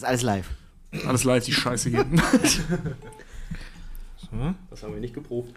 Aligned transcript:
Das 0.00 0.04
ist 0.04 0.08
alles 0.08 0.22
live. 0.22 0.46
Alles 1.06 1.24
live, 1.24 1.44
die 1.44 1.52
Scheiße 1.52 1.90
hier. 1.90 2.06
Das 4.70 4.84
haben 4.84 4.94
wir 4.94 5.00
nicht 5.00 5.12
geprobt. 5.12 5.52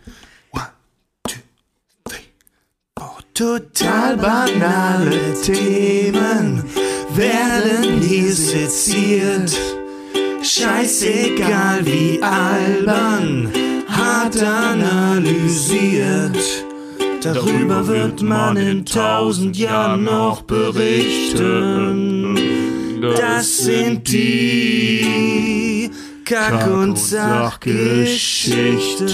Total 3.36 4.18
banale 4.18 5.34
Themen 5.44 6.64
werden 7.14 8.02
hier 8.02 8.34
seziert. 8.34 9.56
Scheißegal 10.42 11.86
wie 11.86 12.20
albern, 12.22 13.50
hart 13.88 14.42
analysiert. 14.42 16.38
Darüber 17.22 17.88
wird 17.88 18.22
man 18.22 18.58
in 18.58 18.86
tausend 18.86 19.56
Jahren 19.58 20.04
noch 20.04 20.42
berichten. 20.42 22.13
Das 23.12 23.58
sind 23.58 24.08
die 24.08 25.92
Kack- 26.24 26.68
und 26.68 26.98
Sachgeschichten. 26.98 29.10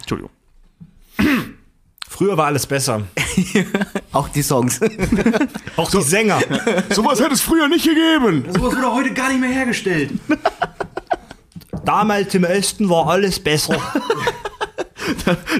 Entschuldigung. 0.00 0.30
Früher 2.08 2.38
war 2.38 2.46
alles 2.46 2.66
besser. 2.66 3.02
Auch 4.12 4.30
die 4.30 4.42
Songs. 4.42 4.80
Auch 5.76 5.90
die 5.90 6.00
Sänger. 6.00 6.40
Sowas 6.88 7.20
hätte 7.20 7.34
es 7.34 7.42
früher 7.42 7.68
nicht 7.68 7.84
gegeben. 7.84 8.46
Sowas 8.54 8.74
wird 8.74 8.84
auch 8.86 8.94
heute 8.94 9.12
gar 9.12 9.28
nicht 9.28 9.40
mehr 9.40 9.50
hergestellt. 9.50 10.12
Damals 11.92 12.34
im 12.34 12.44
Osten 12.44 12.88
war 12.88 13.06
alles 13.06 13.38
besser. 13.38 13.76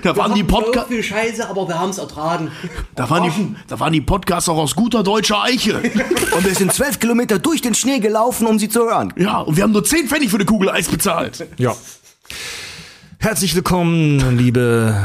Da 0.02 0.16
waren 0.16 0.34
die 0.34 0.42
Podcasts. 0.42 0.88
viel 0.88 1.02
Scheiße, 1.02 1.46
aber 1.46 1.68
wir 1.68 1.78
haben 1.78 1.90
es 1.90 1.98
ertragen. 1.98 2.50
Da 2.94 3.10
waren, 3.10 3.24
die, 3.24 3.56
da 3.68 3.78
waren 3.78 3.92
die 3.92 4.00
Podcasts 4.00 4.48
auch 4.48 4.56
aus 4.56 4.74
guter 4.74 5.02
deutscher 5.02 5.42
Eiche. 5.42 5.76
Und 6.34 6.44
wir 6.44 6.54
sind 6.54 6.72
zwölf 6.72 6.98
Kilometer 6.98 7.38
durch 7.38 7.60
den 7.60 7.74
Schnee 7.74 7.98
gelaufen, 7.98 8.46
um 8.46 8.58
sie 8.58 8.70
zu 8.70 8.80
hören. 8.80 9.12
Ja, 9.16 9.40
und 9.40 9.56
wir 9.56 9.64
haben 9.64 9.72
nur 9.72 9.84
10 9.84 10.08
Pfennig 10.08 10.30
für 10.30 10.36
eine 10.36 10.46
Kugel 10.46 10.70
Eis 10.70 10.88
bezahlt. 10.88 11.46
Ja. 11.58 11.76
Herzlich 13.22 13.54
willkommen, 13.54 14.36
liebe 14.36 14.96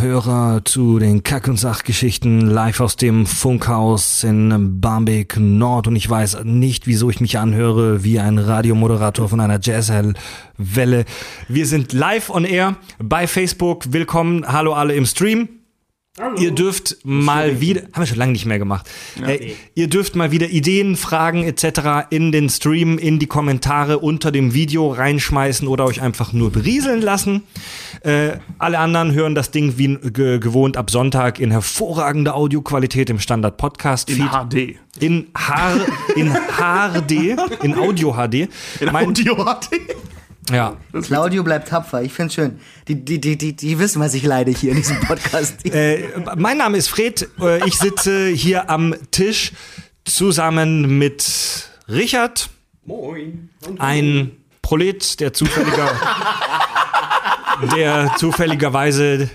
Hörer, 0.00 0.62
zu 0.64 0.98
den 0.98 1.22
Kack- 1.22 1.46
und 1.46 1.60
Sachgeschichten 1.60 2.40
live 2.40 2.80
aus 2.80 2.96
dem 2.96 3.24
Funkhaus 3.24 4.24
in 4.24 4.80
Barmbek 4.80 5.36
Nord. 5.38 5.86
Und 5.86 5.94
ich 5.94 6.10
weiß 6.10 6.42
nicht, 6.42 6.88
wieso 6.88 7.08
ich 7.08 7.20
mich 7.20 7.38
anhöre 7.38 8.02
wie 8.02 8.18
ein 8.18 8.38
Radiomoderator 8.38 9.28
von 9.28 9.38
einer 9.38 9.60
Jazzwelle. 9.62 11.04
Wir 11.46 11.66
sind 11.66 11.92
live 11.92 12.30
on 12.30 12.44
air 12.44 12.74
bei 12.98 13.28
Facebook. 13.28 13.92
Willkommen, 13.92 14.44
hallo 14.44 14.72
alle 14.72 14.94
im 14.94 15.06
Stream. 15.06 15.61
Ihr 16.36 16.50
dürft 16.50 16.98
mal 17.04 17.62
wieder, 17.62 17.84
haben 17.94 18.00
wir 18.02 18.06
schon 18.06 18.18
lange 18.18 18.32
nicht 18.32 18.44
mehr 18.44 18.58
gemacht. 18.58 18.86
Äh, 19.26 19.52
ihr 19.74 19.88
dürft 19.88 20.14
mal 20.14 20.30
wieder 20.30 20.50
Ideen, 20.50 20.96
Fragen 20.96 21.42
etc. 21.44 22.06
in 22.10 22.32
den 22.32 22.50
Stream, 22.50 22.98
in 22.98 23.18
die 23.18 23.26
Kommentare 23.26 23.98
unter 23.98 24.30
dem 24.30 24.52
Video 24.52 24.92
reinschmeißen 24.92 25.66
oder 25.66 25.86
euch 25.86 26.02
einfach 26.02 26.34
nur 26.34 26.52
berieseln 26.52 27.00
lassen. 27.00 27.44
Äh, 28.02 28.32
alle 28.58 28.78
anderen 28.78 29.14
hören 29.14 29.34
das 29.34 29.52
Ding 29.52 29.78
wie 29.78 29.96
ge 30.12 30.38
gewohnt 30.38 30.76
ab 30.76 30.90
Sonntag 30.90 31.40
in 31.40 31.50
hervorragender 31.50 32.34
Audioqualität 32.34 33.08
im 33.08 33.18
Standard 33.18 33.56
Podcast 33.56 34.10
In 34.10 34.16
Feed. 34.16 34.28
HD. 34.30 35.02
In, 35.02 35.28
H 35.34 35.70
in 36.14 36.30
HD, 36.30 37.12
in 37.62 37.74
Audio 37.74 38.12
HD. 38.12 38.34
In 38.80 38.92
Mein- 38.92 39.06
Audio 39.06 39.34
HD. 39.36 39.80
Ja. 40.50 40.76
Claudio 41.02 41.42
bleibt 41.42 41.68
tapfer. 41.68 42.02
Ich 42.02 42.12
find's 42.12 42.34
schön. 42.34 42.58
Die, 42.88 42.96
die, 43.04 43.20
die, 43.20 43.36
die, 43.38 43.54
die 43.54 43.78
wissen, 43.78 44.00
was 44.00 44.14
ich 44.14 44.22
leide 44.24 44.50
hier 44.50 44.70
in 44.72 44.76
diesem 44.78 45.00
Podcast. 45.00 45.64
Äh, 45.64 46.04
mein 46.36 46.58
Name 46.58 46.76
ist 46.78 46.88
Fred. 46.88 47.28
Äh, 47.40 47.66
Ich 47.66 47.78
sitze 47.78 48.28
hier 48.28 48.68
am 48.68 48.94
Tisch 49.10 49.52
zusammen 50.04 50.98
mit 50.98 51.68
Richard, 51.88 52.48
Moin. 52.84 53.50
ein 53.78 54.32
Prolet, 54.62 55.20
der 55.20 55.32
zufälliger, 55.32 55.90
der 57.76 58.12
zufälligerweise 58.16 59.30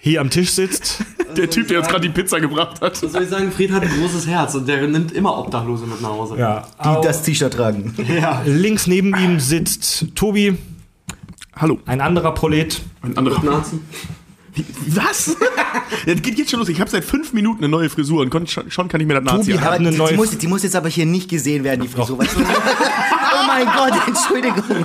hier 0.00 0.20
am 0.20 0.30
Tisch 0.30 0.50
sitzt. 0.50 1.04
Der 1.36 1.48
Typ, 1.48 1.68
der 1.68 1.78
jetzt 1.78 1.88
gerade 1.88 2.02
die 2.02 2.08
Pizza 2.08 2.40
gebracht 2.40 2.80
hat. 2.80 3.00
Was 3.00 3.12
soll 3.12 3.22
ich 3.22 3.28
sagen? 3.28 3.52
Fried 3.52 3.70
hat 3.70 3.84
ein 3.84 4.00
großes 4.00 4.26
Herz 4.26 4.56
und 4.56 4.66
der 4.66 4.84
nimmt 4.88 5.12
immer 5.12 5.38
Obdachlose 5.38 5.86
mit 5.86 6.00
nach 6.00 6.08
Hause. 6.08 6.36
Ja. 6.36 6.66
Die 6.84 7.06
das 7.06 7.22
T-Shirt 7.22 7.52
tragen. 7.52 7.94
ja. 8.08 8.42
Links 8.44 8.88
neben 8.88 9.14
ihm 9.16 9.38
sitzt 9.38 10.06
Tobi, 10.16 10.56
Hallo. 11.54 11.78
ein 11.86 12.00
anderer 12.00 12.34
Prolet. 12.34 12.80
Ein 13.02 13.16
anderer. 13.16 13.40
Nazi. 13.44 13.78
Was? 14.88 15.36
Das 16.06 16.22
geht 16.22 16.38
jetzt 16.38 16.50
schon 16.50 16.60
los. 16.60 16.68
Ich 16.68 16.80
habe 16.80 16.90
seit 16.90 17.04
fünf 17.04 17.32
Minuten 17.32 17.58
eine 17.58 17.68
neue 17.68 17.90
Frisur 17.90 18.22
und 18.22 18.50
schon, 18.50 18.70
schon 18.70 18.88
kann 18.88 19.00
ich 19.00 19.06
mir 19.06 19.20
das 19.20 19.24
Nazi 19.24 19.52
Tobi 19.52 19.62
hat 19.62 19.72
eine 19.72 19.90
die, 19.90 19.98
neue 19.98 20.10
die, 20.10 20.16
muss, 20.16 20.38
die 20.38 20.46
muss 20.46 20.62
jetzt 20.62 20.76
aber 20.76 20.88
hier 20.88 21.04
nicht 21.04 21.28
gesehen 21.28 21.62
werden, 21.62 21.82
die 21.82 21.88
Frisur. 21.88 22.18
Weißt 22.18 22.36
du? 22.36 22.40
oh 22.42 23.46
mein 23.46 23.66
Gott, 23.66 23.92
Entschuldigung. 24.06 24.84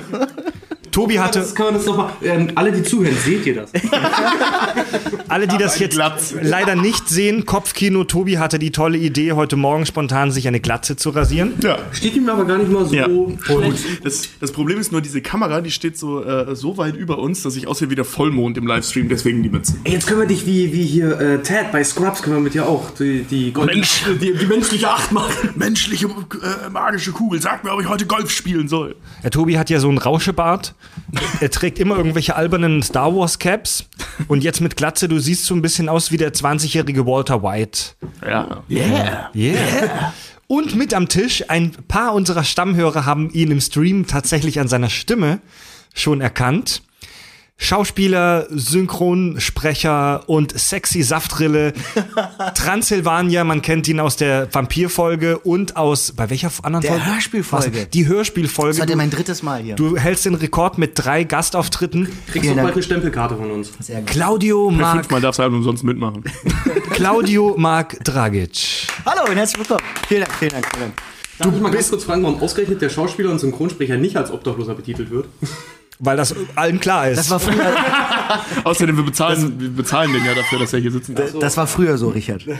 Tobi 0.96 1.18
hatte, 1.18 1.40
Das 1.40 1.54
kann 1.54 1.66
man 1.66 1.74
jetzt 1.74 1.86
nochmal. 1.86 2.08
Ähm, 2.22 2.52
alle, 2.54 2.72
die 2.72 2.82
zuhören, 2.82 3.14
seht 3.22 3.44
ihr 3.44 3.54
das? 3.56 3.70
alle, 5.28 5.46
die 5.46 5.58
das 5.58 5.78
jetzt 5.78 5.98
leider 6.40 6.74
nicht 6.74 7.08
sehen, 7.08 7.44
Kopfkino, 7.44 8.04
Tobi 8.04 8.38
hatte 8.38 8.58
die 8.58 8.70
tolle 8.70 8.96
Idee, 8.96 9.32
heute 9.32 9.56
Morgen 9.56 9.84
spontan 9.86 10.30
sich 10.30 10.48
eine 10.48 10.58
Glatze 10.60 10.96
zu 10.96 11.10
rasieren. 11.10 11.52
Ja. 11.62 11.78
Steht 11.92 12.16
ihm 12.16 12.26
aber 12.30 12.46
gar 12.46 12.56
nicht 12.58 12.70
mal 12.70 12.86
so 12.86 12.94
Ja. 12.94 13.06
schlecht. 13.44 14.04
Das, 14.04 14.28
das 14.40 14.52
Problem 14.52 14.78
ist 14.80 14.90
nur, 14.90 15.00
diese 15.02 15.20
Kamera, 15.20 15.60
die 15.60 15.70
steht 15.70 15.98
so, 15.98 16.24
äh, 16.24 16.54
so 16.56 16.78
weit 16.78 16.96
über 16.96 17.18
uns, 17.18 17.42
dass 17.42 17.56
ich 17.56 17.66
aussehe 17.68 17.90
wie 17.90 17.94
der 17.94 18.04
Vollmond 18.06 18.56
im 18.56 18.66
Livestream, 18.66 19.08
deswegen 19.10 19.42
die 19.42 19.50
Mütze. 19.50 19.74
Ey, 19.84 19.92
Jetzt 19.92 20.06
können 20.06 20.20
wir 20.20 20.26
dich 20.26 20.46
wie, 20.46 20.72
wie 20.72 20.84
hier 20.84 21.20
äh, 21.20 21.42
Ted 21.42 21.72
bei 21.72 21.84
Scrubs, 21.84 22.22
können 22.22 22.36
wir 22.36 22.40
mit 22.40 22.54
dir 22.54 22.66
auch 22.66 22.90
die, 22.98 23.22
die, 23.24 23.52
Gold- 23.52 23.66
Mensch. 23.74 24.02
die, 24.20 24.32
die 24.32 24.46
menschliche 24.46 24.88
Acht 24.88 25.12
machen. 25.12 25.50
Menschliche 25.56 26.06
äh, 26.06 26.70
magische 26.70 27.12
Kugel, 27.12 27.40
sag 27.42 27.64
mir, 27.64 27.72
ob 27.72 27.80
ich 27.82 27.88
heute 27.88 28.06
Golf 28.06 28.30
spielen 28.30 28.68
soll. 28.68 28.96
Der 29.22 29.30
Tobi 29.30 29.58
hat 29.58 29.68
ja 29.70 29.78
so 29.78 29.88
einen 29.88 29.98
Rauschebart. 29.98 30.74
Er 31.40 31.50
trägt 31.50 31.78
immer 31.78 31.96
irgendwelche 31.96 32.36
albernen 32.36 32.82
Star 32.82 33.14
Wars 33.14 33.38
Caps. 33.38 33.84
Und 34.28 34.42
jetzt 34.42 34.60
mit 34.60 34.76
Glatze, 34.76 35.08
du 35.08 35.18
siehst 35.18 35.44
so 35.44 35.54
ein 35.54 35.62
bisschen 35.62 35.88
aus 35.88 36.10
wie 36.10 36.16
der 36.16 36.32
20-jährige 36.32 37.06
Walter 37.06 37.42
White. 37.42 37.94
Ja. 38.26 38.62
Yeah. 38.68 39.30
Yeah. 39.34 40.12
Und 40.48 40.76
mit 40.76 40.94
am 40.94 41.08
Tisch, 41.08 41.44
ein 41.48 41.72
paar 41.88 42.14
unserer 42.14 42.44
Stammhörer 42.44 43.04
haben 43.04 43.30
ihn 43.30 43.50
im 43.50 43.60
Stream 43.60 44.06
tatsächlich 44.06 44.60
an 44.60 44.68
seiner 44.68 44.90
Stimme 44.90 45.40
schon 45.94 46.20
erkannt. 46.20 46.82
Schauspieler, 47.58 48.46
Synchronsprecher 48.50 50.24
und 50.28 50.56
sexy 50.58 51.02
Saftrille. 51.02 51.72
Transsilvania, 52.54 53.44
man 53.44 53.62
kennt 53.62 53.88
ihn 53.88 53.98
aus 53.98 54.16
der 54.16 54.52
Vampirfolge 54.52 55.38
und 55.38 55.74
aus, 55.76 56.12
bei 56.12 56.28
welcher 56.28 56.50
anderen 56.62 56.82
Der 56.82 56.92
Folge? 56.92 57.06
Hörspielfolge. 57.06 57.72
Was? 57.82 57.90
Die 57.90 58.06
Hörspielfolge. 58.06 58.68
Das 58.70 58.76
ist 58.76 58.82
heute 58.82 58.92
Du- 58.92 58.98
mein 58.98 59.10
drittes 59.10 59.42
Mal 59.42 59.62
hier. 59.62 59.74
Du 59.74 59.96
hältst 59.96 60.26
den 60.26 60.34
Rekord 60.34 60.76
mit 60.76 60.92
drei 60.94 61.24
Gastauftritten. 61.24 62.08
Kriegst 62.30 62.50
du 62.50 62.54
bald 62.54 62.74
eine 62.74 62.82
Stempelkarte 62.82 63.36
von 63.36 63.50
uns. 63.50 63.72
Sehr 63.80 64.00
gut. 64.00 64.10
Claudio 64.10 64.70
Mark, 64.70 64.96
Fünfmal 65.00 65.20
darfst 65.22 65.38
du 65.38 65.42
halt 65.44 65.52
umsonst 65.52 65.82
mitmachen. 65.82 66.24
Claudio 66.90 67.54
Mark 67.56 68.04
Dragic. 68.04 68.86
Hallo 69.06 69.30
und 69.30 69.36
herzlich 69.36 69.58
willkommen. 69.58 69.80
Vielen 70.06 70.20
Dank, 70.20 70.34
vielen 70.34 70.50
Dank, 70.52 70.66
vielen 70.74 70.82
Dank. 70.88 71.02
Darf 71.38 71.54
ich 71.54 71.60
mal 71.60 71.70
ganz 71.70 71.90
kurz 71.90 72.04
fragen, 72.04 72.22
warum 72.22 72.40
ausgerechnet 72.40 72.80
der 72.80 72.88
Schauspieler 72.90 73.30
und 73.30 73.38
Synchronsprecher 73.38 73.96
nicht 73.96 74.16
als 74.16 74.30
Obdachloser 74.30 74.74
betitelt 74.74 75.10
wird? 75.10 75.26
Weil 75.98 76.16
das 76.16 76.34
allen 76.56 76.78
klar 76.78 77.08
ist. 77.08 77.18
Das 77.18 77.30
war 77.30 77.40
früher, 77.40 77.74
Außerdem, 78.64 78.96
wir 78.96 79.04
bezahlen, 79.04 79.58
wir 79.58 79.70
bezahlen 79.70 80.12
den 80.12 80.24
ja 80.24 80.34
dafür, 80.34 80.58
dass 80.58 80.72
er 80.72 80.80
hier 80.80 80.90
sitzen 80.92 81.14
darf. 81.14 81.32
das 81.38 81.56
war 81.56 81.66
früher 81.66 81.96
so, 81.96 82.08
Richard. 82.08 82.46
Du 82.46 82.52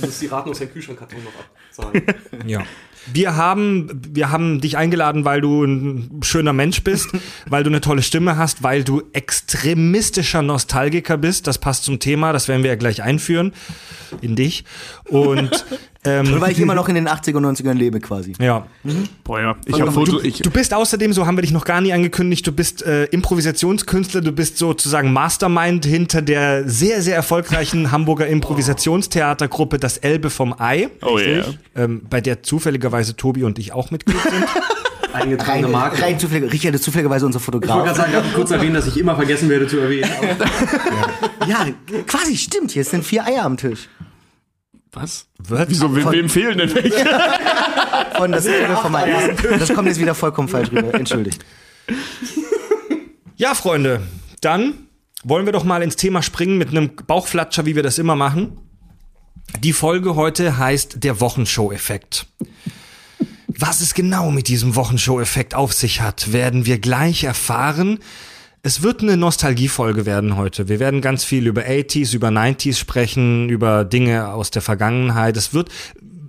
musst 0.00 0.20
die 0.20 0.26
Raten 0.26 0.50
aus 0.50 0.58
deinem 0.58 0.72
Kühlschrankkarton 0.72 1.18
noch 1.22 1.84
abzahlen. 1.84 2.02
Ja. 2.46 2.62
Wir 3.12 3.36
haben, 3.36 3.88
wir 4.12 4.30
haben 4.30 4.60
dich 4.60 4.76
eingeladen, 4.76 5.24
weil 5.24 5.40
du 5.40 5.64
ein 5.64 6.20
schöner 6.22 6.52
Mensch 6.52 6.82
bist, 6.82 7.08
weil 7.48 7.62
du 7.62 7.70
eine 7.70 7.80
tolle 7.80 8.02
Stimme 8.02 8.36
hast, 8.36 8.62
weil 8.62 8.84
du 8.84 9.02
extremistischer 9.12 10.42
Nostalgiker 10.42 11.16
bist. 11.16 11.46
Das 11.46 11.58
passt 11.58 11.84
zum 11.84 11.98
Thema, 11.98 12.32
das 12.32 12.48
werden 12.48 12.62
wir 12.62 12.70
ja 12.70 12.76
gleich 12.76 13.02
einführen 13.02 13.52
in 14.20 14.36
dich. 14.36 14.64
Und 15.04 15.64
ähm, 16.04 16.40
weil 16.40 16.52
ich 16.52 16.60
immer 16.60 16.74
noch 16.74 16.88
in 16.88 16.94
den 16.94 17.08
80er 17.08 17.36
und 17.36 17.44
90ern 17.44 17.74
lebe 17.74 18.00
quasi. 18.00 18.32
ja. 18.40 18.66
Boah, 19.24 19.40
ja. 19.40 19.56
Ich 19.66 19.80
habe 19.80 19.92
Foto. 19.92 20.20
Ich, 20.22 20.38
Du 20.38 20.50
bist 20.50 20.72
außerdem, 20.72 21.12
so 21.12 21.26
haben 21.26 21.36
wir 21.36 21.42
dich 21.42 21.52
noch 21.52 21.64
gar 21.64 21.80
nie 21.80 21.92
angekündigt, 21.92 22.46
du 22.46 22.52
bist 22.52 22.82
äh, 22.82 23.04
Improvisationskünstler, 23.06 24.20
du 24.20 24.32
bist 24.32 24.58
sozusagen 24.58 25.12
Mastermind 25.12 25.84
hinter 25.84 26.22
der 26.22 26.68
sehr, 26.68 27.02
sehr 27.02 27.16
erfolgreichen 27.16 27.90
Hamburger 27.90 28.26
Improvisationstheatergruppe 28.26 29.78
Das 29.78 29.98
Elbe 29.98 30.30
vom 30.30 30.54
Ei, 30.58 30.88
oh 31.02 31.18
yeah. 31.18 31.44
ähm, 31.76 32.02
bei 32.08 32.20
der 32.20 32.42
zufälligerweise 32.90 33.16
Tobi 33.16 33.44
und 33.44 33.58
ich 33.58 33.72
auch 33.72 33.90
Mitglied 33.90 34.20
sind. 34.22 34.44
Eingetragene 35.12 35.64
Rein, 35.66 35.72
Marke. 35.72 36.02
rein 36.02 36.18
zufällig, 36.20 36.52
Richard 36.52 36.74
ist 36.76 36.84
zufälligerweise 36.84 37.26
unser 37.26 37.40
Ich 37.40 37.46
wollte 37.52 37.66
Fotograf. 37.66 37.84
gerade 37.84 37.96
sagen, 37.98 38.12
darf 38.12 38.26
ich 38.26 38.32
kurz 38.34 38.50
erwähnen, 38.52 38.74
dass 38.74 38.86
ich 38.86 38.96
immer 38.96 39.16
vergessen 39.16 39.48
werde 39.48 39.66
zu 39.66 39.78
erwähnen. 39.80 40.08
Aber 40.20 41.48
Ja, 41.48 41.66
quasi 42.06 42.36
stimmt. 42.36 42.70
Hier 42.70 42.84
sind 42.84 43.04
vier 43.04 43.24
Eier 43.26 43.44
am 43.44 43.56
Tisch. 43.56 43.88
Was? 44.92 45.26
Was? 45.38 45.68
Wieso, 45.68 45.94
wem, 45.96 46.02
Von- 46.04 46.12
wem 46.12 46.28
fehlen 46.28 46.58
denn 46.58 46.72
welche? 46.74 47.04
Von 48.16 48.30
das, 48.32 48.46
von 48.82 48.92
meinem 48.92 49.36
das 49.58 49.72
kommt 49.74 49.88
jetzt 49.88 49.98
wieder 50.00 50.14
vollkommen 50.14 50.48
falsch 50.48 50.70
rüber. 50.70 50.92
Entschuldigt. 50.94 51.44
Ja, 53.36 53.54
Freunde, 53.54 54.02
dann 54.42 54.74
wollen 55.24 55.46
wir 55.46 55.52
doch 55.52 55.64
mal 55.64 55.82
ins 55.82 55.96
Thema 55.96 56.22
springen 56.22 56.56
mit 56.58 56.68
einem 56.70 56.90
Bauchflatscher, 57.06 57.66
wie 57.66 57.74
wir 57.76 57.82
das 57.82 57.98
immer 57.98 58.14
machen. 58.16 58.58
Die 59.60 59.72
Folge 59.72 60.14
heute 60.16 60.58
heißt 60.58 61.02
der 61.02 61.20
Wochenshow-Effekt. 61.20 62.26
Was 63.62 63.82
es 63.82 63.92
genau 63.92 64.30
mit 64.30 64.48
diesem 64.48 64.74
Wochenshow-Effekt 64.74 65.54
auf 65.54 65.74
sich 65.74 66.00
hat, 66.00 66.32
werden 66.32 66.64
wir 66.64 66.78
gleich 66.78 67.24
erfahren. 67.24 67.98
Es 68.62 68.80
wird 68.80 69.02
eine 69.02 69.18
Nostalgiefolge 69.18 70.06
werden 70.06 70.34
heute. 70.36 70.70
Wir 70.70 70.80
werden 70.80 71.02
ganz 71.02 71.24
viel 71.24 71.46
über 71.46 71.60
80s, 71.60 72.14
über 72.14 72.28
90s 72.28 72.78
sprechen, 72.78 73.50
über 73.50 73.84
Dinge 73.84 74.28
aus 74.28 74.50
der 74.50 74.62
Vergangenheit. 74.62 75.36
Es 75.36 75.52
wird 75.52 75.68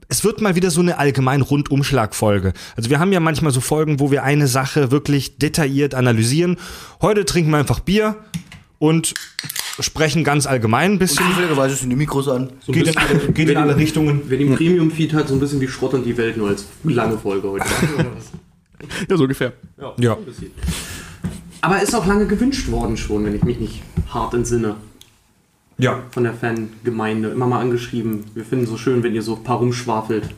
es 0.10 0.26
wird 0.26 0.42
mal 0.42 0.56
wieder 0.56 0.72
so 0.72 0.82
eine 0.82 0.98
allgemein 0.98 1.40
Rundumschlagfolge. 1.40 2.52
Also 2.76 2.90
wir 2.90 3.00
haben 3.00 3.14
ja 3.14 3.22
manchmal 3.22 3.54
so 3.54 3.62
Folgen, 3.62 4.02
wo 4.02 4.12
wir 4.12 4.24
eine 4.24 4.48
Sache 4.48 4.92
wirklich 4.92 5.38
detailliert 5.38 5.96
analysieren. 5.96 6.58
Heute 7.02 7.24
trinken 7.24 7.52
wir 7.52 7.60
einfach 7.60 7.80
Bier 7.80 8.18
und 8.82 9.14
sprechen 9.80 10.24
ganz 10.24 10.48
allgemein 10.48 10.94
ein 10.94 11.00
bisschen. 11.00 11.24
Zufälligerweise 11.28 11.76
sind 11.76 11.92
die 11.92 11.96
Mikros 11.96 12.28
an. 12.28 12.50
So 12.62 12.72
Geht, 12.72 12.86
bisschen, 12.86 13.28
in, 13.28 13.34
geht 13.36 13.50
in 13.50 13.58
alle 13.58 13.78
Richtungen. 13.78 14.24
Wer 14.26 14.40
den 14.40 14.56
Premium-Feed 14.56 15.14
hat, 15.14 15.28
so 15.28 15.36
ein 15.36 15.40
bisschen 15.40 15.62
wie 15.62 15.68
Schrott 15.68 15.94
und 15.94 16.04
die 16.04 16.18
Welt, 16.18 16.36
nur 16.36 16.50
als 16.50 16.66
lange 16.84 17.20
Folge 17.20 17.48
heute. 17.48 17.66
Oder 17.96 18.08
was? 18.18 18.32
Ja, 19.08 19.16
so 19.16 19.24
ungefähr. 19.26 19.54
Ja. 19.98 20.16
Bisschen. 20.16 20.50
Aber 21.62 21.80
ist 21.84 21.94
auch 21.94 22.08
lange 22.08 22.26
gewünscht 22.26 22.72
worden 22.72 22.98
schon, 22.98 23.24
wenn 23.24 23.36
ich 23.36 23.44
mich 23.44 23.60
nicht 23.60 23.84
hart 24.10 24.34
entsinne. 24.34 24.78
Ja. 25.78 26.00
Von 26.10 26.24
der 26.24 26.34
Fangemeinde. 26.34 27.30
Immer 27.30 27.46
mal 27.46 27.62
angeschrieben. 27.62 28.24
Wir 28.34 28.44
finden 28.44 28.64
es 28.64 28.72
so 28.72 28.78
schön, 28.78 29.04
wenn 29.04 29.14
ihr 29.14 29.22
so 29.22 29.36
ein 29.36 29.44
paar 29.44 29.58
rumschwafelt. 29.58 30.34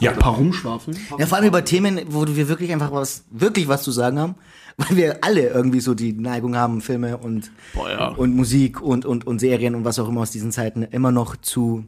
Ja. 0.00 0.10
Ein 0.10 0.18
paar 0.18 0.34
rumschwafeln. 0.34 0.98
Ja, 1.18 1.24
vor 1.24 1.38
allem 1.38 1.46
über 1.46 1.64
Themen, 1.64 1.98
wo 2.08 2.26
wir 2.26 2.48
wirklich 2.48 2.70
einfach 2.70 2.92
was, 2.92 3.24
wirklich 3.30 3.68
was 3.68 3.82
zu 3.82 3.90
sagen 3.90 4.18
haben. 4.18 4.34
Weil 4.88 4.96
wir 4.96 5.24
alle 5.24 5.48
irgendwie 5.48 5.80
so 5.80 5.94
die 5.94 6.12
Neigung 6.12 6.56
haben, 6.56 6.80
Filme 6.80 7.18
und, 7.18 7.50
Boah, 7.74 7.90
ja. 7.90 8.08
und 8.08 8.34
Musik 8.34 8.80
und, 8.80 9.04
und, 9.04 9.26
und 9.26 9.38
Serien 9.38 9.74
und 9.74 9.84
was 9.84 9.98
auch 9.98 10.08
immer 10.08 10.22
aus 10.22 10.30
diesen 10.30 10.50
Zeiten 10.52 10.82
immer 10.82 11.12
noch 11.12 11.36
zu 11.36 11.84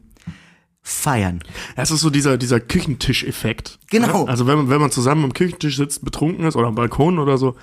feiern. 0.81 1.39
Es 1.75 1.89
ist 1.89 2.01
so 2.01 2.09
dieser, 2.11 2.37
dieser 2.37 2.59
Küchentisch-Effekt. 2.59 3.79
Genau. 3.89 4.25
Ja? 4.25 4.31
Also 4.31 4.45
wenn 4.45 4.57
man, 4.57 4.69
wenn 4.69 4.79
man 4.81 4.91
zusammen 4.91 5.23
am 5.23 5.33
Küchentisch 5.33 5.77
sitzt, 5.77 6.05
betrunken 6.05 6.45
ist 6.45 6.55
oder 6.55 6.67
am 6.67 6.75
Balkon 6.75 7.17
oder 7.17 7.37
so 7.39 7.55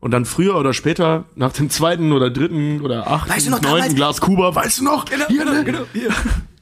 und 0.00 0.12
dann 0.12 0.24
früher 0.24 0.56
oder 0.56 0.72
später 0.72 1.24
nach 1.36 1.52
dem 1.52 1.68
zweiten 1.68 2.12
oder 2.12 2.30
dritten 2.30 2.80
oder 2.80 3.06
achten, 3.06 3.30
Weißt 3.30 3.46
du 3.46 3.50
noch 3.50 3.60
neunten 3.60 3.76
damals- 3.80 3.94
Glas 3.94 4.20
Kuba, 4.22 4.54
weißt 4.54 4.80
du 4.80 4.84
noch? 4.84 5.04
Genau, 5.04 5.26
hier, 5.28 5.44
ne? 5.44 5.86
hier. 5.92 6.08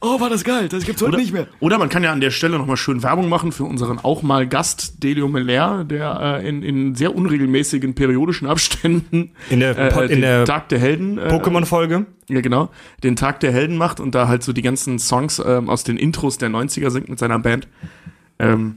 Oh, 0.00 0.20
war 0.20 0.30
das 0.30 0.44
geil. 0.44 0.68
Das 0.68 0.84
gibt's 0.84 1.02
heute 1.02 1.16
Oder, 1.16 1.48
oder 1.58 1.78
man 1.78 1.88
kann 1.88 2.04
ja 2.04 2.12
an 2.12 2.20
der 2.20 2.30
Stelle 2.30 2.56
nochmal 2.56 2.76
schön 2.76 3.02
Werbung 3.02 3.28
machen 3.28 3.50
für 3.50 3.64
unseren 3.64 3.98
auch 3.98 4.22
mal 4.22 4.46
Gast 4.46 5.02
Delio 5.02 5.26
Meller, 5.26 5.84
der 5.84 6.40
äh, 6.40 6.48
in, 6.48 6.62
in 6.62 6.94
sehr 6.94 7.16
unregelmäßigen 7.16 7.94
periodischen 7.94 8.46
Abständen 8.46 9.32
In 9.50 9.58
der 9.58 9.76
äh, 9.76 9.88
äh, 9.88 10.02
in 10.04 10.08
den 10.08 10.20
der 10.20 10.44
Tag 10.44 10.68
der 10.68 10.78
Helden 10.78 11.18
äh, 11.18 11.28
Pokémon-Folge. 11.28 12.06
Ja, 12.28 12.40
genau. 12.40 12.70
Den 13.02 13.16
Tag 13.16 13.40
der 13.40 13.52
Helden 13.52 13.76
macht 13.76 13.98
und 13.98 14.14
da 14.14 14.28
halt 14.28 14.44
so 14.44 14.52
die 14.52 14.62
ganzen 14.62 15.00
Songs 15.00 15.42
ähm, 15.44 15.68
aus 15.68 15.82
den 15.82 15.96
Intros 15.96 16.38
der 16.38 16.50
90er 16.50 16.90
singt 16.90 17.08
mit 17.08 17.18
seiner 17.18 17.40
Band. 17.40 17.66
Ähm, 18.38 18.76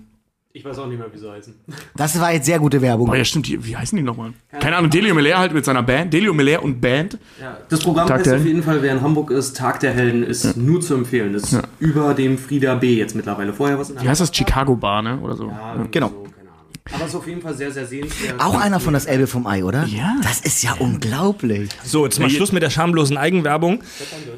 Ich 0.54 0.66
weiß 0.66 0.80
auch 0.80 0.88
nicht 0.88 1.00
mehr, 1.00 1.08
wie 1.14 1.18
sie 1.18 1.32
heißen. 1.32 1.56
Das 1.96 2.20
war 2.20 2.34
jetzt 2.34 2.46
sehr 2.46 2.60
gute 2.60 2.82
Werbung. 2.82 3.10
oh 3.10 3.14
ja, 3.14 3.24
stimmt, 3.24 3.48
die, 3.48 3.64
wie 3.66 3.78
heißen 3.78 3.96
die 3.96 4.04
nochmal? 4.04 4.34
Keine 4.60 4.76
Ahnung, 4.76 4.90
Delio 4.90 5.16
Meller 5.16 5.40
halt 5.40 5.54
mit 5.54 5.64
seiner 5.64 5.82
Band. 5.82 6.12
Delio 6.14 6.34
Meller 6.34 6.62
und 6.62 6.82
Band. 6.82 7.18
Ja, 7.40 7.58
das 7.70 7.80
Programm 7.80 8.08
Tag 8.08 8.18
heißt 8.18 8.26
der 8.28 8.38
auf 8.38 8.46
jeden 8.46 8.62
Fall, 8.62 8.82
wer 8.82 8.92
in 8.92 9.02
Hamburg 9.02 9.32
ist, 9.32 9.56
Tag 9.56 9.80
der 9.80 9.94
Helden, 9.94 10.24
ist 10.24 10.58
nur 10.58 10.82
zu 10.82 10.96
empfehlen. 10.96 11.36
Ist 11.36 11.58
über 11.80 12.14
dem 12.14 12.38
Frieda 12.38 12.76
B. 12.76 12.96
jetzt 12.98 13.16
mittlerweile. 13.16 13.54
Vorher 13.54 13.80
was 13.80 13.92
in 13.92 14.02
Wie 14.02 14.10
heißt 14.10 14.20
das? 14.20 14.36
Chicago 14.36 14.76
Bar, 14.76 15.02
ne? 15.02 15.20
Oder 15.22 15.36
so. 15.38 15.48
Ja, 15.48 15.88
Genau. 15.90 16.10
So, 16.10 16.21
Aber 16.94 17.06
ist 17.06 17.16
auf 17.16 17.28
jeden 17.28 17.42
Fall 17.42 17.56
sehr, 17.56 17.72
sehr 17.72 17.86
sehenswert. 17.86 18.40
Auch 18.40 18.60
einer 18.60 18.80
von 18.80 18.94
das 18.94 19.06
Elbe 19.06 19.28
vom 19.28 19.48
Ei, 19.48 19.64
oder? 19.64 19.86
Ja. 19.86 20.16
Das 20.24 20.42
ist 20.42 20.64
ja 20.64 20.74
unglaublich. 20.74 21.70
So, 21.84 22.06
jetzt 22.06 22.20
mal 22.20 22.28
Nee, 22.28 22.34
Schluss 22.34 22.52
mit 22.52 22.64
der 22.64 22.70
schamlosen 22.70 23.18
Eigenwerbung. 23.18 23.82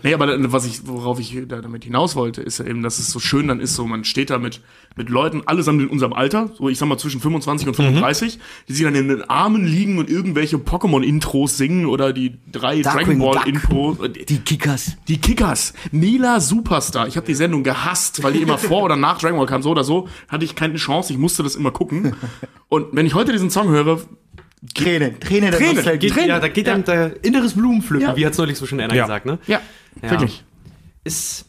Nee, 0.04 0.14
aber 0.14 0.52
was 0.52 0.66
ich, 0.66 0.88
worauf 0.88 1.20
ich 1.20 1.38
da 1.48 1.62
damit 1.62 1.84
hinaus 1.84 2.16
wollte, 2.16 2.42
ist 2.42 2.60
ja 2.60 2.66
eben, 2.66 2.84
dass 2.84 3.00
es 3.00 3.12
so 3.12 3.20
schön 3.20 3.48
dann 3.48 3.60
ist, 3.60 3.76
so 3.76 3.86
man 3.86 4.04
steht 4.04 4.30
da 4.30 4.38
mit, 4.38 4.62
mit 4.96 5.10
Leuten, 5.10 5.44
allesamt 5.46 5.82
in 5.82 5.88
unserem 5.88 6.14
Alter, 6.14 6.52
so 6.58 6.70
ich 6.70 6.78
sag 6.78 6.88
mal 6.88 6.98
zwischen 6.98 7.22
25 7.22 7.68
und 7.68 7.76
35, 7.76 8.40
die 8.68 8.74
sich 8.74 8.84
dann 8.84 8.96
in 8.96 9.08
den 9.08 9.24
Armen 9.24 9.66
liegen 9.66 9.98
und 9.98 10.10
irgendwelche 10.10 10.58
Pokémon-Intros 10.58 11.58
singen 11.58 11.86
oder 11.86 12.14
die 12.14 12.38
drei 12.52 12.82
Dragon 12.82 13.20
Darkwing 13.20 13.20
Duck. 13.20 13.34
Ball-Intros. 13.36 13.98
Die 14.30 14.40
Kickers. 14.40 14.98
Die 15.08 15.18
Kickers, 15.18 15.74
Nila 15.92 16.40
Superstar. 16.40 17.08
Ich 17.08 17.18
habe 17.18 17.26
die 17.26 17.36
Sendung 17.36 17.64
gehasst, 17.64 18.24
weil 18.24 18.34
die 18.34 18.42
immer 18.42 18.58
vor 18.58 18.84
oder 18.84 18.96
nach 18.96 19.20
Dragon 19.20 19.38
Ball 19.38 19.48
kam. 19.48 19.62
So 19.62 19.72
oder 19.72 19.84
so 19.84 20.08
hatte 20.28 20.46
ich 20.46 20.56
keine 20.56 20.76
Chance. 20.76 21.14
Ich 21.14 21.20
musste 21.20 21.44
das 21.44 21.56
immer 21.56 21.72
gucken. 21.72 22.16
Und 22.70 22.88
wenn 22.96 23.06
ich 23.06 23.14
heute 23.14 23.32
diesen 23.32 23.50
Song 23.50 23.70
höre, 23.70 24.02
Tränen. 24.74 25.20
Tränen 25.20 25.52
der 25.52 25.60
Tränen. 25.60 25.76
Nostalgie. 25.76 26.10
Geht, 26.10 26.26
ja, 26.28 26.40
da 26.40 26.48
geht 26.48 26.68
dann 26.68 26.86
der 26.86 27.24
inneres 27.24 27.54
Blumenpflücken, 27.54 28.08
Ja. 28.10 28.16
wie 28.16 28.26
hat 28.26 28.32
es 28.32 28.38
neulich 28.38 28.58
so 28.58 28.66
schon 28.66 28.80
einer 28.80 28.94
Ja. 28.96 29.04
gesagt, 29.04 29.26
ne? 29.26 29.38
ja, 29.46 29.60
Ja. 30.02 30.12
wirklich. 30.12 30.44
ist, 31.04 31.46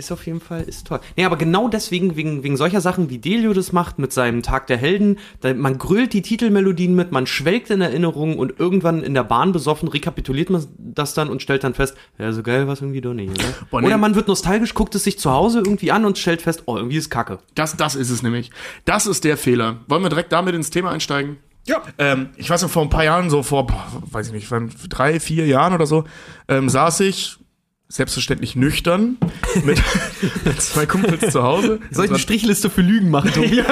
ist 0.00 0.10
auf 0.10 0.26
jeden 0.26 0.40
Fall 0.40 0.62
ist 0.62 0.88
toll. 0.88 0.98
Nee, 1.16 1.24
aber 1.24 1.36
genau 1.36 1.68
deswegen, 1.68 2.16
wegen, 2.16 2.42
wegen 2.42 2.56
solcher 2.56 2.80
Sachen, 2.80 3.08
wie 3.10 3.18
Delio 3.18 3.52
das 3.52 3.72
macht 3.72 3.98
mit 3.98 4.12
seinem 4.12 4.42
Tag 4.42 4.66
der 4.66 4.76
Helden, 4.76 5.18
da, 5.40 5.54
man 5.54 5.78
grölt 5.78 6.12
die 6.12 6.22
Titelmelodien 6.22 6.94
mit, 6.94 7.12
man 7.12 7.26
schwelgt 7.26 7.70
in 7.70 7.80
Erinnerungen 7.80 8.38
und 8.38 8.58
irgendwann 8.58 9.02
in 9.02 9.14
der 9.14 9.24
Bahn 9.24 9.52
besoffen 9.52 9.88
rekapituliert 9.88 10.50
man 10.50 10.66
das 10.76 11.14
dann 11.14 11.28
und 11.28 11.42
stellt 11.42 11.62
dann 11.62 11.74
fest, 11.74 11.96
ja, 12.18 12.32
so 12.32 12.42
geil 12.42 12.66
war 12.66 12.72
es 12.72 12.80
irgendwie 12.80 13.00
doch 13.00 13.14
nicht, 13.14 13.30
oder? 13.30 13.44
Boah, 13.70 13.80
nee. 13.80 13.86
Oder 13.86 13.98
man 13.98 14.14
wird 14.14 14.26
nostalgisch, 14.26 14.74
guckt 14.74 14.94
es 14.94 15.04
sich 15.04 15.18
zu 15.18 15.30
Hause 15.30 15.58
irgendwie 15.58 15.92
an 15.92 16.04
und 16.04 16.18
stellt 16.18 16.42
fest, 16.42 16.64
oh, 16.66 16.76
irgendwie 16.76 16.96
ist 16.96 17.10
Kacke. 17.10 17.38
Das, 17.54 17.76
das 17.76 17.94
ist 17.94 18.10
es 18.10 18.22
nämlich. 18.22 18.50
Das 18.84 19.06
ist 19.06 19.24
der 19.24 19.36
Fehler. 19.36 19.80
Wollen 19.86 20.02
wir 20.02 20.08
direkt 20.08 20.32
damit 20.32 20.54
ins 20.54 20.70
Thema 20.70 20.90
einsteigen? 20.90 21.36
Ja. 21.66 21.82
Ähm, 21.98 22.30
ich 22.36 22.48
weiß 22.48 22.62
noch, 22.62 22.70
vor 22.70 22.82
ein 22.82 22.90
paar 22.90 23.04
Jahren, 23.04 23.30
so 23.30 23.42
vor, 23.42 23.66
boah, 23.66 23.86
weiß 24.10 24.28
ich 24.28 24.32
nicht, 24.32 24.46
vor 24.46 24.62
drei, 24.88 25.20
vier 25.20 25.46
Jahren 25.46 25.74
oder 25.74 25.86
so, 25.86 26.04
ähm, 26.48 26.68
saß 26.68 27.00
ich 27.00 27.39
selbstverständlich 27.90 28.54
nüchtern 28.54 29.18
mit, 29.64 29.82
mit 30.44 30.62
zwei 30.62 30.86
Kumpels 30.86 31.32
zu 31.32 31.42
Hause. 31.42 31.80
In 31.90 31.98
unserer, 31.98 32.18
Strichliste 32.18 32.70
für 32.70 32.82
Lügen 32.82 33.10
machen, 33.10 33.32
Tobi? 33.32 33.62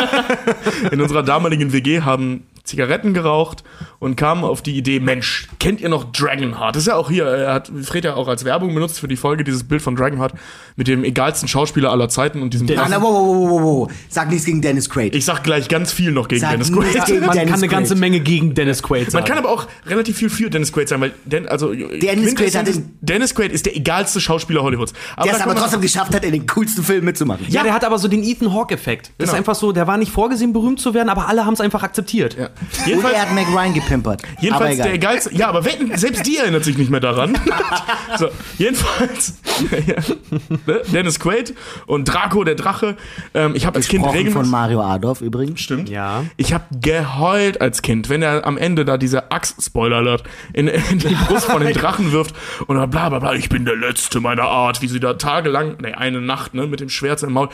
in 0.91 1.01
unserer 1.01 1.23
damaligen 1.23 1.73
WG 1.73 2.01
haben 2.01 2.43
Zigaretten 2.69 3.15
geraucht 3.15 3.65
und 3.99 4.17
kamen 4.17 4.45
auf 4.45 4.63
die 4.63 4.77
Idee, 4.77 5.01
Mensch, 5.01 5.49
kennt 5.59 5.81
ihr 5.81 5.89
noch 5.89 6.05
Dragonheart? 6.13 6.77
Das 6.77 6.83
ist 6.83 6.87
ja 6.89 6.97
auch 6.97 7.11
hier, 7.11 7.25
er 7.27 7.55
hat 7.55 7.71
Fred 7.83 8.05
ja 8.05 8.15
auch 8.15 8.29
als 8.29 8.45
Werbung 8.45 8.75
benutzt 8.75 9.01
für 9.01 9.09
die 9.09 9.17
Folge, 9.17 9.43
dieses 9.43 9.65
Bild 9.65 9.83
von 9.83 9.97
Dragonheart 9.97 10.35
mit 10.77 10.87
dem 10.87 11.03
egalsten 11.03 11.49
Schauspieler 11.49 11.91
aller 11.91 12.09
Zeiten 12.09 12.43
und 12.43 12.55
diesem 12.55 12.69
Ah, 12.79 12.87
na, 12.89 13.03
wow, 13.03 13.11
wow, 13.13 13.27
wow, 13.27 13.51
wow, 13.51 13.63
wow. 13.63 13.93
Sag 14.09 14.29
nichts 14.31 14.45
gegen 14.45 14.61
Dennis 14.63 14.89
Quaid. 14.89 15.15
Ich 15.15 15.25
sag 15.25 15.43
gleich 15.43 15.69
ganz 15.69 15.93
viel 15.93 16.13
noch 16.13 16.29
gegen 16.29 16.41
Sag 16.43 16.51
Dennis 16.53 16.73
Quaid. 16.73 17.07
gegen 17.07 17.21
Man 17.27 17.31
Dennis 17.37 17.51
kann 17.53 17.63
eine 17.63 17.69
ganze. 17.69 17.95
Menge 17.97 18.21
gegen 18.21 18.55
Dennis 18.55 18.83
Quaid 18.83 19.11
sagen. 19.11 19.23
Man 19.25 19.29
kann 19.29 19.39
aber 19.39 19.51
auch 19.51 19.67
relativ 19.87 20.19
viel 20.19 20.31
für 20.31 20.51
Dennis 20.51 20.73
Quaid 20.73 20.89
sein, 20.89 21.01
weil 21.01 21.13
Den, 21.25 21.49
also 21.49 21.73
Dennis 21.73 22.35
Quaid 22.37 22.55
hat 22.55 22.67
den- 22.69 22.97
Dennis 23.01 23.35
Quaid 23.35 23.51
ist 23.51 23.67
der 23.67 23.75
egalste 23.77 24.21
Schauspieler 24.21 24.63
Hollywoods. 24.63 24.93
der 25.17 25.25
da 25.25 25.31
es 25.33 25.41
aber 25.41 25.55
trotzdem 25.55 25.81
geschafft 25.81 26.15
hat, 26.15 26.25
in 26.25 26.33
den 26.33 26.47
coolsten 26.47 26.85
Film 26.85 27.05
mitzumachen. 27.07 27.47
ja, 27.49 27.63
der 27.63 27.73
hat 27.73 27.85
aber 27.85 27.99
so 27.99 28.07
den 28.09 28.23
Ethan 28.23 28.53
Hawke-Effekt. 28.53 29.07
Das 29.19 29.27
Genau. 29.27 29.33
ist 29.33 29.39
einfach 29.39 29.55
so, 29.55 29.73
der 29.73 29.87
war 29.87 29.97
nicht 29.97 30.13
vorgesehen, 30.13 30.53
berühmt 30.53 30.81
zu 30.81 30.93
werden, 30.95 31.09
aber 31.09 31.29
alle 31.29 31.45
haben 31.47 31.55
es 31.55 31.61
einfach 31.61 31.83
akzeptiert. 31.83 32.37
Ja. 32.39 32.51
Und 32.61 32.87
Jedenfalls, 32.87 33.15
er 33.15 33.23
hat 33.23 33.35
Mac 33.35 33.47
Ryan 33.49 33.75
gepimpert. 33.75 34.23
aber 34.23 34.43
jedenfalls 34.43 34.75
egal. 34.75 34.89
der 34.89 34.99
geilste. 34.99 35.35
Ja, 35.35 35.49
aber 35.49 35.65
wetten, 35.65 35.97
selbst 35.97 36.27
die 36.27 36.37
erinnert 36.37 36.65
sich 36.65 36.77
nicht 36.77 36.91
mehr 36.91 37.01
daran. 37.01 37.39
so, 38.19 38.29
jedenfalls 38.59 39.39
ja, 39.87 39.97
ne, 40.67 40.83
Dennis 40.93 41.19
Quaid 41.21 41.55
und 41.87 42.05
Draco 42.05 42.45
der 42.45 42.55
Drache. 42.55 42.97
Ähm, 43.35 43.55
ich 43.55 43.67
habe 43.67 43.77
als 43.77 43.89
Kind 43.89 44.05
regelmäßig 44.05 44.33
von 44.33 44.49
Mario 44.49 44.81
Adorf 44.81 45.21
übrigens. 45.21 45.61
Stimmt. 45.61 45.89
Ja. 45.89 46.25
Ich 46.37 46.53
habe 46.53 46.65
geheult 46.81 47.61
als 47.61 47.83
Kind, 47.83 48.09
wenn 48.09 48.23
er 48.23 48.47
am 48.47 48.57
Ende 48.59 48.85
da 48.85 48.99
diese 48.99 49.31
Axt, 49.31 49.63
Spoiler 49.63 49.97
Alert, 49.97 50.25
in, 50.53 50.69
in 50.69 50.99
die 50.99 51.15
Brust 51.27 51.47
von 51.47 51.63
dem 51.63 51.73
Drachen 51.75 52.13
wirft 52.13 52.35
und 52.67 52.77
dann 52.77 52.91
bla 52.91 53.09
bla 53.09 53.19
bla, 53.19 53.35
ich 53.35 53.49
bin 53.49 53.65
der 53.65 53.77
Letzte 53.77 54.21
meiner 54.21 54.45
Art, 54.45 54.83
wie 54.83 54.89
sie 54.89 55.01
da 55.01 55.15
tagelang, 55.15 55.77
ne, 55.81 55.97
eine 55.97 56.21
Nacht, 56.21 56.55
ne, 56.55 56.67
mit 56.67 56.81
dem 56.81 56.89
Schwert 56.89 57.23
im 57.23 57.33
Maul. 57.33 57.49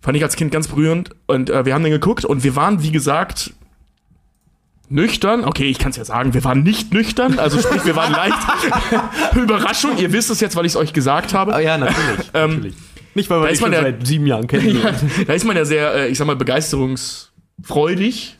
Fand 0.00 0.16
ich 0.16 0.22
als 0.22 0.36
Kind 0.36 0.52
ganz 0.52 0.68
berührend 0.68 1.10
und 1.26 1.50
äh, 1.50 1.64
wir 1.64 1.74
haben 1.74 1.82
den 1.82 1.92
geguckt 1.92 2.24
und 2.24 2.44
wir 2.44 2.56
waren, 2.56 2.82
wie 2.82 2.92
gesagt, 2.92 3.52
nüchtern. 4.88 5.44
Okay, 5.44 5.68
ich 5.68 5.78
kann 5.78 5.90
es 5.90 5.96
ja 5.96 6.04
sagen, 6.04 6.34
wir 6.34 6.44
waren 6.44 6.62
nicht 6.62 6.92
nüchtern, 6.92 7.38
also 7.38 7.60
sprich, 7.60 7.84
wir 7.84 7.96
waren 7.96 8.12
leicht. 8.12 8.36
Überraschung, 9.36 9.96
ihr 9.98 10.12
wisst 10.12 10.30
es 10.30 10.40
jetzt, 10.40 10.56
weil 10.56 10.66
ich 10.66 10.72
es 10.72 10.76
euch 10.76 10.92
gesagt 10.92 11.34
habe. 11.34 11.52
Oh 11.54 11.58
ja, 11.58 11.78
natürlich. 11.78 12.30
Ähm, 12.34 12.50
natürlich. 12.50 12.74
Nicht, 13.14 13.30
weil 13.30 13.42
wir 13.42 13.56
schon 13.56 13.72
ja- 13.72 13.82
seit 13.82 14.06
sieben 14.06 14.26
Jahren 14.26 14.46
kennen. 14.46 14.80
ja, 14.82 14.92
da 15.26 15.32
ist 15.32 15.44
man 15.44 15.56
ja 15.56 15.64
sehr, 15.64 15.94
äh, 15.94 16.08
ich 16.08 16.18
sag 16.18 16.26
mal, 16.26 16.36
begeisterungsfreudig 16.36 18.36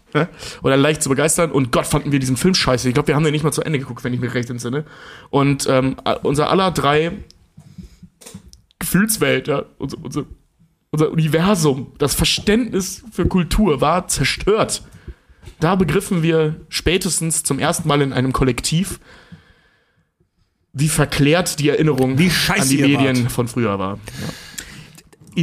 oder 0.62 0.76
leicht 0.76 1.02
zu 1.02 1.10
begeistern. 1.10 1.50
Und 1.50 1.70
Gott, 1.70 1.86
fanden 1.86 2.12
wir 2.12 2.18
diesen 2.18 2.36
Film 2.36 2.54
scheiße. 2.54 2.88
Ich 2.88 2.94
glaube, 2.94 3.08
wir 3.08 3.14
haben 3.14 3.24
den 3.24 3.32
nicht 3.32 3.44
mal 3.44 3.52
zu 3.52 3.62
Ende 3.62 3.78
geguckt, 3.78 4.04
wenn 4.04 4.14
ich 4.14 4.20
mich 4.20 4.32
recht 4.34 4.48
entsinne. 4.48 4.84
Und 5.30 5.66
ähm, 5.68 5.96
äh, 6.04 6.14
unser 6.22 6.50
aller 6.50 6.70
drei 6.70 7.12
Gefühlswelt, 8.78 9.48
ja, 9.48 9.64
unser, 9.78 9.98
unser, 10.02 10.24
unser 10.90 11.10
Universum, 11.10 11.92
das 11.98 12.14
Verständnis 12.14 13.04
für 13.10 13.26
Kultur 13.26 13.80
war 13.80 14.08
zerstört. 14.08 14.82
Da 15.60 15.74
begriffen 15.74 16.22
wir 16.22 16.56
spätestens 16.68 17.42
zum 17.42 17.58
ersten 17.58 17.88
Mal 17.88 18.00
in 18.02 18.12
einem 18.12 18.32
Kollektiv, 18.32 19.00
wie 20.72 20.88
verklärt 20.88 21.58
die 21.58 21.68
Erinnerung 21.68 22.18
Wie 22.18 22.30
scheiße 22.30 22.62
an 22.62 22.68
die 22.68 22.82
Medien 22.82 23.22
wart. 23.24 23.32
von 23.32 23.48
früher 23.48 23.78
war. 23.78 23.94
Ja. 24.20 24.28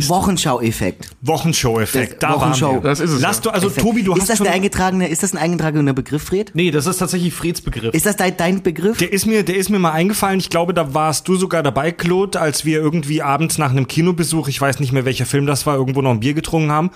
Wochenschau-Effekt. 0.10 1.10
Wochenschau-Effekt. 1.22 2.22
Da 2.22 2.34
Wochenschau. 2.34 2.68
waren 2.68 2.84
wir. 2.84 2.90
Das 2.90 3.00
ist 3.00 3.12
es, 3.12 3.22
Lass 3.22 3.38
ja. 3.38 3.44
du, 3.44 3.50
also 3.52 3.68
Effekt. 3.68 3.86
Tobi, 3.86 4.04
du 4.04 4.14
ist 4.14 4.22
hast 4.22 4.30
das 4.30 4.38
schon, 4.38 4.46
der 4.46 4.54
eingetragene, 4.54 5.08
ist 5.08 5.24
das 5.24 5.34
ein 5.34 5.38
eingetragener 5.38 5.94
Begriff, 5.94 6.24
Fred? 6.24 6.52
Nee, 6.54 6.72
das 6.72 6.86
ist 6.86 6.98
tatsächlich 6.98 7.34
Freds 7.34 7.62
Begriff. 7.62 7.94
Ist 7.94 8.06
das 8.06 8.18
dein, 8.18 8.36
dein 8.36 8.62
Begriff? 8.62 8.98
der 8.98 9.14
ist 9.14 9.26
mir, 9.26 9.44
der 9.44 9.56
ist 9.56 9.70
mir 9.70 9.80
mal 9.80 9.92
eingefallen. 9.92 10.40
Ich 10.40 10.50
glaube, 10.50 10.74
da 10.74 10.94
warst 10.94 11.28
du 11.28 11.36
sogar 11.36 11.64
dabei, 11.64 11.92
Claude, 11.92 12.40
als 12.40 12.66
wir 12.66 12.80
irgendwie 12.80 13.22
abends 13.22 13.58
nach 13.58 13.70
einem 13.72 13.88
Kinobesuch, 13.88 14.48
ich 14.50 14.60
weiß 14.60 14.80
nicht 14.80 14.92
mehr 14.92 15.06
welcher 15.06 15.26
Film 15.26 15.46
das 15.46 15.66
war, 15.66 15.76
irgendwo 15.76 16.02
noch 16.02 16.12
ein 16.12 16.20
Bier 16.20 16.34
getrunken 16.34 16.72
haben. 16.72 16.92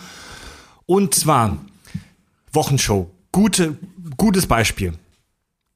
Und 0.86 1.16
zwar 1.16 1.58
Wochenshow. 2.54 3.12
Gute, 3.32 3.78
gutes 4.18 4.48
Beispiel. 4.48 4.94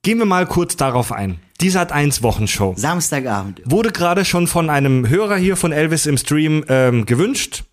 Gehen 0.01 0.17
wir 0.17 0.25
mal 0.25 0.45
kurz 0.45 0.75
darauf 0.75 1.11
ein. 1.11 1.39
Die 1.61 1.69
Sat 1.69 1.91
1 1.91 2.23
Wochenshow. 2.23 2.73
Samstagabend. 2.75 3.61
Wurde 3.63 3.91
gerade 3.91 4.25
schon 4.25 4.47
von 4.47 4.69
einem 4.69 5.07
Hörer 5.07 5.37
hier 5.37 5.55
von 5.55 5.71
Elvis 5.71 6.05
im 6.05 6.17
Stream 6.17 6.65
ähm, 6.67 7.05
gewünscht. 7.05 7.63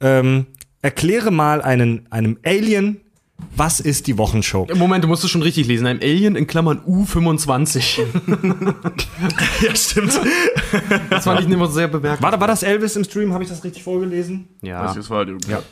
Ähm, 0.00 0.46
erkläre 0.82 1.32
mal 1.32 1.62
einen, 1.62 2.06
einem 2.10 2.38
Alien, 2.44 3.00
was 3.54 3.80
ist 3.80 4.06
die 4.06 4.16
Wochenshow? 4.16 4.66
Moment, 4.74 5.04
du 5.04 5.08
musst 5.08 5.24
es 5.24 5.30
schon 5.30 5.42
richtig 5.42 5.66
lesen. 5.66 5.86
Ein 5.86 6.00
Alien 6.00 6.36
in 6.36 6.46
Klammern 6.46 6.80
U25. 6.86 8.04
Ja, 9.62 9.74
stimmt. 9.74 10.20
Das 11.10 11.24
fand 11.24 11.40
ich 11.40 11.50
immer 11.50 11.66
sehr 11.66 11.88
bemerkenswert. 11.88 12.32
War, 12.32 12.40
war 12.40 12.48
das 12.48 12.62
Elvis 12.62 12.96
im 12.96 13.04
Stream? 13.04 13.32
Habe 13.32 13.42
ich 13.42 13.50
das 13.50 13.64
richtig 13.64 13.82
vorgelesen? 13.82 14.48
Ja. 14.62 14.94
Das 14.94 15.10
war, 15.10 15.26
ja. 15.48 15.62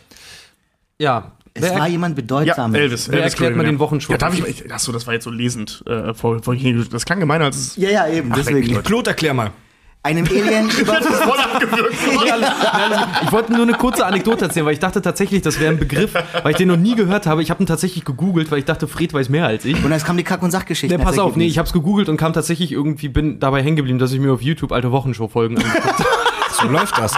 ja. 0.98 1.32
Es 1.56 1.62
Wer, 1.62 1.78
war 1.78 1.88
jemand 1.88 2.18
Ja, 2.18 2.22
bedeutsam. 2.22 2.74
Elvis. 2.74 3.08
Wer 3.08 3.18
Elvis 3.20 3.34
erklärt 3.34 3.56
ja. 3.56 3.62
den 3.62 3.78
Wochenshow? 3.78 4.10
Ja, 4.12 4.18
darf 4.18 4.34
ich 4.34 4.40
mal. 4.40 4.72
Achso, 4.72 4.90
das 4.90 5.06
war 5.06 5.14
jetzt 5.14 5.22
so 5.22 5.30
lesend. 5.30 5.84
Äh, 5.86 6.12
vor, 6.12 6.42
vor, 6.42 6.56
das 6.56 7.04
klang 7.04 7.20
gemeiner 7.20 7.44
als 7.44 7.56
es. 7.56 7.76
Ja, 7.76 7.90
ja, 7.90 8.08
eben, 8.08 8.32
deswegen. 8.34 8.82
Claude, 8.82 9.10
erklär 9.10 9.34
mal. 9.34 9.52
Einem 10.02 10.26
Alien 10.26 10.68
über. 10.78 11.00
voll 11.00 11.38
abgewürgt. 11.38 11.94
ich 13.22 13.32
wollte 13.32 13.52
nur 13.52 13.62
eine 13.62 13.72
kurze 13.72 14.04
Anekdote 14.04 14.46
erzählen, 14.46 14.66
weil 14.66 14.74
ich 14.74 14.80
dachte 14.80 15.00
tatsächlich, 15.00 15.42
das 15.42 15.60
wäre 15.60 15.72
ein 15.72 15.78
Begriff, 15.78 16.12
weil 16.42 16.50
ich 16.50 16.56
den 16.58 16.68
noch 16.68 16.76
nie 16.76 16.96
gehört 16.96 17.26
habe. 17.26 17.40
Ich 17.40 17.50
habe 17.50 17.62
ihn 17.62 17.66
tatsächlich 17.66 18.04
gegoogelt, 18.04 18.50
weil 18.50 18.58
ich 18.58 18.64
dachte, 18.66 18.88
Fred 18.88 19.14
weiß 19.14 19.28
mehr 19.28 19.46
als 19.46 19.64
ich. 19.64 19.82
Und 19.82 19.90
dann 19.90 20.00
kam 20.00 20.16
die 20.16 20.24
Kack- 20.24 20.42
und 20.42 20.50
Sachgeschichte. 20.50 20.98
Ne, 20.98 21.02
pass 21.02 21.18
auf, 21.18 21.36
nee, 21.36 21.46
ich 21.46 21.56
hab's 21.56 21.72
gegoogelt 21.72 22.08
und 22.08 22.16
kam 22.16 22.32
tatsächlich 22.32 22.72
irgendwie, 22.72 23.08
bin 23.08 23.38
dabei 23.38 23.62
hängen 23.62 23.76
geblieben, 23.76 23.98
dass 23.98 24.12
ich 24.12 24.18
mir 24.18 24.32
auf 24.32 24.42
YouTube 24.42 24.72
alte 24.72 24.90
Wochenshow-Folgen 24.90 25.56
angeguckt 25.56 25.98
habe. 26.00 26.08
So 26.60 26.68
läuft 26.68 26.98
das. 26.98 27.14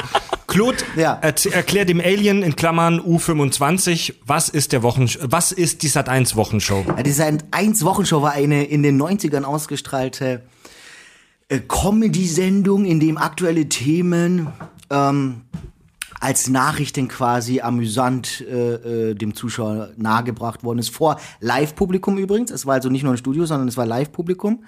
Claude, 0.57 0.79
Ja. 0.97 1.21
erklär 1.21 1.85
dem 1.85 2.01
Alien 2.01 2.43
in 2.43 2.57
Klammern 2.57 2.99
U25, 2.99 4.15
was 4.25 4.49
ist 4.49 4.73
der 4.73 4.83
Wochen, 4.83 5.07
was 5.21 5.53
ist 5.53 5.83
die 5.83 5.89
Sat 5.89 6.09
1 6.09 6.35
Wochenshow? 6.35 6.83
Ja, 6.87 7.03
diese 7.03 7.25
1 7.51 7.85
Wochenshow 7.85 8.23
war 8.23 8.33
eine 8.33 8.65
in 8.65 8.83
den 8.83 8.99
90ern 9.01 9.43
ausgestrahlte 9.45 10.43
äh, 11.49 11.59
Comedy-Sendung, 11.59 12.87
in 12.87 13.01
dem 13.01 13.19
aktuelle 13.19 13.69
Themen 13.69 14.49
ähm, 14.89 15.43
als 16.21 16.49
Nachrichten 16.49 17.09
quasi 17.09 17.61
amüsant 17.61 18.41
äh, 18.41 19.11
äh, 19.11 19.15
dem 19.15 19.35
Zuschauer 19.35 19.91
nahegebracht 19.97 20.65
worden 20.65 20.79
ist. 20.79 20.91
Vor 20.91 21.19
Live-Publikum 21.41 22.19
übrigens. 22.19 22.51
Es 22.51 22.67
war 22.67 22.75
also 22.75 22.89
nicht 22.89 23.03
nur 23.03 23.13
ein 23.13 23.19
Studio, 23.19 23.47
sondern 23.47 23.69
es 23.69 23.77
war 23.77 23.87
Live-Publikum. 23.87 24.65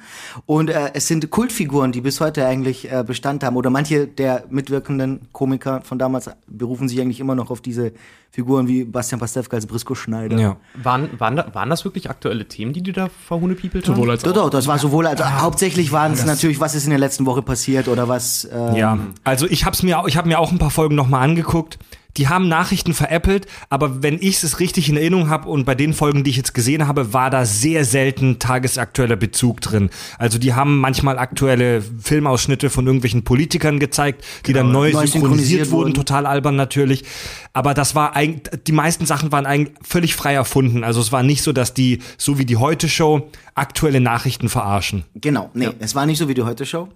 Und 0.46 0.70
äh, 0.70 0.90
es 0.94 1.06
sind 1.06 1.30
Kultfiguren, 1.30 1.92
die 1.92 2.00
bis 2.00 2.20
heute 2.20 2.46
eigentlich 2.46 2.90
äh, 2.90 3.04
Bestand 3.06 3.44
haben. 3.44 3.56
Oder 3.56 3.70
manche 3.70 4.06
der 4.06 4.44
mitwirkenden 4.50 5.28
Komiker 5.32 5.82
von 5.82 5.98
damals 5.98 6.30
berufen 6.46 6.88
sich 6.88 7.00
eigentlich 7.00 7.20
immer 7.20 7.34
noch 7.34 7.50
auf 7.50 7.60
diese 7.60 7.92
Figuren 8.30 8.68
wie 8.68 8.84
Bastian 8.84 9.18
Pastewka 9.20 9.56
als 9.56 9.66
Brisco 9.66 9.94
Schneider. 9.94 10.38
Ja. 10.38 10.56
Waren, 10.74 11.08
waren, 11.18 11.36
da, 11.36 11.54
waren 11.54 11.70
das 11.70 11.84
wirklich 11.84 12.10
aktuelle 12.10 12.46
Themen, 12.46 12.72
die 12.72 12.82
du 12.82 12.92
da 12.92 13.08
verhunepiepelt 13.26 13.88
haben? 13.88 13.94
Sowohl 13.96 14.10
als 14.10 14.22
Doch, 14.22 14.30
auch. 14.32 14.34
doch, 14.44 14.50
das 14.50 14.66
war 14.66 14.78
sowohl, 14.78 15.06
also 15.06 15.24
hauptsächlich 15.24 15.92
waren 15.92 16.12
es 16.12 16.24
natürlich, 16.24 16.60
was 16.60 16.74
ist 16.74 16.84
in 16.84 16.90
der 16.90 16.98
letzten 16.98 17.26
Woche 17.26 17.42
passiert 17.42 17.88
oder 17.88 18.06
was. 18.08 18.44
Äh, 18.44 18.78
Ja, 18.78 18.98
also 19.24 19.46
ich 19.46 19.64
hab's 19.64 19.82
mir, 19.82 20.02
ich 20.06 20.16
habe 20.16 20.28
mir 20.28 20.38
auch 20.38 20.52
ein 20.52 20.58
paar 20.58 20.70
Folgen 20.70 20.94
nochmal 20.94 21.22
angeguckt. 21.22 21.78
Die 22.18 22.28
haben 22.28 22.48
Nachrichten 22.48 22.94
veräppelt, 22.94 23.46
aber 23.70 24.02
wenn 24.02 24.16
ich 24.20 24.42
es 24.42 24.58
richtig 24.60 24.88
in 24.88 24.96
Erinnerung 24.96 25.30
habe 25.30 25.48
und 25.48 25.64
bei 25.64 25.74
den 25.76 25.94
Folgen, 25.94 26.24
die 26.24 26.30
ich 26.30 26.36
jetzt 26.36 26.52
gesehen 26.52 26.86
habe, 26.88 27.12
war 27.12 27.30
da 27.30 27.44
sehr 27.46 27.84
selten 27.84 28.38
tagesaktueller 28.40 29.16
Bezug 29.16 29.60
drin. 29.60 29.88
Also 30.18 30.38
die 30.38 30.52
haben 30.54 30.78
manchmal 30.80 31.18
aktuelle 31.18 31.80
Filmausschnitte 31.80 32.70
von 32.70 32.86
irgendwelchen 32.86 33.22
Politikern 33.22 33.78
gezeigt, 33.78 34.24
die 34.46 34.52
dann 34.52 34.72
neu, 34.72 34.90
Neu 34.90 35.06
synchronisiert, 35.06 35.12
synchronisiert 35.12 35.70
wurden, 35.70 35.80
wurden. 35.90 35.94
total 35.94 36.26
albern 36.26 36.56
natürlich. 36.56 37.04
Aber 37.52 37.72
das 37.72 37.94
war 37.94 38.16
eigentlich, 38.16 38.42
die 38.66 38.72
meisten 38.72 39.06
Sachen 39.06 39.30
waren 39.30 39.46
eigentlich 39.46 39.76
völlig 39.82 40.16
frei 40.16 40.34
erfunden. 40.34 40.82
Also 40.82 41.00
es 41.00 41.12
war 41.12 41.22
nicht 41.22 41.42
so, 41.42 41.52
dass 41.52 41.72
die, 41.72 42.00
so 42.16 42.38
wie 42.38 42.44
die 42.44 42.56
Heute-Show, 42.56 43.30
aktuelle 43.54 44.00
Nachrichten 44.00 44.48
verarschen. 44.48 45.04
Genau, 45.14 45.50
nee, 45.54 45.68
es 45.78 45.94
war 45.94 46.04
nicht 46.04 46.18
so 46.18 46.28
wie 46.28 46.34
die 46.34 46.42
Heute-Show, 46.42 46.88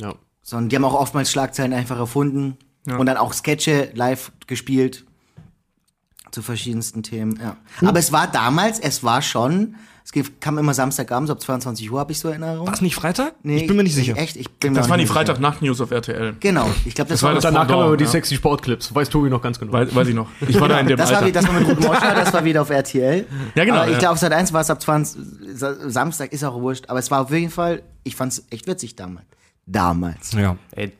Ja. 0.00 0.14
sondern 0.42 0.68
die 0.70 0.76
haben 0.76 0.84
auch 0.84 0.94
oftmals 0.94 1.30
Schlagzeilen 1.30 1.72
einfach 1.72 1.98
erfunden 1.98 2.56
und 2.86 3.06
dann 3.06 3.16
auch 3.16 3.32
Sketche 3.32 3.90
live 3.94 4.32
gespielt 4.46 5.04
zu 6.30 6.42
verschiedensten 6.42 7.02
Themen, 7.02 7.38
ja. 7.42 7.56
Aber 7.86 7.98
es 7.98 8.12
war 8.12 8.26
damals, 8.28 8.78
es 8.78 9.02
war 9.02 9.20
schon, 9.20 9.74
es 10.04 10.12
kam 10.40 10.58
immer 10.58 10.74
Samstagabends 10.74 11.28
ab 11.30 11.40
22 11.40 11.90
Uhr, 11.90 11.98
habe 11.98 12.12
ich 12.12 12.20
so 12.20 12.28
in 12.30 12.40
Erinnerung. 12.42 12.68
War 12.68 12.74
es 12.74 12.80
nicht 12.80 12.94
Freitag? 12.94 13.34
Nee, 13.42 13.58
ich 13.62 13.66
bin 13.66 13.76
mir 13.76 13.82
nicht 13.82 13.94
sicher. 13.96 14.16
Echt, 14.16 14.36
ich 14.36 14.48
bin 14.48 14.72
mir 14.72 14.78
Das 14.78 14.86
auch 14.86 14.90
waren 14.90 15.00
die. 15.00 15.06
Freitagnacht-News 15.06 15.80
auf 15.80 15.90
RTL. 15.90 16.36
Genau, 16.38 16.70
ich 16.84 16.94
glaube, 16.94 17.10
das, 17.10 17.22
war 17.24 17.30
war 17.30 17.34
das 17.34 17.42
das. 17.42 17.52
Danach 17.52 17.66
kamen 17.68 17.82
aber 17.82 17.96
die 17.96 18.04
ja. 18.04 18.10
sexy 18.10 18.36
Sportclips. 18.36 18.94
Weiß 18.94 19.10
Tobi 19.10 19.28
noch 19.28 19.42
ganz 19.42 19.58
genau. 19.58 19.72
Weiß, 19.72 19.92
weiß 19.92 20.06
ich 20.08 20.14
noch. 20.14 20.28
Ich 20.46 20.60
war 20.60 20.68
da 20.68 20.78
in 20.78 20.86
dem 20.88 20.96
Das 20.96 21.10
war, 21.10 21.16
Alter. 21.18 21.28
wie, 21.28 21.32
das 21.32 21.46
war 21.48 21.52
mit 21.54 21.68
Ruth 21.68 21.80
Moscher, 21.80 22.14
das 22.14 22.32
war 22.32 22.44
wieder 22.44 22.62
auf 22.62 22.70
RTL. 22.70 23.26
Ja, 23.56 23.64
genau, 23.64 23.76
Aber 23.78 23.86
ich 23.88 23.94
ja. 23.94 23.98
glaube, 23.98 24.18
seit 24.18 24.32
1 24.32 24.52
war 24.52 24.60
es 24.60 24.70
ab 24.70 24.80
20, 24.80 25.20
Sa- 25.54 25.90
Samstag, 25.90 26.32
ist 26.32 26.44
auch 26.44 26.60
wurscht. 26.60 26.88
Aber 26.88 27.00
es 27.00 27.10
war 27.10 27.22
auf 27.22 27.30
jeden 27.32 27.50
Fall, 27.50 27.82
ich 28.04 28.14
fand 28.14 28.32
es 28.32 28.44
echt 28.50 28.68
witzig 28.68 28.94
damals. 28.94 29.26
Damals. 29.66 30.32
Ja. 30.32 30.56
Ey, 30.72 30.92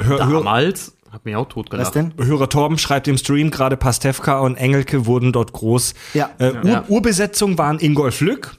Hör, 0.00 0.26
hör, 0.26 0.38
damals 0.38 0.92
hat 1.12 1.24
mich 1.24 1.36
auch 1.36 1.48
totgelacht. 1.48 1.86
Was 1.88 1.92
denn? 1.92 2.12
Hörer 2.18 2.48
Torben 2.48 2.78
schreibt 2.78 3.08
im 3.08 3.16
Stream, 3.18 3.50
gerade 3.50 3.76
Pastewka 3.76 4.38
und 4.40 4.56
Engelke 4.56 5.06
wurden 5.06 5.32
dort 5.32 5.52
groß. 5.52 5.94
Ja. 6.14 6.30
Äh, 6.38 6.52
Ur 6.62 6.64
Ja. 6.64 6.84
Urbesetzung 6.88 7.56
waren 7.58 7.78
Ingolf 7.78 8.20
Lück, 8.20 8.56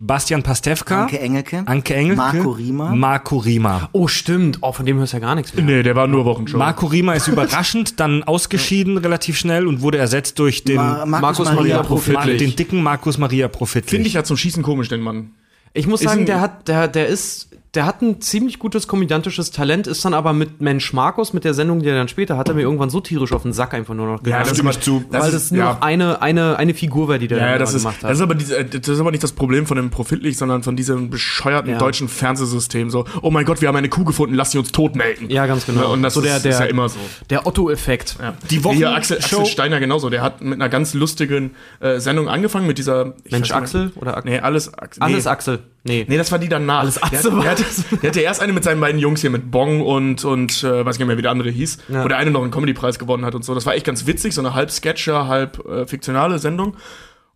Bastian 0.00 0.44
Pastewka, 0.44 1.02
Anke 1.02 1.18
Engelke. 1.18 1.62
Anke 1.66 1.94
Engelke, 1.94 2.16
Marco 2.16 2.50
Riemer. 2.50 2.94
Marco 2.94 3.36
Riemer. 3.38 3.88
Oh, 3.92 4.06
stimmt. 4.06 4.58
Oh, 4.60 4.70
von 4.72 4.86
dem 4.86 4.96
hörst 4.98 5.12
du 5.12 5.16
ja 5.16 5.20
gar 5.20 5.34
nichts 5.34 5.52
mehr. 5.54 5.64
nee, 5.64 5.82
der 5.82 5.96
war 5.96 6.06
nur 6.06 6.24
Wochenshow. 6.24 6.56
Marco 6.56 6.86
Riemer 6.86 7.16
ist 7.16 7.26
überraschend 7.26 7.98
dann 7.98 8.22
ausgeschieden 8.22 8.96
relativ 8.98 9.36
schnell 9.36 9.66
und 9.66 9.80
wurde 9.82 9.98
ersetzt 9.98 10.38
durch 10.38 10.62
den, 10.62 10.76
Ma 10.76 11.04
Markus, 11.04 11.20
Markus 11.20 11.44
Maria, 11.46 11.56
Maria 11.78 11.82
Profit. 11.82 12.14
Ma- 12.14 12.26
den 12.26 12.54
dicken 12.54 12.80
Markus 12.80 13.18
Maria 13.18 13.48
Profit. 13.48 13.86
Finde 13.90 14.06
ich 14.06 14.12
ja 14.14 14.22
zum 14.22 14.36
Schießen 14.36 14.62
komisch, 14.62 14.88
den 14.88 15.00
Mann. 15.00 15.30
Ich 15.74 15.86
muss 15.88 16.00
Ist 16.00 16.08
sagen, 16.08 16.26
der 16.26 16.40
hat, 16.40 16.68
der, 16.68 16.86
der 16.88 17.08
ist, 17.08 17.47
der 17.74 17.84
hat 17.84 18.00
ein 18.00 18.20
ziemlich 18.22 18.58
gutes 18.58 18.88
komödiantisches 18.88 19.50
Talent, 19.50 19.86
ist 19.86 20.04
dann 20.04 20.14
aber 20.14 20.32
mit 20.32 20.60
Mensch 20.60 20.92
Markus, 20.94 21.32
mit 21.34 21.44
der 21.44 21.52
Sendung, 21.52 21.80
die 21.80 21.88
er 21.88 21.96
dann 21.96 22.08
später 22.08 22.36
hat, 22.38 22.48
er 22.48 22.54
mir 22.54 22.62
irgendwann 22.62 22.88
so 22.88 23.00
tierisch 23.00 23.32
auf 23.32 23.42
den 23.42 23.52
Sack 23.52 23.74
einfach 23.74 23.94
nur 23.94 24.06
noch 24.06 24.22
gegangen. 24.22 24.46
stimme 24.46 24.70
ich 24.70 24.80
zu. 24.80 25.04
weil 25.10 25.30
das 25.30 25.50
nur 25.50 25.62
ja. 25.62 25.72
noch 25.74 25.82
eine, 25.82 26.22
eine, 26.22 26.56
eine 26.58 26.72
Figur 26.74 27.08
war, 27.08 27.18
die 27.18 27.28
der 27.28 27.38
Ja, 27.38 27.48
ja, 27.50 27.58
das 27.58 27.74
ist, 27.74 27.82
gemacht 27.82 28.02
hat. 28.02 28.10
das 28.10 28.18
ist 28.18 28.22
aber 28.22 28.34
diese, 28.34 28.64
das 28.64 28.88
ist 28.88 29.00
aber 29.00 29.10
nicht 29.10 29.22
das 29.22 29.32
Problem 29.32 29.66
von 29.66 29.76
dem 29.76 29.90
Profitlich, 29.90 30.38
sondern 30.38 30.62
von 30.62 30.76
diesem 30.76 31.10
bescheuerten 31.10 31.72
Ja. 31.72 31.78
deutschen 31.78 32.08
Fernsehsystem. 32.08 32.90
So, 32.90 33.04
oh 33.22 33.30
mein 33.30 33.44
Gott, 33.44 33.60
wir 33.60 33.68
haben 33.68 33.76
eine 33.76 33.88
Kuh 33.90 34.04
gefunden, 34.04 34.34
lass 34.34 34.52
sie 34.52 34.58
uns 34.58 34.72
tot 34.72 34.96
melken. 34.96 35.28
Ja, 35.30 35.46
ganz 35.46 35.66
genau. 35.66 35.92
Und 35.92 36.02
das 36.02 36.14
So 36.14 36.20
der- 36.20 36.36
ist, 36.36 36.44
der- 36.44 36.52
ist 36.52 36.60
ja 36.60 36.66
immer 36.66 36.88
so. 36.88 36.98
der 37.30 37.46
Otto-Effekt. 37.46 38.16
Ja. 38.20 38.34
Die 38.50 38.56
Hier 38.56 38.64
Wochenshow- 38.64 38.94
Axel, 38.96 39.18
Axel 39.18 39.46
Steiner 39.46 39.78
genauso. 39.80 40.08
Der 40.10 40.22
hat 40.22 40.40
mit 40.40 40.54
einer 40.54 40.68
ganz 40.68 40.94
lustigen 40.94 41.50
äh, 41.80 41.98
Sendung 42.00 42.28
angefangen 42.28 42.66
mit 42.66 42.78
dieser 42.78 43.04
Mensch 43.04 43.14
weiß 43.30 43.40
nicht 43.40 43.52
Axel 43.54 43.92
oder 43.96 44.16
Axel? 44.16 44.30
Nee, 44.32 44.38
alles 44.40 44.72
Axel. 44.72 45.02
Alles 45.02 45.24
nee. 45.24 45.30
Axel. 45.30 45.58
Nee. 45.84 46.04
Nee, 46.08 46.18
das 46.18 46.30
war 46.32 46.38
die 46.38 46.48
danach. 46.48 46.80
Alles 46.80 46.94
der, 46.96 47.04
Axel 47.04 47.30
der, 47.40 47.50
hatte, 47.50 47.57
der 48.02 48.10
hatte 48.10 48.20
erst 48.20 48.40
eine 48.40 48.52
mit 48.52 48.64
seinen 48.64 48.80
beiden 48.80 49.00
Jungs 49.00 49.20
hier, 49.20 49.30
mit 49.30 49.50
Bong 49.50 49.80
und, 49.82 50.24
und 50.24 50.62
äh, 50.64 50.84
weiß 50.84 50.96
ich 50.96 51.00
nicht 51.00 51.08
mehr, 51.08 51.18
wie 51.18 51.22
der 51.22 51.30
andere 51.30 51.50
hieß, 51.50 51.78
Ja. 51.88 52.04
wo 52.04 52.08
der 52.08 52.18
eine 52.18 52.30
noch 52.30 52.42
einen 52.42 52.50
Comedy-Preis 52.50 52.98
gewonnen 52.98 53.24
hat 53.24 53.34
und 53.34 53.44
so. 53.44 53.54
Das 53.54 53.66
war 53.66 53.74
echt 53.74 53.86
ganz 53.86 54.06
witzig, 54.06 54.34
so 54.34 54.40
eine 54.40 54.54
halb 54.54 54.70
Sketcher, 54.70 55.28
halb 55.28 55.64
äh, 55.68 55.86
fiktionale 55.86 56.38
Sendung. 56.38 56.76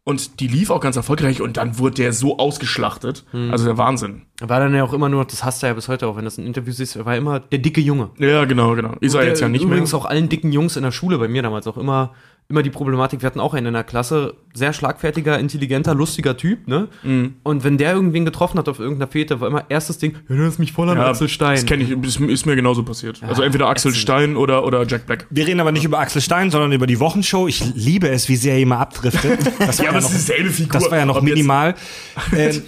Und 0.04 0.40
die 0.40 0.48
lief 0.48 0.70
auch 0.70 0.80
ganz 0.80 0.96
erfolgreich 0.96 1.40
und 1.40 1.58
dann 1.58 1.78
wurde 1.78 1.94
der 1.94 2.12
so 2.12 2.36
ausgeschlachtet. 2.38 3.24
Hm. 3.30 3.52
Also 3.52 3.66
der 3.66 3.78
Wahnsinn. 3.78 4.22
Er 4.40 4.48
war 4.48 4.58
dann 4.58 4.74
ja 4.74 4.82
auch 4.82 4.92
immer 4.92 5.08
nur, 5.08 5.24
das 5.24 5.44
hasst 5.44 5.62
er 5.62 5.68
ja 5.68 5.74
bis 5.74 5.86
heute 5.86 6.08
auch, 6.08 6.16
wenn 6.16 6.24
das 6.24 6.38
ein 6.38 6.46
Interview 6.46 6.72
siehst, 6.72 6.96
er 6.96 7.06
war 7.06 7.16
immer 7.16 7.38
der 7.38 7.60
dicke 7.60 7.80
Junge. 7.80 8.10
Ja, 8.18 8.44
genau, 8.44 8.74
genau. 8.74 8.94
Er 9.00 9.08
Der 9.08 9.24
jetzt 9.26 9.40
ja 9.40 9.48
nicht 9.48 9.62
übrigens 9.62 9.92
mehr. 9.92 10.00
auch 10.00 10.04
allen 10.06 10.28
dicken 10.28 10.50
Jungs 10.50 10.76
in 10.76 10.82
der 10.82 10.90
Schule, 10.90 11.18
bei 11.18 11.28
mir 11.28 11.42
damals 11.42 11.68
auch 11.68 11.76
immer, 11.76 12.14
immer 12.48 12.62
die 12.62 12.70
Problematik, 12.70 13.22
wir 13.22 13.26
hatten 13.26 13.40
auch 13.40 13.54
einen 13.54 13.68
in 13.68 13.72
der 13.72 13.84
Klasse, 13.84 14.34
sehr 14.52 14.72
schlagfertiger, 14.74 15.38
intelligenter, 15.38 15.94
lustiger 15.94 16.36
Typ, 16.36 16.68
ne? 16.68 16.88
Mhm. 17.02 17.36
Und 17.42 17.64
wenn 17.64 17.78
der 17.78 17.94
irgendwen 17.94 18.24
getroffen 18.24 18.58
hat 18.58 18.68
auf 18.68 18.78
irgendeiner 18.78 19.10
Fete, 19.10 19.40
war 19.40 19.48
immer 19.48 19.64
erstes 19.70 19.98
Ding, 19.98 20.16
ja, 20.28 20.36
du 20.36 20.44
hast 20.44 20.58
mich 20.58 20.72
voll 20.72 20.90
an 20.90 20.98
Axel 20.98 21.28
Stein. 21.28 21.56
Das 21.56 21.64
kenne 21.66 21.82
ich, 21.82 21.90
ist, 21.90 22.20
ist 22.20 22.46
mir 22.46 22.54
genauso 22.54 22.82
passiert. 22.82 23.22
also 23.22 23.42
entweder 23.42 23.68
Axel 23.68 23.94
Stein 23.94 24.36
oder, 24.36 24.66
oder 24.66 24.86
Jack 24.86 25.06
Black. 25.06 25.26
Wir 25.30 25.46
reden 25.46 25.60
aber 25.60 25.72
nicht 25.72 25.84
über 25.84 25.98
Axel 25.98 26.20
Stein, 26.20 26.50
sondern 26.50 26.72
über 26.72 26.86
die 26.86 27.00
Wochenshow. 27.00 27.48
Ich 27.48 27.74
liebe 27.74 28.08
es, 28.08 28.28
wie 28.28 28.36
sehr 28.36 28.54
er 28.54 28.60
immer 28.60 28.78
abdriftet. 28.78 29.40
Das 29.58 29.78
war 29.78 29.84
Ja, 29.84 29.90
aber 29.90 29.98
es 30.00 30.06
ist 30.06 30.28
dieselbe 30.28 30.50
Figur. 30.50 30.72
Das 30.72 30.90
war 30.90 30.98
ja 30.98 31.06
noch 31.06 31.22
minimal. 31.22 31.74
ähm, 32.36 32.62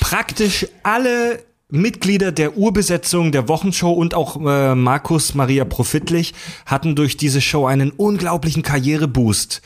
praktisch 0.00 0.66
alle 0.82 1.40
Mitglieder 1.68 2.30
der 2.30 2.56
Urbesetzung 2.56 3.32
der 3.32 3.48
Wochenshow 3.48 3.90
und 3.92 4.14
auch 4.14 4.36
äh, 4.44 4.74
Markus 4.74 5.34
Maria 5.34 5.64
Profitlich 5.64 6.32
hatten 6.64 6.94
durch 6.94 7.16
diese 7.16 7.40
Show 7.40 7.66
einen 7.66 7.90
unglaublichen 7.90 8.62
Karriereboost. 8.62 9.62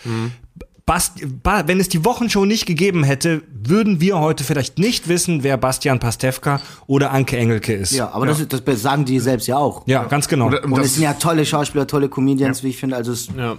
Bast 0.87 1.21
ba 1.43 1.65
wenn 1.69 1.79
es 1.79 1.89
die 1.91 2.05
Wochenshow 2.05 2.47
nicht 2.47 2.65
gegeben 2.65 3.05
hätte, 3.05 3.43
würden 3.53 4.01
wir 4.01 4.19
heute 4.19 4.45
vielleicht 4.45 4.79
nicht 4.79 5.09
wissen, 5.09 5.43
wer 5.43 5.59
Bastian 5.59 6.01
Pastewka 6.01 6.61
oder 6.87 7.11
Anke 7.13 7.37
Engelke 7.37 7.75
ist. 7.75 7.93
Ja, 7.93 8.11
aber 8.13 8.27
Das, 8.27 8.43
das 8.49 8.83
sagen 8.83 9.05
die 9.05 9.21
selbst 9.21 9.47
ja 9.47 9.59
auch. 9.59 9.87
Ja, 9.87 10.05
ganz 10.05 10.27
genau. 10.27 10.47
Oder- 10.47 10.65
Und 10.65 10.77
das- 10.79 10.87
es 10.87 10.95
sind 10.95 11.03
ja 11.05 11.13
tolle 11.13 11.45
Schauspieler, 11.45 11.87
tolle 11.87 12.09
Comedians, 12.09 12.63
wie 12.65 12.69
ich 12.71 12.79
finde. 12.79 12.97
Also 12.97 13.13
es 13.13 13.29
Ja. 13.37 13.57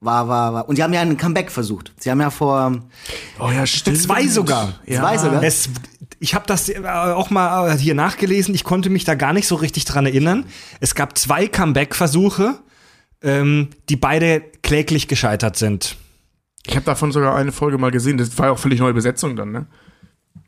war, 0.00 0.28
war, 0.28 0.52
war. 0.52 0.68
Und 0.68 0.76
sie 0.76 0.82
haben 0.82 0.92
ja 0.92 1.00
einen 1.00 1.16
Comeback 1.16 1.50
versucht. 1.50 1.92
Sie 1.98 2.10
haben 2.10 2.20
ja 2.20 2.30
vor 2.30 2.76
Oh 3.40 3.50
ja, 3.50 3.64
stimmt. 3.66 3.98
Zwei 3.98 4.28
sogar. 4.28 4.74
zwei 4.86 5.16
sogar. 5.18 5.42
Es, 5.42 5.68
ich 6.22 6.34
habe 6.36 6.46
das 6.46 6.68
äh, 6.68 6.80
auch 6.86 7.30
mal 7.30 7.68
äh, 7.68 7.76
hier 7.76 7.94
nachgelesen. 7.94 8.54
Ich 8.54 8.62
konnte 8.62 8.90
mich 8.90 9.04
da 9.04 9.16
gar 9.16 9.32
nicht 9.32 9.48
so 9.48 9.56
richtig 9.56 9.84
dran 9.84 10.06
erinnern. 10.06 10.44
Es 10.78 10.94
gab 10.94 11.18
zwei 11.18 11.48
Comeback-Versuche, 11.48 12.60
ähm, 13.22 13.70
die 13.88 13.96
beide 13.96 14.40
kläglich 14.62 15.08
gescheitert 15.08 15.56
sind. 15.56 15.96
Ich 16.64 16.76
habe 16.76 16.86
davon 16.86 17.10
sogar 17.10 17.34
eine 17.34 17.50
Folge 17.50 17.76
mal 17.76 17.90
gesehen. 17.90 18.18
Das 18.18 18.38
war 18.38 18.46
ja 18.46 18.52
auch 18.52 18.58
völlig 18.58 18.78
neue 18.78 18.94
Besetzung 18.94 19.34
dann, 19.34 19.50
ne? 19.50 19.66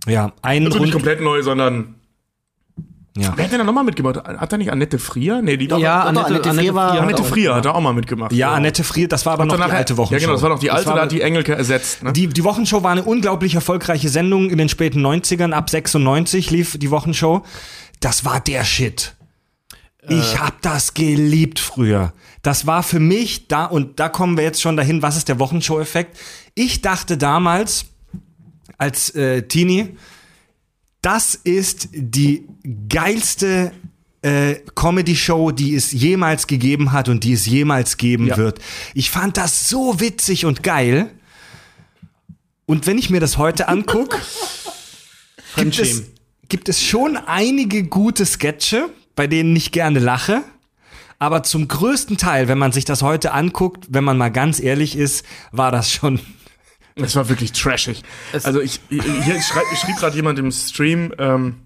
Ja, 0.07 0.33
ein 0.43 0.65
Also 0.65 0.79
nicht 0.79 0.93
komplett 0.93 1.21
neu, 1.21 1.43
sondern. 1.43 1.97
Ja. 3.17 3.33
Wer 3.37 3.45
hat 3.45 3.53
denn 3.53 3.59
da 3.59 3.65
nochmal 3.65 3.85
mitgemacht? 3.85 4.17
Hat 4.25 4.53
da 4.53 4.57
nicht 4.57 4.73
Annette 4.73 4.99
Frier? 4.99 5.41
Nee, 5.43 5.57
die 5.57 5.69
doch. 5.69 5.79
Ja, 5.79 6.01
doch, 6.03 6.09
Annette, 6.09 6.27
Annette 6.27 6.51
Annette, 6.51 6.61
Frier 6.65 6.75
war- 6.75 7.01
Annette 7.01 7.23
auch- 7.23 7.27
Frier 7.27 7.55
hat 7.55 7.65
da 7.65 7.71
auch 7.73 7.81
mal 7.81 7.93
mitgemacht. 7.95 8.33
ja, 8.33 8.53
Annette 8.53 8.83
Frier, 8.85 9.07
das 9.09 9.25
war 9.27 9.35
aber 9.35 9.45
noch 9.47 9.55
die 9.57 9.63
alte 9.63 9.97
Wochenshow. 9.97 10.15
Ja, 10.15 10.19
genau, 10.21 10.33
das 10.33 10.43
war 10.43 10.49
noch 10.51 10.59
die 10.59 10.71
alte, 10.71 10.87
war- 10.89 10.97
da 10.97 11.03
hat 11.03 11.13
die 11.13 11.21
Engelke 11.21 11.55
ersetzt. 11.55 12.03
Ne? 12.03 12.13
Die, 12.13 12.27
die 12.29 12.45
Wochenshow 12.45 12.83
war 12.83 12.91
eine 12.93 13.05
unglaublich 13.05 13.55
erfolgreiche 13.55 14.09
Sendung 14.09 14.51
in 14.51 14.59
den 14.59 14.69
späten 14.69 15.01
90ern. 15.01 15.53
Ab 15.53 15.71
96 15.71 16.51
lief 16.51 16.77
die 16.79 16.91
Wochenshow. 16.91 17.43
Das 18.01 18.25
war 18.25 18.41
der 18.41 18.65
Shit. 18.65 19.15
Ich 20.09 20.39
hab 20.39 20.61
das 20.61 20.93
geliebt 20.93 21.59
früher. 21.59 22.13
Das 22.43 22.67
war 22.67 22.83
für 22.83 23.01
mich 23.01 23.49
da, 23.49 23.65
und 23.65 23.99
da 24.01 24.11
kommen 24.11 24.37
wir 24.37 24.45
jetzt 24.45 24.61
schon 24.61 24.77
dahin, 24.77 25.01
was 25.01 25.17
ist 25.17 25.29
der 25.31 25.39
Wochenshow-Effekt? 25.39 26.19
Ich 26.55 26.83
dachte 26.83 27.17
damals, 27.17 27.87
als 28.77 29.15
äh, 29.15 29.43
Teenie, 29.45 29.97
das 31.05 31.35
ist 31.35 31.89
die 31.93 32.47
geilste 32.89 33.73
äh, 34.23 34.55
Comedy-Show, 34.75 35.51
die 35.51 35.75
es 35.75 35.93
jemals 35.93 36.47
gegeben 36.47 36.93
hat 36.93 37.09
und 37.11 37.25
die 37.25 37.35
es 37.35 37.45
jemals 37.45 37.99
geben 37.99 38.29
Ja. 38.29 38.37
wird. 38.39 38.59
Ich 38.95 39.11
fand 39.11 39.37
das 39.37 39.69
so 39.69 40.01
witzig 40.01 40.47
und 40.47 40.63
geil. 40.63 41.11
Und 42.67 42.87
wenn 42.87 42.97
ich 42.97 43.11
mir 43.11 43.21
das 43.21 43.37
heute 43.37 43.69
angucke, 43.69 44.17
gibt 45.57 45.79
es, 45.79 46.05
gibt 46.49 46.71
es 46.71 46.83
schon 46.83 47.19
einige 47.19 47.85
gute 47.85 48.25
Sketche, 48.25 48.89
bei 49.15 49.27
denen 49.27 49.55
ich 49.55 49.73
gerne 49.73 49.99
lache. 49.99 50.43
Aber 51.19 51.43
zum 51.43 51.69
größten 51.69 52.17
Teil, 52.17 52.49
wenn 52.49 52.59
man 52.59 52.73
sich 52.73 52.87
das 52.87 53.03
heute 53.03 53.33
anguckt, 53.33 53.87
wenn 53.91 54.05
man 54.05 54.17
mal 54.17 54.31
ganz 54.31 54.59
ehrlich 54.59 54.97
ist, 54.97 55.25
war 55.53 55.71
das 55.71 55.91
schon. 55.93 56.19
Es 56.97 57.17
war 57.17 57.29
wirklich 57.29 57.53
trashig. 57.53 58.03
Also 58.45 58.61
ich, 58.61 58.81
hier 58.89 59.41
schrieb 59.43 59.97
gerade 59.99 60.15
jemand 60.15 60.39
im 60.39 60.53
Stream, 60.53 61.13
ähm, 61.19 61.64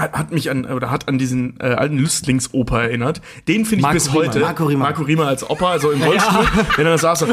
hat, 0.00 0.32
mich 0.32 0.50
an 0.50 0.64
oder 0.64 0.90
hat 0.90 1.08
an 1.08 1.18
diesen 1.18 1.58
äh, 1.60 1.64
alten 1.66 1.98
Lüstlingsoper 1.98 2.82
erinnert. 2.82 3.20
Den 3.48 3.64
finde 3.64 3.86
ich 3.86 3.92
bis 3.92 4.08
Riemer. 4.12 4.26
heute. 4.26 4.40
Marco 4.40 4.64
Riemer. 4.66 4.84
Marco 4.84 5.02
Riemer 5.02 5.26
als 5.26 5.48
Opa, 5.48 5.70
also 5.72 5.90
im 5.90 6.02
Rollstuhl, 6.08 6.46
wenn 6.76 6.86
er 6.86 6.92
das 6.92 7.00
saß 7.02 7.22
"Äh, 7.22 7.26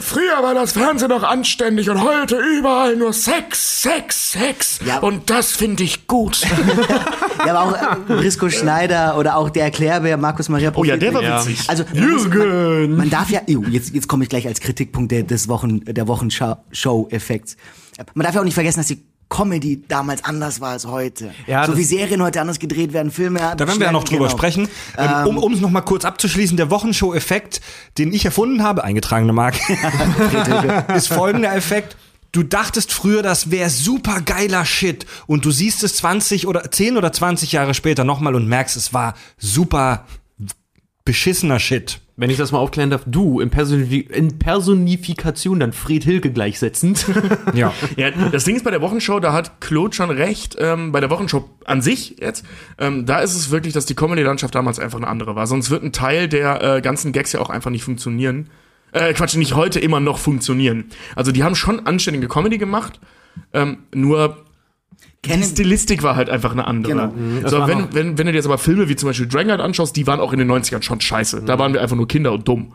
früher 0.00 0.42
war 0.42 0.54
das 0.54 0.72
Fernsehen 0.72 1.08
noch 1.10 1.22
anständig 1.22 1.88
und 1.90 2.02
heute 2.02 2.38
überall 2.58 2.96
nur 2.96 3.12
Sex, 3.12 3.82
Sex, 3.82 4.32
Sex. 4.32 4.80
Ja. 4.86 4.98
Und 4.98 5.30
das 5.30 5.52
finde 5.52 5.84
ich 5.84 6.06
gut. 6.06 6.42
Ja, 7.46 7.54
aber 7.54 7.60
auch 7.78 7.92
äh, 8.10 8.14
Brisco 8.14 8.50
Schneider 8.50 9.16
oder 9.16 9.36
auch 9.36 9.48
der 9.48 9.62
Erklärbär, 9.62 10.16
Markus 10.16 10.48
Maria 10.48 10.72
oh 10.74 10.82
ja, 10.82 10.96
der 10.96 11.14
war 11.14 11.22
Ja. 11.22 11.38
witzig. 11.40 11.70
Also 11.70 11.84
Jürgen. 11.92 12.88
Man, 12.90 12.96
man 12.96 13.10
darf 13.10 13.30
ja, 13.30 13.42
jetzt, 13.46 13.94
jetzt 13.94 14.08
komme 14.08 14.24
ich 14.24 14.28
gleich 14.28 14.48
als 14.48 14.58
Kritikpunkt 14.60 15.12
der, 15.12 15.22
des 15.22 15.46
Wochen, 15.46 15.84
der 15.84 16.08
Wochenshow-Effekts. 16.08 17.56
Man 18.14 18.24
darf 18.24 18.34
ja 18.34 18.40
auch 18.40 18.44
nicht 18.44 18.54
vergessen, 18.54 18.80
dass 18.80 18.88
die 18.88 19.02
Comedy 19.28 19.82
damals 19.88 20.24
anders 20.24 20.60
war 20.60 20.70
als 20.70 20.86
heute. 20.86 21.34
Ja, 21.46 21.66
so 21.66 21.76
wie 21.76 21.84
Serien 21.84 22.22
heute 22.22 22.40
anders 22.40 22.58
gedreht 22.58 22.92
werden, 22.92 23.12
Filme. 23.12 23.40
Da 23.56 23.66
werden 23.66 23.78
wir 23.78 23.86
ja 23.86 23.92
noch 23.92 24.04
drüber 24.04 24.26
genau. 24.26 24.36
sprechen. 24.36 24.68
Ähm, 24.96 25.26
um 25.26 25.38
um 25.38 25.52
es 25.52 25.60
noch 25.60 25.70
mal 25.70 25.82
kurz 25.82 26.04
abzuschließen, 26.04 26.56
der 26.56 26.70
Wochenshow-Effekt, 26.70 27.60
den 27.98 28.12
ich 28.12 28.24
erfunden 28.24 28.62
habe, 28.62 28.84
eingetragene 28.84 29.32
Marke, 29.32 29.60
ist 30.94 31.08
folgender 31.08 31.54
Effekt. 31.54 31.96
Du 32.32 32.42
dachtest 32.42 32.92
früher, 32.92 33.22
das 33.22 33.50
wäre 33.50 33.70
super 33.70 34.20
geiler 34.20 34.64
Shit 34.64 35.06
und 35.26 35.44
du 35.44 35.50
siehst 35.50 35.82
es 35.82 35.96
20 35.96 36.46
oder 36.46 36.70
10 36.70 36.96
oder 36.96 37.12
20 37.12 37.52
Jahre 37.52 37.74
später 37.74 38.04
nochmal 38.04 38.34
und 38.34 38.46
merkst, 38.46 38.76
es 38.76 38.92
war 38.92 39.14
super 39.38 40.06
beschissener 41.04 41.58
Shit. 41.58 42.00
Wenn 42.18 42.30
ich 42.30 42.36
das 42.36 42.50
mal 42.50 42.58
aufklären 42.58 42.90
darf, 42.90 43.02
du 43.06 43.38
in, 43.38 43.48
Personi 43.48 43.98
in 43.98 44.40
Personifikation 44.40 45.60
dann 45.60 45.72
Fred 45.72 46.02
Hilke 46.02 46.32
gleichsetzend. 46.32 47.06
Ja. 47.54 47.72
Ja, 47.96 48.10
das 48.10 48.44
Ding 48.44 48.56
ist 48.56 48.64
bei 48.64 48.70
der 48.70 48.80
Wochenshow, 48.80 49.18
da 49.20 49.32
hat 49.32 49.60
Claude 49.60 49.94
schon 49.94 50.10
recht, 50.10 50.56
ähm, 50.58 50.92
bei 50.92 51.00
der 51.00 51.10
Wochenshow 51.10 51.48
an 51.64 51.80
sich 51.80 52.16
jetzt, 52.20 52.44
ähm, 52.78 53.06
da 53.06 53.20
ist 53.20 53.34
es 53.34 53.50
wirklich, 53.50 53.72
dass 53.72 53.86
die 53.86 53.94
Comedy-Landschaft 53.94 54.54
damals 54.54 54.78
einfach 54.78 54.98
eine 54.98 55.06
andere 55.06 55.36
war. 55.36 55.46
Sonst 55.46 55.70
wird 55.70 55.82
ein 55.82 55.92
Teil 55.92 56.28
der 56.28 56.62
äh, 56.62 56.80
ganzen 56.80 57.12
Gags 57.12 57.32
ja 57.32 57.40
auch 57.40 57.50
einfach 57.50 57.70
nicht 57.70 57.84
funktionieren. 57.84 58.50
Äh, 58.92 59.12
Quatsch, 59.14 59.36
nicht 59.36 59.54
heute 59.54 59.80
immer 59.80 60.00
noch 60.00 60.18
funktionieren. 60.18 60.86
Also 61.14 61.32
die 61.32 61.44
haben 61.44 61.54
schon 61.54 61.86
anständige 61.86 62.28
Comedy 62.28 62.58
gemacht, 62.58 63.00
ähm, 63.52 63.78
nur 63.94 64.44
die 65.24 65.30
Kennen, 65.30 65.42
Stilistik 65.42 66.02
war 66.02 66.14
halt 66.16 66.30
einfach 66.30 66.52
eine 66.52 66.66
andere. 66.66 66.92
Genau. 67.12 67.48
So, 67.48 67.58
war 67.58 67.68
wenn, 67.68 67.92
wenn, 67.92 68.18
wenn 68.18 68.26
du 68.26 68.32
dir 68.32 68.36
jetzt 68.38 68.46
aber 68.46 68.58
Filme 68.58 68.88
wie 68.88 68.96
zum 68.96 69.08
Beispiel 69.08 69.26
Dragonheart 69.26 69.60
anschaust, 69.60 69.96
die 69.96 70.06
waren 70.06 70.20
auch 70.20 70.32
in 70.32 70.38
den 70.38 70.50
90ern 70.50 70.82
schon 70.82 71.00
scheiße. 71.00 71.42
Da 71.44 71.58
waren 71.58 71.72
wir 71.72 71.80
einfach 71.82 71.96
nur 71.96 72.06
Kinder 72.08 72.32
und 72.32 72.46
dumm. 72.46 72.72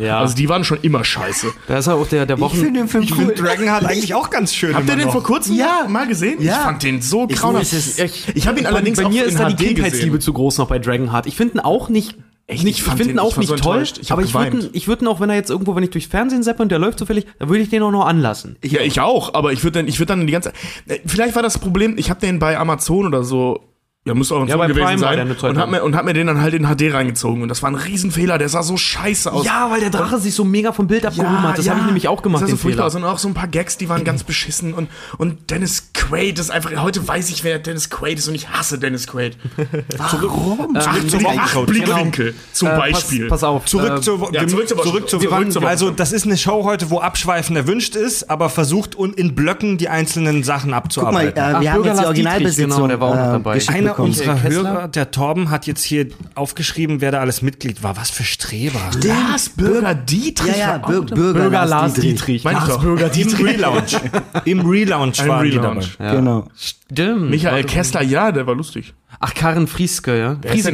Ja. 0.00 0.18
Also 0.20 0.34
die 0.36 0.50
waren 0.50 0.64
schon 0.64 0.78
immer 0.82 1.02
scheiße. 1.02 1.46
Da 1.66 1.78
ist 1.78 1.86
ja 1.86 1.94
auch 1.94 2.06
der, 2.06 2.26
der 2.26 2.36
ich 2.36 2.42
Wochen... 2.42 2.58
finde 2.58 2.80
den 2.80 2.88
Film 2.88 3.04
Ich 3.04 3.12
cool. 3.12 3.18
finde 3.28 3.34
Dragon 3.42 3.70
hat 3.70 3.86
eigentlich 3.86 4.12
auch 4.12 4.28
ganz 4.28 4.54
schön. 4.54 4.74
Habt 4.74 4.86
ihr 4.86 4.96
den 4.96 5.06
noch. 5.06 5.12
vor 5.12 5.22
kurzem 5.22 5.56
Ja. 5.56 5.86
mal 5.88 6.06
gesehen? 6.06 6.42
Ja. 6.42 6.52
Ich 6.58 6.58
fand 6.58 6.82
den 6.82 7.00
so 7.00 7.26
Ich 7.26 7.36
grauenhaft. 7.36 7.72
es- 7.72 7.98
Ich, 7.98 8.36
ich 8.36 8.46
habe 8.46 8.58
ihn 8.60 8.66
allerdings 8.66 8.98
bei 8.98 9.06
auch 9.06 9.10
mir 9.10 9.22
in 9.22 9.30
ist 9.30 9.38
da 9.40 9.48
die 9.50 9.64
Kindheitsliebe 9.66 10.18
zu 10.18 10.34
groß 10.34 10.58
noch 10.58 10.68
bei 10.68 10.78
Dragonheart. 10.78 11.26
Ich 11.26 11.36
finde 11.36 11.54
ihn 11.54 11.60
auch 11.60 11.88
nicht. 11.88 12.16
Echt? 12.48 12.64
nicht 12.64 12.80
Ich 12.80 12.86
ich 12.86 12.92
finde 12.94 13.10
ihn 13.10 13.18
auch 13.18 13.32
ich 13.32 13.36
war 13.36 13.44
so 13.44 13.52
nicht 13.54 13.62
toll. 13.62 13.84
Ich 14.00 14.10
aber 14.10 14.22
ich 14.22 14.32
würde 14.32 14.70
ich 14.72 14.88
würd 14.88 15.02
ihn 15.02 15.08
auch, 15.08 15.20
wenn 15.20 15.28
er 15.28 15.36
jetzt 15.36 15.50
irgendwo, 15.50 15.76
wenn 15.76 15.82
ich 15.82 15.90
durchs 15.90 16.08
Fernsehen 16.08 16.42
seppe 16.42 16.62
und 16.62 16.70
der 16.72 16.78
läuft 16.78 16.98
zufällig, 16.98 17.26
dann 17.38 17.50
würde 17.50 17.62
ich 17.62 17.68
den 17.68 17.82
auch 17.82 17.90
noch 17.90 18.06
anlassen. 18.06 18.56
ja, 18.64 18.80
ich 18.80 19.00
auch, 19.00 19.34
aber 19.34 19.52
ich 19.52 19.62
würde 19.64 19.80
dann, 19.80 19.86
ich 19.88 19.98
würde 19.98 20.08
dann 20.14 20.26
die 20.26 20.32
ganze. 20.32 20.52
äh, 20.86 20.98
Vielleicht 21.04 21.34
war 21.36 21.42
das 21.42 21.58
Problem, 21.58 21.98
ich 21.98 22.08
habe 22.08 22.20
den 22.20 22.38
bei 22.38 22.58
Amazon 22.58 23.06
oder 23.06 23.22
so. 23.22 23.60
Ja, 24.08 24.14
muss 24.14 24.32
auch 24.32 24.40
ein 24.42 24.48
Ja, 24.48 24.56
Film 24.56 24.68
gewesen 24.68 24.84
Prime 24.86 24.98
sein. 24.98 25.20
Und 25.30 25.42
hab, 25.42 25.54
lang. 25.56 25.70
mir, 25.70 25.82
und 25.84 25.94
hab 25.96 26.04
mir 26.04 26.14
den 26.14 26.26
dann 26.26 26.40
halt 26.40 26.54
in 26.54 26.64
HD 26.66 26.92
reingezogen. 26.92 27.42
Und 27.42 27.48
das 27.48 27.62
war 27.62 27.70
ein 27.70 27.74
Riesenfehler, 27.76 28.38
der 28.38 28.48
sah 28.48 28.62
so 28.62 28.76
scheiße 28.76 29.32
aus. 29.32 29.44
Ja, 29.46 29.70
weil 29.70 29.80
der 29.80 29.90
Drache 29.90 30.18
sich 30.18 30.34
so 30.34 30.44
mega 30.44 30.72
vom 30.72 30.86
Bild 30.88 31.06
abgehoben 31.06 31.42
hat. 31.42 31.58
Das 31.58 31.68
habe 31.68 31.80
ich 31.80 31.86
nämlich 31.86 32.08
auch 32.08 32.22
gemacht, 32.22 32.42
Das 32.42 32.50
ist 32.50 32.56
so 32.56 32.62
furchtbar. 32.62 32.90
Fehler. 32.90 33.04
aus. 33.04 33.08
Und 33.08 33.14
auch 33.14 33.18
so 33.18 33.28
ein 33.28 33.34
paar 33.34 33.48
Gags, 33.48 33.76
die 33.78 33.88
waren 33.88 34.04
ganz 34.04 34.24
beschissen. 34.24 34.74
Und, 34.74 34.88
und 35.18 35.50
Dennis 35.50 35.90
Quaid 35.94 36.38
ist 36.38 36.50
einfach, 36.50 36.70
heute 36.82 37.06
weiß 37.06 37.28
ich, 37.30 37.44
wer 37.44 37.58
Dennis 37.58 37.90
Quaid 37.90 38.18
ist 38.18 38.28
und 38.28 38.34
ich 38.34 38.48
hasse 38.48 38.78
Dennis 38.78 39.06
Quaid. 39.06 39.36
Warum? 39.98 40.74
Ach, 40.76 40.98
zur 41.06 41.18
die 41.18 41.24
Wochenshow. 41.24 41.60
acht 41.60 41.66
Blickwinkel 41.66 42.34
zum 42.52 42.68
Äh, 42.68 42.76
Beispiel. 42.76 43.28
Pass, 43.28 43.40
pass 43.40 43.44
auf. 43.48 43.64
Zurück 43.66 43.98
äh, 43.98 44.00
zur, 44.00 44.32
ja, 44.34 44.46
zurück 44.46 44.68
zur 44.68 44.82
zurück 44.82 45.12
Woche- 45.54 45.66
Also, 45.66 45.90
das 45.90 46.12
ist 46.12 46.24
eine 46.24 46.36
Show 46.36 46.64
heute, 46.64 46.90
wo 46.90 47.00
Abschweifen 47.00 47.56
erwünscht 47.56 47.96
ist, 47.96 48.30
aber 48.30 48.48
versucht 48.48 48.94
in 48.94 49.34
Blöcken 49.34 49.78
die 49.78 49.88
einzelnen 49.88 50.42
Sachen 50.42 50.68
Guck 50.68 50.70
mal, 50.72 50.76
abzuarbeiten. 50.78 51.36
äh, 51.56 51.60
wir 51.60 51.72
haben 51.72 51.84
jetzt 51.84 52.00
die 52.00 52.04
Originalbesitzung 52.06 52.70
genau, 52.70 52.86
der 52.88 53.00
war 53.00 53.08
auch 53.08 53.14
noch 53.14 53.22
äh, 53.28 53.32
dabei. 53.32 53.56
Unserer 54.02 54.36
Kessler? 54.36 54.72
Hörer, 54.72 54.88
der 54.88 55.10
Torben, 55.10 55.50
hat 55.50 55.66
jetzt 55.66 55.82
hier 55.82 56.08
aufgeschrieben, 56.34 57.00
wer 57.00 57.12
da 57.12 57.20
alles 57.20 57.42
Mitglied 57.42 57.82
war. 57.82 57.96
Was 57.96 58.10
für 58.10 58.24
Streber. 58.24 58.90
Lars 59.02 59.50
Bürger 59.50 59.94
Dietrich. 59.94 60.56
Ja, 60.56 60.76
ja, 60.76 60.78
Bür. 60.78 61.02
Bürger, 61.02 61.40
Bürger 61.40 61.66
Lars 61.66 61.94
Dietrich. 61.94 62.44
Mein 62.44 62.56
ich 62.56 62.64
doch. 62.64 62.82
Im 62.82 63.46
Relaunch. 63.46 63.96
Im 64.44 64.60
Relaunch 64.60 65.20
Ein 65.20 65.28
waren 65.28 65.44
die 65.44 65.56
Relaunch. 65.56 65.96
dabei. 65.98 66.16
Genau. 66.16 66.48
Stimmt. 66.56 67.30
Michael 67.30 67.64
Kessler, 67.64 68.02
ja, 68.02 68.32
der 68.32 68.46
war 68.46 68.54
lustig. 68.54 68.94
Ach, 69.20 69.34
Karin 69.34 69.66
Frieske, 69.66 70.18
ja. 70.18 70.36
Wer 70.40 70.54
ist? 70.54 70.70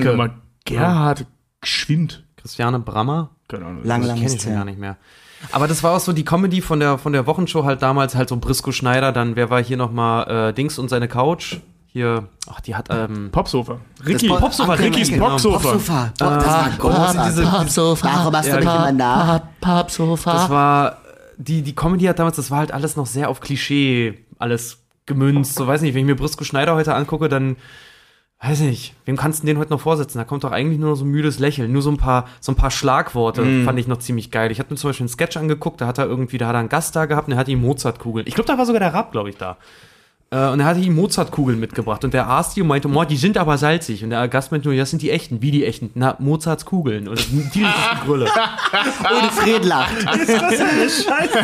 Gerhard 0.65 1.27
Geschwind. 1.61 2.25
Christiane 2.37 2.79
Brammer. 2.79 3.31
Keine 3.49 3.67
Ahnung. 3.67 3.85
Lang, 3.85 4.03
lang 4.03 4.23
ist 4.23 4.47
gar 4.47 4.65
nicht 4.65 4.79
mehr. 4.79 4.97
Aber 5.53 5.69
das 5.69 5.83
war 5.83 5.93
auch 5.93 6.01
so 6.01 6.13
die 6.13 6.25
Comedy 6.25 6.61
von 6.61 6.81
der, 6.81 6.99
von 6.99 7.13
der 7.13 7.27
Wochenshow 7.27 7.65
halt 7.65 7.83
damals, 7.83 8.15
halt 8.15 8.29
so 8.29 8.37
Brisco 8.37 8.73
Schneider, 8.73 9.13
dann, 9.13 9.37
wer 9.37 9.51
war 9.51 9.63
hier 9.63 9.77
nochmal, 9.77 10.49
äh, 10.51 10.53
Dings 10.55 10.79
und 10.79 10.89
seine 10.89 11.09
Couch? 11.09 11.57
Hier, 11.97 12.27
ach, 12.51 12.61
die 12.61 12.75
hat, 12.75 12.89
ähm, 12.91 13.29
Popsofa. 13.31 13.79
Ricky. 14.05 14.27
Pop- 14.27 14.41
Popsofa, 14.41 14.73
Uncle 14.73 14.87
Rickys 14.87 15.11
Michael. 15.13 15.31
Popsofa. 15.31 15.59
Popsofa. 15.71 16.13
Boah, 16.19 16.35
das 16.35 16.47
war 16.47 16.71
großartig. 16.77 17.23
diese- 17.23 17.45
Warum 17.45 18.35
hast 18.37 18.47
du 18.47 18.51
Ja, 18.51 18.57
mich 18.57 18.65
genau. 18.65 18.75
immer 18.89 18.93
nach? 18.93 19.41
das 19.61 20.51
war, 20.51 20.97
die, 21.37 21.63
die 21.63 21.75
Comedy 21.77 22.07
hat 22.07 22.19
damals, 22.19 22.35
das 22.35 22.51
war 22.51 22.59
halt 22.59 22.73
alles 22.73 22.97
noch 22.97 23.07
sehr 23.07 23.29
auf 23.31 23.41
Klischee, 23.41 24.19
alles 24.41 24.79
gemünzt, 25.07 25.55
so 25.55 25.67
weiß 25.69 25.83
nicht, 25.83 25.95
wenn 25.95 26.01
ich 26.01 26.07
mir 26.07 26.17
Brisco 26.17 26.43
Schneider 26.43 26.75
heute 26.75 26.97
angucke, 26.97 27.29
dann, 27.29 27.57
weiß 28.43 28.59
nicht, 28.61 28.95
wem 29.05 29.17
kannst 29.17 29.45
du 29.45 29.47
den 29.47 29.59
heute 29.59 29.71
noch 29.71 29.81
vorsetzen? 29.81 30.19
Da 30.19 30.25
kommt 30.25 30.43
doch 30.43 30.51
eigentlich 30.51 30.81
nur 30.81 30.91
noch 30.91 30.97
so 30.97 31.05
ein 31.05 31.11
müdes 31.13 31.39
Lächeln, 31.39 31.71
nur 31.71 31.83
so 31.83 31.91
ein 31.93 31.97
paar, 31.97 32.27
so 32.41 32.51
ein 32.51 32.57
paar 32.57 32.73
Schlagworte 32.73 33.63
fand 33.65 33.79
ich 33.79 33.87
noch 33.87 33.99
ziemlich 34.01 34.33
geil. 34.33 34.51
Ich 34.51 34.59
hatte 34.59 34.73
mir 34.73 34.79
zum 34.79 34.89
Beispiel 34.91 35.05
einen 35.05 35.11
Sketch 35.11 35.37
angeguckt, 35.37 35.81
da 35.81 35.87
hat 35.87 35.99
er 35.99 36.07
irgendwie, 36.07 36.39
da 36.39 36.49
hat 36.49 36.57
er 36.57 36.59
einen 36.59 36.69
Gast 36.69 36.97
da 36.97 37.07
gehabt 37.07 37.29
und 37.29 37.31
der 37.33 37.39
hat 37.39 37.47
die 37.47 37.55
Mozartkugel. 37.57 38.27
Ich 38.27 38.35
glaube, 38.35 38.49
da 38.49 38.59
war 38.59 38.67
sogar 38.67 38.81
der 38.81 38.93
Raab, 38.93 39.13
glaube 39.13 39.31
ich, 39.31 39.37
da. 39.37 39.59
Äh, 40.35 40.49
und 40.51 40.59
er 40.61 40.67
hatte 40.67 40.81
ihm 40.81 40.97
Mozartkugeln 40.97 41.61
mitgebracht. 41.61 42.05
Und 42.05 42.13
der 42.13 42.29
aß 42.29 42.55
die 42.55 42.63
und 42.63 42.69
meinte, 42.69 42.89
"Mo, 42.89 43.05
die 43.05 43.17
sind 43.17 43.39
aber 43.39 43.57
salzig. 43.57 44.03
Und 44.03 44.11
der 44.11 44.27
Gast 44.27 44.51
meinte 44.51 44.67
nur, 44.69 44.77
das 44.77 44.91
sind 44.91 45.01
die 45.03 45.11
echten. 45.11 45.41
Wie 45.43 45.51
die 45.53 45.65
echten? 45.65 45.91
Na, 45.95 46.17
Mozarts 46.19 46.65
Kugeln. 46.65 47.07
Und 47.07 47.19
die 47.33 47.39
ist 47.41 47.55
die 47.55 47.65
Grülle. 48.07 48.27
Ohne 48.27 49.31
Fred 49.31 49.65
lacht. 49.65 49.93
ist 50.19 50.29
das 50.29 50.61
eine 50.61 50.91
Scheiße? 50.91 51.39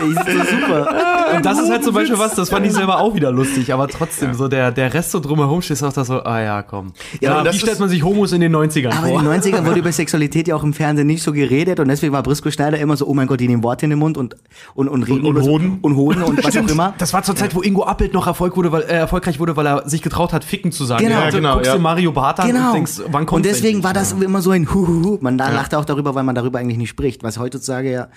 ist 0.00 0.48
so 0.50 0.56
super. 0.56 0.88
Und 1.36 1.44
das 1.46 1.58
ist 1.60 1.70
halt 1.70 1.84
zum 1.84 1.94
Beispiel 1.94 2.18
was, 2.18 2.34
das 2.34 2.48
fand 2.50 2.66
ich 2.66 2.72
selber 2.72 2.98
auch 3.00 3.14
wieder 3.14 3.30
lustig. 3.30 3.72
Aber 3.72 3.88
trotzdem, 3.88 4.34
so 4.34 4.48
der, 4.48 4.70
der 4.72 4.92
Rest 4.94 5.10
so 5.10 5.20
drumherum 5.20 5.62
steht 5.62 5.82
auch 5.82 5.92
da 5.92 6.04
so, 6.04 6.22
ah 6.22 6.40
ja, 6.40 6.62
komm. 6.62 6.92
Ja, 7.20 7.30
Ja, 7.30 7.30
aber 7.32 7.40
wie 7.42 7.44
das 7.48 7.56
stellt 7.58 7.80
man 7.80 7.88
sich 7.88 8.02
Homos 8.02 8.32
in 8.32 8.40
den 8.40 8.54
90ern 8.54 8.92
Aber 8.96 9.06
in 9.08 9.12
vor? 9.20 9.22
den 9.22 9.40
90ern 9.42 9.64
wurde 9.66 9.78
über 9.80 9.92
Sexualität 9.92 10.48
ja 10.48 10.56
auch 10.56 10.62
im 10.62 10.72
Fernsehen 10.72 11.06
nicht 11.06 11.22
so 11.22 11.32
geredet 11.32 11.80
und 11.80 11.88
deswegen 11.88 12.12
war 12.12 12.22
Brisco 12.22 12.50
Schneider 12.50 12.78
immer 12.78 12.96
so, 12.96 13.06
oh 13.06 13.14
mein 13.14 13.26
Gott, 13.26 13.40
die 13.40 13.48
nehmen 13.48 13.62
Worte 13.62 13.86
in 13.86 13.90
den 13.90 13.98
Mund 13.98 14.16
und, 14.16 14.36
und, 14.74 14.88
und 14.88 15.02
reden 15.04 15.26
und 15.26 15.36
so- 15.42 15.50
Hoden. 15.50 15.78
und 15.82 15.96
Hoden 15.96 16.22
und 16.22 16.42
was 16.44 16.56
auch 16.56 16.66
immer. 16.68 16.94
Das 16.98 17.09
war 17.12 17.22
zur 17.22 17.36
Zeit, 17.36 17.54
wo 17.54 17.62
Ingo 17.62 17.84
Appelt 17.84 18.12
noch 18.12 18.26
Erfolg 18.26 18.56
wurde, 18.56 18.72
weil, 18.72 18.82
äh, 18.82 18.94
erfolgreich 18.94 19.38
wurde, 19.38 19.56
weil 19.56 19.66
er 19.66 19.88
sich 19.88 20.02
getraut 20.02 20.32
hat, 20.32 20.44
ficken 20.44 20.72
zu 20.72 20.84
sagen. 20.84 21.04
Genau. 21.04 21.20
Ja, 21.20 21.30
genau, 21.30 21.52
guckst 21.54 21.66
ja. 21.68 21.74
du 21.74 21.80
Mario 21.80 22.12
Barth 22.12 22.40
an 22.40 22.48
Genau. 22.48 22.68
und 22.68 22.74
denkst, 22.74 22.92
wann 23.06 23.26
kommt 23.26 23.38
und 23.38 23.46
deswegen 23.46 23.82
war 23.82 23.92
das 23.92 24.12
immer 24.12 24.42
so 24.42 24.50
ein 24.50 24.72
Huhuhu. 24.72 25.18
Man 25.20 25.38
da 25.38 25.48
lachte 25.50 25.78
auch 25.78 25.84
darüber, 25.84 26.14
weil 26.14 26.24
man 26.24 26.34
darüber 26.34 26.58
eigentlich 26.58 26.78
nicht 26.78 26.90
spricht. 26.90 27.22
Was 27.22 27.38
heutzutage 27.38 27.90
ja, 27.90 28.08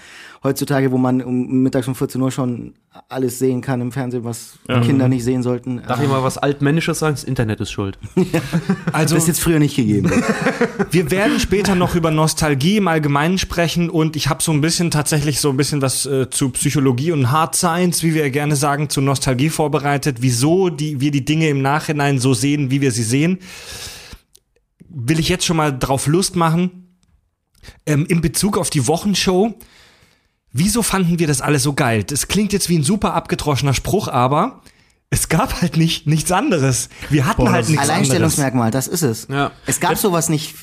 heutzutage, 0.44 0.92
wo 0.92 0.98
man 0.98 1.22
um 1.22 1.64
mittags 1.64 1.88
um 1.88 1.96
14 1.96 2.22
Uhr 2.22 2.32
schon 2.32 2.74
alles 3.10 3.40
sehen 3.40 3.62
kann 3.62 3.82
im 3.82 3.92
Fernsehen, 3.92 4.24
was 4.24 4.60
Kinder 4.68 5.08
nicht 5.08 5.24
sehen 5.24 5.42
sollten. 5.42 5.82
Darf 5.88 6.02
ich 6.02 6.10
mal 6.10 6.24
was 6.24 6.38
Altmännisches 6.38 7.00
sagen? 7.00 7.16
Das 7.16 7.24
Internet 7.24 7.60
ist 7.62 7.72
schuld. 7.72 7.98
Also, 8.92 9.16
das 9.16 9.24
ist 9.24 9.28
jetzt 9.28 9.40
früher 9.40 9.60
nicht 9.60 9.76
gegeben. 9.76 10.12
wir 10.92 11.10
werden 11.10 11.40
später 11.40 11.74
noch 11.74 11.96
über 11.96 12.12
Nostalgie 12.12 12.78
im 12.78 12.88
Allgemeinen 12.88 13.38
sprechen 13.38 13.90
und 13.90 14.16
ich 14.16 14.30
habe 14.30 14.44
so 14.44 14.52
ein 14.52 14.62
bisschen 14.62 14.92
tatsächlich 14.92 15.40
so 15.40 15.50
ein 15.50 15.58
bisschen 15.58 15.82
was 15.82 16.06
äh, 16.06 16.30
zu 16.30 16.50
Psychologie 16.50 17.12
und 17.12 17.32
Hard 17.32 17.56
Science, 17.56 18.04
wie 18.04 18.14
wir 18.14 18.30
gerne 18.30 18.56
sagen, 18.56 18.90
zu 18.90 19.02
Nostalgie 19.02 19.50
vorbereitet, 19.50 20.18
wieso 20.20 20.70
die, 20.70 21.00
wir 21.02 21.12
die 21.12 21.26
Dinge 21.26 21.50
im 21.50 21.62
Nachhinein 21.62 22.20
so 22.20 22.34
sehen, 22.34 22.70
wie 22.70 22.82
wir 22.82 22.92
sie 22.92 23.04
sehen. 23.04 23.40
Will 24.90 25.20
ich 25.20 25.30
jetzt 25.30 25.46
schon 25.46 25.58
mal 25.58 25.78
drauf 25.78 26.08
Lust 26.08 26.36
machen. 26.36 26.98
Ähm, 27.86 28.06
in 28.08 28.22
Bezug 28.22 28.58
auf 28.58 28.70
die 28.70 28.88
Wochenshow, 28.88 29.56
wieso 30.54 30.84
fanden 30.84 31.20
wir 31.20 31.28
das 31.28 31.42
alle 31.42 31.60
so 31.60 31.74
geil? 31.74 32.04
Das 32.04 32.28
klingt 32.28 32.54
jetzt 32.54 32.70
wie 32.70 32.78
ein 32.78 32.84
super 32.84 33.14
abgedroschener 33.14 33.74
Spruch, 33.74 34.08
aber 34.08 34.62
es 35.10 35.30
gab 35.30 35.62
halt 35.62 35.78
nicht 35.78 36.08
nichts 36.08 36.32
anderes. 36.32 36.90
Wir 37.10 37.26
hatten 37.26 37.50
halt 37.52 37.68
nichts 37.68 37.82
anderes. 37.82 37.90
Alleinstellungsmerkmal, 37.90 38.72
das 38.72 38.88
ist 38.88 39.02
es. 39.02 39.28
Ja. 39.30 39.52
Es 39.66 39.80
gab 39.80 39.98
sowas 39.98 40.30
nicht. 40.30 40.56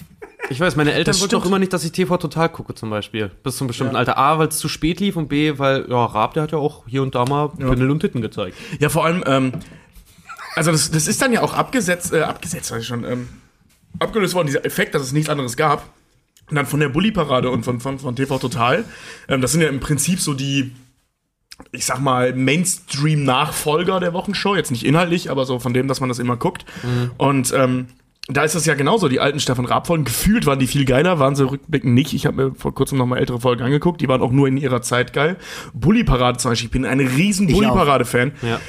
Ich 0.48 0.58
weiß, 0.58 0.74
meine 0.74 0.92
Eltern 0.92 1.12
Das 1.12 1.20
wollten 1.20 1.36
auch 1.36 1.44
immer 1.44 1.58
nicht, 1.58 1.72
dass 1.72 1.84
ich 1.84 1.92
TV 1.92 2.16
total 2.16 2.48
gucke, 2.48 2.74
zum 2.74 2.90
Beispiel. 2.90 3.30
Bis 3.42 3.56
zum 3.56 3.66
bestimmten 3.66 3.94
Alter. 3.94 4.16
A, 4.16 4.38
weil 4.38 4.48
es 4.48 4.58
zu 4.58 4.68
spät 4.68 4.98
lief 4.98 5.16
und 5.16 5.28
B, 5.28 5.58
weil, 5.58 5.86
ja, 5.88 6.04
Raab, 6.04 6.34
der 6.34 6.44
hat 6.44 6.52
ja 6.52 6.58
auch 6.58 6.84
hier 6.88 7.02
und 7.02 7.14
da 7.14 7.24
mal 7.26 7.50
Pimmel 7.50 7.90
und 7.90 8.00
Titten 8.00 8.22
gezeigt. 8.22 8.56
Ja, 8.80 8.88
vor 8.88 9.04
allem, 9.04 9.22
ähm, 9.26 9.52
also 10.56 10.72
das, 10.72 10.90
das 10.90 11.06
ist 11.06 11.20
dann 11.22 11.32
ja 11.32 11.42
auch 11.42 11.54
abgesetzt, 11.54 12.12
äh, 12.12 12.22
abgesetzt, 12.22 12.66
sag 12.66 12.80
ich 12.80 12.86
schon, 12.86 13.04
ähm, 13.04 13.28
abgelöst 13.98 14.34
worden, 14.34 14.46
dieser 14.46 14.64
Effekt, 14.64 14.94
dass 14.94 15.02
es 15.02 15.12
nichts 15.12 15.28
anderes 15.28 15.56
gab. 15.56 15.84
Und 16.50 16.56
dann 16.56 16.66
von 16.66 16.80
der 16.80 16.88
Bully-Parade 16.88 17.50
und 17.50 17.64
von, 17.64 17.80
von, 17.80 17.98
von 17.98 18.16
TV 18.16 18.38
Total. 18.38 18.84
Ähm, 19.28 19.40
das 19.40 19.52
sind 19.52 19.60
ja 19.62 19.68
im 19.68 19.80
Prinzip 19.80 20.20
so 20.20 20.34
die, 20.34 20.72
ich 21.72 21.84
sag 21.86 22.00
mal, 22.00 22.34
Mainstream-Nachfolger 22.34 24.00
der 24.00 24.12
Wochenshow. 24.12 24.56
Jetzt 24.56 24.70
nicht 24.70 24.84
inhaltlich, 24.84 25.30
aber 25.30 25.44
so 25.44 25.58
von 25.58 25.72
dem, 25.72 25.88
dass 25.88 26.00
man 26.00 26.08
das 26.08 26.18
immer 26.18 26.36
guckt. 26.36 26.64
Und 27.18 27.52
ähm, 27.56 27.86
da 28.28 28.44
ist 28.44 28.54
es 28.54 28.64
ja 28.66 28.74
genauso, 28.74 29.08
die 29.08 29.18
alten 29.20 29.40
Stefan 29.40 29.64
Raab-Folgen. 29.64 30.04
Gefühlt 30.04 30.46
waren 30.46 30.58
die 30.58 30.66
viel 30.66 30.84
geiler, 30.84 31.18
waren 31.18 31.34
sie 31.34 31.48
rückblickend 31.48 31.94
nicht. 31.94 32.12
Ich 32.12 32.26
habe 32.26 32.48
mir 32.50 32.54
vor 32.54 32.74
kurzem 32.74 32.98
noch 32.98 33.06
mal 33.06 33.18
ältere 33.18 33.40
Folgen 33.40 33.62
angeguckt, 33.62 34.00
die 34.00 34.08
waren 34.08 34.22
auch 34.22 34.30
nur 34.30 34.46
in 34.46 34.56
ihrer 34.56 34.82
Zeit 34.82 35.12
geil. 35.12 35.36
Bully-Parade 35.74 36.38
zum 36.38 36.52
Beispiel, 36.52 36.66
ich 36.66 36.72
bin 36.72 36.84
ein 36.84 37.00
riesen 37.00 37.48
Ich 37.48 37.54
auch. 37.54 37.60
Bully-Parade-Fan. 37.60 38.32
Ja. 38.42 38.60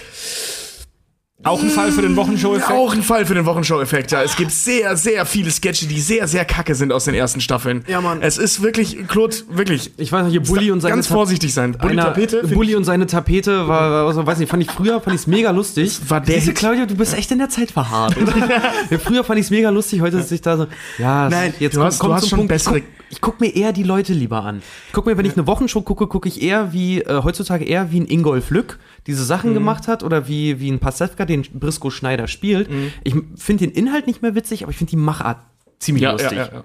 Auch 1.43 1.61
ein 1.63 1.69
Fall 1.69 1.91
für 1.91 2.03
den 2.03 2.15
Wochenshow-Effekt? 2.15 2.71
Auch 2.71 2.93
ein 2.93 3.01
Fall 3.01 3.25
für 3.25 3.33
den 3.33 3.45
Wochenshow-Effekt, 3.47 4.11
ja. 4.11 4.21
Es 4.21 4.35
gibt 4.35 4.51
sehr, 4.51 4.95
sehr 4.95 5.25
viele 5.25 5.49
Sketche, 5.49 5.87
die 5.87 5.99
sehr, 5.99 6.27
sehr 6.27 6.45
kacke 6.45 6.75
sind 6.75 6.91
aus 6.91 7.05
den 7.05 7.15
ersten 7.15 7.41
Staffeln. 7.41 7.83
Ja, 7.87 7.99
Mann. 7.99 8.21
Es 8.21 8.37
ist 8.37 8.61
wirklich, 8.61 9.07
Claude, 9.07 9.35
wirklich. 9.49 9.91
Ich 9.97 10.11
weiß 10.11 10.23
noch, 10.25 10.29
hier 10.31 10.43
Bully 10.43 10.69
und 10.69 10.81
seine 10.81 10.93
Ganz 10.95 11.07
Ta- 11.07 11.15
vorsichtig 11.15 11.51
sein. 11.53 11.71
Bully 11.73 11.93
Einer- 11.93 12.03
Tapete? 12.05 12.47
Bully 12.47 12.75
und 12.75 12.83
seine 12.83 13.07
Tapete 13.07 13.67
war, 13.67 13.89
war 13.89 14.07
also, 14.07 14.25
weiß 14.25 14.37
nicht, 14.37 14.49
fand 14.49 14.61
ich 14.61 14.69
früher, 14.69 15.01
fand 15.01 15.15
ich 15.15 15.21
es 15.21 15.27
mega 15.27 15.49
lustig. 15.49 15.99
War 16.07 16.21
der 16.21 16.39
Hit? 16.39 16.53
Claudia, 16.55 16.85
du 16.85 16.95
bist 16.95 17.15
echt 17.17 17.31
in 17.31 17.39
der 17.39 17.49
Zeit 17.49 17.71
verharrt. 17.71 18.15
früher 19.03 19.23
fand 19.23 19.39
ich 19.39 19.45
es 19.45 19.49
mega 19.51 19.69
lustig, 19.71 20.01
heute 20.01 20.17
ist 20.17 20.31
ich 20.31 20.41
da 20.41 20.57
so, 20.57 20.67
ja, 20.99 21.27
Nein, 21.27 21.53
jetzt 21.59 21.75
du 21.75 21.81
hast- 21.83 22.01
du 22.03 22.13
hast 22.13 22.29
schon 22.29 22.47
bessere- 22.47 22.77
Ich 22.77 22.83
guck, 22.83 22.91
ich 23.09 23.21
guck 23.21 23.41
mir 23.41 23.55
eher 23.55 23.73
die 23.73 23.83
Leute 23.83 24.13
lieber 24.13 24.43
an. 24.45 24.61
Ich 24.87 24.93
guck 24.93 25.05
mir, 25.07 25.17
wenn 25.17 25.25
ich 25.25 25.33
eine 25.35 25.47
Wochenshow 25.47 25.81
gucke, 25.81 26.05
gucke 26.07 26.29
ich 26.29 26.41
eher 26.41 26.71
wie, 26.71 27.01
äh, 27.01 27.23
heutzutage 27.23 27.65
eher 27.65 27.91
wie 27.91 27.99
ein 27.99 28.05
Ingolf 28.07 28.51
Lück 28.51 28.77
diese 29.07 29.25
Sachen 29.25 29.49
Mhm. 29.49 29.55
gemacht 29.55 29.87
hat 29.87 30.03
oder 30.03 30.27
wie, 30.27 30.59
wie 30.59 30.69
ein 30.71 30.77
Pasewka, 30.79 31.25
den 31.31 31.43
Brisco 31.59 31.89
Schneider 31.89 32.27
spielt. 32.27 32.69
Mhm. 32.69 32.91
Ich 33.03 33.15
finde 33.35 33.67
den 33.67 33.73
Inhalt 33.75 34.07
nicht 34.07 34.21
mehr 34.21 34.35
witzig, 34.35 34.63
aber 34.63 34.71
ich 34.71 34.77
finde 34.77 34.91
die 34.91 34.97
Machart 34.97 35.39
ziemlich 35.79 36.03
Ja, 36.03 36.11
lustig. 36.11 36.33
ja, 36.37 36.49
ja. 36.53 36.63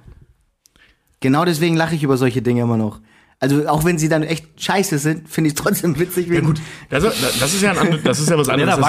Genau 1.20 1.44
deswegen 1.44 1.76
lache 1.76 1.94
ich 1.94 2.02
über 2.02 2.16
solche 2.16 2.42
Dinge 2.42 2.62
immer 2.62 2.76
noch. 2.76 3.00
Also 3.38 3.68
auch 3.68 3.84
wenn 3.84 3.98
sie 3.98 4.08
dann 4.08 4.22
echt 4.22 4.46
scheiße 4.62 4.98
sind, 4.98 5.28
finde 5.28 5.48
ich 5.48 5.54
es 5.56 5.62
trotzdem 5.62 5.98
witzig. 5.98 6.28
Ja, 6.28 6.40
gut. 6.40 6.58
Also, 6.90 7.08
das 7.08 7.52
ist 7.52 7.60
ja, 7.60 7.72
ein 7.72 8.00
das 8.02 8.18
ist 8.18 8.30
ja 8.30 8.38
was 8.38 8.48
anderes. 8.62 8.76
der 8.76 8.80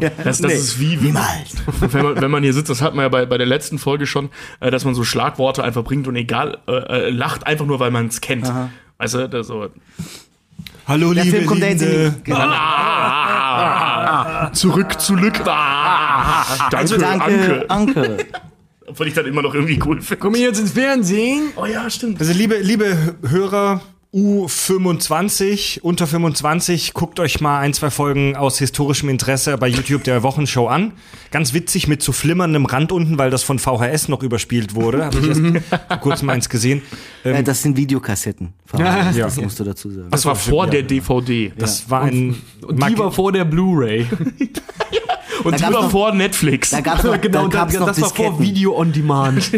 Das. 0.00 0.12
Das, 0.22 0.38
das 0.38 0.52
Nee, 0.52 0.58
ist 0.58 0.80
wie, 0.80 1.00
wie 1.00 1.06
Niemals. 1.06 1.54
wenn, 1.80 2.02
man, 2.04 2.20
wenn 2.20 2.30
man 2.30 2.42
hier 2.42 2.52
sitzt, 2.52 2.68
das 2.68 2.82
hat 2.82 2.94
man 2.94 3.04
ja 3.04 3.08
bei, 3.08 3.24
bei 3.24 3.38
der 3.38 3.46
letzten 3.46 3.78
Folge 3.78 4.06
schon, 4.06 4.28
äh, 4.60 4.70
dass 4.70 4.84
man 4.84 4.94
so 4.94 5.02
Schlagworte 5.02 5.64
einfach 5.64 5.82
bringt 5.82 6.06
und 6.08 6.16
egal, 6.16 6.58
äh, 6.68 6.72
äh, 7.06 7.10
lacht 7.10 7.46
einfach 7.46 7.64
nur, 7.64 7.80
weil 7.80 7.90
man 7.90 8.08
es 8.08 8.20
kennt. 8.20 8.52
Weißt 8.98 9.14
du, 9.14 9.28
das 9.30 9.46
so. 9.46 9.68
Hallo, 10.86 11.12
Der 11.12 11.24
liebe 11.24 11.36
Film 11.38 11.48
kommt 11.48 11.60
ja 11.62 11.68
jetzt 11.68 11.82
in 11.82 11.90
die. 11.90 12.12
Genau. 12.24 12.38
Ah, 12.38 14.50
zurück 14.52 15.00
zu 15.00 15.16
Lück. 15.16 15.40
Ah, 15.44 16.44
danke, 16.70 16.76
Also 16.76 16.96
Danke, 16.96 17.64
Anke. 17.68 18.00
Anke. 18.04 18.26
Obwohl 18.86 19.08
ich 19.08 19.14
das 19.14 19.26
immer 19.26 19.42
noch 19.42 19.52
irgendwie 19.52 19.80
cool 19.84 20.00
finde. 20.00 20.16
Komm 20.18 20.36
ich 20.36 20.42
jetzt 20.42 20.60
ins 20.60 20.70
Fernsehen? 20.70 21.48
Oh 21.56 21.66
ja, 21.66 21.90
stimmt. 21.90 22.20
Also 22.20 22.32
liebe, 22.32 22.58
liebe 22.58 23.16
Hörer 23.28 23.80
U25, 24.16 25.80
unter 25.82 26.06
25, 26.06 26.94
guckt 26.94 27.20
euch 27.20 27.42
mal 27.42 27.58
ein, 27.60 27.74
zwei 27.74 27.90
Folgen 27.90 28.34
aus 28.34 28.58
historischem 28.58 29.10
Interesse 29.10 29.58
bei 29.58 29.68
YouTube 29.68 30.04
der 30.04 30.22
Wochenshow 30.22 30.68
an. 30.68 30.92
Ganz 31.30 31.52
witzig 31.52 31.86
mit 31.86 32.02
so 32.02 32.12
flimmerndem 32.12 32.64
Rand 32.64 32.92
unten, 32.92 33.18
weil 33.18 33.28
das 33.28 33.42
von 33.42 33.58
VHS 33.58 34.08
noch 34.08 34.22
überspielt 34.22 34.74
wurde. 34.74 35.04
Habe 35.04 35.18
ich 35.18 35.28
erst 35.28 35.40
vor 35.88 35.96
kurzem 35.98 36.30
eins 36.30 36.48
gesehen. 36.48 36.80
Äh, 37.24 37.42
das 37.42 37.60
sind 37.60 37.76
Videokassetten. 37.76 38.54
Ja. 38.78 39.12
Das 39.12 39.36
musst 39.36 39.60
du 39.60 39.64
dazu 39.64 39.90
sagen. 39.90 40.08
Das 40.10 40.24
war 40.24 40.34
vor 40.34 40.66
der 40.66 40.82
DVD. 40.82 41.52
Das 41.58 41.90
war 41.90 42.02
ein 42.02 42.36
Und 42.62 42.88
die 42.88 42.98
war 42.98 43.12
vor 43.12 43.32
der 43.32 43.44
Blu-ray. 43.44 44.06
Und 45.44 45.52
Da 45.52 45.56
die 45.68 45.74
war 45.74 45.82
noch- 45.82 45.90
vor 45.90 46.12
Netflix. 46.14 46.70
Da 46.70 46.80
gab's 46.80 47.02
noch, 47.04 47.20
genau, 47.20 47.48
da 47.48 47.58
gab's 47.58 47.72
das, 47.74 47.80
noch 47.80 47.86
das 47.88 48.00
war 48.00 48.08
vor. 48.10 48.40
Video 48.40 48.74
on 48.76 48.92
Demand. 48.92 49.50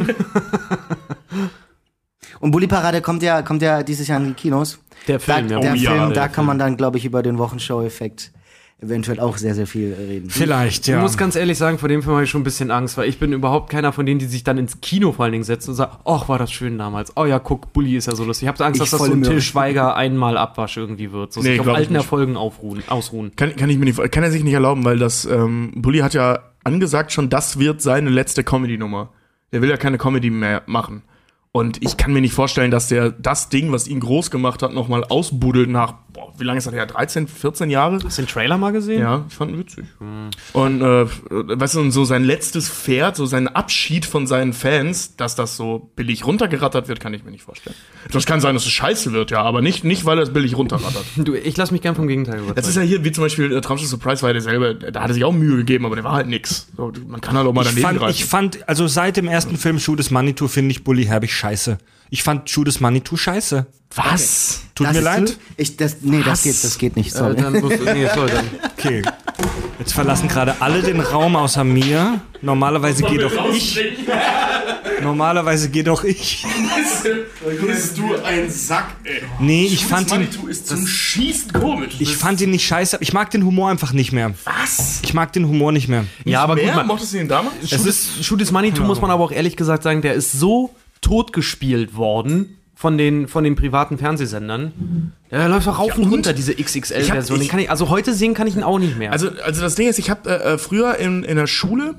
Und 2.40 2.51
Bully 2.53 2.66
Parade 2.66 3.01
kommt 3.01 3.22
ja, 3.22 3.42
kommt 3.42 3.62
ja 3.62 3.83
dieses 3.83 4.09
Jahr 4.09 4.20
in 4.20 4.29
die 4.29 4.33
Kinos. 4.35 4.79
Der 5.07 5.20
Film, 5.20 5.48
da, 5.48 5.55
ja. 5.57 5.61
Der 5.61 5.72
Oh 5.72 5.74
ja, 5.74 5.90
Film, 5.90 6.05
der 6.09 6.14
da 6.14 6.22
Film. 6.22 6.33
kann 6.33 6.46
man 6.46 6.59
dann, 6.59 6.77
glaube 6.77 6.98
ich, 6.98 7.05
über 7.05 7.22
den 7.22 7.38
Wochenshow-Effekt 7.38 8.33
eventuell 8.81 9.18
auch 9.18 9.37
sehr, 9.38 9.57
sehr 9.57 9.66
viel 9.66 9.92
reden. 9.92 10.31
vielleicht, 10.31 10.87
Ich 10.87 10.92
ja. 10.94 11.01
muss 11.01 11.16
ganz 11.16 11.35
ehrlich 11.35 11.59
sagen, 11.59 11.79
vor 11.79 11.88
dem 11.88 12.01
Film 12.01 12.14
habe 12.14 12.22
ich 12.24 12.31
schon 12.31 12.42
ein 12.42 12.44
bisschen 12.44 12.70
Angst, 12.70 12.96
weil 12.96 13.09
ich 13.09 13.18
bin 13.18 13.33
überhaupt 13.33 13.70
keiner 13.70 13.92
von 13.92 14.07
denen, 14.07 14.20
die 14.20 14.27
sich 14.27 14.44
dann 14.44 14.57
ins 14.57 14.81
Kino 14.81 15.11
vor 15.11 15.24
allen 15.24 15.33
Dingen 15.33 15.42
setzen 15.42 15.70
und 15.70 15.74
sagen, 15.77 15.96
ach, 16.05 16.29
war 16.29 16.38
das 16.38 16.53
schön 16.53 16.79
damals. 16.79 17.12
Oh 17.16 17.24
ja, 17.24 17.40
guck, 17.40 17.72
Bully 17.72 17.96
ist 17.96 18.07
ja 18.07 18.14
so 18.14 18.22
lustig. 18.24 18.44
Ich 18.46 18.48
habe 18.55 18.64
Angst, 18.64 18.81
Ich 18.81 18.88
dass 18.88 18.90
das 18.96 19.01
so 19.09 19.12
ein 19.12 19.18
im 19.18 19.22
Til 19.24 19.40
Schweiger 19.40 19.96
einmal 19.96 20.37
Abwasch 20.38 20.77
irgendwie 20.77 21.11
wird. 21.11 21.33
So 21.33 21.40
Nee, 21.40 21.53
sich 21.53 21.61
auf 21.61 21.66
ich 21.66 21.74
alten 21.74 21.92
nicht. 21.94 22.03
Erfolgen 22.03 22.37
aufruhen, 22.37 22.85
ausruhen. 22.88 23.33
Kann, 23.35 23.57
kann 23.57 23.68
ich 23.68 23.79
mir 23.79 23.85
nicht, 23.87 24.12
kann 24.12 24.22
er 24.22 24.31
sich 24.31 24.44
nicht 24.44 24.55
erlauben, 24.55 24.85
weil 24.85 24.98
das, 25.01 25.24
ähm, 25.24 25.72
Bully 25.74 25.98
hat 25.98 26.14
ja 26.14 26.38
angesagt 26.62 27.11
schon, 27.11 27.31
das 27.31 27.59
wird 27.59 27.83
seine 27.83 28.11
letzte 28.11 28.44
Comedy-Nummer. 28.44 29.09
Der 29.53 29.61
will 29.61 29.70
ja 29.70 29.77
keine 29.77 29.98
Comedy 29.98 30.31
mehr 30.31 30.62
machen. 30.66 31.03
Und 31.59 31.83
ich 31.83 31.97
kann 31.97 32.12
mir 32.12 32.21
nicht 32.21 32.35
vorstellen, 32.35 32.71
dass 32.71 32.87
der 32.87 33.11
das 33.11 33.49
Ding, 33.49 33.73
was 33.73 33.88
ihn 33.88 33.99
groß 33.99 34.31
gemacht 34.31 34.62
hat, 34.62 34.73
nochmal 34.73 35.03
ausbuddelt 35.03 35.68
nach, 35.68 35.94
boah, 36.12 36.33
wie 36.38 36.44
lange 36.44 36.59
ist 36.59 36.68
das 36.68 36.75
her? 36.75 36.87
13, 36.87 37.27
14 37.27 37.68
Jahre? 37.68 37.99
Hast 38.05 38.16
du 38.16 38.23
den 38.23 38.29
Trailer 38.29 38.59
mal 38.59 38.71
gesehen? 38.71 39.01
Ja, 39.01 39.25
ich 39.29 39.35
fand 39.35 39.51
ihn 39.51 39.59
witzig. 39.59 39.85
Und, 40.53 40.81
äh, 40.83 41.07
weißt 41.31 41.75
du, 41.75 41.81
und 41.81 41.90
so 41.90 42.05
sein 42.05 42.23
letztes 42.23 42.68
Pferd, 42.71 43.16
so 43.16 43.27
sein 43.27 43.49
Abschied 43.49 44.07
von 44.07 44.29
seinen 44.29 44.53
Fans, 44.53 45.16
dass 45.16 45.35
das 45.35 45.57
so 45.57 45.90
billig 45.97 46.25
runtergerattert 46.25 46.87
wird, 46.87 47.01
kann 47.01 47.12
ich 47.12 47.25
mir 47.25 47.33
nicht 47.33 47.42
vorstellen. 47.42 47.75
Das 48.12 48.25
kann 48.25 48.40
sein, 48.40 48.55
dass 48.55 48.64
es 48.64 48.71
scheiße 48.71 49.12
wird, 49.12 49.33
ja, 49.33 49.42
aber 49.42 49.61
nicht, 49.61 49.83
nicht 49.83 50.05
weil 50.05 50.18
er 50.18 50.23
es 50.23 50.33
billig 50.33 50.57
runterrattert. 50.57 51.05
Du, 51.16 51.35
ich 51.35 51.57
lasse 51.57 51.73
mich 51.73 51.83
gern 51.83 51.97
vom 51.97 52.07
Gegenteil 52.07 52.37
überzeugen. 52.37 52.55
Das 52.55 52.68
ist 52.68 52.77
ja 52.77 52.83
hier, 52.83 53.05
wie 53.05 53.11
zum 53.11 53.25
Beispiel 53.25 53.53
äh, 53.53 53.61
Traumschiff 53.61 53.88
Surprise 53.88 54.23
war 54.23 54.29
ja 54.29 54.35
derselbe, 54.35 54.77
da 54.77 55.01
hat 55.03 55.11
er 55.11 55.14
sich 55.14 55.25
auch 55.25 55.33
Mühe 55.33 55.57
gegeben, 55.57 55.85
aber 55.85 55.97
der 55.97 56.05
war 56.05 56.12
halt 56.12 56.29
nix. 56.29 56.68
So, 56.77 56.92
man 57.09 57.21
kann 57.21 57.37
halt 57.37 57.47
auch 57.49 57.53
mal 57.53 57.62
Ich 57.62 57.68
daneben 57.68 57.83
fand, 57.87 57.99
greifen. 57.99 58.14
ich 58.14 58.25
fand, 58.25 58.68
also 58.68 58.87
seit 58.87 59.16
dem 59.16 59.27
ersten 59.27 59.57
Film 59.57 59.81
Shoot 59.81 59.99
des 59.99 60.12
Manitou 60.12 60.47
finde 60.47 60.71
ich 60.71 60.85
Bully 60.85 61.05
Herbig 61.05 61.35
scheiße. 61.35 61.48
Ich 62.11 62.23
fand 62.23 62.49
des 62.65 62.81
Manitou 62.81 63.17
scheiße. 63.17 63.67
Was? 63.95 64.61
Tut 64.75 64.87
Das 64.87 64.95
mir 64.95 65.01
leid. 65.03 65.39
Ich, 65.57 65.77
das, 65.77 65.97
nee, 66.03 66.23
das 66.25 66.43
geht, 66.43 66.63
das 66.63 66.79
geht 66.79 66.97
nicht. 66.97 67.15
äh, 67.15 67.19
Sorry. 67.19 67.37
dann 67.37 67.53
musst 67.61 67.79
du, 67.81 67.85
nee, 67.85 68.07
sorry, 68.15 68.31
dann. 68.31 68.45
Okay. 68.79 69.03
Jetzt 69.79 69.93
verlassen 69.93 70.29
gerade 70.29 70.61
alle 70.61 70.83
den 70.83 71.01
Raum 71.01 71.35
außer 71.37 71.65
mir. 71.65 72.21
Normalerweise 72.43 73.03
geht 73.03 73.23
doch 73.23 73.51
ich. 73.53 73.81
Normalerweise 75.03 75.69
geht 75.69 75.89
auch 75.89 76.05
ich. 76.05 76.45
Bist 77.67 77.99
du 77.99 78.15
ein 78.25 78.51
Sack, 78.51 78.97
ey. 79.05 79.23
Nee, 79.41 79.67
ich 79.67 79.85
fand 79.87 80.11
ihn, 80.11 80.21
Manitou 80.21 80.47
ist 80.49 80.67
zum 80.67 80.87
Schießen 80.87 81.53
komisch. 81.53 81.95
ich 81.99 82.17
fand 82.17 82.41
ihn 82.41 82.51
nicht 82.51 82.67
scheiße. 82.67 82.99
Ich 83.01 83.13
mag 83.13 83.31
den 83.31 83.45
Humor 83.45 83.71
einfach 83.71 83.93
nicht 83.93 84.13
mehr. 84.13 84.35
Was? 84.45 85.01
Ich 85.03 85.15
mag 85.15 85.33
den 85.33 85.47
Humor 85.47 85.73
nicht 85.73 85.89
mehr. 85.89 86.05
Ja, 86.25 86.43
aber 86.43 86.55
Mehr? 86.57 86.67
gut, 86.67 86.77
man, 86.77 86.87
Mochtest 86.87 87.13
du 87.15 87.19
den 87.19 87.29
damals? 87.29 87.55
es 87.71 87.85
ist 87.85 88.19
is 88.41 88.51
Money, 88.53 88.73
muss 88.85 89.01
man 89.01 89.11
aber 89.11 89.25
auch 89.25 89.33
ehrlich 89.33 89.57
gesagt 89.57 89.83
sagen, 89.85 90.03
der 90.03 90.15
ist 90.15 90.33
so 90.33 90.75
totgespielt 91.01 91.97
worden 91.97 92.59
von 92.75 92.97
den, 92.97 93.27
von 93.27 93.43
den 93.43 93.57
privaten 93.57 93.99
Fernsehsendern. 93.99 95.13
Der 95.33 95.49
läuft 95.49 95.67
auch 95.67 95.79
rauf 95.79 95.99
und 95.99 96.05
runter, 96.05 96.33
diese 96.33 96.55
XXL-Version. 96.55 97.69
also 97.69 97.89
heute 97.91 98.15
sehen 98.15 98.35
kann 98.35 98.47
ich 98.47 98.55
ihn 98.55 98.63
auch 98.63 98.79
nicht 98.79 98.97
mehr. 98.97 99.11
Also, 99.11 99.31
also 99.45 99.61
das 99.61 99.75
Ding 99.75 99.89
ist, 99.89 99.99
ich 99.99 100.11
habe 100.11 100.31
äh, 100.31 100.55
äh, 100.55 100.59
früher 100.59 100.97
in, 100.97 101.25
in 101.25 101.37
der 101.37 101.49
Schule, 101.49 101.97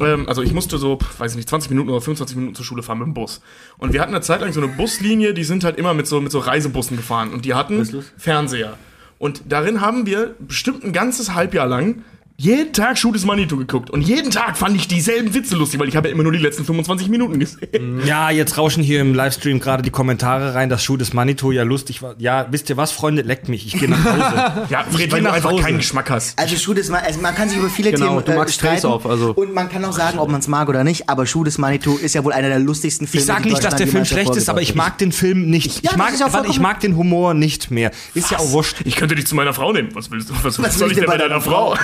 ähm, 0.00 0.28
also 0.28 0.42
ich 0.42 0.52
musste 0.52 0.78
so, 0.78 0.98
weiß 1.18 1.32
ich 1.32 1.36
nicht, 1.36 1.48
20 1.48 1.70
Minuten 1.70 1.88
oder 1.90 2.00
25 2.00 2.36
Minuten 2.36 2.54
zur 2.54 2.64
Schule 2.64 2.82
fahren 2.82 2.98
mit 2.98 3.06
dem 3.06 3.14
Bus. 3.14 3.40
Und 3.76 3.92
wir 3.92 4.00
hatten 4.00 4.14
eine 4.14 4.22
Zeit 4.22 4.40
lang 4.40 4.52
so 4.52 4.60
eine 4.60 4.72
Buslinie, 4.72 5.34
die 5.34 5.44
sind 5.44 5.64
halt 5.64 5.76
immer 5.78 5.94
mit 5.94 6.06
so, 6.06 6.20
mit 6.20 6.30
so 6.30 6.38
Reisebussen 6.38 6.96
gefahren. 6.96 7.32
Und 7.32 7.44
die 7.44 7.54
hatten 7.54 8.04
Fernseher. 8.16 8.78
Und 9.18 9.42
darin 9.48 9.80
haben 9.80 10.06
wir 10.06 10.36
bestimmt 10.38 10.84
ein 10.84 10.92
ganzes 10.92 11.34
Halbjahr 11.34 11.66
lang 11.66 12.04
jeden 12.40 12.72
Tag 12.72 12.96
Shoot 12.96 13.14
is 13.16 13.26
Manitou 13.26 13.58
geguckt. 13.58 13.90
Und 13.90 14.00
jeden 14.00 14.30
Tag 14.30 14.56
fand 14.56 14.74
ich 14.74 14.88
dieselben 14.88 15.34
Witze 15.34 15.56
lustig, 15.56 15.78
weil 15.78 15.88
ich 15.88 15.96
habe 15.96 16.08
ja 16.08 16.14
immer 16.14 16.22
nur 16.22 16.32
die 16.32 16.38
letzten 16.38 16.64
25 16.64 17.08
Minuten 17.10 17.38
gesehen. 17.38 18.00
Ja, 18.06 18.30
jetzt 18.30 18.56
rauschen 18.56 18.82
hier 18.82 19.02
im 19.02 19.12
Livestream 19.14 19.60
gerade 19.60 19.82
die 19.82 19.90
Kommentare 19.90 20.54
rein, 20.54 20.70
dass 20.70 20.82
Schuh 20.82 20.96
des 20.96 21.12
Manito 21.12 21.52
ja 21.52 21.64
lustig 21.64 22.00
war. 22.00 22.14
Ja, 22.16 22.46
wisst 22.50 22.70
ihr 22.70 22.78
was, 22.78 22.92
Freunde, 22.92 23.20
leckt 23.22 23.50
mich. 23.50 23.66
Ich 23.66 23.78
gehe 23.78 23.90
nach 23.90 24.02
Hause. 24.02 24.66
Ja, 24.70 24.84
Fred, 24.90 25.12
weil 25.12 25.22
du 25.22 25.30
einfach 25.30 25.50
Hause. 25.50 25.62
keinen 25.62 25.76
Geschmack 25.78 26.08
hast. 26.10 26.38
Also 26.38 26.56
Schuh 26.56 26.72
des 26.72 26.88
Manitou, 26.88 27.08
also 27.08 27.20
man 27.20 27.34
kann 27.34 27.48
sich 27.50 27.58
über 27.58 27.68
viele 27.68 27.90
Genau, 27.90 28.20
Themen 28.20 28.24
du 28.24 28.32
magst 28.38 28.54
streiten. 28.54 28.74
Face-Off, 28.76 29.04
also- 29.04 29.32
Und 29.34 29.52
man 29.52 29.68
kann 29.68 29.84
auch 29.84 29.92
sagen, 29.92 30.18
ob 30.18 30.30
man 30.30 30.40
es 30.40 30.48
mag 30.48 30.68
oder 30.70 30.82
nicht, 30.82 31.10
aber 31.10 31.26
Schuh 31.26 31.44
des 31.44 31.58
Manitou 31.58 31.98
ist 31.98 32.14
ja 32.14 32.24
wohl 32.24 32.32
einer 32.32 32.48
der 32.48 32.58
lustigsten 32.58 33.06
Filme. 33.06 33.20
Ich 33.22 33.26
sage 33.26 33.42
die 33.42 33.50
nicht, 33.50 33.62
dass 33.64 33.76
der 33.76 33.86
Film 33.86 34.04
schlecht 34.06 34.34
ist, 34.34 34.48
aber 34.48 34.62
ich 34.62 34.74
mag 34.74 34.96
den 34.98 35.12
Film 35.12 35.50
nicht. 35.50 35.82
Ja, 35.84 35.90
ich, 35.92 35.96
mag, 35.98 36.12
warte, 36.32 36.48
ich 36.48 36.58
mag 36.60 36.80
den 36.80 36.96
Humor 36.96 37.34
nicht 37.34 37.70
mehr. 37.70 37.90
Ist 38.14 38.30
ja 38.30 38.38
auch 38.38 38.50
wurscht. 38.52 38.78
Ich 38.84 38.96
könnte 38.96 39.14
dich 39.14 39.26
zu 39.26 39.34
meiner 39.34 39.52
Frau 39.52 39.72
nehmen. 39.72 39.90
Was 39.94 40.10
willst 40.10 40.30
du? 40.30 40.34
Was, 40.42 40.62
Was 40.62 40.78
soll 40.78 40.90
ich 40.90 40.96
denn 40.96 41.06
bei 41.06 41.18
deiner 41.18 41.40
Frau? 41.42 41.76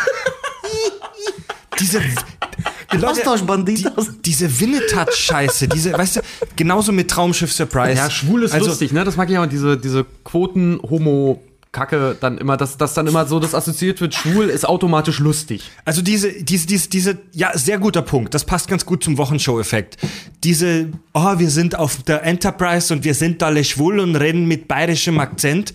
Diese, 1.79 2.01
hat. 2.01 3.05
Austauschbanditos. 3.05 4.23
diese 4.25 4.61
Winnetat-Scheiße, 4.61 5.69
diese, 5.69 5.93
weißt 5.93 6.17
du, 6.17 6.21
genauso 6.57 6.91
mit 6.91 7.11
Traumschiff 7.11 7.53
Surprise. 7.53 7.99
ja, 7.99 8.09
schwul 8.09 8.45
ist 8.45 8.53
Also, 8.53 8.69
lustig, 8.69 8.93
ne? 8.93 9.05
Das 9.05 9.17
mag 9.17 9.29
ich 9.31 9.37
auch, 9.37 9.47
diese, 9.47 9.77
diese 9.77 10.07
Quoten-Homo- 10.25 11.43
Kacke 11.73 12.17
dann 12.19 12.39
immer, 12.39 12.57
dass 12.57 12.79
das 12.79 12.95
dann 12.95 13.07
immer 13.07 13.27
so 13.27 13.39
das 13.39 13.55
assoziiert 13.55 14.01
wird, 14.01 14.15
schwul 14.15 14.47
ist 14.49 14.67
automatisch 14.67 15.19
lustig. 15.19 15.71
Also 15.85 16.01
diese, 16.01 16.33
diese, 16.43 16.67
diese, 16.67 16.89
diese, 16.89 17.19
ja, 17.33 17.51
sehr 17.59 17.79
guter 17.79 18.01
Punkt. 18.01 18.33
Das 18.33 18.45
passt 18.47 18.69
ganz 18.69 18.87
gut 18.87 19.05
zum 19.05 19.19
Wochenshow-Effekt. 19.19 19.99
Diese, 20.43 20.89
oh, 21.13 21.39
wir 21.39 21.51
sind 21.51 21.79
auf 21.79 22.03
der 22.05 22.23
Enterprise 22.23 22.95
und 22.95 23.05
wir 23.05 23.13
sind 23.13 23.43
alle 23.43 23.63
schwul 23.63 24.01
und 24.01 24.17
reden 24.17 24.47
mit 24.47 24.69
bayerischem 24.69 25.19
Akzent. 25.19 25.75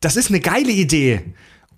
Das 0.00 0.16
ist 0.16 0.30
eine 0.30 0.40
geile 0.40 0.70
Idee. 0.72 1.20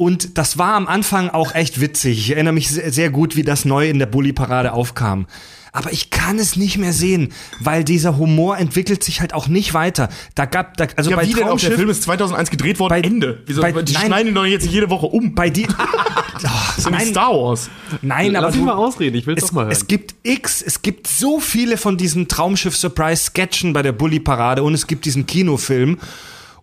Und 0.01 0.39
das 0.39 0.57
war 0.57 0.77
am 0.77 0.87
Anfang 0.89 1.29
auch 1.29 1.55
echt 1.55 1.79
witzig. 1.83 2.19
Ich 2.21 2.31
erinnere 2.31 2.55
mich 2.55 2.71
sehr, 2.71 3.11
gut, 3.11 3.37
wie 3.37 3.43
das 3.43 3.67
neu 3.67 3.87
in 3.87 3.99
der 3.99 4.07
Bully-Parade 4.07 4.73
aufkam. 4.73 5.27
Aber 5.73 5.93
ich 5.93 6.09
kann 6.09 6.39
es 6.39 6.57
nicht 6.57 6.79
mehr 6.79 6.95
sehen, 6.95 7.35
weil 7.61 7.85
dieser 7.85 8.17
Humor 8.17 8.57
entwickelt 8.57 9.05
sich 9.05 9.21
halt 9.21 9.35
auch 9.35 9.47
nicht 9.47 9.75
weiter. 9.75 10.09
Da 10.35 10.47
gab, 10.47 10.79
da, 10.79 10.87
also 10.97 11.11
Ja, 11.11 11.17
bei 11.17 11.29
wie 11.29 11.35
denn 11.35 11.45
auch? 11.49 11.61
Der 11.61 11.73
Film 11.73 11.91
ist 11.91 12.03
2001 12.05 12.49
gedreht 12.51 12.79
worden, 12.79 12.93
Bei- 13.03 13.07
Ende. 13.07 13.43
Wieso, 13.45 13.61
bei- 13.61 13.73
die 13.73 13.93
nein. 13.93 14.07
schneiden 14.07 14.29
ihn 14.29 14.35
doch 14.35 14.47
jetzt 14.47 14.67
jede 14.67 14.89
Woche 14.89 15.05
um. 15.05 15.35
bei 15.35 15.51
die, 15.51 15.67
Das 15.67 16.79
ist 16.79 16.85
ja 16.87 16.91
nicht 16.93 17.01
nein. 17.01 17.07
Star 17.09 17.35
Wars. 17.35 17.69
nein, 18.01 18.35
aber 18.37 18.47
Lass 18.47 18.55
mich 18.57 18.65
du, 18.65 18.67
mal 18.71 18.77
ausreden, 18.77 19.17
ich 19.19 19.27
will 19.27 19.35
es, 19.37 19.45
doch 19.45 19.53
mal 19.53 19.65
hören. 19.65 19.73
es 19.73 19.87
gibt 19.87 20.15
X, 20.23 20.63
es 20.63 20.81
gibt 20.81 21.09
so 21.09 21.41
viele 21.41 21.77
von 21.77 21.99
diesen 21.99 22.27
Traumschiff-Surprise-Sketchen 22.27 23.75
bei 23.75 23.83
der 23.83 23.93
Bully-Parade 23.93 24.63
und 24.63 24.73
es 24.73 24.87
gibt 24.87 25.05
diesen 25.05 25.27
Kinofilm 25.27 25.99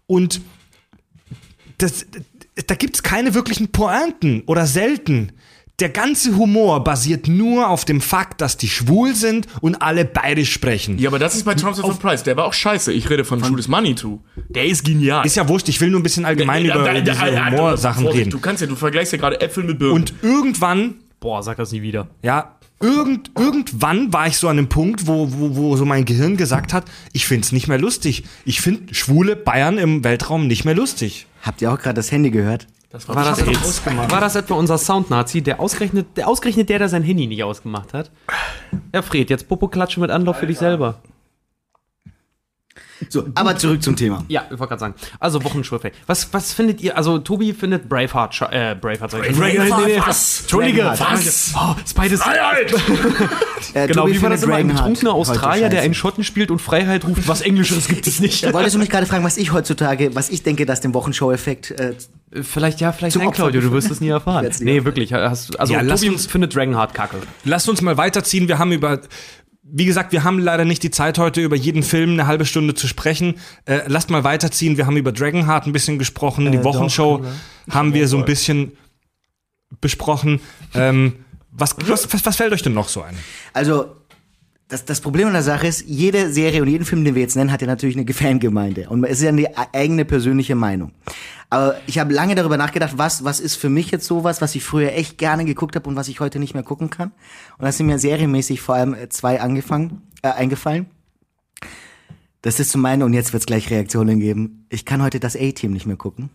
und 0.07 0.41
das, 1.77 2.03
da 2.65 2.75
gibt's 2.75 3.03
keine 3.03 3.33
wirklichen 3.33 3.71
Pointen 3.71 4.41
oder 4.47 4.65
selten. 4.65 5.31
Der 5.79 5.89
ganze 5.89 6.35
Humor 6.35 6.83
basiert 6.83 7.27
nur 7.27 7.69
auf 7.69 7.85
dem 7.85 8.01
Fakt, 8.01 8.41
dass 8.41 8.57
die 8.57 8.67
schwul 8.67 9.13
sind 9.13 9.45
und 9.61 9.75
alle 9.79 10.05
bayerisch 10.05 10.51
sprechen. 10.51 10.97
Ja, 10.97 11.09
aber 11.09 11.19
das 11.19 11.35
ist 11.35 11.43
bei 11.45 11.53
Trumps 11.53 11.79
of 11.79 11.99
Price. 11.99 12.23
Der 12.23 12.35
war 12.35 12.45
auch 12.45 12.53
scheiße. 12.53 12.91
Ich 12.91 13.07
rede 13.11 13.23
von 13.23 13.43
Judas 13.43 13.67
Manitou. 13.67 14.19
Der 14.49 14.65
ist 14.65 14.83
genial. 14.83 15.23
Ist 15.23 15.35
ja 15.35 15.47
wurscht, 15.47 15.69
ich 15.69 15.79
will 15.79 15.91
nur 15.91 15.99
ein 15.99 16.03
bisschen 16.03 16.25
allgemein 16.25 16.65
Ja, 16.65 16.73
über 16.73 16.83
da- 16.83 16.93
da- 16.95 17.01
diese 17.01 17.15
da- 17.15 17.29
da- 17.31 17.51
Humorsachen 17.51 18.03
Vorsicht, 18.05 18.21
reden. 18.21 18.31
Du 18.31 18.39
kannst 18.39 18.61
ja, 18.61 18.67
du 18.67 18.75
vergleichst 18.75 19.11
ja 19.13 19.19
gerade 19.19 19.39
Äpfel 19.39 19.65
mit 19.65 19.77
Birnen. 19.77 19.93
Und 19.93 20.13
irgendwann 20.23 20.95
Boah, 21.19 21.43
sag 21.43 21.57
das 21.57 21.71
nie 21.71 21.83
wieder. 21.83 22.07
Ja, 22.23 22.55
irgend, 22.79 23.31
irgendwann 23.37 24.11
war 24.13 24.27
ich 24.27 24.37
so 24.37 24.47
an 24.47 24.57
einem 24.57 24.69
Punkt, 24.69 25.05
wo, 25.07 25.27
wo, 25.31 25.55
wo 25.55 25.75
so 25.77 25.85
mein 25.85 26.05
Gehirn 26.05 26.37
gesagt 26.37 26.73
hat, 26.73 26.85
ich 27.13 27.25
find's 27.27 27.51
nicht 27.51 27.67
mehr 27.67 27.79
lustig. 27.79 28.23
Ich 28.45 28.61
find 28.61 28.95
schwule 28.95 29.35
Bayern 29.35 29.77
im 29.77 30.03
Weltraum 30.03 30.47
nicht 30.47 30.63
mehr 30.65 30.75
lustig. 30.75 31.25
Habt 31.47 31.61
ihr 31.61 31.71
auch 31.71 31.79
gerade 31.79 31.95
das 31.95 32.11
Handy 32.11 32.29
gehört? 32.29 32.67
das 32.89 33.07
War 33.07 33.23
das, 33.23 33.45
war 33.45 34.21
das 34.21 34.35
etwa 34.35 34.55
unser 34.55 34.77
Sound-Nazi, 34.77 35.41
der 35.41 35.61
ausgerechnet, 35.61 36.07
der 36.17 36.27
ausgerechnet 36.27 36.67
der, 36.67 36.79
der 36.79 36.89
sein 36.89 37.03
Handy 37.03 37.25
nicht 37.25 37.41
ausgemacht 37.41 37.93
hat? 37.93 38.11
Ja, 38.93 39.01
Fred, 39.01 39.29
jetzt 39.29 39.47
Popo-Klatsche 39.47 40.01
mit 40.01 40.11
Anlauf 40.11 40.37
für 40.37 40.47
dich 40.47 40.57
selber. 40.57 41.01
So, 43.09 43.27
aber 43.35 43.55
zurück 43.57 43.83
zum 43.83 43.95
Thema. 43.95 44.23
Ja, 44.27 44.43
ich 44.45 44.51
wollte 44.57 44.67
gerade 44.69 44.79
sagen. 44.79 44.93
Also 45.19 45.43
Wochenschulfeld. 45.43 45.93
Was, 46.07 46.33
was 46.33 46.53
findet 46.53 46.81
ihr? 46.81 46.97
Also 46.97 47.19
Tobi 47.19 47.53
findet 47.53 47.87
Braveheart, 47.87 48.33
scha- 48.33 48.51
äh, 48.51 48.75
Braveheart. 48.75 49.11
sag 49.11 49.29
ich. 49.29 49.37
Braveheart, 49.37 49.85
Nee, 49.87 49.93
nee, 49.95 50.01
was? 50.05 50.41
Entschuldige, 50.41 50.81
Braveheart. 50.83 51.11
was? 51.25 51.53
Oh, 51.55 51.75
Spider 51.87 52.17
Freiheit! 52.17 52.73
Äh, 53.73 53.87
Genau, 53.87 54.03
Tobi 54.03 54.13
wie 54.15 54.21
war 54.21 54.29
das 54.29 54.41
findet 54.41 54.43
immer? 54.43 54.55
Ein 54.55 54.67
Dragonheart 54.67 54.77
betrunkener 54.93 55.13
Australier, 55.13 55.69
der 55.69 55.81
einen 55.81 55.93
Schotten 55.93 56.23
spielt 56.23 56.51
und 56.51 56.59
Freiheit 56.59 57.05
ruft. 57.05 57.27
Was 57.27 57.41
Englischeres 57.41 57.87
gibt 57.87 58.05
es 58.07 58.19
nicht. 58.19 58.51
Wolltest 58.53 58.75
du 58.75 58.79
mich 58.79 58.89
gerade 58.89 59.05
fragen, 59.07 59.23
was 59.23 59.37
ich 59.37 59.51
heutzutage, 59.51 60.15
was 60.15 60.29
ich 60.29 60.43
denke, 60.43 60.65
dass 60.65 60.79
dem 60.81 60.93
Wochenshow-Effekt 60.93 61.71
äh, 61.71 61.93
Vielleicht, 62.41 62.81
ja, 62.81 62.91
vielleicht 62.91 63.15
nein, 63.15 63.31
Claudio, 63.31 63.61
du 63.61 63.71
wirst 63.71 63.89
es 63.89 63.99
nie 64.01 64.09
erfahren. 64.09 64.43
Nee, 64.59 64.71
erfahren. 64.77 64.85
wirklich. 64.85 65.13
Hast, 65.13 65.57
also, 65.59 65.73
Ja, 65.73 65.81
lass 65.81 66.01
Tobi 66.01 66.11
uns- 66.13 66.25
findet 66.27 66.53
Dragonheart 66.55 66.93
kacke. 66.93 67.17
Lasst 67.45 67.67
uns 67.69 67.81
mal 67.81 67.95
weiterziehen. 67.97 68.47
Wir 68.47 68.59
haben 68.59 68.71
über, 68.73 68.99
wie 69.69 69.85
gesagt, 69.85 70.11
wir 70.11 70.23
haben 70.23 70.39
leider 70.39 70.65
nicht 70.65 70.83
die 70.83 70.91
Zeit 70.91 71.17
heute 71.17 71.41
über 71.41 71.55
jeden 71.55 71.83
Film 71.83 72.11
eine 72.11 72.27
halbe 72.27 72.45
Stunde 72.45 72.73
zu 72.73 72.87
sprechen. 72.87 73.35
Äh, 73.65 73.81
lasst 73.87 74.09
mal 74.09 74.23
weiterziehen. 74.23 74.77
Wir 74.77 74.85
haben 74.85 74.97
über 74.97 75.11
Dragonheart 75.11 75.67
ein 75.67 75.73
bisschen 75.73 75.99
gesprochen. 75.99 76.51
die 76.51 76.63
Wochenshow 76.63 77.25
haben 77.69 77.93
wir 77.93 78.07
so 78.07 78.17
ein 78.17 78.25
bisschen 78.25 78.77
besprochen. 79.81 80.39
Ähm, 80.73 81.25
was, 81.51 81.75
was, 81.77 82.07
was, 82.13 82.25
was 82.25 82.35
fällt 82.35 82.53
euch 82.53 82.61
denn 82.61 82.73
noch 82.73 82.87
so 82.87 83.01
ein? 83.01 83.17
Also, 83.53 83.95
das, 84.67 84.83
das 84.83 84.99
Problem 84.99 85.27
an 85.27 85.33
der 85.33 85.43
Sache 85.43 85.67
ist, 85.67 85.85
jede 85.87 86.31
Serie 86.31 86.61
und 86.61 86.67
jeden 86.67 86.83
Film, 86.83 87.05
den 87.05 87.15
wir 87.15 87.21
jetzt 87.21 87.35
nennen, 87.35 87.51
hat 87.51 87.61
ja 87.61 87.67
natürlich 87.67 87.97
eine 87.97 88.11
Fangemeinde. 88.13 88.89
Und 88.89 89.03
es 89.05 89.19
ist 89.19 89.23
ja 89.23 89.29
eine 89.29 89.49
eigene 89.73 90.03
persönliche 90.03 90.55
Meinung. 90.55 90.91
Aber 91.49 91.77
ich 91.87 91.99
habe 91.99 92.13
lange 92.13 92.35
darüber 92.35 92.57
nachgedacht, 92.57 92.97
was, 92.97 93.23
was 93.23 93.39
ist 93.39 93.55
für 93.55 93.69
mich 93.69 93.91
jetzt 93.91 94.05
sowas, 94.05 94.41
was 94.41 94.55
ich 94.55 94.63
früher 94.65 94.91
echt 94.91 95.17
gerne 95.17 95.45
geguckt 95.45 95.75
habe 95.77 95.87
und 95.87 95.95
was 95.95 96.09
ich 96.09 96.19
heute 96.19 96.39
nicht 96.39 96.53
mehr 96.53 96.63
gucken 96.63 96.89
kann. 96.89 97.11
Und 97.57 97.65
da 97.65 97.71
sind 97.71 97.85
mir 97.85 97.99
serienmäßig 97.99 98.59
vor 98.59 98.75
allem 98.75 98.93
äh, 98.93 99.07
zwei 99.07 99.39
angefangen, 99.39 100.01
äh, 100.21 100.29
eingefallen. 100.29 100.87
Das 102.41 102.59
ist 102.59 102.71
zum 102.71 102.85
einen, 102.85 103.03
und 103.03 103.13
jetzt 103.13 103.31
wird 103.31 103.41
es 103.41 103.47
gleich 103.47 103.69
Reaktionen 103.69 104.19
geben, 104.19 104.65
ich 104.69 104.85
kann 104.85 105.01
heute 105.01 105.19
das 105.21 105.37
A-Team 105.37 105.71
nicht 105.71 105.85
mehr 105.85 105.95
gucken. 105.95 106.29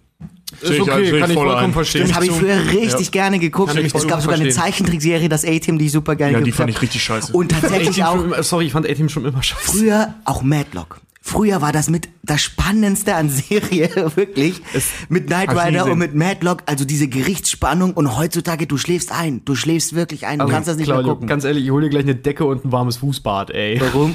Ist 0.60 0.80
okay, 0.80 1.18
kann 1.20 1.30
ich 1.30 1.36
vollkommen 1.36 1.72
verstehen. 1.72 2.02
Das 2.06 2.14
habe 2.14 2.26
ich 2.26 2.32
früher 2.32 2.56
richtig 2.72 3.10
gerne 3.10 3.38
geguckt. 3.38 3.74
ich 3.76 3.94
Es 3.94 4.06
gab 4.06 4.20
sogar 4.20 4.36
eine 4.36 4.44
verstehen. 4.44 4.52
Zeichentrickserie, 4.52 5.28
das 5.28 5.44
A-Team, 5.44 5.78
die 5.78 5.86
ich 5.86 5.92
super 5.92 6.14
gerne 6.14 6.34
Ja, 6.34 6.38
die 6.40 6.44
geguckt 6.44 6.56
fand 6.58 6.68
habe. 6.68 6.76
ich 6.76 6.82
richtig 6.82 7.02
scheiße. 7.02 7.32
Und 7.32 7.50
tatsächlich 7.52 8.04
auch 8.04 8.42
Sorry, 8.42 8.66
ich 8.66 8.72
fand 8.72 8.88
A-Team 8.88 9.08
schon 9.08 9.24
immer 9.24 9.42
scheiße. 9.42 9.60
früher 9.62 10.14
auch 10.24 10.42
Madlock. 10.42 11.00
Früher 11.24 11.62
war 11.62 11.70
das 11.72 11.88
mit 11.88 12.08
das 12.24 12.42
Spannendste 12.42 13.14
an 13.14 13.30
Serie, 13.30 13.88
wirklich. 14.16 14.60
mit 15.08 15.28
Knight 15.28 15.50
ich 15.52 15.58
Rider 15.58 15.86
und 15.86 15.98
mit 15.98 16.14
Madlock, 16.14 16.64
also 16.66 16.84
diese 16.84 17.06
Gerichtsspannung 17.08 17.94
und 17.94 18.18
heutzutage, 18.18 18.66
du 18.66 18.76
schläfst 18.76 19.12
ein. 19.12 19.44
Du 19.44 19.54
schläfst 19.54 19.94
wirklich 19.94 20.26
ein. 20.26 20.40
Du 20.40 20.48
kannst 20.48 20.68
das 20.68 20.76
nicht 20.76 20.86
Claudio, 20.86 21.04
mehr 21.06 21.14
gucken. 21.14 21.28
Ganz 21.28 21.44
ehrlich, 21.44 21.64
ich 21.64 21.70
hol 21.70 21.80
dir 21.80 21.90
gleich 21.90 22.02
eine 22.02 22.16
Decke 22.16 22.44
und 22.44 22.64
ein 22.64 22.72
warmes 22.72 22.96
Fußbad, 22.98 23.50
ey. 23.52 23.80
Warum? 23.80 24.14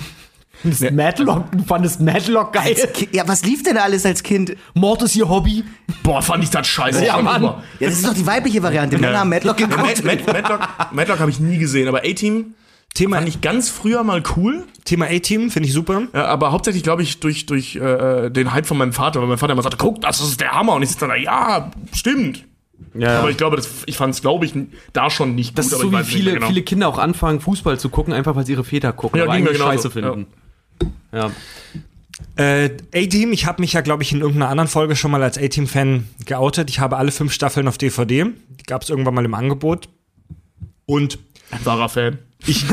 Das 0.63 0.81
Madlock, 0.91 1.51
du 1.51 1.63
fandest 1.63 2.01
Madlock 2.01 2.53
geil. 2.53 2.75
Ki- 2.93 3.09
Ja, 3.11 3.27
was 3.27 3.43
lief 3.45 3.63
denn 3.63 3.75
da 3.75 3.83
alles 3.83 4.05
als 4.05 4.23
Kind? 4.23 4.55
Mord 4.73 5.01
ist 5.03 5.15
ihr 5.15 5.29
Hobby. 5.29 5.63
Boah, 6.03 6.21
fand 6.21 6.43
ich 6.43 6.49
das 6.49 6.65
scheiße. 6.67 7.05
Ja, 7.05 7.13
Schon 7.15 7.25
Mann. 7.25 7.43
Ja, 7.43 7.61
das 7.79 7.93
ist 7.93 8.05
doch 8.07 8.13
die 8.13 8.25
weibliche 8.25 8.61
Variante. 8.63 8.97
Männer 8.97 9.19
haben 9.19 9.29
Madlock 9.29 9.59
Ja, 9.59 9.67
geguckt. 9.67 10.03
Mad, 10.03 10.23
Mad, 10.23 10.33
Madlock, 10.41 10.69
Madlock 10.91 11.19
habe 11.19 11.29
ich 11.31 11.39
nie 11.39 11.57
gesehen, 11.57 11.87
aber 11.87 11.99
A-Team 11.99 12.55
Thema, 12.95 13.17
fand 13.17 13.27
ich 13.29 13.41
ganz 13.41 13.69
früher 13.69 14.03
mal 14.03 14.23
cool. 14.35 14.63
Thema 14.85 15.05
A-Team 15.05 15.51
finde 15.51 15.67
ich 15.67 15.73
super. 15.73 16.03
Ja, 16.15 16.25
aber 16.25 16.51
hauptsächlich, 16.51 16.81
glaube 16.81 17.03
ich, 17.03 17.19
durch, 17.19 17.45
durch 17.45 17.75
äh, 17.75 18.29
den 18.31 18.51
Hype 18.53 18.65
von 18.65 18.77
meinem 18.77 18.93
Vater, 18.93 19.19
weil 19.21 19.27
mein 19.27 19.37
Vater 19.37 19.53
immer 19.53 19.61
sagte, 19.61 19.77
guck, 19.77 20.01
das 20.01 20.19
ist 20.19 20.39
der 20.41 20.53
Hammer. 20.53 20.73
Und 20.73 20.81
ich 20.81 20.89
sitze 20.89 21.01
dann 21.01 21.09
da, 21.09 21.15
ja, 21.15 21.71
stimmt. 21.93 22.45
Ja, 22.95 23.19
Aber 23.19 23.29
ich 23.29 23.37
glaube, 23.37 23.55
das, 23.57 23.69
ich 23.85 23.97
fand 23.97 24.15
es, 24.15 24.21
glaube 24.21 24.45
ich, 24.45 24.53
da 24.93 25.09
schon 25.11 25.35
nicht 25.35 25.57
das 25.57 25.65
gut, 25.69 25.73
ist 25.73 25.81
aber 25.81 25.91
so 25.91 25.99
ich 25.99 26.07
wie 26.09 26.17
viele, 26.17 26.33
genau. 26.35 26.47
viele 26.47 26.61
Kinder 26.63 26.87
auch 26.87 26.97
anfangen, 26.97 27.39
Fußball 27.41 27.79
zu 27.79 27.89
gucken, 27.89 28.13
einfach 28.13 28.35
weil 28.35 28.45
sie 28.45 28.53
ihre 28.53 28.63
Väter 28.63 28.93
gucken, 28.93 29.17
Ja, 29.19 29.25
aber 29.25 29.33
eigentlich 29.33 29.57
genauso, 29.57 29.71
scheiße 29.73 29.91
finden. 29.91 30.21
Ja. 30.21 30.27
Äh, 32.35 32.69
A-Team, 32.93 33.31
ich 33.31 33.45
habe 33.45 33.61
mich 33.61 33.73
ja, 33.73 33.81
glaube 33.81 34.03
ich, 34.03 34.11
in 34.11 34.21
irgendeiner 34.21 34.49
anderen 34.49 34.67
Folge 34.67 34.95
schon 34.95 35.11
mal 35.11 35.23
als 35.23 35.37
A-Team-Fan 35.37 36.07
geoutet. 36.25 36.69
Ich 36.69 36.79
habe 36.79 36.97
alle 36.97 37.11
fünf 37.11 37.33
Staffeln 37.33 37.67
auf 37.67 37.77
DVD. 37.77 38.25
Die 38.49 38.63
gab 38.63 38.83
es 38.83 38.89
irgendwann 38.89 39.13
mal 39.13 39.25
im 39.25 39.33
Angebot. 39.33 39.89
Und 40.85 41.19
Ein 41.51 41.65
wahrer 41.65 41.89
Fan. 41.89 42.19
Ich, 42.45 42.65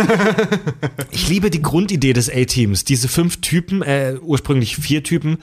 ich 1.10 1.28
liebe 1.28 1.50
die 1.50 1.62
Grundidee 1.62 2.12
des 2.12 2.30
A-Teams. 2.30 2.84
Diese 2.84 3.08
fünf 3.08 3.40
Typen, 3.40 3.82
äh, 3.82 4.16
ursprünglich 4.20 4.76
vier 4.76 5.02
Typen. 5.02 5.38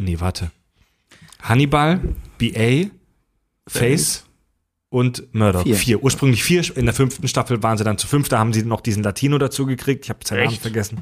Nee, 0.00 0.20
warte. 0.20 0.50
Hannibal, 1.42 2.00
BA, 2.38 2.90
Face 3.68 4.24
und 4.88 5.34
Murdoch. 5.34 5.62
Vier. 5.62 5.76
Vier. 5.76 6.02
Ursprünglich 6.02 6.42
vier. 6.42 6.76
In 6.76 6.86
der 6.86 6.94
fünften 6.94 7.28
Staffel 7.28 7.62
waren 7.62 7.78
sie 7.78 7.84
dann 7.84 7.98
zu 7.98 8.06
fünf. 8.06 8.28
Da 8.28 8.38
haben 8.38 8.52
sie 8.52 8.62
noch 8.62 8.80
diesen 8.80 9.02
Latino 9.02 9.38
dazu 9.38 9.66
gekriegt. 9.66 10.04
Ich 10.04 10.10
habe 10.10 10.20
seinen 10.24 10.44
Namen 10.44 10.56
vergessen. 10.56 10.98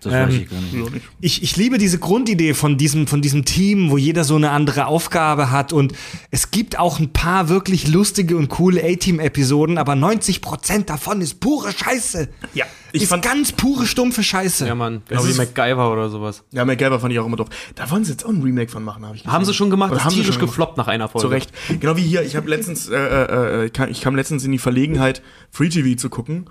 Das 0.00 0.12
Ähm, 0.12 0.28
weiß 0.28 0.34
ich 0.34 0.50
gar 0.50 0.60
nicht. 0.60 1.04
Ich, 1.20 1.42
ich 1.42 1.56
liebe 1.56 1.78
diese 1.78 1.98
Grundidee 1.98 2.54
von 2.54 2.76
diesem, 2.76 3.06
von 3.06 3.22
diesem 3.22 3.44
Team, 3.44 3.90
wo 3.90 3.96
jeder 3.98 4.24
so 4.24 4.36
eine 4.36 4.50
andere 4.50 4.86
Aufgabe 4.86 5.50
hat. 5.50 5.72
Und 5.72 5.92
es 6.30 6.50
gibt 6.50 6.78
auch 6.78 6.98
ein 6.98 7.12
paar 7.12 7.48
wirklich 7.48 7.88
lustige 7.88 8.36
und 8.36 8.48
coole 8.48 8.82
A-Team-Episoden, 8.84 9.78
aber 9.78 9.94
90% 9.94 10.84
davon 10.84 11.20
ist 11.20 11.40
pure 11.40 11.72
Scheiße. 11.72 12.28
Ja, 12.54 12.64
ich 12.92 13.02
ist 13.02 13.08
fand- 13.10 13.24
ganz 13.24 13.52
pure, 13.52 13.86
stumpfe 13.86 14.22
Scheiße. 14.22 14.66
Ja, 14.66 14.74
Mann. 14.74 15.02
Genau 15.08 15.26
wie 15.26 15.32
MacGyver 15.34 15.92
oder 15.92 16.08
sowas. 16.08 16.44
Ja, 16.52 16.64
MacGyver 16.64 17.00
fand 17.00 17.12
ich 17.12 17.18
auch 17.18 17.26
immer 17.26 17.36
doof. 17.36 17.48
Da 17.74 17.90
wollen 17.90 18.04
sie 18.04 18.12
jetzt 18.12 18.24
auch 18.24 18.30
ein 18.30 18.42
Remake 18.42 18.70
von 18.70 18.82
machen, 18.84 19.04
habe 19.04 19.16
ich 19.16 19.22
gesehen. 19.22 19.32
Haben 19.32 19.44
sie 19.44 19.54
schon 19.54 19.70
gemacht, 19.70 19.90
Oder 19.90 19.98
ist 20.00 20.04
haben 20.04 20.10
sie 20.14 20.24
schon 20.24 20.34
gemacht? 20.34 20.46
gefloppt 20.46 20.76
nach 20.76 20.88
einer 20.88 21.08
Folge. 21.08 21.26
Zu 21.28 21.32
Recht. 21.32 21.52
Genau 21.80 21.96
wie 21.96 22.02
hier. 22.02 22.22
Ich 22.22 22.36
habe 22.36 22.48
letztens, 22.48 22.88
äh, 22.88 22.94
äh, 22.96 23.64
äh, 23.66 23.70
kam- 23.70 23.90
ich 23.90 24.00
kam 24.00 24.16
letztens 24.16 24.44
in 24.44 24.52
die 24.52 24.58
Verlegenheit, 24.58 25.22
Free 25.50 25.68
TV 25.68 25.96
zu 25.98 26.08
gucken. 26.10 26.46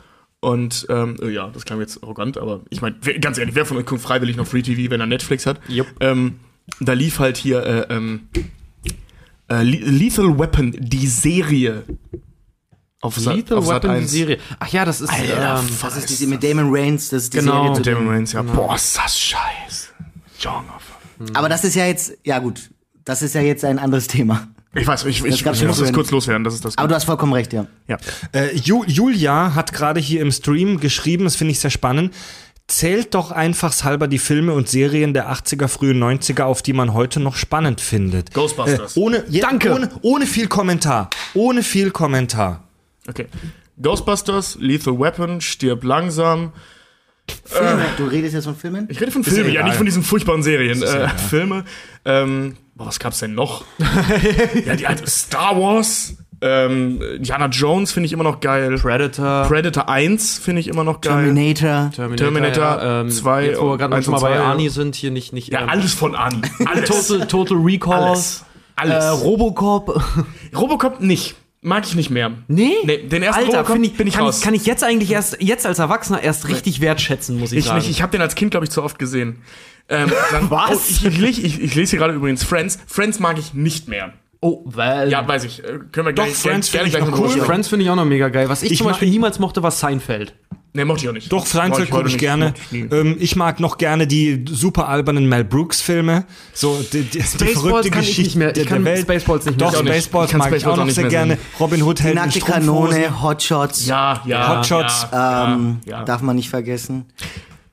Und 0.46 0.86
ähm, 0.90 1.16
äh, 1.24 1.30
ja, 1.32 1.50
das 1.50 1.66
klang 1.66 1.80
jetzt 1.80 2.04
arrogant, 2.04 2.38
aber 2.38 2.62
ich 2.70 2.80
meine, 2.82 2.96
ganz 3.20 3.40
ehrlich, 3.40 3.56
wer 3.56 3.66
von 3.66 3.78
euch 3.78 3.86
guckt 3.88 4.02
freiwillig 4.04 4.36
noch 4.38 4.46
Free 4.46 4.62
TV, 4.62 4.92
wenn 4.92 5.00
er 5.00 5.08
Netflix 5.08 5.48
hat? 5.48 5.60
Jupp. 5.68 5.88
Ähm, 6.02 6.40
da 6.80 6.94
lief 6.94 7.18
halt 7.18 7.38
hier 7.38 7.64
äh, 7.66 7.94
ähm, 7.94 8.28
äh, 9.50 9.64
Le- 9.64 9.78
Lethal 9.90 10.38
Weapon, 10.38 10.76
die 10.80 11.08
Serie. 11.08 11.84
Auf 13.02 13.18
Sa- 13.18 13.34
Lethal 13.34 13.58
auf 13.58 13.66
Sat. 13.66 13.84
Weapon, 13.84 13.96
die 13.98 14.02
1. 14.04 14.12
Serie. 14.12 14.38
Ach 14.60 14.68
ja, 14.68 14.86
das 14.86 15.02
ist. 15.02 15.10
Alter, 15.12 15.60
ähm. 15.62 15.70
Das 15.82 15.98
ist 15.98 16.20
die 16.20 16.28
mit 16.28 16.44
Damon 16.44 16.68
Reigns, 16.70 17.10
das 17.10 17.24
ist 17.24 17.34
die 17.34 17.40
Genau. 17.40 17.64
Serie 17.64 17.76
zu 17.78 17.82
Damon. 17.82 18.08
Reigns, 18.10 18.34
ja. 18.34 18.42
Boah, 18.44 18.76
ist 18.76 18.96
das 18.98 19.20
scheiße. 19.20 19.88
Junge. 20.40 21.34
Aber 21.34 21.50
das 21.50 21.64
ist 21.64 21.76
ja 21.76 21.86
jetzt, 21.88 22.18
ja 22.24 22.38
gut, 22.40 22.70
das 23.04 23.22
ist 23.24 23.34
ja 23.36 23.42
jetzt 23.42 23.66
ein 23.66 23.80
anderes 23.80 24.06
Thema. 24.08 24.48
Ich 24.76 24.86
weiß, 24.86 25.06
ich, 25.06 25.24
ich, 25.24 25.46
ich 25.46 25.64
muss 25.66 25.80
das 25.80 25.94
kurz 25.94 26.12
loswerden, 26.12 26.44
das 26.44 26.54
ist 26.54 26.66
das. 26.66 26.78
Aber 26.78 26.88
du 26.88 26.96
hast 26.96 27.06
vollkommen 27.06 27.34
recht, 27.34 27.54
ja. 27.54 27.66
ja. 27.88 27.98
Äh, 28.34 28.56
Ju 28.56 28.84
Julia 28.86 29.56
hat 29.56 29.72
gerade 29.72 30.00
hier 30.00 30.22
im 30.22 30.32
Stream 30.32 30.80
geschrieben, 30.80 31.24
das 31.24 31.36
finde 31.36 31.52
ich 31.54 31.60
sehr 31.60 31.72
spannend. 31.72 32.14
Zählt 32.68 33.14
doch 33.14 33.32
einfachshalber 33.32 34.08
die 34.08 34.18
Filme 34.18 34.54
und 34.54 34.68
Serien 34.68 35.14
der 35.14 35.32
80er, 35.32 35.68
frühen 35.68 36.04
90er, 36.04 36.44
auf 36.44 36.62
die 36.62 36.74
man 36.74 36.94
heute 36.94 37.20
noch 37.20 37.36
spannend 37.36 37.80
findet. 37.80 38.34
Ghostbusters. 38.34 38.98
Äh, 38.98 39.00
ohne, 39.00 39.24
ja, 39.30 39.42
Danke. 39.42 39.74
Ohne, 39.74 39.90
ohne 40.02 40.26
viel 40.26 40.48
Kommentar. 40.48 41.10
Ohne 41.36 41.62
viel 41.62 41.92
Kommentar. 41.92 42.64
Okay. 43.08 43.28
Ghostbusters, 43.82 44.58
Lethal 44.60 45.00
Weapon, 45.00 45.42
Stirb 45.42 45.84
langsam. 45.84 46.54
Filme, 47.46 47.86
du 47.98 48.06
redest 48.06 48.34
jetzt 48.34 48.46
von 48.46 48.56
Filmen? 48.56 48.88
Ich 48.90 49.00
rede 49.00 49.12
von 49.12 49.24
Filmen, 49.24 49.52
ja, 49.52 49.64
nicht 49.64 49.76
von 49.76 49.86
diesen 49.86 50.04
furchtbaren 50.04 50.44
Serien. 50.44 50.82
Äh, 50.82 51.10
Filme. 51.10 51.64
Ähm, 52.04 52.58
boah, 52.76 52.88
was 52.88 53.00
gab's 53.00 53.20
denn 53.20 53.34
noch? 53.34 53.66
ja, 54.66 54.76
die 54.76 54.88
alte 54.88 55.08
Star 55.08 55.60
Wars. 55.60 56.18
Ähm, 56.42 57.02
Indiana 57.02 57.48
Jones 57.48 57.92
finde 57.92 58.06
ich 58.08 58.14
immer 58.14 58.24
noch 58.24 58.40
geil. 58.40 58.78
Predator. 58.78 59.46
Predator 59.48 59.90
1 59.90 60.38
finde 60.38 60.60
ich 60.60 60.68
immer 60.68 60.84
noch 60.84 61.02
geil. 61.02 61.24
Terminator. 61.24 61.92
Terminator 62.16 62.64
ja, 62.64 63.02
ähm, 63.02 63.10
2 63.10 63.46
Jetzt, 63.46 63.62
wo 63.62 63.70
wir 63.70 63.78
gerade 63.78 64.10
mal 64.12 64.20
bei. 64.20 64.40
Arnie 64.40 64.70
sind, 64.70 64.96
hier 64.96 65.12
nicht. 65.12 65.34
nicht 65.34 65.52
Ja, 65.52 65.62
ähm, 65.62 65.70
alles 65.70 65.94
von 65.94 66.16
Ani. 66.16 66.42
Alles. 66.66 67.08
Total, 67.08 67.28
Total 67.28 67.58
Recall. 67.58 68.04
Alles. 68.04 68.44
Alles. 68.76 69.04
Äh, 69.04 69.08
Robocop. 69.08 70.04
Robocop 70.56 71.00
nicht. 71.00 71.36
Mag 71.66 71.84
ich 71.88 71.96
nicht 71.96 72.12
mehr. 72.12 72.32
Nee? 72.48 72.74
Nee, 72.84 73.08
den 73.08 73.24
ersten 73.24 73.44
Alter, 73.46 73.62
Robocop 73.62 73.84
ich, 73.84 73.98
bin 73.98 74.06
ich 74.06 74.14
kann 74.14 74.26
raus. 74.26 74.38
Ich, 74.38 74.44
kann 74.44 74.54
ich 74.54 74.68
jetzt 74.68 74.84
eigentlich 74.84 75.10
erst, 75.10 75.42
jetzt 75.42 75.66
als 75.66 75.80
Erwachsener 75.80 76.22
erst 76.22 76.48
richtig 76.48 76.80
wertschätzen, 76.80 77.40
muss 77.40 77.54
ich, 77.54 77.58
Ich 77.58 77.66
sagen. 77.66 77.80
nicht, 77.80 77.90
ich 77.90 78.04
habe 78.04 78.12
den 78.12 78.22
als 78.22 78.36
Kind, 78.36 78.52
glaube 78.52 78.66
ich, 78.66 78.70
zu 78.70 78.84
oft 78.84 79.00
gesehen. 79.00 79.42
Ähm, 79.90 80.12
dann, 80.32 80.52
Was? 80.52 81.04
Oh, 81.04 81.08
ich, 81.08 81.44
ich, 81.44 81.60
ich, 81.64 81.74
lese 81.74 81.90
hier 81.92 82.00
gerade 82.00 82.14
übrigens 82.14 82.44
Friends. 82.44 82.78
Friends 82.86 83.20
mag 83.20 83.40
ich 83.40 83.56
nicht 83.56 83.88
mehr. 83.88 84.14
oh, 84.42 84.62
weil. 84.66 85.10
Ja, 85.10 85.28
weiß 85.28 85.44
ich. 85.46 85.64
Äh, 85.64 85.80
Können 85.92 86.06
wir 86.06 86.14
gleich, 86.14 86.36
Friends 86.36 86.72
gerne, 86.72 86.92
find 86.92 87.08
ich 87.08 87.20
cool. 87.20 87.30
Friends 87.30 87.68
finde 87.68 87.84
ich 87.86 87.90
auch 87.90 87.96
noch 87.96 88.06
mega 88.06 88.30
geil. 88.30 88.48
Was 88.48 88.62
ich, 88.62 88.74
Ich 88.74 88.78
zum 88.78 88.86
Beispiel 88.86 89.10
niemals 89.10 89.40
mochte, 89.40 89.64
war 89.64 89.72
Seinfeld. 89.72 90.36
Nee, 90.76 90.84
mochte 90.84 91.04
ich 91.04 91.10
auch 91.10 91.14
nicht. 91.14 91.32
Doch, 91.32 91.46
Seinfeld 91.46 91.90
gucke 91.90 92.02
ich 92.08 92.14
nicht, 92.14 92.20
gerne. 92.20 92.54
ich. 92.70 92.92
Ähm, 92.92 93.16
ich 93.18 93.36
mag 93.38 93.62
noch 93.62 93.78
gerne 93.78 94.08
die 94.08 94.44
super 94.50 94.90
albernen 94.90 95.28
Mel 95.30 95.46
Brooks 95.46 95.80
Filme. 95.80 96.26
So, 96.54 96.78
die, 96.92 97.04
die, 97.04 97.20
die 97.20 97.24
verrückte 97.24 97.90
kann 97.90 98.02
ich 98.02 98.08
Geschichte 98.10 98.22
nicht 98.24 98.36
mehr. 98.36 98.48
Ich 98.50 98.54
der 98.56 98.66
kann 98.66 98.84
Welt. 98.84 99.00
Spaceballs 99.00 99.46
nicht 99.46 99.60
mehr. 99.60 99.72
Doch, 99.72 99.82
Ich. 99.82 99.88
Spaceballs 99.90 100.26
Ich 100.26 100.32
kann 100.32 100.40
mag 100.40 100.48
ich 100.54 100.62
Spaceballs 100.62 100.66
auch 100.66 100.72
auch 100.74 100.78
noch 100.78 100.86
nicht 100.86 100.96
sehr 100.96 101.04
mehr 101.06 101.12
gerne. 101.12 101.34
sehen. 101.36 101.46
Robin 101.60 101.82
Hood 101.84 102.00
Die 102.00 102.04
hält 102.04 102.16
nackte. 102.16 102.40
Kanone, 102.42 103.22
Hotshots, 103.22 103.86
Ja, 103.86 104.22
ja. 104.26 104.58
Hotshots, 104.58 105.08
Ja, 105.12 105.54
ähm, 105.56 105.80
ja, 105.86 106.04
darf 106.04 106.22
man 106.22 106.36
nicht 106.36 106.50
vergessen. 106.50 107.06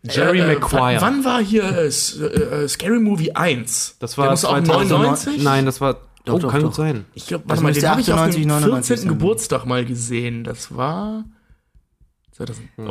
Jerry 0.05 0.41
Äh, 0.41 0.47
Maguire. 0.55 1.01
Wann, 1.01 1.25
war 1.25 1.43
hier 1.43 1.65
äh, 1.65 1.87
äh, 1.87 1.89
äh, 1.89 2.69
Scary 2.69 2.99
Movie 3.01 3.33
1? 3.33 3.97
Das 3.99 4.17
war 4.19 4.31
muss 4.31 4.45
auch 4.45 4.51
2000 4.63 4.91
99? 4.91 5.43
Nein, 5.43 5.65
das 5.67 5.81
war. 5.81 5.97
Doch, 6.25 6.35
oh, 6.35 6.39
doch, 6.39 6.51
kann 6.53 6.61
doch. 6.61 6.69
gut 6.69 6.77
sein. 6.77 7.05
Ich 7.15 7.27
glaube, 7.27 7.43
Das 7.49 7.63
warte 7.63 7.63
mal, 7.65 7.73
den 7.73 7.89
habe 7.91 8.01
ich 8.01 8.13
auf 8.13 8.19
98, 8.21 8.43
dem 8.43 8.49
99 8.49 8.87
14. 8.87 8.97
sein. 9.09 9.19
Geburtstag 9.19 9.67
mal 9.67 9.85
gesehen. 9.85 10.45
Das 10.45 10.75
war 10.77 11.25
2000. 11.25 11.42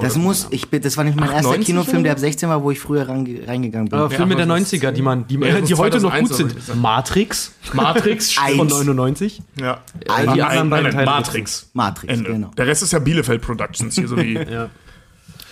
Das 0.01 0.15
muss, 0.15 0.47
ich 0.51 0.69
bin, 0.69 0.81
das 0.81 0.97
war 0.97 1.03
nicht 1.03 1.15
mein 1.15 1.25
erster 1.29 1.49
98 1.49 1.65
Kinofilm, 1.67 2.03
der 2.03 2.13
ab 2.13 2.17
oder? 2.17 2.21
16 2.27 2.49
war, 2.49 2.63
wo 2.63 2.71
ich 2.71 2.79
früher 2.79 3.07
range- 3.07 3.47
reingegangen 3.47 3.89
bin. 3.89 3.99
Äh, 3.99 4.09
Filme 4.09 4.35
der 4.35 4.45
aber 4.45 4.59
das 4.59 4.71
90er, 4.73 4.91
die 4.91 5.01
man, 5.01 5.27
die, 5.27 5.35
Ja, 5.35 5.61
die 5.61 5.73
heute 5.75 5.97
noch 5.99 6.11
2001 6.11 6.29
gut 6.29 6.37
sind. 6.37 6.75
Matrix 6.81 7.51
Matrix. 7.73 8.33
Von 8.55 8.67
99. 8.67 9.41
ja. 9.59 9.81
Ein- 10.09 10.33
die 10.33 10.41
anderen 10.41 10.69
beiden 10.69 10.91
Teile. 10.91 11.05
Matrix. 11.05 11.69
Matrix, 11.73 12.13
Ende. 12.13 12.31
genau. 12.31 12.51
Der 12.57 12.67
Rest 12.67 12.83
ist 12.83 12.93
ja 12.93 12.99
Bielefeld 12.99 13.41
Productions 13.41 13.95
hier, 13.95 14.07
so 14.07 14.17
wie 14.17 14.33
Ja. 14.51 14.69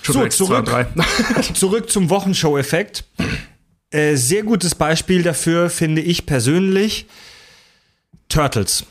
So, 0.04 0.14
zurück. 0.28 0.32
2 0.32 0.58
und 0.60 0.68
3. 0.68 0.88
Zurück 1.54 1.90
zum 1.90 2.10
Wochenshow-Effekt. 2.10 3.04
Äh, 3.92 4.16
sehr 4.16 4.44
gutes 4.44 4.74
Beispiel 4.76 5.24
dafür 5.24 5.70
finde 5.70 6.02
ich 6.02 6.26
persönlich 6.26 7.06
Turtles. 8.30 8.86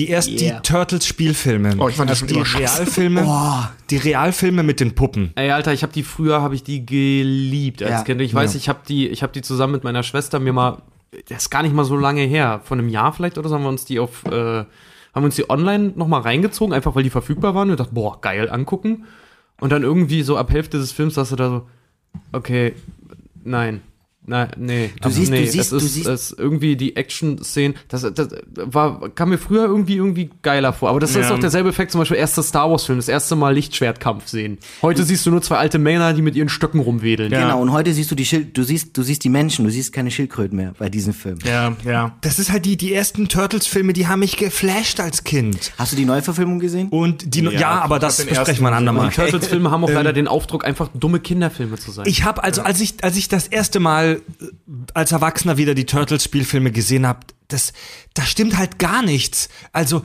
Die 0.00 0.10
ersten 0.10 0.38
Yeah. 0.38 0.60
die 0.60 0.68
Turtles-Spielfilme. 0.68 1.76
Oh, 1.78 1.88
ich 1.88 1.96
fand 1.96 2.08
die 2.08 2.12
also 2.12 2.26
schon 2.26 2.28
die 2.28 2.34
immer. 2.34 2.58
Realfilme. 2.58 3.24
Oh. 3.26 3.64
Die 3.90 3.96
Realfilme 3.98 4.62
mit 4.62 4.80
den 4.80 4.94
Puppen. 4.94 5.32
Ey, 5.34 5.50
Alter, 5.50 5.72
ich 5.74 5.82
habe 5.82 5.92
die 5.92 6.02
früher, 6.02 6.40
habe 6.40 6.54
ich 6.54 6.62
die 6.62 6.86
geliebt 6.86 7.82
als 7.82 7.90
Ja. 7.92 8.02
Kind. 8.02 8.20
Ich 8.22 8.34
weiß, 8.34 8.54
ich 8.54 8.68
habe 8.70 8.80
die, 8.88 9.08
ich 9.08 9.22
habe 9.22 9.32
die 9.32 9.42
zusammen 9.42 9.74
mit 9.74 9.84
meiner 9.84 10.02
Schwester 10.02 10.40
mir 10.40 10.54
mal, 10.54 10.78
das 11.28 11.42
ist 11.42 11.50
gar 11.50 11.62
nicht 11.62 11.74
mal 11.74 11.84
so 11.84 11.96
lange 11.96 12.22
her, 12.22 12.62
von 12.64 12.78
einem 12.78 12.88
Jahr 12.88 13.12
vielleicht 13.12 13.36
oder 13.36 13.48
so, 13.48 13.54
haben 13.56 13.62
wir 13.62 13.68
uns 13.68 13.84
die 13.84 13.98
auf, 14.00 14.24
äh, 14.24 14.30
haben 14.32 14.66
wir 15.14 15.24
uns 15.24 15.36
die 15.36 15.50
online 15.50 15.92
noch 15.96 16.08
mal 16.08 16.20
reingezogen, 16.22 16.72
einfach 16.72 16.94
weil 16.94 17.02
die 17.02 17.10
verfügbar 17.10 17.54
waren. 17.54 17.64
Und 17.68 17.72
wir 17.72 17.76
dachten, 17.84 17.94
boah, 17.94 18.20
geil 18.20 18.48
angucken. 18.50 19.04
Und 19.60 19.70
dann 19.70 19.82
irgendwie 19.82 20.22
so 20.22 20.38
ab 20.38 20.50
Hälfte 20.50 20.78
des 20.78 20.92
Films 20.92 21.14
sagst 21.14 21.32
du 21.32 21.36
da 21.36 21.48
so, 21.50 21.66
okay, 22.32 22.74
nein. 23.44 23.82
Nein, 24.26 24.48
nee. 24.58 24.90
Du 25.00 25.08
siehst- 25.08 25.28
du 25.28 25.34
nee, 25.34 25.46
siehst- 25.46 25.72
es 25.72 25.82
ist, 25.82 25.82
du 25.82 25.88
siehst- 25.88 26.06
ist 26.08 26.38
irgendwie 26.38 26.76
die 26.76 26.94
Action-Szenen, 26.94 27.74
das, 27.88 28.02
das 28.14 28.28
war, 28.54 29.08
kam 29.14 29.30
mir 29.30 29.38
früher 29.38 29.64
irgendwie 29.64 29.96
irgendwie 29.96 30.30
geiler 30.42 30.72
vor. 30.72 30.90
Aber 30.90 31.00
das 31.00 31.10
ist 31.16 31.16
Ja. 31.28 31.34
auch 31.34 31.38
derselbe 31.38 31.70
Effekt, 31.70 31.90
zum 31.92 32.00
Beispiel 32.00 32.18
erster 32.18 32.42
Star 32.42 32.70
Wars-Film, 32.70 32.98
das 32.98 33.08
erste 33.08 33.34
Mal 33.34 33.54
Lichtschwertkampf 33.54 34.28
sehen. 34.28 34.58
Heute 34.82 35.04
siehst 35.04 35.24
du 35.26 35.30
nur 35.30 35.40
zwei 35.42 35.56
alte 35.56 35.78
Männer, 35.78 36.12
die 36.12 36.22
mit 36.22 36.36
ihren 36.36 36.48
Stöcken 36.50 36.80
rumwedeln. 36.80 37.32
Ja. 37.32 37.40
Genau, 37.42 37.60
und 37.62 37.72
heute 37.72 37.92
siehst 37.94 38.10
du 38.10 38.14
die 38.14 38.26
Schild, 38.26 38.56
du 38.56 38.62
siehst, 38.62 38.96
du 38.96 39.02
siehst 39.02 39.24
die 39.24 39.30
Menschen, 39.30 39.64
du 39.64 39.70
siehst 39.70 39.92
keine 39.92 40.10
Schildkröten 40.10 40.56
mehr 40.56 40.74
bei 40.78 40.90
diesem 40.90 41.14
Film. 41.14 41.38
Ja, 41.44 41.74
ja. 41.84 42.14
Das 42.20 42.38
ist 42.38 42.52
halt 42.52 42.66
die, 42.66 42.76
die 42.76 42.92
ersten 42.92 43.26
Turtles-Filme, 43.28 43.94
die 43.94 44.06
haben 44.06 44.20
mich 44.20 44.36
geflasht 44.36 45.00
als 45.00 45.24
Kind. 45.24 45.72
Hast 45.78 45.92
du 45.92 45.96
die 45.96 46.04
Neuverfilmung 46.04 46.58
gesehen? 46.60 46.88
Und 46.90 47.34
die, 47.34 47.40
ja, 47.42 47.50
Ja, 47.52 47.80
aber 47.80 47.98
das 47.98 48.22
besprechen 48.24 48.62
wir 48.62 48.68
ein 48.68 48.74
andermal. 48.74 49.08
Die 49.08 49.14
Turtles-Filme 49.16 49.70
haben 49.70 49.82
auch 49.82 49.90
leider 49.90 50.12
den 50.12 50.28
Aufdruck, 50.28 50.64
einfach 50.66 50.88
dumme 50.94 51.20
Kinderfilme 51.20 51.76
zu 51.78 51.90
sein. 51.90 52.04
Ich 52.06 52.22
habe 52.24 52.44
also, 52.44 52.62
als 52.62 52.80
ich, 52.80 53.02
als 53.02 53.16
ich 53.16 53.28
das 53.28 53.46
erste 53.46 53.80
Mal 53.80 54.09
äh, 54.12 54.20
als 54.94 55.12
Erwachsener 55.12 55.56
wieder 55.56 55.74
die 55.74 55.86
Turtles-Spielfilme 55.86 56.70
gesehen 56.72 57.06
habe, 57.06 57.20
das, 57.48 57.72
da 58.14 58.22
stimmt 58.24 58.56
halt 58.56 58.78
gar 58.78 59.02
nichts. 59.02 59.48
Also, 59.72 60.02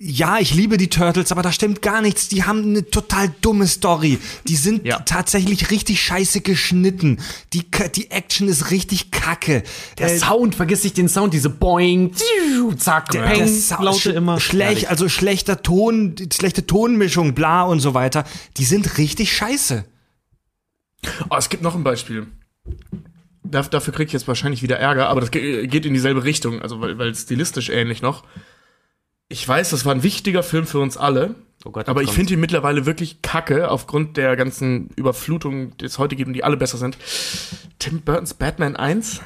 ja, 0.00 0.38
ich 0.38 0.54
liebe 0.54 0.76
die 0.76 0.90
Turtles, 0.90 1.32
aber 1.32 1.42
da 1.42 1.50
stimmt 1.50 1.82
gar 1.82 2.02
nichts. 2.02 2.28
Die 2.28 2.44
haben 2.44 2.62
eine 2.62 2.88
total 2.88 3.32
dumme 3.40 3.66
Story. 3.66 4.20
Die 4.46 4.54
sind 4.54 4.86
Ja. 4.86 5.00
tatsächlich 5.00 5.72
richtig 5.72 6.00
scheiße 6.00 6.40
geschnitten. 6.40 7.18
Die, 7.52 7.64
die 7.96 8.10
Action 8.12 8.46
ist 8.46 8.70
richtig 8.70 9.10
kacke. 9.10 9.64
der 9.98 10.12
Äh, 10.14 10.18
Sound, 10.20 10.54
vergiss 10.54 10.84
nicht 10.84 10.96
den 10.98 11.08
Sound, 11.08 11.34
diese 11.34 11.50
Boing, 11.50 12.12
tschiu, 12.14 12.74
zack, 12.74 13.08
der 13.10 13.22
peng, 13.22 13.48
Sa- 13.48 13.82
Laute 13.82 14.12
immer. 14.12 14.38
Schlecht, 14.38 14.86
also 14.88 15.08
schlechter 15.08 15.62
Ton, 15.62 16.14
schlechte 16.32 16.64
Tonmischung, 16.64 17.34
bla 17.34 17.64
und 17.64 17.80
so 17.80 17.92
weiter. 17.92 18.22
Die 18.56 18.64
sind 18.66 18.98
richtig 18.98 19.32
scheiße. 19.36 19.84
Oh, 21.28 21.34
es 21.36 21.48
gibt 21.48 21.64
noch 21.64 21.74
ein 21.74 21.82
Beispiel. 21.82 22.28
Da, 23.44 23.62
dafür 23.62 23.94
kriege 23.94 24.08
ich 24.08 24.12
jetzt 24.12 24.28
wahrscheinlich 24.28 24.62
wieder 24.62 24.78
Ärger, 24.78 25.08
aber 25.08 25.20
das 25.20 25.30
ge- 25.30 25.66
geht 25.66 25.86
in 25.86 25.94
dieselbe 25.94 26.24
Richtung, 26.24 26.60
also 26.60 26.80
weil, 26.80 26.98
weil 26.98 27.14
stilistisch 27.14 27.68
ähnlich 27.70 28.02
noch. 28.02 28.24
Ich 29.28 29.46
weiß, 29.46 29.70
das 29.70 29.84
war 29.84 29.94
ein 29.94 30.02
wichtiger 30.02 30.42
Film 30.42 30.66
für 30.66 30.78
uns 30.80 30.96
alle. 30.96 31.34
Oh 31.64 31.70
Gott, 31.70 31.88
Aber 31.88 32.02
ich 32.02 32.10
finde 32.12 32.34
ihn 32.34 32.40
mittlerweile 32.40 32.86
wirklich 32.86 33.20
kacke, 33.20 33.68
aufgrund 33.70 34.16
der 34.16 34.36
ganzen 34.36 34.90
Überflutung, 34.96 35.76
die 35.78 35.86
es 35.86 35.98
heute 35.98 36.14
gibt 36.14 36.28
und 36.28 36.34
die 36.34 36.44
alle 36.44 36.56
besser 36.56 36.78
sind. 36.78 36.96
Tim 37.80 38.00
Burtons 38.00 38.34
Batman 38.34 38.76
1 38.76 39.22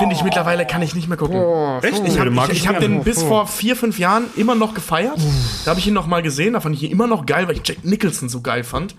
finde 0.00 0.14
ich 0.14 0.24
mittlerweile, 0.24 0.66
kann 0.66 0.82
ich 0.82 0.94
nicht 0.94 1.08
mehr 1.08 1.16
gucken. 1.16 1.36
Echt? 1.82 2.02
Ich 2.06 2.18
habe 2.18 2.30
ich, 2.52 2.58
ich 2.58 2.68
hab 2.68 2.80
den 2.80 3.04
bis 3.04 3.22
vor 3.22 3.46
vier, 3.46 3.76
fünf 3.76 3.98
Jahren 3.98 4.24
immer 4.36 4.54
noch 4.56 4.74
gefeiert. 4.74 5.18
Da 5.64 5.70
habe 5.70 5.80
ich 5.80 5.86
ihn 5.86 5.94
noch 5.94 6.06
mal 6.08 6.22
gesehen, 6.22 6.54
da 6.54 6.60
fand 6.60 6.74
ich 6.74 6.82
ihn 6.82 6.90
immer 6.90 7.06
noch 7.06 7.26
geil, 7.26 7.46
weil 7.48 7.56
ich 7.56 7.62
Jack 7.64 7.84
Nicholson 7.84 8.28
so 8.28 8.40
geil 8.40 8.64
fand. 8.64 8.96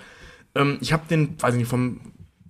Ähm, 0.55 0.77
ich 0.81 0.93
habe 0.93 1.03
den, 1.09 1.35
weiß 1.41 1.53
ich 1.55 1.59
nicht, 1.59 1.69
vom, 1.69 1.99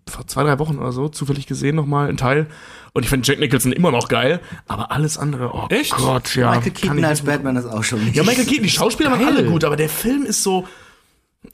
vor 0.08 0.28
zwei, 0.28 0.44
drei 0.44 0.60
Wochen 0.60 0.78
oder 0.78 0.92
so 0.92 1.10
zufällig 1.10 1.48
gesehen 1.48 1.76
noch 1.76 1.86
mal, 1.86 2.08
einen 2.08 2.18
Teil. 2.18 2.48
Und 2.94 3.04
ich 3.04 3.10
finde 3.10 3.28
Jack 3.28 3.40
Nicholson 3.40 3.72
immer 3.72 3.92
noch 3.92 4.08
geil, 4.08 4.40
aber 4.68 4.92
alles 4.92 5.18
andere, 5.18 5.52
oh 5.54 5.68
Echt? 5.70 5.96
Gott, 5.96 6.36
ja. 6.36 6.52
Michael 6.52 6.72
Keaton 6.72 6.98
ich 7.00 7.06
als 7.06 7.22
Batman 7.22 7.56
ist 7.56 7.66
auch 7.66 7.84
schon 7.84 8.04
nicht. 8.04 8.16
ja, 8.16 8.24
Michael 8.24 8.46
Keaton, 8.46 8.64
die 8.64 8.70
Schauspieler 8.70 9.12
waren 9.12 9.26
alle 9.26 9.46
gut, 9.46 9.64
aber 9.64 9.76
der 9.76 9.90
Film 9.90 10.26
ist 10.26 10.44
so. 10.44 10.68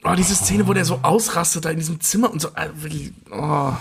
Oh, 0.04 0.14
diese 0.16 0.34
Szene, 0.34 0.68
wo 0.68 0.72
der 0.72 0.84
so 0.84 1.00
ausrastet 1.02 1.64
da 1.64 1.70
in 1.70 1.78
diesem 1.78 2.00
Zimmer 2.00 2.30
und 2.30 2.40
so. 2.40 2.48
äh, 2.54 2.68
Oh. 3.30 3.72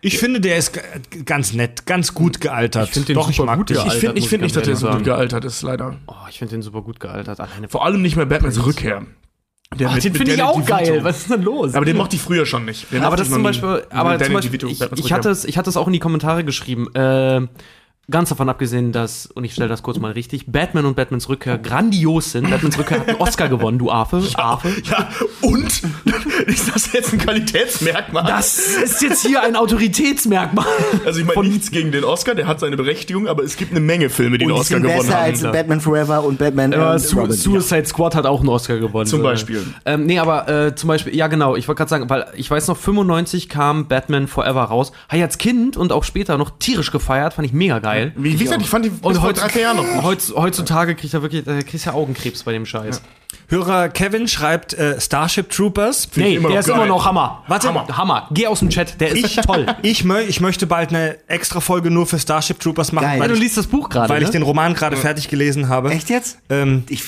Ich 0.00 0.18
finde, 0.18 0.40
der 0.40 0.58
ist 0.58 0.78
ganz 1.24 1.54
nett, 1.54 1.86
ganz 1.86 2.12
gut 2.12 2.40
gealtert. 2.40 2.88
Ich 2.88 2.92
finde 2.92 3.06
den 3.06 3.14
Doch, 3.14 3.30
ich 3.30 3.36
super 3.36 3.46
mag 3.46 3.58
gut. 3.58 3.70
Ich 3.70 3.76
gealtert, 3.76 3.98
finde 4.00 4.18
ich 4.18 4.24
muss 4.24 4.30
find 4.30 4.42
ich 4.42 4.44
nicht, 4.44 4.56
dass 4.56 4.64
der 4.64 4.76
so 4.76 4.90
gut 4.90 5.04
gealtert 5.04 5.44
ist, 5.46 5.62
leider. 5.62 5.96
Oh, 6.06 6.14
ich 6.28 6.38
finde 6.38 6.56
den 6.56 6.62
super 6.62 6.82
gut 6.82 7.00
gealtert. 7.00 7.40
Alleine 7.40 7.68
Vor 7.68 7.86
allem 7.86 8.02
nicht 8.02 8.16
mehr 8.16 8.26
Batmans 8.26 8.66
Rückkehr. 8.66 9.06
Der 9.78 9.88
Ach, 9.88 9.94
mit- 9.94 10.04
den 10.04 10.14
finde 10.14 10.34
ich 10.34 10.42
auch 10.42 10.54
DeVito. 10.60 10.76
geil. 10.76 11.04
Was 11.04 11.18
ist 11.22 11.30
denn 11.30 11.42
los? 11.42 11.74
Aber 11.74 11.84
den 11.84 11.96
mochte 11.96 12.16
ich 12.16 12.22
früher 12.22 12.46
schon 12.46 12.64
nicht. 12.64 12.92
Den 12.92 13.02
aber 13.02 13.16
das 13.16 13.28
zum. 13.30 13.42
Beispiel, 13.42 13.82
aber 13.90 14.18
zum 14.22 14.34
Beispiel, 14.34 14.64
ich, 14.70 14.80
ich, 14.80 15.12
hatte 15.12 15.30
es, 15.30 15.44
ich 15.44 15.58
hatte 15.58 15.68
es 15.70 15.76
auch 15.76 15.86
in 15.88 15.92
die 15.92 15.98
Kommentare 15.98 16.44
geschrieben. 16.44 16.94
Äh, 16.94 17.46
ganz 18.10 18.28
davon 18.28 18.48
abgesehen, 18.48 18.92
dass, 18.92 19.26
und 19.26 19.44
ich 19.44 19.52
stelle 19.52 19.68
das 19.68 19.82
kurz 19.82 19.98
mal 19.98 20.12
richtig, 20.12 20.46
Batman 20.46 20.84
und 20.86 20.96
Batmans 20.96 21.28
Rückkehr 21.28 21.58
grandios 21.58 22.32
sind. 22.32 22.50
Batmans 22.50 22.78
Rückkehr 22.78 23.00
hat 23.00 23.08
einen 23.08 23.18
Oscar 23.18 23.48
gewonnen, 23.48 23.78
du 23.78 23.90
Affe. 23.90 24.22
Affe. 24.34 24.68
Ja, 24.84 25.08
und? 25.40 25.64
ist 26.46 26.74
das 26.74 26.92
jetzt 26.92 27.12
ein 27.12 27.18
Qualitätsmerkmal? 27.18 28.24
Das 28.26 28.58
ist 28.58 29.02
jetzt 29.02 29.26
hier 29.26 29.42
ein 29.42 29.56
Autoritätsmerkmal. 29.56 30.66
also 31.04 31.20
ich 31.20 31.26
meine 31.26 31.48
nichts 31.48 31.70
gegen 31.70 31.92
den 31.92 32.04
Oscar, 32.04 32.34
der 32.34 32.46
hat 32.46 32.60
seine 32.60 32.76
Berechtigung, 32.76 33.28
aber 33.28 33.42
es 33.42 33.56
gibt 33.56 33.70
eine 33.70 33.80
Menge 33.80 34.10
Filme, 34.10 34.38
die 34.38 34.44
und 34.44 34.50
den 34.50 34.58
Oscar 34.58 34.74
sind 34.76 34.82
gewonnen 34.82 34.98
besser 35.00 35.14
haben. 35.18 35.24
als 35.24 35.42
Batman 35.42 35.80
Forever 35.80 36.24
und 36.24 36.38
Batman 36.38 36.72
ähm, 36.72 36.98
Su 36.98 37.18
Robin. 37.20 37.32
Suicide 37.32 37.86
Squad 37.86 38.14
hat 38.14 38.26
auch 38.26 38.40
einen 38.40 38.48
Oscar 38.48 38.78
gewonnen. 38.78 39.06
Zum 39.06 39.20
Äh, 39.20 39.24
Beispiel. 39.24 39.64
Ähm, 39.86 40.06
nee, 40.06 40.18
aber 40.18 40.48
äh, 40.48 40.74
zum 40.74 40.88
Beispiel, 40.88 41.14
ja 41.14 41.26
genau, 41.28 41.56
ich 41.56 41.68
wollte 41.68 41.78
gerade 41.78 41.90
sagen, 41.90 42.10
weil 42.10 42.26
ich 42.36 42.50
weiß 42.50 42.68
noch, 42.68 42.76
95 42.76 43.48
kam 43.48 43.88
Batman 43.88 44.26
Forever 44.28 44.62
raus. 44.64 44.92
Habe 45.08 45.16
ich 45.18 45.22
als 45.22 45.38
Kind 45.38 45.76
und 45.76 45.92
auch 45.92 46.04
später 46.04 46.36
noch 46.38 46.50
tierisch 46.58 46.90
gefeiert, 46.90 47.34
fand 47.34 47.46
ich 47.46 47.52
mega 47.52 47.78
geil. 47.78 47.93
Wie, 48.16 48.38
wie 48.38 48.44
gesagt, 48.44 48.62
ich 48.62 48.68
fand 48.68 48.84
die 48.84 48.92
Und 49.02 49.14
vor 49.14 49.22
heute, 49.24 49.40
drei, 49.40 49.48
vier 49.48 49.62
Jahren 49.62 49.76
noch. 49.76 49.84
gut. 49.86 50.02
heutz, 50.02 50.32
heutzutage 50.34 50.94
kriegt 50.94 51.12
er 51.14 51.22
wirklich, 51.22 51.46
äh, 51.46 51.62
kriegst 51.62 51.86
ja 51.86 51.92
Augenkrebs 51.92 52.42
bei 52.44 52.52
dem 52.52 52.66
Scheiß. 52.66 53.02
Hörer 53.48 53.88
Kevin 53.88 54.26
schreibt 54.28 54.74
äh, 54.74 55.00
Starship 55.00 55.50
Troopers. 55.50 56.06
Find 56.06 56.26
ich 56.26 56.32
Nee, 56.32 56.36
immer 56.36 56.48
der 56.48 56.56
noch 56.56 56.60
ist 56.60 56.66
geil. 56.68 56.76
immer 56.76 56.86
noch 56.86 57.04
Hammer. 57.04 57.44
Warte. 57.48 57.68
Hammer. 57.68 57.86
Hammer. 57.96 58.28
Geh 58.32 58.46
aus 58.46 58.60
dem 58.60 58.70
Chat, 58.70 59.00
der 59.00 59.10
ist 59.14 59.42
toll. 59.42 59.66
Ich, 59.82 60.04
mö 60.04 60.20
ich 60.20 60.40
möchte 60.40 60.66
bald 60.66 60.90
eine 60.90 61.18
extra 61.28 61.60
Folge 61.60 61.90
nur 61.90 62.06
für 62.06 62.18
Starship 62.18 62.58
Troopers 62.60 62.92
machen, 62.92 63.04
Geil. 63.06 63.16
Ja, 63.16 63.22
weil, 63.22 63.28
du 63.28 63.34
ich, 63.34 63.40
liest 63.40 63.56
das 63.56 63.66
Buch 63.66 63.88
gerade, 63.88 64.08
weil 64.08 64.20
ne? 64.20 64.24
ich 64.26 64.30
den 64.30 64.42
Roman 64.42 64.72
gerade 64.74 64.96
fertig 64.96 65.28
gelesen 65.28 65.68
habe. 65.68 65.90
Echt 65.90 66.08
jetzt? 66.10 66.38
Ähm, 66.48 66.84
Ich, 66.88 67.02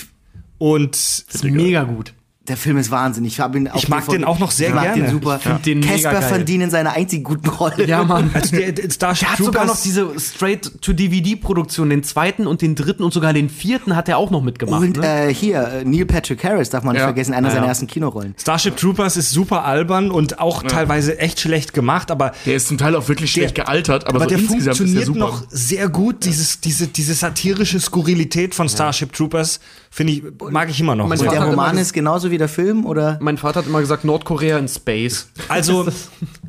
und 0.58 0.92
das 0.94 1.24
ist 1.34 1.44
mega 1.44 1.84
gut. 1.84 2.12
Der 2.48 2.56
Film 2.56 2.76
ist 2.76 2.90
Wahnsinn. 2.90 3.24
Ich, 3.24 3.40
hab 3.40 3.54
ihn 3.56 3.68
Ich 3.74 3.88
mag 3.88 4.06
den 4.08 4.24
auch 4.24 4.38
noch 4.38 4.50
sehr 4.50 4.68
ich 4.68 4.74
mag 4.74 4.84
gerne. 4.84 5.02
Den 5.02 5.10
super. 5.10 5.36
Ich 5.36 5.42
find 5.42 5.66
den 5.66 5.80
mega 5.80 5.92
Casper 5.92 6.20
geil. 6.20 6.30
Van 6.30 6.44
Dien 6.44 6.60
in 6.60 6.70
seiner 6.70 6.92
einzigen 6.92 7.24
guten 7.24 7.48
Rolle. 7.48 7.86
Ja, 7.86 8.04
Mann. 8.04 8.30
also 8.34 8.56
der, 8.56 8.72
der 8.72 8.90
Starship 8.90 9.28
Der 9.28 9.38
hat 9.38 9.44
sogar 9.44 9.66
noch 9.66 9.80
diese 9.80 10.08
Straight-to-DVD-Produktion, 10.18 11.90
den 11.90 12.02
zweiten 12.02 12.46
und 12.46 12.62
den 12.62 12.74
dritten 12.74 13.02
und 13.02 13.12
sogar 13.12 13.32
den 13.32 13.48
vierten 13.48 13.96
hat 13.96 14.08
er 14.08 14.18
auch 14.18 14.30
noch 14.30 14.42
mitgemacht. 14.42 14.82
Und 14.82 14.96
ne? 14.98 15.28
äh, 15.28 15.34
hier, 15.34 15.66
äh, 15.68 15.84
Neil 15.84 16.06
Patrick 16.06 16.42
Harris 16.44 16.70
darf 16.70 16.84
man 16.84 16.92
nicht 16.92 17.00
Ja. 17.00 17.06
vergessen, 17.06 17.34
einer 17.34 17.48
Ja, 17.48 17.54
seiner 17.54 17.66
ja. 17.66 17.70
ersten 17.70 17.86
Kinorollen. 17.86 18.34
Starship 18.40 18.76
Troopers 18.76 19.16
ist 19.16 19.30
super 19.30 19.64
albern 19.64 20.10
und 20.10 20.38
auch 20.38 20.62
teilweise 20.62 21.18
echt 21.18 21.40
schlecht 21.40 21.74
gemacht, 21.74 22.10
aber 22.10 22.32
Der 22.44 22.56
ist 22.56 22.68
zum 22.68 22.78
Teil 22.78 22.94
auch 22.94 23.08
wirklich 23.08 23.30
schlecht 23.32 23.54
gealtert, 23.54 24.06
aber, 24.06 24.16
aber 24.16 24.24
so 24.24 24.28
der 24.30 24.38
insgesamt 24.38 24.60
ist 24.60 24.66
der 24.66 24.74
funktioniert 24.86 25.06
super. 25.06 25.18
noch 25.18 25.42
sehr 25.50 25.88
gut. 25.88 26.24
Dieses, 26.24 26.60
diese, 26.60 26.86
diese 26.88 27.14
satirische 27.14 27.80
Skurrilität 27.80 28.54
von 28.54 28.68
Starship 28.68 29.12
Troopers 29.12 29.60
finde 29.90 30.12
ich, 30.12 30.22
mag 30.50 30.68
ich 30.70 30.80
immer 30.80 30.94
noch. 30.94 31.08
Und 31.10 31.20
der 31.22 31.42
Roman 31.42 31.78
ist 31.78 31.92
genauso 31.92 32.30
wie 32.30 32.35
der 32.38 32.48
Film, 32.48 32.84
oder? 32.84 33.18
mein 33.20 33.38
Vater 33.38 33.60
hat 33.60 33.66
immer 33.66 33.80
gesagt, 33.80 34.04
Nordkorea 34.04 34.58
in 34.58 34.68
Space. 34.68 35.28
Also, 35.48 35.88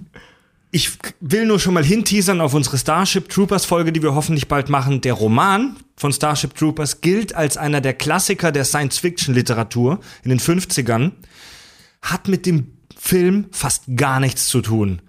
ich 0.72 0.92
will 1.20 1.46
nur 1.46 1.60
schon 1.60 1.74
mal 1.74 1.84
hinteasern 1.84 2.42
auf 2.42 2.54
unsere 2.54 2.78
Starship 2.78 3.30
Troopers 3.30 3.66
Folge, 3.66 3.92
die 3.92 4.02
wir 4.02 4.16
hoffentlich 4.16 4.48
bald 4.48 4.70
machen. 4.70 5.02
Der 5.02 5.14
Roman 5.14 5.78
von 5.96 6.12
Starship 6.12 6.56
Troopers 6.56 7.02
gilt 7.02 7.34
als 7.34 7.58
einer 7.58 7.82
der 7.82 7.94
Klassiker 7.94 8.52
der 8.52 8.66
Science-Fiction-Literatur 8.66 10.00
in 10.24 10.30
den 10.30 10.40
50ern, 10.40 11.12
hat 12.02 12.28
mit 12.28 12.46
dem 12.46 12.74
Film 12.98 13.48
fast 13.52 13.84
gar 13.96 14.20
nichts 14.20 14.48
zu 14.48 14.62
tun. 14.62 15.02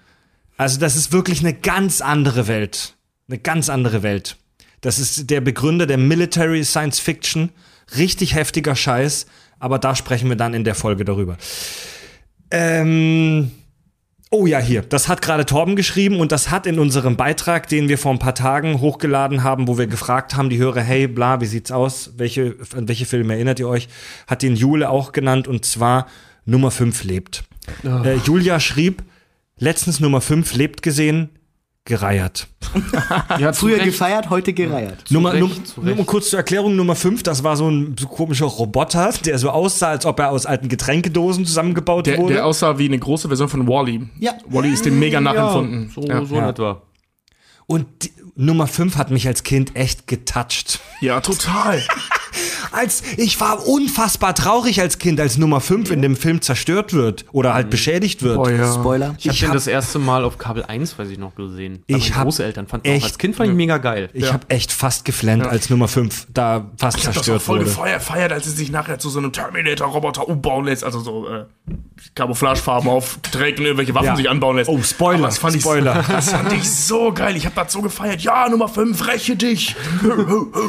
Also, 0.56 0.78
das 0.80 0.96
ist 0.96 1.12
wirklich 1.12 1.40
eine 1.40 1.54
ganz 1.54 2.00
andere 2.00 2.48
Welt. 2.48 2.94
Eine 3.28 3.38
ganz 3.38 3.68
andere 3.68 4.02
Welt. 4.02 4.36
Das 4.80 4.98
ist 4.98 5.30
der 5.30 5.40
Begründer 5.40 5.86
der 5.86 5.98
Military 5.98 6.64
Science 6.64 7.00
Fiction. 7.00 7.50
Richtig 7.96 8.34
heftiger 8.34 8.76
Scheiß, 8.76 9.26
aber 9.58 9.78
da 9.78 9.94
sprechen 9.94 10.28
wir 10.28 10.36
dann 10.36 10.54
in 10.54 10.64
der 10.64 10.74
Folge 10.74 11.04
darüber. 11.04 11.36
Ähm, 12.50 13.50
oh 14.30 14.46
ja, 14.46 14.58
hier. 14.58 14.82
Das 14.82 15.08
hat 15.08 15.22
gerade 15.22 15.46
Torben 15.46 15.76
geschrieben 15.76 16.20
und 16.20 16.32
das 16.32 16.50
hat 16.50 16.66
in 16.66 16.78
unserem 16.78 17.16
Beitrag, 17.16 17.68
den 17.68 17.88
wir 17.88 17.98
vor 17.98 18.12
ein 18.12 18.18
paar 18.18 18.34
Tagen 18.34 18.80
hochgeladen 18.80 19.42
haben, 19.42 19.68
wo 19.68 19.78
wir 19.78 19.86
gefragt 19.86 20.36
haben, 20.36 20.50
die 20.50 20.58
Hörer, 20.58 20.80
hey, 20.80 21.06
bla, 21.06 21.40
wie 21.40 21.46
sieht's 21.46 21.72
aus? 21.72 22.14
Welche, 22.16 22.56
an 22.74 22.88
welche 22.88 23.06
Filme 23.06 23.34
erinnert 23.34 23.60
ihr 23.60 23.68
euch? 23.68 23.88
Hat 24.26 24.42
den 24.42 24.56
Jule 24.56 24.90
auch 24.90 25.12
genannt 25.12 25.48
und 25.48 25.64
zwar 25.64 26.06
Nummer 26.44 26.70
5 26.70 27.04
lebt. 27.04 27.44
Äh, 27.84 28.16
Julia 28.24 28.60
schrieb, 28.60 29.02
letztens 29.58 30.00
Nummer 30.00 30.20
5 30.20 30.54
lebt 30.54 30.82
gesehen, 30.82 31.28
gereiert. 31.88 32.46
Ja, 33.38 33.52
Früher 33.54 33.78
gefeiert, 33.78 34.28
heute 34.30 34.52
gereiert. 34.52 35.04
Nummer, 35.10 35.32
Recht, 35.32 35.40
Num- 35.40 35.64
zu 35.64 35.80
nur 35.80 36.06
kurz 36.06 36.28
zur 36.30 36.38
Erklärung, 36.38 36.76
Nummer 36.76 36.94
5, 36.94 37.22
das 37.22 37.42
war 37.42 37.56
so 37.56 37.68
ein 37.68 37.96
so 37.98 38.06
komischer 38.06 38.44
Roboter, 38.46 39.10
der 39.24 39.38
so 39.38 39.50
aussah, 39.50 39.88
als 39.88 40.04
ob 40.06 40.20
er 40.20 40.30
aus 40.30 40.44
alten 40.46 40.68
Getränkedosen 40.68 41.46
zusammengebaut 41.46 42.06
Der, 42.06 42.18
wurde. 42.18 42.34
der 42.34 42.46
aussah 42.46 42.78
wie 42.78 42.84
eine 42.86 42.98
große 42.98 43.26
Version 43.28 43.48
von 43.48 43.66
Wally. 43.66 44.06
Ja. 44.20 44.34
Wally 44.46 44.70
ist 44.72 44.84
dem 44.84 44.98
mega 44.98 45.20
nachempfunden. 45.20 45.90
So, 45.94 46.02
ja. 46.02 46.24
so 46.24 46.34
Ja. 46.36 46.42
in 46.44 46.48
etwa. 46.50 46.82
Und 47.66 47.86
die, 48.02 48.12
Nummer 48.36 48.66
5 48.66 48.96
hat 48.96 49.10
mich 49.10 49.26
als 49.26 49.42
Kind 49.42 49.74
echt 49.74 50.06
getoucht. 50.06 50.78
ja, 51.00 51.20
total. 51.20 51.82
Als 52.78 53.02
ich 53.16 53.40
war 53.40 53.66
unfassbar 53.66 54.34
traurig 54.34 54.80
als 54.80 54.98
Kind, 54.98 55.18
als 55.20 55.36
Nummer 55.36 55.60
5 55.60 55.90
in 55.90 56.00
dem 56.00 56.14
Film 56.16 56.40
zerstört 56.40 56.92
wird 56.92 57.24
oder 57.32 57.52
halt 57.54 57.70
beschädigt 57.70 58.22
wird. 58.22 58.38
Oh 58.38 58.48
ja. 58.48 58.72
Spoiler. 58.72 59.14
Ich 59.18 59.24
habe 59.26 59.34
Ich 59.34 59.40
den 59.40 59.48
hab- 59.48 59.54
das 59.54 59.66
erste 59.66 59.98
Mal 59.98 60.24
auf 60.24 60.38
Kabel 60.38 60.64
1, 60.64 60.98
weiß 60.98 61.08
ich 61.10 61.18
noch, 61.18 61.34
gesehen. 61.34 61.82
Bei 61.88 61.96
Ich 61.96 62.10
meinen 62.10 62.16
hab 62.16 62.24
Großeltern 62.24 62.66
auch 62.70 62.78
echt- 62.84 63.04
als 63.04 63.18
Kind 63.18 63.34
fand 63.36 63.50
ich 63.50 63.56
mega 63.56 63.78
geil. 63.78 64.10
Ich 64.12 64.32
habe 64.32 64.44
echt 64.48 64.70
fast 64.72 65.04
geflennt, 65.04 65.44
als 65.46 65.70
Nummer 65.70 65.88
5 65.88 66.26
da 66.32 66.70
fast 66.76 66.98
Ich 66.98 67.06
hab 67.06 67.14
das 67.14 67.22
auch 67.22 67.24
zerstört 67.24 67.42
voll 67.42 67.58
wurde. 67.58 67.64
gefeiert, 67.70 68.02
feiert, 68.02 68.32
als 68.32 68.44
sie 68.44 68.52
sich 68.52 68.70
nachher 68.70 68.98
zu 68.98 69.10
so 69.10 69.18
einem 69.18 69.32
Terminator-Roboter 69.32 70.28
umbauen 70.28 70.64
lässt, 70.66 70.84
also 70.84 71.00
so 71.00 71.26
äh, 71.28 71.44
Camouflagefarben 72.14 72.88
aufträgt 72.88 73.58
und 73.58 73.64
irgendwelche 73.66 73.94
Waffen 73.94 74.06
Ja. 74.06 74.16
sich 74.16 74.30
anbauen 74.30 74.56
lässt. 74.56 74.70
Oh, 74.70 74.80
Spoiler, 74.82 75.18
Aber 75.18 75.26
das 75.26 75.38
fand 75.38 75.56
ich, 75.56 75.62
Spoiler. 75.62 76.04
Das 76.08 76.30
fand 76.30 76.52
ich 76.52 76.70
so 76.70 77.12
geil. 77.12 77.36
Ich 77.36 77.44
hab 77.44 77.54
das 77.56 77.72
so 77.72 77.82
gefeiert. 77.82 78.20
Ja, 78.22 78.48
Nummer 78.48 78.68
5, 78.68 79.06
räche 79.08 79.34
dich. 79.36 79.74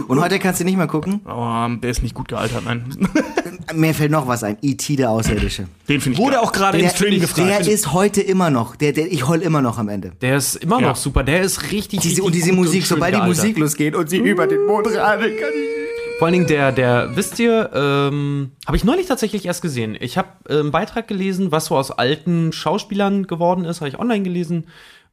Und 0.07 0.19
heute 0.21 0.39
kannst 0.39 0.59
du 0.59 0.63
nicht 0.65 0.77
mehr 0.77 0.87
gucken. 0.87 1.21
Oh, 1.27 1.67
der 1.81 1.89
ist 1.99 2.03
nicht 2.03 2.15
gut 2.15 2.27
gealtert, 2.29 2.63
nein. 2.65 2.85
Mir 3.75 3.93
fällt 3.93 4.11
noch 4.11 4.27
was 4.27 4.43
ein. 4.43 4.57
E.T. 4.61 4.95
der 4.95 5.11
Außerirdische. 5.11 5.67
Den 5.87 6.01
finde 6.01 6.13
ich 6.17 6.19
Wurde 6.23 6.35
geil. 6.37 6.43
auch 6.45 6.51
gerade 6.51 6.77
im 6.79 6.83
Der, 6.85 6.89
Stream 6.91 7.19
gefragt. 7.19 7.65
der 7.65 7.73
ist 7.73 7.93
heute 7.93 8.21
immer 8.21 8.49
noch. 8.49 8.75
Der, 8.75 8.93
der, 8.93 9.11
ich 9.11 9.27
heul 9.27 9.41
immer 9.41 9.61
noch 9.61 9.77
am 9.77 9.89
Ende. 9.89 10.11
Der 10.21 10.37
ist 10.37 10.55
immer 10.55 10.79
Ja. 10.81 10.87
noch 10.89 10.95
super. 10.95 11.23
Der 11.23 11.41
ist 11.41 11.63
richtig, 11.71 11.99
Diese, 11.99 12.05
richtig 12.05 12.23
und 12.23 12.33
diese 12.35 12.49
gut 12.49 12.59
Musik, 12.59 12.83
schön 12.85 12.97
sobald 12.97 13.15
die. 13.15 13.21
Musik 13.21 13.57
losgeht 13.57 13.95
und 13.95 14.09
sie 14.09 14.17
über 14.17 14.47
den 14.47 14.65
Mond 14.65 14.87
radeln 14.87 15.35
kann. 15.37 15.49
Vor 16.17 16.25
allen 16.27 16.33
Dingen 16.33 16.47
der, 16.47 16.71
der, 16.71 17.15
wisst 17.15 17.39
ihr, 17.39 17.69
ähm, 17.73 18.51
habe 18.65 18.75
ich 18.75 18.83
neulich 18.83 19.05
tatsächlich 19.05 19.45
erst 19.45 19.61
gesehen. 19.61 19.95
Ich 19.99 20.17
habe 20.17 20.27
äh, 20.49 20.59
einen 20.59 20.71
Beitrag 20.71 21.07
gelesen, 21.07 21.51
was 21.51 21.65
so 21.65 21.77
aus 21.77 21.91
alten 21.91 22.51
Schauspielern 22.51 23.25
geworden 23.27 23.63
ist, 23.65 23.79
habe 23.81 23.89
ich 23.89 23.99
online 23.99 24.23
gelesen. 24.23 24.65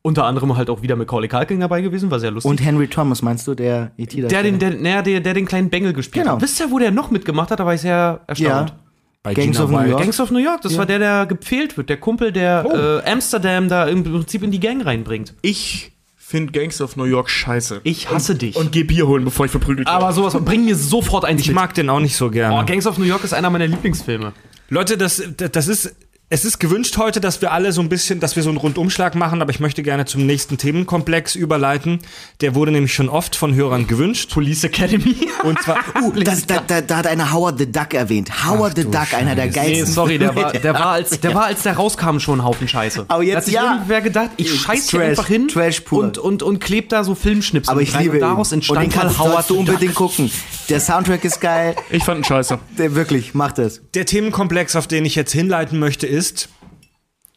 Unter 0.07 0.25
anderem 0.25 0.57
halt 0.57 0.71
auch 0.71 0.83
wieder 0.83 0.95
Macaulay 0.95 1.27
Culkin 1.29 1.59
dabei 1.59 1.81
gewesen, 1.81 2.11
war 2.13 2.21
sehr 2.21 2.31
lustig. 2.31 2.49
Und 2.49 2.65
Henry 2.65 2.87
Thomas, 2.87 3.23
meinst 3.23 3.47
du, 3.49 3.55
der 3.57 3.91
E.T. 3.99 4.23
der 4.23 4.43
den, 4.45 4.59
der, 4.61 4.71
der, 4.71 5.03
der, 5.03 5.21
der 5.21 5.35
den 5.35 5.47
kleinen 5.47 5.69
Bengel 5.69 5.93
gespielt 5.93 6.25
Genau. 6.25 6.37
hat. 6.37 6.43
Wisst 6.43 6.61
ihr, 6.61 6.71
wo 6.71 6.79
der 6.79 6.93
noch 6.93 7.11
mitgemacht 7.11 7.51
hat? 7.51 7.59
Da 7.59 7.67
war 7.67 7.75
ich 7.75 7.81
sehr 7.81 8.21
erstaunt. 8.29 8.71
Ja. 8.71 8.77
Bei 9.25 9.35
Gangs 9.35 9.57
Gina 9.57 9.65
of 9.65 9.71
New. 9.73 9.81
York. 9.91 10.01
Gangs 10.01 10.21
of 10.21 10.31
New 10.31 10.39
York, 10.39 10.61
das 10.63 10.79
war 10.79 10.87
der, 10.87 11.01
der 11.01 11.27
gepfählt 11.27 11.77
wird, 11.77 11.89
der 11.89 11.97
Kumpel, 11.97 12.31
der 12.31 13.03
äh, 13.05 13.11
Amsterdam 13.11 13.69
da 13.69 13.87
im 13.89 14.05
Prinzip 14.05 14.45
in 14.45 14.53
die 14.53 14.61
Gang 14.61 14.87
reinbringt. 14.87 15.35
Ich 15.43 15.91
finde 16.15 16.53
Gangs 16.53 16.81
of 16.81 16.97
New 16.97 17.03
York 17.05 17.29
scheiße. 17.29 17.81
Ich 17.83 18.09
hasse 18.09 18.37
dich. 18.37 18.55
Und 18.55 18.71
geh 18.71 18.85
Bier 18.85 19.09
holen, 19.09 19.25
bevor 19.25 19.47
ich 19.47 19.51
verprügelt 19.51 19.89
werde. 19.89 19.99
aber 20.05 20.13
sowas, 20.13 20.37
bring 20.45 20.65
mir 20.65 20.77
sofort 20.77 21.25
eins 21.25 21.41
Ich 21.41 21.49
mit. 21.49 21.57
mag 21.57 21.75
den 21.75 21.91
auch 21.91 21.99
nicht 21.99 22.15
so 22.15 22.31
gerne. 22.31 22.55
Oh, 22.57 22.65
Gangs 22.65 22.87
of 22.87 22.99
New 22.99 23.05
York 23.05 23.25
ist 23.25 23.35
einer 23.35 23.51
meiner 23.51 23.67
Lieblingsfilme. 23.67 24.33
Leute, 24.69 24.97
das, 24.97 25.23
das 25.37 25.69
ist 25.69 25.95
es 26.29 26.45
ist 26.45 26.59
gewünscht 26.59 26.97
heute, 26.97 27.21
dass 27.21 27.41
wir 27.41 27.53
alle 27.53 27.71
so 27.71 27.81
ein 27.81 27.89
bisschen, 27.89 28.19
dass 28.19 28.35
wir 28.35 28.43
so 28.43 28.49
einen 28.49 28.59
Rundumschlag 28.59 29.15
machen, 29.15 29.41
aber 29.43 29.53
ich 29.53 29.61
möchte 29.61 29.85
gerne 29.85 30.07
zum 30.07 30.27
nächsten 30.27 30.59
Themenkomplex 30.59 31.37
überleiten. 31.37 32.01
Der 32.41 32.57
wurde 32.57 32.73
nämlich 32.73 32.93
schon 32.93 33.09
oft 33.09 33.37
von 33.37 33.55
Hörern 33.55 33.87
gewünscht. 33.87 34.33
Police 34.33 34.65
Academy. 34.65 35.15
Und 35.45 35.63
zwar, 35.63 35.77
Uh, 36.03 36.11
das, 36.11 36.45
da, 36.45 36.61
da, 36.67 36.81
da 36.81 36.97
hat 36.97 37.07
einer 37.07 37.33
Howard 37.33 37.61
the 37.61 37.71
Duck 37.71 37.95
erwähnt. 37.95 38.45
Howard 38.45 38.75
the 38.75 38.83
Duck, 38.83 39.15
einer 39.15 39.37
der 39.37 39.47
Nee, 39.47 39.53
geilsten. 39.53 39.87
sorry, 39.87 40.19
der 40.19 40.35
war, 40.35 40.51
der 40.53 40.75
war 40.75 40.87
als 40.89 41.21
der 41.21 41.33
war 41.37 41.45
als 41.45 41.63
der 41.63 41.75
rauskam 41.77 42.19
schon 42.19 42.41
ein 42.41 42.45
Haufen 42.45 42.67
Scheiße. 42.67 43.05
Aber 43.07 43.23
jetzt 43.23 43.33
Da 43.35 43.37
hat 43.39 43.45
sich 43.45 43.55
ja. 43.55 43.73
irgendwer 43.75 44.01
gedacht, 44.01 44.31
ich 44.37 44.49
Trash, 44.49 44.61
scheiß 44.63 44.91
hier 44.91 45.03
einfach 45.03 45.29
hin 45.29 45.47
Trash 45.47 45.81
pur. 45.83 46.03
und 46.03 46.19
und 46.19 46.43
und 46.43 46.59
kleb 46.59 46.89
da 46.89 47.05
so 47.05 47.15
Filmschnipsel 47.15 47.71
Aber 47.71 47.83
ich 47.83 47.95
rein 47.95 48.03
liebe 48.03 48.15
und 48.17 48.21
daraus 48.23 48.51
ihn. 48.51 48.55
entstand 48.57 48.79
und 48.85 48.93
den 48.93 48.97
mal 48.99 49.03
kannst, 49.05 49.19
Howard 49.21 49.49
du 49.49 49.59
unbedingt 49.61 49.95
gucken. 49.95 50.29
Der 50.69 50.81
Soundtrack 50.81 51.25
ist 51.25 51.41
geil. 51.41 51.77
Ich 51.91 52.03
fand 52.03 52.19
ihn 52.21 52.25
scheiße. 52.25 52.59
Der, 52.79 52.97
wirklich, 52.97 53.33
mach 53.33 53.53
das. 53.53 53.81
der 53.95 54.07
Themenkomplex, 54.07 54.75
auf 54.75 54.89
den 54.89 55.05
ich 55.05 55.15
jetzt 55.15 55.31
hinleiten 55.31 55.79
möchte, 55.79 56.09
ist 56.09 56.16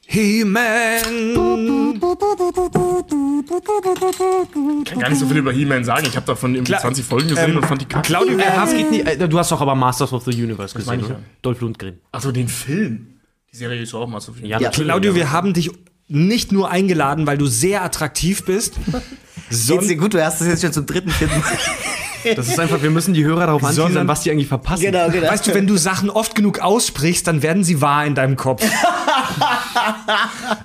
He-Man. 0.05 1.95
Ich 4.83 4.89
kann 4.89 4.99
gar 4.99 5.09
nicht 5.09 5.19
so 5.19 5.27
viel 5.27 5.37
über 5.37 5.51
He-Man 5.51 5.83
sagen. 5.83 6.07
Ich 6.07 6.15
habe 6.15 6.25
davon 6.25 6.55
irgendwie 6.55 6.71
Klar, 6.71 6.81
20 6.81 7.05
Folgen 7.05 7.29
gesehen 7.29 7.51
ähm, 7.51 7.57
und 7.57 7.65
fand 7.65 7.81
die 7.81 7.85
kacke. 7.85 8.07
Claudio, 8.07 8.37
Äh, 8.39 9.17
es 9.17 9.29
du 9.29 9.37
hast 9.37 9.51
doch 9.51 9.61
aber 9.61 9.75
Masters 9.75 10.11
of 10.13 10.23
the 10.23 10.31
Universe 10.31 10.73
gesehen, 10.73 10.87
meine 10.87 11.01
ich 11.03 11.07
oder? 11.09 11.15
ja. 11.19 11.23
Dolph 11.41 11.61
Lundgren. 11.61 11.99
Achso, 12.11 12.31
den 12.31 12.47
Film. 12.47 13.19
Die 13.51 13.57
Serie 13.57 13.81
ist 13.81 13.93
auch 13.93 14.07
mal 14.07 14.19
so 14.19 14.33
viel. 14.33 14.47
Ja, 14.47 14.59
Ja. 14.59 14.69
Claudio, 14.69 15.13
wir 15.13 15.31
haben 15.31 15.53
dich 15.53 15.69
nicht 16.07 16.51
nur 16.51 16.71
eingeladen, 16.71 17.27
weil 17.27 17.37
du 17.37 17.45
sehr 17.45 17.83
attraktiv 17.83 18.45
bist, 18.45 18.75
Geht's 19.49 19.87
dir 19.87 19.95
gut? 19.97 20.13
Du 20.13 20.23
hast 20.23 20.41
das 20.41 20.47
jetzt 20.47 20.61
schon 20.61 20.73
zum 20.73 20.85
dritten, 20.85 21.09
vierten. 21.09 21.43
Das 22.35 22.47
ist 22.47 22.59
einfach, 22.59 22.81
wir 22.81 22.89
müssen 22.89 23.13
die 23.13 23.23
Hörer 23.23 23.47
darauf 23.47 23.63
anteasern, 23.63 24.07
was 24.07 24.21
die 24.21 24.31
eigentlich 24.31 24.47
verpassen. 24.47 24.81
genau. 24.83 25.07
Weißt 25.07 25.47
du, 25.47 25.53
wenn 25.53 25.67
du 25.67 25.77
Sachen 25.77 26.09
oft 26.09 26.35
genug 26.35 26.59
aussprichst, 26.59 27.27
dann 27.27 27.41
werden 27.41 27.63
sie 27.63 27.81
wahr 27.81 28.05
in 28.05 28.15
deinem 28.15 28.35
Kopf. 28.35 28.63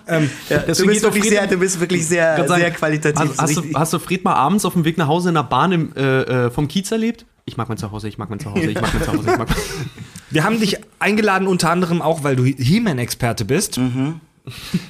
Du 0.07 0.29
Deswegen 0.49 0.67
bist, 0.67 0.81
geht 0.81 1.03
wirklich 1.03 1.25
doch 1.25 1.31
sehr, 1.31 1.47
du 1.47 1.57
bist 1.57 1.81
wirklich 1.81 2.07
sehr, 2.07 2.47
sein. 2.47 2.61
sehr 2.61 2.71
qualitativ. 2.71 3.31
Hast, 3.31 3.41
hast, 3.41 3.57
du, 3.57 3.63
hast 3.75 3.93
du 3.93 3.99
Fred 3.99 4.25
mal 4.25 4.35
abends 4.35 4.65
auf 4.65 4.75
dem 4.75 4.85
Weg 4.85 4.99
nach 4.99 5.09
Hause 5.09 5.31
in 5.31 5.35
der 5.35 5.43
Bahn 5.43 5.73
im, 5.73 5.93
äh, 5.97 6.47
äh, 6.47 6.51
vom 6.51 6.69
Kiez 6.69 6.91
erlebt? 6.91 7.25
Ich 7.47 7.57
mag 7.57 7.69
mein 7.69 7.79
Zuhause, 7.79 8.09
ich 8.09 8.19
mag 8.19 8.31
mein 8.31 8.41
Zuhause, 8.41 8.63
ich 8.63 8.81
mag 8.81 8.93
mein 8.93 9.03
Zuhause, 9.03 9.31
ich 9.31 9.39
mag 9.39 9.49
mein 9.49 9.57
Wir 10.31 10.45
haben 10.45 10.61
dich 10.61 10.79
eingeladen 10.99 11.47
unter 11.47 11.71
anderem 11.71 12.03
auch, 12.03 12.25
weil 12.25 12.37
du 12.37 12.45
He-Man-Experte 12.45 13.45
bist. 13.45 13.79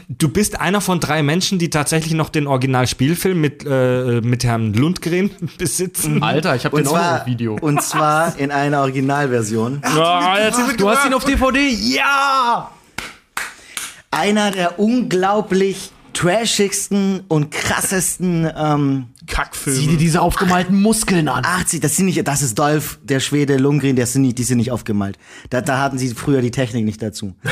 Du 0.08 0.28
bist 0.28 0.60
einer 0.60 0.80
von 0.80 0.98
drei 0.98 1.22
Menschen, 1.22 1.60
die 1.60 1.70
tatsächlich 1.70 2.14
noch 2.14 2.28
den 2.28 2.48
Originalspielfilm 2.48 3.40
mit, 3.40 3.64
äh, 3.64 4.20
mit 4.20 4.42
Herrn 4.44 4.74
Lundgren 4.74 5.30
besitzen. 5.58 6.22
Alter, 6.22 6.56
ich 6.56 6.64
habe 6.64 6.76
den 6.76 6.88
auch 6.88 6.92
noch 6.92 6.98
zwar, 6.98 7.26
Video. 7.26 7.56
und 7.60 7.80
zwar 7.80 8.36
in 8.36 8.50
einer 8.50 8.80
Originalversion. 8.80 9.80
Ah, 9.82 10.36
Ach, 10.50 10.72
du 10.76 10.88
hast 10.88 11.06
ihn 11.06 11.14
auf 11.14 11.24
DVD? 11.24 11.68
Ja! 11.68 12.70
Einer 14.10 14.50
der 14.50 14.78
unglaublich 14.78 15.90
trashigsten 16.14 17.20
und 17.28 17.50
krassesten 17.50 18.50
ähm, 18.56 19.06
Sieh 19.20 19.26
dir 19.26 19.34
Kackfilme. 19.34 19.96
diese 19.96 20.20
aufgemalten 20.20 20.80
Muskeln 20.80 21.28
an. 21.28 21.44
80, 21.44 21.80
das 21.80 21.96
sind 21.96 22.06
nicht, 22.06 22.26
das 22.26 22.42
ist 22.42 22.58
Dolph, 22.58 22.98
der 23.02 23.20
Schwede, 23.20 23.56
Lundgren, 23.56 23.96
der 23.96 24.06
sind 24.06 24.22
nicht, 24.22 24.38
die 24.38 24.44
sind 24.44 24.58
nicht 24.58 24.70
aufgemalt. 24.70 25.18
Da, 25.50 25.60
da 25.60 25.80
hatten 25.80 25.98
sie 25.98 26.08
früher 26.10 26.42
die 26.42 26.50
Technik 26.50 26.84
nicht 26.84 27.02
dazu. 27.02 27.34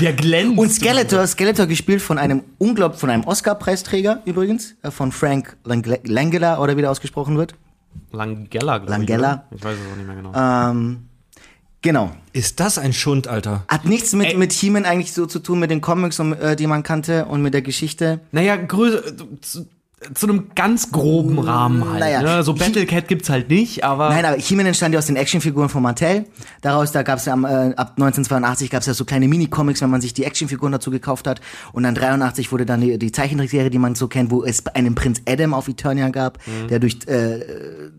Der 0.00 0.12
glänzt. 0.12 0.58
Und 0.58 0.72
Skeletor, 0.72 1.26
Skeletor 1.26 1.66
gespielt 1.66 2.02
von 2.02 2.18
einem 2.18 2.42
unglaublich, 2.58 3.00
von 3.00 3.10
einem 3.10 3.24
Oscar-Preisträger 3.24 4.22
übrigens, 4.24 4.74
äh, 4.82 4.90
von 4.90 5.12
Frank 5.12 5.56
Lang 5.64 5.84
Langella 6.04 6.58
oder 6.58 6.76
wie 6.76 6.80
der 6.80 6.90
ausgesprochen 6.90 7.36
wird. 7.38 7.54
Langella, 8.10 8.78
glaube 8.78 8.90
Langella. 8.90 9.46
Ich, 9.50 9.56
oder? 9.56 9.56
ich 9.56 9.64
weiß 9.64 9.76
es 9.78 9.92
auch 9.92 9.96
nicht 9.96 10.06
mehr 10.06 10.16
genau. 10.16 10.70
Ähm, 10.70 11.08
genau. 11.84 12.10
Ist 12.32 12.58
das 12.58 12.78
ein 12.78 12.92
Schund, 12.92 13.28
Alter? 13.28 13.62
Hat 13.68 13.84
nichts 13.84 14.12
mit, 14.12 14.36
mit 14.36 14.52
He-Man 14.52 14.84
eigentlich 14.84 15.12
so 15.12 15.26
zu 15.26 15.38
tun, 15.38 15.60
mit 15.60 15.70
den 15.70 15.80
Comics, 15.80 16.18
und, 16.18 16.32
äh, 16.32 16.56
die 16.56 16.66
man 16.66 16.82
kannte 16.82 17.26
und 17.26 17.42
mit 17.42 17.54
der 17.54 17.62
Geschichte. 17.62 18.18
Naja, 18.32 18.56
Größe, 18.56 19.14
zu, 20.14 20.28
einem 20.28 20.48
ganz 20.54 20.90
groben 20.92 21.38
Rahmen 21.38 21.88
halt. 21.88 22.00
Naja. 22.00 22.22
ne? 22.22 22.42
So 22.42 22.54
Battlecat 22.54 23.08
gibt's 23.08 23.30
halt 23.30 23.48
nicht, 23.48 23.84
aber. 23.84 24.10
Nein, 24.10 24.24
aber 24.24 24.36
He-Man 24.36 24.66
entstand 24.66 24.92
ja 24.92 24.98
aus 24.98 25.06
den 25.06 25.16
Actionfiguren 25.16 25.68
von 25.68 25.82
Mattel. 25.82 26.24
Daraus, 26.60 26.92
da 26.92 27.02
gab's 27.02 27.24
ja 27.24 27.32
am, 27.32 27.44
äh, 27.44 27.48
ab 27.76 27.92
1982 27.96 28.70
gab's 28.70 28.86
ja 28.86 28.94
so 28.94 29.04
kleine 29.04 29.28
Mini-Comics, 29.28 29.80
wenn 29.82 29.90
man 29.90 30.00
sich 30.00 30.14
die 30.14 30.24
Actionfiguren 30.24 30.72
dazu 30.72 30.90
gekauft 30.90 31.26
hat. 31.26 31.40
Und 31.72 31.82
dann 31.84 31.94
83 31.94 32.52
wurde 32.52 32.66
dann 32.66 32.80
die, 32.80 32.98
die 32.98 33.12
Zeichentrickserie, 33.12 33.70
die 33.70 33.78
man 33.78 33.94
so 33.94 34.08
kennt, 34.08 34.30
wo 34.30 34.44
es 34.44 34.66
einen 34.68 34.94
Prinz 34.94 35.22
Adam 35.28 35.54
auf 35.54 35.68
Eternia 35.68 36.08
gab, 36.10 36.38
Mhm. 36.46 36.68
der 36.68 36.78
durch 36.78 36.98
äh, 37.06 37.40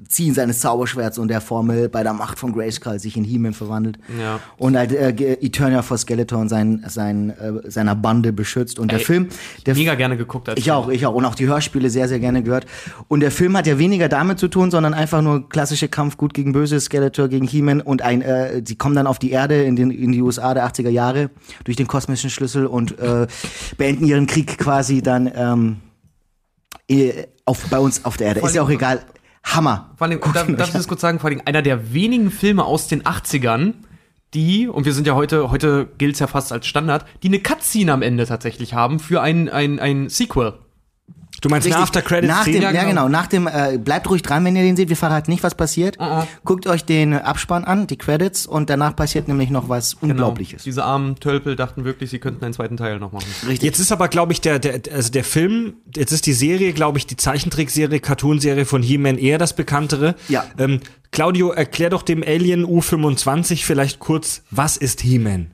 Ziehen 0.07 0.33
seines 0.33 0.59
Zauberschwerts 0.59 1.17
und 1.17 1.29
der 1.29 1.41
Formel 1.41 1.89
bei 1.89 2.03
der 2.03 2.13
Macht 2.13 2.37
von 2.37 2.53
Grayskull 2.53 2.99
sich 2.99 3.17
in 3.17 3.23
He-Man 3.23 3.53
verwandelt. 3.53 3.97
Ja. 4.19 4.39
Und 4.57 4.77
halt 4.77 4.91
äh, 4.91 5.09
Eternia 5.41 5.81
vor 5.81 5.97
Skeletor 5.97 6.39
und 6.39 6.49
sein, 6.49 6.83
sein, 6.87 7.31
äh, 7.31 7.69
seiner 7.71 7.95
Bande 7.95 8.31
beschützt. 8.33 8.77
Und 8.79 8.91
der 8.91 8.99
Ey, 8.99 9.05
Film, 9.05 9.29
der 9.65 9.75
mega 9.75 9.95
gerne 9.95 10.17
geguckt 10.17 10.49
als 10.49 10.59
ich 10.59 10.71
auch, 10.71 10.89
ich 10.89 11.05
auch. 11.05 11.13
Und 11.15 11.25
auch 11.25 11.35
die 11.35 11.47
Hörspiele 11.47 11.89
sehr, 11.95 12.07
sehr 12.07 12.19
gerne 12.19 12.43
gehört. 12.43 12.67
Und 13.07 13.21
der 13.21 13.31
Film 13.31 13.55
hat 13.57 13.65
ja 13.65 13.79
weniger 13.79 14.09
damit 14.09 14.37
zu 14.37 14.47
tun, 14.47 14.69
sondern 14.69 14.93
einfach 14.93 15.21
nur 15.21 15.49
klassische 15.49 15.87
Kampf 15.87 16.17
gut 16.17 16.33
gegen 16.33 16.51
böse, 16.51 16.79
Skeletor 16.79 17.29
gegen 17.29 17.47
He-Man 17.47 17.81
und 17.81 18.01
ein, 18.01 18.21
äh, 18.21 18.61
sie 18.63 18.75
kommen 18.75 18.95
dann 18.95 19.07
auf 19.07 19.17
die 19.17 19.31
Erde 19.31 19.63
in, 19.63 19.75
den, 19.75 19.89
in 19.89 20.11
die 20.11 20.21
USA 20.21 20.53
der 20.53 20.67
80er 20.67 20.89
Jahre 20.89 21.29
durch 21.63 21.77
den 21.77 21.87
kosmischen 21.87 22.29
Schlüssel 22.29 22.67
und 22.67 22.99
äh, 22.99 23.27
beenden 23.77 24.05
ihren 24.05 24.27
Krieg 24.27 24.57
quasi 24.57 25.01
dann 25.01 25.31
ähm, 25.33 25.77
auf, 27.45 27.65
bei 27.69 27.79
uns 27.79 28.05
auf 28.05 28.17
der 28.17 28.27
Erde. 28.27 28.41
Ist 28.41 28.55
ja 28.55 28.61
auch 28.61 28.69
egal. 28.69 29.01
Hammer. 29.43 29.91
Vor 29.95 30.07
allem, 30.07 30.19
darf, 30.19 30.47
darf 30.47 30.67
ich 30.67 30.73
das 30.73 30.87
kurz 30.87 31.01
sagen, 31.01 31.19
vor 31.19 31.29
allem 31.29 31.41
einer 31.45 31.61
der 31.61 31.93
wenigen 31.93 32.29
Filme 32.31 32.65
aus 32.65 32.87
den 32.87 33.03
80ern, 33.03 33.73
die, 34.33 34.67
und 34.67 34.85
wir 34.85 34.93
sind 34.93 35.07
ja 35.07 35.15
heute, 35.15 35.49
heute 35.49 35.87
gilt's 35.97 36.19
ja 36.19 36.27
fast 36.27 36.51
als 36.51 36.67
Standard, 36.67 37.05
die 37.23 37.27
eine 37.27 37.39
Cutscene 37.39 37.93
am 37.93 38.01
Ende 38.01 38.25
tatsächlich 38.25 38.73
haben 38.73 38.99
für 38.99 39.21
ein, 39.21 39.49
ein, 39.49 39.79
ein 39.79 40.09
Sequel. 40.09 40.53
Du 41.45 41.49
meinst 41.49 41.67
eine 41.67 41.75
Richtig. 41.75 41.83
After-Credit 41.99 42.27
nach 42.27 42.45
dem, 42.45 42.59
ja 42.59 42.83
genau, 42.85 43.07
nach 43.07 43.27
dem, 43.27 43.45
äh, 43.45 43.77
bleibt 43.77 44.09
ruhig 44.09 44.23
dran, 44.23 44.43
wenn 44.45 44.55
ihr 44.55 44.63
den 44.63 44.75
seht, 44.75 44.89
wir 44.89 44.97
verraten 44.97 45.29
nicht, 45.29 45.43
was 45.43 45.53
passiert. 45.53 46.01
Ah, 46.01 46.25
Guckt 46.43 46.65
euch 46.65 46.85
den 46.85 47.13
Abspann 47.13 47.65
an, 47.65 47.85
die 47.85 47.97
Credits, 47.97 48.47
und 48.47 48.67
danach 48.71 48.95
passiert 48.95 49.27
nämlich 49.27 49.51
noch 49.51 49.69
was 49.69 49.93
Unglaubliches. 49.93 50.63
Genau. 50.63 50.71
Diese 50.71 50.83
armen 50.83 51.17
Tölpel 51.17 51.55
dachten 51.55 51.85
wirklich, 51.85 52.09
sie 52.09 52.17
könnten 52.17 52.43
einen 52.43 52.55
zweiten 52.55 52.77
Teil 52.77 52.97
noch 52.97 53.11
machen. 53.11 53.27
Richtig. 53.47 53.61
Jetzt 53.61 53.77
ist 53.77 53.91
aber, 53.91 54.07
glaube 54.07 54.33
ich, 54.33 54.41
der, 54.41 54.57
der, 54.57 54.81
also 54.91 55.11
der 55.11 55.23
Film, 55.23 55.73
jetzt 55.95 56.11
ist 56.11 56.25
die 56.25 56.33
Serie, 56.33 56.73
glaube 56.73 56.97
ich, 56.97 57.05
die 57.05 57.15
Zeichentrickserie, 57.15 57.99
Cartoonserie 57.99 58.65
von 58.65 58.81
He-Man 58.81 59.19
eher 59.19 59.37
das 59.37 59.55
bekanntere. 59.55 60.15
Ja. 60.29 60.45
Ähm, 60.57 60.79
Claudio, 61.11 61.51
erklär 61.51 61.91
doch 61.91 62.01
dem 62.01 62.23
Alien 62.23 62.65
U25 62.65 63.63
vielleicht 63.65 63.99
kurz, 63.99 64.41
was 64.49 64.77
ist 64.77 65.01
He-Man? 65.01 65.51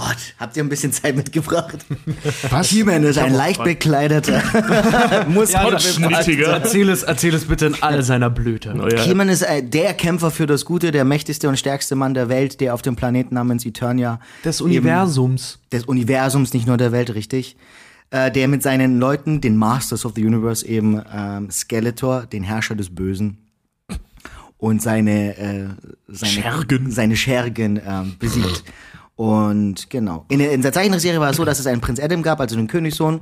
Gott, 0.00 0.34
habt 0.38 0.56
ihr 0.56 0.64
ein 0.64 0.70
bisschen 0.70 0.92
Zeit 0.92 1.14
mitgebracht? 1.14 1.84
Was? 2.50 2.68
He-Man 2.68 3.04
ist 3.04 3.18
ein 3.18 3.34
leicht 3.34 3.62
bekleideter. 3.62 4.42
Muss 5.28 5.52
Ja, 5.52 6.52
erzähl 6.52 6.88
es, 6.88 7.02
erzähl 7.02 7.34
es 7.34 7.44
bitte 7.44 7.66
in 7.66 7.82
all 7.82 8.02
seiner 8.02 8.30
Blüte. 8.30 8.74
Oh, 8.78 8.88
ja. 8.88 9.02
He-Man 9.02 9.28
ist 9.28 9.42
äh, 9.42 9.62
der 9.62 9.92
Kämpfer 9.92 10.30
für 10.30 10.46
das 10.46 10.64
Gute, 10.64 10.90
der 10.90 11.04
mächtigste 11.04 11.50
und 11.50 11.58
stärkste 11.58 11.96
Mann 11.96 12.14
der 12.14 12.30
Welt, 12.30 12.62
der 12.62 12.72
auf 12.72 12.80
dem 12.80 12.96
Planeten 12.96 13.34
namens 13.34 13.66
Eternia 13.66 14.20
Des 14.42 14.62
Universums. 14.62 15.58
des 15.70 15.84
Universums, 15.84 16.54
nicht 16.54 16.66
nur 16.66 16.78
der 16.78 16.92
Welt, 16.92 17.14
richtig. 17.14 17.56
Äh, 18.10 18.30
der 18.30 18.48
mit 18.48 18.62
seinen 18.62 18.98
Leuten, 18.98 19.42
den 19.42 19.56
Masters 19.56 20.06
of 20.06 20.12
the 20.16 20.24
Universe, 20.24 20.66
eben 20.66 21.02
ähm, 21.14 21.50
Skeletor, 21.50 22.24
den 22.24 22.42
Herrscher 22.42 22.74
des 22.74 22.94
Bösen, 22.94 23.36
und 24.56 24.82
seine, 24.82 25.36
äh, 25.36 25.68
seine 26.08 26.32
Schergen. 26.32 26.90
seine 26.90 27.16
Schergen 27.16 27.80
ähm, 27.86 28.16
besiegt. 28.18 28.64
Und 29.20 29.90
genau. 29.90 30.24
In 30.28 30.38
der, 30.38 30.50
in 30.50 30.62
der 30.62 30.72
Zeichentrickserie 30.72 31.20
war 31.20 31.28
es 31.28 31.36
so, 31.36 31.44
dass 31.44 31.58
es 31.58 31.66
einen 31.66 31.82
Prinz 31.82 32.00
Adam 32.00 32.22
gab, 32.22 32.40
also 32.40 32.56
den 32.56 32.68
Königssohn, 32.68 33.20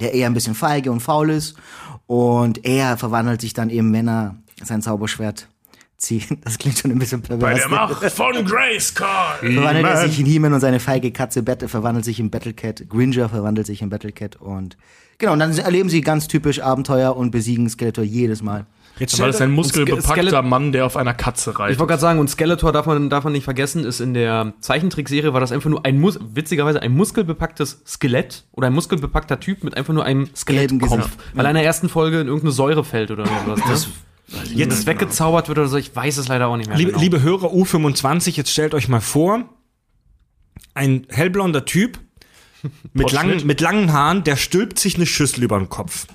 der 0.00 0.14
eher 0.14 0.26
ein 0.26 0.32
bisschen 0.32 0.54
feige 0.54 0.90
und 0.90 1.00
faul 1.00 1.28
ist. 1.28 1.54
Und 2.06 2.64
er 2.64 2.96
verwandelt 2.96 3.42
sich 3.42 3.52
dann 3.52 3.68
eben, 3.68 3.92
wenn 3.92 4.08
er 4.08 4.36
sein 4.64 4.80
Zauberschwert 4.80 5.48
zieht. 5.98 6.28
Das 6.44 6.56
klingt 6.56 6.78
schon 6.78 6.92
ein 6.92 6.98
bisschen 6.98 7.20
Bei 7.20 7.36
pervers. 7.36 7.60
der 7.60 7.68
Macht 7.68 8.10
von 8.10 8.42
Grayskull. 8.42 9.06
verwandelt 9.52 9.84
er 9.84 10.08
sich 10.08 10.18
in 10.18 10.24
He-Man 10.24 10.54
und 10.54 10.60
seine 10.60 10.80
feige 10.80 11.12
Katze 11.12 11.42
Battle 11.42 11.68
verwandelt 11.68 12.06
sich 12.06 12.18
in 12.18 12.30
Battlecat. 12.30 12.88
Gringer 12.88 13.28
verwandelt 13.28 13.66
sich 13.66 13.82
in 13.82 13.90
Battlecat 13.90 14.36
und 14.36 14.78
genau, 15.18 15.34
und 15.34 15.40
dann 15.40 15.54
erleben 15.58 15.90
sie 15.90 16.00
ganz 16.00 16.26
typisch 16.26 16.62
Abenteuer 16.62 17.14
und 17.14 17.32
besiegen 17.32 17.68
Skeletor 17.68 18.02
jedes 18.02 18.42
Mal. 18.42 18.64
Jetzt 18.98 19.18
Weil 19.18 19.30
es 19.30 19.40
ein 19.40 19.48
Ske- 19.50 19.54
muskelbepackter 19.54 20.42
Mann, 20.42 20.70
der 20.72 20.84
auf 20.86 20.96
einer 20.96 21.14
Katze 21.14 21.50
Ich 21.50 21.58
reitet. 21.58 21.78
wollte 21.78 21.90
gerade 21.92 22.00
sagen, 22.00 22.20
und 22.20 22.28
Skeletor 22.28 22.72
darf 22.72 22.86
man, 22.86 23.08
darf 23.10 23.24
man 23.24 23.32
nicht 23.32 23.44
vergessen, 23.44 23.84
ist 23.84 24.00
in 24.00 24.12
der 24.14 24.52
Zeichentrickserie 24.60 25.32
war 25.32 25.40
das 25.40 25.50
einfach 25.50 25.70
nur 25.70 25.84
ein, 25.84 25.98
Mus 25.98 26.18
witzigerweise 26.34 26.82
ein 26.82 26.92
muskelbepacktes 26.94 27.82
Skelett 27.86 28.44
oder 28.52 28.66
ein 28.68 28.74
muskelbepackter 28.74 29.40
Typ 29.40 29.64
mit 29.64 29.76
einfach 29.76 29.94
nur 29.94 30.04
einem. 30.04 30.28
Skelettkopf. 30.36 31.08
Weil 31.34 31.46
er 31.46 31.50
in 31.50 31.56
der 31.56 31.64
ersten 31.64 31.88
Folge 31.88 32.20
in 32.20 32.26
irgendeine 32.26 32.52
Säure 32.52 32.84
fällt 32.84 33.10
oder 33.10 33.24
irgendwas. 33.24 33.60
Das, 33.66 33.88
jetzt 34.52 34.86
weggezaubert 34.86 35.48
wird 35.48 35.58
oder 35.58 35.68
so, 35.68 35.78
ich 35.78 35.94
weiß 35.96 36.18
es 36.18 36.28
leider 36.28 36.48
auch 36.48 36.56
nicht 36.56 36.68
mehr. 36.68 36.76
Liebe, 36.76 36.90
genau. 36.92 37.02
liebe 37.02 37.22
Hörer 37.22 37.48
U25, 37.48 38.36
jetzt 38.36 38.50
stellt 38.50 38.74
euch 38.74 38.88
mal 38.88 39.00
vor, 39.00 39.44
ein 40.74 41.06
hellblonder 41.08 41.64
Typ 41.64 41.98
mit 42.92 43.10
langen, 43.12 43.46
mit 43.46 43.60
langen 43.60 43.92
Haaren, 43.92 44.22
der 44.24 44.36
stülpt 44.36 44.78
sich 44.78 44.96
eine 44.96 45.06
Schüssel 45.06 45.42
über 45.42 45.58
den 45.58 45.68
Kopf 45.68 46.06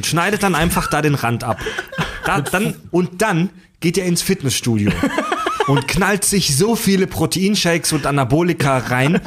und 0.00 0.06
schneidet 0.06 0.42
dann 0.42 0.54
einfach 0.54 0.88
da 0.88 1.02
den 1.02 1.14
Rand 1.14 1.44
ab. 1.44 1.58
Da, 2.24 2.40
dann, 2.40 2.74
und 2.90 3.20
dann 3.20 3.50
geht 3.80 3.98
er 3.98 4.06
ins 4.06 4.22
Fitnessstudio 4.22 4.90
und 5.66 5.86
knallt 5.88 6.24
sich 6.24 6.56
so 6.56 6.74
viele 6.74 7.06
Proteinshakes 7.06 7.92
und 7.92 8.06
Anabolika 8.06 8.78
rein, 8.78 9.20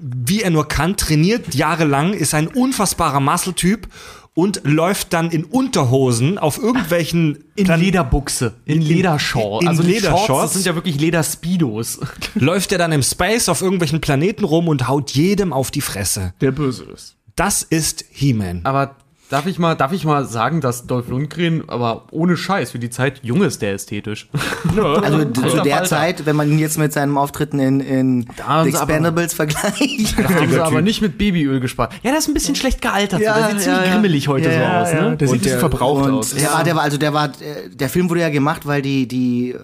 wie 0.00 0.40
er 0.40 0.48
nur 0.48 0.66
kann, 0.66 0.96
trainiert 0.96 1.54
jahrelang, 1.54 2.14
ist 2.14 2.32
ein 2.32 2.46
unfassbarer 2.48 3.20
Muscle-Typ 3.20 3.86
und 4.32 4.62
läuft 4.64 5.12
dann 5.12 5.30
in 5.30 5.44
Unterhosen 5.44 6.38
auf 6.38 6.56
irgendwelchen 6.56 7.44
In 7.54 7.64
Plan- 7.66 7.80
Lederbuchse, 7.80 8.54
in 8.64 8.80
Ledershorts. 8.80 9.62
in 9.62 9.68
also 9.68 9.82
nicht 9.82 9.96
Ledershorts. 9.96 10.26
Shorts, 10.26 10.42
das 10.44 10.52
sind 10.54 10.66
ja 10.66 10.74
wirklich 10.74 10.98
Lederspeedos. 10.98 11.98
läuft 12.34 12.72
er 12.72 12.78
dann 12.78 12.92
im 12.92 13.02
Space 13.02 13.50
auf 13.50 13.60
irgendwelchen 13.60 14.00
Planeten 14.00 14.44
rum 14.44 14.68
und 14.68 14.88
haut 14.88 15.10
jedem 15.10 15.52
auf 15.52 15.70
die 15.70 15.82
Fresse. 15.82 16.32
Der 16.40 16.52
böse 16.52 16.84
ist. 16.84 17.16
Das 17.36 17.62
ist 17.62 18.04
He-Man. 18.10 18.62
Aber 18.64 18.96
darf 19.28 19.46
ich 19.46 19.58
mal, 19.58 19.74
darf 19.74 19.92
ich 19.92 20.04
mal 20.04 20.24
sagen, 20.24 20.60
dass 20.60 20.86
Dolph 20.86 21.08
Lundgren, 21.08 21.68
aber 21.68 22.04
ohne 22.10 22.36
Scheiß, 22.36 22.72
für 22.72 22.78
die 22.78 22.90
Zeit 22.90 23.20
jung 23.22 23.42
ist 23.42 23.62
der 23.62 23.74
ästhetisch. 23.74 24.28
Also 24.78 25.24
zu 25.24 25.62
der. 25.62 25.84
Zeit, 25.84 26.26
wenn 26.26 26.36
man 26.36 26.50
ihn 26.50 26.58
jetzt 26.58 26.78
mit 26.78 26.92
seinen 26.92 27.16
Auftritten 27.16 27.58
in, 27.58 27.80
in 27.80 28.26
The 28.62 28.68
Expendables 28.68 29.32
vergleicht. 29.32 30.18
Da 30.18 30.28
haben 30.28 30.50
sie 30.50 30.60
aber 30.60 30.82
nicht 30.82 31.00
mit 31.00 31.18
Babyöl 31.18 31.60
gespart. 31.60 31.92
Ja, 32.02 32.10
der 32.10 32.18
ist 32.18 32.28
ein 32.28 32.34
bisschen 32.34 32.54
schlecht 32.54 32.82
gealtert. 32.82 33.20
Ja, 33.20 33.34
so. 33.34 33.40
Der 33.40 33.50
sieht 33.50 33.60
ziemlich 33.60 33.80
ja, 33.80 33.86
ja. 33.86 33.92
grimmelig 33.92 34.28
heute 34.28 34.52
so 34.52 34.58
aus. 34.58 34.92
Ne? 34.92 35.16
Der 35.16 35.28
sieht 35.28 35.42
bisschen 35.42 35.60
verbraucht 35.60 36.06
und 36.06 36.14
aus. 36.14 36.34
Der 36.34 36.52
war, 36.52 36.64
der 36.64 36.76
war, 36.76 36.82
also 36.82 36.98
der 36.98 37.14
war, 37.14 37.26
äh, 37.26 37.68
der 37.70 37.88
Film 37.88 38.10
wurde 38.10 38.20
ja 38.20 38.28
gemacht, 38.28 38.66
weil 38.66 38.82
die, 38.82 39.08
die 39.08 39.54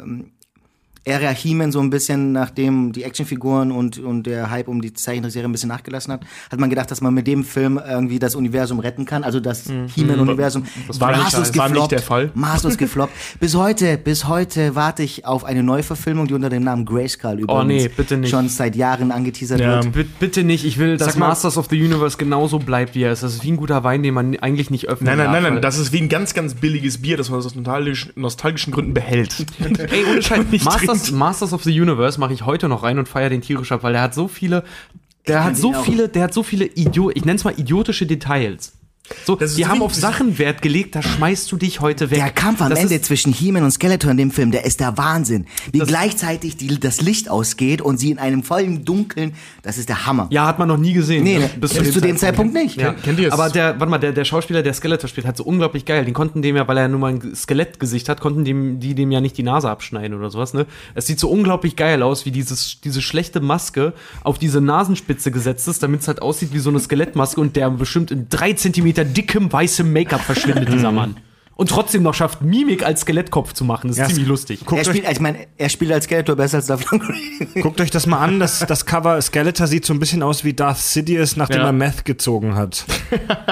Ära 1.05 1.29
He-Man 1.31 1.71
so 1.71 1.81
ein 1.81 1.91
bisschen, 1.91 2.33
nachdem 2.33 2.93
die 2.93 3.03
Actionfiguren 3.05 3.71
und, 3.73 3.99
und 3.99 4.25
der 4.25 4.51
Hype 4.51 4.69
um 4.69 4.81
die 4.81 4.93
Zeichentrickserie 4.95 5.47
ein 5.47 5.53
bisschen 5.53 5.69
nachgelassen 5.69 6.13
hat, 6.13 6.23
hat 6.51 6.59
man 6.59 6.71
gedacht, 6.71 6.91
dass 6.91 7.01
man 7.01 7.13
mit 7.13 7.27
dem 7.27 7.45
Film 7.45 7.79
irgendwie 7.87 8.19
das 8.19 8.35
Universum 8.35 8.79
retten 8.79 9.05
kann, 9.05 9.23
also 9.23 9.39
das 9.41 9.65
He-Man-Universum. 9.95 10.65
war 10.99 11.11
nicht- 11.13 11.25
Maßlos 11.25 11.57
war 11.57 11.69
nicht 11.69 11.75
gefloppt, 11.75 11.93
der 11.93 12.03
Fall. 12.03 12.31
Maßlos 12.35 12.77
gefloppt. 12.79 13.13
Bis 13.41 13.55
heute, 13.55 13.99
bis 13.99 14.27
heute 14.29 14.75
warte 14.75 15.03
ich 15.03 15.27
auf 15.27 15.45
eine 15.45 15.63
Neuverfilmung, 15.63 16.27
die 16.27 16.35
unter 16.35 16.49
dem 16.49 16.65
Namen 16.65 16.85
Grayskull 16.85 17.41
übrigens 17.41 17.61
Oh, 17.61 17.65
nee, 17.65 17.89
bitte 17.89 18.17
nicht. 18.17 18.31
schon 18.31 18.49
seit 18.49 18.75
Jahren 18.77 19.13
angeteasert 19.13 19.61
Ja. 19.61 19.83
wird. 19.95 20.19
Bitte, 20.19 20.43
nicht. 20.45 20.65
Ich 20.65 20.79
will, 20.79 20.97
dass 20.97 21.09
Sag 21.09 21.19
mal- 21.19 21.29
Masters 21.29 21.59
of 21.59 21.67
the 21.71 21.77
Universe 21.83 22.17
genauso 22.17 22.59
bleibt, 22.59 22.95
wie 22.95 23.03
er 23.03 23.13
ist. 23.13 23.23
Das 23.23 23.35
ist 23.35 23.45
wie 23.45 23.53
ein 23.53 23.57
guter 23.57 23.85
Wein, 23.85 24.03
den 24.03 24.15
man 24.15 24.37
eigentlich 24.39 24.71
nicht 24.71 24.89
öffnen 24.89 25.07
Nein, 25.09 25.19
nein, 25.19 25.43
nein, 25.43 25.53
nein, 25.55 25.63
das 25.63 25.79
ist 25.79 25.93
wie 25.93 25.99
ein 26.01 26.09
ganz, 26.09 26.33
ganz 26.35 26.55
billiges 26.55 26.99
Bier, 27.03 27.17
das 27.17 27.29
man 27.31 27.39
aus 27.41 27.55
nostalgischen, 27.55 28.13
nostalgischen 28.17 28.73
Gründen 28.73 28.95
behält. 28.95 29.45
Ey, 29.91 30.05
ohne 30.11 30.23
Scheiß. 30.23 30.45
nicht 30.51 30.65
Masters. 30.95 31.13
Masters 31.13 31.53
of 31.53 31.63
the 31.65 31.81
Universe 31.81 32.19
mache 32.19 32.33
ich 32.33 32.47
heute 32.47 32.69
noch 32.69 32.83
rein 32.83 32.99
und 32.99 33.09
feiere 33.09 33.31
den 33.31 33.41
tierisch 33.43 33.73
ab, 33.73 33.83
weil 33.83 33.93
der 33.93 34.03
hat 34.03 34.15
so 34.15 34.29
viele, 34.29 34.65
der 35.27 35.45
hat 35.45 35.57
so 35.57 35.75
auch. 35.75 35.85
viele, 35.85 36.09
der 36.09 36.25
hat 36.25 36.35
so 36.35 36.43
viele 36.43 36.67
Idio 36.67 37.11
ich 37.15 37.25
nenne 37.25 37.37
es 37.37 37.45
mal 37.45 37.59
idiotische 37.59 38.07
Details. 38.07 38.73
So, 39.27 39.37
Das 39.37 39.51
ist 39.51 39.59
die 39.59 39.65
so 39.65 39.69
haben 39.69 39.83
auf 39.83 39.95
Sachen 39.95 40.39
Wert 40.39 40.63
gelegt, 40.63 40.95
da 40.95 41.03
schmeißt 41.03 41.53
du 41.53 41.59
dich 41.59 41.81
heute 41.81 42.11
weg. 42.11 42.19
Der 42.19 42.31
Kampf 42.31 42.63
am 42.63 42.71
Das 42.71 42.79
Ende 42.79 43.03
zwischen 43.03 43.35
He-Man 43.35 43.63
und 43.63 43.71
Skeletor 43.71 44.11
in 44.11 44.17
dem 44.17 44.31
Film, 44.31 44.51
der 44.51 44.65
ist 44.65 44.81
der 44.81 44.97
Wahnsinn. 44.97 45.45
Wie 45.73 45.81
gleichzeitig 45.81 46.57
die, 46.57 46.81
das 46.81 47.03
Licht 47.03 47.29
ausgeht 47.29 47.83
und 47.83 47.99
sie 47.99 48.11
in 48.11 48.19
einem 48.19 48.43
vollen 48.43 48.87
Dunkeln, 48.87 49.35
das 49.63 49.77
ist 49.77 49.91
der 49.91 50.07
Hammer. 50.07 50.29
Ja, 50.31 50.47
hat 50.47 50.59
man 50.59 50.69
noch 50.69 50.79
nie 50.79 50.95
gesehen. 50.95 51.23
Nee, 51.23 51.39
ne? 51.39 51.51
bis, 51.61 51.73
zu 51.73 52.01
dem 52.01 52.17
Zeitpunkt 52.17 52.55
nicht. 52.55 52.81
Ja. 52.81 52.95
Kennt 52.95 53.19
ihr 53.19 53.29
es? 53.29 53.35
Aber 53.35 53.51
der, 53.51 53.79
warte 53.79 53.91
mal, 53.91 53.99
der, 53.99 54.13
der 54.13 54.25
Schauspieler, 54.25 54.63
der 54.63 54.73
Skeletor 54.73 55.09
spielt, 55.09 55.27
hat 55.27 55.37
so 55.37 55.45
unglaublich 55.45 55.85
geil. 55.85 56.07
Den 56.07 56.15
konnten 56.15 56.41
dem 56.41 56.57
ja, 56.57 56.67
weil 56.67 56.79
er 56.79 56.89
nur 56.89 57.01
mal 57.01 57.13
ein 57.13 57.35
Skelettgesicht 57.35 58.09
hat, 58.09 58.23
konnten 58.23 58.47
dem, 58.47 58.81
die 58.81 58.95
dem 58.95 59.13
ja 59.13 59.21
nicht 59.21 59.37
die 59.37 59.43
Nase 59.43 59.69
abschneiden 59.69 60.17
oder 60.17 60.31
sowas, 60.31 60.55
ne? 60.55 60.65
Es 60.95 61.07
sieht 61.07 61.21
so 61.21 61.29
unglaublich 61.29 61.77
geil 61.77 62.03
aus, 62.03 62.25
wie 62.25 62.31
dieses, 62.31 62.81
diese 62.81 63.03
schlechte 63.03 63.41
Maske 63.41 63.93
auf 64.23 64.39
diese 64.39 64.63
Nasenspitze 64.63 65.31
gesetzt 65.31 65.69
ist, 65.69 65.83
damit 65.83 66.01
es 66.01 66.09
halt 66.09 66.23
aussieht 66.23 66.55
wie 66.55 66.59
so 66.59 66.71
eine 66.71 66.81
Skelettmaske 66.81 67.39
und 67.39 67.55
der 67.57 67.69
bestimmt 67.69 68.11
in 68.11 68.31
drei 68.31 68.55
Zentimeter 68.55 68.94
dickem 69.03 69.53
weißem 69.53 69.93
Make-up 69.93 70.21
verschwindet, 70.21 70.73
dieser 70.73 70.93
Mann. 70.93 71.17
Und 71.57 71.71
trotzdem 71.71 72.03
noch 72.03 72.15
schafft, 72.15 72.43
Mimik 72.43 72.85
als 72.85 73.03
Skelettkopf 73.03 73.53
zu 73.53 73.65
machen. 73.65 73.87
Das 73.87 73.97
ist 73.97 74.01
Ja, 74.03 74.09
ziemlich 74.09 74.27
lustig. 74.27 74.61
Er 74.73 74.85
spielt, 74.85 75.09
ich 75.09 75.21
meine, 75.21 75.47
er 75.57 75.69
spielt 75.69 75.93
als 75.93 76.05
Skeletor 76.07 76.35
besser 76.35 76.57
als 76.57 76.67
Lundgren. 76.69 77.15
guckt 77.63 77.81
euch 77.81 77.93
das 77.93 78.07
mal 78.09 78.19
an, 78.19 78.41
das, 78.41 78.59
das 78.67 78.87
Cover 78.87 79.23
Skeletor 79.23 79.69
sieht 79.69 79.85
so 79.85 79.93
ein 79.95 80.01
bisschen 80.01 80.25
aus 80.25 80.43
wie 80.45 80.53
Darth 80.53 80.79
Sidious, 80.79 81.37
nachdem 81.37 81.61
Ja. 81.61 81.67
er 81.67 81.73
Meth 81.73 82.05
gezogen 82.05 82.57
hat. 82.57 82.85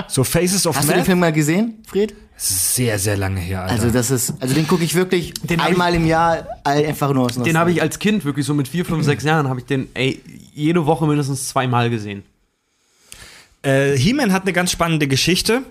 So 0.08 0.24
Faces 0.24 0.66
of 0.66 0.76
Hast 0.76 0.84
du 0.88 0.92
den 0.92 0.96
Meth. 0.98 1.06
Film 1.06 1.20
mal 1.20 1.32
gesehen, 1.32 1.74
Fred? 1.86 2.12
Sehr, 2.36 2.98
sehr 2.98 3.16
lange 3.16 3.38
her, 3.38 3.62
Alter. 3.62 3.74
Also 3.74 3.90
das 3.90 4.10
ist, 4.10 4.34
also 4.40 4.52
den 4.52 4.66
gucke 4.66 4.82
ich 4.82 4.96
wirklich 4.96 5.32
Den 5.34 5.60
hab 5.60 5.68
einmal 5.68 5.94
im 5.94 6.04
Jahr 6.04 6.44
all- 6.64 6.84
einfach 6.84 7.12
nur 7.12 7.26
aus 7.26 7.34
Den 7.40 7.56
habe 7.56 7.70
ich 7.70 7.80
als 7.82 8.00
Kind 8.00 8.24
wirklich 8.24 8.44
so 8.46 8.52
mit 8.54 8.66
vier, 8.66 8.84
fünf, 8.84 9.04
sechs 9.04 9.22
Jahren 9.22 9.48
habe 9.48 9.60
ich 9.60 9.66
den 9.66 9.86
ey, 9.94 10.20
jede 10.52 10.86
Woche 10.86 11.06
mindestens 11.06 11.46
zweimal 11.46 11.88
gesehen. 11.88 12.24
Äh, 13.62 13.96
He-Man 13.96 14.32
hat 14.32 14.42
eine 14.42 14.52
ganz 14.52 14.70
spannende 14.70 15.08
Geschichte. 15.08 15.62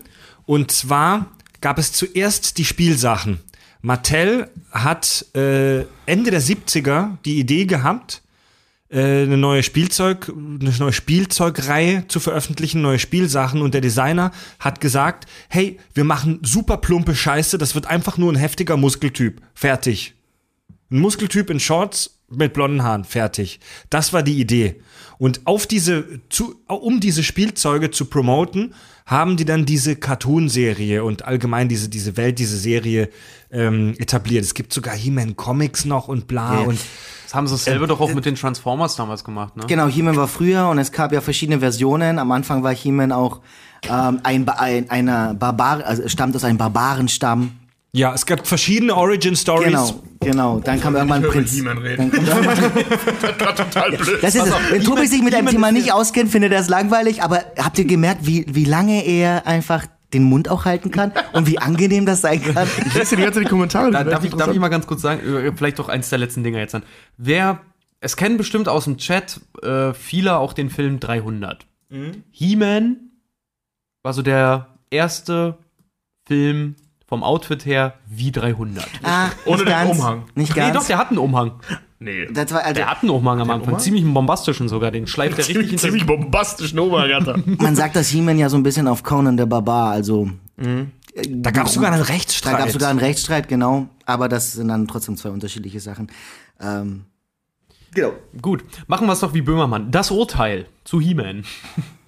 Und 0.46 0.72
zwar 0.72 1.28
gab 1.62 1.78
es 1.78 1.94
zuerst 1.94 2.58
die 2.58 2.66
Spielsachen. 2.66 3.40
Mattel 3.82 4.50
hat 4.72 5.26
äh, 5.36 5.82
Ende 6.06 6.32
der 6.32 6.42
70er 6.42 7.18
die 7.26 7.40
Idee 7.40 7.66
gehabt, 7.66 8.22
äh, 8.90 9.24
eine 9.24 9.38
neue 9.38 9.64
Spielzeug, 9.64 10.30
eine 10.30 10.72
neue 10.78 10.94
Spielzeugreihe 10.94 12.08
zu 12.08 12.20
veröffentlichen, 12.20 12.82
neue 12.82 13.00
Spielsachen 13.00 13.62
und 13.62 13.74
der 13.74 13.82
Designer 13.82 14.32
hat 14.60 14.82
gesagt, 14.82 15.28
hey, 15.50 15.80
wir 15.94 16.04
machen 16.04 16.40
super 16.44 16.78
plumpe 16.78 17.16
Scheiße, 17.16 17.58
das 17.58 17.74
wird 17.74 17.88
einfach 17.88 18.18
nur 18.18 18.32
ein 18.32 18.36
heftiger 18.36 18.78
Muskeltyp. 18.78 19.42
Fertig. 19.56 20.14
Ein 20.92 21.00
Muskeltyp 21.00 21.50
in 21.50 21.60
Shorts 21.60 22.21
mit 22.36 22.54
blonden 22.54 22.84
Haaren, 22.84 23.04
fertig. 23.04 23.60
Das 23.90 24.14
war 24.14 24.24
die 24.24 24.40
Idee. 24.40 24.82
Und 25.18 25.42
auf 25.46 25.68
diese, 25.68 26.20
zu, 26.30 26.56
um 26.68 27.00
diese 27.00 27.24
Spielzeuge 27.24 27.92
zu 27.92 28.06
promoten, 28.06 28.74
haben 29.06 29.38
die 29.38 29.46
dann 29.46 29.66
diese 29.66 29.96
Cartoon-Serie 29.96 31.04
und 31.04 31.26
allgemein 31.26 31.68
diese, 31.70 31.90
diese 31.90 32.18
Welt, 32.18 32.40
diese 32.40 32.58
Serie 32.58 33.10
ähm, 33.52 33.94
etabliert. 33.98 34.44
Es 34.44 34.54
gibt 34.54 34.74
sogar 34.74 34.96
He-Man 34.96 35.36
Comics 35.36 35.86
noch 35.86 36.08
und 36.08 36.28
bla 36.28 36.62
Ja. 36.62 36.68
und 36.68 36.80
Das 37.26 37.36
haben 37.36 37.48
sie 37.48 37.54
dasselbe 37.54 37.88
doch 37.88 38.00
auch 38.00 38.14
mit 38.14 38.26
den 38.26 38.36
Transformers 38.36 38.96
damals 38.96 39.24
gemacht, 39.24 39.56
ne? 39.58 39.66
Genau, 39.68 39.88
He-Man 39.88 40.16
war 40.16 40.28
früher 40.28 40.70
und 40.70 40.80
es 40.80 40.92
gab 40.92 41.12
ja 41.12 41.22
verschiedene 41.22 41.60
Versionen. 41.60 42.20
Am 42.20 42.32
Anfang 42.32 42.64
war 42.64 42.74
He-Man 42.74 43.12
auch 43.12 43.42
ähm, 43.84 44.20
ein, 44.24 44.48
ein 44.48 44.90
einer 44.90 45.34
Barbar, 45.34 45.84
also 45.86 46.08
stammt 46.08 46.36
aus 46.36 46.44
einem 46.44 46.58
Barbarenstamm. 46.58 47.52
Ja, 47.94 48.14
es 48.14 48.26
gab 48.26 48.48
verschiedene 48.48 48.96
Origin 48.96 49.36
Stories. 49.36 49.66
Genau, 49.68 50.02
genau. 50.22 50.60
Dann 50.60 50.80
kam 50.80 50.96
irgendwann 50.96 51.24
höre 51.24 51.32
Prinz. 51.32 51.54
Reden. 51.54 52.12
Dann 52.12 52.44
Das 53.38 53.56
total 53.56 53.92
blöd. 53.92 54.24
Das 54.24 54.36
ist 54.36 54.46
es. 54.46 54.54
Wenn 54.72 54.84
Tobi 54.84 55.08
sich 55.08 55.22
mit 55.22 55.36
einem 55.36 55.48
Thema 55.48 55.72
nicht 55.74 55.92
auskennt, 55.92 56.32
findet 56.32 56.54
er 56.54 56.62
es 56.62 56.70
langweilig. 56.70 57.22
Aber 57.22 57.44
habt 57.58 57.78
ihr 57.80 57.86
gemerkt, 57.86 58.26
wie, 58.26 58.46
wie 58.50 58.64
lange 58.64 59.04
er 59.06 59.46
einfach 59.46 59.88
den 60.14 60.24
Mund 60.24 60.48
auch 60.50 60.64
halten 60.64 60.92
kann 60.92 61.12
und 61.34 61.48
wie 61.48 61.58
angenehm 61.58 62.06
das 62.06 62.22
sein 62.22 62.42
kann? 62.42 62.68
Ich 62.86 62.94
lese 62.94 63.12
dir 63.12 63.18
die 63.18 63.24
ganze 63.24 63.40
Zeit 63.40 63.46
die 63.48 63.50
Kommentare. 63.50 63.92
Da, 63.92 64.04
darf, 64.06 64.24
ich, 64.24 64.32
darf 64.32 64.52
ich 64.52 64.60
mal 64.60 64.70
ganz 64.70 64.88
kurz 64.88 65.02
sagen, 65.02 65.22
äh, 65.22 65.52
vielleicht 65.54 65.80
doch 65.80 65.90
eins 65.90 66.10
der 66.10 66.20
letzten 66.20 66.44
Dinger 66.44 66.60
jetzt 66.60 66.76
an. 66.76 66.84
Wer, 67.18 67.60
es 68.00 68.16
kennen 68.16 68.38
bestimmt 68.38 68.70
aus 68.70 68.86
dem 68.86 68.98
Chat 68.98 69.42
äh, 69.64 69.94
viele 69.94 70.38
auch 70.38 70.54
den 70.54 70.70
Film 70.70 71.02
300. 71.02 71.66
He-Man 72.32 72.98
war 74.02 74.14
so 74.14 74.22
der 74.22 74.78
erste 74.90 75.58
Film 76.26 76.76
vom 77.12 77.24
Outfit 77.26 77.66
her 77.66 77.96
wie 78.08 78.32
300. 78.32 78.88
Ah, 79.04 79.26
Ohne 79.46 79.58
nicht 79.58 79.60
den 79.60 79.66
ganz, 79.68 80.00
Umhang. 80.00 80.24
Nicht 80.34 80.56
Nee, 80.56 80.62
ganz. 80.62 80.78
doch, 80.78 80.86
der 80.88 80.98
hat 80.98 81.10
einen 81.10 81.18
Umhang. 81.18 81.52
Nee. 82.00 82.26
das 82.32 82.54
war, 82.54 82.62
also, 82.64 82.74
Der 82.76 82.90
hat 82.90 83.02
einen 83.02 83.10
Umhang 83.10 83.42
am 83.42 83.50
Anfang. 83.52 83.68
Umhang? 83.68 83.80
Ziemlich 83.82 84.06
einen 84.06 84.14
bombastischen 84.14 84.70
sogar. 84.70 84.92
Den 84.92 85.08
schleift 85.08 85.34
er 85.34 85.40
richtig 85.40 85.56
Ziemlich, 85.56 85.70
hinter 85.72 85.82
ziemlich 85.84 86.06
bombastischen 86.06 86.80
Obergatter. 86.80 87.38
man 87.58 87.76
sagt 87.76 87.98
das 87.98 88.08
He-Man 88.08 88.38
ja 88.40 88.48
so 88.48 88.56
ein 88.56 88.64
bisschen 88.64 88.88
auf 88.88 89.04
Conan 89.04 89.36
der 89.36 89.46
Barbar. 89.46 89.92
Also 89.92 90.30
Da 90.56 91.52
gab 91.52 91.68
es 91.68 91.74
sogar 91.74 91.92
einen 91.92 92.02
Da 92.02 92.08
Rechtsstreit. 92.08 92.58
gab 92.58 92.68
es 92.68 92.74
sogar 92.74 92.90
einen 92.90 93.00
Rechtsstreit, 93.00 93.50
genau. 93.50 93.90
Aber 94.06 94.30
das 94.30 94.54
sind 94.54 94.70
dann 94.70 94.88
trotzdem 94.88 95.18
zwei 95.18 95.32
unterschiedliche 95.32 95.82
Sachen. 95.82 96.08
Ähm, 96.62 97.04
genau. 97.94 98.14
Gut, 98.42 98.64
machen 98.88 99.06
wir 99.06 99.12
es 99.12 99.20
doch 99.20 99.34
wie 99.34 99.42
Böhmermann. 99.42 99.92
Das 99.92 100.12
Urteil 100.12 100.68
zu 100.86 101.02
He-Man. 101.02 101.44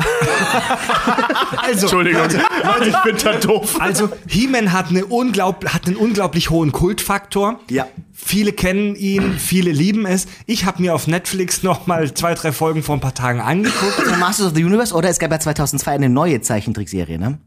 also, 1.56 1.82
Entschuldigung. 1.82 2.22
Leute, 2.22 2.88
ich 2.88 2.96
bin 3.02 3.16
da 3.22 3.34
doof. 3.34 3.80
Also, 3.80 4.08
He-Man 4.28 4.72
hat, 4.72 4.88
eine 4.88 5.02
hat 5.02 5.86
einen 5.86 5.96
unglaublich 5.96 6.50
hohen 6.50 6.72
Kultfaktor. 6.72 7.60
Ja. 7.70 7.86
Viele 8.12 8.52
kennen 8.52 8.96
ihn, 8.96 9.38
viele 9.38 9.72
lieben 9.72 10.06
es. 10.06 10.26
Ich 10.46 10.64
habe 10.64 10.82
mir 10.82 10.94
auf 10.94 11.06
Netflix 11.06 11.62
noch 11.62 11.86
mal 11.86 12.12
zwei, 12.12 12.34
drei 12.34 12.52
Folgen 12.52 12.82
vor 12.82 12.96
ein 12.96 13.00
paar 13.00 13.14
Tagen 13.14 13.40
angeguckt. 13.40 13.98
Also 13.98 14.14
Masters 14.16 14.46
of 14.48 14.54
the 14.54 14.64
Universe 14.64 14.94
oder 14.94 15.08
es 15.08 15.18
gab 15.18 15.30
ja 15.30 15.40
2002 15.40 15.92
eine 15.92 16.08
neue 16.08 16.40
Zeichentrickserie, 16.40 17.18
ne? 17.18 17.38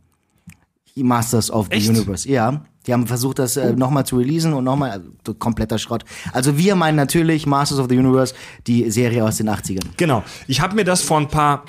Die 0.96 1.04
Masters 1.04 1.52
of 1.52 1.68
the 1.68 1.78
Echt? 1.78 1.90
Universe, 1.90 2.28
ja. 2.28 2.64
Die 2.86 2.94
haben 2.94 3.08
versucht, 3.08 3.40
das 3.40 3.56
äh, 3.56 3.74
nochmal 3.74 4.06
zu 4.06 4.18
releasen 4.18 4.54
und 4.54 4.66
nochmal, 4.66 4.92
also, 4.92 5.34
kompletter 5.36 5.80
Schrott. 5.80 6.04
Also 6.34 6.58
wir 6.58 6.76
meinen 6.76 6.96
natürlich 6.96 7.46
Masters 7.46 7.80
of 7.80 7.88
the 7.90 7.98
Universe, 7.98 8.34
die 8.68 8.90
Serie 8.92 9.24
aus 9.24 9.38
den 9.38 9.50
80ern. 9.50 9.86
Genau. 9.98 10.24
Ich 10.48 10.60
habe 10.60 10.76
mir 10.76 10.84
das 10.84 11.02
vor 11.02 11.20
ein 11.20 11.28
paar. 11.28 11.64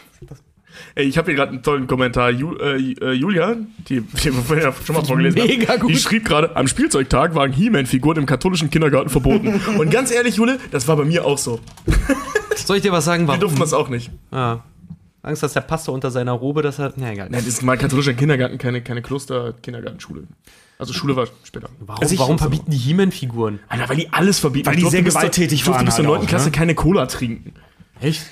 Ey, 0.95 1.05
ich 1.07 1.19
habe 1.19 1.27
hier 1.27 1.37
gerade 1.37 1.53
einen 1.53 1.63
tollen 1.63 1.87
Kommentar. 1.87 2.31
Ju, 2.31 2.55
äh, 2.57 2.93
äh, 2.93 3.13
Julia, 3.13 3.57
die, 3.89 4.01
die 4.01 4.49
wir 4.49 4.63
ja 4.63 4.73
schon 4.85 4.97
mal 4.97 5.05
vorgelesen 5.05 5.43
Mega 5.47 5.73
haben, 5.73 5.81
gut. 5.81 5.91
die 5.91 5.97
schrieb 5.97 6.25
gerade, 6.25 6.55
am 6.57 6.67
Spielzeugtag 6.69 7.35
waren 7.35 7.53
He-Man-Figuren 7.53 8.19
im 8.19 8.27
katholischen 8.27 8.71
Kindergarten 8.71 9.11
verboten. 9.11 9.61
Und 9.79 9.91
ganz 9.91 10.11
ehrlich, 10.11 10.37
Jule, 10.37 10.59
das 10.71 10.87
war 10.89 10.97
bei 10.97 11.05
mir 11.05 11.25
auch 11.25 11.39
so. 11.39 11.61
Soll 12.57 12.77
ich 12.77 12.83
dir 12.83 12.93
was 12.93 13.05
sagen, 13.05 13.25
Wir 13.25 13.29
warum? 13.29 13.41
durften 13.41 13.61
das 13.61 13.73
auch 13.73 13.89
nicht. 13.89 14.11
Ja. 14.33 14.65
Angst, 15.23 15.43
dass 15.43 15.55
der 15.55 15.63
Pastor 15.63 15.95
unter 15.95 16.11
seiner 16.11 16.33
Robe 16.33 16.63
das 16.63 16.79
hat. 16.79 16.95
Na 16.97 17.11
egal. 17.13 17.29
Nein, 17.31 17.41
das 17.41 17.47
ist 17.49 17.63
mal 17.63 17.79
katholischer 17.79 18.13
Kindergarten, 18.15 18.59
keine, 18.59 18.83
keine 18.83 19.01
Kloster, 19.03 19.55
Kindergartenschule. 19.63 20.25
Also 20.79 20.93
Schule 20.93 21.17
war 21.17 21.27
später. 21.45 21.69
Warum, 21.81 22.03
Also 22.03 22.19
warum 22.19 22.39
verbieten 22.39 22.71
die 22.71 22.77
He-Man-Figuren? 22.77 23.61
Alter, 23.69 23.89
weil 23.89 23.97
die 23.97 24.13
alles 24.13 24.41
verbieten. 24.41 24.67
Weil 24.67 24.77
die 24.77 24.87
sehr 24.87 25.03
gewalttätig 25.03 25.61
ich 25.61 25.65
durfte 25.65 25.79
waren 25.79 25.87
bis 25.87 25.95
zur 25.97 26.05
halt 26.05 26.15
9. 26.15 26.25
auch, 26.25 26.29
Klasse 26.29 26.47
ne? 26.47 26.53
keine 26.53 26.75
Cola 26.75 27.07
trinken. 27.07 27.55
Echt? 28.01 28.23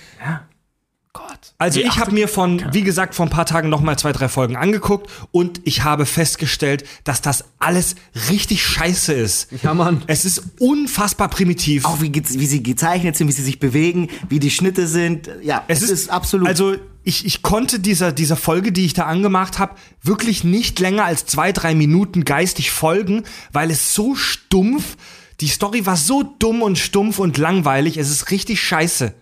Gott. 1.12 1.52
Also 1.58 1.80
Nee, 1.80 1.86
ich 1.86 1.98
habe 1.98 2.12
mir 2.12 2.26
von, 2.26 2.64
wie 2.72 2.82
gesagt, 2.82 3.14
vor 3.14 3.26
ein 3.26 3.30
paar 3.30 3.44
Tagen 3.44 3.68
noch 3.68 3.82
mal 3.82 3.98
zwei, 3.98 4.12
drei 4.12 4.28
Folgen 4.28 4.56
angeguckt 4.56 5.10
und 5.30 5.60
ich 5.64 5.84
habe 5.84 6.06
festgestellt, 6.06 6.84
dass 7.04 7.20
das 7.20 7.44
alles 7.58 7.96
richtig 8.30 8.64
scheiße 8.64 9.12
ist. 9.12 9.48
Ja, 9.62 9.74
Mann. 9.74 10.02
Es 10.06 10.24
ist 10.24 10.42
unfassbar 10.58 11.28
primitiv. 11.28 11.84
Auch 11.84 12.00
wie, 12.00 12.12
wie 12.14 12.46
sie 12.46 12.62
gezeichnet 12.62 13.16
sind, 13.16 13.28
wie 13.28 13.32
sie 13.32 13.42
sich 13.42 13.60
bewegen, 13.60 14.08
wie 14.30 14.40
die 14.40 14.50
Schnitte 14.50 14.86
sind. 14.86 15.28
Ja, 15.42 15.64
es, 15.68 15.82
ist, 15.82 16.08
absolut. 16.08 16.48
Also 16.48 16.76
ich, 17.04 17.26
ich 17.26 17.42
konnte 17.42 17.78
dieser, 17.78 18.12
dieser 18.12 18.36
Folge, 18.36 18.72
die 18.72 18.86
ich 18.86 18.94
da 18.94 19.04
angemacht 19.04 19.58
habe, 19.58 19.74
wirklich 20.02 20.44
nicht 20.44 20.80
länger 20.80 21.04
als 21.04 21.26
zwei, 21.26 21.52
drei 21.52 21.74
Minuten 21.74 22.24
geistig 22.24 22.70
folgen, 22.70 23.24
weil 23.52 23.70
es 23.70 23.94
so 23.94 24.14
stumpf, 24.14 24.96
die 25.42 25.48
Story 25.48 25.84
war 25.84 25.96
so 25.96 26.22
dumm 26.22 26.62
und 26.62 26.78
stumpf 26.78 27.18
und 27.18 27.36
langweilig, 27.36 27.98
es 27.98 28.08
ist 28.08 28.30
richtig 28.30 28.62
scheiße. 28.62 29.12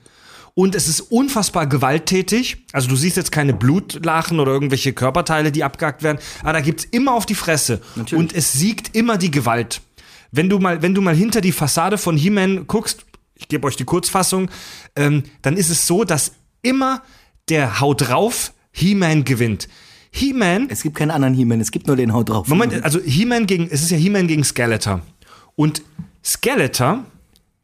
Und 0.54 0.74
es 0.74 0.88
ist 0.88 1.00
unfassbar 1.00 1.66
gewalttätig. 1.66 2.64
Also 2.72 2.88
du 2.88 2.96
siehst 2.96 3.16
jetzt 3.16 3.32
keine 3.32 3.54
Blutlachen 3.54 4.40
oder 4.40 4.52
irgendwelche 4.52 4.92
Körperteile, 4.92 5.52
die 5.52 5.64
abgehackt 5.64 6.02
werden, 6.02 6.18
aber 6.42 6.54
da 6.54 6.60
gibt's 6.60 6.84
immer 6.84 7.14
auf 7.14 7.26
die 7.26 7.34
Fresse. 7.34 7.80
Und 8.12 8.34
es 8.34 8.52
siegt 8.52 8.94
immer 8.96 9.16
die 9.16 9.30
Gewalt. 9.30 9.80
Wenn 10.32 10.48
du 10.48 10.58
mal, 10.58 10.82
wenn 10.82 10.94
du 10.94 11.00
mal 11.00 11.14
hinter 11.14 11.40
die 11.40 11.52
Fassade 11.52 11.98
von 11.98 12.16
He-Man 12.16 12.66
guckst, 12.66 13.04
ich 13.34 13.48
gebe 13.48 13.66
euch 13.66 13.76
die 13.76 13.84
Kurzfassung, 13.84 14.50
ähm, 14.96 15.24
dann 15.42 15.56
ist 15.56 15.70
es 15.70 15.86
so, 15.86 16.04
dass 16.04 16.32
immer 16.62 17.02
der 17.48 17.80
Haut 17.80 18.08
drauf 18.08 18.52
He-Man 18.72 19.24
gewinnt. 19.24 19.68
He-Man 20.12 20.68
es 20.68 20.82
gibt 20.82 20.96
keinen 20.96 21.10
anderen 21.10 21.34
He-Man, 21.34 21.60
es 21.60 21.70
gibt 21.70 21.86
nur 21.86 21.96
den 21.96 22.12
Haut 22.12 22.28
drauf. 22.28 22.48
Moment, 22.48 22.84
also 22.84 23.00
He-Man 23.00 23.46
gegen, 23.46 23.68
es 23.70 23.82
ist 23.82 23.90
ja 23.90 23.96
He-Man 23.96 24.26
gegen 24.28 24.44
Skeletor. 24.44 25.00
Und 25.56 25.82
Skeletor 26.24 27.04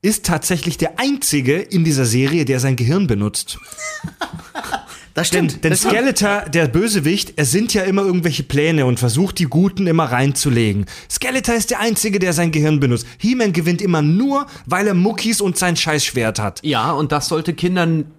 ist 0.03 0.25
tatsächlich 0.27 0.79
der 0.79 0.99
einzige 1.01 1.57
in 1.57 1.85
dieser 1.85 2.05
Serie, 2.05 2.45
der 2.45 2.61
sein 2.61 2.77
Gehirn 2.77 3.07
benutzt. 3.07 3.59
das 5.15 5.29
stimmt. 5.29 5.65
Denn 5.65 5.71
das 5.71 5.81
stimmt. 5.81 5.95
Skeletor, 5.95 6.43
der 6.49 6.69
Bösewicht, 6.69 7.33
er 7.37 7.45
sind 7.45 7.75
ja 7.75 7.83
immer 7.83 8.03
irgendwelche 8.03 8.43
Pläne 8.43 8.87
und 8.87 8.99
versucht 8.99 9.39
die 9.39 9.45
Guten 9.47 9.87
immer 9.87 10.05
reinzulegen. 10.05 10.87
Skeletor 11.11 11.55
ist 11.55 11.71
der 11.71 11.81
einzige, 11.81 12.19
der 12.19 12.33
sein 12.33 12.53
Gehirn 12.53 12.79
benutzt. 12.81 13.07
He-Man 13.19 13.53
gewinnt 13.53 13.81
immer 13.83 14.03
nur, 14.03 14.47
weil 14.67 14.87
er 14.87 14.95
Muckis 14.95 15.41
und 15.41 15.57
sein 15.57 15.77
Scheißschwert 15.77 16.39
hat. 16.39 16.61
Ja, 16.63 16.93
und 16.93 17.11
das 17.13 17.29
sollte 17.29 17.55
Kindern 17.55 18.13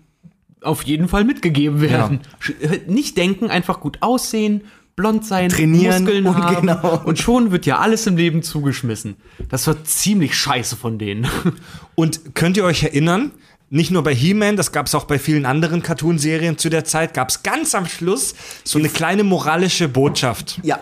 auf 0.61 0.83
jeden 0.83 1.07
Fall 1.07 1.23
mitgegeben 1.23 1.79
werden. 1.81 2.21
Sch- 2.41 2.59
äh, 2.59 2.81
Nicht 2.91 3.15
denken, 3.17 3.49
einfach 3.49 3.79
gut 3.79 3.99
aussehen, 4.01 4.61
blond 4.97 5.23
sein, 5.23 5.49
Trainieren 5.49 6.05
Muskeln 6.05 6.25
und 6.25 6.37
haben 6.37 6.67
genau. 6.67 7.03
und 7.05 7.19
schon 7.19 7.51
wird 7.51 7.67
ja 7.67 7.77
alles 7.77 8.07
im 8.07 8.17
Leben 8.17 8.41
zugeschmissen. 8.41 9.15
Das 9.47 9.67
wird 9.67 9.87
ziemlich 9.87 10.33
scheiße 10.33 10.75
von 10.75 10.97
denen. 10.97 11.27
Und 11.95 12.33
könnt 12.33 12.57
ihr 12.57 12.63
euch 12.63 12.83
erinnern, 12.83 13.31
nicht 13.69 13.91
nur 13.91 14.03
bei 14.03 14.15
He-Man, 14.15 14.55
das 14.55 14.71
gab 14.71 14.87
es 14.87 14.95
auch 14.95 15.05
bei 15.05 15.19
vielen 15.19 15.45
anderen 15.45 15.83
Cartoonserien 15.83 16.57
zu 16.57 16.69
der 16.69 16.83
Zeit, 16.83 17.13
gab 17.13 17.29
es 17.29 17.43
ganz 17.43 17.75
am 17.75 17.85
Schluss 17.85 18.33
so 18.63 18.79
eine 18.79 18.89
kleine 18.89 19.23
moralische 19.23 19.87
Botschaft. 19.87 20.59
Ja, 20.63 20.79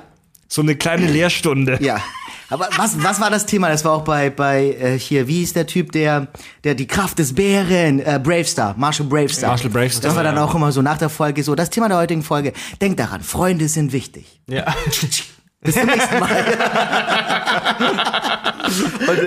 So 0.47 0.61
eine 0.61 0.75
kleine 0.75 1.07
Lehrstunde. 1.07 1.77
ja. 1.81 1.99
Aber 2.47 2.69
was, 2.77 3.01
was 3.01 3.19
war 3.19 3.31
das 3.31 3.47
Thema? 3.47 3.69
Das 3.69 3.83
war 3.83 3.93
auch 3.93 4.03
bei, 4.03 4.29
bei 4.29 4.75
äh, 4.79 4.99
hier, 4.99 5.27
wie 5.27 5.39
hieß 5.39 5.53
der 5.53 5.65
Typ, 5.65 5.91
der, 5.91 6.27
der 6.63 6.75
die 6.75 6.85
Kraft 6.85 7.17
des 7.17 7.33
Bären, 7.33 7.99
äh, 7.99 8.19
Bravestar, 8.23 8.75
Marshall 8.77 9.07
Bravestar. 9.07 9.49
Marshall 9.49 9.71
Bravestar, 9.71 10.03
Das 10.03 10.15
war 10.15 10.23
dann 10.23 10.37
auch 10.37 10.53
immer 10.53 10.71
so 10.71 10.83
nach 10.83 10.99
der 10.99 11.09
Folge 11.09 11.41
so, 11.41 11.55
das 11.55 11.71
Thema 11.71 11.87
der 11.87 11.97
heutigen 11.97 12.21
Folge. 12.21 12.53
Denkt 12.79 12.99
daran, 12.99 13.23
Freunde 13.23 13.67
sind 13.67 13.93
wichtig. 13.93 14.39
Ja. 14.47 14.63
Bis 15.61 15.73
zum 15.73 15.87
nächsten 15.87 16.19
Mal. 16.19 16.29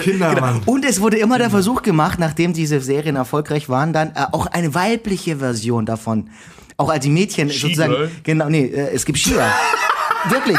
Kinder, 0.03 0.35
Genau. 0.35 0.61
Und 0.67 0.85
es 0.85 1.01
wurde 1.01 1.17
immer 1.19 1.39
der 1.39 1.51
Versuch 1.51 1.83
gemacht, 1.83 2.19
nachdem 2.21 2.53
diese 2.53 2.81
Serien 2.81 3.17
erfolgreich 3.17 3.69
waren, 3.69 3.93
dann 3.93 4.11
äh, 4.11 4.27
auch 4.31 4.47
eine 4.47 4.73
weibliche 4.75 5.39
Version 5.39 5.85
davon. 5.87 6.31
Auch 6.77 6.91
als 6.91 7.03
die 7.05 7.11
Mädchen 7.11 7.49
sozusagen. 7.49 8.11
Genau, 8.23 8.49
nee, 8.49 8.67
äh, 8.67 8.95
es 8.95 9.05
gibt 9.05 9.19
Shira. 9.19 9.51
Wirklich. 10.29 10.57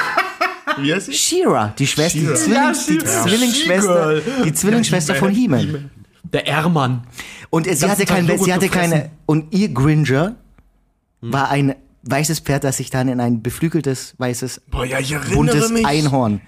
Wie 0.77 0.93
heißt 0.93 1.07
sie? 1.07 1.13
Shira, 1.13 1.73
die 1.77 1.87
Schwester, 1.87 2.19
die, 2.19 2.25
She-Ra. 2.25 2.35
Zwilling, 2.35 2.55
Ja, 2.55 2.71
die. 2.71 2.97
Zwillingsschwester, 2.99 4.21
die 4.45 4.53
Zwillingsschwester 4.53 5.15
von 5.15 5.31
He-Man. 5.31 5.89
Der 6.31 6.47
Ermann. 6.47 7.07
Und 7.49 7.65
sie 7.65 7.71
Ganzen 7.71 7.89
hatte, 7.89 8.05
kein, 8.05 8.39
sie 8.39 8.53
hatte 8.53 8.69
keine, 8.69 9.09
und 9.25 9.53
ihr 9.53 9.69
Gringer 9.69 10.35
war 11.21 11.49
ein 11.49 11.75
weißes 12.03 12.39
Pferd, 12.39 12.63
das 12.63 12.77
sich 12.77 12.89
dann 12.89 13.07
in 13.07 13.19
ein 13.19 13.41
beflügeltes, 13.41 14.13
weißes, 14.17 14.61
Boah, 14.69 14.85
ja, 14.85 14.99
buntes 15.33 15.69
mich. 15.69 15.85
Einhorn 15.85 16.41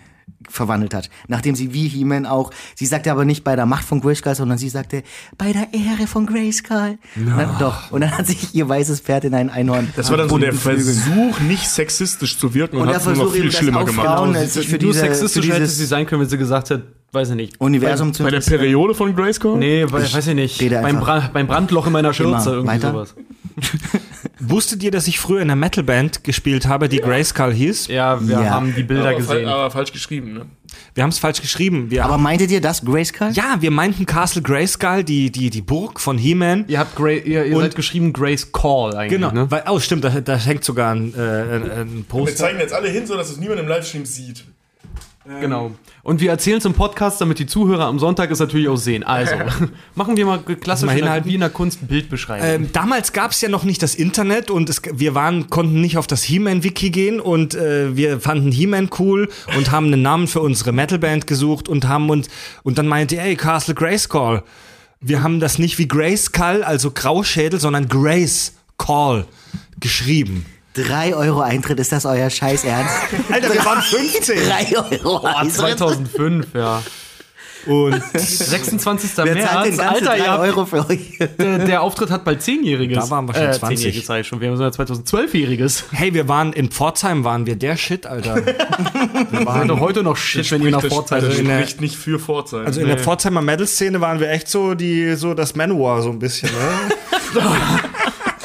verwandelt 0.49 0.93
hat. 0.93 1.09
Nachdem 1.28 1.55
sie 1.55 1.74
wie 1.74 1.88
He-Man 1.88 2.26
auch, 2.26 2.51
sie 2.76 2.86
sagte 2.86 3.11
aber 3.11 3.26
nicht 3.26 3.43
bei 3.43 3.55
der 3.55 3.65
Macht 3.65 3.86
von 3.86 4.01
Grayskull, 4.01 4.36
sondern 4.36 4.57
sie 4.57 4.69
sagte 4.69 5.03
bei 5.38 5.53
der 5.53 5.74
Ehre 5.74 6.07
von 6.07 6.26
Grayskull. 6.26 6.97
Und 7.15 7.38
dann, 7.38 7.57
doch. 7.59 7.91
Und 7.91 8.01
dann 8.01 8.17
hat 8.17 8.28
sich 8.28 8.53
ihr 8.53 8.67
weißes 8.67 9.01
Pferd 9.01 9.26
in 9.26 9.34
ein 9.34 9.49
Einhorn. 9.49 9.91
Das 9.95 10.09
war 10.09 10.17
dann 10.17 10.30
so 10.30 10.38
der. 10.38 10.53
Versuch, 10.53 11.39
nicht 11.41 11.67
sexistisch 11.67 12.38
zu 12.38 12.53
wirken 12.53 12.78
und, 12.78 12.84
Und 12.84 12.88
der 12.89 12.95
hat 13.01 13.07
es 13.07 13.17
noch 13.17 13.32
viel 13.32 13.51
schlimmer 13.51 13.82
auf 13.82 13.89
gemacht. 13.89 14.05
Frauen, 14.05 14.47
sich 14.47 14.67
für 14.67 14.72
Nur 14.74 14.80
diese, 14.80 14.99
für 14.99 15.07
sexistisch 15.07 15.47
hätte 15.47 15.59
dieses 15.59 15.78
sie 15.78 15.86
sein 15.86 16.05
können, 16.05 16.22
wenn 16.22 16.30
sie 16.30 16.38
gesagt 16.38 16.69
hätte, 16.69 16.93
weiß 17.12 17.30
ich 17.32 17.36
nicht. 17.36 17.59
Universum 17.62 18.14
zu 18.14 18.24
Bei 18.24 18.32
der. 18.32 18.39
Periode 18.39 18.93
von 18.95 19.16
Grayskull? 19.16 19.57
Nee, 19.57 19.86
weil, 19.89 20.03
weiß 20.12 20.28
ich 20.28 20.36
nicht. 20.36 20.59
Beim. 20.70 20.99
Bra 20.99 21.30
beim 21.34 21.47
Brandloch 21.47 21.88
in 21.88 21.93
meiner 21.93 22.14
Schürze, 22.14 22.49
Immer. 22.49 22.57
irgendwie 22.57 22.68
Weiter? 22.74 22.91
sowas. 22.91 23.16
Wusstet 24.39 24.82
ihr, 24.84 24.91
dass 24.91 25.07
ich 25.07 25.20
früher 25.20 25.38
in 25.41 25.43
einer 25.49 25.55
Metalband 25.55 26.24
gespielt 26.24 26.68
habe, 26.68 26.89
die 26.89 26.97
Grayskull 26.97 27.53
hieß? 27.53 27.88
Ja, 27.88 28.20
wir 28.26 28.36
Ja. 28.41 28.49
haben 28.51 28.74
die 28.76 28.84
Bilder 28.84 29.09
aber, 29.09 29.18
gesehen. 29.18 29.47
aber 29.47 29.70
falsch 29.72 29.91
geschrieben, 29.91 30.34
ne? 30.34 30.45
Wir 30.93 31.03
haben 31.03 31.09
es 31.09 31.20
falsch 31.20 31.41
geschrieben. 31.41 31.91
Wir 31.91 32.05
Aber 32.05 32.18
meintet 32.18 32.49
ihr 32.49 32.62
das, 32.62 32.84
Grayskull? 32.84 33.30
ja, 33.34 33.57
wir 33.59 33.72
meinten 33.72 34.05
Castle 34.05 34.41
Grayskull, 34.41 35.03
die, 35.03 35.32
die, 35.32 35.49
die 35.49 35.62
Burg 35.62 35.99
von 35.99 36.18
He-Man. 36.18 36.66
Ihr 36.68 36.80
habt 36.80 36.95
Grey, 36.95 37.20
ihr, 37.20 37.45
ihr 37.45 37.55
Und- 37.55 37.62
seid 37.64 37.76
geschrieben 37.76 38.14
Grace 38.14 38.51
Call 38.51 38.95
eigentlich, 38.95 39.20
Genau, 39.20 39.32
ne? 39.32 39.49
weil, 39.51 39.64
oh 39.70 39.80
stimmt, 39.80 40.03
da, 40.05 40.09
da 40.09 40.36
hängt 40.38 40.64
sogar 40.64 40.93
ein, 40.95 41.14
äh, 41.14 41.20
ein, 41.20 41.72
ein 41.72 41.95
Wir 41.97 42.03
Poster. 42.07 42.36
zeigen 42.38 42.59
jetzt 42.59 42.74
alle 42.74 42.89
hin, 42.89 43.05
sodass 43.05 43.30
es 43.30 43.38
niemand 43.38 43.59
im 43.59 43.68
Livestream 43.68 44.05
sieht. 44.05 44.43
Genau. 45.24 45.72
Und 46.01 46.19
wir 46.19 46.32
erzählen 46.32 46.57
es 46.57 46.65
im 46.65 46.74
Podcast, 46.74 47.22
damit 47.22 47.38
die 47.38 47.45
Zuhörer 47.45 47.86
am 47.86 47.99
Sonntag 47.99 48.32
es 48.32 48.39
natürlich 48.39 48.67
auch 48.67 48.78
sehen. 48.78 49.03
Also, 49.03 49.36
machen 49.95 50.17
wir 50.17 50.26
mal 50.26 50.39
klassisch 50.39 50.88
Mal 50.88 50.93
in 50.93 50.97
der, 50.97 51.05
hinhalten. 51.05 51.30
wie 51.30 51.36
in 51.36 51.41
der 51.41 51.51
Kunst 51.51 51.84
ein 51.84 51.88
Bild 51.88 52.09
beschreiben. 52.09 52.43
Ähm, 52.43 52.69
damals 52.74 53.13
gab 53.13 53.32
es 53.32 53.41
ja 53.41 53.49
noch 53.49 53.63
nicht 53.63 53.84
das 53.84 53.93
Internet 53.93 54.49
und 54.49 54.69
es, 54.69 54.82
wir 54.91 55.13
waren, 55.13 55.49
konnten 55.49 55.80
nicht 55.80 55.97
auf 55.97 56.07
das 56.07 56.24
He-Man-Wiki 56.24 56.89
gehen 56.89 57.19
und 57.19 57.53
äh, 57.53 57.95
wir 57.95 58.19
fanden 58.19 58.51
He-Man 58.51 58.89
cool 58.97 59.30
und 59.55 59.72
haben 59.72 59.88
einen 59.88 60.01
Namen 60.01 60.28
für 60.28 60.41
unsere 60.41 60.72
Metalband 60.72 61.28
gesucht 61.28 61.69
und 61.69 61.88
haben 61.88 62.09
uns 62.09 62.28
und 62.63 62.80
dann 62.80 62.88
meinte, 62.88 63.19
ey, 63.19 63.36
Castle 63.36 63.76
Grayskull. 63.76 64.43
Wir 65.01 65.24
haben 65.24 65.39
das 65.39 65.59
nicht 65.59 65.78
wie 65.78 65.88
Grayskull, 65.88 66.63
also 66.63 66.91
Grauschädel, 66.91 67.59
sondern 67.59 67.88
Grace 67.88 68.53
Call 68.78 69.26
geschrieben. 69.80 70.45
Drei 70.74 71.13
Euro 71.15 71.41
Eintritt, 71.41 71.80
ist 71.80 71.91
das 71.91 72.05
euer 72.05 72.30
Scheiß 72.30 72.63
Ernst? 72.63 72.93
Alter, 73.32 73.53
wir 73.53 73.65
waren 73.65 73.82
15. 73.82 74.39
Drei 74.47 74.67
Euro 74.78 75.19
Boah, 75.19 75.38
Eintritt? 75.38 75.55
2005, 75.78 76.47
ja. 76.53 76.82
Und 77.67 78.01
26. 78.15 79.11
Wer 79.17 79.36
März. 79.36 79.78
Alter, 79.80 80.05
drei 80.05 80.17
ihr 80.17 80.32
habt, 80.32 80.43
Euro 80.43 80.65
für 80.65 80.89
euch? 80.89 81.19
der, 81.38 81.59
der 81.59 81.82
Auftritt 81.84 82.09
hat 82.09 82.24
bald 82.24 82.41
10-Jähriges. 82.41 82.95
Da 82.95 83.09
waren 83.11 83.28
wir 83.28 83.36
schon 83.36 83.53
20. 83.53 83.93
10-Jähriges 83.93 84.05
sag 84.05 84.22
ich 84.22 84.28
schon. 84.28 84.41
Wir 84.41 84.49
haben 84.49 84.57
sogar 84.57 84.72
2012-Jähriges. 84.72 85.84
hey, 85.91 86.13
wir 86.13 86.28
waren 86.28 86.53
in 86.53 86.72
Pforzheim, 86.72 87.24
waren 87.24 87.45
wir 87.45 87.57
der 87.57 87.78
Shit, 87.78 88.07
Alter. 88.07 88.38
Wir 89.32 89.45
waren 89.45 89.67
doch 89.67 89.80
heute 89.80 90.03
noch 90.03 90.17
shit, 90.17 90.49
wenn 90.51 90.61
ihr 90.63 90.72
nach 90.72 90.84
in 90.84 91.45
der- 91.45 91.59
spricht 91.59 91.82
nicht 91.82 91.95
für 91.95 92.19
Pforzheim. 92.19 92.65
Also 92.65 92.82
in 92.82 92.88
der 92.88 92.97
Pforzheimer 92.97 93.41
Metal-Szene 93.41 94.01
waren 94.01 94.19
wir 94.19 94.30
echt 94.30 94.49
so 94.49 94.74
die, 94.74 95.15
so 95.15 95.34
das 95.34 95.55
Manowar 95.55 96.01
so 96.01 96.09
ein 96.09 96.19
bisschen, 96.19 96.49
ne? 96.49 97.41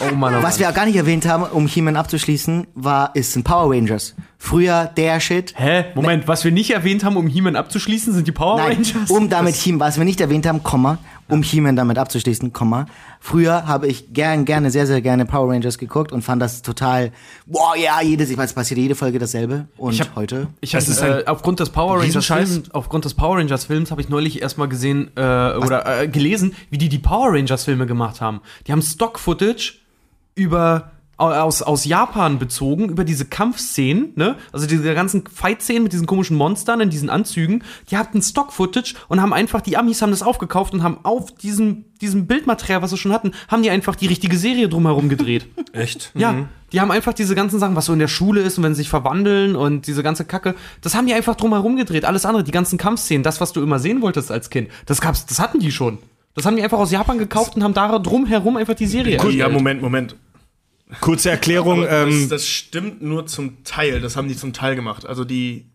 Oh 0.00 0.14
Mann, 0.14 0.34
oh 0.34 0.38
Was 0.42 0.54
Mann. 0.54 0.58
wir 0.60 0.68
auch 0.70 0.74
gar 0.74 0.84
nicht 0.86 0.96
erwähnt 0.96 1.26
haben, 1.26 1.42
um 1.44 1.66
He-Man 1.66 1.96
abzuschließen, 1.96 2.66
war, 2.74 3.14
ist 3.14 3.34
ein 3.36 3.44
Power 3.44 3.70
Rangers. 3.74 4.14
Früher 4.38 4.90
der 4.96 5.18
Shit. 5.20 5.54
Hä? 5.56 5.86
Moment, 5.94 6.28
was 6.28 6.44
wir 6.44 6.52
nicht 6.52 6.70
erwähnt 6.70 7.02
haben, 7.02 7.16
um 7.16 7.26
He-Man 7.26 7.56
abzuschließen, 7.56 8.12
sind 8.12 8.26
die 8.28 8.32
Power 8.32 8.58
Nein, 8.58 8.72
Rangers? 8.92 9.10
um 9.10 9.30
damit 9.30 9.54
He 9.54 9.74
was 9.80 9.96
wir 9.96 10.04
nicht 10.04 10.20
erwähnt 10.20 10.46
haben, 10.46 10.62
Komma, 10.62 10.98
um 11.28 11.42
He-Man 11.42 11.74
damit 11.76 11.96
abzuschließen, 11.96 12.52
Komma. 12.52 12.84
Früher 13.20 13.66
habe 13.66 13.86
ich 13.86 14.12
gern, 14.12 14.44
gerne, 14.44 14.70
sehr, 14.70 14.86
sehr 14.86 15.00
gerne 15.00 15.24
Power 15.24 15.50
Rangers 15.52 15.78
geguckt 15.78 16.12
und 16.12 16.20
fand 16.22 16.42
das 16.42 16.60
total, 16.60 17.10
boah, 17.46 17.74
ja, 17.82 18.02
jedes, 18.02 18.28
ich 18.28 18.36
weiß, 18.36 18.50
es 18.50 18.54
passiert 18.54 18.78
jede 18.78 18.94
Folge 18.94 19.18
dasselbe. 19.18 19.66
Und 19.78 19.94
Ich 19.94 20.00
hab- 20.02 20.14
heute? 20.14 20.48
Ich 20.60 20.74
habe 20.74 20.84
ist 20.84 21.00
äh, 21.00 21.22
aufgrund 21.26 21.58
des 21.60 21.70
Power 21.70 21.98
Rangers. 22.00 22.26
Films, 22.26 22.70
aufgrund 22.72 23.06
des 23.06 23.14
Power 23.14 23.38
Rangers 23.38 23.64
Films 23.64 23.90
habe 23.90 24.02
ich 24.02 24.10
neulich 24.10 24.42
erstmal 24.42 24.68
gesehen 24.68 25.10
äh, 25.16 25.20
oder 25.20 26.02
äh, 26.02 26.08
gelesen, 26.08 26.54
wie 26.68 26.76
die 26.76 26.90
die 26.90 26.98
Power 26.98 27.32
Rangers 27.32 27.64
Filme 27.64 27.86
gemacht 27.86 28.20
haben. 28.20 28.40
Die 28.66 28.72
haben 28.72 28.82
Stock 28.82 29.18
Footage 29.18 29.72
über 30.36 30.92
aus, 31.18 31.62
aus 31.62 31.86
Japan 31.86 32.38
bezogen 32.38 32.90
über 32.90 33.02
diese 33.02 33.24
Kampfszenen, 33.24 34.12
ne? 34.16 34.36
Also 34.52 34.66
diese 34.66 34.92
ganzen 34.94 35.24
Fight-Szenen 35.26 35.82
mit 35.84 35.94
diesen 35.94 36.06
komischen 36.06 36.36
Monstern 36.36 36.78
in 36.82 36.90
diesen 36.90 37.08
Anzügen, 37.08 37.64
die 37.90 37.96
hatten 37.96 38.20
Stock-Footage 38.20 38.94
und 39.08 39.22
haben 39.22 39.32
einfach, 39.32 39.62
die 39.62 39.78
Amis 39.78 40.02
haben 40.02 40.10
das 40.10 40.22
aufgekauft 40.22 40.74
und 40.74 40.82
haben 40.82 40.98
auf 41.04 41.34
diesem, 41.34 41.86
diesem 42.02 42.26
Bildmaterial, 42.26 42.82
was 42.82 42.90
sie 42.90 42.98
schon 42.98 43.12
hatten, 43.14 43.32
haben 43.48 43.62
die 43.62 43.70
einfach 43.70 43.96
die 43.96 44.08
richtige 44.08 44.36
Serie 44.36 44.68
drumherum 44.68 45.08
gedreht. 45.08 45.46
Echt? 45.72 46.12
Ja, 46.14 46.32
Mhm. 46.32 46.48
die 46.74 46.82
haben 46.82 46.90
einfach 46.90 47.14
diese 47.14 47.34
ganzen 47.34 47.58
Sachen, 47.58 47.76
was 47.76 47.86
so 47.86 47.94
in 47.94 47.98
der 47.98 48.08
Schule 48.08 48.42
ist 48.42 48.58
und 48.58 48.64
wenn 48.64 48.74
sie 48.74 48.82
sich 48.82 48.90
verwandeln 48.90 49.56
und 49.56 49.86
diese 49.86 50.02
ganze 50.02 50.26
Kacke, 50.26 50.54
das 50.82 50.94
haben 50.94 51.06
die 51.06 51.14
einfach 51.14 51.34
drumherum 51.36 51.76
gedreht. 51.76 52.04
Alles 52.04 52.26
andere, 52.26 52.44
die 52.44 52.50
ganzen 52.50 52.76
Kampfszenen, 52.76 53.22
das, 53.22 53.40
was 53.40 53.54
du 53.54 53.62
immer 53.62 53.78
sehen 53.78 54.02
wolltest 54.02 54.30
als 54.30 54.50
Kind, 54.50 54.68
das 54.84 55.00
gab's, 55.00 55.24
das 55.24 55.40
hatten 55.40 55.60
die 55.60 55.72
schon. 55.72 55.96
Das 56.34 56.44
haben 56.44 56.56
die 56.56 56.62
einfach 56.62 56.78
aus 56.78 56.90
Japan 56.90 57.16
gekauft 57.16 57.56
und 57.56 57.64
haben 57.64 57.72
da 57.72 57.98
drumherum 57.98 58.58
einfach 58.58 58.74
die 58.74 58.84
Serie 58.86 59.16
Gut, 59.16 59.32
ja, 59.32 59.44
erstellt. 59.46 59.52
Moment, 59.54 59.80
Moment. 59.80 60.16
Kurze 61.00 61.30
Erklärung. 61.30 61.84
Aber 61.84 62.04
das, 62.06 62.14
Ähm, 62.14 62.28
das 62.28 62.46
stimmt 62.48 63.02
nur 63.02 63.26
zum 63.26 63.64
Teil. 63.64 64.00
Das 64.00 64.16
haben 64.16 64.28
die 64.28 64.36
zum 64.36 64.52
Teil 64.52 64.76
gemacht. 64.76 65.06
Also 65.06 65.24
die. 65.24 65.66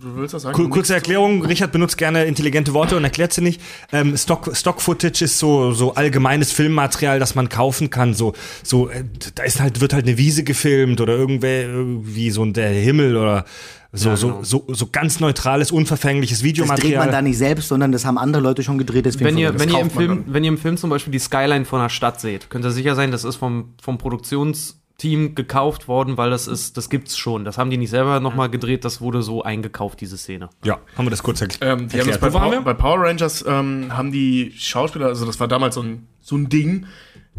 Du 0.00 0.14
willst 0.14 0.32
das 0.32 0.42
sagen? 0.42 0.54
Kur- 0.56 0.70
Kurze 0.70 0.94
Erklärung, 0.94 1.44
Richard 1.44 1.72
benutzt 1.72 1.98
gerne 1.98 2.24
intelligente 2.24 2.72
Worte 2.72 2.96
und 2.96 3.02
erklärt 3.02 3.32
sie 3.32 3.40
nicht. 3.40 3.60
Ähm, 3.92 4.16
Stock, 4.16 4.48
Stock-Footage 4.54 5.22
ist 5.24 5.40
so, 5.40 5.72
so 5.72 5.94
allgemeines 5.94 6.52
Filmmaterial, 6.52 7.18
das 7.18 7.34
man 7.34 7.48
kaufen 7.48 7.90
kann. 7.90 8.14
So, 8.14 8.32
so, 8.62 8.88
äh, 8.90 9.02
da 9.34 9.42
ist 9.42 9.58
halt, 9.60 9.80
wird 9.80 9.92
halt 9.92 10.06
eine 10.06 10.16
Wiese 10.16 10.44
gefilmt 10.44 11.00
oder 11.00 11.14
irgendwer, 11.16 11.62
irgendwie 11.64 12.30
so 12.30 12.44
der 12.44 12.70
Himmel 12.70 13.16
oder 13.16 13.44
so, 13.92 14.16
so, 14.16 14.40
so, 14.42 14.66
so 14.68 14.88
ganz 14.92 15.18
neutrales, 15.18 15.72
unverfängliches 15.72 16.40
Das 16.40 16.42
dreht 16.42 16.58
man 16.58 16.76
da 16.76 16.82
Videomaterial. 16.82 17.22
nicht 17.22 17.38
selbst, 17.38 17.68
sondern 17.68 17.90
das 17.90 18.04
haben 18.04 18.18
andere 18.18 18.42
Leute 18.42 18.62
schon 18.62 18.76
gedreht. 18.76 19.06
Deswegen 19.06 19.24
Wenn 19.24 19.38
ihr, 19.38 19.58
wenn, 19.58 19.70
ihr 19.70 19.80
im 19.80 19.90
Film, 19.90 20.24
dann. 20.24 20.34
wenn 20.34 20.44
ihr 20.44 20.48
im 20.50 20.58
Film 20.58 20.76
zum 20.76 20.90
Beispiel 20.90 21.10
die 21.10 21.18
Skyline 21.18 21.64
von 21.64 21.80
einer 21.80 21.88
Stadt 21.88 22.20
seht, 22.20 22.50
könnt 22.50 22.64
ihr 22.66 22.70
sicher 22.70 22.94
sein, 22.94 23.12
das 23.12 23.24
ist 23.24 23.36
vom, 23.36 23.74
vom 23.80 23.96
Produktionsteam 23.96 25.34
gekauft 25.34 25.88
worden, 25.88 26.18
weil 26.18 26.28
das 26.28 26.46
ist, 26.46 26.76
das 26.76 26.90
gibt's 26.90 27.16
schon. 27.16 27.46
Das 27.46 27.56
haben 27.56 27.70
die 27.70 27.78
nicht 27.78 27.88
selber 27.88 28.20
nochmal 28.20 28.50
gedreht, 28.50 28.84
das 28.84 29.00
wurde 29.00 29.22
so 29.22 29.42
eingekauft, 29.42 30.02
diese 30.02 30.18
Szene. 30.18 30.50
Ja, 30.64 30.78
haben 30.96 31.06
wir 31.06 31.10
das 31.10 31.22
kurz 31.22 31.40
erklärt. 31.40 31.80
Ähm, 31.80 31.88
die 31.88 31.98
haben 31.98 32.08
das 32.08 32.18
bei? 32.18 32.28
Power, 32.28 32.60
bei 32.60 32.74
Power 32.74 33.00
Rangers 33.06 33.42
ähm, 33.48 33.96
haben 33.96 34.12
die 34.12 34.52
Schauspieler, 34.54 35.06
also 35.06 35.24
das 35.24 35.40
war 35.40 35.48
damals 35.48 35.76
so 35.76 35.82
ein, 35.82 36.06
so 36.20 36.36
ein 36.36 36.50
Ding, 36.50 36.84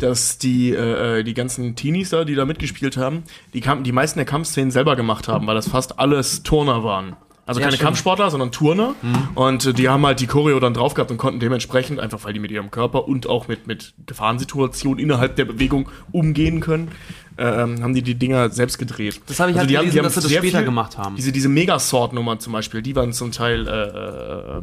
dass 0.03 0.37
die, 0.37 0.71
äh, 0.71 1.19
äh, 1.19 1.23
die 1.23 1.33
ganzen 1.33 1.75
Teenies 1.75 2.09
da, 2.09 2.23
die 2.25 2.35
da 2.35 2.45
mitgespielt 2.45 2.97
haben, 2.97 3.23
die, 3.53 3.61
Kamp 3.61 3.83
die 3.83 3.91
meisten 3.91 4.19
der 4.19 4.25
Kampfszenen 4.25 4.71
selber 4.71 4.95
gemacht 4.95 5.27
haben, 5.27 5.45
weil 5.47 5.55
das 5.55 5.67
fast 5.69 5.99
alles 5.99 6.43
Turner 6.43 6.83
waren. 6.83 7.15
Also 7.45 7.61
Ja, 7.61 7.65
keine 7.65 7.77
stimmt. 7.77 7.85
Kampfsportler, 7.87 8.29
sondern 8.29 8.51
Turner. 8.51 8.93
Und 9.33 9.65
äh, 9.65 9.73
die 9.73 9.89
haben 9.89 10.05
halt 10.05 10.19
die 10.19 10.27
Choreo 10.27 10.59
dann 10.59 10.75
drauf 10.75 10.93
gehabt 10.93 11.09
und 11.09 11.17
konnten 11.17 11.39
dementsprechend, 11.39 11.99
einfach 11.99 12.23
weil 12.23 12.33
die 12.33 12.39
mit 12.39 12.51
ihrem 12.51 12.69
Körper 12.69 13.07
und 13.07 13.27
auch 13.27 13.47
mit, 13.47 13.65
mit 13.65 13.93
Gefahrensituationen 14.05 14.99
innerhalb 15.03 15.35
der 15.35 15.45
Bewegung 15.45 15.89
umgehen 16.11 16.59
können, 16.59 16.89
äh, 17.37 17.43
ähm, 17.63 17.81
haben 17.81 17.95
die 17.95 18.03
die 18.03 18.13
Dinger 18.13 18.51
selbst 18.51 18.77
gedreht. 18.77 19.19
Das 19.25 19.39
habe 19.39 19.49
ich 19.49 19.55
Also 19.57 19.61
halt 19.61 19.69
die 19.71 19.77
haben- 19.77 19.81
gelesen, 19.85 19.93
die 19.93 19.99
haben 19.99 20.03
dass 20.05 20.13
sie 20.13 20.21
das 20.21 20.31
später 20.31 20.57
viel- 20.59 20.65
gemacht 20.65 20.97
haben. 20.99 21.15
Diese, 21.15 21.31
diese 21.31 21.49
Megasword-Nummern 21.49 22.39
zum 22.39 22.53
Beispiel, 22.53 22.83
die 22.83 22.95
waren 22.95 23.13
zum 23.13 23.31
Teil 23.31 23.67
äh, 23.67 24.61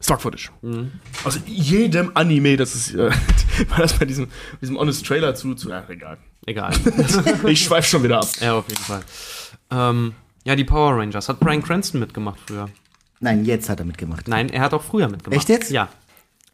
äh, 0.00 0.04
Stock-Footage. 0.04 0.50
Mhm. 0.62 0.92
Aus 1.24 1.38
jedem 1.46 2.10
Anime, 2.14 2.56
das 2.56 2.74
ist, 2.74 2.94
äh, 2.94 3.10
war 3.68 3.78
das 3.78 3.92
bei 3.98 4.04
diesem, 4.04 4.28
diesem 4.60 4.78
Honest 4.78 5.06
Trailer 5.06 5.34
zu, 5.34 5.54
zu, 5.54 5.72
ach, 5.72 5.88
egal. 5.88 6.18
Egal. 6.46 6.72
Ich 7.46 7.62
schweife 7.64 7.88
schon 7.88 8.02
wieder 8.02 8.18
ab. 8.20 8.28
ja, 8.40 8.54
auf 8.54 8.68
jeden 8.68 8.82
Fall. 8.82 9.02
Ähm, 9.70 10.14
ja, 10.44 10.56
die 10.56 10.64
Power 10.64 10.96
Rangers. 10.98 11.28
Hat 11.28 11.38
Brian 11.38 11.62
Cranston 11.62 12.00
mitgemacht 12.00 12.38
früher? 12.46 12.68
Nein, 13.20 13.44
jetzt 13.44 13.68
hat 13.68 13.78
er 13.78 13.84
mitgemacht. 13.84 14.26
Nein, 14.28 14.48
er 14.48 14.62
hat 14.62 14.72
auch 14.72 14.82
früher 14.82 15.08
mitgemacht. 15.08 15.38
Echt 15.38 15.48
jetzt? 15.50 15.70
Ja. 15.70 15.88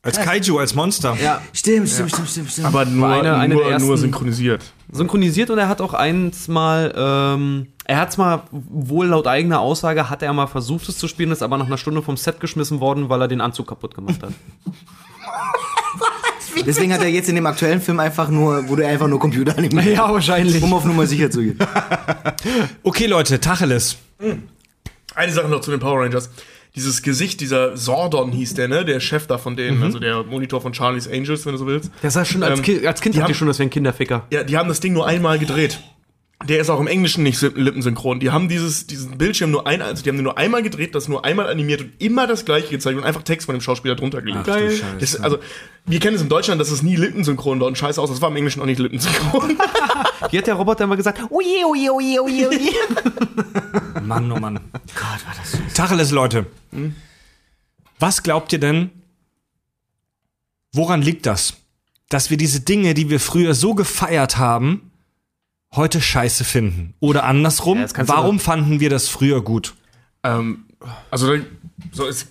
Als 0.03 0.19
Kaiju, 0.21 0.59
als 0.59 0.75
Monster. 0.75 1.17
Ja. 1.23 1.41
Stimmt, 1.53 1.89
stimmt, 1.89 2.11
stimmt, 2.13 2.29
stimmt, 2.29 2.51
stimmt. 2.51 2.67
Aber 2.67 2.85
nur, 2.85 3.09
eine- 3.09 3.37
eine 3.37 3.55
nur, 3.55 3.79
nur 3.79 3.99
synchronisiert. 3.99 4.63
Synchronisiert 4.93 5.51
und 5.51 5.59
er 5.59 5.69
hat 5.69 5.81
auch 5.81 5.95
eins 5.95 6.47
mal, 6.49 6.93
ähm, 6.97 7.67
er 7.89 7.99
hat 7.99 8.11
es 8.11 8.17
mal, 8.17 8.43
wohl 8.51 9.07
laut 9.07 9.27
eigener 9.27 9.61
Aussage, 9.61 10.09
hat 10.11 10.23
er 10.23 10.33
mal 10.33 10.47
versucht 10.47 10.89
es 10.89 10.99
zu 10.99 11.09
spielen, 11.09 11.31
ist 11.31 11.43
aber 11.43 11.57
nach 11.59 11.67
einer 11.67 11.79
Stunde 11.79 12.03
vom 12.03 12.17
Set 12.17 12.41
geschmissen 12.41 12.81
worden, 12.81 13.09
weil 13.09 13.21
er 13.21 13.29
den 13.29 13.41
Anzug 13.41 13.69
kaputt 13.69 13.95
gemacht 13.95 14.23
hat. 14.23 14.33
Deswegen 16.65 16.93
hat 16.93 17.03
er 17.03 17.09
jetzt 17.09 17.29
in 17.29 17.35
dem 17.35 17.47
aktuellen 17.47 17.81
Film 17.83 18.01
einfach 18.01 18.29
nur, 18.29 18.67
wurde 18.69 18.85
er 18.85 18.91
einfach 18.91 19.09
nur 19.09 19.19
Computer 19.21 19.57
animiert. 19.59 19.85
ja, 19.87 20.11
wahrscheinlich. 20.13 20.63
Um 20.63 20.73
auf 20.73 20.85
Nummer 20.85 21.07
sicher 21.07 21.31
zu 21.31 21.43
gehen. 21.43 21.59
Okay, 22.83 23.07
Leute, 23.07 23.41
Tacheles. 23.41 23.97
Eine 25.15 25.33
Sache 25.33 25.49
noch 25.49 25.61
zu 25.61 25.71
den 25.71 25.81
Power 25.81 26.03
Rangers. 26.03 26.31
Dieses 26.75 27.03
Gesicht, 27.03 27.41
dieser 27.41 27.77
Sordon 27.77 28.33
hieß 28.33 28.55
der, 28.55 28.69
ne? 28.69 28.85
Der 28.85 29.01
Chef 29.01 29.27
da 29.27 29.39
von 29.39 29.55
Mhm. 29.55 29.57
denen, 29.57 29.83
also 29.83 29.99
der 29.99 30.23
Monitor 30.25 30.61
von 30.61 30.75
Charlie's 30.75 31.09
Angels, 31.09 31.45
wenn 31.47 31.53
du 31.53 31.59
so 31.59 31.67
willst. 31.67 31.91
Der 32.03 32.11
sah 32.11 32.25
schon 32.25 32.43
als, 32.43 32.59
Ähm, 32.59 32.65
Kind, 32.65 32.87
als 32.87 33.01
Kind 33.01 33.15
die 33.15 33.19
dachte 33.19 33.33
ich 33.33 33.39
schon, 33.39 33.49
das 33.49 33.59
wäre 33.59 33.67
ein 33.69 33.71
Kinderficker. 33.71 34.25
Ja, 34.31 34.45
die 34.45 34.57
haben 34.57 34.69
das 34.69 34.81
Ding 34.81 34.93
nur 34.93 35.07
einmal 35.07 35.39
gedreht. 35.39 35.81
Der 36.45 36.61
ist 36.61 36.69
auch 36.69 36.81
im 36.81 36.87
Englischen 36.87 37.23
nicht 37.23 37.41
lippensynchron. 37.41 38.21
Die 38.21 38.31
haben 38.31 38.49
dieses, 38.49 38.87
diesen 38.87 39.17
Bildschirm 39.17 39.51
nur 39.51 39.67
ein, 39.67 39.81
also 39.81 40.03
die 40.03 40.11
haben 40.11 40.17
den 40.17 40.25
nur 40.25 40.37
einmal 40.37 40.63
gedreht, 40.63 40.95
das 40.95 41.09
nur 41.09 41.25
einmal 41.25 41.49
animiert 41.49 41.81
und 41.81 41.93
immer 41.99 42.27
das 42.27 42.45
gleiche 42.45 42.69
gezeigt 42.69 42.99
und 42.99 43.05
einfach 43.05 43.23
Text 43.23 43.47
von 43.47 43.55
dem 43.55 43.63
Schauspieler 43.63 43.97
drunter 43.97 44.21
gelegt. 44.21 44.45
Geil. 44.45 44.79
Das, 45.01 45.17
also, 45.17 45.39
wir 45.87 45.99
kennen 45.99 46.17
es 46.17 46.23
in 46.23 46.29
Deutschland, 46.29 46.61
dass 46.61 46.71
es 46.71 46.83
nie 46.83 46.97
lippensynchron 46.97 47.59
war 47.59 47.67
und 47.67 47.79
scheiße 47.79 48.01
aus, 48.01 48.11
das 48.11 48.21
war 48.21 48.29
im 48.29 48.37
Englischen 48.37 48.61
auch 48.61 48.67
nicht 48.67 48.79
lippensynchron. 48.79 49.57
Hier 50.31 50.39
hat 50.39 50.47
der 50.47 50.55
Roboter 50.55 50.85
immer 50.85 50.97
gesagt, 50.97 51.21
oje, 51.31 51.67
oje, 51.67 51.93
oje, 51.93 52.23
oje, 52.23 52.49
oje. 52.49 54.03
Mann, 54.03 54.31
oh 54.31 54.39
Mann. 54.39 54.61
Gott, 54.73 55.27
war 55.27 55.35
das 55.37 55.53
süß. 55.53 55.73
Tacheles, 55.75 56.11
Leute. 56.11 56.47
Was 57.99 58.23
glaubt 58.23 58.53
ihr 58.53 58.61
denn, 58.61 58.91
woran 60.73 61.03
liegt 61.03 61.27
das? 61.27 61.55
Dass 62.09 62.31
wir 62.31 62.37
diese 62.37 62.61
Dinge, 62.61 62.95
die 62.95 63.11
wir 63.11 63.21
früher 63.21 63.55
so 63.55 63.75
gefeiert 63.75 64.39
haben, 64.39 64.86
heute 65.77 66.01
scheiße 66.01 66.45
finden? 66.45 66.95
Oder 67.01 67.25
andersrum, 67.25 67.79
Ja, 67.79 68.09
warum 68.09 68.41
fanden 68.41 68.81
wir 68.81 68.91
das 68.91 69.09
früher 69.09 69.43
gut? 69.43 69.75
ähm, 70.25 70.65
also, 71.11 71.35
so 71.93 72.07
ist, 72.07 72.29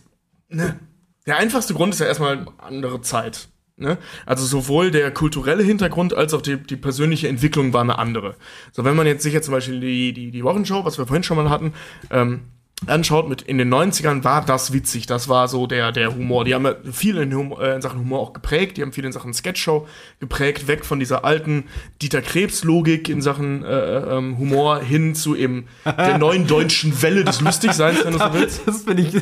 ne, 0.49 0.79
der 1.25 1.37
einfachste 1.37 1.73
Grund 1.73 1.93
ist 1.93 1.99
ja 1.99 2.05
erstmal 2.05 2.45
andere 2.57 3.01
Zeit. 3.01 3.47
Ne? 3.77 3.97
Also 4.25 4.45
sowohl 4.45 4.89
der 4.91 5.11
kulturelle 5.11 5.61
Hintergrund 5.63 6.13
als 6.13 6.33
auch 6.33 6.41
die, 6.41 6.55
die 6.57 6.77
persönliche 6.77 7.27
Entwicklung 7.27 7.73
war 7.73 7.81
eine 7.81 7.97
andere. 7.99 8.35
So, 8.71 8.85
wenn 8.85 8.95
man 8.95 9.05
jetzt 9.07 9.23
sich 9.23 9.33
jetzt 9.33 9.45
zum 9.45 9.53
Beispiel 9.53 9.79
die, 9.81 10.13
die, 10.13 10.31
die 10.31 10.43
Wochenshow, 10.45 10.85
was 10.85 10.97
wir 10.97 11.07
vorhin 11.07 11.23
schon 11.23 11.35
mal 11.35 11.49
hatten, 11.49 11.73
ähm, 12.09 12.41
anschaut, 12.87 13.29
mit 13.29 13.41
in 13.41 13.57
den 13.57 13.73
90ern 13.73 14.23
war 14.23 14.45
das 14.45 14.73
witzig. 14.73 15.05
Das 15.07 15.29
war 15.29 15.47
so 15.47 15.67
der, 15.67 15.91
der 15.91 16.13
Humor. 16.13 16.45
Die 16.45 16.53
haben 16.53 16.65
ja 16.65 16.75
viel 16.91 17.17
in, 17.17 17.33
Humor, 17.33 17.61
äh, 17.61 17.75
in 17.75 17.81
Sachen 17.81 17.99
Humor 17.99 18.19
auch 18.19 18.33
geprägt. 18.33 18.77
Die 18.77 18.81
haben 18.81 18.91
viel 18.91 19.05
in 19.05 19.11
Sachen 19.11 19.33
Sketchshow 19.33 19.87
geprägt, 20.19 20.67
weg 20.67 20.85
von 20.85 20.99
dieser 20.99 21.25
alten 21.25 21.65
Dieter 22.01 22.21
Krebs-Logik 22.21 23.09
in 23.09 23.21
Sachen 23.21 23.63
äh, 23.63 24.17
ähm, 24.17 24.37
Humor 24.37 24.81
hin 24.81 25.15
zu 25.15 25.35
eben 25.35 25.67
der 25.85 26.17
neuen 26.17 26.47
deutschen 26.47 27.01
Welle 27.01 27.23
des 27.23 27.41
Lustigseins, 27.41 28.03
wenn 28.03 28.13
du 28.13 28.19
so 28.19 28.33
willst. 28.33 28.61
Das 28.65 28.83
finde 28.83 29.03
ich. 29.03 29.21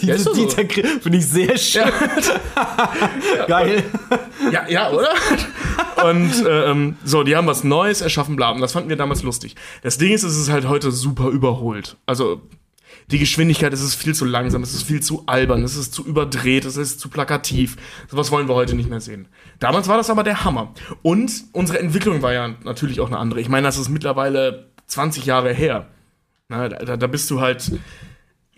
Diese 0.00 0.18
so. 0.18 0.34
Dieter 0.34 0.64
finde 1.00 1.18
ich 1.18 1.26
sehr 1.26 1.56
schön. 1.58 1.82
Geil. 3.46 3.82
Ja, 4.52 4.68
ja, 4.68 4.90
oder? 4.90 5.10
Und 6.08 6.32
ähm, 6.48 6.96
so, 7.04 7.22
die 7.22 7.36
haben 7.36 7.46
was 7.46 7.64
Neues 7.64 8.00
erschaffen, 8.00 8.36
bla. 8.36 8.50
Und 8.50 8.60
das 8.60 8.72
fanden 8.72 8.88
wir 8.88 8.96
damals 8.96 9.22
lustig. 9.22 9.56
Das 9.82 9.98
Ding 9.98 10.12
ist, 10.12 10.22
es 10.22 10.36
ist 10.36 10.50
halt 10.50 10.66
heute 10.68 10.90
super 10.90 11.28
überholt. 11.28 11.96
Also 12.06 12.42
die 13.10 13.18
Geschwindigkeit, 13.18 13.72
es 13.72 13.82
ist 13.82 13.96
viel 13.96 14.14
zu 14.14 14.24
langsam, 14.24 14.62
es 14.62 14.72
ist 14.72 14.84
viel 14.84 15.00
zu 15.00 15.24
albern, 15.26 15.64
es 15.64 15.76
ist 15.76 15.92
zu 15.92 16.04
überdreht, 16.04 16.64
es 16.64 16.76
ist 16.76 17.00
zu 17.00 17.08
plakativ. 17.08 17.76
Sowas 18.08 18.30
wollen 18.30 18.48
wir 18.48 18.54
heute 18.54 18.76
nicht 18.76 18.88
mehr 18.88 19.00
sehen. 19.00 19.28
Damals 19.58 19.88
war 19.88 19.96
das 19.96 20.10
aber 20.10 20.22
der 20.22 20.44
Hammer. 20.44 20.72
Und 21.02 21.32
unsere 21.52 21.80
Entwicklung 21.80 22.22
war 22.22 22.32
ja 22.32 22.54
natürlich 22.64 23.00
auch 23.00 23.08
eine 23.08 23.18
andere. 23.18 23.40
Ich 23.40 23.48
meine, 23.48 23.66
das 23.66 23.78
ist 23.78 23.88
mittlerweile 23.88 24.70
20 24.86 25.26
Jahre 25.26 25.52
her. 25.52 25.88
Na, 26.48 26.68
da, 26.68 26.96
da 26.96 27.06
bist 27.06 27.30
du 27.30 27.40
halt. 27.40 27.72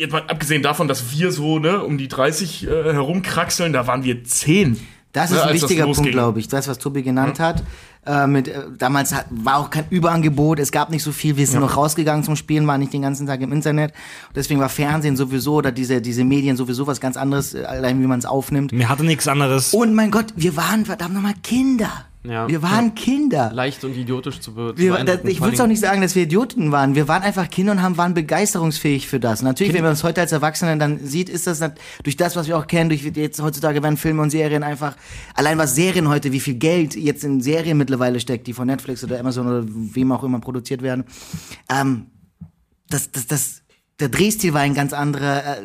Jetzt 0.03 0.11
mal 0.11 0.25
abgesehen 0.27 0.63
davon, 0.65 0.89
dass 0.89 1.13
wir 1.13 1.31
so 1.31 1.61
ne, 1.61 1.81
um 1.81 1.97
die 1.97 2.09
30 2.09 2.67
äh, 2.67 2.93
herumkraxeln, 2.93 3.73
da 3.73 3.87
waren 3.87 4.03
wir 4.03 4.25
10. 4.25 4.77
Das 5.13 5.31
ne, 5.31 5.37
ist 5.37 5.43
ein 5.43 5.49
als 5.51 5.63
wichtiger 5.63 5.85
Punkt, 5.85 6.11
glaube 6.11 6.41
ich. 6.41 6.49
Das, 6.49 6.67
was 6.67 6.79
Tobi 6.79 7.05
genannt 7.05 7.39
hat. 7.39 7.63
Äh, 8.05 8.27
mit, 8.27 8.49
äh, 8.49 8.63
damals 8.77 9.15
hat, 9.15 9.27
war 9.31 9.59
auch 9.59 9.71
kein 9.71 9.85
Überangebot, 9.91 10.59
es 10.59 10.73
gab 10.73 10.91
nicht 10.91 11.05
so 11.05 11.13
viel, 11.13 11.37
wir 11.37 11.47
sind 11.47 11.61
noch 11.61 11.77
rausgegangen 11.77 12.25
zum 12.25 12.35
Spielen, 12.35 12.67
waren 12.67 12.81
nicht 12.81 12.93
den 12.93 13.03
ganzen 13.03 13.29
Tag 13.29 13.41
im 13.43 13.53
Internet. 13.53 13.93
Deswegen 14.35 14.59
war 14.59 14.69
Fernsehen 14.69 15.17
sowieso 15.17 15.55
oder 15.55 15.71
diese, 15.71 16.03
diese 16.03 16.25
Medien 16.25 16.57
sowieso 16.57 16.89
was 16.89 17.01
ganz 17.01 17.17
anderes, 17.17 17.55
äh, 17.55 17.63
allein 17.63 18.03
wie 18.03 18.09
man 18.09 18.19
es 18.19 18.27
aufnimmt. 18.27 18.73
Mir 18.73 18.89
hatte 18.89 19.05
nichts 19.05 19.29
anderes. 19.29 19.73
Und 19.73 19.95
mein 19.95 20.11
Gott, 20.11 20.35
wir 20.35 20.57
waren 20.57 20.85
verdammt 20.85 21.15
nochmal 21.15 21.35
Kinder. 21.45 22.07
Ja. 22.25 22.49
Wir 22.49 22.63
waren 22.63 22.95
Kinder. 22.95 23.51
Leicht 23.53 23.83
und 23.85 23.97
idiotisch 23.97 24.39
zu, 24.39 24.55
be 24.55 24.75
Wir, 24.77 24.93
das, 25.05 25.25
ich 25.25 25.41
würde 25.41 25.55
allen 25.55 25.61
auch 25.63 25.67
nicht 25.67 25.81
sagen, 25.81 26.03
dass 26.03 26.15
wir 26.15 26.23
Idioten 26.23 26.71
waren. 26.71 26.95
Wir 26.95 27.09
waren 27.09 27.23
einfach 27.23 27.51
Kinder 27.51 27.73
und 27.73 27.83
haben, 27.83 27.97
waren 27.97 28.15
begeisterungsfähig 28.15 29.09
für 29.09 29.19
das. 29.19 29.43
Natürlich, 29.43 29.75
wenn 29.75 29.83
man 29.83 29.91
uns 29.91 30.05
heute 30.05 30.21
als 30.21 30.31
Erwachsene 30.31 30.79
dann 30.79 31.05
sieht, 31.05 31.29
ist 31.29 31.49
das 31.49 31.61
durch 32.05 32.17
das, 32.17 32.37
was 32.37 32.47
wir 32.47 32.57
auch 32.57 32.69
kennen, 32.69 32.91
durch 32.91 33.03
jetzt 33.03 33.43
heutzutage 33.43 33.83
werden 33.83 33.97
Filme 33.97 34.23
und 34.23 34.31
Serien 34.31 34.63
einfach, 34.63 34.97
allein 35.35 35.59
was 35.59 35.75
Serien 35.75 36.09
heute, 36.09 36.31
wie 36.31 36.39
viel 36.39 36.55
Geld 36.55 36.95
jetzt 36.95 37.25
in 37.25 37.41
Serien 37.41 37.77
mittlerweile 37.77 38.21
steckt, 38.21 38.47
die 38.47 38.53
von 38.53 38.69
Netflix 38.69 39.03
oder 39.03 39.19
Amazon 39.19 39.49
oder 39.49 39.65
wem 39.67 40.13
auch 40.13 40.23
immer 40.23 40.39
produziert 40.39 40.83
werden. 40.83 41.05
Ähm, 41.69 42.07
das, 42.89 43.11
das, 43.11 43.27
das, 43.27 43.63
der 43.99 44.11
Drehstil 44.11 44.55
war 44.55 44.61
ein 44.61 44.75
ganz 44.75 44.93
anderer. 44.93 45.59
Äh, 45.59 45.63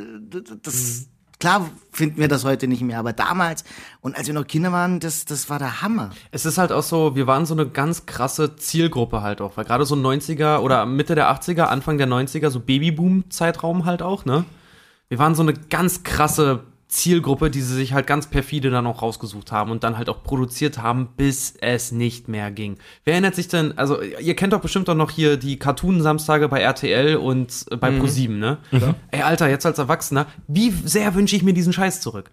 das 0.64 1.08
Klar 1.40 1.70
finden 1.92 2.20
wir 2.20 2.28
das 2.28 2.46
heute 2.46 2.68
nicht 2.68 2.82
mehr, 2.82 2.98
aber 2.98 3.14
damals 3.14 3.64
und 4.02 4.18
als 4.18 4.26
wir 4.26 4.34
noch 4.34 4.48
Kinder 4.48 4.72
waren, 4.72 5.00
das, 5.00 5.26
das 5.26 5.50
war 5.52 5.60
der 5.60 5.84
Hammer. 5.84 6.10
Es 6.32 6.46
ist 6.46 6.58
halt 6.58 6.72
auch 6.72 6.82
so, 6.82 7.16
wir 7.16 7.28
waren 7.28 7.46
so 7.46 7.54
eine 7.54 7.68
ganz 7.68 8.08
krasse 8.08 8.56
Zielgruppe 8.56 9.22
halt 9.22 9.40
auch, 9.40 9.56
weil 9.56 9.66
gerade 9.66 9.86
so 9.86 9.96
90er 9.96 10.60
oder 10.60 10.86
Mitte 10.88 11.14
der 11.14 11.30
80er, 11.32 11.64
Anfang 11.64 12.00
der 12.00 12.08
90er, 12.08 12.50
so 12.50 12.60
Babyboom-Zeitraum 12.60 13.86
halt 13.86 14.02
auch, 14.02 14.26
ne? 14.26 14.46
Wir 15.10 15.20
waren 15.20 15.36
so 15.36 15.42
eine 15.42 15.54
ganz 15.54 16.04
krasse 16.04 16.64
Zielgruppe, 16.88 17.50
die 17.50 17.62
sie 17.62 17.76
sich 17.76 17.94
halt 17.94 18.08
ganz 18.08 18.28
perfide 18.28 18.70
dann 18.70 18.88
auch 18.88 19.02
rausgesucht 19.02 19.52
haben 19.52 19.72
und 19.72 19.84
dann 19.84 19.98
halt 19.98 20.08
auch 20.08 20.24
produziert 20.24 20.78
haben, 20.82 21.10
bis 21.18 21.54
es 21.60 21.92
nicht 21.92 22.30
mehr 22.30 22.50
ging. 22.50 22.78
Wer 23.04 23.14
erinnert 23.14 23.36
sich 23.36 23.50
denn, 23.50 23.78
also 23.78 24.02
ihr 24.02 24.36
kennt 24.36 24.54
doch 24.54 24.62
bestimmt 24.62 24.90
auch 24.90 24.96
noch 24.96 25.12
hier 25.12 25.36
die 25.38 25.60
Cartoon-Samstage 25.60 26.48
bei 26.48 26.62
RTL 26.62 27.18
und 27.18 27.66
äh, 27.72 27.76
bei 27.76 27.92
ProSieben, 28.00 28.40
ne? 28.40 28.58
Ey, 29.12 29.22
Alter, 29.22 29.50
jetzt 29.50 29.66
als 29.66 29.80
Erwachsener, 29.80 30.28
wie 30.48 30.72
sehr 30.72 31.14
wünsche 31.14 31.36
ich 31.36 31.44
mir 31.44 31.54
diesen 31.54 31.74
Scheiß 31.74 32.00
zurück? 32.00 32.32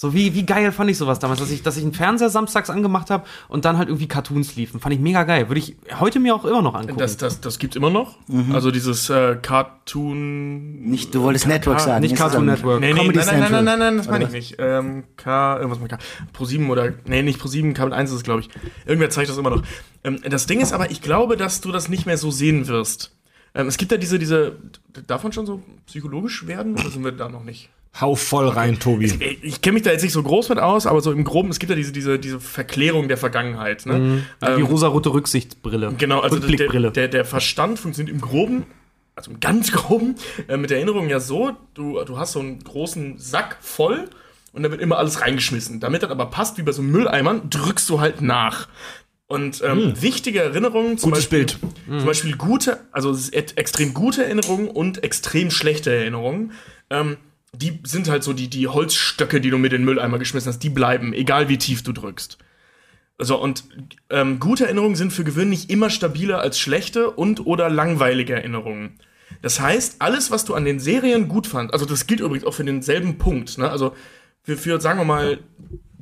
So 0.00 0.14
wie, 0.14 0.34
wie 0.34 0.46
geil 0.46 0.72
fand 0.72 0.88
ich 0.90 0.96
sowas 0.96 1.18
damals, 1.18 1.40
dass 1.40 1.50
ich, 1.50 1.62
dass 1.62 1.76
ich 1.76 1.82
einen 1.82 1.92
Fernseher 1.92 2.30
samstags 2.30 2.70
angemacht 2.70 3.10
habe 3.10 3.26
und 3.48 3.66
dann 3.66 3.76
halt 3.76 3.90
irgendwie 3.90 4.08
Cartoons 4.08 4.56
liefen. 4.56 4.80
Fand 4.80 4.94
ich 4.94 4.98
mega 4.98 5.24
geil. 5.24 5.50
Würde 5.50 5.58
ich 5.58 5.76
heute 5.98 6.20
mir 6.20 6.34
auch 6.34 6.46
immer 6.46 6.62
noch 6.62 6.72
angucken. 6.74 6.98
Das, 6.98 7.18
das, 7.18 7.42
das 7.42 7.58
gibt's 7.58 7.76
immer 7.76 7.90
noch. 7.90 8.16
Also 8.50 8.70
dieses 8.70 9.10
äh, 9.10 9.36
Cartoon. 9.36 10.80
Nicht, 10.88 11.14
du 11.14 11.20
wolltest 11.20 11.46
Network 11.46 11.80
sagen. 11.80 12.00
nicht 12.00 12.16
Cartoon. 12.16 12.46
Network. 12.46 12.80
Nee, 12.80 12.94
nee, 12.94 12.98
Comedy 12.98 13.18
nein, 13.18 13.26
nein, 13.26 13.40
nein, 13.40 13.42
Central. 13.42 13.62
nein, 13.62 13.78
nein, 13.78 13.96
das 13.98 14.08
meine 14.08 14.24
ich 14.24 14.30
nicht. 14.30 14.56
Ähm, 14.58 15.04
K, 15.18 15.58
irgendwas 15.58 15.80
mit 15.80 15.90
K. 15.90 15.98
Pro7 16.34 16.70
oder, 16.70 16.94
nee, 17.04 17.22
nicht 17.22 17.38
Pro7, 17.38 17.74
Kabel 17.74 17.92
1 17.92 18.08
ist 18.08 18.16
es, 18.16 18.22
glaube 18.22 18.40
ich. 18.40 18.48
Irgendwer 18.86 19.10
zeigt 19.10 19.28
das 19.28 19.36
immer 19.36 19.50
noch. 19.50 19.62
Ähm, 20.02 20.18
das 20.26 20.46
Ding 20.46 20.62
ist 20.62 20.72
aber, 20.72 20.90
ich 20.90 21.02
glaube, 21.02 21.36
dass 21.36 21.60
du 21.60 21.72
das 21.72 21.90
nicht 21.90 22.06
mehr 22.06 22.16
so 22.16 22.30
sehen 22.30 22.68
wirst. 22.68 23.14
Ähm, 23.54 23.66
es 23.66 23.76
gibt 23.76 23.92
ja 23.92 23.98
diese, 23.98 24.18
diese, 24.18 24.56
darf 25.06 25.24
man 25.24 25.32
schon 25.32 25.44
so 25.44 25.62
psychologisch 25.84 26.46
werden 26.46 26.72
oder 26.72 26.88
sind 26.88 27.04
wir 27.04 27.12
da 27.12 27.28
noch 27.28 27.44
nicht? 27.44 27.68
Hau 27.98 28.14
voll 28.14 28.48
rein, 28.48 28.78
Tobi. 28.78 29.12
Ey, 29.18 29.38
Ich 29.42 29.60
kenne 29.62 29.74
mich 29.74 29.82
da 29.82 29.90
jetzt 29.90 30.02
nicht 30.02 30.12
so 30.12 30.22
groß 30.22 30.48
mit 30.48 30.58
aus, 30.58 30.86
aber 30.86 31.00
so 31.00 31.10
im 31.10 31.24
Groben, 31.24 31.50
es 31.50 31.58
gibt 31.58 31.70
ja 31.70 31.76
diese, 31.76 31.92
diese, 31.92 32.18
diese 32.18 32.38
Verklärung 32.38 33.08
der 33.08 33.16
Vergangenheit. 33.16 33.84
Ne? 33.84 34.22
die 34.40 34.46
Ähm, 34.46 34.64
rosarote 34.64 35.12
Rücksichtsbrille. 35.12 35.94
Genau, 35.98 36.20
also 36.20 36.38
der, 36.38 36.90
der, 36.90 37.08
der 37.08 37.24
Verstand 37.24 37.78
funktioniert 37.78 38.14
im 38.14 38.20
Groben, 38.20 38.64
also 39.16 39.32
im 39.32 39.40
ganz 39.40 39.72
Groben, 39.72 40.14
äh, 40.46 40.56
mit 40.56 40.70
der 40.70 40.78
Erinnerung 40.78 41.08
ja 41.08 41.18
so, 41.18 41.56
du, 41.74 42.02
du 42.04 42.16
hast 42.16 42.32
so 42.32 42.40
einen 42.40 42.62
großen 42.62 43.18
Sack 43.18 43.56
voll 43.60 44.08
und 44.52 44.62
da 44.62 44.70
wird 44.70 44.80
immer 44.80 44.98
alles 44.98 45.20
reingeschmissen. 45.20 45.80
Damit 45.80 46.02
das 46.04 46.10
aber 46.10 46.26
passt 46.26 46.58
wie 46.58 46.62
bei 46.62 46.72
so 46.72 46.82
Mülleimern, 46.82 47.50
drückst 47.50 47.88
du 47.90 48.00
halt 48.00 48.20
nach. 48.20 48.68
Und 49.26 49.62
ähm, 49.64 50.00
wichtige 50.00 50.40
Erinnerungen, 50.42 50.98
zum 50.98 51.10
Gutes 51.10 51.26
Beispiel, 51.26 51.38
Bild. 51.46 51.58
zum 51.86 52.04
Beispiel 52.04 52.36
gute, 52.36 52.80
also 52.90 53.16
extrem 53.32 53.94
gute 53.94 54.24
Erinnerungen 54.24 54.68
und 54.68 55.04
extrem 55.04 55.52
schlechte 55.52 55.94
Erinnerungen, 55.94 56.52
ähm, 56.90 57.16
die 57.54 57.80
sind 57.84 58.08
halt 58.08 58.22
so 58.24 58.32
die, 58.32 58.48
die 58.48 58.68
Holzstöcke, 58.68 59.40
die 59.40 59.50
du 59.50 59.58
mit 59.58 59.72
in 59.72 59.82
den 59.82 59.84
Mülleimer 59.84 60.18
geschmissen 60.18 60.48
hast, 60.48 60.60
die 60.60 60.70
bleiben, 60.70 61.12
egal 61.12 61.48
wie 61.48 61.58
tief 61.58 61.82
du 61.82 61.92
drückst. 61.92 62.38
So, 63.18 63.40
und 63.40 63.64
ähm, 64.08 64.40
gute 64.40 64.64
Erinnerungen 64.64 64.96
sind 64.96 65.12
für 65.12 65.24
gewöhnlich 65.24 65.68
immer 65.68 65.90
stabiler 65.90 66.40
als 66.40 66.58
schlechte 66.58 67.10
und 67.10 67.44
oder 67.46 67.68
langweilige 67.68 68.32
Erinnerungen. 68.32 68.98
Das 69.42 69.60
heißt, 69.60 69.96
alles, 70.00 70.30
was 70.30 70.44
du 70.44 70.54
an 70.54 70.64
den 70.64 70.80
Serien 70.80 71.28
gut 71.28 71.46
fandst, 71.46 71.74
also 71.74 71.84
das 71.84 72.06
gilt 72.06 72.20
übrigens 72.20 72.44
auch 72.44 72.54
für 72.54 72.64
denselben 72.64 73.18
Punkt, 73.18 73.58
ne? 73.58 73.70
Also 73.70 73.94
für, 74.42 74.56
für 74.56 74.80
sagen 74.80 74.98
wir 74.98 75.04
mal, 75.04 75.38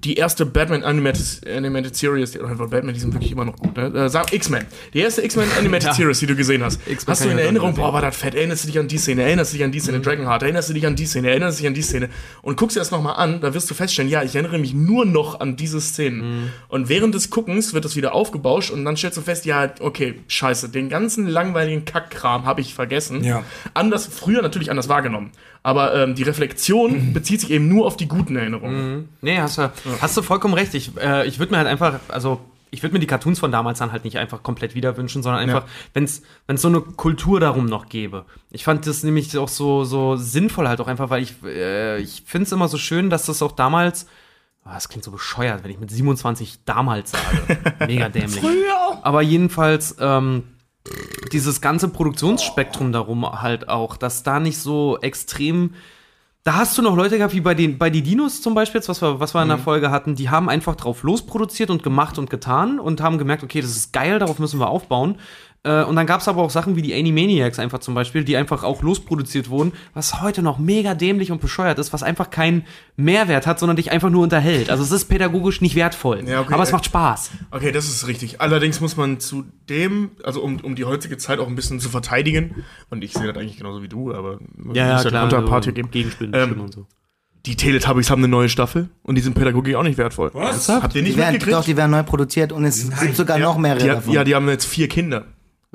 die 0.05 0.15
erste 0.15 0.47
Batman 0.47 0.85
Animated, 0.85 1.49
Animated 1.49 1.97
Series, 1.97 2.33
die, 2.33 2.41
oder 2.41 2.55
Batman, 2.55 2.95
die 2.95 3.01
sind 3.01 3.13
wirklich 3.15 3.33
immer 3.33 3.45
noch 3.45 3.57
gut, 3.57 3.77
ne? 3.77 3.87
Äh, 3.87 4.09
sag 4.09 4.33
X-Men. 4.33 4.67
Die 4.95 5.01
erste 5.01 5.23
X-Men 5.23 5.49
Animated 5.59 5.95
Series, 5.95 6.21
die 6.21 6.27
du 6.27 6.37
gesehen 6.37 6.63
hast. 6.63 6.81
Hast 7.07 7.25
du 7.25 7.29
in 7.29 7.39
Erinnerung, 7.39 7.75
boah, 7.75 7.93
war 7.93 8.03
das 8.03 8.17
fett, 8.17 8.35
erinnerst 8.35 8.65
du 8.65 8.69
dich 8.69 8.79
an 8.79 8.89
die 8.89 8.99
Szene, 8.99 9.23
erinnerst 9.23 9.53
du 9.53 9.57
dich 9.57 9.65
an 9.65 9.73
die 9.73 9.81
Szene, 9.81 10.01
Dragonheart, 10.01 10.43
erinnerst 10.43 10.69
du 10.69 10.75
dich 10.75 10.87
an 10.87 10.95
die 10.95 11.07
Szene, 11.07 11.31
erinnerst 11.31 11.59
du 11.59 11.63
dich 11.63 11.69
an 11.69 11.75
die 11.75 11.83
Szene 11.83 12.09
und 12.43 12.57
guckst 12.57 12.77
dir 12.77 12.81
das 12.81 12.91
nochmal 12.91 13.17
an, 13.17 13.41
da 13.41 13.55
wirst 13.55 13.71
du 13.71 13.75
feststellen, 13.75 14.11
ja, 14.11 14.23
ich 14.23 14.35
erinnere 14.35 14.59
mich 14.59 14.75
nur 14.75 15.05
noch 15.05 15.41
an 15.41 15.57
diese 15.57 15.81
Szenen. 15.81 16.53
Und 16.69 16.89
während 16.89 17.15
des 17.15 17.31
Guckens 17.31 17.75
wird 17.75 17.85
das 17.85 17.97
wieder 17.97 18.15
aufgebauscht 18.15 18.71
und 18.71 18.85
dann 18.85 18.97
stellst 18.97 19.17
du 19.17 19.23
fest, 19.23 19.45
ja, 19.47 19.73
okay, 19.81 20.15
scheiße, 20.29 20.69
den 20.69 20.89
ganzen 20.89 21.27
langweiligen 21.27 21.85
Kackkram 21.85 22.45
habe 22.47 22.61
ich 22.61 22.75
vergessen. 22.75 23.25
Ja. 23.25 23.43
Anders, 23.75 24.07
früher 24.07 24.43
natürlich 24.43 24.71
anders 24.71 24.89
wahrgenommen. 24.89 25.33
Aber 25.63 25.95
ähm, 25.95 26.15
die 26.15 26.23
Reflexion 26.23 27.13
bezieht 27.13 27.41
sich 27.41 27.51
eben 27.51 27.69
nur 27.69 27.87
auf 27.87 27.97
die 27.97 28.09
guten 28.09 28.37
Erinnerungen. 28.37 29.09
Nee, 29.21 29.39
hast 29.39 29.59
du, 29.59 29.71
hast 30.01 30.17
du 30.17 30.23
vollkommen 30.23 30.55
recht. 30.55 30.75
Ich, 30.75 30.97
äh, 30.97 31.27
ich 31.27 31.39
würde 31.39 31.53
mir 31.53 31.59
halt 31.59 31.69
einfach, 31.69 32.01
also 32.09 32.41
ich 32.71 32.83
würde 32.83 32.95
mir 32.95 33.01
die 33.01 33.07
Cartoons 33.07 33.39
von 33.39 33.51
damals 33.51 33.79
dann 33.79 33.93
halt 33.93 34.05
nicht 34.05 34.19
einfach 34.19 34.43
komplett 34.43 34.75
wieder 34.75 34.97
wünschen, 34.97 35.23
sondern 35.23 35.41
einfach, 35.41 35.65
wenn 35.95 36.05
es 36.05 36.23
so 36.57 36.69
eine 36.69 36.81
Kultur 36.81 37.41
darum 37.41 37.67
noch 37.67 37.89
gäbe. 37.89 38.25
Ich 38.51 38.65
fand 38.65 38.87
das 38.87 39.03
nämlich 39.03 39.37
auch 39.39 39.49
so, 39.49 39.85
so 39.85 40.17
sinnvoll 40.17 40.69
halt 40.69 40.81
auch 40.81 40.89
einfach, 40.89 41.11
weil 41.11 41.23
ich, 41.23 41.35
äh, 41.45 41.99
ich 41.99 42.23
finde 42.27 42.47
es 42.47 42.53
immer 42.53 42.69
so 42.69 42.79
schön, 42.79 43.11
dass 43.11 43.27
das 43.27 43.43
auch 43.43 43.53
damals, 43.53 44.07
oh, 44.65 44.71
das 44.73 44.89
klingt 44.89 45.05
so 45.05 45.11
bescheuert, 45.11 45.65
wenn 45.65 45.71
ich 45.71 45.79
mit 45.79 45.91
27 45.91 46.65
damals 46.65 47.13
sage. 47.13 47.59
Mega 47.87 48.09
dämlich. 48.09 48.43
Aber 49.03 49.23
jedenfalls, 49.23 49.97
ähm, 50.01 50.45
dieses 51.33 51.61
ganze 51.61 51.89
Produktionsspektrum 51.89 52.93
darum 52.93 53.41
halt 53.43 53.69
auch, 53.69 53.97
dass 53.97 54.23
da 54.23 54.41
nicht 54.41 54.59
so 54.59 54.99
extrem. 55.01 55.75
Da 56.49 56.55
hast 56.55 56.79
du 56.79 56.81
noch 56.81 56.97
Leute 56.97 57.19
gehabt, 57.19 57.35
wie 57.35 57.43
bei 57.43 57.53
den 57.53 57.77
bei 57.77 57.91
die 57.91 58.01
Dinos 58.01 58.41
zum 58.41 58.55
Beispiel, 58.55 58.81
was 58.87 59.03
wir, 59.03 59.21
was 59.21 59.35
wir 59.35 59.43
in 59.43 59.49
der 59.49 59.59
Folge 59.59 59.91
hatten, 59.91 60.15
die 60.15 60.31
haben 60.31 60.49
einfach 60.49 60.77
drauf 60.77 61.03
losproduziert 61.03 61.69
und 61.69 61.83
gemacht 61.83 62.17
und 62.17 62.31
getan 62.31 62.81
und 62.81 63.03
haben 63.03 63.19
gemerkt, 63.19 63.45
okay, 63.45 63.61
das 63.61 63.77
ist 63.77 63.93
geil, 63.93 64.19
darauf 64.19 64.39
müssen 64.39 64.59
wir 64.59 64.71
aufbauen. 64.71 65.17
Äh, 65.65 65.83
und 65.83 65.97
dann 65.97 66.07
gab 66.07 66.21
es 66.21 66.29
aber 66.29 66.43
auch 66.43 66.51
Sachen 66.51 66.77
wie 66.77 66.83
die 66.83 66.95
Animaniacs 66.95 67.59
einfach 67.59 67.81
zum 67.81 67.95
Beispiel, 67.95 68.23
die 68.25 68.37
einfach 68.37 68.63
auch 68.63 68.83
losproduziert 68.83 69.51
wurden, 69.51 69.73
was 69.93 70.21
heute 70.21 70.41
noch 70.43 70.59
mega 70.59 70.95
dämlich 70.95 71.33
und 71.33 71.41
bescheuert 71.41 71.79
ist, 71.79 71.93
was 71.93 72.03
einfach 72.03 72.31
keinen 72.31 72.65
Mehrwert 72.97 73.47
hat, 73.47 73.59
sondern 73.59 73.77
dich 73.77 73.91
einfach 73.91 74.09
nur 74.11 74.23
unterhält. 74.23 74.71
Also 74.71 74.83
es 74.85 74.93
ist 74.93 75.07
pädagogisch 75.07 75.61
nicht 75.61 75.75
wertvoll, 75.75 76.23
Ja, 76.29 76.41
okay, 76.43 76.55
aber 76.55 76.63
es 76.63 76.71
macht 76.73 76.85
Spaß. 76.85 77.31
Okay, 77.51 77.73
das 77.73 77.89
ist 77.89 78.07
richtig. 78.07 78.41
Allerdings 78.41 78.81
muss 78.81 78.97
man 78.97 79.19
zu 79.21 79.45
dem, 79.69 80.11
also 80.23 80.43
um, 80.43 80.61
um 80.61 80.75
die 80.77 80.85
heutige 80.85 81.17
Zeit 81.17 81.41
auch 81.41 81.49
ein 81.49 81.57
bisschen 81.57 81.81
zu 81.81 81.89
verteidigen, 81.89 82.65
und 82.91 83.03
ich 83.03 83.13
sehe 83.13 83.27
das 83.27 83.37
eigentlich 83.37 83.57
genauso 83.57 83.83
wie 83.83 83.89
du, 83.89 84.15
aber 84.15 84.39
muss 84.57 84.77
ja 84.77 85.03
Konterpart 85.03 85.65
hier 85.65 85.73
geben. 85.73 85.91
Gegenspiel, 85.91 86.31
Ähm, 86.35 86.61
und 86.61 86.73
so. 86.73 86.87
Die 87.47 87.57
Teletubbies 87.57 88.11
haben 88.11 88.21
eine 88.23 88.29
neue 88.29 88.49
Staffel 88.49 88.91
und 89.03 89.15
die 89.15 89.23
sind 89.23 89.35
pädagogisch 89.35 89.75
auch 89.75 89.83
nicht 89.83 89.97
wertvoll. 89.97 90.31
Was? 90.35 90.69
Habt 90.69 90.95
ihr 90.95 91.03
nicht 91.03 91.15
Die 91.15 91.19
werden, 91.19 91.33
mitgekriegt? 91.33 91.57
doch, 91.59 91.65
die 91.65 91.77
werden 91.77 91.93
neu 91.93 92.03
produziert 92.03 92.53
und 92.53 92.65
es 92.65 92.91
gibt 93.01 93.17
sogar 93.17 93.39
noch 93.39 93.57
mehrere 93.59 93.81
die, 93.83 93.89
davon. 93.89 94.13
Ja, 94.13 94.25
die 94.25 94.35
haben 94.35 94.49
jetzt 94.49 94.67
vier 94.67 94.89
Kinder. 94.89 95.25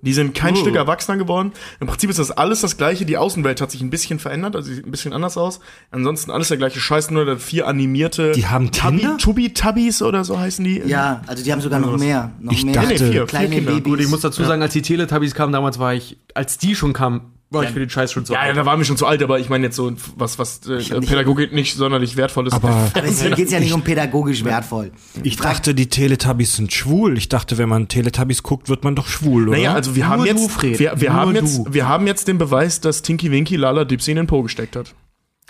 Die 0.02 0.12
sind 0.14 0.34
kein 0.34 0.56
Uh. 0.56 0.58
Stück 0.58 0.76
erwachsener 0.76 1.18
geworden. 1.18 1.52
Im 1.80 1.86
Prinzip 1.88 2.10
ist 2.10 2.18
das 2.20 2.32
alles 2.32 2.62
das 2.62 2.78
gleiche. 2.78 3.06
Die 3.06 3.16
Außenwelt 3.16 3.62
hat 3.62 3.70
sich 3.72 3.82
ein 3.82 3.91
bisschen 3.91 4.18
verändert, 4.20 4.56
also 4.56 4.74
sieht 4.74 4.86
ein 4.86 4.91
bisschen 4.91 5.14
anders 5.14 5.38
aus. 5.38 5.60
Ansonsten 5.91 6.32
alles 6.32 6.48
der 6.48 6.58
gleiche 6.58 6.80
Scheiß, 6.80 7.12
nur 7.12 7.26
dass 7.26 7.44
vier 7.44 7.68
animierte. 7.68 8.32
Die 8.32 8.48
haben 8.48 8.72
Kinder? 8.72 9.18
Chubby 9.18 9.54
Tubbies 9.54 10.02
oder 10.02 10.24
so 10.24 10.38
heißen 10.39 10.66
die. 10.66 10.82
Ja, 10.86 11.22
also 11.28 11.44
die 11.44 11.52
haben 11.52 11.62
sogar 11.62 11.80
noch 11.80 11.98
mehr. 11.98 12.32
Noch 12.39 12.52
Ich 12.52 12.66
mehr 12.66 12.74
dachte- 12.74 12.88
Nee, 12.96 13.00
nee, 13.00 13.12
vier, 13.12 13.26
kleine 13.28 13.48
vier 13.50 13.56
Kinder. 13.58 13.72
Babys. 13.74 13.84
Gut, 13.91 14.00
ich 14.00 14.08
muss 14.10 14.22
dazu 14.22 14.44
sagen, 14.44 14.62
als 14.64 14.74
die 14.74 14.82
Teletubbies 14.82 15.36
kamen 15.36 15.54
damals, 15.54 15.78
war 15.78 15.94
ich, 15.94 16.18
als 16.34 16.58
die 16.58 16.76
schon 16.76 16.94
kamen, 16.94 17.22
war 17.54 17.64
ich 17.64 17.70
für 17.70 17.80
den 17.80 17.89
Scheiß 17.89 18.12
schon 18.12 18.26
so 18.26 18.34
Ja, 18.34 18.41
ja, 18.41 18.47
alt. 18.49 18.58
da 18.58 18.66
waren 18.66 18.80
wir 18.80 18.86
schon 18.86 18.97
zu 18.97 19.06
alt, 19.06 19.22
aber 19.24 19.39
ich 19.39 19.49
meine 19.49 19.66
jetzt 19.66 19.76
so 19.76 19.91
was, 20.18 20.39
was 20.39 20.62
äh, 20.68 20.80
hab 20.82 20.99
nicht- 20.99 21.10
Pädagogik 21.10 21.54
nicht 21.54 21.76
sonderlich 21.76 22.18
wertvoll 22.18 22.47
ist. 22.47 22.54
Aber 22.54 22.70
Aber 22.93 23.04
es 23.06 23.24
geht 23.36 23.51
ja 23.51 23.60
nicht 23.60 23.74
um 23.74 23.82
pädagogisch 23.84 24.43
wertvoll. 24.43 24.91
ich 25.24 25.38
dachte, 25.38 25.74
die 25.76 25.88
Teletubbies 25.88 26.56
sind 26.56 26.74
schwul. 26.74 27.18
Ich 27.18 27.30
dachte, 27.30 27.58
wenn 27.58 27.70
man 27.70 27.88
Teletubbies 27.88 28.43
guckt, 28.43 28.70
wird 28.70 28.84
man 28.84 28.95
doch 28.95 29.08
schwul, 29.08 29.49
oder? 29.49 29.58
Naja, 29.58 29.74
also 29.74 29.95
wir 29.95 30.08
haben 30.08 30.26
jetzt, 30.26 30.51
Fred. 30.51 30.80
wir, 30.80 30.93
wir 30.99 31.14
haben 31.14 31.36
jetzt, 31.36 31.62
wir 31.74 31.88
haben 31.88 32.08
jetzt 32.08 32.28
den 32.28 32.38
Beweis, 32.38 32.82
dass 32.82 33.01
Tinky 33.01 33.32
Winky 33.32 33.56
Lala 33.56 33.86
Dipsy 33.86 34.12
in 34.12 34.18
den 34.18 34.28
Po 34.28 34.41
gesteckt 34.43 34.76
hat. 34.76 34.93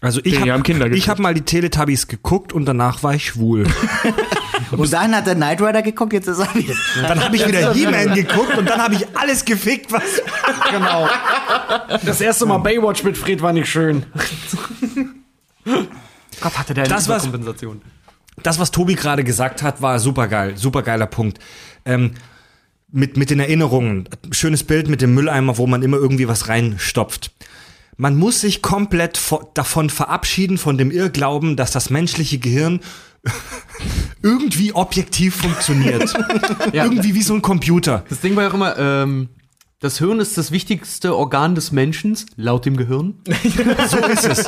also 0.02 0.20
ich 0.24 0.40
habe 0.40 0.52
hab 0.62 1.20
mal 1.20 1.34
die 1.34 1.42
Teletubbies 1.42 2.08
geguckt 2.08 2.54
und 2.54 2.66
danach 2.66 3.04
war 3.04 3.16
ich 3.16 3.26
schwul. 3.28 3.66
Und 4.72 4.92
dann 4.94 5.16
hat 5.16 5.26
der 5.28 5.36
Knight 5.36 5.62
Rider 5.62 5.82
geguckt, 5.82 6.14
jetzt 6.14 6.28
ist 6.28 6.40
er 6.40 6.54
wieder. 6.56 6.74
Dann 7.02 7.24
habe 7.24 7.36
ich 7.36 7.48
wieder 7.48 7.74
He-Man 7.74 8.14
geguckt 8.14 8.58
und 8.58 8.68
dann 8.70 8.82
habe 8.82 8.96
ich 8.96 9.06
alles 9.16 9.44
gefickt, 9.46 9.92
was. 9.92 10.04
Genau. 10.72 11.08
Das 12.06 12.20
erste 12.22 12.46
Mal 12.46 12.58
Baywatch 12.60 13.04
mit 13.04 13.18
Fred 13.18 13.42
war 13.42 13.54
nicht 13.54 13.70
schön. 13.70 14.06
Gott 16.42 16.58
hatte 16.58 16.74
der 16.74 16.86
Das, 16.86 17.08
was- 17.08 17.24
Kompensation. 17.24 17.82
Das, 18.42 18.58
was 18.60 18.72
Tobi 18.72 18.96
gerade 18.96 19.24
gesagt 19.24 19.62
hat, 19.62 19.82
war 19.82 20.00
super 20.00 20.28
geil, 20.28 20.54
super 20.58 20.82
geiler 20.82 21.06
Punkt. 21.06 21.38
Ähm, 21.86 22.14
mit, 22.92 23.16
mit 23.18 23.30
den 23.30 23.40
Erinnerungen. 23.40 24.10
Schönes 24.32 24.64
Bild 24.64 24.88
mit 24.88 25.02
dem 25.02 25.14
Mülleimer, 25.14 25.58
wo 25.60 25.68
man 25.68 25.84
immer 25.84 25.98
irgendwie 25.98 26.28
was 26.28 26.48
reinstopft. 26.48 27.32
Man 27.98 28.16
muss 28.18 28.42
sich 28.42 28.64
komplett 28.64 29.18
vo- 29.20 29.48
davon 29.54 29.92
verabschieden, 29.92 30.58
von 30.58 30.80
dem 30.80 30.90
Irrglauben, 30.90 31.56
dass 31.56 31.72
das 31.72 31.92
menschliche 31.92 32.40
Gehirn 32.40 32.80
irgendwie 34.22 34.74
objektiv 34.74 35.36
funktioniert. 35.36 36.14
Irgendwie 36.74 37.14
wie 37.14 37.22
so 37.22 37.34
ein 37.34 37.42
Computer. 37.42 38.04
Das 38.10 38.22
Ding 38.22 38.36
war 38.36 38.44
ja 38.44 38.50
auch 38.50 38.54
immer, 38.54 38.78
ähm, 38.78 39.30
das 39.80 39.98
Hirn 39.98 40.22
ist 40.22 40.38
das 40.38 40.52
wichtigste 40.52 41.16
Organ 41.16 41.56
des 41.56 41.74
Menschen, 41.74 42.18
laut 42.38 42.66
dem 42.66 42.78
Gehirn. 42.78 43.16
So 43.90 43.98
ist 43.98 44.26
es. 44.26 44.46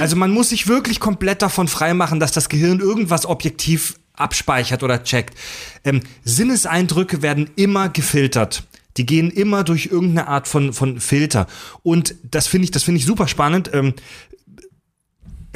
Also 0.00 0.14
man 0.14 0.30
muss 0.30 0.50
sich 0.50 0.68
wirklich 0.68 1.00
komplett 1.00 1.42
davon 1.42 1.66
freimachen, 1.66 2.20
dass 2.20 2.30
das 2.30 2.48
Gehirn 2.48 2.78
irgendwas 2.78 3.26
objektiv 3.26 3.98
abspeichert 4.14 4.84
oder 4.84 5.02
checkt. 5.02 5.36
Ähm, 5.84 6.00
Sinneseindrücke 6.24 7.20
werden 7.20 7.50
immer 7.56 7.88
gefiltert. 7.88 8.62
Die 8.96 9.04
gehen 9.04 9.30
immer 9.30 9.64
durch 9.64 9.86
irgendeine 9.86 10.28
Art 10.28 10.48
von, 10.48 10.72
von 10.72 11.00
Filter. 11.00 11.46
Und 11.82 12.14
das 12.22 12.46
finde 12.46 12.64
ich, 12.64 12.70
das 12.70 12.82
finde 12.82 13.00
ich 13.00 13.06
super 13.06 13.28
spannend. 13.28 13.70
Ähm, 13.74 13.92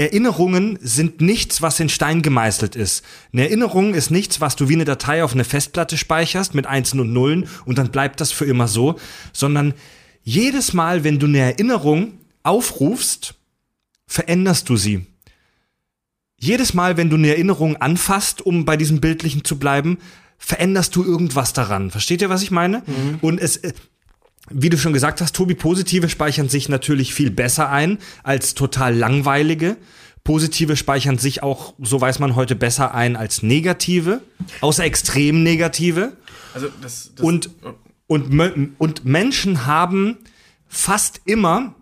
Erinnerungen 0.00 0.78
sind 0.80 1.20
nichts, 1.20 1.60
was 1.60 1.78
in 1.78 1.90
Stein 1.90 2.22
gemeißelt 2.22 2.74
ist. 2.74 3.04
Eine 3.34 3.42
Erinnerung 3.42 3.92
ist 3.92 4.10
nichts, 4.10 4.40
was 4.40 4.56
du 4.56 4.70
wie 4.70 4.72
eine 4.72 4.86
Datei 4.86 5.22
auf 5.22 5.34
eine 5.34 5.44
Festplatte 5.44 5.98
speicherst 5.98 6.54
mit 6.54 6.66
Einsen 6.66 7.00
und 7.00 7.12
Nullen 7.12 7.48
und 7.66 7.76
dann 7.76 7.90
bleibt 7.90 8.22
das 8.22 8.32
für 8.32 8.46
immer 8.46 8.66
so, 8.66 8.98
sondern 9.34 9.74
jedes 10.22 10.72
Mal, 10.72 11.04
wenn 11.04 11.18
du 11.18 11.26
eine 11.26 11.40
Erinnerung 11.40 12.14
aufrufst, 12.42 13.34
veränderst 14.06 14.70
du 14.70 14.76
sie. 14.76 15.04
Jedes 16.38 16.72
Mal, 16.72 16.96
wenn 16.96 17.10
du 17.10 17.16
eine 17.16 17.28
Erinnerung 17.28 17.76
anfasst, 17.76 18.40
um 18.40 18.64
bei 18.64 18.78
diesem 18.78 19.02
Bildlichen 19.02 19.44
zu 19.44 19.58
bleiben, 19.58 19.98
veränderst 20.38 20.96
du 20.96 21.04
irgendwas 21.04 21.52
daran. 21.52 21.90
Versteht 21.90 22.22
ihr, 22.22 22.30
was 22.30 22.42
ich 22.42 22.50
meine? 22.50 22.82
Und 23.20 23.38
es, 23.38 23.60
wie 24.48 24.70
du 24.70 24.78
schon 24.78 24.92
gesagt 24.92 25.20
hast, 25.20 25.34
Tobi, 25.34 25.54
positive 25.54 26.08
speichern 26.08 26.48
sich 26.48 26.68
natürlich 26.68 27.14
viel 27.14 27.30
besser 27.30 27.70
ein 27.70 27.98
als 28.22 28.54
total 28.54 28.96
langweilige. 28.96 29.76
Positive 30.24 30.76
speichern 30.76 31.18
sich 31.18 31.42
auch, 31.42 31.74
so 31.78 32.00
weiß 32.00 32.18
man 32.18 32.36
heute, 32.36 32.54
besser 32.54 32.94
ein 32.94 33.16
als 33.16 33.42
negative, 33.42 34.22
außer 34.60 34.84
extrem 34.84 35.42
negative. 35.42 36.16
Also 36.54 36.68
das, 36.80 37.12
das 37.14 37.24
Und, 37.24 37.50
und, 38.06 38.74
und 38.78 39.04
Menschen 39.04 39.66
haben 39.66 40.18
fast 40.68 41.20
immer 41.24 41.74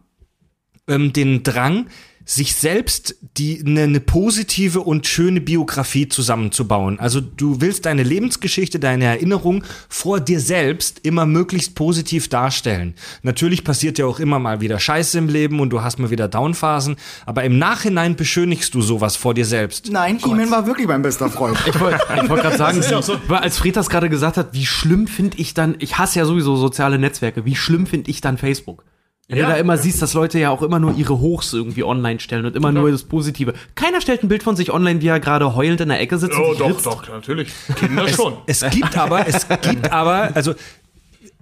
ähm, 0.87 1.13
den 1.13 1.43
Drang, 1.43 1.87
sich 2.29 2.55
selbst 2.55 3.17
die 3.39 3.63
eine 3.65 3.89
ne 3.89 4.01
positive 4.01 4.81
und 4.81 5.07
schöne 5.07 5.41
Biografie 5.41 6.09
zusammenzubauen. 6.09 7.01
Also 7.01 7.23
du 7.23 7.63
willst 7.63 7.87
deine 7.87 8.03
Lebensgeschichte, 8.03 8.79
deine 8.79 9.05
Erinnerung 9.05 9.65
vor 9.89 10.21
dir 10.21 10.39
selbst 10.39 11.01
immer 11.05 11.25
möglichst 11.25 11.75
positiv 11.75 12.29
darstellen. 12.29 12.95
Natürlich 13.23 13.65
passiert 13.65 13.97
ja 13.97 14.05
auch 14.05 14.21
immer 14.21 14.39
mal 14.39 14.61
wieder 14.61 14.79
Scheiße 14.79 15.17
im 15.17 15.29
Leben 15.29 15.59
und 15.59 15.71
du 15.71 15.81
hast 15.81 15.99
mal 15.99 16.11
wieder 16.11 16.29
Downphasen, 16.29 16.97
aber 17.25 17.45
im 17.45 17.59
Nachhinein 17.59 18.15
beschönigst 18.15 18.75
du 18.75 18.83
sowas 18.83 19.17
vor 19.17 19.33
dir 19.33 19.47
selbst. 19.47 19.91
Nein, 19.91 20.19
He-Man 20.19 20.51
war 20.51 20.67
wirklich 20.67 20.87
mein 20.87 21.01
bester 21.01 21.31
Freund. 21.31 21.57
Ich 21.67 21.81
wollte 21.81 21.99
ich 22.23 22.29
wollt 22.29 22.43
gerade 22.43 22.59
sagen, 22.59 22.79
ist 22.81 22.91
ja 22.91 22.99
auch 22.99 23.03
so. 23.03 23.19
weil 23.29 23.39
als 23.39 23.57
Fred 23.57 23.75
das 23.75 23.89
gerade 23.89 24.11
gesagt 24.11 24.37
hat, 24.37 24.53
wie 24.53 24.67
schlimm 24.67 25.07
finde 25.07 25.39
ich 25.39 25.55
dann, 25.55 25.77
ich 25.79 25.97
hasse 25.97 26.19
ja 26.19 26.27
sowieso 26.27 26.57
soziale 26.57 26.99
Netzwerke, 26.99 27.47
wie 27.47 27.57
schlimm 27.57 27.87
finde 27.87 28.11
ich 28.11 28.21
dann 28.21 28.37
Facebook? 28.37 28.85
Wenn 29.31 29.39
Ja. 29.39 29.45
du 29.47 29.53
da 29.53 29.59
immer 29.59 29.77
siehst, 29.77 30.01
dass 30.01 30.15
Leute 30.15 30.39
ja 30.39 30.49
auch 30.51 30.63
immer 30.63 30.79
nur 30.79 30.95
ihre 30.97 31.21
Hochs 31.21 31.53
irgendwie 31.53 31.85
online 31.85 32.19
stellen 32.19 32.47
und 32.47 32.57
immer 32.57 32.73
nur 32.73 32.91
das 32.91 33.03
Positive. 33.05 33.53
Keiner 33.75 34.01
stellt 34.01 34.23
ein 34.23 34.29
Bild 34.29 34.43
von 34.43 34.57
sich 34.57 34.73
online, 34.73 35.03
wie 35.03 35.09
er 35.09 35.21
gerade 35.21 35.55
heulend 35.55 35.83
in 35.83 35.91
der 35.91 36.01
Ecke 36.01 36.17
sitzt 36.17 36.39
Oh, 36.39 36.55
doch, 36.59 36.71
ritzt. 36.71 36.87
doch, 36.87 37.07
natürlich. 37.11 37.51
Kinder 37.77 38.09
schon. 38.09 38.39
Es 38.47 38.65
gibt 38.71 38.97
aber, 38.97 39.27
es 39.29 39.47
gibt 39.61 39.93
aber, 39.93 40.31
also 40.35 40.55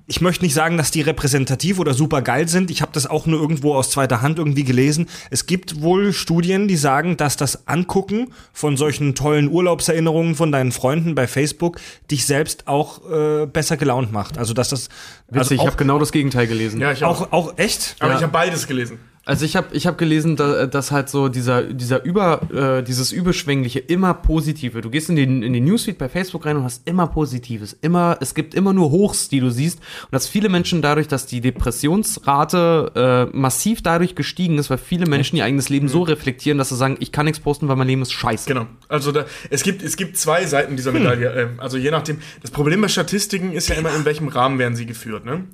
ich 0.09 0.21
möchte 0.21 0.45
nicht 0.45 0.55
sagen, 0.55 0.77
dass 0.77 0.91
die 0.93 1.01
repräsentativ 1.01 1.79
oder 1.79 1.93
super 1.93 2.23
geil 2.23 2.49
sind. 2.49 2.71
Ich 2.71 2.81
habe 2.81 2.93
das 2.93 3.07
auch 3.07 3.27
nur 3.27 3.41
irgendwo 3.41 3.75
aus 3.75 3.91
zweiter 3.91 4.23
Hand 4.23 4.39
irgendwie 4.39 4.63
gelesen. 4.65 5.09
Es 5.31 5.47
gibt 5.47 5.83
wohl 5.83 6.13
Studien, 6.13 6.69
die 6.69 6.77
sagen, 6.77 7.17
dass 7.17 7.37
das 7.37 7.67
Angucken 7.67 8.33
von 8.53 8.77
solchen 8.77 9.15
tollen 9.15 9.49
Urlaubserinnerungen 9.51 10.35
von 10.37 10.53
deinen 10.53 10.71
Freunden 10.73 11.15
bei 11.15 11.27
Facebook 11.27 11.81
dich 12.11 12.25
selbst 12.25 12.69
auch 12.69 13.01
äh, 13.11 13.47
besser 13.47 13.77
gelaunt 13.77 14.13
macht. 14.13 14.39
Also 14.39 14.55
dass 14.55 14.69
das 14.69 14.89
Witzig, 15.29 15.39
also 15.39 15.55
ich 15.55 15.61
auch, 15.61 15.67
habe 15.67 15.77
genau 15.77 15.99
das 15.99 16.13
Gegenteil 16.13 16.47
gelesen. 16.47 16.81
Ja, 16.81 16.93
ich 16.93 17.03
auch. 17.03 17.23
auch 17.33 17.33
auch 17.33 17.59
echt. 17.59 17.97
Aber 17.99 18.11
Ja. 18.13 18.17
ich 18.19 18.23
habe 18.23 18.33
beides 18.33 18.67
gelesen. 18.69 18.99
Also 19.27 19.45
ich 19.45 19.57
habe 19.57 19.75
ich 19.75 19.89
hab 19.89 19.99
gelesen, 19.99 20.37
da, 20.37 20.67
dass 20.67 20.93
halt 20.93 21.09
so 21.09 21.29
dieser, 21.29 21.65
dieser 21.65 22.05
über, 22.05 22.43
äh, 22.53 22.85
dieses 22.85 23.11
Überschwängliche, 23.11 23.81
immer 23.81 24.15
Positive. 24.15 24.81
Du 24.83 24.89
gehst 24.89 25.11
in 25.11 25.17
den, 25.17 25.43
in 25.43 25.53
den 25.53 25.65
Newsfeed 25.65 25.99
bei 25.99 26.09
Facebook 26.09 26.47
rein 26.47 26.57
und 26.57 26.63
hast 26.63 26.87
immer 26.87 27.09
Positives. 27.09 27.77
Immer, 27.83 28.19
es 28.21 28.35
gibt 28.35 28.55
immer 28.55 28.73
nur 28.73 28.93
Hochs, 28.93 29.29
die 29.29 29.41
du 29.41 29.51
siehst. 29.51 29.81
Und 29.81 30.13
dass 30.13 30.29
viele 30.29 30.49
Menschen 30.49 30.81
dadurch, 30.81 31.09
dass 31.09 31.27
die 31.27 31.41
Depressionsrate 31.41 33.29
äh, 33.33 33.37
massiv 33.37 33.83
dadurch 33.83 34.15
gestiegen 34.15 34.59
ist, 34.59 34.71
weil 34.71 34.79
viele 34.79 35.07
Menschen 35.07 35.35
ihr 35.35 35.45
eigenes 35.45 35.71
Leben 35.71 35.89
so 35.89 36.03
reflektieren, 36.03 36.57
dass 36.57 36.69
sie 36.69 36.77
sagen, 36.77 36.97
ich 37.01 37.11
kann 37.11 37.27
nichts 37.27 37.41
posten, 37.41 37.67
weil 37.67 37.75
mein 37.75 37.89
Leben 37.89 38.03
ist 38.03 38.13
scheiße. 38.13 38.47
Genau. 38.47 38.69
Also 38.87 39.11
da, 39.11 39.25
es 39.51 39.65
gibt 39.65 39.83
es 39.83 39.97
gibt 39.97 40.17
zwei 40.17 40.47
Seiten 40.47 40.77
dieser 40.77 40.93
Medaille. 40.93 41.33
Ähm, 41.33 41.59
also 41.59 41.79
je 41.79 41.91
nachdem. 41.91 42.19
Das 42.43 42.53
Problem 42.53 42.81
bei 42.81 42.87
Statistiken 42.89 43.53
ist 43.53 43.69
ja 43.69 43.75
immer, 43.75 43.93
in 43.93 44.05
welchem 44.05 44.29
Rahmen 44.29 44.61
werden 44.61 44.77
sie 44.77 44.87
geführt. 44.87 45.25
Ne? 45.25 45.47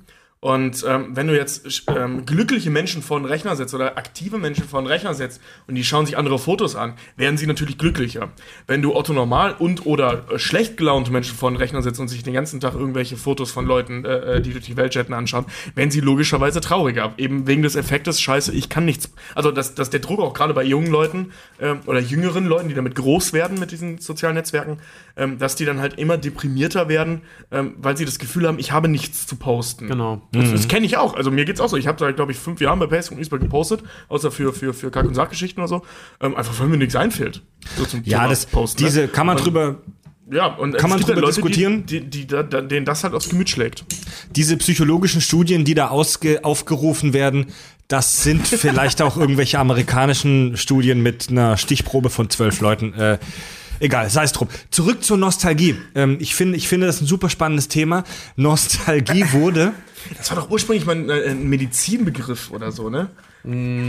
Und 0.43 0.83
ähm, 0.85 1.11
wenn 1.13 1.27
du 1.27 1.37
jetzt 1.37 1.85
ähm, 1.87 2.25
glückliche 2.25 2.69
Menschen 2.69 3.01
vor 3.01 3.17
den 3.17 3.23
Rechner 3.23 3.55
setzt 3.55 3.73
oder 3.73 3.97
aktive 3.97 4.37
Menschen 4.37 4.65
vor 4.65 4.81
den 4.81 4.87
Rechner 4.87 5.13
setzt 5.13 5.39
und 5.67 5.75
die 5.75 5.85
schauen 5.85 6.05
sich 6.05 6.17
andere 6.17 6.37
Fotos 6.37 6.75
an, 6.75 6.95
werden 7.15 7.37
sie 7.37 7.47
natürlich 7.47 7.77
glücklicher. 7.77 8.29
Wenn 8.67 8.81
du 8.81 8.93
Otto 8.93 9.13
normal 9.13 9.55
und 9.57 9.85
oder 9.85 10.25
äh, 10.29 10.39
schlecht 10.39 10.75
gelaunte 10.75 11.13
Menschen 11.13 11.37
vor 11.37 11.49
den 11.49 11.55
Rechner 11.55 11.81
setzt 11.81 12.01
und 12.01 12.09
sich 12.09 12.23
den 12.23 12.33
ganzen 12.33 12.59
Tag 12.59 12.73
irgendwelche 12.73 13.15
Fotos 13.15 13.51
von 13.51 13.65
Leuten, 13.65 14.03
äh, 14.03 14.17
äh, 14.17 14.41
die 14.41 14.51
durch 14.51 14.65
die 14.65 14.75
Welt 14.75 14.95
jetten, 14.95 15.13
anschauen, 15.13 15.45
werden 15.75 15.91
sie 15.91 16.01
logischerweise 16.01 16.59
trauriger. 16.59 17.13
Eben 17.15 17.47
wegen 17.47 17.61
des 17.61 17.77
Effektes, 17.77 18.19
scheiße, 18.19 18.51
ich 18.51 18.67
kann 18.67 18.83
nichts. 18.83 19.13
Also 19.35 19.49
dass, 19.49 19.75
dass 19.75 19.91
der 19.91 20.01
Druck 20.01 20.19
auch 20.19 20.33
gerade 20.33 20.53
bei 20.53 20.65
jungen 20.65 20.91
Leuten 20.91 21.31
ähm, 21.61 21.79
oder 21.85 22.01
jüngeren 22.01 22.47
Leuten, 22.47 22.67
die 22.67 22.75
damit 22.75 22.95
groß 22.95 23.31
werden 23.31 23.61
mit 23.61 23.71
diesen 23.71 23.99
sozialen 23.99 24.35
Netzwerken, 24.35 24.79
ähm, 25.15 25.37
dass 25.37 25.55
die 25.55 25.63
dann 25.63 25.79
halt 25.79 25.97
immer 25.97 26.17
deprimierter 26.17 26.89
werden, 26.89 27.21
ähm, 27.49 27.75
weil 27.77 27.95
sie 27.95 28.03
das 28.03 28.19
Gefühl 28.19 28.45
haben, 28.45 28.59
ich 28.59 28.73
habe 28.73 28.89
nichts 28.89 29.25
zu 29.25 29.37
posten. 29.37 29.87
Genau. 29.87 30.21
Das, 30.33 30.51
das 30.51 30.67
kenne 30.67 30.85
ich 30.85 30.97
auch. 30.97 31.13
Also 31.15 31.31
mir 31.31 31.45
geht's 31.45 31.59
auch 31.61 31.69
so. 31.69 31.77
Ich 31.77 31.87
habe 31.87 31.97
seit, 31.99 32.15
glaube 32.17 32.31
ich, 32.31 32.37
fünf 32.37 32.59
Jahren 32.59 32.79
bei 32.79 32.87
Facebook 32.87 33.13
und 33.13 33.19
Newsberg 33.19 33.41
gepostet, 33.41 33.81
außer 34.09 34.31
für, 34.31 34.51
für, 34.53 34.73
für 34.73 34.91
Kack- 34.91 35.05
und 35.07 35.15
Sachgeschichten 35.15 35.61
oder 35.61 35.67
so. 35.69 35.81
Ähm, 36.21 36.35
einfach 36.35 36.59
weil 36.59 36.67
mir 36.67 36.77
nichts 36.77 36.95
einfällt. 36.95 37.41
So 37.77 37.85
zum 37.85 38.01
Ja, 38.03 38.17
Thema 38.19 38.29
das, 38.29 38.45
Posten, 38.45 38.83
ne? 38.83 38.89
diese 38.89 39.07
kann 39.07 39.27
man 39.27 39.37
Und- 39.37 39.45
drüber 39.45 39.75
Ja, 40.31 40.47
und 40.47 40.77
Kann 40.77 40.89
man 40.89 40.99
drüber 40.99 41.13
halt 41.13 41.21
Leute, 41.21 41.35
diskutieren? 41.35 41.85
Die, 41.85 41.99
die, 42.01 42.09
die, 42.21 42.27
da- 42.27 42.43
da- 42.43 42.61
denen 42.61 42.85
das 42.85 43.03
halt 43.03 43.13
aufs 43.13 43.29
Gemüt 43.29 43.49
schlägt. 43.49 43.85
diese 44.35 44.57
psychologischen 44.57 45.21
Studien, 45.21 45.65
die 45.65 45.73
da 45.75 45.89
ausge 45.89 46.43
aufgerufen 46.43 47.13
werden, 47.13 47.47
das 47.89 48.23
sind 48.23 48.47
vielleicht 48.47 49.01
auch 49.01 49.17
irgendwelche 49.17 49.59
amerikanischen 49.59 50.55
Studien 50.57 51.01
mit 51.03 51.27
einer 51.29 51.57
Stichprobe 51.57 52.09
von 52.09 52.29
zwölf 52.29 52.61
Leuten. 52.61 52.93
Äh, 52.93 53.17
egal, 53.81 54.09
sei 54.09 54.23
es 54.23 54.31
drum. 54.31 54.47
Zurück 54.71 55.03
zur 55.03 55.17
Nostalgie. 55.17 55.75
Ähm, 55.93 56.15
ich, 56.21 56.33
finde, 56.35 56.57
ich 56.57 56.69
finde 56.69 56.87
das 56.87 57.01
ein 57.01 57.05
super 57.05 57.29
spannendes 57.29 57.67
Thema. 57.67 58.05
Nostalgie 58.37 59.25
wurde. 59.33 59.73
Das 60.17 60.29
war 60.31 60.37
doch 60.37 60.49
ursprünglich 60.49 60.85
mal 60.85 60.95
ein, 60.95 61.09
äh, 61.09 61.29
ein 61.31 61.47
Medizinbegriff 61.49 62.51
oder 62.51 62.71
so, 62.71 62.89
ne? 62.89 63.09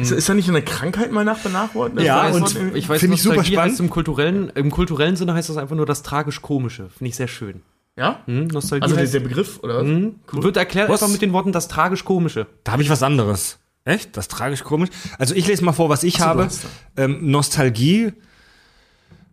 Ist, 0.03 0.11
ist 0.11 0.29
da 0.29 0.35
nicht 0.35 0.49
eine 0.49 0.63
Krankheit 0.63 1.13
mal 1.13 1.25
nach 1.25 1.39
benannt 1.39 1.75
worden? 1.77 2.01
Ja, 2.01 2.27
und- 2.29 2.43
war- 2.43 2.75
Ich 2.75 2.89
weiß, 2.89 3.01
Finde 3.01 3.15
ich 3.15 3.23
super 3.23 3.37
Nostalgie 3.37 3.53
spannend. 3.55 3.73
heißt 3.73 3.81
im 3.81 3.91
kulturellen, 3.91 4.53
im 4.57 4.71
kulturellen 4.73 5.15
Sinne 5.17 5.35
heißt 5.35 5.49
das 5.49 5.57
einfach 5.57 5.77
nur 5.77 5.87
das 5.87 6.03
tragisch-komische. 6.03 6.89
Finde 6.97 7.09
ich 7.11 7.17
sehr 7.17 7.29
schön. 7.29 7.63
ja? 7.97 8.21
Hm? 8.27 8.49
Nostalgie 8.49 8.83
Also 8.83 8.95
der, 8.97 9.05
heißt, 9.05 9.15
der 9.15 9.21
Begriff, 9.21 9.61
oder? 9.63 9.85
was? 9.85 10.43
wird 10.43 10.57
erklärt 10.57 10.89
Was? 10.89 11.03
einfach 11.03 11.13
mit 11.13 11.23
den 11.23 11.33
Worten 11.33 11.53
das 11.53 11.69
tragisch-komische. 11.69 12.49
Da 12.65 12.73
habe 12.73 12.83
ich 12.83 12.91
was 12.91 13.03
anderes. 13.05 13.59
Echt? 13.85 14.17
Das 14.17 14.25
ist 14.25 14.31
tragisch 14.33 14.65
komisch. 14.65 14.89
Also 15.19 15.35
ich 15.37 15.47
lese 15.47 15.63
mal 15.65 15.73
vor, 15.73 15.89
was 15.89 16.03
ich 16.03 16.15
so, 16.15 16.19
du 16.21 16.25
habe. 16.25 16.49
Ähm, 16.97 17.31
Nostalgie. 17.31 18.13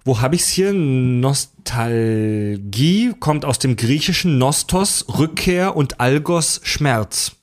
Wo 0.04 0.20
habe 0.20 0.34
ich's 0.36 0.48
hier? 0.48 0.74
Nostalgie 0.74 1.54
kommt 3.20 3.46
aus 3.46 3.60
dem 3.60 3.76
griechischen 3.76 4.40
Nostos, 4.40 5.06
Rückkehr 5.20 5.76
und 5.76 6.00
Algos, 6.00 6.60
Schmerz. 6.64 7.34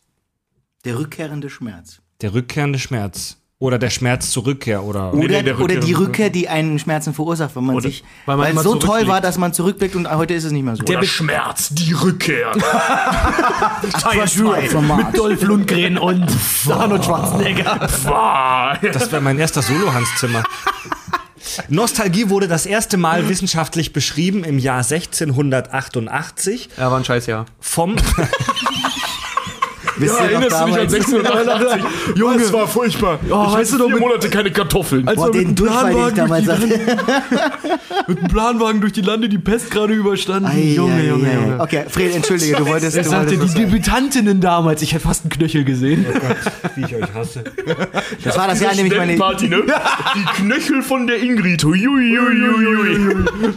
Der 0.85 0.99
rückkehrende 0.99 1.51
Schmerz. 1.51 2.01
Der 2.21 2.35
rückkehrende 2.35 2.81
Schmerz. 2.81 3.37
Oder 3.61 3.79
der 3.79 3.91
Schmerz 3.91 4.31
zur 4.31 4.47
Rückkehr. 4.47 4.85
Oder 4.85 5.13
Oder, 5.15 5.29
nee, 5.29 5.43
der 5.43 5.61
oder 5.61 5.77
die 5.77 5.93
Rückkehr, 5.93 6.31
die 6.31 6.49
einen 6.49 6.79
Schmerzen 6.79 7.13
verursacht, 7.13 7.55
wenn 7.57 7.65
man 7.65 7.77
Oder- 7.77 7.89
sich, 7.89 8.05
weil 8.27 8.39
weil, 8.39 8.45
man 8.45 8.51
immer 8.53 8.61
es 8.61 8.65
so 8.65 8.77
toll 8.77 9.09
war, 9.09 9.21
dass 9.21 9.37
man 9.37 9.53
zurückblickt 9.53 9.97
und 9.97 10.09
heute 10.11 10.35
ist 10.35 10.45
es 10.45 10.53
nicht 10.53 10.63
mehr 10.65 10.77
so. 10.77 10.83
Der 10.85 11.03
Schmerz, 11.03 11.69
die 11.71 11.93
Rückkehr. 11.93 12.53
Mit 13.83 15.19
Dolph 15.19 15.43
Lundgren 15.43 15.99
und 15.99 16.29
Arnold 16.71 17.05
Schwarzenegger. 17.05 17.79
Das 17.81 19.11
wäre 19.13 19.23
mein 19.23 19.39
erster 19.39 19.63
Solo-Hans-Zimmer. 19.63 20.45
Nostalgie 21.69 22.29
wurde 22.31 22.49
das 22.49 22.67
erste 22.67 22.97
Mal 22.97 23.29
wissenschaftlich 23.29 23.93
beschrieben 23.93 24.45
im 24.45 24.59
Jahr 24.59 24.79
1688 24.85 26.69
Ja, 26.77 26.91
war 26.91 26.99
ein 26.99 27.05
Scheißjahr. 27.05 27.47
vom 27.61 27.97
Wisst 29.99 30.15
Ja, 30.19 30.25
erinnerst 30.27 30.61
du 30.61 30.65
dich 30.67 30.75
an 30.75 30.89
damals? 30.89 30.95
1688? 30.95 31.85
Junge, 32.17 32.39
das 32.39 32.53
war 32.53 32.69
furchtbar. 32.69 33.19
Oh, 33.31 33.47
ich 33.49 33.55
weißt 33.55 33.73
du 33.73 33.77
vier 33.79 33.89
mit- 33.89 34.01
Monate 34.01 34.29
keine 34.31 34.51
Kartoffeln. 34.51 35.05
Boah, 35.05 35.31
den 35.31 35.55
Durchfall, 35.55 35.93
den 35.95 36.09
ich 36.09 36.15
damals 36.15 36.49
hatte. 36.49 36.67
Mit 38.09 38.19
dem 38.23 38.29
Planwagen 38.29 38.81
durch 38.81 38.93
die 38.93 39.01
Lande 39.03 39.29
die 39.29 39.39
Pest 39.39 39.71
gerade 39.71 39.93
überstanden. 39.93 40.49
Ei, 40.49 40.75
Junge, 40.75 40.95
ei, 40.95 41.07
Junge, 41.09 41.29
ei. 41.29 41.35
Junge. 41.35 41.61
Okay, 41.61 41.85
Fred, 41.89 42.15
entschuldige, 42.15 42.57
du 42.57 42.67
wolltest, 42.67 42.97
Er 42.97 43.05
sagte, 43.05 43.37
die. 43.37 43.47
Debütantinnen 43.55 44.41
damals. 44.41 44.81
Ich 44.83 44.93
hätte 44.95 45.07
fast 45.07 45.23
einen 45.25 45.31
Knöchel 45.31 45.65
gesehen. 45.65 46.07
wie 46.77 46.85
ich 46.85 46.95
euch 46.95 47.13
hasse. 47.15 47.45
Das 48.25 48.37
war 48.39 48.47
das 48.49 48.61
Jahr, 48.61 48.73
in 48.73 48.79
dem 48.79 48.87
ich 48.87 48.97
meine... 48.97 49.17
Party, 49.17 49.49
ne? 49.49 49.63
Die 50.15 50.43
Knöchel 50.43 50.83
von 50.83 51.07
der 51.07 51.21
Ingrid. 51.23 51.63
Hui, 51.65 51.79
hui, 51.79 52.19
hui, 52.19 53.17
hui. 53.47 53.55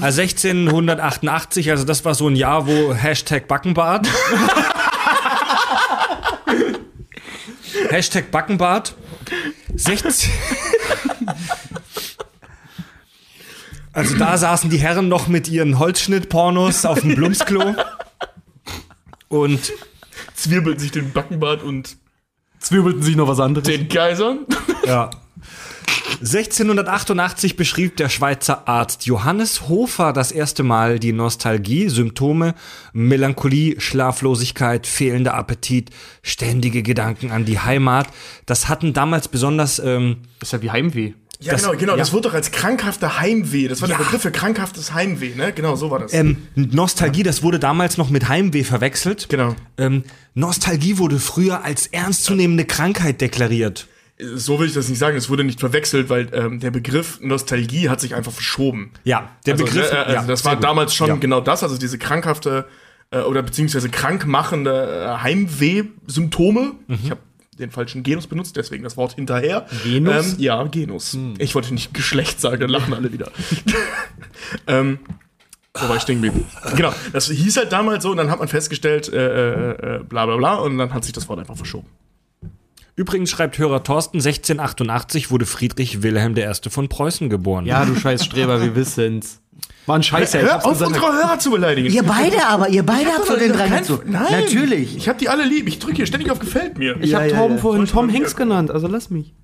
Also 0.00 0.20
1688, 0.22 1.70
also 1.70 1.84
das 1.84 2.04
war 2.04 2.14
so 2.14 2.28
ein 2.28 2.36
Jahr, 2.36 2.66
wo 2.66 2.94
Hashtag 2.94 3.48
Backenbart. 3.48 4.06
Hashtag 7.90 8.30
Backenbart. 8.30 8.94
16. 9.74 10.30
Also 13.92 14.16
da 14.18 14.36
saßen 14.36 14.68
die 14.68 14.76
Herren 14.76 15.08
noch 15.08 15.26
mit 15.26 15.48
ihren 15.48 15.78
Holzschnitt-Pornos 15.78 16.84
auf 16.84 17.00
dem 17.00 17.14
Blumsklo. 17.14 17.74
Und 19.28 19.72
Zwirbelten 20.34 20.80
sich 20.80 20.92
den 20.92 21.12
Backenbart 21.12 21.62
und 21.62 21.96
Zwirbelten 22.58 23.02
sich 23.02 23.16
noch 23.16 23.26
was 23.26 23.40
anderes. 23.40 23.66
den 23.66 23.88
Geisern. 23.88 24.46
ja. 24.86 25.10
1688 26.20 27.56
beschrieb 27.56 27.96
der 27.96 28.08
Schweizer 28.08 28.66
Arzt 28.68 29.06
Johannes 29.06 29.68
Hofer 29.68 30.12
das 30.12 30.32
erste 30.32 30.62
Mal 30.62 30.98
die 30.98 31.12
Nostalgie, 31.12 31.88
Symptome, 31.88 32.54
Melancholie, 32.92 33.80
Schlaflosigkeit, 33.80 34.86
fehlender 34.86 35.34
Appetit, 35.34 35.90
ständige 36.22 36.82
Gedanken 36.82 37.30
an 37.30 37.44
die 37.44 37.58
Heimat. 37.58 38.08
Das 38.46 38.68
hatten 38.68 38.92
damals 38.92 39.28
besonders 39.28 39.78
ähm, 39.78 40.18
Ist 40.40 40.52
ja 40.52 40.62
wie 40.62 40.70
Heimweh. 40.70 41.12
Ja, 41.38 41.52
Das- 41.52 41.62
genau, 41.64 41.76
genau. 41.76 41.92
ja. 41.92 41.98
Das 41.98 42.12
wurde 42.14 42.28
doch 42.28 42.34
als 42.34 42.50
krankhafter 42.50 43.20
Heimweh. 43.20 43.68
Das 43.68 43.82
war 43.82 43.88
der 43.88 43.96
Begriff 43.96 44.22
für 44.22 44.30
krankhaftes 44.32 44.94
Heimweh, 44.94 45.34
ne? 45.34 45.52
Genau, 45.52 45.76
so 45.76 45.90
war 45.90 45.98
das. 45.98 46.14
ähm, 46.14 46.38
Nostalgie, 46.54 47.24
das 47.24 47.42
wurde 47.42 47.58
damals 47.58 47.98
noch 47.98 48.08
mit 48.08 48.26
Heimweh 48.28 48.64
verwechselt. 48.64 49.28
Genau. 49.28 49.54
Ähm, 49.76 50.04
Nostalgie 50.34 50.96
wurde 50.96 51.18
früher 51.18 51.62
als 51.62 51.86
ernstzunehmende 51.88 52.64
Krankheit 52.64 53.20
deklariert. 53.20 53.86
So 54.18 54.58
will 54.58 54.66
ich 54.66 54.72
das 54.74 54.88
nicht 54.88 54.98
sagen. 54.98 55.16
Es 55.16 55.28
wurde 55.28 55.44
nicht 55.44 55.60
verwechselt, 55.60 56.08
weil 56.08 56.28
ähm, 56.32 56.58
der 56.60 56.70
Begriff 56.70 57.20
Nostalgie 57.20 57.90
hat 57.90 58.00
sich 58.00 58.14
einfach 58.14 58.32
verschoben. 58.32 58.90
Ja, 59.04 59.30
der 59.44 59.54
also, 59.54 59.64
Begriff. 59.64 59.90
ne, 59.92 59.96
äh, 59.98 60.00
also 60.00 60.12
ja, 60.14 60.22
das 60.22 60.44
war 60.44 60.54
gut. 60.54 60.64
damals 60.64 60.94
schon 60.94 61.08
Ja. 61.08 61.16
genau 61.16 61.40
das, 61.40 61.62
also 61.62 61.76
diese 61.76 61.98
krankhafte 61.98 62.66
äh, 63.10 63.18
oder 63.20 63.42
beziehungsweise 63.42 63.88
krankmachende 63.90 65.04
äh, 65.18 65.22
Heimweh-Symptome. 65.22 66.72
Mhm. 66.86 66.98
Ich 67.04 67.10
habe 67.10 67.20
den 67.58 67.70
falschen 67.70 68.02
Genus 68.02 68.26
benutzt, 68.26 68.56
deswegen 68.56 68.84
das 68.84 68.96
Wort 68.96 69.14
hinterher. 69.14 69.66
Genus? 69.82 70.32
Ähm, 70.32 70.38
ja, 70.38 70.62
Genus. 70.64 71.16
Ich 71.38 71.54
wollte 71.54 71.72
nicht 71.72 71.94
Geschlecht 71.94 72.40
sagen, 72.40 72.60
dann 72.60 72.70
lachen 72.70 72.92
alle 72.94 73.12
wieder. 73.12 73.30
ähm, 74.66 74.98
wo 75.74 75.88
war 75.88 75.96
ich 75.96 76.02
stehen 76.02 76.22
geblieben? 76.22 76.46
Genau, 76.74 76.92
das 77.12 77.28
hieß 77.30 77.56
halt 77.58 77.72
damals 77.72 78.02
so 78.02 78.10
und 78.10 78.16
dann 78.16 78.30
hat 78.30 78.38
man 78.38 78.48
festgestellt, 78.48 79.12
äh, 79.12 79.16
äh, 79.72 79.96
äh, 79.96 80.04
bla 80.04 80.24
bla 80.26 80.36
bla 80.36 80.54
und 80.56 80.78
dann 80.78 80.92
hat 80.94 81.04
sich 81.04 81.12
das 81.12 81.28
Wort 81.28 81.38
einfach 81.38 81.56
verschoben. 81.56 81.86
Übrigens 82.96 83.30
schreibt 83.30 83.58
Hörer 83.58 83.82
Thorsten, 83.82 84.16
1688 84.18 85.30
wurde 85.30 85.44
Friedrich 85.46 86.02
Wilhelm 86.02 86.34
I. 86.36 86.46
von 86.70 86.88
Preußen 86.88 87.28
geboren. 87.28 87.66
Ja, 87.66 87.84
du 87.84 87.94
scheiß 87.94 88.24
Streber, 88.24 88.62
wir 88.62 88.74
wissen's. 88.74 89.42
War 89.84 89.96
ein 89.96 90.02
Scheiße, 90.02 90.40
Hör 90.40 90.56
auf, 90.64 90.72
gesagt. 90.72 90.92
unsere 90.96 91.12
Hörer 91.12 91.38
zu 91.38 91.50
beleidigen. 91.50 91.92
Ihr 91.92 92.02
beide 92.02 92.44
aber, 92.46 92.68
ihr 92.70 92.82
beide 92.84 93.10
habt 93.10 93.26
so 93.26 93.36
den 93.36 93.52
Kein- 93.52 93.70
dazu. 93.70 94.00
Nein, 94.04 94.42
Natürlich. 94.42 94.96
Ich 94.96 95.08
hab 95.08 95.18
die 95.18 95.28
alle 95.28 95.44
lieb. 95.44 95.68
Ich 95.68 95.78
drücke 95.78 95.96
hier 95.96 96.06
ständig 96.06 96.30
auf 96.30 96.38
Gefällt 96.40 96.78
mir. 96.78 96.96
Ich 97.00 97.10
Ja, 97.10 97.20
hab 97.20 97.30
ja, 97.30 97.36
Torben 97.36 97.56
ja. 97.56 97.62
vorhin 97.62 97.86
Tom 97.86 98.12
Hanks 98.12 98.34
genannt, 98.34 98.70
also 98.70 98.86
lass 98.88 99.10
mich. 99.10 99.34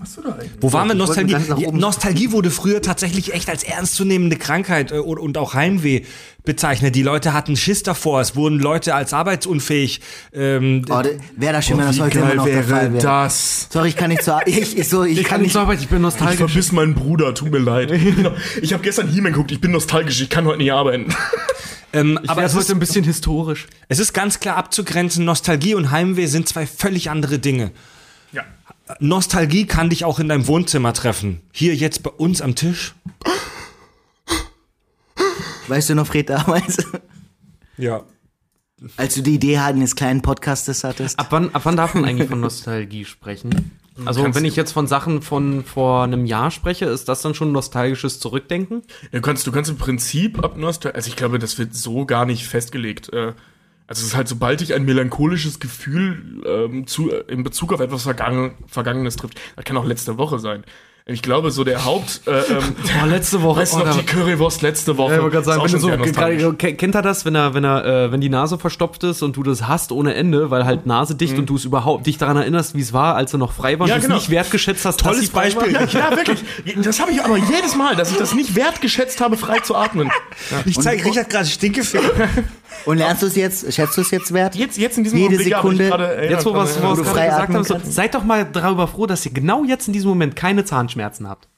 Was 0.00 0.16
machst 0.16 0.16
du 0.16 0.22
da 0.22 0.34
eigentlich? 0.36 0.50
Wo 0.62 0.72
waren 0.72 0.88
wir 0.88 0.94
Ich 0.94 0.98
Nostalgie? 0.98 1.66
Nostalgie 1.72 2.32
wurde 2.32 2.50
früher 2.50 2.80
tatsächlich 2.80 3.34
echt 3.34 3.50
als 3.50 3.62
ernstzunehmende 3.62 4.36
Krankheit 4.36 4.92
äh, 4.92 4.98
und, 4.98 5.18
und 5.18 5.36
auch 5.36 5.52
Heimweh 5.52 6.02
bezeichnet. 6.42 6.94
Die 6.94 7.02
Leute 7.02 7.34
hatten 7.34 7.54
Schiss 7.54 7.82
davor. 7.82 8.22
Es 8.22 8.34
wurden 8.34 8.58
Leute 8.58 8.94
als 8.94 9.12
arbeitsunfähig. 9.12 10.00
Ähm, 10.32 10.86
Oh, 10.88 11.02
wäre 11.36 11.52
das 11.52 11.66
schön, 11.66 11.76
wenn 11.76 11.86
das 11.86 11.96
Wie 11.96 12.00
heute 12.00 12.18
immer 12.18 12.34
noch 12.34 12.44
der 12.46 12.54
wäre 12.54 12.64
Fall 12.64 12.92
wäre. 12.94 13.02
das? 13.02 13.68
Sorry, 13.70 13.88
ich 13.90 13.96
kann 13.96 14.08
nicht 14.08 14.22
so. 14.24 14.38
Ich, 14.46 14.78
ich, 14.78 14.88
so, 14.88 15.04
ich, 15.04 15.22
kann 15.24 15.42
nicht. 15.42 15.54
Arbeit, 15.54 15.80
ich 15.80 15.88
bin 15.88 15.98
Ich 15.98 16.02
nostalgisch. 16.02 16.38
vermiss 16.38 16.72
meinen 16.72 16.94
Bruder, 16.94 17.34
tut 17.34 17.50
mir 17.50 17.58
leid. 17.58 17.90
Ich 18.62 18.72
habe 18.72 18.82
gestern 18.82 19.08
He-Man 19.08 19.32
geguckt, 19.32 19.52
ich 19.52 19.60
bin 19.60 19.70
nostalgisch, 19.70 20.20
ich 20.22 20.30
kann 20.30 20.46
heute 20.46 20.58
nicht 20.58 20.72
arbeiten. 20.72 21.14
ähm, 21.92 22.18
Ich 22.22 22.30
aber 22.30 22.42
es 22.42 22.52
heute 22.54 22.62
ist, 22.64 22.70
ein 22.70 22.78
bisschen 22.78 23.04
historisch. 23.04 23.66
es 23.88 23.98
ist 23.98 24.14
ganz 24.14 24.40
klar 24.40 24.56
abzugrenzen. 24.56 25.24
Nostalgie 25.24 25.74
und 25.74 25.90
Heimweh 25.90 26.26
sind 26.26 26.48
zwei 26.48 26.66
völlig 26.66 27.10
andere 27.10 27.38
Dinge. 27.38 27.72
Nostalgie 28.98 29.66
kann 29.66 29.90
dich 29.90 30.04
auch 30.04 30.18
in 30.18 30.28
deinem 30.28 30.46
Wohnzimmer 30.46 30.92
treffen. 30.92 31.40
Hier 31.52 31.74
jetzt 31.74 32.02
bei 32.02 32.10
uns 32.10 32.40
am 32.42 32.54
Tisch. 32.54 32.94
Weißt 35.68 35.88
du 35.90 35.94
noch, 35.94 36.06
Fred, 36.06 36.28
damals, 36.30 36.78
Ja. 37.76 38.02
als 38.96 39.14
du 39.14 39.22
die 39.22 39.34
Idee 39.34 39.58
eines 39.58 39.94
kleinen 39.94 40.22
Podcastes 40.22 40.82
hattest? 40.84 41.18
Ab 41.18 41.28
wann, 41.30 41.54
ab 41.54 41.62
wann 41.64 41.76
darf 41.76 41.94
man 41.94 42.04
eigentlich 42.04 42.28
von 42.28 42.40
Nostalgie 42.40 43.04
sprechen? 43.04 43.70
Also, 44.04 44.22
Kannst 44.22 44.38
wenn 44.38 44.46
ich 44.46 44.56
jetzt 44.56 44.72
von 44.72 44.86
Sachen 44.86 45.20
von 45.20 45.62
vor 45.64 46.04
einem 46.04 46.24
Jahr 46.24 46.50
spreche, 46.50 46.86
ist 46.86 47.08
das 47.08 47.20
dann 47.22 47.34
schon 47.34 47.52
nostalgisches 47.52 48.18
Zurückdenken? 48.18 48.82
Du 49.12 49.20
kannst, 49.20 49.46
du 49.46 49.52
kannst 49.52 49.70
im 49.70 49.76
Prinzip 49.76 50.42
ab 50.42 50.56
Nostal 50.56 50.92
also 50.92 51.08
ich 51.08 51.16
glaube, 51.16 51.38
das 51.38 51.58
wird 51.58 51.74
so 51.74 52.06
gar 52.06 52.24
nicht 52.24 52.46
festgelegt. 52.46 53.12
Also 53.90 54.02
es 54.02 54.10
ist 54.10 54.16
halt, 54.16 54.28
sobald 54.28 54.60
dich 54.60 54.72
ein 54.72 54.84
melancholisches 54.84 55.58
Gefühl 55.58 56.44
ähm, 56.46 56.86
zu, 56.86 57.10
äh, 57.10 57.24
in 57.26 57.42
Bezug 57.42 57.72
auf 57.72 57.80
etwas 57.80 58.04
Vergangen, 58.04 58.52
Vergangenes 58.68 59.16
trifft, 59.16 59.40
das 59.56 59.64
kann 59.64 59.76
auch 59.76 59.84
letzte 59.84 60.16
Woche 60.16 60.38
sein. 60.38 60.62
Ich 61.06 61.22
glaube, 61.22 61.50
so 61.50 61.64
der 61.64 61.84
Haupt. 61.84 62.20
Äh, 62.28 62.38
ähm, 62.38 62.76
Oh, 63.02 63.06
letzte 63.06 63.42
Woche. 63.42 63.62
Weißt 63.62 63.74
du 63.74 63.78
oh, 63.80 63.84
noch 63.86 63.96
die 63.96 64.06
Currywurst 64.06 64.62
letzte 64.62 64.96
Woche? 64.96 65.10
Ja, 65.10 65.16
ich 65.16 65.22
wollte 65.22 65.32
gerade 65.32 65.40
Ist 65.40 65.56
sagen, 65.56 65.64
wenn 65.64 66.38
du 66.38 66.40
so, 66.40 66.52
kennt 66.52 66.94
er 66.94 67.02
das, 67.02 67.24
wenn 67.24 67.34
er, 67.34 67.54
wenn 67.54 67.64
er, 67.64 67.84
äh, 67.84 68.12
wenn 68.12 68.20
die 68.20 68.28
Nase 68.28 68.58
verstopft 68.58 69.02
ist 69.02 69.22
und 69.22 69.36
du 69.36 69.42
das 69.42 69.66
hast 69.66 69.90
ohne 69.90 70.14
Ende, 70.14 70.52
weil 70.52 70.64
halt 70.64 70.86
Nase 70.86 71.16
dicht 71.16 71.36
und 71.36 71.46
du 71.46 71.56
es 71.56 71.64
überhaupt 71.64 72.06
dich 72.06 72.16
daran 72.16 72.36
erinnerst, 72.36 72.76
wie 72.76 72.82
es 72.82 72.92
war, 72.92 73.16
als 73.16 73.32
er 73.32 73.40
noch 73.40 73.52
frei 73.52 73.76
war 73.80 73.88
Ja, 73.88 73.96
und 73.96 74.02
du 74.02 74.06
genau. 74.06 74.18
es 74.18 74.28
nicht 74.28 74.30
wertgeschätzt 74.30 74.84
hast. 74.84 75.00
Tolles 75.00 75.30
Beispiel. 75.30 75.74
war? 75.74 75.80
Ja, 75.92 76.16
wirklich. 76.16 76.44
Das 76.84 77.00
habe 77.00 77.10
ich 77.10 77.24
aber 77.24 77.38
jedes 77.38 77.74
Mal, 77.74 77.96
dass 77.96 78.12
ich 78.12 78.18
das 78.18 78.34
nicht 78.34 78.54
wertgeschätzt 78.54 79.20
habe, 79.20 79.36
frei 79.36 79.58
zu 79.58 79.74
atmen. 79.74 80.12
Ich 80.64 80.78
zeige 80.78 81.04
Richard 81.04 81.28
gerade 81.28 81.46
Stinkefinger. 81.46 82.08
Und 82.86 82.98
lernst 82.98 83.22
du 83.22 83.26
es 83.26 83.36
jetzt? 83.36 83.72
Schätzt 83.72 83.96
du 83.96 84.00
es 84.00 84.10
jetzt 84.10 84.32
wert? 84.32 84.54
Jetzt, 84.54 84.78
jetzt 84.78 84.96
in 84.98 85.04
diesem 85.04 85.18
Jede 85.18 85.34
ja, 85.34 85.38
wo 85.62 85.70
ich 85.70 85.78
Sekunde. 85.78 85.88
gerade 85.88 86.06
erinnert 86.14 86.30
Jetzt, 86.30 86.46
wo 86.46 86.60
es 86.60 86.70
erinnere. 86.76 86.92
wo 86.92 86.96
du 86.96 87.04
frei 87.04 87.26
gerade 87.26 87.46
gesagt 87.52 87.70
haben, 87.70 87.84
so, 87.84 87.90
seid 87.90 88.14
doch 88.14 88.24
mal 88.24 88.44
darüber 88.44 88.88
froh, 88.88 89.06
dass 89.06 89.24
ihr 89.26 89.32
genau 89.32 89.64
jetzt 89.64 89.86
in 89.86 89.92
diesem 89.92 90.08
Moment 90.08 90.36
keine 90.36 90.64
Zahnschmerzen 90.64 91.28
habt. 91.28 91.48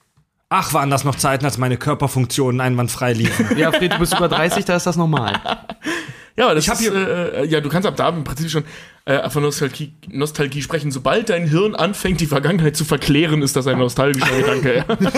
Ach, 0.48 0.74
waren 0.74 0.90
das 0.90 1.04
noch 1.04 1.14
Zeiten, 1.14 1.46
als 1.46 1.56
meine 1.56 1.78
Körperfunktionen 1.78 2.60
einwandfrei 2.60 3.14
liefen. 3.14 3.56
Ja, 3.56 3.72
Fred, 3.72 3.94
du 3.94 3.98
bist 3.98 4.14
über 4.14 4.28
30, 4.28 4.66
da 4.66 4.76
ist 4.76 4.86
das 4.86 4.96
normal. 4.96 5.40
Ja, 6.36 6.46
aber 6.46 6.54
das 6.54 6.64
Ich 6.64 6.70
hab 6.70 6.80
ist, 6.80 6.88
äh, 6.88 7.42
äh, 7.42 7.46
ja, 7.46 7.60
du 7.60 7.68
kannst 7.68 7.86
ab 7.86 7.96
da 7.96 8.08
im 8.08 8.24
Prinzip 8.24 8.50
schon 8.50 8.64
äh, 9.04 9.28
von 9.28 9.42
Nostalgie, 9.42 9.92
Nostalgie 10.08 10.62
sprechen. 10.62 10.90
Sobald 10.90 11.28
dein 11.28 11.46
Hirn 11.46 11.74
anfängt, 11.74 12.20
die 12.20 12.26
Vergangenheit 12.26 12.76
zu 12.76 12.84
verklären, 12.84 13.42
ist 13.42 13.56
das 13.56 13.66
ein 13.66 13.78
nostalgischer 13.78 14.36
Gedanke. 14.36 14.84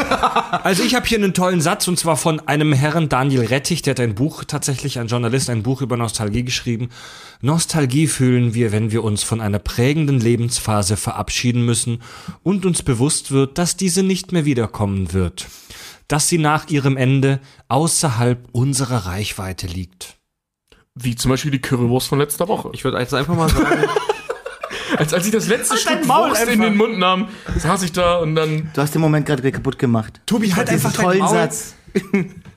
Also 0.64 0.82
ich 0.82 0.94
habe 0.94 1.06
hier 1.06 1.18
einen 1.18 1.34
tollen 1.34 1.60
Satz 1.60 1.88
und 1.88 1.98
zwar 1.98 2.16
von 2.16 2.40
einem 2.48 2.72
Herrn 2.72 3.10
Daniel 3.10 3.44
Rettich, 3.44 3.82
der 3.82 3.90
hat 3.90 4.00
ein 4.00 4.14
Buch, 4.14 4.44
tatsächlich 4.44 4.98
ein 4.98 5.08
Journalist, 5.08 5.50
ein 5.50 5.62
Buch 5.62 5.82
über 5.82 5.98
Nostalgie 5.98 6.42
geschrieben. 6.42 6.88
Nostalgie 7.42 8.06
fühlen 8.06 8.54
wir, 8.54 8.72
wenn 8.72 8.90
wir 8.90 9.04
uns 9.04 9.22
von 9.22 9.42
einer 9.42 9.58
prägenden 9.58 10.20
Lebensphase 10.20 10.96
verabschieden 10.96 11.66
müssen 11.66 12.00
und 12.42 12.64
uns 12.64 12.82
bewusst 12.82 13.30
wird, 13.30 13.58
dass 13.58 13.76
diese 13.76 14.02
nicht 14.02 14.32
mehr 14.32 14.46
wiederkommen 14.46 15.12
wird. 15.12 15.46
Dass 16.08 16.28
sie 16.28 16.38
nach 16.38 16.68
ihrem 16.68 16.96
Ende 16.96 17.40
außerhalb 17.68 18.48
unserer 18.52 19.06
Reichweite 19.06 19.66
liegt. 19.66 20.16
Wie 20.94 21.16
zum 21.16 21.30
Beispiel 21.30 21.50
die 21.50 21.60
Currywurst 21.60 22.08
von 22.08 22.18
letzter 22.18 22.46
Woche. 22.48 22.70
Ich 22.72 22.84
würde 22.84 22.98
jetzt 22.98 23.14
einfach 23.14 23.34
mal 23.34 23.48
sagen, 23.48 23.88
Als, 24.96 25.12
als 25.12 25.26
ich 25.26 25.32
das 25.32 25.48
letzte 25.48 25.76
Stück 25.76 26.06
Maul 26.06 26.30
Wurst 26.30 26.46
in 26.46 26.60
den 26.60 26.76
Mund 26.76 26.98
nahm, 26.98 27.28
saß 27.56 27.82
ich 27.82 27.92
da 27.92 28.18
und 28.18 28.36
dann. 28.36 28.70
Du 28.74 28.80
hast 28.80 28.94
den 28.94 29.00
Moment 29.00 29.26
gerade 29.26 29.50
kaputt 29.50 29.78
gemacht. 29.78 30.20
Tobi, 30.24 30.54
halt 30.54 30.68
Diesen 30.70 30.86
einfach 30.86 30.92
dein 30.92 31.04
tollen 31.04 31.18
Maul. 31.20 31.34
Satz. 31.34 31.74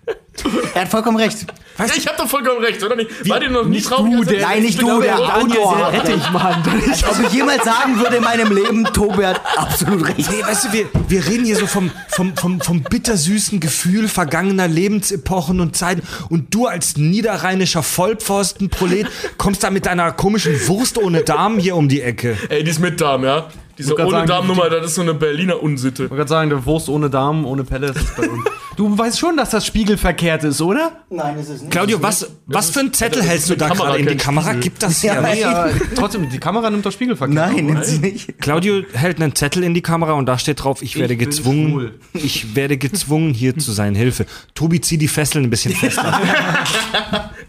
er 0.73 0.81
hat 0.81 0.87
vollkommen 0.89 1.17
recht. 1.17 1.45
Ja, 1.79 1.85
ich 1.95 2.07
hab 2.07 2.17
doch 2.17 2.27
vollkommen 2.27 2.63
recht, 2.63 2.81
oder 2.83 2.95
nicht? 2.95 3.29
War 3.29 3.39
dir 3.39 3.51
noch 3.51 3.65
nie 3.65 3.79
traurig? 3.81 4.11
du, 4.11 4.23
der- 4.23 4.41
Nein, 4.41 4.63
nicht 4.63 4.81
du, 4.81 4.99
der 4.99 5.15
Autor. 5.37 5.91
Rettich, 5.93 6.31
Mann. 6.31 6.63
Als 6.89 7.03
ob 7.19 7.25
ich 7.27 7.33
jemals 7.33 7.63
sagen 7.63 7.99
würde 7.99 8.15
in 8.15 8.23
meinem 8.23 8.51
Leben, 8.51 8.83
Tobi 8.85 9.23
hat 9.25 9.39
absolut 9.55 10.07
recht. 10.07 10.17
Nee, 10.31 10.41
weißt 10.43 10.65
du, 10.65 10.73
wir, 10.73 10.85
wir 11.07 11.25
reden 11.27 11.45
hier 11.45 11.55
so 11.55 11.67
vom, 11.67 11.91
vom, 12.09 12.35
vom, 12.35 12.61
vom 12.61 12.81
bittersüßen 12.81 13.59
Gefühl 13.59 14.07
vergangener 14.07 14.67
Lebensepochen 14.67 15.59
und 15.59 15.75
Zeiten. 15.77 16.01
Und 16.29 16.51
du 16.53 16.65
als 16.65 16.97
niederrheinischer 16.97 17.83
Vollpfostenprolet 17.83 19.07
kommst 19.37 19.63
da 19.63 19.69
mit 19.69 19.85
deiner 19.85 20.11
komischen 20.13 20.67
Wurst 20.67 20.97
ohne 20.97 21.21
Darm 21.21 21.59
hier 21.59 21.75
um 21.75 21.87
die 21.89 22.01
Ecke. 22.01 22.37
Ey, 22.49 22.63
die 22.63 22.71
ist 22.71 22.79
mit 22.79 22.99
Darm, 22.99 23.23
ja? 23.23 23.47
Diese 23.77 23.95
ohne 23.95 24.09
sagen, 24.09 24.27
Darmnummer, 24.27 24.69
das 24.69 24.87
ist 24.87 24.95
so 24.95 25.01
eine 25.01 25.13
Berliner 25.13 25.61
Unsitte. 25.61 26.05
Ich 26.05 26.09
wollte 26.09 26.19
gerade 26.21 26.29
sagen, 26.29 26.49
der 26.49 26.65
Wurst 26.65 26.89
ohne 26.89 27.09
Darm, 27.09 27.45
ohne 27.45 27.63
Pelle 27.63 27.87
ist 27.87 27.97
es 27.97 28.15
bei 28.15 28.27
uns. 28.27 28.43
Du 28.77 28.95
weißt 28.95 29.17
schon, 29.17 29.35
dass 29.35 29.49
das 29.49 29.65
spiegelverkehrt 29.65 30.43
ist, 30.43 30.61
oder? 30.61 30.91
Nein, 31.09 31.39
ist 31.39 31.49
es 31.49 31.61
nicht. 31.63 31.71
Claudio, 31.71 31.99
was, 31.99 32.29
was 32.45 32.69
für 32.69 32.81
ein 32.81 32.93
Zettel 32.93 33.17
das 33.17 33.25
ist 33.25 33.31
hältst 33.31 33.49
du 33.49 33.57
da 33.57 33.69
Kamera, 33.69 33.87
gerade 33.87 33.99
in 34.01 34.07
die 34.07 34.17
Kamera? 34.17 34.45
Spiegel. 34.49 34.61
Gibt 34.61 34.83
das 34.83 35.01
Ja, 35.01 35.19
nein. 35.19 35.39
Ja, 35.39 35.69
trotzdem, 35.95 36.29
die 36.29 36.37
Kamera 36.37 36.69
nimmt 36.69 36.85
doch 36.85 36.91
Spiegelverkehr. 36.91 37.33
Nein, 37.33 37.65
nimmt 37.65 37.85
sie 37.85 37.97
nicht. 37.97 38.39
Claudio 38.39 38.83
hält 38.93 39.19
einen 39.19 39.33
Zettel 39.33 39.63
in 39.63 39.73
die 39.73 39.81
Kamera 39.81 40.13
und 40.13 40.27
da 40.27 40.37
steht 40.37 40.63
drauf, 40.63 40.83
ich 40.83 40.95
werde 40.95 41.15
bin 41.15 41.27
gezwungen, 41.27 41.71
schwul. 41.71 41.99
ich 42.13 42.55
werde 42.55 42.77
gezwungen, 42.77 43.33
hier 43.33 43.57
zu 43.57 43.71
sein. 43.71 43.95
Hilfe. 43.95 44.27
Tobi, 44.53 44.79
zieh 44.79 44.99
die 44.99 45.07
Fesseln 45.07 45.45
ein 45.45 45.49
bisschen 45.49 45.73
fester. 45.73 46.21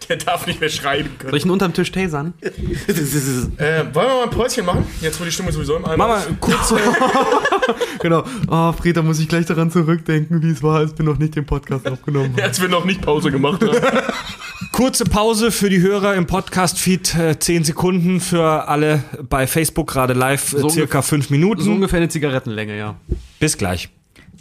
Der 0.09 0.16
darf 0.16 0.46
nicht 0.46 0.60
mehr 0.60 0.70
schreiben 0.70 1.10
können. 1.18 1.30
Soll 1.30 1.38
ich 1.38 1.44
ihn 1.44 1.50
unterm 1.50 1.74
Tisch 1.74 1.92
tasern? 1.92 2.32
Äh, 2.40 2.55
wollen 2.55 3.92
wir 3.92 3.92
mal 3.92 4.22
ein 4.22 4.30
Päuschen 4.30 4.64
machen? 4.64 4.86
Jetzt, 5.02 5.20
wo 5.20 5.24
die 5.24 5.30
Stimmung 5.30 5.52
sowieso 5.52 5.76
im 5.76 5.84
Eimer 5.84 6.18
Ist. 6.19 6.40
kurze, 6.40 6.77
Genau. 8.01 8.24
Oh, 8.49 8.73
Fred, 8.73 8.97
da 8.97 9.03
muss 9.03 9.19
ich 9.19 9.28
gleich 9.28 9.47
daran 9.47 9.70
zurückdenken, 9.70 10.43
wie 10.43 10.51
es 10.51 10.62
war, 10.62 10.78
als 10.78 10.97
wir 10.97 11.05
noch 11.05 11.19
nicht 11.19 11.35
den 11.36 11.45
Podcast 11.47 11.89
aufgenommen 11.89 12.32
haben. 12.36 12.43
Als 12.43 12.61
wir 12.61 12.69
noch 12.69 12.85
nicht 12.85 13.01
Pause 13.03 13.31
gemacht 13.31 13.62
haben. 13.62 13.77
kurze 14.73 15.05
Pause 15.05 15.51
für 15.51 15.69
die 15.69 15.81
Hörer 15.81 16.15
im 16.15 16.27
Podcast-Feed. 16.27 17.15
Äh, 17.16 17.39
10 17.39 17.65
Sekunden 17.65 18.20
für 18.20 18.69
alle 18.69 19.03
bei 19.28 19.47
Facebook 19.47 19.89
gerade 19.89 20.15
live. 20.15 20.53
Äh, 20.53 20.61
So 20.61 20.69
circa 20.69 21.03
5 21.03 21.31
Minuten. 21.31 21.62
So 21.62 21.73
ungefähr 21.73 21.99
eine 21.99 22.09
Zigarettenlänge, 22.09 22.77
ja. 22.78 22.95
Bis 23.40 23.57
gleich. 23.59 23.89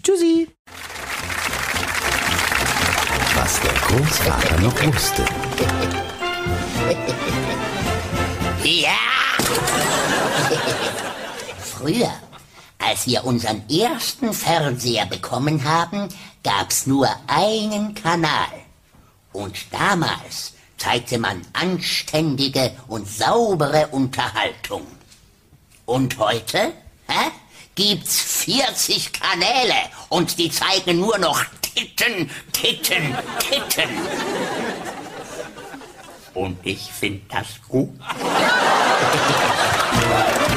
Tschüssi. 0.03 0.47
Was 3.35 3.59
der 3.61 3.71
Großvater 3.87 4.59
noch 4.61 4.85
wusste. 4.93 5.23
Ja! 8.63 9.16
Früher, 11.87 12.11
Als 12.79 13.07
wir 13.07 13.23
unseren 13.23 13.63
ersten 13.69 14.33
Fernseher 14.33 15.05
bekommen 15.05 15.63
haben, 15.63 16.09
gab's 16.43 16.85
nur 16.85 17.07
einen 17.27 17.95
Kanal. 17.95 18.51
Und 19.31 19.55
damals 19.71 20.51
zeigte 20.77 21.17
man 21.17 21.47
anständige 21.53 22.73
und 22.89 23.07
saubere 23.07 23.87
Unterhaltung. 23.91 24.85
Und 25.85 26.17
heute? 26.17 26.73
Hä? 27.07 27.31
Gibt's 27.75 28.19
40 28.19 29.13
Kanäle 29.13 29.79
und 30.09 30.37
die 30.39 30.51
zeigen 30.51 30.99
nur 30.99 31.17
noch 31.19 31.41
Titten, 31.61 32.29
Titten, 32.51 33.15
Titten. 33.39 33.89
Und 36.33 36.57
ich 36.63 36.91
finde 36.91 37.21
das 37.29 37.47
gut. 37.69 37.97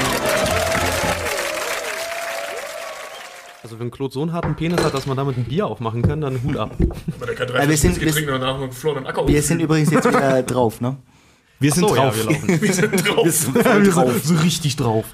Also 3.71 3.79
wenn 3.79 3.93
Claude 3.93 4.13
so 4.13 4.23
einen 4.23 4.33
harten 4.33 4.57
Penis 4.57 4.83
hat, 4.83 4.93
dass 4.95 5.07
man 5.07 5.17
damit 5.17 5.37
ein 5.39 5.45
Bier 5.45 5.65
aufmachen 5.69 6.03
kann, 6.03 6.21
dann 6.21 6.43
Hut 6.43 6.57
ab. 6.57 6.73
Weil 7.21 7.27
der 7.29 7.37
kann 7.37 7.47
Ja, 7.55 7.69
wir 7.69 7.77
sind- 7.77 8.01
wir- 8.01 9.07
Acker 9.07 9.29
Wir 9.29 9.43
sind 9.45 9.61
übrigens 9.61 9.93
jetzt 9.93 10.09
wieder 10.09 10.43
drauf, 10.43 10.81
ne? 10.81 10.97
Wir 11.61 11.71
sind 11.71 11.89
So, 11.89 11.95
ja, 11.95 12.03
drauf. 12.07 12.17
wir 12.17 12.25
laufen. 12.25 12.49
wir 12.63 12.73
sind 12.73 13.07
drauf. 13.07 13.35
Voll 13.63 13.83
drauf. 13.91 14.13
so 14.25 14.35
richtig 14.35 14.75
drauf. 14.75 15.05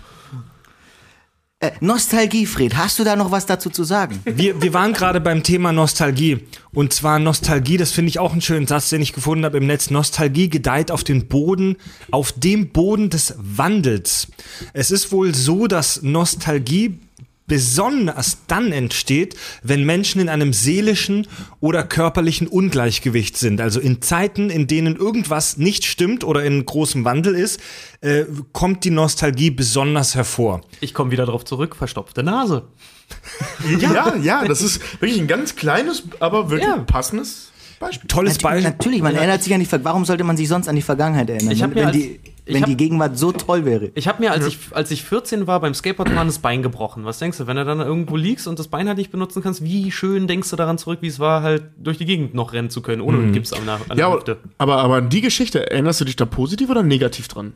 Äh, 1.61 1.73
Nostalgie, 1.81 2.47
Fred, 2.47 2.79
hast 2.79 2.99
du 2.99 3.05
da 3.05 3.15
noch 3.15 3.31
was 3.31 3.45
dazu 3.45 3.69
zu 3.69 3.85
sagen? 3.85 4.21
Wir, 4.25 4.63
wir 4.63 4.73
waren 4.73 4.95
gerade 4.95 5.21
beim 5.21 5.43
Thema 5.43 5.73
Nostalgie. 5.73 6.47
Und 6.73 6.95
zwar 6.95 7.19
Nostalgie, 7.19 7.77
das 7.77 7.93
finde 7.93 8.09
ich 8.09 8.19
auch 8.19 8.33
einen 8.33 8.41
schönen 8.41 8.67
Satz, 8.67 8.89
den 8.89 9.03
ich 9.03 9.13
gefunden 9.13 9.45
habe 9.45 9.59
im 9.59 9.67
Netz. 9.67 9.91
Nostalgie 9.91 10.49
gedeiht 10.49 10.91
auf 10.91 11.05
den 11.05 11.29
Boden, 11.29 11.77
auf 12.11 12.33
dem 12.33 12.71
Boden 12.71 13.11
des 13.11 13.35
Wandels. 13.39 14.29
Es 14.73 14.91
ist 14.91 15.13
wohl 15.13 15.35
so, 15.35 15.67
dass 15.67 16.01
Nostalgie 16.03 17.01
besonders 17.47 18.39
dann 18.47 18.73
entsteht, 18.73 19.37
wenn 19.63 19.85
Menschen 19.85 20.21
in 20.21 20.29
einem 20.29 20.53
seelischen 20.53 21.27
oder 21.61 21.83
körperlichen 21.85 22.47
Ungleichgewicht 22.49 23.37
sind. 23.37 23.61
Also 23.61 23.81
in 23.81 24.03
Zeiten, 24.03 24.51
in 24.51 24.67
denen 24.67 24.97
irgendwas 24.97 25.57
nicht 25.57 25.85
stimmt 25.85 26.25
oder 26.25 26.45
in 26.45 26.65
großem 26.67 27.05
Wandel 27.05 27.35
ist, 27.35 27.61
äh, 28.01 28.25
kommt 28.53 28.85
die 28.85 28.91
Nostalgie 28.91 29.51
besonders 29.51 30.15
hervor. 30.15 30.63
Ich 30.81 30.93
komme 30.95 31.11
wieder 31.11 31.27
drauf 31.27 31.45
zurück, 31.45 31.77
verstopfte 31.77 32.23
Nase. 32.23 32.65
Ja, 33.81 34.17
ja, 34.17 34.45
das 34.45 34.63
ist 34.63 34.81
wirklich 35.01 35.21
ein 35.21 35.29
ganz 35.29 35.55
kleines, 35.55 36.03
aber 36.19 36.51
wirklich 36.51 36.69
Ja. 36.69 36.79
passendes 36.79 37.53
Beispiel. 37.79 38.09
Tolles 38.09 38.35
Natürlich, 38.35 38.43
Beispiel. 38.43 38.71
natürlich, 38.71 39.03
man 39.03 39.15
erinnert 39.17 39.43
sich 39.43 39.53
an 39.55 39.61
die 39.61 39.67
Vergangenheit. 39.67 39.93
Warum 39.93 40.05
sollte 40.05 40.25
man 40.25 40.37
sich 40.37 40.49
sonst 40.49 40.69
an 40.69 40.77
die 40.77 40.83
Vergangenheit 40.83 41.29
erinnern? 41.31 41.53
Ich 41.53 41.63
hab 41.63 41.71
mir 41.71 41.77
wenn 41.77 41.87
als- 41.87 41.97
die, 41.97 42.21
ich 42.47 42.55
wenn 42.55 42.63
hab- 42.63 42.69
die 42.69 42.77
Gegenwart 42.77 43.19
so 43.19 43.33
toll 43.33 43.65
wäre. 43.65 43.91
Ich 43.95 44.07
habe 44.09 44.23
mir, 44.23 44.31
als, 44.33 44.47
ich, 44.47 44.59
als 44.71 44.91
ich 44.91 45.03
14 45.03 45.47
war, 45.47 45.61
beim 45.61 45.75
Skateboardfahren 45.75 46.29
das 46.29 46.39
Bein 46.39 46.63
gebrochen. 46.63 47.05
Was 47.05 47.19
denkst 47.19 47.39
du, 47.39 47.47
wenn 47.47 47.57
du 47.57 47.65
dann 47.65 47.81
irgendwo 47.81 48.17
liegst 48.17 48.47
und 48.47 48.59
das 48.59 48.69
Bein 48.69 48.87
halt 48.89 48.99
nicht 48.99 49.11
benutzen 49.11 49.43
kannst, 49.43 49.65
wie 49.65 49.91
schön 49.91 50.27
denkst 50.27 50.49
du 50.51 50.57
daran 50.57 50.79
zurück, 50.79 50.99
wie 51.03 51.09
es 51.09 51.19
war, 51.19 51.43
halt 51.43 51.65
durch 51.77 51.99
die 51.99 52.05
Gegend 52.07 52.35
noch 52.35 52.53
rennen 52.53 52.71
zu 52.71 52.83
können, 52.83 53.03
ohne 53.03 53.19
einen 53.19 53.33
Gips 53.33 53.53
an 53.53 53.65
der, 53.67 53.75
an 53.75 53.81
der 53.91 53.97
Ja, 53.99 54.15
Hüfte? 54.15 54.39
aber, 54.59 54.79
aber 54.79 54.95
an 54.97 55.09
die 55.09 55.21
Geschichte, 55.21 55.71
erinnerst 55.71 56.01
du 56.01 56.05
dich 56.05 56.17
da 56.17 56.25
positiv 56.25 56.71
oder 56.71 56.83
negativ 56.83 57.29
dran? 57.29 57.53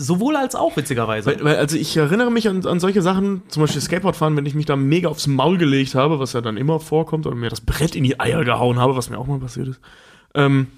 Sowohl 0.00 0.36
als 0.36 0.54
auch, 0.54 0.76
witzigerweise. 0.76 1.26
Weil, 1.26 1.42
weil 1.44 1.56
also 1.56 1.76
ich 1.76 1.96
erinnere 1.96 2.30
mich 2.30 2.48
an, 2.48 2.64
an 2.64 2.78
solche 2.78 3.02
Sachen, 3.02 3.42
zum 3.48 3.62
Beispiel 3.62 3.80
Skateboardfahren, 3.82 4.36
wenn 4.36 4.46
ich 4.46 4.54
mich 4.54 4.64
da 4.64 4.76
mega 4.76 5.08
aufs 5.08 5.26
Maul 5.26 5.58
gelegt 5.58 5.96
habe, 5.96 6.20
was 6.20 6.34
ja 6.34 6.40
dann 6.40 6.56
immer 6.56 6.78
vorkommt, 6.78 7.26
oder 7.26 7.34
mir 7.34 7.50
das 7.50 7.60
Brett 7.60 7.96
in 7.96 8.04
die 8.04 8.20
Eier 8.20 8.44
gehauen 8.44 8.78
habe, 8.78 8.94
was 8.94 9.10
mir 9.10 9.18
auch 9.18 9.26
mal 9.26 9.40
passiert 9.40 9.66
ist. 9.66 9.80
Ähm, 10.36 10.68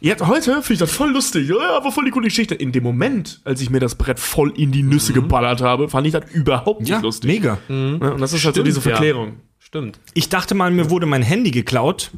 jetzt, 0.00 0.26
heute 0.26 0.54
finde 0.54 0.72
ich 0.72 0.78
das 0.80 0.90
voll 0.90 1.12
lustig. 1.12 1.48
Ja, 1.48 1.54
ja, 1.54 1.84
war 1.84 1.92
voll 1.92 2.04
die 2.04 2.10
coole 2.10 2.26
Geschichte. 2.26 2.56
In 2.56 2.72
dem 2.72 2.82
Moment, 2.82 3.40
als 3.44 3.60
ich 3.60 3.70
mir 3.70 3.78
das 3.78 3.94
Brett 3.94 4.18
voll 4.18 4.52
in 4.56 4.72
die 4.72 4.82
Nüsse 4.82 5.12
geballert 5.12 5.60
habe, 5.60 5.88
fand 5.88 6.08
ich 6.08 6.12
das 6.12 6.24
überhaupt 6.32 6.80
nicht 6.80 6.90
Ja, 6.90 6.98
lustig. 6.98 7.30
mega. 7.30 7.58
Ja, 7.68 7.74
und 7.74 8.20
das 8.20 8.32
ist 8.32 8.44
halt 8.44 8.56
so 8.56 8.62
Stimmt, 8.62 8.66
diese 8.66 8.78
ja. 8.78 8.96
Verklärung. 8.96 9.34
Stimmt. 9.60 10.00
Ich 10.14 10.28
dachte 10.30 10.56
mal, 10.56 10.72
mir 10.72 10.90
wurde 10.90 11.06
mein 11.06 11.22
Handy 11.22 11.52
geklaut. 11.52 12.10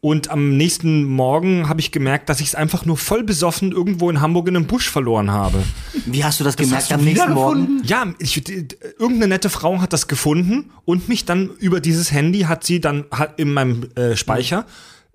Und 0.00 0.30
am 0.30 0.56
nächsten 0.56 1.02
Morgen 1.04 1.68
habe 1.68 1.80
ich 1.80 1.90
gemerkt, 1.90 2.28
dass 2.28 2.38
ich 2.40 2.48
es 2.48 2.54
einfach 2.54 2.84
nur 2.84 2.96
voll 2.96 3.24
besoffen 3.24 3.72
irgendwo 3.72 4.08
in 4.10 4.20
Hamburg 4.20 4.46
in 4.46 4.54
einem 4.54 4.66
Busch 4.66 4.88
verloren 4.88 5.32
habe. 5.32 5.60
Wie 6.06 6.22
hast 6.22 6.38
du 6.38 6.44
das, 6.44 6.56
gemerkt 6.56 6.92
am 6.92 7.02
nächsten 7.02 7.32
Morgen? 7.32 7.82
Ja, 7.82 8.06
ich, 8.20 8.48
irgendeine 8.98 9.26
nette 9.26 9.50
Frau 9.50 9.80
hat 9.80 9.92
das 9.92 10.06
gefunden 10.06 10.70
und 10.84 11.08
mich 11.08 11.24
dann 11.24 11.50
über 11.58 11.80
dieses 11.80 12.12
Handy 12.12 12.42
hat 12.42 12.62
sie 12.62 12.80
dann 12.80 13.06
hat 13.10 13.40
in 13.40 13.52
meinem 13.52 13.88
äh, 13.96 14.14
Speicher 14.14 14.66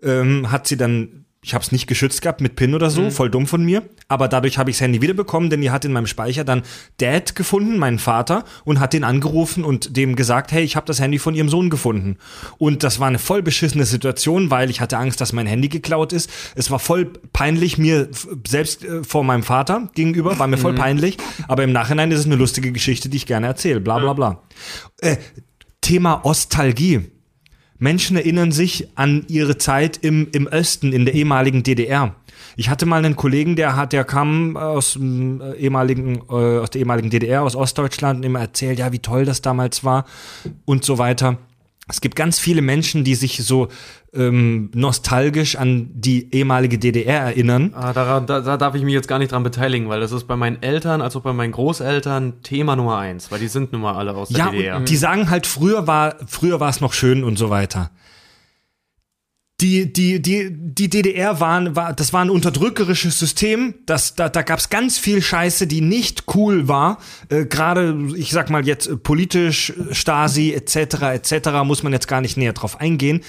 ähm, 0.02 0.52
hat 0.52 0.68
sie 0.68 0.76
dann 0.76 1.23
ich 1.44 1.54
habe 1.54 1.64
es 1.64 1.72
nicht 1.74 1.88
geschützt 1.88 2.22
gehabt 2.22 2.40
mit 2.40 2.56
PIN 2.56 2.74
oder 2.74 2.90
so, 2.90 3.10
voll 3.10 3.30
dumm 3.30 3.48
von 3.48 3.64
mir. 3.64 3.84
Aber 4.08 4.28
dadurch 4.30 4.58
habe 4.58 4.70
ich 4.70 4.78
das 4.78 4.82
Handy 4.82 5.02
wiederbekommen, 5.02 5.50
denn 5.50 5.60
die 5.60 5.72
hat 5.72 5.84
in 5.84 5.92
meinem 5.92 6.08
Speicher 6.08 6.44
dann 6.46 6.64
Dad 6.98 7.36
gefunden, 7.36 7.78
meinen 7.78 8.00
Vater, 8.00 8.46
und 8.64 8.80
hat 8.80 8.94
den 8.94 9.04
angerufen 9.04 9.66
und 9.66 9.98
dem 9.98 10.16
gesagt, 10.16 10.54
hey, 10.54 10.64
ich 10.64 10.78
habe 10.78 10.86
das 10.86 11.02
Handy 11.02 11.20
von 11.20 11.36
ihrem 11.36 11.50
Sohn 11.50 11.70
gefunden. 11.70 12.18
Und 12.58 12.84
das 12.84 13.00
war 13.00 13.08
eine 13.08 13.20
voll 13.20 13.44
beschissene 13.44 13.86
Situation, 13.86 14.52
weil 14.52 14.70
ich 14.70 14.80
hatte 14.80 14.98
Angst, 14.98 15.20
dass 15.20 15.34
mein 15.34 15.46
Handy 15.46 15.68
geklaut 15.68 16.14
ist. 16.14 16.30
Es 16.56 16.72
war 16.72 16.80
voll 16.80 17.12
peinlich 17.34 17.78
mir 17.78 18.08
selbst 18.48 18.86
äh, 18.86 19.04
vor 19.04 19.24
meinem 19.24 19.44
Vater 19.44 19.90
gegenüber, 19.96 20.40
war 20.40 20.48
mir 20.48 20.58
voll 20.58 20.74
peinlich. 20.74 21.18
Aber 21.50 21.64
im 21.64 21.74
Nachhinein 21.74 22.12
ist 22.12 22.20
es 22.20 22.26
eine 22.26 22.36
lustige 22.36 22.72
Geschichte, 22.72 23.10
die 23.10 23.18
ich 23.18 23.26
gerne 23.26 23.48
erzähle. 23.48 23.82
Bla 23.82 24.00
bla 24.00 24.14
bla. 24.14 24.44
Äh, 25.02 25.18
Thema 25.82 26.26
Ostalgie. 26.26 27.13
Menschen 27.80 28.18
erinnern 28.18 28.52
sich 28.52 28.88
an 28.96 29.26
ihre 29.28 29.58
Zeit 29.58 29.98
im, 29.98 30.28
im 30.32 30.48
Osten, 30.48 30.94
in 30.94 31.06
der 31.06 31.14
ehemaligen 31.14 31.64
DDR. 31.64 32.16
Ich 32.56 32.70
hatte 32.70 32.86
mal 32.86 33.04
einen 33.04 33.16
Kollegen, 33.16 33.56
der 33.56 33.76
hat, 33.76 33.94
der 33.94 34.04
kam 34.04 34.58
aus 34.58 34.94
dem 34.94 35.42
äh, 35.42 35.54
ehemaligen, 35.54 36.22
äh, 36.30 36.60
aus 36.60 36.70
der 36.70 36.80
ehemaligen 36.80 37.10
DDR, 37.10 37.42
aus 37.42 37.56
Ostdeutschland 37.56 38.20
und 38.20 38.24
immer 38.24 38.40
erzählt, 38.40 38.80
ja, 38.80 38.92
wie 38.92 39.00
toll 39.00 39.26
das 39.26 39.42
damals 39.42 39.84
war 39.84 40.06
und 40.66 40.86
so 40.86 40.98
weiter. 40.98 41.38
Es 41.88 42.00
gibt 42.00 42.16
ganz 42.16 42.40
viele 42.40 42.62
Menschen, 42.62 43.04
die 43.04 43.16
sich 43.16 43.44
so 43.44 43.68
ähm, 44.16 44.70
nostalgisch 44.76 45.56
an 45.56 45.90
die 45.94 46.34
ehemalige 46.34 46.78
DDR 46.78 47.22
erinnern. 47.22 47.72
Ah, 47.76 47.94
da, 47.94 48.20
da, 48.20 48.42
da 48.42 48.58
darf 48.58 48.76
ich 48.76 48.84
mich 48.84 48.94
jetzt 48.94 49.08
gar 49.08 49.18
nicht 49.20 49.32
dran 49.32 49.44
beteiligen, 49.44 49.90
weil 49.90 50.00
das 50.00 50.12
ist 50.12 50.26
bei 50.28 50.36
meinen 50.36 50.62
Eltern 50.62 51.02
als 51.02 51.16
auch 51.16 51.22
bei 51.22 51.34
meinen 51.34 51.52
Großeltern 51.52 52.42
Thema 52.44 52.76
Nummer 52.76 52.98
eins, 53.00 53.32
weil 53.32 53.40
die 53.40 53.48
sind 53.48 53.72
nun 53.72 53.82
mal 53.82 53.96
alle 53.96 54.14
aus 54.14 54.30
der 54.30 54.38
Ja, 54.38 54.50
DDR. 54.52 54.78
und 54.78 54.90
die 54.90 54.98
sagen 54.98 55.30
halt, 55.30 55.48
früher 55.48 55.88
war, 55.88 56.16
früher 56.28 56.60
war 56.60 56.70
es 56.70 56.80
noch 56.82 56.94
schön 56.94 57.24
und 57.24 57.38
so 57.38 57.50
weiter. 57.50 57.90
Die, 59.62 59.94
die, 59.94 60.22
die, 60.22 60.50
die 60.52 60.90
DDR 60.90 61.40
waren, 61.40 61.76
war, 61.76 61.94
das 61.94 62.12
war 62.12 62.22
ein 62.22 62.30
unterdrückerisches 62.30 63.18
System. 63.18 63.76
Das, 63.86 64.16
da 64.16 64.28
da 64.28 64.42
gab 64.42 64.60
es 64.60 64.70
ganz 64.70 64.98
viel 64.98 65.22
Scheiße, 65.22 65.68
die 65.68 65.80
nicht 65.80 66.26
cool 66.36 66.68
war. 66.68 66.98
Äh, 67.30 67.46
Gerade, 67.46 68.10
ich 68.18 68.32
sag 68.32 68.50
mal 68.50 68.66
jetzt 68.66 68.88
äh, 68.88 68.98
politisch, 68.98 69.70
äh, 69.70 69.94
Stasi 69.94 70.52
etc. 70.52 71.04
etc. 71.14 71.50
muss 71.64 71.82
man 71.82 71.94
jetzt 71.94 72.08
gar 72.10 72.20
nicht 72.20 72.36
näher 72.36 72.52
drauf 72.54 72.82
eingehen. 72.82 73.22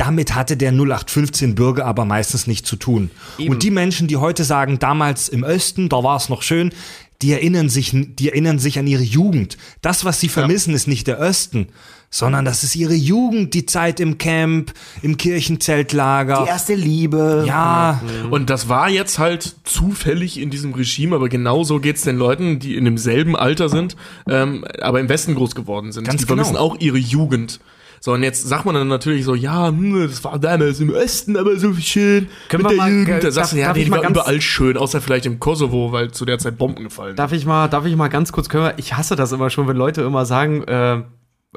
Damit 0.00 0.34
hatte 0.34 0.56
der 0.56 0.72
0815 0.72 1.54
Bürger 1.54 1.84
aber 1.84 2.06
meistens 2.06 2.46
nichts 2.46 2.66
zu 2.66 2.76
tun. 2.76 3.10
Und 3.38 3.62
die 3.62 3.70
Menschen, 3.70 4.08
die 4.08 4.16
heute 4.16 4.44
sagen, 4.44 4.78
damals 4.78 5.28
im 5.28 5.42
Osten, 5.42 5.90
da 5.90 6.02
war 6.02 6.16
es 6.16 6.30
noch 6.30 6.40
schön, 6.40 6.72
die 7.20 7.32
erinnern 7.32 7.68
sich, 7.68 7.90
die 7.92 8.30
erinnern 8.30 8.58
sich 8.58 8.78
an 8.78 8.86
ihre 8.86 9.02
Jugend. 9.02 9.58
Das, 9.82 10.06
was 10.06 10.18
sie 10.18 10.30
vermissen, 10.30 10.72
ist 10.72 10.88
nicht 10.88 11.06
der 11.06 11.20
Osten, 11.20 11.66
sondern 12.08 12.46
das 12.46 12.64
ist 12.64 12.74
ihre 12.76 12.94
Jugend, 12.94 13.52
die 13.52 13.66
Zeit 13.66 14.00
im 14.00 14.16
Camp, 14.16 14.72
im 15.02 15.18
Kirchenzeltlager. 15.18 16.44
Die 16.44 16.48
erste 16.48 16.74
Liebe. 16.74 17.44
ja, 17.46 18.00
Und 18.30 18.48
das 18.48 18.70
war 18.70 18.88
jetzt 18.88 19.18
halt 19.18 19.54
zufällig 19.64 20.40
in 20.40 20.48
diesem 20.48 20.72
Regime, 20.72 21.14
aber 21.14 21.28
genauso 21.28 21.78
geht's 21.78 22.04
den 22.04 22.16
Leuten, 22.16 22.58
die 22.58 22.74
in 22.74 22.86
demselben 22.86 23.36
Alter 23.36 23.68
sind, 23.68 23.96
ähm, 24.26 24.64
aber 24.80 24.98
im 24.98 25.10
Westen 25.10 25.34
groß 25.34 25.54
geworden 25.54 25.92
sind. 25.92 26.04
Ganz 26.04 26.22
die 26.22 26.26
vermissen 26.26 26.52
genau. 26.52 26.64
auch 26.64 26.80
ihre 26.80 26.96
Jugend. 26.96 27.60
So, 28.02 28.12
und 28.14 28.22
jetzt 28.22 28.48
sagt 28.48 28.64
man 28.64 28.74
dann 28.74 28.88
natürlich 28.88 29.24
so, 29.26 29.34
ja, 29.34 29.68
hm, 29.68 30.08
das 30.08 30.24
war 30.24 30.38
damals 30.38 30.80
im 30.80 30.88
Osten 30.88 31.36
aber 31.36 31.56
so 31.58 31.74
schön 31.74 32.28
Können 32.48 32.62
mit 32.62 32.72
wir 32.72 32.76
der 32.76 32.76
mal- 32.78 32.90
Jugend. 32.92 33.24
Da 33.24 33.30
sagst 33.30 33.52
du, 33.52 33.56
ja, 33.58 33.72
nee, 33.74 33.84
die 33.84 33.90
war 33.90 34.08
überall 34.08 34.40
schön, 34.40 34.78
außer 34.78 35.02
vielleicht 35.02 35.26
im 35.26 35.38
Kosovo, 35.38 35.92
weil 35.92 36.10
zu 36.10 36.24
der 36.24 36.38
Zeit 36.38 36.56
Bomben 36.56 36.84
gefallen 36.84 37.14
Darf 37.16 37.32
ich 37.32 37.44
mal, 37.44 37.68
darf 37.68 37.84
ich 37.84 37.94
mal 37.96 38.08
ganz 38.08 38.32
kurz 38.32 38.48
können 38.48 38.64
wir, 38.64 38.74
ich 38.78 38.94
hasse 38.96 39.16
das 39.16 39.32
immer 39.32 39.50
schon, 39.50 39.68
wenn 39.68 39.76
Leute 39.76 40.00
immer 40.00 40.24
sagen, 40.24 40.62
äh, 40.64 41.02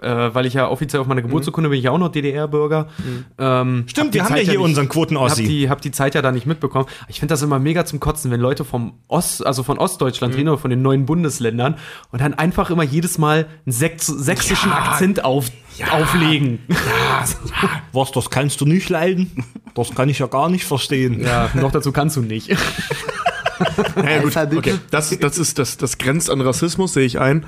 äh, 0.02 0.34
weil 0.34 0.46
ich 0.48 0.54
ja 0.56 0.68
offiziell 0.70 1.02
auf 1.02 1.08
meiner 1.08 1.22
Geburtsurkunde 1.22 1.70
bin 1.70 1.78
ich 1.78 1.86
ja 1.86 1.92
auch 1.92 1.98
noch 2.00 2.10
DDR-Bürger. 2.10 2.88
Ähm, 3.38 3.86
Stimmt, 3.88 4.08
hab 4.08 4.12
die 4.12 4.18
wir 4.18 4.24
haben 4.26 4.36
ja 4.36 4.42
hier 4.42 4.52
nicht- 4.54 4.60
unseren 4.60 4.90
Quoten-Ossi. 4.90 5.42
Hab 5.44 5.48
die, 5.50 5.70
hab 5.70 5.82
die 5.82 5.92
Zeit 5.92 6.16
ja 6.16 6.22
da 6.22 6.32
nicht 6.32 6.48
mitbekommen. 6.48 6.88
Ich 7.08 7.20
finde 7.20 7.34
das 7.34 7.42
immer 7.44 7.60
mega 7.60 7.86
zum 7.86 8.00
Kotzen, 8.00 8.32
wenn 8.32 8.40
Leute 8.40 8.66
vom 8.66 8.94
Ost, 9.08 9.46
also 9.46 9.62
von 9.62 9.78
Ostdeutschland 9.78 10.36
reden 10.36 10.50
oder 10.50 10.58
von 10.58 10.72
den 10.72 10.82
neuen 10.82 11.06
Bundesländern 11.06 11.76
und 12.12 12.22
dann 12.22 12.34
einfach 12.34 12.70
immer 12.72 12.84
jedes 12.84 13.18
Mal 13.20 13.48
einen 13.66 13.74
Sex 13.74 14.08
sächsischen 14.08 14.72
Akzent 14.72 15.24
auf, 15.24 15.50
auflegen. 15.92 16.60
was, 17.92 18.12
das 18.12 18.30
kannst 18.30 18.62
du 18.62 18.66
nicht 18.66 18.90
leiden? 18.90 19.46
Das 19.76 19.94
kann 19.94 20.10
ich 20.10 20.20
ja 20.20 20.28
gar 20.28 20.50
nicht 20.50 20.66
verstehen. 20.66 21.22
Ja, 21.22 21.50
noch 21.54 21.72
dazu 21.72 21.92
kannst 21.92 22.16
du 22.16 22.22
nicht. 22.22 22.56
Naja, 23.96 24.22
gut, 24.22 24.36
okay. 24.58 24.76
Das, 24.92 25.18
das 25.20 25.38
ist, 25.38 25.58
das, 25.60 25.78
das 25.78 25.98
grenzt 25.98 26.30
an 26.30 26.42
Rassismus, 26.42 26.94
sehe 26.94 27.06
ich 27.06 27.20
ein. 27.20 27.46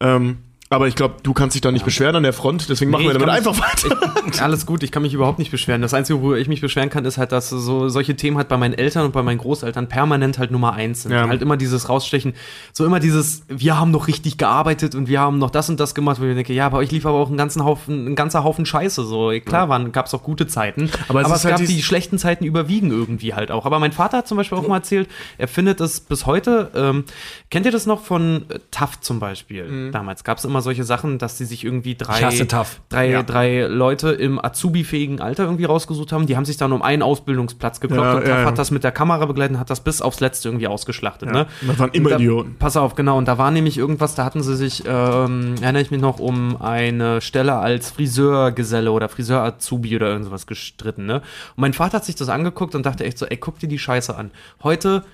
Ähm, 0.00 0.38
Aber 0.70 0.86
ich 0.86 0.94
glaube, 0.94 1.14
du 1.22 1.32
kannst 1.32 1.54
dich 1.54 1.62
da 1.62 1.72
nicht 1.72 1.84
beschweren 1.84 2.16
an 2.16 2.22
der 2.22 2.34
Front, 2.34 2.68
deswegen 2.68 2.90
machen 2.90 3.04
wir 3.04 3.14
damit 3.14 3.28
einfach 3.28 3.58
weiter. 3.58 3.96
Ich, 4.28 4.42
alles 4.42 4.66
gut, 4.66 4.82
ich 4.82 4.92
kann 4.92 5.02
mich 5.02 5.14
überhaupt 5.14 5.38
nicht 5.38 5.50
beschweren. 5.50 5.80
Das 5.80 5.94
Einzige, 5.94 6.20
wo 6.20 6.34
ich 6.34 6.48
mich 6.48 6.60
beschweren 6.60 6.90
kann, 6.90 7.06
ist 7.06 7.16
halt, 7.16 7.32
dass 7.32 7.48
so 7.48 7.88
solche 7.88 8.14
Themen 8.14 8.36
halt 8.36 8.48
bei 8.48 8.58
meinen 8.58 8.74
Eltern 8.74 9.06
und 9.06 9.12
bei 9.12 9.22
meinen 9.22 9.38
Großeltern 9.38 9.88
permanent 9.88 10.38
halt 10.38 10.50
Nummer 10.50 10.74
eins 10.74 11.04
sind. 11.04 11.12
Ja. 11.12 11.26
Halt 11.26 11.40
immer 11.40 11.56
dieses 11.56 11.88
Rausstechen, 11.88 12.34
so 12.74 12.84
immer 12.84 13.00
dieses, 13.00 13.44
wir 13.48 13.80
haben 13.80 13.90
noch 13.90 14.06
richtig 14.06 14.36
gearbeitet 14.36 14.94
und 14.94 15.08
wir 15.08 15.20
haben 15.20 15.38
noch 15.38 15.50
das 15.50 15.70
und 15.70 15.80
das 15.80 15.94
gemacht, 15.94 16.20
wo 16.20 16.24
ich 16.26 16.34
denke, 16.34 16.52
ja, 16.52 16.68
bei 16.68 16.76
euch 16.76 16.90
lief 16.90 17.06
aber 17.06 17.16
auch 17.16 17.30
ein 17.30 17.38
ganzen 17.38 17.64
Haufen, 17.64 18.08
ein 18.08 18.16
ganzer 18.16 18.44
Haufen 18.44 18.66
Scheiße. 18.66 19.02
So 19.04 19.32
klar, 19.44 19.70
waren, 19.70 19.92
gab's 19.92 20.12
auch 20.12 20.22
gute 20.22 20.46
Zeiten, 20.46 20.90
Aber 21.08 21.20
aber 21.20 21.22
es 21.22 21.28
es, 21.28 21.38
ist 21.38 21.44
halt 21.46 21.58
gab 21.58 21.66
die 21.66 21.82
schlechten 21.82 22.18
Zeiten 22.18 22.44
überwiegen 22.44 22.90
irgendwie 22.90 23.32
halt 23.32 23.50
auch. 23.50 23.64
Aber 23.64 23.78
mein 23.78 23.92
Vater 23.92 24.18
hat 24.18 24.28
zum 24.28 24.36
Beispiel 24.36 24.58
auch 24.58 24.68
mal 24.68 24.76
erzählt, 24.76 25.08
er 25.38 25.48
findet 25.48 25.80
es 25.80 26.00
bis 26.00 26.26
heute, 26.26 26.70
ähm, 26.74 27.04
kennt 27.50 27.64
ihr 27.64 27.72
das 27.72 27.86
noch 27.86 28.02
von 28.04 28.44
äh, 28.50 28.58
Taft 28.70 29.04
zum 29.04 29.20
Beispiel? 29.20 29.64
Mhm. 29.64 29.92
Damals 29.92 30.24
gab 30.24 30.36
es 30.38 30.44
immer 30.44 30.57
solche 30.62 30.84
Sachen, 30.84 31.18
dass 31.18 31.38
sie 31.38 31.44
sich 31.44 31.64
irgendwie 31.64 31.94
drei, 31.94 32.30
drei, 32.88 33.10
Ja. 33.10 33.22
drei 33.22 33.62
Leute 33.62 34.10
im 34.10 34.42
Azubi-fähigen 34.44 35.20
Alter 35.20 35.44
irgendwie 35.44 35.64
rausgesucht 35.64 36.12
haben. 36.12 36.26
Die 36.26 36.36
haben 36.36 36.44
sich 36.44 36.56
dann 36.56 36.72
um 36.72 36.82
einen 36.82 37.02
Ausbildungsplatz 37.02 37.80
gekloppt 37.80 38.02
Ja, 38.02 38.12
und 38.14 38.24
Taft 38.24 38.40
ja, 38.40 38.44
hat 38.44 38.58
das 38.58 38.70
mit 38.70 38.84
der 38.84 38.92
Kamera 38.92 39.26
begleitet 39.26 39.54
und 39.54 39.60
hat 39.60 39.70
das 39.70 39.80
bis 39.80 40.02
aufs 40.02 40.20
Letzte 40.20 40.48
irgendwie 40.48 40.66
ausgeschlachtet. 40.68 41.30
Ne? 41.30 41.46
das 41.66 41.78
waren 41.78 41.90
immer 41.92 42.10
da, 42.10 42.16
Idioten. 42.16 42.56
Pass 42.58 42.76
auf, 42.76 42.94
genau. 42.94 43.18
Und 43.18 43.28
da 43.28 43.38
war 43.38 43.50
nämlich 43.50 43.78
irgendwas, 43.78 44.14
da 44.14 44.24
hatten 44.24 44.42
sie 44.42 44.56
sich, 44.56 44.84
ähm, 44.86 45.54
erinnere 45.60 45.82
ich 45.82 45.90
mich 45.90 46.00
noch, 46.00 46.18
um 46.18 46.60
eine 46.60 47.20
Stelle 47.20 47.54
als 47.56 47.90
Friseurgeselle 47.90 48.90
oder 48.92 49.08
Friseur-Azubi 49.08 49.96
oder 49.96 50.08
irgendwas 50.08 50.46
gestritten. 50.46 51.06
Ne? 51.06 51.16
Und 51.16 51.22
mein 51.58 51.72
Vater 51.72 51.98
hat 51.98 52.04
sich 52.04 52.14
das 52.14 52.28
angeguckt 52.28 52.74
und 52.74 52.84
dachte 52.86 53.04
echt 53.04 53.18
so, 53.18 53.26
ey, 53.26 53.36
guck 53.36 53.58
dir 53.58 53.68
die 53.68 53.78
Scheiße 53.78 54.16
an. 54.16 54.30
Heute 54.62 55.04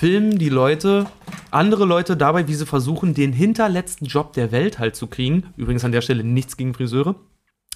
filmen 0.00 0.38
die 0.38 0.48
Leute, 0.48 1.04
andere 1.50 1.84
Leute 1.84 2.16
dabei, 2.16 2.48
wie 2.48 2.54
sie 2.54 2.64
versuchen, 2.64 3.12
den 3.12 3.34
hinterletzten 3.34 4.06
Job 4.06 4.32
der 4.32 4.50
Welt 4.50 4.78
halt 4.78 4.96
zu 4.96 5.08
kriegen. 5.08 5.52
Übrigens 5.58 5.84
an 5.84 5.92
der 5.92 6.00
Stelle 6.00 6.24
nichts 6.24 6.56
gegen 6.56 6.72
Friseure. 6.72 7.16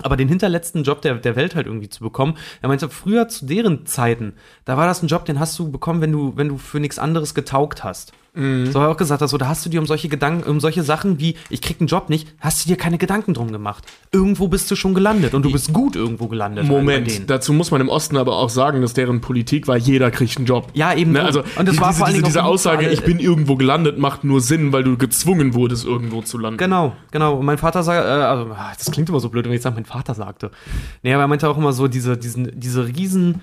Aber 0.02 0.16
den 0.16 0.28
hinterletzten 0.28 0.84
Job 0.84 1.02
der, 1.02 1.16
der 1.16 1.36
Welt 1.36 1.54
halt 1.54 1.66
irgendwie 1.66 1.90
zu 1.90 2.02
bekommen. 2.02 2.38
Er 2.62 2.70
meinte, 2.70 2.88
früher 2.88 3.28
zu 3.28 3.44
deren 3.44 3.84
Zeiten, 3.84 4.32
da 4.64 4.78
war 4.78 4.86
das 4.86 5.02
ein 5.02 5.08
Job, 5.08 5.26
den 5.26 5.38
hast 5.38 5.58
du 5.58 5.70
bekommen, 5.70 6.00
wenn 6.00 6.12
du, 6.12 6.34
wenn 6.34 6.48
du 6.48 6.56
für 6.56 6.80
nichts 6.80 6.98
anderes 6.98 7.34
getaugt 7.34 7.84
hast. 7.84 8.14
Mhm. 8.34 8.66
So 8.72 8.80
hat 8.80 8.88
er 8.88 8.90
auch 8.90 8.96
gesagt, 8.96 9.22
also, 9.22 9.38
da 9.38 9.46
hast 9.48 9.64
du 9.64 9.70
dir 9.70 9.80
um 9.80 9.86
solche 9.86 10.08
Gedanken, 10.08 10.48
um 10.50 10.58
solche 10.60 10.82
Sachen 10.82 11.20
wie, 11.20 11.36
ich 11.50 11.62
krieg 11.62 11.76
einen 11.80 11.86
Job 11.86 12.08
nicht, 12.10 12.28
hast 12.40 12.64
du 12.64 12.68
dir 12.68 12.76
keine 12.76 12.98
Gedanken 12.98 13.32
drum 13.32 13.52
gemacht. 13.52 13.84
Irgendwo 14.10 14.48
bist 14.48 14.68
du 14.70 14.76
schon 14.76 14.92
gelandet 14.94 15.34
und 15.34 15.42
du 15.44 15.52
bist 15.52 15.72
gut 15.72 15.94
irgendwo 15.96 16.26
gelandet. 16.28 16.66
Moment, 16.66 17.30
dazu 17.30 17.52
muss 17.52 17.70
man 17.70 17.80
im 17.80 17.88
Osten 17.88 18.16
aber 18.16 18.36
auch 18.36 18.48
sagen, 18.50 18.80
dass 18.82 18.92
deren 18.92 19.20
Politik 19.20 19.68
war, 19.68 19.76
jeder 19.76 20.10
kriegt 20.10 20.36
einen 20.36 20.46
Job. 20.46 20.68
Ja, 20.74 20.94
eben 20.94 21.12
Ne, 21.12 21.20
so. 21.20 21.26
also 21.26 21.40
Und 21.56 21.68
das 21.68 21.76
die- 21.76 21.80
war 21.80 21.88
diese, 21.90 21.98
vor 21.98 22.06
allen 22.06 22.14
diese, 22.16 22.24
diese 22.26 22.44
Aussage, 22.44 22.88
ich 22.88 23.02
bin 23.04 23.20
irgendwo 23.20 23.54
gelandet, 23.56 23.98
macht 23.98 24.24
nur 24.24 24.40
Sinn, 24.40 24.72
weil 24.72 24.82
du 24.82 24.96
gezwungen 24.96 25.54
wurdest, 25.54 25.84
irgendwo 25.84 26.22
zu 26.22 26.36
landen. 26.38 26.58
Genau, 26.58 26.94
genau. 27.12 27.36
Und 27.36 27.46
mein 27.46 27.58
Vater 27.58 27.82
sagt, 27.84 28.04
äh, 28.04 28.08
also, 28.08 28.50
ah, 28.52 28.72
das 28.76 28.90
klingt 28.90 29.08
immer 29.08 29.20
so 29.20 29.28
blöd, 29.28 29.44
wenn 29.44 29.52
ich 29.52 29.62
sage, 29.62 29.76
mein 29.76 29.84
Vater 29.84 30.14
sagte. 30.14 30.50
Nee, 31.02 31.12
aber 31.14 31.22
er 31.24 31.28
meinte 31.28 31.48
auch 31.48 31.56
immer 31.56 31.72
so, 31.72 31.86
diese, 31.88 32.16
diesen, 32.16 32.50
diese 32.58 32.86
riesen, 32.88 33.40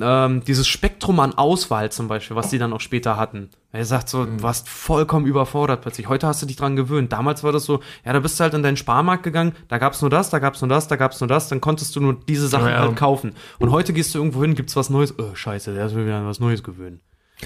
ähm, 0.00 0.42
dieses 0.44 0.66
Spektrum 0.66 1.20
an 1.20 1.34
Auswahl 1.34 1.90
zum 1.92 2.08
Beispiel, 2.08 2.36
was 2.36 2.50
die 2.50 2.58
dann 2.58 2.72
auch 2.72 2.80
später 2.80 3.16
hatten. 3.16 3.50
Er 3.72 3.84
sagt 3.84 4.08
so, 4.08 4.24
du 4.24 4.42
warst 4.42 4.68
vollkommen 4.68 5.26
überfordert 5.26 5.82
plötzlich. 5.82 6.08
Heute 6.08 6.26
hast 6.26 6.42
du 6.42 6.46
dich 6.46 6.56
dran 6.56 6.76
gewöhnt. 6.76 7.12
Damals 7.12 7.42
war 7.42 7.52
das 7.52 7.64
so, 7.64 7.80
ja, 8.04 8.12
da 8.12 8.20
bist 8.20 8.38
du 8.38 8.42
halt 8.44 8.54
in 8.54 8.62
deinen 8.62 8.76
Sparmarkt 8.76 9.22
gegangen, 9.22 9.52
da 9.68 9.78
gab's 9.78 10.00
nur 10.00 10.10
das, 10.10 10.30
da 10.30 10.38
gab's 10.38 10.60
nur 10.60 10.68
das, 10.68 10.88
da 10.88 10.96
gab's 10.96 11.20
nur 11.20 11.28
das, 11.28 11.48
dann 11.48 11.60
konntest 11.60 11.94
du 11.96 12.00
nur 12.00 12.14
diese 12.28 12.48
Sachen 12.48 12.68
Ja. 12.68 12.80
halt 12.80 12.96
kaufen. 12.96 13.32
Und 13.58 13.70
heute 13.70 13.92
gehst 13.92 14.14
du 14.14 14.18
irgendwo 14.18 14.42
hin, 14.42 14.54
gibt's 14.54 14.76
was 14.76 14.90
Neues, 14.90 15.14
oh, 15.18 15.34
scheiße, 15.34 15.74
der 15.74 15.88
mir 15.90 16.06
wieder 16.06 16.16
an 16.18 16.26
was 16.26 16.40
Neues 16.40 16.62
gewöhnt. 16.62 17.00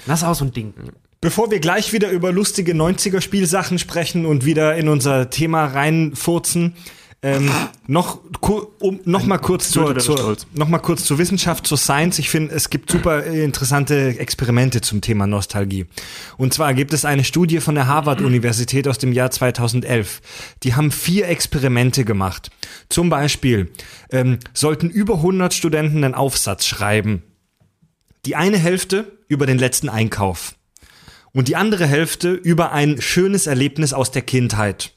Das 0.07 0.21
ist 0.21 0.27
auch 0.27 0.35
so 0.35 0.45
ein 0.45 0.51
Ding. 0.51 0.73
Bevor 1.21 1.51
wir 1.51 1.59
gleich 1.59 1.91
wieder 1.91 2.11
über 2.11 2.31
lustige 2.31 2.73
90er-Spielsachen 2.73 3.77
sprechen 3.79 4.25
und 4.25 4.45
wieder 4.45 4.75
in 4.75 4.87
unser 4.87 5.29
Thema 5.29 5.65
reinfurzen, 5.65 6.75
ähm, 7.21 7.51
noch, 7.85 8.19
um, 8.79 9.01
noch, 9.03 9.25
mal 9.25 9.39
kurz 9.39 9.71
zur, 9.71 9.97
zur, 9.97 10.37
noch 10.53 10.69
mal 10.69 10.79
kurz 10.79 11.03
zur 11.03 11.17
Wissenschaft, 11.17 11.67
zur 11.67 11.77
Science. 11.77 12.17
Ich 12.17 12.29
finde, 12.29 12.55
es 12.55 12.69
gibt 12.69 12.89
super 12.89 13.25
interessante 13.25 14.17
Experimente 14.17 14.79
zum 14.79 15.01
Thema 15.01 15.27
Nostalgie. 15.27 15.85
Und 16.37 16.53
zwar 16.53 16.73
gibt 16.73 16.93
es 16.93 17.03
eine 17.03 17.25
Studie 17.25 17.59
von 17.59 17.75
der 17.75 17.87
Harvard-Universität 17.87 18.87
aus 18.87 18.99
dem 18.99 19.11
Jahr 19.11 19.31
2011. 19.31 20.21
Die 20.63 20.75
haben 20.75 20.91
vier 20.91 21.27
Experimente 21.27 22.05
gemacht. 22.05 22.51
Zum 22.87 23.09
Beispiel 23.09 23.69
ähm, 24.11 24.39
sollten 24.53 24.89
über 24.89 25.15
100 25.15 25.53
Studenten 25.53 26.05
einen 26.05 26.15
Aufsatz 26.15 26.65
schreiben. 26.67 27.23
Die 28.25 28.37
eine 28.37 28.57
Hälfte 28.57 29.11
über 29.27 29.45
den 29.45 29.57
letzten 29.57 29.89
Einkauf 29.89 30.55
und 31.33 31.49
die 31.49 31.57
andere 31.57 31.85
Hälfte 31.85 32.31
über 32.31 32.71
ein 32.71 33.01
schönes 33.01 33.45
Erlebnis 33.45 33.93
aus 33.93 34.11
der 34.11 34.21
Kindheit. 34.21 34.93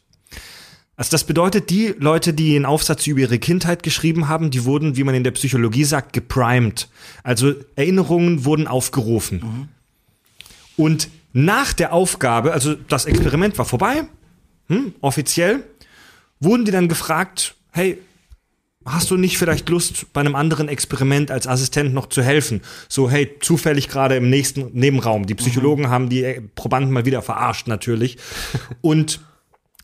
Also 0.96 1.10
das 1.10 1.24
bedeutet, 1.24 1.70
die 1.70 1.94
Leute, 1.98 2.34
die 2.34 2.54
einen 2.54 2.66
Aufsatz 2.66 3.06
über 3.06 3.20
ihre 3.20 3.38
Kindheit 3.38 3.82
geschrieben 3.82 4.28
haben, 4.28 4.50
die 4.50 4.64
wurden, 4.64 4.96
wie 4.96 5.04
man 5.04 5.14
in 5.14 5.24
der 5.24 5.30
Psychologie 5.30 5.84
sagt, 5.84 6.12
geprimed. 6.12 6.88
Also 7.22 7.54
Erinnerungen 7.76 8.44
wurden 8.44 8.66
aufgerufen. 8.66 9.68
Und 10.76 11.08
nach 11.32 11.72
der 11.72 11.92
Aufgabe, 11.92 12.52
also 12.52 12.74
das 12.74 13.06
Experiment 13.06 13.56
war 13.56 13.64
vorbei, 13.64 14.04
hm, 14.68 14.94
offiziell, 15.00 15.64
wurden 16.40 16.64
die 16.66 16.72
dann 16.72 16.88
gefragt, 16.88 17.54
hey, 17.70 17.98
hast 18.84 19.10
du 19.10 19.16
nicht 19.16 19.38
vielleicht 19.38 19.68
Lust, 19.68 20.12
bei 20.12 20.20
einem 20.20 20.34
anderen 20.34 20.68
Experiment 20.68 21.30
als 21.30 21.46
Assistent 21.46 21.94
noch 21.94 22.06
zu 22.06 22.22
helfen? 22.22 22.60
So, 22.88 23.10
hey, 23.10 23.36
zufällig 23.40 23.88
gerade 23.88 24.16
im 24.16 24.28
nächsten 24.28 24.70
Nebenraum. 24.72 25.26
Die 25.26 25.34
Psychologen 25.34 25.88
haben 25.88 26.08
die 26.08 26.40
Probanden 26.54 26.92
mal 26.92 27.06
wieder 27.06 27.22
verarscht, 27.22 27.66
natürlich. 27.66 28.18
Und 28.80 29.20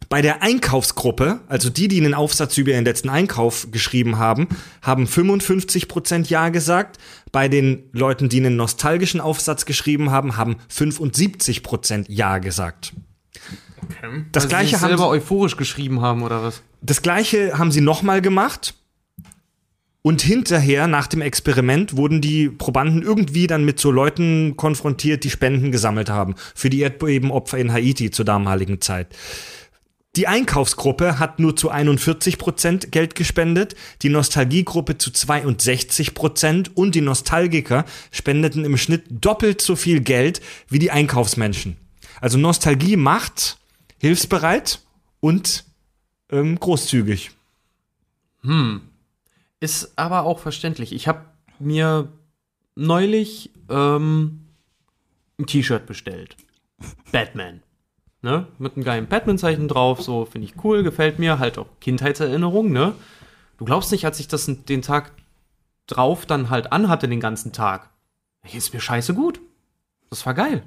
bei 0.09 0.23
der 0.23 0.43
Einkaufsgruppe, 0.43 1.41
also 1.49 1.69
die, 1.69 1.89
die 1.89 1.99
einen 1.99 2.15
Aufsatz 2.15 2.57
über 2.57 2.71
ihren 2.71 2.85
letzten 2.85 3.11
Einkauf 3.11 3.69
geschrieben 3.71 4.19
haben, 4.19 4.49
haben 4.81 5.05
55% 5.05 6.29
Ja 6.29 6.49
gesagt. 6.49 6.99
Bei 7.31 7.49
den 7.49 7.85
Leuten, 7.93 8.29
die 8.29 8.39
einen 8.39 8.57
nostalgischen 8.57 9.21
Aufsatz 9.21 9.67
geschrieben 9.67 10.11
haben, 10.11 10.37
haben 10.37 10.57
75% 10.73 12.07
Ja 12.09 12.39
gesagt. 12.39 12.95
Das 14.33 14.43
Weil 14.43 14.43
sie 14.43 14.49
gleiche 14.49 14.81
haben 14.81 14.89
selber 14.89 15.09
euphorisch 15.09 15.57
geschrieben 15.57 16.01
haben 16.01 16.23
oder 16.23 16.43
was? 16.43 16.63
das 16.81 17.03
gleiche 17.03 17.59
haben 17.59 17.73
sie 17.73 17.81
nochmal 17.81 18.23
gemacht. 18.23 18.75
Und 20.01 20.23
hinterher, 20.23 20.87
nach 20.87 21.07
dem 21.07 21.21
Experiment, 21.21 21.97
wurden 21.97 22.21
die 22.21 22.49
Probanden 22.49 23.03
irgendwie 23.03 23.47
dann 23.47 23.65
mit 23.65 23.79
so 23.79 23.91
Leuten 23.91 24.57
konfrontiert, 24.57 25.25
die 25.25 25.29
Spenden 25.29 25.71
gesammelt 25.71 26.09
haben. 26.09 26.35
Für 26.55 26.71
die 26.71 26.81
Erdbebenopfer 26.81 27.59
in 27.59 27.73
Haiti 27.73 28.11
zur 28.11 28.25
damaligen 28.25 28.81
Zeit. 28.81 29.09
Die 30.19 30.27
Einkaufsgruppe 30.27 31.21
hat 31.21 31.39
nur 31.39 31.55
zu 31.55 31.71
41% 31.71 32.89
Geld 32.89 33.15
gespendet, 33.15 33.77
die 34.03 34.09
Nostalgiegruppe 34.09 34.99
zu 34.99 35.11
62% 35.11 36.71
und 36.75 36.97
die 36.97 37.03
Nostalgiker 37.03 37.85
spendeten 38.11 38.65
im 38.65 38.77
Schnitt 38.77 39.05
doppelt 39.09 39.63
so 39.63 39.77
viel 39.77 40.01
Geld 40.01 40.41
wie 40.69 40.81
die 40.81 40.91
Einkaufsmenschen. 40.91 41.77
Also 42.21 42.37
Nostalgie 42.37 42.97
macht 42.97 43.59
hilfsbereit 43.99 44.81
und 45.21 45.65
ähm, 46.31 46.59
großzügig. 46.59 47.31
Ist 49.61 49.97
aber 49.97 50.25
auch 50.25 50.41
verständlich. 50.41 50.93
Ich 50.93 51.07
habe 51.07 51.27
mir 51.61 52.13
neulich 52.75 53.53
ähm, 53.71 54.49
ein 55.39 55.47
T-Shirt 55.47 55.87
bestellt. 55.87 56.37
Batman. 57.13 57.63
Ne? 58.21 58.47
Mit 58.59 58.75
einem 58.75 58.85
geilen 58.85 59.07
Batman-Zeichen 59.07 59.69
drauf. 59.69 60.03
So 60.03 60.25
finde 60.25 60.47
ich 60.49 60.55
cool, 60.65 60.83
gefällt 60.83 61.19
mir. 61.19 61.39
Halt 61.39 61.57
auch 61.59 61.67
Kindheitserinnerung, 61.81 62.73
ne? 62.73 62.95
Du 63.59 63.65
glaubst 63.65 63.93
nicht, 63.93 64.05
als 64.05 64.19
ich 64.21 64.29
das 64.29 64.47
den 64.47 64.83
Tag 64.83 65.13
drauf 65.87 66.27
dann 66.27 66.51
halt 66.51 66.73
anhatte, 66.73 67.09
den 67.09 67.21
ganzen 67.21 67.53
Tag. 67.53 67.91
Hier 68.45 68.59
ist 68.59 68.73
mir 68.75 68.81
scheiße 68.81 69.15
gut. 69.15 69.41
Das 70.11 70.25
war 70.27 70.35
geil. 70.35 70.63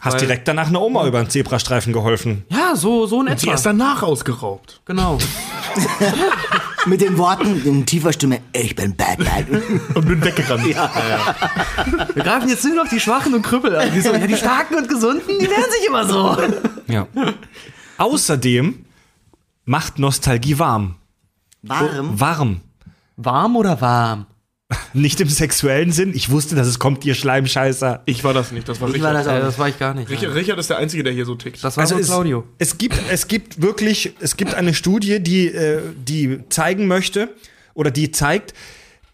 Hast 0.00 0.14
Weil- 0.14 0.20
direkt 0.20 0.48
danach 0.48 0.68
einer 0.68 0.80
Oma 0.82 1.06
über 1.06 1.22
den 1.22 1.30
Zebrastreifen 1.30 1.92
geholfen. 1.92 2.44
Ja, 2.48 2.74
so, 2.76 3.06
so 3.06 3.20
in 3.20 3.26
Sie 3.38 3.46
etwa. 3.46 3.54
ist 3.54 3.66
danach 3.66 4.02
ausgeraubt. 4.02 4.80
Genau. 4.84 5.18
Mit 6.86 7.00
den 7.00 7.16
Worten 7.16 7.64
in 7.64 7.86
tiefer 7.86 8.12
Stimme, 8.12 8.40
ich 8.52 8.74
bin 8.74 8.96
Batman. 8.96 9.46
Und 9.94 10.06
bin 10.06 10.24
weggerannt. 10.24 10.66
Wir 10.66 12.22
greifen 12.22 12.48
jetzt 12.48 12.64
nur 12.64 12.74
noch 12.74 12.88
die 12.88 12.98
Schwachen 12.98 13.34
und 13.34 13.42
Krüppel 13.42 13.76
an. 13.76 13.92
Die, 13.92 14.00
so, 14.00 14.12
ja, 14.12 14.26
die 14.26 14.36
Starken 14.36 14.74
und 14.74 14.88
Gesunden, 14.88 15.38
die 15.38 15.48
werden 15.48 15.70
sich 15.70 15.86
immer 15.86 16.06
so. 16.06 16.36
Ja. 16.88 17.06
Außerdem 17.98 18.84
macht 19.64 19.98
Nostalgie 19.98 20.58
warm. 20.58 20.96
Warm. 21.62 22.20
Warm. 22.20 22.60
Warm 23.16 23.56
oder 23.56 23.80
warm? 23.80 24.26
Nicht 24.92 25.20
im 25.20 25.28
sexuellen 25.28 25.92
Sinn. 25.92 26.12
Ich 26.14 26.30
wusste, 26.30 26.54
dass 26.54 26.66
es 26.66 26.78
kommt, 26.78 27.04
ihr 27.04 27.14
Schleimscheißer. 27.14 28.02
Ich 28.06 28.24
war 28.24 28.34
das 28.34 28.52
nicht, 28.52 28.68
das 28.68 28.80
war 28.80 28.88
Ich 28.88 28.94
Richard. 28.96 29.14
war 29.14 29.22
das 29.22 29.26
Äh, 29.26 29.30
auch. 29.30 29.40
das 29.40 29.58
war 29.58 29.68
ich 29.68 29.78
gar 29.78 29.94
nicht. 29.94 30.10
Richard, 30.10 30.34
Richard 30.34 30.58
ist 30.58 30.70
der 30.70 30.78
Einzige, 30.78 31.02
der 31.02 31.12
hier 31.12 31.24
so 31.26 31.34
tickt. 31.34 31.62
Das 31.62 31.76
war 31.76 31.82
Also 31.82 31.94
so 31.96 32.00
es, 32.00 32.06
Claudio. 32.06 32.44
es 32.58 32.78
gibt, 32.78 32.96
es 33.10 33.28
gibt 33.28 33.60
wirklich, 33.62 34.14
es 34.20 34.36
gibt 34.36 34.54
eine 34.54 34.74
Studie, 34.74 35.20
die, 35.20 35.46
äh, 35.48 35.80
die 35.96 36.40
zeigen 36.48 36.86
möchte 36.86 37.28
oder 37.74 37.90
die 37.90 38.10
zeigt, 38.10 38.54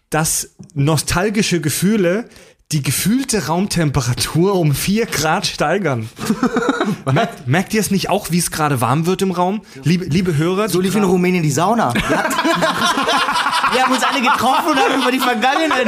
dass 0.09 0.51
nostalgische 0.73 1.61
Gefühle 1.61 2.25
die 2.71 2.83
gefühlte 2.83 3.47
Raumtemperatur 3.47 4.53
um 4.53 4.75
4 4.75 5.07
Grad 5.07 5.47
steigern. 5.47 6.07
merkt, 7.11 7.47
merkt 7.47 7.73
ihr 7.73 7.79
es 7.81 7.89
nicht 7.89 8.11
auch, 8.11 8.29
wie 8.29 8.37
es 8.37 8.51
gerade 8.51 8.79
warm 8.79 9.07
wird 9.07 9.23
im 9.23 9.31
Raum? 9.31 9.63
Liebe, 9.83 10.05
liebe 10.05 10.37
Hörer, 10.37 10.69
So 10.69 10.79
lief 10.79 10.93
in 10.93 11.03
Rumänien 11.03 11.41
die 11.41 11.49
Sauna. 11.49 11.91
Wir, 11.95 12.09
hatten, 12.17 12.35
wir 13.73 13.83
haben 13.83 13.91
uns 13.91 14.03
alle 14.03 14.21
getroffen 14.21 14.69
und 14.69 14.77
haben 14.77 15.01
über 15.01 15.11
die 15.11 15.19
Vergangenheit. 15.19 15.87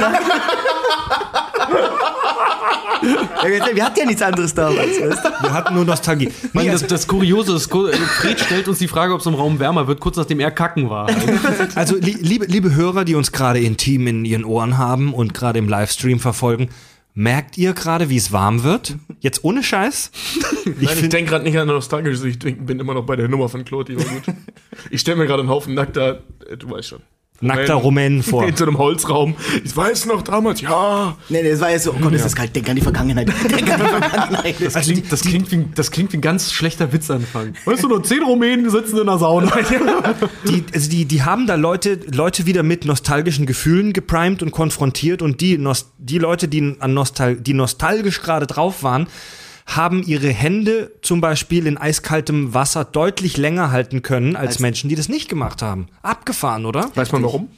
Wir 3.43 3.85
hatten 3.85 3.99
ja 3.99 4.05
nichts 4.05 4.21
anderes 4.21 4.53
damals. 4.53 5.01
Weißt 5.01 5.25
du? 5.25 5.43
wir 5.43 5.53
hatten 5.53 5.73
nur 5.73 5.85
Nostalgie. 5.85 6.29
Mann, 6.53 6.67
das, 6.67 6.85
das 6.85 7.07
Kuriose 7.07 7.55
ist, 7.55 7.71
Fred 7.71 8.39
stellt 8.39 8.67
uns 8.67 8.79
die 8.79 8.87
Frage, 8.87 9.13
ob 9.13 9.21
es 9.21 9.25
im 9.25 9.33
Raum 9.33 9.59
wärmer 9.59 9.87
wird, 9.87 9.99
kurz 9.99 10.17
nachdem 10.17 10.39
er 10.39 10.51
kacken 10.51 10.89
war. 10.89 11.09
Also, 11.75 11.95
li 11.95 12.17
liebe, 12.19 12.45
liebe 12.45 12.75
Hörer, 12.75 13.05
die 13.05 13.15
uns 13.15 13.31
gerade 13.31 13.59
intim 13.59 14.07
in 14.07 14.25
ihren 14.25 14.45
Ohren 14.45 14.77
haben 14.77 15.13
und 15.13 15.33
gerade 15.33 15.59
im 15.59 15.67
Livestream 15.67 16.19
verfolgen, 16.19 16.69
merkt 17.13 17.57
ihr 17.57 17.73
gerade, 17.73 18.09
wie 18.09 18.17
es 18.17 18.31
warm 18.31 18.63
wird? 18.63 18.95
Jetzt 19.19 19.43
ohne 19.43 19.63
Scheiß? 19.63 20.11
Ich, 20.65 20.65
Nein, 20.65 20.97
ich 21.01 21.09
denke 21.09 21.31
gerade 21.31 21.43
nicht 21.43 21.57
an 21.57 21.67
nostalgisch, 21.67 22.23
ich 22.23 22.39
bin 22.39 22.79
immer 22.79 22.93
noch 22.93 23.05
bei 23.05 23.15
der 23.15 23.27
Nummer 23.27 23.49
von 23.49 23.65
Claude, 23.65 23.93
die 23.93 23.99
war 23.99 24.05
gut. 24.13 24.23
Ich 24.89 25.01
stelle 25.01 25.17
mir 25.17 25.25
gerade 25.25 25.41
einen 25.41 25.49
Haufen 25.49 25.73
nackter, 25.73 26.23
äh, 26.49 26.57
du 26.57 26.69
weißt 26.69 26.89
schon. 26.89 27.01
Nackter 27.41 27.75
Rumänen 27.75 28.23
vor. 28.31 28.47
In 28.47 28.55
so 28.55 28.65
einem 28.65 28.77
Holzraum. 28.77 29.35
Ich 29.63 29.75
weiß 29.75 30.05
noch 30.05 30.21
damals, 30.21 30.61
ja. 30.61 31.17
Nee, 31.29 31.41
nee, 31.41 31.51
das 31.51 31.59
war 31.59 31.71
jetzt 31.71 31.83
so, 31.83 31.91
oh 31.91 31.99
Gott, 31.99 32.13
ist 32.13 32.25
das 32.25 32.35
kalt, 32.35 32.55
denk 32.55 32.69
an 32.69 32.75
die 32.75 32.81
Vergangenheit. 32.81 33.27
Denk 33.49 33.71
an 33.71 33.81
die 33.81 33.87
Vergangenheit. 33.87 34.55
Das 34.59 34.73
Das 34.73 34.85
klingt, 34.85 35.11
das, 35.11 35.21
klingt 35.21 35.51
wie, 35.51 35.65
das 35.75 35.91
klingt 35.91 36.13
wie 36.13 36.17
ein 36.17 36.21
ganz 36.21 36.53
schlechter 36.53 36.93
Witzanfang. 36.93 37.53
Weißt 37.65 37.83
du, 37.83 37.87
nur 37.87 38.03
zehn 38.03 38.23
Rumänen 38.23 38.69
sitzen 38.69 38.97
in 38.99 39.05
der 39.07 39.17
Sauna. 39.17 39.51
Die, 40.47 40.63
also 40.73 40.89
die, 40.89 41.05
die 41.05 41.23
haben 41.23 41.47
da 41.47 41.55
Leute, 41.55 41.99
Leute 42.11 42.45
wieder 42.45 42.63
mit 42.63 42.85
nostalgischen 42.85 43.45
Gefühlen 43.45 43.93
geprimed 43.93 44.41
und 44.43 44.51
konfrontiert 44.51 45.21
und 45.21 45.41
die, 45.41 45.59
die 45.97 46.17
Leute, 46.17 46.47
die, 46.47 46.75
an 46.79 46.93
Nostal 46.93 47.35
die 47.35 47.53
nostalgisch 47.53 48.21
gerade 48.21 48.47
drauf 48.47 48.83
waren, 48.83 49.07
haben 49.65 50.03
ihre 50.03 50.29
Hände 50.29 50.91
zum 51.01 51.21
Beispiel 51.21 51.67
in 51.67 51.77
eiskaltem 51.77 52.53
Wasser 52.53 52.83
deutlich 52.85 53.37
länger 53.37 53.71
halten 53.71 54.01
können 54.01 54.35
als, 54.35 54.47
Als- 54.53 54.59
Menschen, 54.59 54.89
die 54.89 54.95
das 54.95 55.09
nicht 55.09 55.29
gemacht 55.29 55.61
haben. 55.61 55.87
Abgefahren, 56.01 56.65
oder? 56.65 56.89
Weiß 56.95 57.11
man 57.11 57.23
warum? 57.23 57.49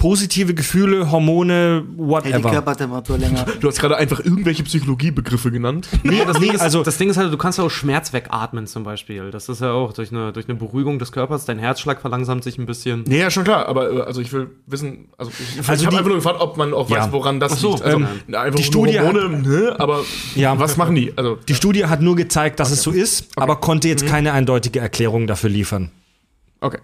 Positive 0.00 0.54
Gefühle, 0.54 1.10
Hormone, 1.12 1.84
die 1.86 1.98
whatever. 1.98 2.50
Körpertemperatur 2.50 3.18
länger. 3.18 3.44
Du 3.60 3.68
hast 3.68 3.78
gerade 3.78 3.98
einfach 3.98 4.18
irgendwelche 4.18 4.62
Psychologiebegriffe 4.62 5.50
genannt. 5.50 5.88
Nee, 6.02 6.22
das, 6.26 6.38
Ding 6.40 6.52
ist, 6.52 6.60
also- 6.62 6.82
das 6.82 6.96
Ding 6.96 7.10
ist 7.10 7.18
halt, 7.18 7.30
du 7.32 7.36
kannst 7.36 7.58
ja 7.58 7.64
auch 7.64 7.70
Schmerz 7.70 8.12
wegatmen 8.14 8.66
zum 8.66 8.82
Beispiel. 8.82 9.30
Das 9.30 9.50
ist 9.50 9.60
ja 9.60 9.72
auch 9.72 9.92
durch 9.92 10.10
eine, 10.10 10.32
durch 10.32 10.48
eine 10.48 10.56
Beruhigung 10.58 10.98
des 10.98 11.12
Körpers. 11.12 11.44
Dein 11.44 11.58
Herzschlag 11.58 12.00
verlangsamt 12.00 12.42
sich 12.44 12.56
ein 12.56 12.64
bisschen. 12.64 13.04
Nee, 13.06 13.18
ja, 13.20 13.30
schon 13.30 13.44
klar, 13.44 13.66
aber 13.68 13.92
äh, 13.92 14.00
also 14.00 14.22
ich 14.22 14.32
will 14.32 14.48
wissen, 14.66 15.08
also 15.18 15.30
ich, 15.38 15.58
Also 15.58 15.72
ich 15.74 15.86
habe 15.86 15.90
die- 15.90 15.96
einfach 15.98 16.06
nur 16.08 16.16
gefragt, 16.16 16.40
ob 16.40 16.56
man 16.56 16.72
auch 16.72 16.88
weiß, 16.90 17.06
Ja. 17.06 17.12
woran 17.12 17.38
das 17.38 17.52
Ach 17.52 17.56
so, 17.58 17.70
liegt. 17.72 17.82
Also, 17.82 17.98
ähm, 17.98 18.06
einfach 18.34 18.56
die 18.56 18.64
Studie 18.64 18.98
Hormone, 19.00 19.42
ne, 19.42 19.76
aber 19.78 20.00
Ja. 20.34 20.58
was 20.58 20.78
machen 20.78 20.94
die? 20.94 21.12
Also 21.16 21.36
Die 21.46 21.54
Studie 21.54 21.84
hat 21.84 22.00
nur 22.00 22.16
gezeigt, 22.16 22.58
dass 22.58 22.70
es 22.70 22.82
so 22.82 22.90
ist, 22.90 23.28
aber 23.36 23.56
konnte 23.56 23.86
Mhm. 23.86 23.90
jetzt 23.90 24.06
keine 24.06 24.32
eindeutige 24.32 24.80
Erklärung 24.80 25.26
dafür 25.26 25.50
liefern. 25.50 25.90
okay. 26.62 26.78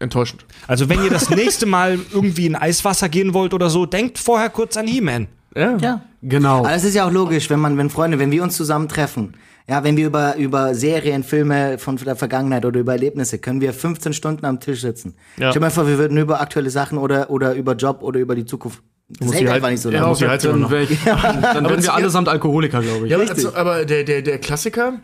Enttäuschend. 0.00 0.44
Also 0.66 0.88
wenn 0.88 1.02
ihr 1.02 1.10
das 1.10 1.30
nächste 1.42 1.66
Mal 1.66 1.98
irgendwie 2.12 2.46
in 2.46 2.54
Eiswasser 2.54 3.08
gehen 3.08 3.34
wollt 3.34 3.52
oder 3.54 3.70
so, 3.70 3.86
denkt 3.86 4.18
vorher 4.18 4.50
kurz 4.50 4.76
an 4.76 4.86
He-Man. 4.86 5.28
Ja. 5.56 5.76
Ja. 5.78 6.02
Genau. 6.22 6.58
Aber 6.58 6.70
das 6.70 6.84
ist 6.84 6.94
ja 6.94 7.06
auch 7.06 7.12
logisch, 7.12 7.48
wenn 7.50 7.60
man, 7.60 7.76
wenn 7.78 7.90
Freunde, 7.90 8.18
wenn 8.18 8.30
wir 8.30 8.42
uns 8.42 8.56
zusammentreffen, 8.56 9.34
ja, 9.68 9.84
wenn 9.84 9.96
wir 9.96 10.06
über, 10.06 10.36
über 10.36 10.74
Serien, 10.74 11.22
Filme 11.22 11.78
von 11.78 11.96
der 11.96 12.16
Vergangenheit 12.16 12.64
oder 12.64 12.80
über 12.80 12.92
Erlebnisse, 12.92 13.38
können 13.38 13.60
wir 13.60 13.72
15 13.74 14.14
Stunden 14.14 14.46
am 14.46 14.60
Tisch 14.60 14.80
sitzen. 14.80 15.14
Ja. 15.36 15.50
Stell 15.50 15.60
dir 15.60 15.66
mal 15.66 15.70
vor, 15.70 15.86
wir 15.86 15.98
würden 15.98 16.16
über 16.16 16.40
aktuelle 16.40 16.70
Sachen 16.70 16.96
oder, 16.96 17.28
oder 17.30 17.54
über 17.54 17.74
Job 17.74 18.02
oder 18.02 18.18
über 18.18 18.34
die 18.34 18.46
Zukunft. 18.46 18.82
Das 19.10 19.20
musst 19.20 19.34
hält 19.34 19.46
die 19.46 19.50
einfach 19.50 19.64
halt- 19.64 19.72
nicht 19.72 19.82
so 19.82 19.90
ja, 19.90 19.98
lange. 19.98 20.08
muss 20.08 20.18
die 20.18 20.28
Heizung 20.28 20.52
dann 20.52 20.60
noch. 20.60 20.70
wär 20.72 20.82
ich, 20.82 20.98
dann 21.04 21.68
wären 21.68 21.82
wir 21.82 21.94
allesamt 21.94 22.28
Alkoholiker, 22.28 22.80
glaube 22.80 23.06
ich. 23.06 23.10
Ja, 23.10 23.18
aber, 23.18 23.30
also, 23.30 23.54
aber 23.54 23.84
der, 23.84 24.04
der, 24.04 24.22
der 24.22 24.38
Klassiker, 24.38 25.00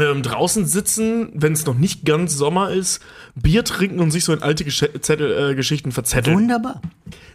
ähm, 0.00 0.22
draußen 0.22 0.66
sitzen, 0.66 1.30
wenn 1.34 1.52
es 1.52 1.66
noch 1.66 1.74
nicht 1.74 2.04
ganz 2.04 2.34
Sommer 2.34 2.70
ist, 2.70 3.00
Bier 3.34 3.64
trinken 3.64 4.00
und 4.00 4.10
sich 4.10 4.24
so 4.24 4.32
in 4.32 4.42
alte 4.42 4.64
Gesch 4.64 4.84
Zettel, 5.00 5.50
äh, 5.50 5.54
Geschichten 5.54 5.92
verzetteln. 5.92 6.36
Wunderbar. 6.36 6.80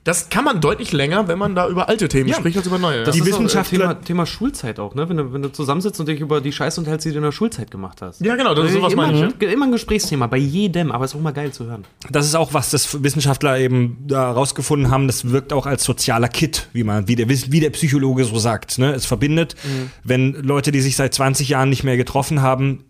Das 0.03 0.30
kann 0.30 0.43
man 0.43 0.59
deutlich 0.59 0.91
länger, 0.91 1.30
wenn 1.30 1.39
man 1.39 1.55
da 1.55 1.69
über 1.69 1.88
alte 1.88 2.09
Themen 2.09 2.27
Ja. 2.30 2.35
spricht, 2.35 2.57
als 2.57 2.67
über 2.67 2.77
neue. 2.77 3.03
Das 3.03 3.13
Die 3.15 3.19
ist 3.21 3.23
auch, 3.23 3.27
äh, 3.27 3.31
Wissenschaftler- 3.31 3.80
Thema, 3.80 3.93
Thema 4.01 4.25
Schulzeit 4.25 4.80
auch, 4.80 4.95
ne? 4.95 5.07
Wenn 5.07 5.15
du, 5.17 5.31
wenn 5.34 5.41
du 5.41 5.51
zusammensitzt 5.51 5.99
und 5.99 6.07
dich 6.09 6.19
über 6.19 6.41
die 6.41 6.51
Scheiße 6.51 6.81
unterhältst, 6.81 7.05
die 7.05 7.11
du 7.11 7.17
in 7.17 7.23
der 7.23 7.31
Schulzeit 7.31 7.71
gemacht 7.71 8.01
hast. 8.01 8.19
ja, 8.19 8.35
genau, 8.35 8.53
das 8.53 8.65
ist 8.67 8.73
sowas 8.73 8.91
immer, 8.91 9.07
meine 9.07 9.27
ich. 9.39 9.41
Ja? 9.41 9.49
immer 9.49 9.65
ein 9.65 9.71
Gesprächsthema, 9.71 10.27
bei 10.27 10.38
jedem, 10.38 10.91
aber 10.91 11.05
ist 11.05 11.15
auch 11.15 11.21
mal 11.21 11.31
geil 11.31 11.51
zu 11.53 11.65
hören. 11.67 11.85
Das 12.11 12.25
ist 12.25 12.35
auch 12.35 12.53
was 12.53 12.69
das 12.71 13.01
Wissenschaftler 13.03 13.57
eben 13.59 13.97
da 14.05 14.31
rausgefunden 14.31 14.91
haben. 14.91 15.07
Das 15.07 15.30
wirkt 15.31 15.53
auch 15.53 15.65
als 15.65 15.84
sozialer 15.85 16.27
Kit, 16.27 16.67
wie 16.73 16.84
man, 16.84 17.07
wie 17.07 17.15
der, 17.15 17.30
wie 17.30 17.59
der 17.61 17.69
Psychologe 17.69 18.25
so 18.25 18.38
sagt. 18.39 18.80
Ne? 18.80 18.91
Es 18.93 19.05
verbindet, 19.05 19.55
wenn 20.03 20.34
Leute, 20.34 20.71
die 20.73 20.81
sich 20.81 20.95
seit 20.97 21.13
20 21.13 21.47
Jahren 21.49 21.69
nicht 21.69 21.84
mehr 21.85 21.95
getroffen 21.97 22.41
haben, 22.41 22.84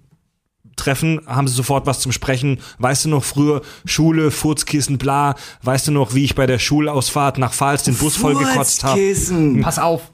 treffen, 0.76 1.22
haben 1.26 1.48
sie 1.48 1.54
sofort 1.54 1.86
was 1.86 2.00
zum 2.00 2.12
Sprechen. 2.12 2.60
Weißt 2.80 3.06
du 3.06 3.10
noch 3.10 3.24
früher 3.24 3.62
Schule, 3.86 4.32
Furzkissen, 4.32 4.98
bla. 4.98 5.36
Weißt 5.64 5.88
du 5.88 5.92
noch, 5.92 6.14
wie 6.14 6.24
ich 6.24 6.36
bei 6.36 6.46
der 6.46 6.60
Schulausfahrt 6.60 7.38
nach 7.38 7.54
Pfalz 7.54 7.84
den 7.84 7.96
Bus 7.96 8.16
voll 8.16 8.36
gekotzt 8.36 8.84
habe? 8.84 9.00
Furzkissen. 9.00 9.62
Pass 9.62 9.80
auf. 9.80 10.12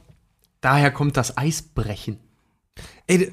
Daher 0.62 0.92
kommt 0.92 1.18
das 1.18 1.38
Eisbrechen. 1.38 2.20
Ey, 3.10 3.32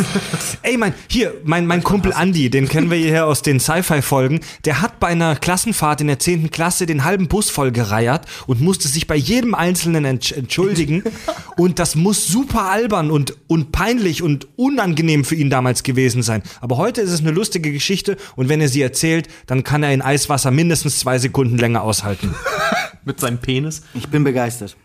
ey, 0.62 0.76
mein, 0.76 0.92
hier, 1.08 1.32
mein, 1.42 1.64
mein 1.64 1.82
Kumpel 1.82 2.12
Andi, 2.12 2.50
den 2.50 2.68
kennen 2.68 2.90
wir 2.90 2.98
hier 2.98 3.24
aus 3.24 3.40
den 3.40 3.58
Sci-Fi-Folgen, 3.58 4.40
der 4.66 4.82
hat 4.82 5.00
bei 5.00 5.06
einer 5.06 5.34
Klassenfahrt 5.34 6.02
in 6.02 6.08
der 6.08 6.18
10. 6.18 6.50
Klasse 6.50 6.84
den 6.84 7.04
halben 7.04 7.26
Bus 7.26 7.48
voll 7.48 7.72
gereiert 7.72 8.26
und 8.46 8.60
musste 8.60 8.86
sich 8.86 9.06
bei 9.06 9.16
jedem 9.16 9.54
Einzelnen 9.54 10.04
entsch 10.04 10.32
entschuldigen. 10.32 11.04
und 11.56 11.78
das 11.78 11.94
muss 11.94 12.26
super 12.26 12.64
albern 12.70 13.10
und, 13.10 13.34
und 13.46 13.72
peinlich 13.72 14.22
und 14.22 14.46
unangenehm 14.56 15.24
für 15.24 15.36
ihn 15.36 15.48
damals 15.48 15.84
gewesen 15.84 16.22
sein. 16.22 16.42
Aber 16.60 16.76
heute 16.76 17.00
ist 17.00 17.10
es 17.10 17.20
eine 17.20 17.30
lustige 17.30 17.72
Geschichte 17.72 18.18
und 18.36 18.50
wenn 18.50 18.60
er 18.60 18.68
sie 18.68 18.82
erzählt, 18.82 19.28
dann 19.46 19.64
kann 19.64 19.82
er 19.82 19.94
in 19.94 20.02
Eiswasser 20.02 20.50
mindestens 20.50 20.98
zwei 20.98 21.18
Sekunden 21.18 21.56
länger 21.56 21.80
aushalten. 21.80 22.34
Mit 23.06 23.20
seinem 23.20 23.38
Penis. 23.38 23.80
Ich 23.94 24.08
bin 24.08 24.22
begeistert. 24.22 24.76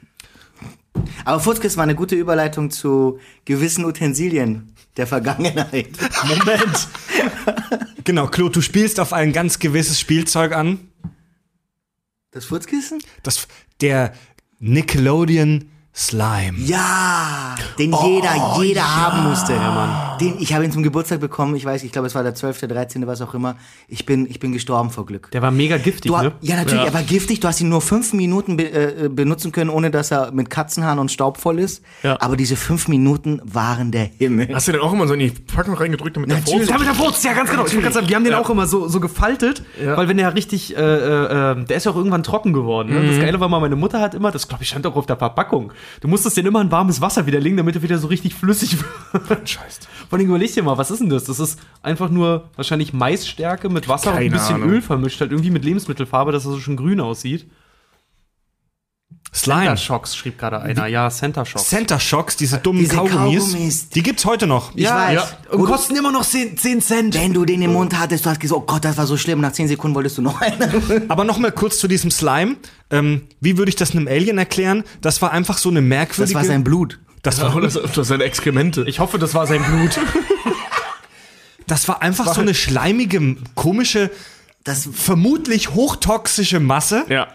Aber 1.25 1.39
Furzkissen 1.39 1.77
war 1.77 1.83
eine 1.83 1.95
gute 1.95 2.15
Überleitung 2.15 2.71
zu 2.71 3.19
gewissen 3.45 3.85
Utensilien 3.85 4.73
der 4.97 5.07
Vergangenheit. 5.07 5.89
Moment. 6.27 6.87
genau, 8.03 8.27
Claude, 8.27 8.51
du 8.51 8.61
spielst 8.61 8.99
auf 8.99 9.13
ein 9.13 9.33
ganz 9.33 9.59
gewisses 9.59 9.99
Spielzeug 9.99 10.53
an. 10.53 10.79
Das 12.31 12.45
Furzkissen? 12.45 12.99
Das, 13.21 13.47
der 13.81 14.13
Nickelodeon 14.59 15.69
Slime. 15.95 16.57
Ja, 16.57 17.53
den 17.77 17.93
jeder, 18.03 18.57
jeder 18.59 18.95
haben 18.95 19.29
musste. 19.29 19.53
Den, 20.19 20.39
ich 20.39 20.51
habe 20.55 20.65
ihn 20.65 20.71
zum 20.71 20.81
Geburtstag 20.81 21.19
bekommen. 21.19 21.55
Ich 21.55 21.65
weiß, 21.65 21.83
ich 21.83 21.91
glaube, 21.91 22.07
es 22.07 22.15
war 22.15 22.23
der 22.23 22.33
12., 22.33 22.61
13., 22.61 23.05
was 23.05 23.21
auch 23.21 23.35
immer. 23.35 23.57
Ich 23.87 24.07
bin, 24.07 24.25
ich 24.27 24.39
bin 24.39 24.51
gestorben 24.53 24.89
vor 24.89 25.05
Glück. 25.05 25.29
Der 25.31 25.43
war 25.43 25.51
mega 25.51 25.77
giftig, 25.77 26.11
Du, 26.11 26.17
ne? 26.17 26.31
Ja, 26.41 26.55
natürlich, 26.55 26.79
Ja. 26.81 26.87
er 26.87 26.93
war 26.95 27.03
giftig. 27.03 27.41
Du 27.41 27.47
hast 27.47 27.61
ihn 27.61 27.69
nur 27.69 27.81
fünf 27.81 28.11
Minuten 28.13 28.57
be 28.57 28.71
äh, 28.71 29.07
benutzen 29.07 29.51
können, 29.51 29.69
ohne 29.69 29.91
dass 29.91 30.09
er 30.09 30.31
mit 30.31 30.49
Katzenhaaren 30.49 30.97
und 30.97 31.11
Staub 31.11 31.37
voll 31.37 31.59
ist. 31.59 31.83
Ja. 32.01 32.17
Aber 32.19 32.37
diese 32.37 32.55
fünf 32.55 32.87
Minuten 32.87 33.39
waren 33.43 33.91
der 33.91 34.05
Himmel. 34.17 34.49
Hast 34.51 34.67
du 34.67 34.71
den 34.71 34.81
auch 34.81 34.93
immer 34.93 35.07
so 35.07 35.13
in 35.13 35.19
die 35.19 35.29
Packung 35.29 35.75
reingedrückt, 35.75 36.15
damit 36.17 36.31
der 36.31 36.37
Natürlich. 36.39 36.69
Ja, 36.69 36.77
mit 36.79 36.87
der 36.87 36.97
Wurst, 36.97 37.23
ja, 37.23 37.33
ganz 37.33 37.51
genau. 37.51 37.67
Ich 37.67 37.71
gerade 37.73 37.93
sagen, 37.93 38.09
wir 38.09 38.15
haben 38.15 38.23
den 38.23 38.33
auch 38.33 38.49
immer 38.49 38.65
so, 38.65 38.87
so 38.87 38.99
gefaltet, 38.99 39.63
Ja. 39.79 39.95
weil 39.95 40.07
wenn 40.07 40.17
der 40.17 40.33
richtig, 40.33 40.75
äh, 40.75 40.79
äh, 40.81 41.51
äh, 41.51 41.65
der 41.65 41.77
ist 41.77 41.83
ja 41.85 41.91
auch 41.91 41.95
irgendwann 41.97 42.23
trocken 42.23 42.51
geworden. 42.51 42.91
Ne? 42.93 43.09
Das 43.11 43.19
Geile 43.19 43.39
war 43.39 43.47
mal, 43.47 43.59
meine 43.59 43.75
Mutter 43.75 43.99
hat 44.01 44.15
immer, 44.15 44.31
das 44.31 44.47
glaube 44.47 44.63
ich 44.63 44.69
stand 44.69 44.87
auch 44.87 44.95
auf 44.95 45.05
der 45.05 45.17
Verpackung, 45.17 45.71
du 46.01 46.07
musstest 46.07 46.37
den 46.37 46.45
immer 46.45 46.61
in 46.61 46.71
warmes 46.71 47.01
Wasser 47.01 47.25
widerlegen, 47.25 47.57
damit 47.57 47.75
er 47.75 47.81
wieder 47.83 47.97
so 47.97 48.07
richtig 48.07 48.33
flüssig 48.35 48.77
wird. 49.11 49.49
Scheiße. 49.49 49.81
Vor 50.09 50.19
allem 50.19 50.27
überleg 50.27 50.53
dir 50.53 50.63
mal, 50.63 50.77
was 50.77 50.91
ist 50.91 50.99
denn 50.99 51.09
das? 51.09 51.25
Das 51.25 51.39
ist 51.39 51.59
einfach 51.81 52.09
nur 52.09 52.49
wahrscheinlich 52.55 52.93
Maisstärke 52.93 53.69
mit 53.69 53.87
Wasser 53.87 54.11
und 54.11 54.17
ein 54.17 54.23
Keine 54.23 54.31
bisschen 54.31 54.55
Ahnung. 54.55 54.69
Öl 54.69 54.81
vermischt, 54.81 55.19
halt 55.21 55.31
irgendwie 55.31 55.51
mit 55.51 55.63
Lebensmittelfarbe, 55.65 56.31
dass 56.31 56.45
er 56.45 56.51
so 56.51 56.59
schön 56.59 56.77
grün 56.77 56.99
aussieht. 56.99 57.47
Slime. 59.35 59.61
Center 59.61 59.77
Shocks 59.77 60.15
schrieb 60.15 60.37
gerade 60.37 60.61
einer. 60.61 60.85
Ja, 60.87 61.09
Center 61.09 61.43
Shocks. 61.45 61.67
Center 61.67 61.99
Shocks, 61.99 62.35
diese 62.37 62.59
dummen 62.59 62.81
Diese 62.83 62.95
Kaugummis, 62.95 63.43
Kaugummis. 63.45 63.89
die 63.89 64.03
gibt's 64.03 64.25
heute 64.25 64.45
noch. 64.45 64.71
Ich 64.75 64.85
weiß. 64.87 65.13
ja. 65.15 65.27
Und 65.49 65.65
kosten 65.65 65.95
immer 65.95 66.11
noch 66.11 66.23
10, 66.23 66.55
10 66.57 66.81
Cent. 66.81 67.15
Wenn 67.15 67.33
du 67.33 67.43
den 67.43 67.61
im 67.63 67.73
Mund 67.73 67.97
hattest, 67.97 68.25
du 68.25 68.29
hast 68.29 68.39
gesagt, 68.39 68.61
oh 68.61 68.65
Gott, 68.65 68.85
das 68.85 68.95
war 68.97 69.07
so 69.07 69.17
schlimm. 69.17 69.41
Nach 69.41 69.51
zehn 69.51 69.67
Sekunden 69.67 69.95
wolltest 69.95 70.17
du 70.19 70.21
noch 70.21 70.39
einen. 70.39 71.05
Aber 71.09 71.23
noch 71.23 71.39
mal 71.39 71.51
kurz 71.51 71.79
zu 71.79 71.87
diesem 71.87 72.11
Slime. 72.11 72.57
Ähm, 72.91 73.23
wie 73.41 73.57
würde 73.57 73.69
ich 73.69 73.75
das 73.75 73.91
einem 73.91 74.07
Alien 74.07 74.37
erklären? 74.37 74.83
Das 75.01 75.21
war 75.23 75.31
einfach 75.31 75.57
so 75.57 75.69
eine 75.69 75.79
Das 75.81 75.87
merkwürdige. 75.89 76.35
war 76.37 76.45
sein 76.45 76.63
Blut. 76.63 76.99
das 77.23 77.41
war, 77.41 77.59
Das, 77.59 77.73
das 77.95 78.07
sind 78.07 78.21
Exkremente. 78.21 78.83
Ich 78.87 78.99
hoffe, 78.99 79.17
das 79.17 79.33
war 79.33 79.47
sein 79.47 79.63
Blut. 79.63 79.99
das 81.67 81.87
war 81.87 82.01
einfach 82.01 82.33
so 82.33 82.41
eine 82.41 82.53
schleimige, 82.53 83.35
komische, 83.55 84.11
Das, 84.63 84.87
vermutlich 84.93 85.71
hochtoxische 85.71 86.59
Masse. 86.59 87.05
ja. 87.09 87.27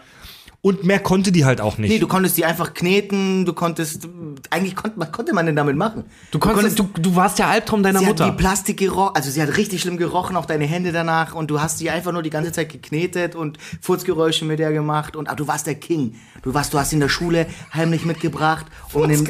Und 0.61 0.83
mehr 0.83 0.99
konnte 0.99 1.31
die 1.31 1.45
halt 1.45 1.61
auch 1.61 1.77
nicht. 1.77 1.89
Nee, 1.89 1.99
du 1.99 2.07
konntest 2.07 2.35
die 2.35 2.43
einfach 2.43 2.73
kneten, 2.73 3.45
du 3.45 3.53
konntest, 3.53 4.09
eigentlich 4.49 4.75
konnte, 4.75 4.99
was 4.99 5.09
konnte 5.13 5.33
man 5.33 5.45
denn 5.45 5.55
damit 5.55 5.77
machen? 5.77 6.03
Du, 6.31 6.39
konntest, 6.39 6.77
du, 6.77 6.89
du 6.99 7.15
warst 7.15 7.39
der 7.39 7.47
Albtraum 7.47 7.81
deiner 7.81 7.99
sie 7.99 8.05
Mutter. 8.05 8.25
hat 8.25 8.33
wie 8.33 8.37
Plastik 8.37 8.77
gerochen, 8.77 9.15
also 9.15 9.31
sie 9.31 9.41
hat 9.41 9.55
richtig 9.55 9.79
schlimm 9.79 9.95
gerochen, 9.95 10.35
auch 10.35 10.45
deine 10.45 10.65
Hände 10.65 10.91
danach 10.91 11.33
und 11.33 11.49
du 11.49 11.61
hast 11.61 11.79
die 11.79 11.89
einfach 11.89 12.11
nur 12.11 12.23
die 12.23 12.29
ganze 12.29 12.51
Zeit 12.51 12.69
geknetet 12.69 13.35
und 13.35 13.57
Furzgeräusche 13.79 14.43
mit 14.43 14.59
der 14.59 14.73
gemacht 14.73 15.15
und 15.15 15.29
ah, 15.29 15.35
du 15.35 15.47
warst 15.47 15.65
der 15.65 15.75
King. 15.75 16.15
Du 16.41 16.53
warst, 16.53 16.73
du 16.73 16.77
hast 16.77 16.89
sie 16.89 16.97
in 16.97 17.01
der 17.01 17.09
Schule 17.09 17.47
heimlich 17.73 18.03
mitgebracht 18.03 18.65
und 18.93 19.11
im, 19.11 19.25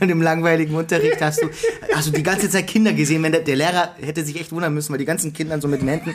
und 0.00 0.08
im 0.08 0.22
langweiligen 0.22 0.76
Unterricht 0.76 1.20
hast 1.20 1.42
du, 1.42 1.50
hast 1.92 2.06
du 2.06 2.12
die 2.12 2.22
ganze 2.22 2.48
Zeit 2.48 2.68
Kinder 2.68 2.92
gesehen, 2.92 3.24
wenn 3.24 3.32
der, 3.32 3.40
der 3.40 3.56
Lehrer 3.56 3.88
hätte 4.00 4.24
sich 4.24 4.38
echt 4.38 4.52
wundern 4.52 4.72
müssen, 4.72 4.92
weil 4.92 5.00
die 5.00 5.04
ganzen 5.04 5.32
Kinder 5.32 5.60
so 5.60 5.66
mit 5.66 5.80
den 5.80 5.88
Händen 5.88 6.14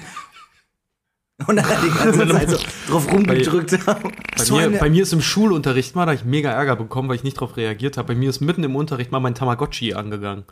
und 1.47 1.55
dann 1.55 1.65
die 1.83 1.89
ganze 1.97 2.27
Zeit 2.27 2.49
so 2.49 2.57
drauf 2.89 3.11
rumgedrückt 3.11 3.87
haben. 3.87 4.03
Bei, 4.37 4.43
So 4.43 4.55
mir, 4.55 4.69
bei 4.77 4.89
mir 4.89 5.03
ist 5.03 5.11
im 5.13 5.21
Schulunterricht 5.21 5.95
mal, 5.95 6.05
da 6.05 6.13
ich 6.13 6.23
mega 6.25 6.49
Ärger 6.51 6.75
bekommen, 6.75 7.09
weil 7.09 7.15
ich 7.17 7.23
nicht 7.23 7.37
darauf 7.37 7.57
reagiert 7.57 7.97
habe. 7.97 8.09
Bei 8.09 8.15
mir 8.15 8.29
ist 8.29 8.39
mitten 8.41 8.63
im 8.63 8.75
Unterricht 8.75 9.11
mal 9.11 9.19
mein 9.19 9.35
Tamagotchi 9.35 9.93
angegangen. 9.93 10.43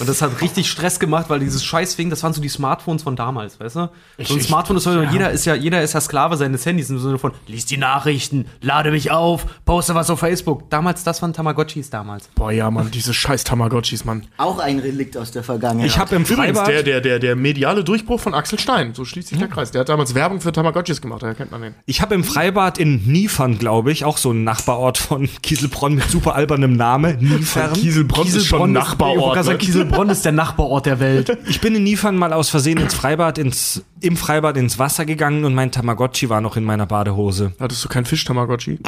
Und 0.00 0.08
das 0.08 0.22
hat 0.22 0.40
richtig 0.40 0.70
Stress 0.70 0.98
gemacht, 1.00 1.26
weil 1.28 1.40
dieses 1.40 1.64
Scheißding, 1.64 2.10
das 2.10 2.22
waren 2.22 2.32
so 2.32 2.40
die 2.40 2.48
Smartphones 2.48 3.02
von 3.02 3.16
damals, 3.16 3.58
weißt 3.60 3.76
du? 3.76 3.90
So 4.18 4.34
ein 4.34 4.40
ich- 4.40 4.46
Smartphone 4.46 4.76
ist 4.76 4.86
heute, 4.86 5.08
jeder 5.12 5.30
ist 5.30 5.44
ja, 5.44 5.54
jeder 5.54 5.82
ist 5.82 5.92
ja 5.94 6.00
Sklave 6.00 6.36
seines 6.36 6.64
Handys 6.66 6.90
im 6.90 6.98
Sinne 6.98 7.18
von, 7.18 7.32
lies 7.46 7.66
die 7.66 7.76
Nachrichten, 7.76 8.46
lade 8.60 8.90
mich 8.90 9.10
auf, 9.10 9.46
poste 9.64 9.94
was 9.94 10.10
auf 10.10 10.20
Facebook. 10.20 10.68
Damals, 10.70 11.04
das 11.04 11.22
waren 11.22 11.32
Tamagotchis 11.32 11.90
damals. 11.90 12.28
Boah, 12.34 12.50
ja, 12.52 12.70
Mann, 12.70 12.90
diese 12.90 13.14
scheiß 13.14 13.44
Tamagotchis, 13.44 14.04
Mann. 14.04 14.26
Auch 14.36 14.58
ein 14.58 14.78
Relikt 14.78 15.16
aus 15.16 15.30
der 15.30 15.42
Vergangenheit. 15.42 15.88
ich 15.90 15.98
habe 15.98 16.14
im 16.16 16.22
Übrigens, 16.22 16.58
Freibad. 16.58 16.68
der, 16.68 16.82
der, 16.82 17.00
der, 17.00 17.18
der 17.18 17.36
mediale 17.36 17.82
Durchbruch 17.84 18.20
von 18.20 18.34
Axel 18.34 18.58
Stein, 18.58 18.94
so 18.94 19.04
schließt 19.04 19.28
sich 19.28 19.38
der 19.38 19.48
Kreis. 19.48 19.70
Der 19.70 19.80
hat 19.80 19.88
damals 19.88 20.14
Werbung 20.14 20.27
für 20.40 20.52
Tamagotchis 20.52 21.00
gemacht, 21.00 21.22
daher 21.22 21.34
kennt 21.34 21.50
man 21.50 21.62
den. 21.62 21.74
Ich 21.86 22.00
habe 22.02 22.14
im 22.14 22.24
Freibad 22.24 22.78
in 22.78 23.06
Niefern, 23.06 23.58
glaube 23.58 23.90
ich, 23.92 24.04
auch 24.04 24.16
so 24.18 24.30
ein 24.32 24.44
Nachbarort 24.44 24.98
von 24.98 25.28
Kieselbronn 25.42 25.94
mit 25.96 26.04
super 26.10 26.34
albernem 26.34 26.74
Name, 26.74 27.14
Niefern. 27.14 27.72
Kieselbronn 27.72 28.26
ist 28.26 28.46
schon 28.46 28.70
ein 28.70 28.72
Nachbarort. 28.72 29.34
gerade 29.34 29.46
sagen, 29.46 29.58
Ne? 29.58 29.64
Kieselbronn 29.64 30.10
ist 30.10 30.24
der 30.24 30.32
Nachbarort 30.32 30.86
der 30.86 31.00
Welt. 31.00 31.36
Ich 31.48 31.60
bin 31.60 31.74
in 31.74 31.82
Niefern 31.82 32.16
mal 32.16 32.32
aus 32.32 32.50
Versehen 32.50 32.78
ins 32.78 32.94
Freibad, 32.94 33.38
ins, 33.38 33.82
im 34.00 34.16
Freibad 34.16 34.56
ins 34.56 34.78
Wasser 34.78 35.04
gegangen 35.06 35.44
und 35.44 35.54
mein 35.54 35.72
Tamagotchi 35.72 36.28
war 36.28 36.40
noch 36.40 36.56
in 36.56 36.64
meiner 36.64 36.86
Badehose. 36.86 37.52
Hattest 37.58 37.84
du 37.84 37.88
kein 37.88 38.04
Fisch-Tamagotchi? 38.04 38.78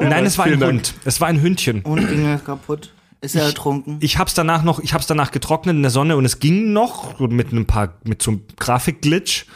Nein, 0.00 0.26
es 0.26 0.38
war 0.38 0.46
ein 0.46 0.60
Dank. 0.60 0.72
Hund. 0.72 0.94
Es 1.04 1.20
war 1.20 1.28
ein 1.28 1.40
Hündchen. 1.40 1.80
Und 1.82 2.06
ging 2.08 2.26
er 2.26 2.38
kaputt. 2.38 2.92
Ist 3.22 3.34
er 3.36 3.44
ertrunken? 3.44 3.98
Ich 4.00 4.16
hab's 4.18 4.34
danach 4.34 4.62
noch, 4.62 4.78
ich 4.80 4.94
hab's 4.94 5.06
danach 5.06 5.30
getrocknet 5.30 5.76
in 5.76 5.82
der 5.82 5.90
Sonne 5.90 6.16
und 6.16 6.24
es 6.24 6.38
ging 6.38 6.72
noch 6.72 7.18
mit 7.20 7.52
einem 7.52 7.66
paar, 7.66 7.94
mit 8.04 8.22
so 8.22 8.30
einem 8.32 8.42
Grafikglitch. 8.58 9.46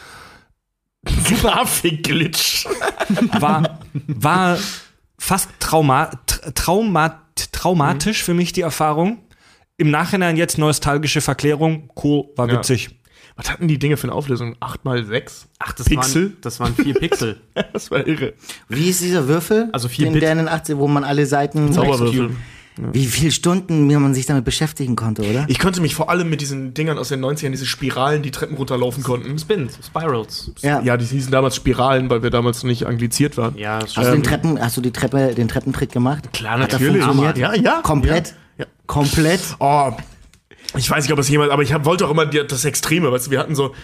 Grafikglitch. 1.43 2.67
War, 3.41 3.79
war 4.07 4.59
fast 5.19 5.49
trauma, 5.61 6.11
tra- 6.27 6.53
traumat, 6.55 7.19
traumatisch 7.53 8.23
für 8.23 8.35
mich 8.35 8.53
die 8.53 8.61
Erfahrung. 8.63 9.19
Im 9.77 9.91
Nachhinein 9.91 10.37
jetzt 10.37 10.59
nostalgische 10.59 11.21
Verklärung. 11.21 11.91
Cool, 12.03 12.27
war 12.37 12.49
Ja. 12.49 12.59
witzig. 12.59 12.91
Was 13.37 13.51
hatten 13.51 13.67
die 13.67 13.79
Dinge 13.81 13.97
für 13.97 14.05
eine 14.05 14.13
Auflösung? 14.13 14.55
8x6? 14.61 15.47
Ach, 15.59 15.73
das 15.73 15.87
Pixel? 15.89 16.25
Waren, 16.27 16.37
das 16.43 16.61
waren 16.61 16.75
vier 16.77 16.95
Pixel. 16.95 17.41
Das 17.73 17.91
war 17.91 18.07
irre. 18.07 18.35
Wie 18.69 18.89
ist 18.89 19.01
dieser 19.01 19.27
Würfel? 19.27 19.71
Also 19.73 19.89
vier 19.89 20.07
in 20.07 20.13
Bit. 20.13 20.23
der 20.23 20.33
in 20.33 20.39
den 20.39 20.49
80 20.49 20.77
wo 20.77 20.87
man 20.87 21.03
alle 21.03 21.27
Seiten. 21.27 21.73
Zauberwürfel. 21.73 22.37
Wie 22.77 23.07
viele 23.07 23.31
Stunden 23.31 23.89
wie 23.89 23.97
man 23.97 24.15
sich 24.15 24.27
damit 24.27 24.45
beschäftigen 24.45 24.97
konnte, 24.97 25.23
oder? 25.23 25.45
Ich 25.49 25.61
konnte 25.61 25.81
mich 25.81 25.95
vor 25.95 26.11
allem 26.11 26.29
mit 26.29 26.41
diesen 26.41 26.75
Dingern 26.75 26.99
aus 26.99 27.09
den 27.09 27.25
90ern, 27.25 27.51
diese 27.51 27.67
Spiralen, 27.67 28.23
die 28.23 28.33
Treppen 28.33 28.57
runterlaufen 28.57 29.05
konnten. 29.05 29.39
Spins, 29.39 29.79
Spirals. 29.87 30.51
Ja. 30.61 30.81
Ja, 30.83 30.97
die 30.97 31.05
hießen 31.05 31.31
damals 31.31 31.55
Spiralen, 31.55 32.11
weil 32.11 32.23
wir 32.25 32.31
damals 32.31 32.65
nicht 32.65 32.87
angliziert 32.87 33.37
waren. 33.37 33.57
Ja, 33.57 33.79
das 33.79 33.97
Hast 33.97 34.09
du 34.09 34.13
den 34.13 34.23
Treppen, 34.25 34.61
hast 34.61 34.77
du 34.77 34.81
die 34.81 34.91
Treppe, 34.91 35.35
den 35.35 35.47
Treppentrick 35.47 35.93
gemacht? 35.93 36.33
Klar, 36.33 36.59
Hat 36.59 36.73
das 36.73 36.81
natürlich. 36.81 37.05
funktioniert? 37.05 37.39
Ja, 37.39 37.55
ja. 37.55 37.81
Komplett? 37.83 38.35
Ja. 38.59 38.65
Ja. 38.65 38.67
Komplett? 38.87 39.41
Oh, 39.61 39.93
ich 40.77 40.91
weiß 40.91 41.05
nicht, 41.05 41.13
ob 41.13 41.19
es 41.19 41.29
jemand, 41.29 41.53
aber 41.53 41.63
ich 41.63 41.73
hab, 41.73 41.85
wollte 41.85 42.07
auch 42.07 42.11
immer 42.11 42.27
die, 42.27 42.45
das 42.47 42.65
Extreme, 42.65 43.13
weißt 43.13 43.27
du, 43.29 43.31
wir 43.31 43.39
hatten 43.39 43.55
so, 43.55 43.75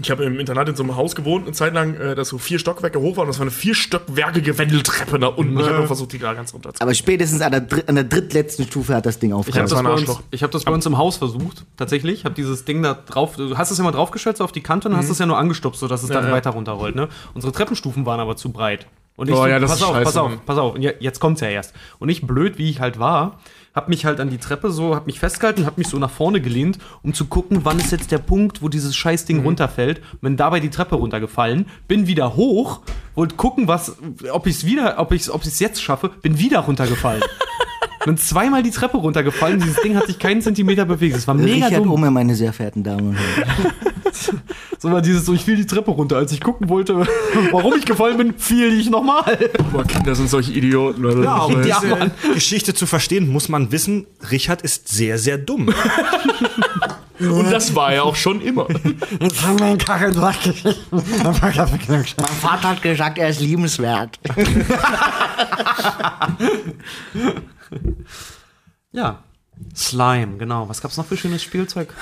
ich 0.00 0.10
habe 0.10 0.24
im 0.24 0.38
Internat 0.38 0.68
in 0.68 0.76
so 0.76 0.82
einem 0.82 0.96
Haus 0.96 1.14
gewohnt, 1.14 1.44
eine 1.46 1.52
Zeit 1.54 1.74
lang, 1.74 1.94
äh, 1.94 2.14
das 2.14 2.28
so 2.28 2.38
vier 2.38 2.58
Stockwerke 2.58 3.00
hoch 3.00 3.16
war 3.16 3.22
und 3.22 3.28
das 3.28 3.38
war 3.38 3.42
eine 3.44 3.50
vier 3.50 3.74
stockwerkige 3.74 4.58
Wendeltreppe 4.58 5.18
nach 5.18 5.36
unten. 5.36 5.58
Ich 5.58 5.66
habe 5.66 5.86
versucht, 5.86 6.12
die 6.12 6.18
da 6.18 6.34
ganz 6.34 6.52
runter 6.54 6.74
zu 6.74 6.80
Aber 6.80 6.94
spätestens 6.94 7.40
an 7.40 7.52
der, 7.52 7.60
dr- 7.62 7.88
an 7.88 7.94
der 7.94 8.04
drittletzten 8.04 8.66
Stufe 8.66 8.94
hat 8.94 9.06
das 9.06 9.18
Ding 9.18 9.30
Ich 9.30 9.32
habe 9.34 9.40
aufgehört. 9.40 9.70
das, 9.72 9.78
ein 9.78 9.84
bei 9.84 9.92
uns- 9.92 10.22
ich 10.30 10.42
hab 10.42 10.50
das 10.50 10.64
bei 10.64 10.72
uns 10.72 10.86
im 10.86 10.98
Haus 10.98 11.16
versucht, 11.16 11.64
tatsächlich. 11.76 12.20
Ich 12.20 12.24
habe 12.24 12.34
dieses 12.34 12.64
Ding 12.64 12.82
da 12.82 12.94
drauf, 12.94 13.36
du 13.36 13.56
hast 13.56 13.70
es 13.70 13.78
ja 13.78 13.84
mal 13.84 13.92
draufgestellt, 13.92 14.36
so 14.36 14.44
auf 14.44 14.52
die 14.52 14.62
Kante, 14.62 14.88
und 14.88 14.96
hast 14.96 15.08
es 15.10 15.18
ja 15.18 15.26
nur 15.26 15.38
angestupst, 15.38 15.80
sodass 15.80 16.02
es 16.02 16.10
dann 16.10 16.26
ja. 16.26 16.32
weiter 16.32 16.50
runterrollt. 16.50 16.94
Ne? 16.94 17.08
Unsere 17.34 17.52
Treppenstufen 17.52 18.04
waren 18.06 18.20
aber 18.20 18.36
zu 18.36 18.50
breit. 18.50 18.86
Und 19.16 19.28
ich 19.28 19.34
Oh 19.34 19.38
so, 19.38 19.46
ja, 19.46 19.58
das 19.58 19.70
pass 19.70 19.78
ist 19.80 19.84
auf, 19.86 19.92
scheiße, 19.94 20.04
pass 20.04 20.16
auf, 20.18 20.32
pass 20.44 20.58
auf. 20.58 20.74
Und 20.74 20.82
ja, 20.82 20.90
jetzt 21.00 21.20
kommt's 21.20 21.40
ja 21.40 21.48
erst. 21.48 21.72
Und 21.98 22.10
ich, 22.10 22.26
blöd 22.26 22.58
wie 22.58 22.68
ich 22.68 22.80
halt 22.80 22.98
war, 22.98 23.38
hab 23.76 23.90
mich 23.90 24.06
halt 24.06 24.20
an 24.20 24.30
die 24.30 24.38
Treppe 24.38 24.70
so, 24.70 24.96
hab 24.96 25.06
mich 25.06 25.20
festgehalten, 25.20 25.66
hab 25.66 25.76
mich 25.76 25.86
so 25.88 25.98
nach 25.98 26.10
vorne 26.10 26.40
gelehnt, 26.40 26.78
um 27.02 27.12
zu 27.12 27.26
gucken, 27.26 27.60
wann 27.64 27.78
ist 27.78 27.92
jetzt 27.92 28.10
der 28.10 28.18
Punkt, 28.18 28.62
wo 28.62 28.70
dieses 28.70 28.96
Scheißding 28.96 29.40
runterfällt. 29.40 30.00
Bin 30.22 30.38
dabei 30.38 30.60
die 30.60 30.70
Treppe 30.70 30.94
runtergefallen, 30.96 31.66
bin 31.86 32.06
wieder 32.06 32.36
hoch, 32.36 32.80
wollte 33.14 33.36
gucken, 33.36 33.68
was, 33.68 33.96
ob 34.32 34.46
ich's 34.46 34.64
wieder, 34.64 34.98
ob 34.98 35.12
ich's, 35.12 35.28
ob 35.28 35.44
jetzt 35.44 35.82
schaffe, 35.82 36.08
bin 36.08 36.38
wieder 36.38 36.60
runtergefallen. 36.60 37.22
bin 38.06 38.16
zweimal 38.16 38.62
die 38.62 38.70
Treppe 38.70 38.96
runtergefallen, 38.96 39.60
dieses 39.60 39.76
Ding 39.82 39.94
hat 39.94 40.06
sich 40.06 40.18
keinen 40.18 40.40
Zentimeter 40.40 40.86
bewegt. 40.86 41.14
Es 41.14 41.28
war 41.28 41.34
mega 41.34 41.66
Richard 41.66 41.84
dumm. 41.84 41.92
Umme, 41.92 42.10
meine 42.10 42.34
sehr 42.34 42.54
verehrten 42.54 42.82
Damen 42.82 43.10
und 43.10 43.16
Herren. 43.16 43.72
So 44.78 44.92
war 44.92 45.00
dieses 45.00 45.24
so, 45.24 45.32
ich 45.32 45.42
fiel 45.42 45.56
die 45.56 45.64
Treppe 45.66 45.90
runter. 45.90 46.16
Als 46.18 46.32
ich 46.32 46.40
gucken 46.42 46.68
wollte, 46.68 46.94
warum 47.50 47.74
ich 47.74 47.86
gefallen 47.86 48.18
bin, 48.18 48.34
fiel 48.38 48.78
ich 48.78 48.90
nochmal. 48.90 49.38
Boah, 49.72 49.84
Kinder 49.84 50.14
sind 50.14 50.28
solche 50.28 50.52
Idioten. 50.52 51.04
Oder? 51.04 51.24
Ja, 51.24 51.48
Ich 51.48 51.56
weiß. 51.56 51.82
ja. 52.24 52.32
Geschichte 52.34 52.74
zu 52.74 52.84
verstehen, 52.86 53.32
muss 53.32 53.48
man 53.48 53.72
wissen, 53.72 54.06
Richard 54.30 54.60
ist 54.62 54.88
sehr, 54.88 55.18
sehr 55.18 55.38
dumm. 55.38 55.72
Und 57.18 57.50
das 57.50 57.74
war 57.74 57.92
er 57.94 58.04
auch 58.04 58.14
schon 58.16 58.42
immer. 58.42 58.66
mein 62.18 62.34
Vater 62.40 62.68
hat 62.68 62.82
gesagt, 62.82 63.16
er 63.16 63.30
ist 63.30 63.40
liebenswert. 63.40 64.18
Ja. 68.92 69.22
Slime, 69.74 70.36
genau. 70.36 70.68
Was 70.68 70.82
gab's 70.82 70.96
noch 70.98 71.06
für 71.06 71.16
schönes 71.16 71.42
Spielzeug? 71.42 71.92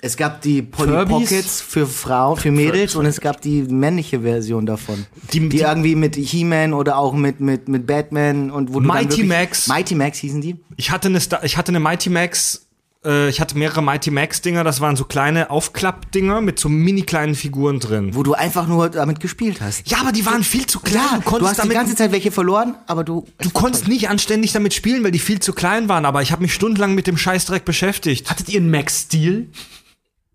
Es 0.00 0.16
gab 0.16 0.42
die 0.42 0.62
Polly 0.62 0.92
Furbies? 0.92 1.28
Pockets 1.30 1.60
für 1.60 1.86
Frauen, 1.86 2.36
für 2.38 2.52
Mädels 2.52 2.94
und 2.94 3.04
es 3.06 3.20
gab 3.20 3.40
die 3.40 3.62
männliche 3.62 4.20
Version 4.20 4.64
davon. 4.64 5.06
Die, 5.32 5.40
Die- 5.40 5.48
die- 5.48 5.58
irgendwie 5.60 5.94
mit 5.96 6.14
He-Man 6.16 6.72
oder 6.72 6.98
auch 6.98 7.14
mit, 7.14 7.40
mit, 7.40 7.68
mit 7.68 7.86
Batman 7.86 8.50
und 8.50 8.70
wo 8.72 8.80
du 8.80 8.86
dann 8.86 8.96
Mighty 8.96 9.10
wirklich- 9.18 9.28
Max. 9.28 9.66
Mighty 9.66 9.94
Max 9.96 10.18
hießen 10.18 10.40
die. 10.40 10.56
Ich 10.76 10.90
hatte 10.92 11.08
eine, 11.08 11.20
Sta- 11.20 11.40
ich 11.42 11.56
hatte 11.56 11.70
eine 11.72 11.80
Mighty 11.80 12.10
Max, 12.10 12.66
äh, 13.04 13.28
ich 13.28 13.40
hatte 13.40 13.58
mehrere 13.58 13.82
Mighty 13.82 14.12
Max 14.12 14.40
Dinger, 14.40 14.62
das 14.62 14.80
waren 14.80 14.94
so 14.94 15.04
kleine 15.04 15.50
Aufklappdinger 15.50 16.42
mit 16.42 16.60
so 16.60 16.68
mini 16.68 17.02
kleinen 17.02 17.34
Figuren 17.34 17.80
drin. 17.80 18.14
Wo 18.14 18.22
du 18.22 18.34
einfach 18.34 18.68
nur 18.68 18.90
damit 18.90 19.18
gespielt 19.18 19.60
hast. 19.60 19.90
Ja, 19.90 19.98
aber 20.00 20.12
die 20.12 20.24
waren 20.26 20.44
viel 20.44 20.66
zu 20.66 20.78
klein. 20.78 20.92
Klar, 21.02 21.14
du 21.16 21.24
du 21.24 21.24
konntest 21.30 21.50
hast 21.50 21.56
die 21.56 21.60
damit 21.62 21.76
ganze 21.76 21.96
Zeit 21.96 22.12
welche 22.12 22.30
verloren, 22.30 22.76
aber 22.86 23.02
du. 23.02 23.26
Du 23.40 23.50
konntest 23.50 23.88
nicht 23.88 24.08
anständig 24.08 24.52
damit 24.52 24.74
spielen, 24.74 25.02
weil 25.02 25.10
die 25.10 25.18
viel 25.18 25.40
zu 25.40 25.52
klein 25.52 25.88
waren, 25.88 26.04
aber 26.04 26.22
ich 26.22 26.30
habe 26.30 26.42
mich 26.42 26.54
stundenlang 26.54 26.94
mit 26.94 27.08
dem 27.08 27.16
Scheißdreck 27.16 27.64
beschäftigt. 27.64 28.30
Hattet 28.30 28.48
ihr 28.48 28.60
einen 28.60 28.70
Max 28.70 29.00
Steel? 29.02 29.48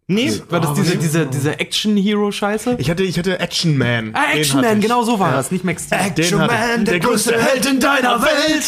Nee, 0.08 0.34
War 0.50 0.60
das 0.60 0.74
diese, 0.74 0.98
diese, 0.98 1.26
diese 1.28 1.60
Action-Hero-Scheiße? 1.62 2.76
Ich 2.78 2.90
hatte, 2.90 3.04
ich 3.04 3.18
hatte 3.18 3.40
Action 3.40 3.78
Man. 3.78 4.12
Ah, 4.14 4.34
Action 4.36 4.60
Man, 4.60 4.82
genau 4.82 5.04
so 5.04 5.18
war 5.18 5.32
das, 5.32 5.50
nicht 5.50 5.64
Max 5.64 5.86
Steel. 5.86 6.10
Den 6.12 6.40
hatte 6.42 6.54
ich. 6.80 6.84
Der 6.84 7.00
größte 7.00 7.42
Held 7.42 7.66
in 7.66 7.80
deiner 7.80 8.22
Welt. 8.22 8.64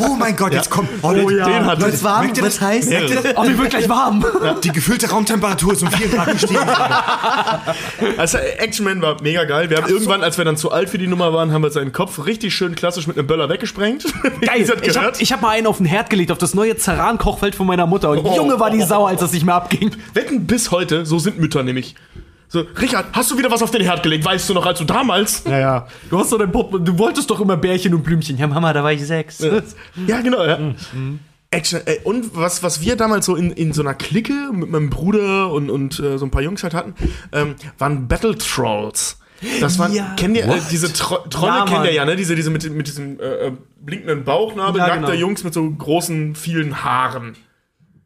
Oh 0.00 0.16
mein 0.18 0.34
Gott, 0.36 0.52
jetzt 0.52 0.70
kommt. 0.70 0.88
Oh, 1.02 1.12
Den, 1.12 1.28
ja. 1.38 1.46
den 1.46 1.66
hatte 1.66 1.82
Wird's 1.82 1.98
ich. 1.98 2.02
warm? 2.04 2.30
Was 2.40 2.60
heißt? 2.60 2.92
Oh, 3.36 3.44
mir 3.44 3.58
wird 3.58 3.70
gleich 3.70 3.88
warm. 3.88 4.24
Die 4.64 4.72
gefüllte 4.72 5.08
Raumtemperatur 5.08 5.72
ist 5.72 5.82
um 5.84 5.90
4 5.92 6.08
Grad 6.08 6.32
gestiegen. 6.32 6.58
Also 8.18 8.38
Action 8.38 8.84
Man 8.84 9.00
war 9.02 9.16
mega 9.22 9.44
geil. 9.44 9.70
Wir 9.70 9.76
haben 9.78 9.88
irgendwann, 9.88 10.22
als 10.22 10.36
wir 10.38 10.44
dann 10.44 10.56
zu 10.56 10.70
alt 10.72 10.90
für 10.90 10.98
die 10.98 11.06
Nummer 11.06 11.32
waren, 11.32 11.52
haben 11.52 11.62
wir 11.62 11.70
seinen 11.70 11.92
Kopf 11.92 12.26
richtig 12.26 12.54
schön 12.54 12.74
klassisch 12.74 13.06
mit 13.06 13.16
einem 13.16 13.26
Böller 13.26 13.48
weggesprengt. 13.48 14.04
Geil. 14.40 14.64
Das 14.66 14.80
Ich 14.86 14.96
hab, 14.98 15.20
ich 15.20 15.32
hab 15.32 15.42
mal 15.42 15.50
einen 15.50 15.66
auf 15.66 15.76
den 15.78 15.86
Herd 15.86 16.10
gelegt, 16.10 16.30
auf 16.32 16.38
das 16.38 16.54
neue 16.54 16.76
Ceran-Kochfeld 16.76 17.54
von 17.54 17.66
meiner 17.66 17.86
Mutter. 17.86 18.10
Und 18.10 18.22
Oh. 18.24 18.36
Junge, 18.36 18.58
war 18.60 18.70
die 18.70 18.82
sauer, 18.82 19.08
als 19.08 19.20
das 19.20 19.32
nicht 19.32 19.44
mehr 19.44 19.54
abging. 19.54 19.94
Wetten 20.14 20.46
bis 20.46 20.71
heute, 20.72 21.06
so 21.06 21.18
sind 21.18 21.38
Mütter 21.38 21.62
nämlich. 21.62 21.94
So, 22.48 22.60
Richard, 22.80 23.06
hast 23.12 23.30
du 23.30 23.38
wieder 23.38 23.50
was 23.50 23.62
auf 23.62 23.70
den 23.70 23.80
Herd 23.82 24.02
gelegt? 24.02 24.24
Weißt 24.26 24.48
du 24.48 24.52
noch, 24.54 24.66
als 24.66 24.78
du 24.78 24.84
damals? 24.84 25.44
Ja, 25.44 25.58
ja. 25.58 25.86
Du 26.10 26.18
hast 26.18 26.32
doch 26.32 26.38
dein 26.38 26.52
Pop 26.52 26.70
du 26.84 26.98
wolltest 26.98 27.30
doch 27.30 27.40
immer 27.40 27.56
Bärchen 27.56 27.94
und 27.94 28.02
Blümchen. 28.02 28.36
Ja, 28.36 28.46
Mama, 28.46 28.72
da 28.74 28.82
war 28.84 28.92
ich 28.92 29.06
sechs. 29.06 29.38
Ja, 30.06 30.20
genau, 30.22 30.44
ja. 30.44 30.58
Action, 31.50 31.80
äh, 31.86 31.98
und 32.04 32.34
was, 32.36 32.62
was 32.62 32.80
wir 32.80 32.96
damals 32.96 33.26
so 33.26 33.36
in, 33.36 33.50
in 33.52 33.72
so 33.72 33.82
einer 33.82 33.94
Clique 33.94 34.50
mit 34.52 34.70
meinem 34.70 34.90
Bruder 34.90 35.50
und, 35.52 35.70
und 35.70 35.98
äh, 36.00 36.18
so 36.18 36.24
ein 36.26 36.30
paar 36.30 36.42
Jungs 36.42 36.62
halt 36.62 36.74
hatten, 36.74 36.94
ähm, 37.32 37.54
waren 37.78 38.08
Battle 38.08 38.36
Trolls. 38.36 39.18
Das 39.60 39.78
waren, 39.78 39.92
Ja. 39.92 40.14
kennt 40.16 40.36
ihr, 40.36 40.46
äh, 40.46 40.60
diese 40.70 40.92
Tro 40.92 41.18
Trolle 41.28 41.52
Ja, 41.52 41.64
kennt 41.64 41.84
ihr 41.86 41.92
ja, 41.92 42.04
ne? 42.04 42.16
Diese, 42.16 42.34
diese 42.36 42.50
mit, 42.50 42.70
mit 42.70 42.86
diesem 42.86 43.18
äh, 43.18 43.46
äh, 43.48 43.52
blinkenden 43.80 44.24
Bauchnabel, 44.24 44.78
Ja, 44.78 44.88
nackter 44.88 45.08
genau. 45.12 45.20
Jungs 45.20 45.42
mit 45.44 45.52
so 45.52 45.68
großen, 45.68 46.34
vielen 46.36 46.84
Haaren. 46.84 47.34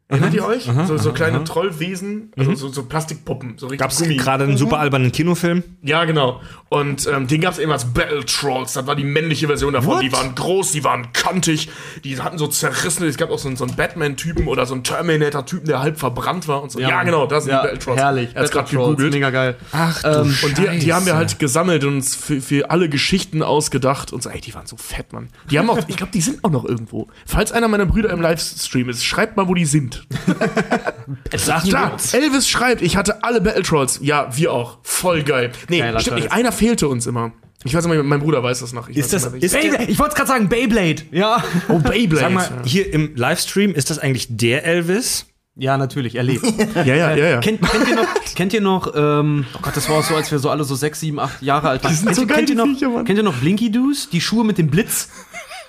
Erinnert 0.09 0.33
ihr 0.33 0.45
euch? 0.45 0.63
so, 0.87 0.97
so 0.97 1.11
kleine 1.11 1.43
Trollwesen, 1.43 2.31
also 2.37 2.55
so, 2.55 2.69
so 2.69 2.83
Plastikpuppen, 2.83 3.57
so 3.57 3.67
Gab 3.67 3.91
es 3.91 4.01
gerade 4.01 4.45
einen 4.45 4.55
super 4.57 4.79
albernen 4.79 5.11
Kinofilm? 5.11 5.63
Ja, 5.81 6.05
genau. 6.05 6.39
Und 6.69 7.07
ähm, 7.07 7.27
den 7.27 7.41
gab 7.41 7.51
es 7.53 7.59
eben 7.59 7.71
als 7.73 7.85
Battle 7.93 8.23
Trolls. 8.25 8.71
Das 8.73 8.87
war 8.87 8.95
die 8.95 9.03
männliche 9.03 9.47
Version 9.47 9.73
davon. 9.73 9.95
What? 9.95 10.03
Die 10.03 10.11
waren 10.13 10.33
groß, 10.33 10.71
die 10.71 10.83
waren 10.85 11.11
kantig, 11.11 11.69
die 12.05 12.21
hatten 12.21 12.37
so 12.37 12.47
zerrissene. 12.47 13.07
Es 13.09 13.17
gab 13.17 13.31
auch 13.31 13.39
so, 13.39 13.49
einen- 13.49 13.57
so 13.57 13.65
einen 13.65 13.75
Batman-Typen 13.75 14.47
oder 14.47 14.65
so 14.65 14.75
einen 14.75 14.83
Terminator-Typen, 14.83 15.65
der 15.67 15.79
halb 15.81 15.99
verbrannt 15.99 16.47
war 16.47 16.63
und 16.63 16.71
so. 16.71 16.79
Ja, 16.79 17.03
genau, 17.03 17.25
das 17.27 17.43
sind 17.43 17.53
die 17.53 17.61
Battle 17.63 17.79
Trolls. 17.79 17.99
Herrlich. 17.99 18.29
Er 18.33 18.41
hat's 18.43 18.51
gerade 18.51 18.63
Battle 18.63 18.77
Trolls, 18.79 18.89
gegoogelt. 18.97 19.13
Mega 19.13 19.29
geil. 19.29 19.55
Ach 19.73 20.01
du 20.01 20.07
Ähm, 20.09 20.37
Und 20.43 20.57
die, 20.57 20.79
die 20.79 20.93
haben 20.93 21.05
wir 21.05 21.15
halt 21.17 21.37
gesammelt 21.39 21.83
und 21.83 21.95
uns 21.95 22.15
für, 22.15 22.39
für 22.39 22.69
alle 22.71 22.87
Geschichten 22.87 23.43
ausgedacht 23.43 24.13
und 24.13 24.23
so, 24.23 24.29
ey, 24.29 24.39
die 24.39 24.53
waren 24.53 24.67
so 24.67 24.77
fett, 24.77 25.11
Mann. 25.11 25.27
Die 25.51 25.59
haben 25.59 25.69
auch, 25.69 25.79
ich 25.87 25.97
glaube, 25.97 26.11
die 26.13 26.21
sind 26.21 26.43
auch 26.45 26.49
noch 26.51 26.63
irgendwo. 26.65 27.07
Falls 27.25 27.51
einer 27.51 27.67
meiner 27.67 27.85
Brüder 27.85 28.09
im 28.11 28.21
Livestream 28.21 28.87
ist, 28.89 29.03
schreibt 29.05 29.35
mal, 29.35 29.47
wo 29.49 29.53
die 29.53 29.65
sind. 29.65 29.96
Sag 31.35 31.63
Klar, 31.63 31.97
Elvis 32.13 32.47
schreibt, 32.47 32.81
ich 32.81 32.97
hatte 32.97 33.23
alle 33.23 33.41
Battle 33.41 33.63
Trolls. 33.63 33.99
Ja, 34.01 34.29
wir 34.35 34.51
auch. 34.51 34.77
Voll 34.83 35.23
geil. 35.23 35.51
Nee, 35.69 35.79
Geiler 35.79 35.99
stimmt 35.99 36.17
nicht. 36.17 36.31
Einer 36.31 36.51
fehlte 36.51 36.87
uns 36.87 37.05
immer. 37.07 37.31
Ich 37.63 37.73
weiß 37.73 37.85
immer, 37.85 38.01
mein 38.03 38.19
Bruder 38.19 38.43
weiß 38.43 38.59
das 38.59 38.71
noch. 38.73 38.87
Ich 38.87 38.97
Ist 38.97 39.13
das, 39.13 39.31
nicht 39.31 39.43
ist 39.43 39.53
der, 39.53 39.89
Ich 39.89 39.99
wollte 39.99 40.15
gerade 40.15 40.27
sagen, 40.27 40.47
Beyblade. 40.47 41.03
Ja. 41.11 41.43
oh, 41.69 41.79
Beyblade. 41.79 42.21
sag 42.21 42.31
mal, 42.31 42.61
hier 42.65 42.93
im 42.93 43.15
Livestream, 43.15 43.73
ist 43.73 43.89
das 43.89 43.99
eigentlich 43.99 44.27
der 44.29 44.63
Elvis? 44.63 45.25
Ja, 45.59 45.75
natürlich, 45.75 46.13
er 46.15 46.21
lebt. 46.23 46.45
ja, 46.75 46.83
ja, 46.83 47.15
ja, 47.15 47.29
ja. 47.29 47.39
Kennt, 47.39 47.61
kennt 47.63 47.87
ihr 47.89 47.95
noch, 47.95 48.07
kennt 48.35 48.53
ihr 48.53 48.61
noch 48.61 48.93
ähm, 48.95 49.45
oh 49.55 49.59
Gott, 49.63 49.75
das 49.75 49.89
war 49.89 49.97
auch 49.97 50.03
so, 50.03 50.15
als 50.15 50.31
wir 50.31 50.37
so 50.37 50.51
alle 50.51 50.63
so 50.63 50.75
sechs, 50.75 50.99
sieben, 50.99 51.19
acht 51.19 51.41
Jahre 51.41 51.69
alt 51.69 51.83
waren. 51.83 51.95
sind 51.95 52.05
kennt, 52.05 52.15
so 52.15 52.21
ihr- 52.21 52.27
geil, 52.27 52.37
kennt, 52.37 52.49
ihr 52.51 52.55
die 52.55 52.61
noch, 52.61 52.67
Viecher, 52.67 52.89
Mann. 52.89 53.05
kennt 53.05 53.17
ihr 53.17 53.23
noch 53.23 53.33
Blinky 53.33 53.71
Doos? 53.71 54.07
Die 54.11 54.21
Schuhe 54.21 54.45
mit 54.45 54.59
dem 54.59 54.67
Blitz? 54.67 55.09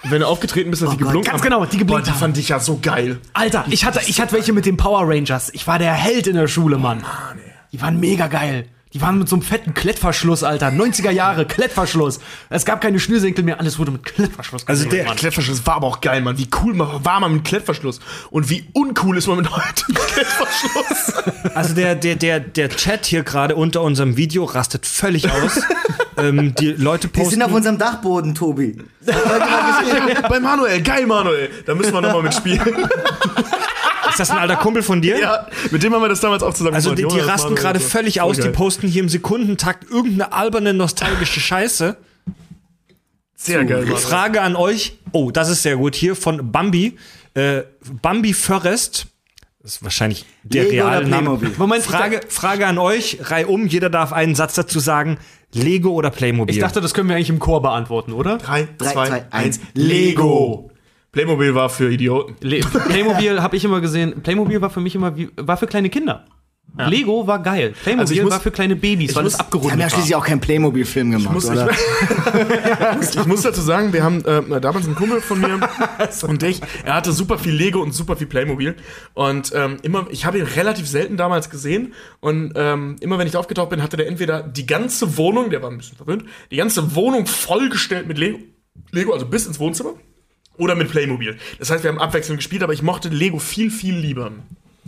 Wenn 0.05 0.21
du 0.21 0.27
aufgetreten 0.27 0.71
bist, 0.71 0.83
dass 0.83 0.91
die 0.91 0.97
geblunken 0.97 1.31
ganz 1.31 1.43
genau, 1.43 1.65
die 1.65 1.77
Boah, 1.79 1.99
geblinkt 1.99 2.07
die 2.07 2.13
fand 2.13 2.39
ich 2.39 2.51
ja 2.51 2.61
so 2.61 2.79
geil. 2.81 3.19
Alter, 3.33 3.65
ich 3.69 3.85
hatte, 3.85 4.01
ich 4.07 4.21
hatte 4.21 4.33
welche 4.33 4.53
mit 4.53 4.65
den 4.65 4.77
Power 4.77 5.09
Rangers. 5.09 5.51
Ich 5.53 5.67
war 5.67 5.79
der 5.79 5.93
Held 5.93 6.27
in 6.27 6.37
der 6.37 6.47
Schule, 6.47 6.79
Mann. 6.79 7.05
Die 7.73 7.81
waren 7.81 7.99
mega 7.99 8.29
geil. 8.29 8.67
Die 8.95 9.01
waren 9.03 9.19
mit 9.19 9.29
so 9.29 9.37
einem 9.37 9.43
fetten 9.43 9.75
Klettverschluss, 9.75 10.43
Alter. 10.43 10.69
90er 10.69 11.11
Jahre, 11.11 11.45
Klettverschluss. 11.45 12.21
Es 12.49 12.65
gab 12.65 12.81
keine 12.81 12.99
Schnürsenkel 12.99 13.45
mehr, 13.45 13.61
alles 13.61 13.79
wurde 13.79 13.91
mit 13.91 14.05
Klettverschluss 14.05 14.67
Also 14.67 14.85
gemacht, 14.85 14.97
der 14.97 15.05
Mann. 15.07 15.17
Klettverschluss 15.17 15.67
war 15.67 15.75
aber 15.77 15.87
auch 15.87 16.01
geil, 16.01 16.23
Mann. 16.23 16.39
Wie 16.39 16.49
cool 16.63 16.79
war 16.79 17.21
man 17.21 17.35
mit 17.35 17.45
Klettverschluss. 17.45 18.01
Und 18.31 18.49
wie 18.49 18.67
uncool 18.73 19.19
ist 19.19 19.27
man 19.27 19.37
mit 19.39 19.51
heutigem 19.55 19.95
Klettverschluss. 19.95 21.13
Also 21.55 21.75
der, 21.75 21.95
der, 21.97 22.15
der, 22.15 22.41
der 22.41 22.69
Chat 22.69 23.07
hier 23.07 23.23
gerade 23.25 23.57
unter 23.57 23.83
unserem 23.83 24.17
Video 24.17 24.45
rastet 24.45 24.87
völlig 24.87 25.29
aus. 25.31 25.61
ähm, 26.17 26.55
die 26.55 26.69
Leute 26.73 27.09
Wir 27.13 27.25
sind 27.25 27.43
auf 27.43 27.49
posten. 27.49 27.57
unserem 27.57 27.79
Dachboden, 27.79 28.35
Tobi. 28.35 28.77
Bei 30.29 30.39
Manuel, 30.41 30.81
geil, 30.83 31.07
Manuel. 31.07 31.51
Da 31.67 31.75
müssen 31.75 31.93
wir 31.93 32.01
nochmal 32.01 32.23
mitspielen. 32.23 32.61
Ist 34.21 34.29
das 34.29 34.37
ein 34.37 34.39
alter 34.39 34.57
Kumpel 34.57 34.83
von 34.83 35.01
dir? 35.01 35.19
ja, 35.19 35.47
mit 35.71 35.83
dem 35.83 35.95
haben 35.95 36.03
wir 36.03 36.09
das 36.09 36.21
damals 36.21 36.43
auch 36.43 36.53
zusammen 36.55 36.75
Also 36.75 36.95
die, 36.95 37.03
gemacht. 37.03 37.15
die 37.17 37.21
Jonas, 37.21 37.35
rasten 37.45 37.55
gerade 37.55 37.79
so. 37.79 37.89
völlig 37.89 38.21
aus, 38.21 38.39
die 38.39 38.49
posten 38.49 38.89
hier 38.89 39.03
im 39.03 39.09
Sekundentakt 39.09 39.89
irgendeine 39.91 40.33
alberne, 40.33 40.75
nostalgische 40.75 41.41
Scheiße. 41.41 41.97
Sehr 43.37 43.65
geil, 43.65 43.87
Mann. 43.87 43.97
Frage 43.99 44.41
an 44.43 44.57
euch. 44.57 44.99
Oh, 45.13 45.31
das 45.31 45.49
ist 45.49 45.63
sehr 45.63 45.77
gut. 45.77 45.95
Hier 45.95 46.17
von 46.17 46.51
Bambi. 46.51 46.99
Äh, 47.35 47.63
Bambi 48.03 48.33
Forest. 48.35 49.07
Das 49.63 49.77
ist 49.77 49.85
wahrscheinlich 49.85 50.25
der 50.43 50.65
Lego 50.65 50.87
reale 50.87 51.07
Name. 51.09 51.39
Moment, 51.57 51.85
Frage, 51.85 52.21
Frage 52.29 52.67
an 52.67 52.79
euch. 52.79 53.19
Reihum. 53.21 53.67
Jeder 53.69 53.91
darf 53.91 54.13
einen 54.13 54.35
Satz 54.35 54.55
dazu 54.55 54.81
sagen. 54.81 55.19
Lego 55.53 55.91
oder 55.91 56.11
Playmobil? 56.11 56.55
Ich 56.55 56.61
dachte, 56.61 56.81
das 56.81 56.95
können 56.95 57.09
wir 57.09 57.17
eigentlich 57.17 57.31
im 57.31 57.39
Chor 57.39 57.63
beantworten, 57.63 58.13
oder? 58.13 58.39
3, 58.39 58.69
Drei, 58.77 58.93
2, 58.93 59.07
zwei, 59.07 59.13
1. 59.13 59.25
eins. 59.31 59.61
Lego. 59.75 60.71
Playmobil 61.13 61.55
war 61.55 61.69
für 61.71 61.91
Idioten. 61.91 62.37
Le 62.41 62.61
Playmobil 62.61 63.41
habe 63.43 63.57
ich 63.57 63.65
immer 63.65 63.81
gesehen. 63.81 64.23
Playmobil 64.23 64.61
war 64.61 64.71
für 64.71 64.81
mich 64.81 64.95
immer 64.95 65.17
wie, 65.17 65.31
war 65.37 65.57
für 65.57 65.67
kleine 65.67 65.89
Kinder. 65.89 66.27
Lego 66.77 67.27
war 67.27 67.43
geil. 67.43 67.73
Playmobil 67.83 68.01
Also 68.03 68.15
ich 68.15 68.23
muss- 68.23 68.31
war 68.33 68.41
für 68.41 68.51
kleine 68.51 68.77
Babys, 68.77 69.17
weil 69.17 69.25
muss- 69.25 69.33
es 69.33 69.39
Wir 69.39 69.43
haben 69.43 69.47
abgerundet 69.47 69.79
ja 69.79 69.85
war. 69.85 69.91
schließlich 69.91 70.15
auch 70.15 70.25
keinen 70.25 70.41
Playmobil-Film 70.41 71.11
gemacht, 71.11 71.33
muss- 71.33 71.49
oder? 71.51 71.71
Ich 73.01 73.27
muss 73.27 73.43
dazu 73.43 73.61
sagen, 73.63 73.93
wir 73.93 74.05
haben 74.05 74.23
äh, 74.25 74.61
damals 74.61 74.87
einen 74.87 74.95
Kumpel 74.95 75.21
von 75.21 75.41
mir 75.41 75.59
und 76.29 76.43
ich, 76.43 76.61
er 76.85 76.95
hatte 76.95 77.13
super 77.13 77.39
viel 77.39 77.55
Lego 77.55 77.81
und 77.83 77.93
super 77.93 78.17
viel 78.17 78.27
Playmobil. 78.27 78.77
Und 79.15 79.51
ähm, 79.55 79.79
immer, 79.83 80.07
ich 80.11 80.25
habe 80.27 80.39
ihn 80.39 80.45
relativ 80.45 80.87
selten 80.87 81.17
damals 81.17 81.51
gesehen. 81.51 81.95
Und 82.21 82.53
ähm, 82.55 82.97
immer 83.01 83.19
wenn 83.19 83.27
ich 83.27 83.37
aufgetaucht 83.37 83.71
bin, 83.71 83.83
hatte 83.83 83.97
der 83.97 84.07
entweder 84.07 84.43
die 84.43 84.67
ganze 84.67 85.17
Wohnung, 85.17 85.51
der 85.51 85.63
war 85.63 85.71
ein 85.71 85.79
bisschen 85.79 85.97
verwöhnt, 85.97 86.25
die 86.51 86.57
ganze 86.57 86.95
Wohnung 86.95 87.27
vollgestellt 87.27 88.07
mit 88.07 88.19
Lego, 88.19 88.39
Lego, 88.93 89.13
also 89.15 89.27
bis 89.27 89.47
ins 89.47 89.59
Wohnzimmer. 89.59 89.95
Oder 90.59 90.75
mit 90.75 90.91
Playmobil. 90.91 91.39
Das 91.59 91.71
heißt, 91.71 91.85
wir 91.85 91.91
haben 91.91 92.01
abwechselnd 92.01 92.39
gespielt, 92.39 92.63
aber 92.63 92.73
ich 92.73 92.83
mochte 92.83 93.09
Lego 93.09 93.39
viel, 93.39 93.71
viel 93.71 93.97
lieber. 93.97 94.33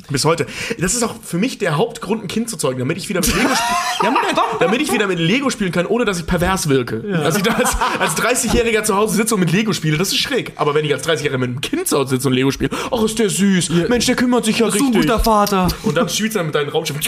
Bis 0.08 0.24
heute. 0.24 0.46
Das 0.78 0.94
ist 0.94 1.02
auch 1.02 1.14
für 1.22 1.38
mich 1.38 1.58
der 1.58 1.76
Hauptgrund, 1.76 2.22
ein 2.22 2.28
Kind 2.28 2.48
zu 2.48 2.56
zeugen, 2.56 2.78
damit 2.78 2.96
ich 2.96 3.08
wieder 3.08 3.20
mit 3.20 3.28
Lego, 3.34 3.48
spiel 3.54 3.76
ja, 4.02 4.14
damit 4.60 4.80
ich 4.80 4.92
wieder 4.92 5.06
mit 5.06 5.18
Lego 5.18 5.50
spielen 5.50 5.72
kann, 5.72 5.86
ohne 5.86 6.04
dass 6.04 6.18
ich 6.18 6.26
pervers 6.26 6.68
wirke. 6.68 7.00
Dass 7.00 7.36
ich 7.36 7.42
da 7.42 7.52
als, 7.52 7.76
als 7.98 8.16
30-Jähriger 8.16 8.82
zu 8.82 8.96
Hause 8.96 9.16
sitze 9.16 9.34
und 9.34 9.40
mit 9.40 9.52
Lego 9.52 9.72
spiele, 9.72 9.98
das 9.98 10.08
ist 10.08 10.18
schräg. 10.18 10.52
Aber 10.56 10.74
wenn 10.74 10.84
ich 10.84 10.92
als 10.92 11.06
30-Jähriger 11.06 11.38
mit 11.38 11.50
einem 11.50 11.60
Kind 11.60 11.86
zu 11.86 11.98
Hause 11.98 12.10
sitze 12.10 12.28
und 12.28 12.34
Lego 12.34 12.50
spiele, 12.50 12.70
ach, 12.90 13.02
ist 13.02 13.18
der 13.18 13.30
süß. 13.30 13.70
Mensch, 13.88 14.06
der 14.06 14.16
kümmert 14.16 14.44
sich 14.44 14.58
ja 14.58 14.66
Bist 14.66 14.80
du 14.80 14.86
ein 14.86 14.92
richtig. 14.92 15.10
guter 15.10 15.22
Vater. 15.22 15.68
Und 15.82 15.96
dann 15.96 16.06
du 16.06 16.28
dann 16.28 16.46
mit 16.46 16.54
deinen 16.54 16.70
Raumschiffen. 16.70 17.02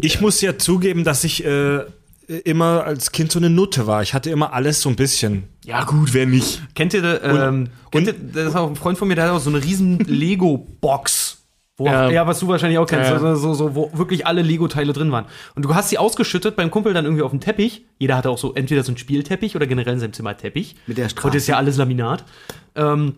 Ich 0.00 0.20
muss 0.20 0.40
ja 0.40 0.58
zugeben, 0.58 1.04
dass 1.04 1.24
ich 1.24 1.44
äh, 1.44 1.80
immer 2.38 2.84
als 2.84 3.12
Kind 3.12 3.32
so 3.32 3.38
eine 3.38 3.50
Nutte 3.50 3.86
war. 3.86 4.02
Ich 4.02 4.14
hatte 4.14 4.30
immer 4.30 4.52
alles 4.52 4.80
so 4.80 4.88
ein 4.88 4.96
bisschen. 4.96 5.44
Ja, 5.64 5.84
gut, 5.84 6.14
wer 6.14 6.26
nicht. 6.26 6.62
Kennt 6.74 6.94
ihr, 6.94 7.22
ähm, 7.24 7.68
kennt 7.90 8.06
ihr, 8.06 8.14
das 8.14 8.48
ist 8.48 8.56
auch 8.56 8.68
ein 8.68 8.76
Freund 8.76 8.98
von 8.98 9.08
mir, 9.08 9.14
der 9.14 9.24
hat 9.24 9.32
auch 9.32 9.40
so 9.40 9.50
eine 9.50 9.62
riesen 9.62 9.98
Lego-Box. 9.98 11.38
Wo 11.76 11.86
Ja. 11.86 12.10
ja. 12.10 12.26
was 12.26 12.38
du 12.40 12.48
wahrscheinlich 12.48 12.78
auch 12.78 12.86
kennst, 12.86 13.10
Ja, 13.10 13.16
ja. 13.16 13.34
So, 13.34 13.54
so, 13.54 13.54
so, 13.54 13.74
wo 13.74 13.90
wirklich 13.94 14.26
alle 14.26 14.42
Lego-Teile 14.42 14.92
drin 14.92 15.10
waren. 15.12 15.24
Und 15.54 15.64
du 15.64 15.74
hast 15.74 15.88
sie 15.88 15.98
ausgeschüttet 15.98 16.54
beim 16.54 16.70
Kumpel 16.70 16.92
dann 16.92 17.06
irgendwie 17.06 17.22
auf 17.22 17.30
dem 17.30 17.40
Teppich. 17.40 17.86
Jeder 17.98 18.16
hatte 18.16 18.28
auch 18.30 18.38
so 18.38 18.54
entweder 18.54 18.82
so 18.82 18.90
einen 18.90 18.98
Spielteppich 18.98 19.56
oder 19.56 19.66
generell 19.66 19.94
in 19.94 20.00
seinem 20.00 20.12
Zimmer 20.12 20.36
Teppich. 20.36 20.76
Mit 20.86 20.98
der 20.98 21.08
Straße. 21.08 21.26
Heute 21.26 21.36
ist 21.38 21.46
ja 21.46 21.56
alles 21.56 21.78
Laminat. 21.78 22.24
Ähm, 22.74 23.14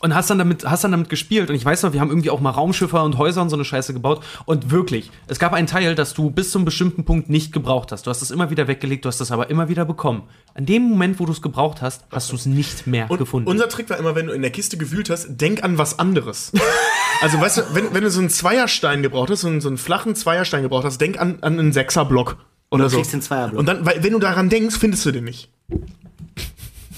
und 0.00 0.14
hast 0.14 0.30
dann 0.30 0.38
damit, 0.38 0.64
hast 0.64 0.84
dann 0.84 0.92
damit 0.92 1.08
gespielt. 1.08 1.50
Und 1.50 1.56
ich 1.56 1.64
weiß 1.64 1.82
noch, 1.82 1.92
wir 1.92 2.00
haben 2.00 2.08
irgendwie 2.10 2.30
auch 2.30 2.40
mal 2.40 2.50
Raumschiffe 2.50 3.00
und 3.02 3.18
Häuser 3.18 3.42
und 3.42 3.50
so 3.50 3.56
eine 3.56 3.64
Scheiße 3.64 3.92
gebaut. 3.92 4.24
Und 4.44 4.70
wirklich, 4.70 5.10
es 5.28 5.38
gab 5.38 5.52
einen 5.52 5.66
Teil, 5.66 5.94
das 5.94 6.14
du 6.14 6.30
bis 6.30 6.50
zum 6.50 6.64
bestimmten 6.64 7.04
Punkt 7.04 7.28
nicht 7.30 7.52
gebraucht 7.52 7.92
hast. 7.92 8.06
Du 8.06 8.10
hast 8.10 8.22
es 8.22 8.30
immer 8.30 8.50
wieder 8.50 8.68
weggelegt, 8.68 9.04
du 9.04 9.08
hast 9.08 9.20
es 9.20 9.30
aber 9.30 9.50
immer 9.50 9.68
wieder 9.68 9.84
bekommen. 9.84 10.24
An 10.54 10.66
dem 10.66 10.82
Moment, 10.82 11.20
wo 11.20 11.26
du 11.26 11.32
es 11.32 11.42
gebraucht 11.42 11.82
hast, 11.82 12.04
hast 12.10 12.30
du 12.32 12.36
es 12.36 12.46
nicht 12.46 12.86
mehr 12.86 13.10
Und 13.10 13.18
gefunden. 13.18 13.48
unser 13.48 13.68
Trick 13.68 13.88
war 13.90 13.98
immer, 13.98 14.14
wenn 14.14 14.26
du 14.26 14.32
in 14.32 14.42
der 14.42 14.50
Kiste 14.50 14.76
gewühlt 14.76 15.10
hast, 15.10 15.28
denk 15.28 15.62
an 15.64 15.78
was 15.78 15.98
anderes. 15.98 16.52
also, 17.20 17.40
weißt 17.40 17.58
du, 17.58 17.62
wenn, 17.72 17.94
wenn 17.94 18.02
du 18.02 18.10
so 18.10 18.20
einen 18.20 18.30
Zweierstein 18.30 19.02
gebraucht 19.02 19.30
hast, 19.30 19.42
so 19.42 19.48
einen, 19.48 19.60
so 19.60 19.68
einen 19.68 19.78
flachen 19.78 20.14
Zweierstein 20.14 20.62
gebraucht 20.62 20.84
hast, 20.84 21.00
denk 21.00 21.20
an, 21.20 21.38
an 21.42 21.58
einen 21.58 21.72
Sechserblock. 21.72 22.36
Oder 22.70 22.88
so. 22.88 22.96
kriegst 22.96 23.12
den 23.12 23.20
Zweierblock. 23.20 23.58
Und 23.58 23.66
dann, 23.66 23.84
weil, 23.84 24.02
wenn 24.02 24.12
du 24.12 24.18
daran 24.18 24.48
denkst, 24.48 24.76
findest 24.78 25.04
du 25.04 25.12
den 25.12 25.24
nicht. 25.24 25.50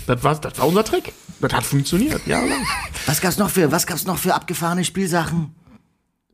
Das 0.07 0.23
war, 0.23 0.35
das 0.37 0.59
war 0.59 0.69
unser 0.69 0.85
Trick. 0.85 1.12
Das 1.40 1.52
hat 1.52 1.65
funktioniert, 1.65 2.27
jahrelang. 2.27 2.65
Was 3.06 3.20
gab's 3.20 3.36
noch 3.39 3.51
für, 3.51 3.70
was 3.70 3.86
gab's 3.86 4.06
noch 4.06 4.19
für 4.19 4.35
abgefahrene 4.35 4.85
Spielsachen? 4.85 5.55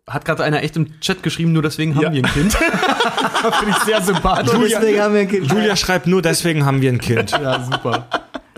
Hat 0.09 0.25
gerade 0.25 0.45
einer 0.45 0.63
echt 0.63 0.77
im 0.77 1.01
Chat 1.01 1.23
geschrieben, 1.23 1.53
nur 1.53 1.63
deswegen 1.63 1.95
haben 1.95 2.03
Ja. 2.03 2.13
wir 2.13 2.25
ein 2.25 2.33
Kind. 2.33 2.53
Finde 3.59 3.71
ich 3.71 3.77
sehr 3.85 4.03
sympathisch. 4.03 4.53
Deswegen 4.71 5.01
haben 5.01 5.15
wir 5.15 5.21
ein 5.21 5.29
Kind. 5.29 5.51
Julia 5.51 5.77
schreibt 5.77 6.07
nur, 6.07 6.21
deswegen 6.23 6.65
haben 6.65 6.81
wir 6.81 6.91
ein 6.93 6.99
Kind. 7.01 7.31
Ja, 7.33 7.63
super. 7.65 8.07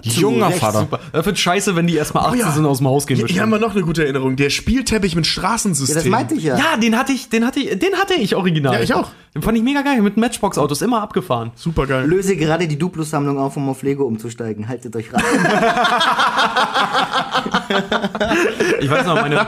Junger 0.03 0.49
Recht, 0.49 0.59
Vater. 0.59 0.81
super. 0.81 1.01
Das 1.13 1.27
wird 1.27 1.39
scheiße, 1.39 1.77
wenn 1.77 1.87
die 1.87 1.97
erstmal 1.97 2.27
18 2.27 2.41
ja. 2.41 2.53
sind 2.53 2.65
und 2.65 2.71
aus 2.71 2.79
dem 2.79 2.89
Haus 2.89 3.07
gehen. 3.07 3.17
Hier, 3.17 3.27
hier 3.27 3.43
haben 3.43 3.51
wir 3.51 3.59
noch 3.59 3.73
eine 3.73 3.83
gute 3.83 4.03
Erinnerung. 4.05 4.37
Der 4.37 4.51
Spielteppich 4.51 5.17
mit 5.17 5.27
Straßensystem. 5.27 5.97
Ja, 5.97 6.03
das 6.03 6.11
meinte 6.11 6.35
ich 6.35 6.45
ja. 6.45 6.57
ja, 6.57 6.77
den 6.77 6.99
hatte 6.99 7.13
ich, 7.13 7.29
den 7.29 7.47
hatte 7.47 7.61
ich, 7.61 7.79
den 7.79 7.95
hatte 7.95 8.15
ich 8.15 8.35
original. 8.37 8.75
Ja, 8.75 8.81
ich 8.81 8.95
auch. 8.95 9.11
Den 9.35 9.43
fand 9.43 9.57
ich 9.57 9.65
mega 9.65 9.83
geil. 9.83 10.03
Mit 10.03 10.17
Matchbox-Autos 10.17 10.83
immer 10.83 11.01
abgefahren. 11.03 11.53
Super 11.55 11.87
geil. 11.87 12.07
Löse 12.07 12.37
gerade 12.37 12.69
die 12.69 12.79
Duplo-Sammlung 12.79 13.39
auf, 13.39 13.57
um 13.57 13.69
auf 13.69 13.83
Lego 13.83 14.05
umzusteigen. 14.05 14.69
Haltet 14.69 14.95
euch 14.97 15.13
rein. 15.13 15.23
Ich 18.81 18.91
weiß 18.91 19.07
noch, 19.07 19.15
meine, 19.15 19.47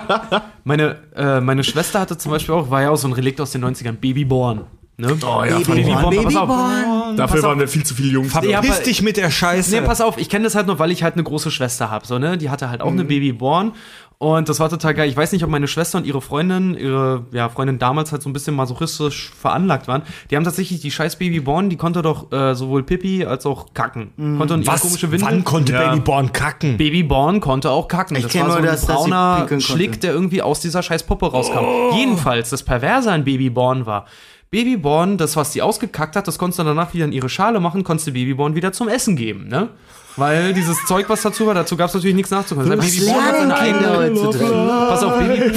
meine, 0.64 0.97
äh, 1.14 1.40
meine 1.40 1.64
Schwester 1.64 2.01
hatte 2.01 2.16
zum 2.16 2.32
Beispiel 2.32 2.55
auch, 2.55 2.70
war 2.70 2.82
ja 2.82 2.90
auch 2.90 2.97
so 2.97 3.09
ein 3.09 3.12
Relikt 3.12 3.40
aus 3.40 3.51
den 3.51 3.64
90ern, 3.64 3.93
Babyborn. 3.93 4.64
Ne? 4.96 5.16
Oh 5.26 5.42
ja, 5.44 5.58
ich- 5.58 5.66
Babyborn, 5.66 5.96
pass 5.96 6.36
auf. 6.36 6.46
Babyborn. 6.48 7.16
Dafür 7.16 7.26
pass 7.36 7.44
auf. 7.44 7.50
waren 7.50 7.58
wir 7.58 7.68
viel 7.68 7.84
zu 7.84 7.94
viel 7.94 8.12
Jungs. 8.12 8.32
Ja, 8.42 8.60
Piss 8.60 8.70
aber- 8.76 8.84
dich 8.84 9.02
mit 9.02 9.16
der 9.16 9.30
Scheiße. 9.30 9.74
Nee, 9.74 9.80
pass 9.86 10.00
auf, 10.00 10.18
ich 10.18 10.28
kenne 10.28 10.44
das 10.44 10.54
halt 10.54 10.66
nur, 10.68 10.78
weil 10.78 10.90
ich 10.92 11.02
halt 11.02 11.14
eine 11.14 11.24
große 11.24 11.50
Schwester 11.50 11.90
habe. 11.90 12.06
So, 12.06 12.18
ne? 12.18 12.38
Die 12.38 12.48
hatte 12.50 12.70
halt 12.70 12.80
auch 12.80 12.90
eine 12.92 13.04
Babyborn. 13.04 13.72
Und 14.18 14.48
das 14.48 14.60
war 14.60 14.70
total 14.70 14.94
geil. 14.94 15.08
Ich 15.08 15.16
weiß 15.16 15.32
nicht, 15.32 15.42
ob 15.42 15.50
meine 15.50 15.66
Schwester 15.66 15.98
und 15.98 16.06
ihre 16.06 16.20
Freundin, 16.22 16.74
ihre 16.78 17.26
ja, 17.32 17.48
Freundin 17.48 17.80
damals 17.80 18.12
halt 18.12 18.22
so 18.22 18.30
ein 18.30 18.32
bisschen 18.32 18.54
masochistisch 18.54 19.32
veranlagt 19.38 19.88
waren. 19.88 20.02
Die 20.30 20.36
haben 20.36 20.44
tatsächlich 20.44 20.80
die 20.80 20.92
scheiß 20.92 21.16
Babyborn, 21.16 21.68
die 21.68 21.76
konnte 21.76 22.00
doch 22.00 22.30
äh, 22.32 22.54
sowohl 22.54 22.84
Pipi 22.84 23.24
als 23.26 23.44
auch 23.44 23.74
kacken. 23.74 24.12
Konnte 24.38 24.54
ihre 24.54 24.66
Was? 24.68 24.82
komische 24.82 25.10
Windel. 25.10 25.26
Wann 25.28 25.44
konnte 25.44 25.72
Ja. 25.72 25.90
Babyborn 25.90 26.32
kacken? 26.32 26.76
Babyborn 26.76 27.40
konnte 27.40 27.70
auch 27.70 27.88
kacken. 27.88 28.16
Ich 28.16 28.22
das 28.22 28.32
kenn 28.32 28.42
war 28.42 28.52
so 28.52 28.58
nur 28.60 28.68
ein 28.70 28.74
das, 28.76 28.86
brauner. 28.86 29.46
Schlick, 29.58 30.00
der 30.00 30.12
irgendwie 30.12 30.40
aus 30.42 30.60
dieser 30.60 30.82
scheiß 30.84 31.02
Puppe 31.02 31.26
rauskam. 31.32 31.64
Jedenfalls, 31.96 32.50
das 32.50 32.62
Perverse 32.62 33.10
an 33.10 33.24
Babyborn 33.24 33.84
war, 33.84 34.06
Babyborn, 34.55 35.18
das, 35.18 35.35
was 35.35 35.51
die 35.51 35.62
ausgekackt 35.62 36.14
hat, 36.14 36.28
das 36.28 36.39
konntest 36.39 36.60
du 36.60 36.62
danach 36.62 36.94
wieder 36.94 37.06
in 37.06 37.10
ihre 37.10 37.28
Schale 37.28 37.59
machen, 37.59 37.82
konntest 37.82 38.06
du 38.06 38.12
Babyborn 38.12 38.55
wieder 38.55 38.72
zum 38.72 38.89
Essen 38.89 39.16
geben, 39.16 39.48
ne? 39.48 39.70
Weil 40.16 40.54
dieses 40.54 40.84
Zeug, 40.86 41.08
was 41.08 41.22
dazu 41.22 41.46
war, 41.46 41.54
dazu 41.54 41.76
gab 41.76 41.88
es 41.88 41.94
natürlich 41.94 42.14
nichts 42.14 42.30
nachzukommen. 42.30 42.70
Das 42.70 42.78
Was 42.78 42.94
Babyborn 42.94 43.24
hat 43.24 43.32
lernen 43.32 43.50
seine 43.50 43.72
Kinder 43.72 43.98
eigene, 43.98 44.20
heutzutage? 44.20 44.88
Pass 44.88 45.02
auf, 45.02 45.18
Baby. 45.18 45.52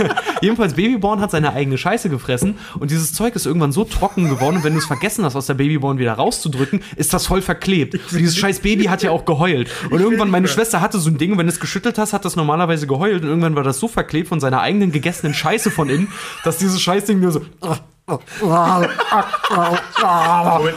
Jedenfalls, 0.42 0.74
Babyborn 0.74 1.20
hat 1.20 1.30
seine 1.30 1.52
eigene 1.52 1.76
Scheiße 1.76 2.08
gefressen 2.08 2.58
und 2.78 2.90
dieses 2.90 3.12
Zeug 3.12 3.34
ist 3.34 3.46
irgendwann 3.46 3.72
so 3.72 3.84
trocken 3.84 4.28
geworden 4.28 4.56
und 4.56 4.64
wenn 4.64 4.72
du 4.72 4.78
es 4.78 4.86
vergessen 4.86 5.24
hast, 5.24 5.36
aus 5.36 5.46
der 5.46 5.54
Babyborn 5.54 5.98
wieder 5.98 6.12
rauszudrücken, 6.14 6.82
ist 6.96 7.12
das 7.12 7.26
voll 7.26 7.42
verklebt. 7.42 7.94
Und 7.94 8.12
dieses 8.12 8.36
scheiß 8.36 8.60
Baby 8.60 8.84
hat 8.84 9.02
ja 9.02 9.10
auch 9.10 9.24
geheult. 9.24 9.70
Und 9.90 10.00
irgendwann, 10.00 10.30
meine 10.30 10.48
Schwester 10.48 10.80
hatte 10.80 10.98
so 10.98 11.10
ein 11.10 11.18
Ding 11.18 11.32
und 11.32 11.38
wenn 11.38 11.46
du 11.46 11.52
es 11.52 11.60
geschüttelt 11.60 11.98
hast, 11.98 12.12
hat 12.12 12.24
das 12.24 12.36
normalerweise 12.36 12.86
geheult 12.86 13.22
und 13.22 13.28
irgendwann 13.28 13.56
war 13.56 13.64
das 13.64 13.78
so 13.78 13.88
verklebt 13.88 14.28
von 14.28 14.40
seiner 14.40 14.60
eigenen 14.60 14.92
gegessenen 14.92 15.34
Scheiße 15.34 15.70
von 15.70 15.90
innen, 15.90 16.08
dass 16.44 16.58
dieses 16.58 16.80
Scheißding 16.80 17.20
nur 17.20 17.32
so. 17.32 17.42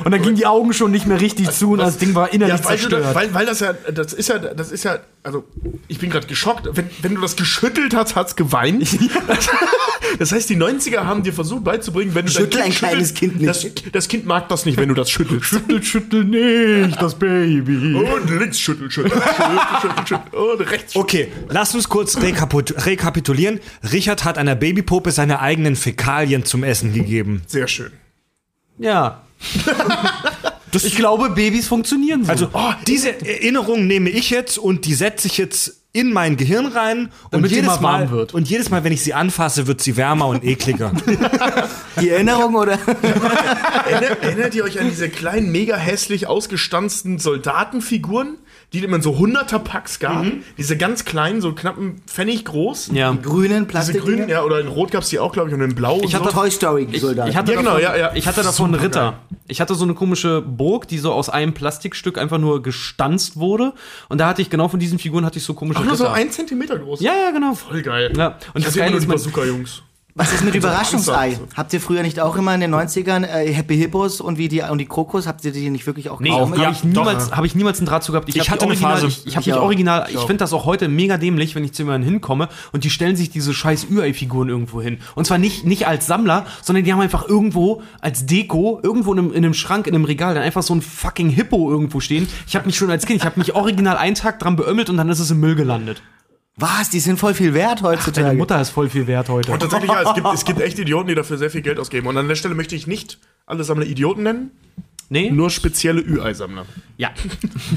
Und 0.03 0.11
dann 0.11 0.21
gingen 0.21 0.35
die 0.35 0.45
Augen 0.45 0.73
schon 0.73 0.91
nicht 0.91 1.07
mehr 1.07 1.19
richtig 1.19 1.51
zu 1.51 1.71
und 1.71 1.79
das 1.79 1.97
Ding 1.97 2.15
war 2.15 2.33
innerlich 2.33 2.59
Ja, 2.59 2.65
weil, 2.65 2.77
zerstört. 2.77 3.15
weil, 3.15 3.33
weil 3.33 3.45
das 3.45 3.59
ja, 3.59 3.73
das 3.73 4.13
ist 4.13 4.29
ja, 4.29 4.39
das 4.39 4.71
ist 4.71 4.83
ja, 4.83 4.99
also 5.23 5.43
ich 5.87 5.99
bin 5.99 6.09
gerade 6.09 6.27
geschockt. 6.27 6.67
Wenn, 6.73 6.89
wenn 7.01 7.15
du 7.15 7.21
das 7.21 7.35
geschüttelt 7.35 7.95
hast, 7.95 8.15
hat's 8.15 8.35
geweint. 8.35 8.83
Das 10.19 10.31
heißt, 10.31 10.49
die 10.49 10.57
90er 10.57 11.05
haben 11.05 11.23
dir 11.23 11.33
versucht 11.33 11.63
beizubringen, 11.63 12.13
wenn 12.13 12.25
du 12.25 12.31
Schüttel 12.31 12.61
ein 12.61 12.71
kleines 12.71 13.13
Kind 13.13 13.37
nicht. 13.37 13.49
Das, 13.49 13.65
das 13.91 14.07
Kind 14.07 14.25
mag 14.25 14.47
das 14.49 14.65
nicht, 14.65 14.77
wenn 14.77 14.89
du 14.89 14.93
das 14.93 15.09
schüttelst. 15.09 15.45
Schüttel, 15.45 15.81
schüttel 15.81 16.23
nicht, 16.23 17.01
das 17.01 17.15
Baby. 17.15 17.95
Und 17.95 18.29
links 18.29 18.59
schüttel, 18.59 18.91
schüttel, 18.91 19.11
schüttel, 19.11 19.59
schüttel, 19.81 20.07
schüttel. 20.07 20.39
Und 20.39 20.61
rechts 20.69 20.93
schüttel. 20.93 21.01
Okay, 21.01 21.31
lass 21.49 21.73
uns 21.73 21.89
kurz 21.89 22.17
rekapitulieren. 22.21 23.59
Richard 23.91 24.23
hat 24.23 24.37
einer 24.37 24.55
Babypuppe 24.55 25.11
seine 25.11 25.39
eigenen 25.39 25.75
Fäkalien 25.75 26.45
zum 26.45 26.63
Essen 26.63 26.93
gegeben. 26.93 27.22
Sehr 27.47 27.67
schön. 27.67 27.91
Ja. 28.77 29.21
ich 30.73 30.95
glaube, 30.95 31.29
Babys 31.29 31.67
funktionieren 31.67 32.25
so. 32.25 32.31
Also 32.31 32.51
diese 32.87 33.25
Erinnerung 33.25 33.87
nehme 33.87 34.09
ich 34.09 34.29
jetzt 34.29 34.57
und 34.57 34.85
die 34.85 34.93
setze 34.93 35.27
ich 35.27 35.37
jetzt 35.37 35.83
in 35.95 36.11
mein 36.11 36.37
Gehirn 36.37 36.65
rein 36.65 37.11
und 37.25 37.33
Damit 37.33 37.51
sie 37.51 37.57
jedes 37.57 37.79
mal 37.79 37.83
warm 37.83 38.01
Mal 38.01 38.09
wird. 38.11 38.33
und 38.33 38.49
jedes 38.49 38.71
Mal, 38.71 38.83
wenn 38.83 38.91
ich 38.91 39.03
sie 39.03 39.13
anfasse, 39.13 39.67
wird 39.67 39.79
sie 39.79 39.95
wärmer 39.95 40.27
und 40.27 40.43
ekliger. 40.43 40.91
Die 42.01 42.09
Erinnerung 42.09 42.55
oder? 42.55 42.79
Erinner, 43.87 44.17
erinnert 44.23 44.55
ihr 44.55 44.63
euch 44.63 44.79
an 44.79 44.89
diese 44.89 45.09
kleinen, 45.09 45.51
mega 45.51 45.77
hässlich 45.77 46.25
ausgestanzten 46.25 47.19
Soldatenfiguren, 47.19 48.37
die 48.73 48.79
es 48.79 48.83
immer 48.83 48.95
in 48.97 49.01
so 49.01 49.11
100er 49.11 49.59
Packs 49.59 49.99
gab? 49.99 50.25
Diese 50.57 50.75
ganz 50.77 51.05
kleinen, 51.05 51.41
so 51.41 51.53
knappen 51.53 52.01
Pfennig 52.07 52.43
groß. 52.45 52.89
ja. 52.93 53.11
Grünen 53.21 53.49
Diese 53.49 53.65
Plastik. 53.65 54.01
grünen, 54.01 54.27
ja, 54.29 54.43
oder 54.43 54.59
in 54.59 54.67
Rot 54.67 54.91
gab's 54.91 55.09
die 55.09 55.19
auch, 55.19 55.31
glaube 55.31 55.49
ich, 55.49 55.55
und 55.55 55.61
in 55.61 55.75
Blau. 55.75 56.01
Ich 56.03 56.15
hatte 56.15 56.25
so. 56.25 56.31
Toy 56.31 56.49
Story 56.51 56.87
Ich, 56.91 57.01
Soldaten. 57.01 57.29
ich 57.29 57.35
hatte 57.37 57.51
Ja, 57.53 57.57
genau, 57.59 57.71
davon, 57.77 57.83
ja, 57.83 57.95
ja. 57.97 58.11
Ich 58.15 58.27
hatte 58.27 58.41
davon 58.43 58.73
einen 58.73 58.81
Supergeil. 58.81 59.03
Ritter. 59.07 59.19
Ich 59.47 59.61
hatte 59.61 59.75
so 59.75 59.83
eine 59.83 59.93
komische 59.93 60.41
Burg, 60.41 60.87
die 60.87 60.97
so 60.97 61.11
aus 61.13 61.29
einem 61.29 61.53
Plastikstück 61.53 62.17
einfach 62.17 62.37
nur 62.39 62.63
gestanzt 62.63 63.35
wurde. 63.37 63.73
Und 64.09 64.17
da 64.19 64.27
hatte 64.27 64.41
ich 64.41 64.49
genau 64.49 64.67
von 64.69 64.79
diesen 64.79 64.97
Figuren 64.99 65.25
hatte 65.25 65.37
ich 65.37 65.43
so 65.45 65.53
komische 65.53 65.79
Ach, 65.81 65.85
nur 65.85 65.95
so 65.95 66.07
ein 66.07 66.31
Zentimeter 66.31 66.79
groß. 66.79 67.01
ja, 67.01 67.11
ja, 67.13 67.31
genau. 67.31 67.53
Voll 67.53 67.81
geil. 67.81 68.13
Ja. 68.17 68.27
Und 68.27 68.33
Und 68.55 68.65
das 68.65 68.73
das 68.73 68.75
Geile 68.75 68.97
ist 68.97 69.07
man- 69.07 69.17
Bazooka-Jungs. 69.17 69.83
Was 70.15 70.31
ist 70.31 70.43
mit 70.43 70.53
Überraschungsei? 70.53 71.29
Panzer. 71.31 71.47
Habt 71.57 71.73
ihr 71.73 71.81
früher 71.81 72.03
nicht 72.03 72.19
auch 72.19 72.35
immer 72.35 72.53
in 72.53 72.61
den 72.61 72.73
90ern 72.75 73.23
äh, 73.25 73.51
Happy 73.51 73.75
Hippos 73.77 74.21
und 74.21 74.37
wie 74.37 74.47
die 74.47 74.61
und 74.61 74.77
die 74.77 74.85
Kokos, 74.85 75.25
habt 75.25 75.43
ihr 75.43 75.51
die 75.51 75.71
nicht 75.71 75.87
wirklich 75.87 76.09
auch 76.11 76.19
Nee, 76.19 76.29
gekauft? 76.29 76.55
habe 76.59 76.71
ich, 76.71 76.83
niemals- 76.83 77.31
hab 77.31 77.43
ich 77.45 77.55
niemals 77.55 77.79
einen 77.79 77.87
Draht 77.87 78.03
zu 78.03 78.11
gehabt. 78.11 78.29
Ich 78.29 78.39
hab 78.39 78.47
hatte 78.49 78.65
die 78.65 78.71
eine 78.73 78.79
Phase. 78.79 79.05
Original, 79.05 79.09
Ich, 79.09 79.25
ich 79.27 79.35
habe 79.35 79.41
Ich 79.41 79.47
mich 79.47 79.55
original, 79.55 80.07
ich 80.11 80.19
finde 80.19 80.37
das 80.37 80.53
auch 80.53 80.65
heute 80.65 80.87
mega 80.87 81.17
dämlich, 81.17 81.55
wenn 81.55 81.63
ich 81.63 81.73
zu 81.73 81.81
jemandem 81.81 82.07
hinkomme 82.11 82.47
und 82.73 82.83
die 82.83 82.91
stellen 82.91 83.15
sich 83.15 83.31
diese 83.31 83.55
scheiß 83.55 83.87
Ü-Ei-Figuren 83.89 84.49
irgendwo 84.49 84.81
hin. 84.83 84.99
Und 85.15 85.25
zwar 85.25 85.39
nicht, 85.39 85.65
nicht 85.65 85.87
als 85.87 86.05
Sammler, 86.05 86.45
sondern 86.61 86.83
die 86.85 86.93
haben 86.93 87.01
einfach 87.01 87.27
irgendwo 87.27 87.81
als 87.99 88.27
Deko, 88.27 88.79
irgendwo 88.83 89.13
in 89.13 89.19
einem, 89.19 89.29
in 89.31 89.37
einem 89.37 89.55
Schrank, 89.55 89.87
in 89.87 89.95
einem 89.95 90.05
Regal, 90.05 90.35
dann 90.35 90.43
einfach 90.43 90.61
so 90.61 90.75
ein 90.75 90.83
fucking 90.83 91.29
Hippo 91.29 91.71
irgendwo 91.71 91.99
stehen. 92.01 92.27
Ich 92.47 92.55
habe 92.55 92.67
mich 92.67 92.77
schon 92.77 92.91
als 92.91 93.07
Kind, 93.07 93.21
ich 93.21 93.25
habe 93.25 93.39
mich 93.39 93.55
original 93.55 93.97
einen 93.97 94.13
Tag 94.15 94.37
dran 94.39 94.57
beömmelt 94.57 94.91
und 94.91 94.97
dann 94.97 95.09
ist 95.09 95.19
es 95.19 95.31
im 95.31 95.39
Müll 95.39 95.55
gelandet. 95.55 96.03
Was? 96.57 96.89
Die 96.89 96.99
sind 96.99 97.19
voll 97.19 97.33
viel 97.33 97.53
wert 97.53 97.81
heutzutage. 97.81 98.27
Deine 98.27 98.37
Mutter 98.37 98.61
ist 98.61 98.69
voll 98.69 98.89
viel 98.89 99.07
wert 99.07 99.27
heute. 99.29 99.51
Und 99.51 99.59
tatsächlich, 99.59 99.89
ja, 99.91 100.01
es 100.03 100.13
gibt, 100.13 100.27
es 100.33 100.45
gibt 100.45 100.61
echt 100.61 100.77
Idioten, 100.77 101.07
die 101.07 101.15
dafür 101.15 101.37
sehr 101.37 101.49
viel 101.49 101.61
Geld 101.61 101.79
ausgeben. 101.79 102.07
Und 102.07 102.17
an 102.17 102.27
der 102.27 102.35
Stelle 102.35 102.53
möchte 102.53 102.75
ich 102.75 102.85
nicht 102.85 103.17
alle 103.45 103.63
Sammler 103.63 103.85
Idioten 103.87 104.23
nennen, 104.23 104.51
Nee? 105.09 105.29
nur 105.31 105.49
spezielle 105.49 106.01
Ü-Ei-Sammler. 106.01 106.65
Ja. 106.97 107.09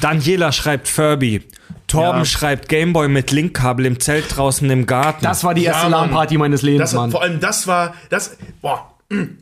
Daniela 0.00 0.52
schreibt 0.52 0.88
Furby. 0.88 1.42
Torben 1.86 2.20
Ja. 2.20 2.24
schreibt 2.24 2.68
Gameboy 2.68 3.08
mit 3.08 3.30
Linkkabel 3.30 3.86
im 3.86 4.00
Zelt 4.00 4.36
draußen 4.36 4.68
im 4.70 4.86
Garten. 4.86 5.24
Das 5.24 5.42
war 5.44 5.54
die 5.54 5.64
erste 5.64 5.84
Ja. 5.90 6.00
LAN-Party 6.00 6.36
meines 6.36 6.62
Lebens, 6.62 6.90
Das, 6.90 6.94
Mann. 6.94 7.10
vor 7.10 7.22
allem 7.22 7.40
das 7.40 7.66
war, 7.66 7.94
das, 8.10 8.36
boah, 8.60 8.92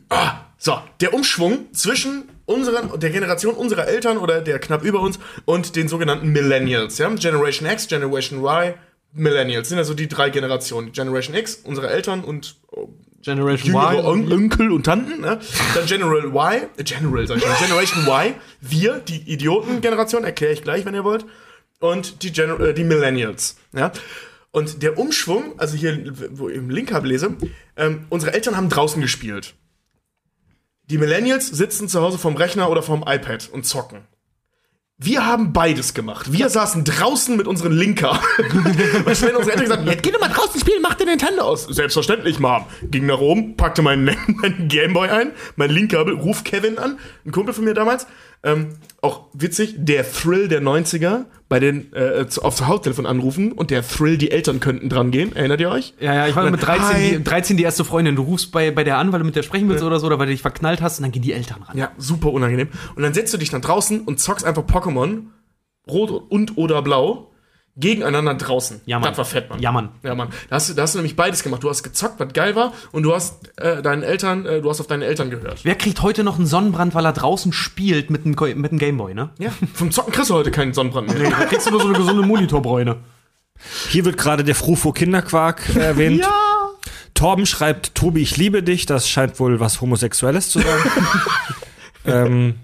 ah, 0.09 0.33
so, 0.57 0.77
der 1.01 1.13
Umschwung 1.13 1.65
zwischen 1.73 2.23
unseren, 2.45 2.99
der 2.99 3.09
Generation 3.09 3.55
unserer 3.55 3.87
Eltern 3.87 4.17
oder 4.17 4.41
der 4.41 4.59
knapp 4.59 4.83
über 4.83 4.99
uns 5.01 5.19
und 5.45 5.75
den 5.75 5.87
sogenannten 5.87 6.29
Millennials, 6.29 6.97
ja, 6.99 7.09
Generation 7.09 7.67
X, 7.69 7.87
Generation 7.87 8.39
Y, 8.43 8.73
Millennials, 9.15 9.69
sind 9.69 9.77
also 9.77 9.93
die 9.93 10.07
drei 10.07 10.29
Generationen. 10.29 10.91
Generation 10.91 11.35
X, 11.35 11.61
unsere 11.63 11.89
Eltern 11.89 12.23
und 12.23 12.57
oh, 12.71 12.89
Generation 13.21 13.73
jüngere 13.73 13.99
Y. 13.99 14.05
On 14.05 14.31
Onkel 14.31 14.71
und 14.71 14.83
Tanten, 14.83 15.21
ne? 15.21 15.39
Dann 15.73 15.85
General 15.85 16.25
Y, 16.25 16.69
äh, 16.77 16.83
General 16.83 17.27
sag 17.27 17.37
ich 17.37 17.43
schon, 17.43 17.67
Generation 17.67 18.03
Y, 18.03 18.33
wir, 18.61 18.99
die 18.99 19.21
Idioten-Generation, 19.31 20.23
erkläre 20.23 20.53
ich 20.53 20.61
gleich, 20.61 20.85
wenn 20.85 20.93
ihr 20.93 21.03
wollt, 21.03 21.25
und 21.79 22.23
die, 22.23 22.31
Gener 22.31 22.59
äh, 22.59 22.73
die 22.73 22.83
Millennials, 22.83 23.57
ja. 23.73 23.91
Und 24.51 24.83
der 24.83 24.97
Umschwung, 24.97 25.59
also 25.59 25.75
hier, 25.75 26.13
wo 26.31 26.47
ich 26.47 26.55
im 26.55 26.69
Link 26.69 26.93
habe 26.93 27.07
lese, 27.07 27.35
ähm, 27.75 28.05
unsere 28.09 28.33
Eltern 28.33 28.55
haben 28.55 28.69
draußen 28.69 29.01
gespielt. 29.01 29.53
Die 30.85 30.97
Millennials 30.97 31.47
sitzen 31.47 31.89
zu 31.89 32.01
Hause 32.01 32.17
vom 32.17 32.35
Rechner 32.37 32.69
oder 32.69 32.81
vom 32.81 33.03
iPad 33.05 33.49
und 33.51 33.65
zocken. 33.65 34.01
Wir 34.97 35.25
haben 35.25 35.51
beides 35.51 35.93
gemacht. 35.93 36.31
Wir 36.31 36.47
saßen 36.47 36.85
draußen 36.85 37.35
mit 37.35 37.47
unseren 37.47 37.73
Linker. 37.73 38.17
Du, 38.37 38.63
wenn 38.63 39.35
unsere 39.35 39.51
Eltern 39.51 39.65
gesagt 39.65 39.85
jetzt 39.87 40.03
geh 40.03 40.11
doch 40.11 40.21
mal 40.21 40.29
draußen 40.29 40.57
spielen, 40.57 40.81
mach 40.81 40.93
den 40.93 41.07
Nintendo 41.07 41.41
aus. 41.41 41.63
Selbstverständlich, 41.65 42.39
Mom. 42.39 42.65
Ging 42.91 43.05
nach 43.05 43.19
oben, 43.19 43.57
packte 43.57 43.81
meinen, 43.81 44.05
meinen 44.27 44.69
Gameboy 44.69 45.09
ein, 45.09 45.31
mein 45.57 45.69
Linkkabel, 45.69 46.13
ruf 46.13 46.45
Kevin 46.45 46.77
an, 46.77 46.97
ein 47.25 47.33
Kumpel 47.33 47.53
von 47.53 47.65
mir 47.65 47.73
damals. 47.73 48.07
Ähm, 48.43 48.75
auch 49.01 49.25
witzig, 49.33 49.75
der 49.77 50.09
Thrill 50.09 50.47
der 50.47 50.61
90er, 50.61 51.25
bei 51.49 51.59
den, 51.59 51.93
äh, 51.93 52.27
zu- 52.27 52.41
aufs 52.43 52.65
Haustelefon 52.65 53.05
anrufen 53.05 53.51
und 53.51 53.69
der 53.71 53.87
Thrill, 53.87 54.17
die 54.17 54.31
Eltern 54.31 54.59
könnten 54.59 54.89
dran 54.89 55.11
gehen. 55.11 55.35
Erinnert 55.35 55.61
ihr 55.61 55.69
euch? 55.69 55.93
Ja, 55.99 56.13
ja, 56.13 56.27
ich 56.27 56.35
war 56.35 56.49
mit 56.49 56.61
13, 56.61 56.83
Hi. 56.85 57.17
die, 57.17 57.23
13 57.23 57.57
die 57.57 57.63
erste 57.63 57.83
Freundin. 57.85 58.15
Du 58.15 58.23
rufst 58.23 58.51
bei, 58.51 58.71
bei 58.71 58.83
der 58.83 58.97
an, 58.97 59.11
weil 59.11 59.19
du 59.19 59.25
mit 59.25 59.35
der 59.35 59.43
sprechen 59.43 59.69
willst 59.69 59.83
oder 59.83 59.99
so, 59.99 60.07
oder 60.07 60.17
weil 60.19 60.25
du 60.27 60.31
dich 60.31 60.41
verknallt 60.41 60.81
hast 60.81 60.99
und 60.99 61.03
dann 61.03 61.11
gehen 61.11 61.21
die 61.21 61.33
Eltern 61.33 61.61
ran. 61.63 61.77
Ja, 61.77 61.91
super 61.97 62.31
unangenehm. 62.31 62.69
Und 62.95 63.03
dann 63.03 63.13
setzt 63.13 63.33
du 63.33 63.37
dich 63.37 63.49
dann 63.49 63.61
draußen 63.61 64.01
und 64.01 64.19
zockst 64.19 64.45
einfach 64.45 64.63
Pokémon, 64.63 65.25
rot 65.87 66.09
und 66.29 66.57
oder 66.57 66.81
blau, 66.81 67.31
gegeneinander 67.77 68.35
draußen. 68.35 68.81
Ja, 68.85 68.99
Mann. 68.99 69.09
Das 69.09 69.17
war 69.17 69.25
fett, 69.25 69.49
Mann. 69.49 69.59
Ja, 69.59 69.71
Mann. 69.71 69.89
Ja, 70.03 70.15
Mann. 70.15 70.29
Da 70.49 70.55
hast, 70.55 70.69
du, 70.69 70.73
da 70.73 70.83
hast 70.83 70.95
du 70.95 70.99
nämlich 70.99 71.15
beides 71.15 71.43
gemacht. 71.43 71.63
Du 71.63 71.69
hast 71.69 71.83
gezockt, 71.83 72.19
was 72.19 72.31
geil 72.33 72.55
war, 72.55 72.73
und 72.91 73.03
du 73.03 73.13
hast 73.13 73.57
äh, 73.57 73.81
deinen 73.81 74.03
Eltern, 74.03 74.45
äh, 74.45 74.61
du 74.61 74.69
hast 74.69 74.79
auf 74.79 74.87
deine 74.87 75.05
Eltern 75.05 75.29
gehört. 75.29 75.59
Wer 75.63 75.75
kriegt 75.75 76.01
heute 76.01 76.23
noch 76.23 76.37
einen 76.37 76.47
Sonnenbrand, 76.47 76.95
weil 76.95 77.05
er 77.05 77.13
draußen 77.13 77.51
spielt 77.53 78.09
mit 78.09 78.25
einem, 78.25 78.35
mit 78.59 78.71
einem 78.71 78.79
Gameboy, 78.79 79.13
ne? 79.13 79.29
Ja. 79.39 79.51
Vom 79.73 79.91
Zocken 79.91 80.13
kriegst 80.13 80.29
du 80.29 80.35
heute 80.35 80.51
keinen 80.51 80.73
Sonnenbrand 80.73 81.17
mehr. 81.17 81.29
Da 81.29 81.45
kriegst 81.45 81.67
du 81.67 81.71
nur 81.71 81.81
so 81.81 81.87
eine 81.87 81.97
gesunde 81.97 82.25
Monitorbräune. 82.25 82.97
Hier 83.89 84.05
wird 84.05 84.17
gerade 84.17 84.43
der 84.43 84.55
Frufo 84.55 84.91
Kinderquark 84.91 85.75
äh, 85.75 85.79
erwähnt. 85.79 86.21
Ja! 86.21 86.31
Torben 87.13 87.45
schreibt, 87.45 87.95
Tobi, 87.95 88.21
ich 88.21 88.35
liebe 88.37 88.61
dich. 88.63 88.85
Das 88.85 89.09
scheint 89.09 89.39
wohl 89.39 89.59
was 89.59 89.79
Homosexuelles 89.81 90.49
zu 90.49 90.59
sein. 90.59 90.79
ähm, 92.05 92.55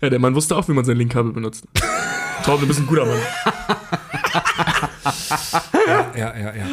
Ja, 0.00 0.10
der 0.10 0.18
Mann 0.18 0.34
wusste 0.34 0.56
auch, 0.56 0.68
wie 0.68 0.72
man 0.72 0.84
sein 0.84 0.96
Linkkabel 0.96 1.32
benutzt. 1.32 1.64
Torben, 2.44 2.62
du 2.62 2.66
bist 2.68 2.80
ein 2.80 2.86
guter 2.86 3.04
Mann. 3.04 3.18
Ja, 6.16 6.36
ja, 6.36 6.54
ja. 6.54 6.66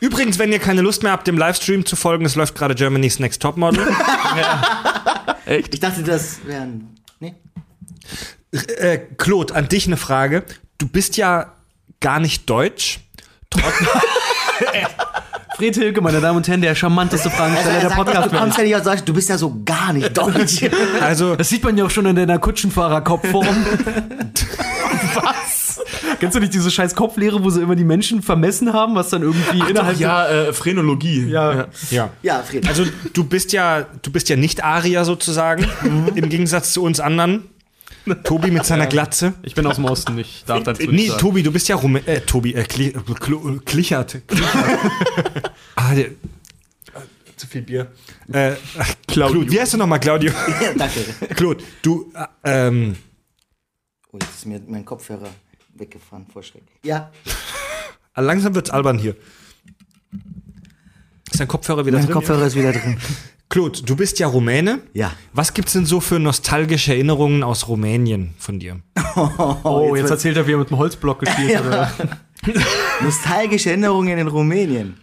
Übrigens, 0.00 0.38
wenn 0.38 0.52
ihr 0.52 0.58
keine 0.58 0.82
Lust 0.82 1.02
mehr 1.02 1.12
habt, 1.12 1.26
dem 1.26 1.38
Livestream 1.38 1.86
zu 1.86 1.96
folgen, 1.96 2.24
es 2.26 2.34
läuft 2.34 2.54
gerade 2.54 2.74
Germany's 2.74 3.18
Next 3.18 3.40
Topmodel. 3.42 3.86
Ich 5.46 5.78
dachte, 5.78 6.02
das 6.02 6.38
wären. 6.46 6.96
Nee? 7.20 7.34
äh, 8.78 8.96
Claude, 9.18 9.54
an 9.54 9.68
dich 9.68 9.86
eine 9.86 9.98
Frage. 9.98 10.42
Du 10.78 10.88
bist 10.88 11.18
ja 11.18 11.52
gar 12.00 12.18
nicht 12.18 12.48
deutsch. 12.48 13.00
Fred 15.56 15.74
Hilke, 15.76 16.00
meine 16.00 16.20
Damen 16.20 16.38
und 16.38 16.48
Herren, 16.48 16.62
der 16.62 16.74
charmanteste 16.74 17.30
Fragensteller 17.30 17.78
der 17.80 17.88
Sag 17.90 17.98
mal, 17.98 18.04
Podcast. 18.04 18.32
du 18.32 18.38
kommst 18.38 18.58
ja 18.58 18.64
nicht 18.64 18.74
aus 18.74 18.82
Deutschland, 18.82 19.08
du 19.08 19.12
bist 19.14 19.28
ja 19.28 19.38
so 19.38 19.60
gar 19.64 19.92
nicht 19.92 20.16
deutsch. 20.16 20.62
Also, 21.00 21.36
Das 21.36 21.48
sieht 21.48 21.62
man 21.62 21.76
ja 21.76 21.84
auch 21.84 21.90
schon 21.90 22.06
in 22.06 22.16
deiner 22.16 22.38
Kutschenfahrerkopfform. 22.38 23.46
was? 25.14 25.43
Kennst 26.18 26.36
du 26.36 26.40
nicht 26.40 26.54
diese 26.54 26.70
scheiß 26.70 26.94
Kopflehre, 26.94 27.42
wo 27.42 27.50
sie 27.50 27.62
immer 27.62 27.76
die 27.76 27.84
Menschen 27.84 28.22
vermessen 28.22 28.72
haben, 28.72 28.94
was 28.94 29.10
dann 29.10 29.22
irgendwie 29.22 29.58
innerhalb 29.70 29.98
Ja, 29.98 30.26
äh, 30.26 30.52
Phrenologie. 30.52 31.26
Ja. 31.28 31.68
ja. 31.90 32.10
ja, 32.22 32.42
Fred. 32.42 32.66
Also, 32.68 32.84
du 33.12 33.24
bist 33.24 33.52
ja, 33.52 33.86
du 34.02 34.10
bist 34.10 34.28
ja 34.28 34.36
nicht 34.36 34.64
Arier 34.64 35.04
sozusagen, 35.04 35.66
im 36.14 36.28
Gegensatz 36.28 36.72
zu 36.72 36.82
uns 36.82 37.00
anderen. 37.00 37.44
Tobi 38.22 38.50
mit 38.50 38.66
seiner 38.66 38.86
Glatze. 38.86 39.32
Ich 39.42 39.54
bin 39.54 39.66
aus 39.66 39.76
dem 39.76 39.86
Osten, 39.86 40.18
ich 40.18 40.44
darf 40.46 40.62
dazu 40.62 40.90
Nee, 40.90 41.08
sagen. 41.08 41.20
Tobi, 41.20 41.42
du 41.42 41.50
bist 41.50 41.68
ja 41.68 41.76
Rume 41.76 42.06
äh, 42.06 42.20
Tobi, 42.20 42.52
äh, 42.52 42.64
Kli 42.64 42.92
Klo 43.18 43.60
Klichert. 43.64 44.20
Klichert. 44.26 44.54
ah, 45.76 45.94
der, 45.94 46.08
zu 47.36 47.46
viel 47.46 47.62
Bier. 47.62 47.90
Äh, 48.30 48.52
Claudio. 49.06 49.40
Claudio. 49.40 49.52
Wie 49.52 49.60
heißt 49.60 49.72
du 49.72 49.78
nochmal, 49.78 50.00
Claudio? 50.00 50.32
Ja, 50.62 50.74
danke. 50.76 51.00
Claude, 51.34 51.64
du, 51.80 52.12
äh, 52.42 52.66
ähm, 52.68 52.96
Oh, 54.12 54.18
jetzt 54.20 54.36
ist 54.36 54.46
mir 54.46 54.60
mein 54.68 54.84
Kopfhörer 54.84 55.28
weggefahren, 55.74 56.26
vor 56.32 56.42
Schreck. 56.42 56.64
Ja, 56.82 57.10
langsam 58.16 58.54
wird's 58.54 58.70
albern 58.70 58.98
hier. 58.98 59.16
Ist 61.30 61.40
dein 61.40 61.48
Kopfhörer 61.48 61.84
wieder 61.84 61.96
mein 61.98 62.06
drin? 62.06 62.14
Kopfhörer 62.14 62.46
ist 62.46 62.54
wieder 62.54 62.72
drin. 62.72 62.98
Claude, 63.48 63.82
du 63.82 63.96
bist 63.96 64.18
ja 64.18 64.26
Rumäne. 64.26 64.80
Ja. 64.94 65.12
Was 65.32 65.54
gibt's 65.54 65.74
denn 65.74 65.86
so 65.86 66.00
für 66.00 66.18
nostalgische 66.18 66.92
Erinnerungen 66.92 67.42
aus 67.42 67.68
Rumänien 67.68 68.34
von 68.38 68.58
dir? 68.58 68.80
Oh, 69.62 69.94
jetzt, 69.94 70.10
erzählt 70.10 70.36
er, 70.36 70.44
wie 70.48 70.54
er 70.54 70.58
mit 70.58 70.70
dem 70.70 70.78
Holzblock 70.78 71.20
gespielt 71.20 71.56
hat. 71.56 72.18
Nostalgische 73.00 73.68
Erinnerungen 73.68 74.18
in 74.18 74.26
Rumänien. 74.26 74.96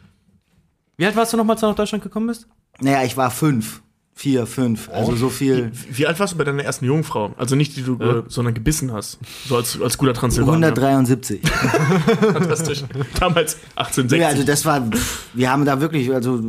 Wie 0.98 1.06
alt 1.06 1.16
warst 1.16 1.32
du 1.32 1.38
nochmal, 1.38 1.54
als 1.54 1.62
du 1.62 1.68
nach 1.68 1.76
Deutschland 1.76 2.04
gekommen 2.04 2.28
bist? 2.28 2.46
Naja, 2.82 3.04
ich 3.06 3.16
war 3.16 3.32
fünf. 3.32 3.82
Vier, 4.14 4.46
fünf. 4.46 4.90
Also 4.90 5.16
so 5.16 5.30
viel. 5.30 5.72
Wie 5.90 6.06
alt 6.06 6.20
warst 6.20 6.34
du 6.34 6.38
bei 6.38 6.44
deiner 6.44 6.64
ersten 6.64 6.86
Jungfrau? 6.86 7.34
Also 7.38 7.56
nicht 7.56 7.76
die 7.76 7.82
du, 7.82 7.98
äh, 7.98 8.24
sondern 8.28 8.54
gebissen 8.54 8.94
hast. 8.94 9.18
So 9.48 9.56
als, 9.56 9.82
als 9.82 9.98
guter 9.98 10.14
Transsilvaner. 10.14 10.68
173. 10.68 11.42
Fantastisch. 11.48 12.84
Damals 13.20 13.58
1860. 13.76 14.20
Ja, 14.20 14.28
also 14.28 14.44
das 14.44 14.66
war, 14.66 14.88
wir 15.34 15.50
haben 15.50 15.66
da 15.66 15.82
wirklich, 15.82 16.12
also 16.14 16.40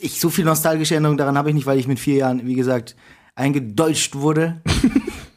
ich 0.00 0.20
so 0.20 0.30
viel 0.30 0.44
nostalgische 0.44 0.94
Erinnerungen 0.94 1.18
daran 1.18 1.36
habe 1.36 1.50
ich 1.50 1.54
nicht, 1.54 1.66
weil 1.66 1.78
ich 1.78 1.88
mit 1.88 1.98
vier 1.98 2.16
Jahren, 2.16 2.46
wie 2.46 2.54
gesagt, 2.54 2.96
eingedeutscht 3.34 4.14
wurde. 4.14 4.62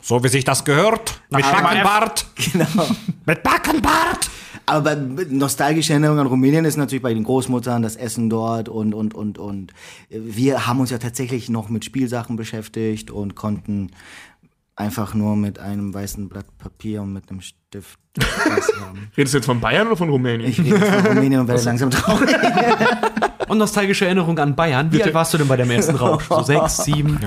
So 0.01 0.23
wie 0.23 0.29
sich 0.29 0.45
das 0.45 0.63
gehört. 0.63 1.19
Mit 1.29 1.41
Backenbart. 1.41 2.25
Genau. 2.53 2.88
Mit 3.25 3.43
Backenbart. 3.43 4.29
Aber 4.69 4.95
bei 4.95 5.26
nostalgische 5.30 5.94
Erinnerungen 5.94 6.19
an 6.19 6.27
Rumänien 6.27 6.65
ist 6.65 6.76
natürlich 6.76 7.02
bei 7.02 7.14
den 7.14 7.23
Großmuttern, 7.23 7.81
das 7.81 7.95
Essen 7.95 8.30
dort 8.30 8.68
und, 8.68 8.94
und, 8.94 9.15
und, 9.15 9.38
und. 9.38 9.73
Wir 10.10 10.68
haben 10.68 10.81
uns 10.81 10.89
ja 10.89 10.98
tatsächlich 10.98 11.49
noch 11.49 11.69
mit 11.69 11.85
Spielsachen 11.85 12.35
beschäftigt 12.35 13.10
und 13.10 13.34
konnten 13.34 13.91
einfach 14.76 15.14
nur 15.14 15.38
mit 15.38 15.57
einem 15.57 15.94
weißen 15.94 16.27
Blatt 16.27 16.45
Papier 16.57 17.02
und 17.02 17.14
mit 17.14 17.31
einem 17.31 17.39
Stift 17.39 17.98
was 18.18 18.68
haben. 18.81 19.10
Redest 19.15 19.34
du 19.34 19.38
jetzt 19.38 19.45
von 19.45 19.61
Bayern 19.61 19.88
oder 19.88 19.95
von 19.95 20.10
Rumänien? 20.10 20.52
Ich 20.52 20.60
rede 20.60 20.76
jetzt 20.76 20.91
von 20.94 21.06
Rumänien 21.07 21.39
und 21.39 21.48
werde 21.48 21.64
langsam 21.64 21.89
traurig. 21.89 22.30
Und 23.48 23.60
nostalgische 23.60 24.03
Erinnerung 24.03 24.38
an 24.38 24.53
Bayern. 24.53 24.91
Wie 24.91 25.02
alt 25.02 25.14
warst 25.14 25.34
du 25.34 25.38
denn 25.38 25.48
bei 25.48 25.56
deinem 25.56 25.72
ersten 25.72 25.95
Rausch? 25.95 26.26
So 26.27 26.44
sechs, 26.44 26.84
sieben? 26.84 27.18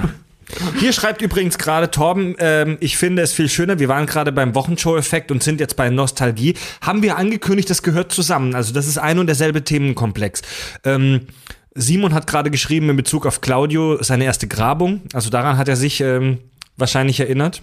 Hier 0.79 0.93
schreibt 0.93 1.23
übrigens 1.23 1.59
gerade 1.59 1.91
Torben, 1.91 2.35
ähm, 2.39 2.77
ich 2.81 2.97
finde 2.97 3.23
es 3.23 3.33
viel 3.33 3.49
schöner, 3.49 3.79
wir 3.79 3.89
waren 3.89 4.07
gerade 4.07 4.33
beim 4.33 4.55
Wochenshow-Effekt 4.55 5.31
und 5.31 5.43
sind 5.43 5.61
jetzt 5.61 5.77
bei 5.77 5.91
Nostalgie. 5.91 6.55
Haben 6.81 7.03
wir 7.03 7.17
angekündigt, 7.17 7.71
das 7.71 7.83
gehört 7.83 8.13
zusammen. 8.13 8.55
Also 8.55 8.73
das 8.73 8.87
ist 8.87 8.99
ein 8.99 9.19
und 9.19 9.27
derselbe 9.27 9.65
Themenkomplex. 9.65 10.43
Ähm, 10.85 11.27
Simon 11.75 12.15
hat 12.15 12.27
gerade 12.27 12.51
geschrieben 12.51 12.91
in 12.91 12.97
Bezug 12.97 13.27
auf 13.27 13.41
Claudio 13.41 14.03
seine 14.03 14.25
erste 14.25 14.49
Grabung. 14.49 15.03
Also 15.13 15.31
daran 15.31 15.57
hat 15.57 15.69
er 15.69 15.77
sich 15.77 16.01
ähm, 16.01 16.39
wahrscheinlich 16.77 17.21
erinnert. 17.21 17.63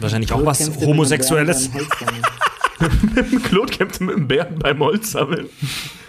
Wahrscheinlich 0.00 0.32
auch 0.32 0.44
was 0.44 0.70
Homosexuelles. 0.80 1.70
Claude 3.44 3.72
kämpfte 3.76 4.04
mit 4.04 4.16
dem 4.16 4.28
Bären 4.28 4.58
beim 4.58 4.80
Holzsammeln. 4.80 5.48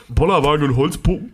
Bollerwagen 0.09 0.67
und 0.69 0.75
Holzpuppen. 0.75 1.33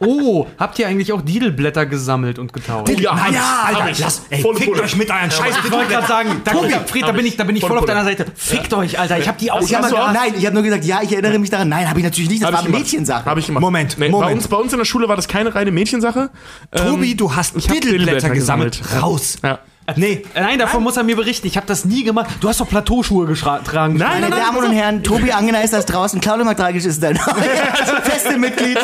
Oh, 0.00 0.46
habt 0.58 0.78
ihr 0.78 0.88
eigentlich 0.88 1.12
auch 1.12 1.22
Didelblätter 1.22 1.86
gesammelt 1.86 2.38
und 2.38 2.52
getauscht? 2.52 2.88
Ja, 2.88 2.94
ich, 2.94 3.00
ja, 3.02 3.12
hab 3.16 3.68
Alter, 3.68 3.90
ich. 3.90 3.98
lass, 3.98 4.22
ey, 4.30 4.42
Voll 4.42 4.56
fickt 4.56 4.70
Pulle. 4.70 4.82
euch 4.82 4.96
mit 4.96 5.10
euren 5.10 5.30
Scheiß. 5.30 5.54
Ich 5.64 5.70
wollte 5.70 5.88
gerade 5.92 6.06
sagen, 6.06 6.40
da, 6.44 6.52
da, 6.52 6.58
Fred, 6.86 7.02
da 7.02 7.12
bin 7.12 7.24
ich. 7.26 7.36
da 7.36 7.44
bin 7.44 7.56
ich 7.56 7.60
Voll 7.62 7.70
voll 7.70 7.78
auf 7.78 7.84
deiner 7.86 8.04
Seite. 8.04 8.26
Fickt 8.34 8.72
euch, 8.74 8.98
Alter. 8.98 9.18
Ich 9.18 9.28
hab 9.28 9.38
die 9.38 9.50
auch 9.50 9.62
Ich 9.62 9.74
habe 9.74 9.88
immer 9.88 9.96
gehabt. 9.96 10.14
nein, 10.14 10.34
ich 10.36 10.44
habe 10.44 10.54
nur 10.54 10.62
gesagt, 10.62 10.84
ja, 10.84 11.00
ich 11.02 11.12
erinnere 11.12 11.38
mich 11.38 11.50
daran. 11.50 11.68
Nein, 11.68 11.88
habe 11.88 11.98
ich 12.00 12.04
natürlich 12.04 12.28
nicht. 12.30 12.42
Das 12.42 12.48
Hab 12.48 12.56
war 12.56 12.62
gemacht. 12.64 12.82
Mädchensache. 12.82 13.24
Hab 13.24 13.38
ich 13.38 13.46
gemacht. 13.46 13.60
Moment, 13.62 13.96
Nee, 13.98 14.06
Bei, 14.06 14.10
Moment. 14.10 14.32
uns, 14.36 14.48
bei 14.48 14.56
uns 14.56 14.72
in 14.72 14.78
der 14.78 14.84
Schule 14.86 15.08
war 15.08 15.16
das 15.16 15.28
keine 15.28 15.54
reine 15.54 15.70
Mädchensache. 15.70 16.30
Tobi, 16.72 17.12
Ähm, 17.12 17.16
du 17.16 17.34
hast 17.34 17.54
Didelblätter 17.54 17.80
Didelblätter 17.80 18.30
gesammelt. 18.30 18.78
gesammelt. 18.82 19.02
Raus. 19.02 19.38
Ja. 19.42 19.58
Nee, 19.94 20.24
Nein, 20.34 20.58
davon 20.58 20.82
muss 20.82 20.96
er 20.96 21.04
mir 21.04 21.14
berichten. 21.14 21.46
Ich 21.46 21.56
habe 21.56 21.66
das 21.66 21.84
nie 21.84 22.02
gemacht. 22.02 22.28
Du 22.40 22.48
hast 22.48 22.60
doch 22.60 22.68
Plateauschuhe 22.68 23.26
getragen. 23.26 23.96
Nein, 23.96 24.20
Meine 24.20 24.30
nein, 24.30 24.40
Damen 24.40 24.58
und 24.58 24.72
Herren, 24.72 25.04
Tobi 25.04 25.30
Angener 25.30 25.62
ist 25.62 25.72
das 25.72 25.86
draußen, 25.86 26.20
Claudio 26.20 26.44
Matragisch 26.44 26.84
ist 26.84 27.00
dein 27.02 27.16
feste 28.02 28.36
Mitglied 28.36 28.78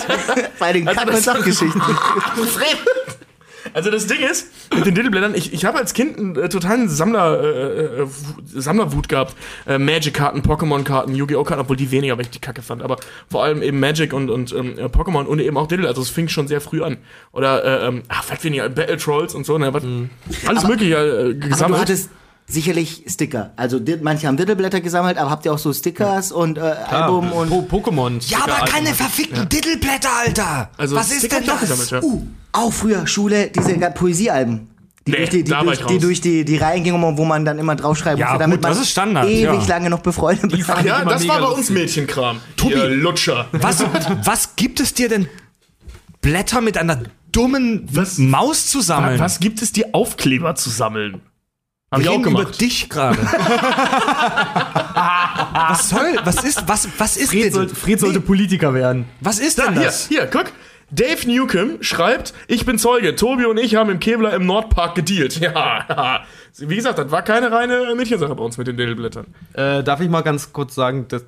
bei 0.61 0.73
den 0.73 0.87
Kack- 0.87 1.09
und 1.09 1.17
Sachgeschichten. 1.17 1.83
Also 3.75 3.91
das 3.91 4.07
Ding 4.07 4.21
ist, 4.21 4.49
mit 4.75 4.87
den 4.87 4.95
Diddleblättern, 4.95 5.35
ich, 5.35 5.53
ich 5.53 5.65
habe 5.65 5.79
als 5.79 5.95
Kind 5.95 6.19
einen 6.19 6.37
äh, 6.37 6.49
totalen 6.49 6.89
Sammler, 6.89 7.41
äh, 7.43 7.85
äh, 8.03 8.07
Wu- 8.07 8.43
Sammlerwut 8.61 9.09
gehabt. 9.09 9.35
Äh, 9.67 9.79
Magic-Karten, 9.79 10.43
Pokémon-Karten, 10.43 11.15
Yu-Gi-Oh! 11.15 11.45
Karten, 11.45 11.61
obwohl 11.63 11.77
die 11.77 11.91
weniger, 11.91 12.17
weil 12.17 12.25
ich 12.25 12.31
die 12.31 12.41
Kacke 12.41 12.63
fand. 12.63 12.83
Aber 12.83 12.97
vor 13.31 13.45
allem 13.45 13.63
eben 13.63 13.79
Magic 13.81 14.13
und, 14.13 14.31
und 14.31 14.53
ähm, 14.53 14.79
äh, 14.79 14.85
Pokémon 14.87 15.25
und 15.25 15.39
eben 15.41 15.57
auch 15.57 15.67
Diddle. 15.69 15.87
Also 15.89 16.03
es 16.03 16.11
fing 16.11 16.29
schon 16.29 16.49
sehr 16.49 16.61
früh 16.61 16.83
an. 16.83 16.99
Oder, 17.33 17.65
äh, 17.65 17.87
ähm, 17.89 18.03
ach, 18.09 18.25
was 18.29 18.43
weniger, 18.45 18.69
Battle 18.69 18.97
Trolls 18.97 19.35
und 19.35 19.47
so. 19.47 19.59
Ne, 19.59 19.73
was, 19.73 19.85
Alles 20.47 20.65
mögliche 20.67 20.95
äh, 20.97 20.99
Aber 21.21 21.35
du 21.35 21.39
gesammelt. 21.49 21.81
hattest 21.83 22.11
sicherlich 22.53 23.05
Sticker. 23.09 23.53
Also 23.57 23.81
manche 24.03 24.27
haben 24.27 24.37
Diddleblätter 24.37 24.81
gesammelt, 24.81 25.19
aber 25.19 25.31
habt 25.31 25.45
ihr 25.45 25.53
auch 25.53 25.59
so 25.59 25.73
Stickers 25.73 26.33
und 26.33 26.59
äh, 26.59 26.61
Album 26.61 27.33
und... 27.33 27.49
Po 27.49 27.67
Pokémon. 27.79 28.21
Ja, 28.29 28.45
aber 28.45 28.65
keine 28.67 28.95
verfickten 28.95 29.49
Diddleblätter, 29.49 30.11
Alter. 30.25 30.71
Also 30.77 30.97
Was 30.97 31.11
ist 31.11 31.19
Sticker 31.19 31.37
denn 31.37 31.45
ich 31.45 31.51
auch 31.51 31.61
das? 31.61 31.69
gesammelt, 31.69 31.91
ja. 31.91 32.03
Uh, 32.03 32.27
auch 32.53 32.73
früher 32.73 33.07
Schule, 33.07 33.49
diese 33.49 33.75
Poesiealben. 33.91 34.69
Die, 35.07 35.11
Nee, 35.11 35.17
durch 35.17 35.31
die, 35.31 35.45
die, 35.45 35.51
da 35.51 35.57
war 35.59 35.65
durch, 35.65 35.85
die 35.87 35.99
durch 35.99 36.21
die, 36.21 36.45
die 36.45 36.57
Reihen 36.57 36.85
gingen, 36.85 37.03
wo 37.03 37.25
man 37.25 37.45
dann 37.45 37.59
immer 37.59 37.75
draufschreiben 37.75 38.21
Ja, 38.21 38.27
musste, 38.27 38.39
damit 38.39 38.59
gut, 38.59 38.63
man 38.63 38.73
das 38.73 38.81
ist 38.83 38.91
Standard, 38.91 39.29
ewig 39.29 39.63
ja. 39.63 39.67
lange 39.67 39.91
noch 39.91 39.99
befreundet 39.99 40.49
bleibt. 40.53 40.85
ja, 40.85 41.01
immer 41.01 41.11
das 41.11 41.27
war 41.27 41.41
bei 41.41 41.49
uns. 41.49 41.71
Mädchenkram. 41.71 42.41
Tobi. 42.57 42.75
Ihr 42.75 42.89
Lutscher. 42.89 43.47
Was, 43.51 43.85
was 44.25 44.55
gibt 44.55 44.79
es 44.79 44.95
dir 44.95 45.09
denn 45.09 45.29
Blätter 46.21 46.61
mit 46.61 46.79
einer 46.79 47.03
dummen 47.33 47.89
Maus 48.19 48.69
zu 48.69 48.81
sammeln? 48.81 49.19
Was 49.19 49.41
gibt 49.41 49.61
es 49.61 49.73
dir 49.73 49.89
Aufkleber 49.93 50.55
zu 50.55 50.71
sammeln? 50.71 51.21
Hab 51.93 51.99
Wir 52.01 52.05
ich 52.05 52.09
auch 52.09 52.15
reden 52.15 52.31
über 52.31 52.41
gemacht. 52.41 52.61
dich 52.61 52.89
gerade. 52.89 53.19
was 55.69 55.89
soll, 55.91 56.17
was 56.25 56.43
ist, 56.45 56.67
was, 56.67 56.89
was 56.99 57.17
ist 57.17 57.31
Fred, 57.31 57.45
denn? 57.45 57.53
sollte, 57.53 57.75
Fred 57.75 58.01
sollte 58.01 58.21
Politiker 58.21 58.75
werden. 58.75 59.07
Was 59.21 59.39
ist 59.39 59.59
Da, 59.59 59.65
denn 59.67 59.75
hier, 59.75 59.85
das? 59.85 60.09
hier, 60.09 60.27
guck. 60.27 60.47
Dave 60.95 61.27
Newcomb 61.27 61.83
schreibt, 61.83 62.35
ich 62.49 62.67
bin 62.67 62.79
Zeuge, 62.79 63.17
Tobi 63.17 63.47
und 63.47 63.57
ich 63.59 63.77
haben 63.77 63.89
im 63.89 63.99
Kevlar 63.99 64.35
im 64.35 64.45
Nordpark 64.45 64.95
gedealt. 64.95 65.41
Ja. 65.41 66.23
Wie 66.59 66.77
gesagt, 66.77 66.99
das 66.99 67.11
war 67.11 67.23
keine 67.23 67.51
reine 67.51 67.95
Mädchensache 67.97 68.35
bei 68.35 68.45
uns 68.45 68.59
mit 68.59 68.67
den 68.67 68.77
Diddleblättern. 68.77 69.25
Äh, 69.55 69.83
darf 69.83 70.01
ich 70.03 70.11
mal 70.11 70.21
ganz 70.21 70.53
kurz 70.53 70.75
sagen, 70.75 71.07
das, 71.09 71.25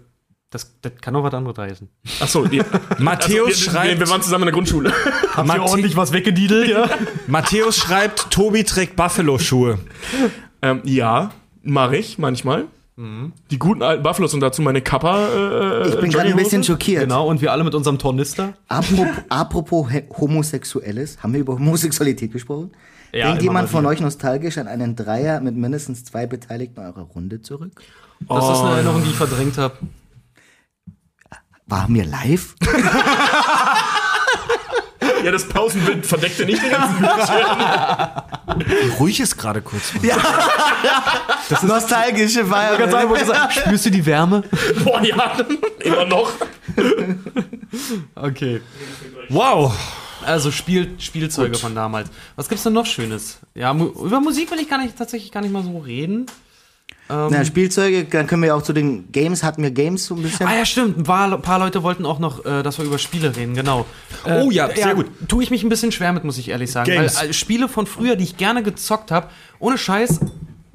das, 0.50 0.70
das 0.82 0.92
kann 1.00 1.14
doch 1.14 1.22
was 1.22 1.32
anderes 1.32 1.56
heißen. 1.56 1.88
Achso, 2.20 2.44
die, 2.46 2.60
Matthäus 2.98 3.46
also, 3.46 3.48
wir, 3.48 3.54
schreibt, 3.72 3.88
wir, 3.92 4.00
wir 4.00 4.08
waren 4.10 4.20
zusammen 4.20 4.42
in 4.42 4.46
der 4.48 4.52
Grundschule. 4.54 4.92
Habt 5.32 5.38
ihr 5.38 5.44
Mathe- 5.44 5.62
ordentlich 5.62 5.96
was 5.96 6.12
weggediedelt? 6.12 6.68
Ja. 6.68 6.90
Matthäus 7.26 7.78
schreibt, 7.78 8.30
Tobi 8.30 8.64
trägt 8.64 8.96
Buffalo-Schuhe. 8.96 9.78
Ähm, 10.64 10.80
ja, 10.84 11.30
mache 11.62 11.96
ich 11.96 12.18
manchmal. 12.18 12.66
Die 12.96 13.58
guten 13.58 13.82
alten 13.82 14.04
Buffalos 14.04 14.34
und 14.34 14.40
dazu 14.40 14.62
meine 14.62 14.80
Kappa. 14.80 15.26
Äh, 15.26 15.88
Ich 15.88 15.98
bin 15.98 16.10
gerade 16.12 16.28
ein 16.30 16.36
bisschen 16.36 16.62
schockiert. 16.62 17.02
Genau, 17.02 17.26
und 17.26 17.40
wir 17.40 17.50
alle 17.50 17.64
mit 17.64 17.74
unserem 17.74 17.98
Tornister. 17.98 18.52
Apropos, 18.68 19.08
apropos 19.30 19.86
Homosexuelles, 20.20 21.20
haben 21.20 21.32
wir 21.32 21.40
über 21.40 21.54
Homosexualität 21.54 22.30
gesprochen? 22.32 22.70
Ja, 23.12 23.26
Denkt 23.30 23.42
jemand 23.42 23.68
von 23.68 23.84
euch 23.86 24.00
nostalgisch 24.00 24.58
an 24.58 24.68
einen 24.68 24.94
Dreier 24.94 25.40
mit 25.40 25.56
mindestens 25.56 26.04
zwei 26.04 26.26
Beteiligten 26.28 26.78
eurer 26.78 27.02
Runde 27.02 27.42
zurück? 27.42 27.82
Das 28.28 28.44
ist 28.44 28.60
eine 28.60 28.76
Erinnerung, 28.76 29.02
die 29.02 29.10
ich 29.10 29.16
verdrängt 29.16 29.58
habe. 29.58 29.74
War 31.66 31.88
mir 31.88 32.04
live? 32.04 32.54
Ja, 35.24 35.30
das 35.32 35.48
Pausenbild 35.48 36.04
verdeckte 36.04 36.44
nicht 36.44 36.62
den 36.62 36.70
ganzen 36.70 36.98
Bildschirm. 36.98 37.58
Ruhig 38.98 39.20
ist 39.20 39.36
gerade 39.36 39.62
kurz. 39.62 39.92
Das 41.48 41.62
nostalgische 41.62 42.48
war 42.50 42.76
Ganz 42.76 42.92
einfach 42.92 43.18
gesagt, 43.18 43.54
spürst 43.54 43.86
du 43.86 43.90
die 43.90 44.04
Wärme? 44.04 44.42
Boah, 44.84 45.02
ja, 45.02 45.36
immer 45.80 46.04
noch. 46.04 46.30
Okay. 48.14 48.60
Wow. 49.30 49.74
Also 50.24 50.50
Spiel, 50.50 50.94
Spielzeuge 50.98 51.56
von 51.56 51.74
damals. 51.74 52.10
Was 52.36 52.48
gibt's 52.48 52.64
denn 52.64 52.72
noch 52.72 52.86
Schönes? 52.86 53.38
Ja, 53.54 53.74
mu 53.74 53.86
über 53.86 54.20
Musik 54.20 54.50
will 54.50 54.58
ich 54.58 54.68
gar 54.68 54.78
nicht, 54.78 54.96
tatsächlich 54.96 55.32
gar 55.32 55.40
nicht 55.40 55.52
mal 55.52 55.62
so 55.62 55.78
reden. 55.78 56.26
Na, 57.08 57.44
Spielzeuge, 57.44 58.04
dann 58.04 58.26
können 58.26 58.42
wir 58.42 58.48
ja 58.48 58.54
auch 58.54 58.62
zu 58.62 58.72
den 58.72 59.12
Games, 59.12 59.42
hatten 59.42 59.62
wir 59.62 59.70
Games 59.70 60.06
so 60.06 60.14
ein 60.14 60.22
bisschen. 60.22 60.46
Ah 60.46 60.56
ja, 60.56 60.64
stimmt. 60.64 60.96
Ein 60.96 61.02
paar, 61.04 61.36
paar 61.38 61.58
Leute 61.58 61.82
wollten 61.82 62.06
auch 62.06 62.18
noch, 62.18 62.44
äh, 62.44 62.62
dass 62.62 62.78
wir 62.78 62.86
über 62.86 62.98
Spiele 62.98 63.36
reden, 63.36 63.54
genau. 63.54 63.84
Äh, 64.24 64.42
Oh 64.42 64.50
ja, 64.50 64.74
sehr 64.74 64.94
gut. 64.94 65.06
Tue 65.28 65.42
ich 65.42 65.50
mich 65.50 65.62
ein 65.62 65.68
bisschen 65.68 65.92
schwer 65.92 66.12
mit, 66.12 66.24
muss 66.24 66.38
ich 66.38 66.48
ehrlich 66.48 66.72
sagen. 66.72 66.90
Games. 66.90 67.20
Weil 67.20 67.30
äh, 67.30 67.32
Spiele 67.34 67.68
von 67.68 67.86
früher, 67.86 68.16
die 68.16 68.24
ich 68.24 68.36
gerne 68.38 68.62
gezockt 68.62 69.10
habe, 69.10 69.28
ohne 69.58 69.76
Scheiß, 69.76 70.20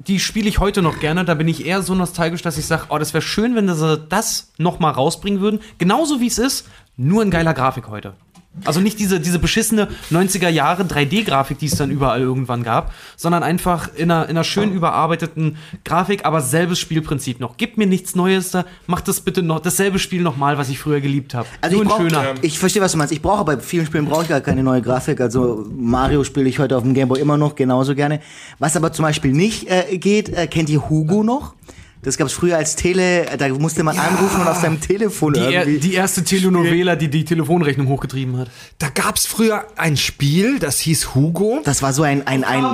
die 0.06 0.20
spiele 0.20 0.48
ich 0.48 0.60
heute 0.60 0.82
noch 0.82 1.00
gerne. 1.00 1.24
Da 1.24 1.34
bin 1.34 1.48
ich 1.48 1.66
eher 1.66 1.82
so 1.82 1.94
nostalgisch, 1.94 2.42
dass 2.42 2.58
ich 2.58 2.66
sage, 2.66 2.84
oh, 2.90 2.98
das 2.98 3.12
wäre 3.12 3.22
schön, 3.22 3.56
wenn 3.56 3.72
sie 3.74 3.98
das 4.08 4.52
noch 4.56 4.78
mal 4.78 4.90
rausbringen 4.90 5.40
würden. 5.40 5.60
Genauso 5.78 6.20
wie 6.20 6.28
es 6.28 6.38
ist, 6.38 6.68
nur 6.96 7.22
in 7.22 7.30
geiler 7.30 7.54
Grafik 7.54 7.88
heute. 7.88 8.14
Also 8.64 8.80
nicht 8.80 8.98
diese, 8.98 9.20
diese 9.20 9.38
beschissene 9.38 9.88
90er 10.10 10.48
Jahre 10.48 10.82
3D-Grafik, 10.82 11.58
die 11.58 11.66
es 11.66 11.76
dann 11.76 11.90
überall 11.90 12.20
irgendwann 12.20 12.64
gab, 12.64 12.92
sondern 13.16 13.44
einfach 13.44 13.88
in 13.94 14.10
einer, 14.10 14.24
in 14.24 14.30
einer 14.30 14.44
schön 14.44 14.72
überarbeiteten 14.72 15.56
Grafik, 15.84 16.24
aber 16.24 16.40
selbes 16.40 16.80
Spielprinzip 16.80 17.38
noch. 17.38 17.56
Gib 17.56 17.78
mir 17.78 17.86
nichts 17.86 18.16
Neues 18.16 18.50
da, 18.50 18.64
mach 18.88 19.00
das 19.02 19.20
bitte 19.20 19.42
noch, 19.42 19.60
dasselbe 19.60 20.00
Spiel 20.00 20.22
nochmal, 20.22 20.58
was 20.58 20.68
ich 20.68 20.80
früher 20.80 21.00
geliebt 21.00 21.32
habe. 21.32 21.46
Also 21.60 21.76
Nur 21.76 21.84
ich, 21.84 21.90
brauch, 21.90 22.00
schöner. 22.00 22.34
ich 22.42 22.58
verstehe, 22.58 22.82
was 22.82 22.92
du 22.92 22.98
meinst. 22.98 23.12
Ich 23.12 23.22
brauche 23.22 23.44
bei 23.44 23.56
vielen 23.58 23.86
Spielen 23.86 24.06
brauche 24.06 24.22
ich 24.22 24.28
gar 24.28 24.40
keine 24.40 24.64
neue 24.64 24.82
Grafik. 24.82 25.20
Also 25.20 25.66
Mario 25.72 26.24
spiele 26.24 26.48
ich 26.48 26.58
heute 26.58 26.76
auf 26.76 26.82
dem 26.82 26.92
Gameboy 26.92 27.20
immer 27.20 27.38
noch 27.38 27.54
genauso 27.54 27.94
gerne. 27.94 28.20
Was 28.58 28.76
aber 28.76 28.92
zum 28.92 29.04
Beispiel 29.04 29.32
nicht 29.32 29.70
äh, 29.70 29.96
geht, 29.96 30.28
äh, 30.28 30.48
kennt 30.48 30.68
ihr 30.70 30.90
Hugo 30.90 31.22
noch? 31.22 31.54
Das 32.02 32.16
gab 32.16 32.28
es 32.28 32.32
früher 32.32 32.56
als 32.56 32.76
Tele, 32.76 33.26
da 33.38 33.48
musste 33.48 33.84
man 33.84 33.98
anrufen 33.98 34.40
und 34.40 34.48
auf 34.48 34.60
seinem 34.60 34.80
Telefon 34.80 35.34
Die, 35.34 35.40
er, 35.40 35.66
irgendwie. 35.66 35.80
die 35.80 35.94
erste 35.94 36.24
Telenovela, 36.24 36.96
die 36.96 37.08
die 37.08 37.24
Telefonrechnung 37.24 37.88
hochgetrieben 37.88 38.38
hat. 38.38 38.50
Da 38.78 38.88
gab's 38.88 39.26
früher 39.26 39.66
ein 39.76 39.96
Spiel, 39.96 40.58
das 40.58 40.80
hieß 40.80 41.14
Hugo. 41.14 41.60
das 41.64 41.82
war 41.82 41.92
so 41.92 42.02
ein 42.02 42.26
ein 42.26 42.44
ein. 42.44 42.64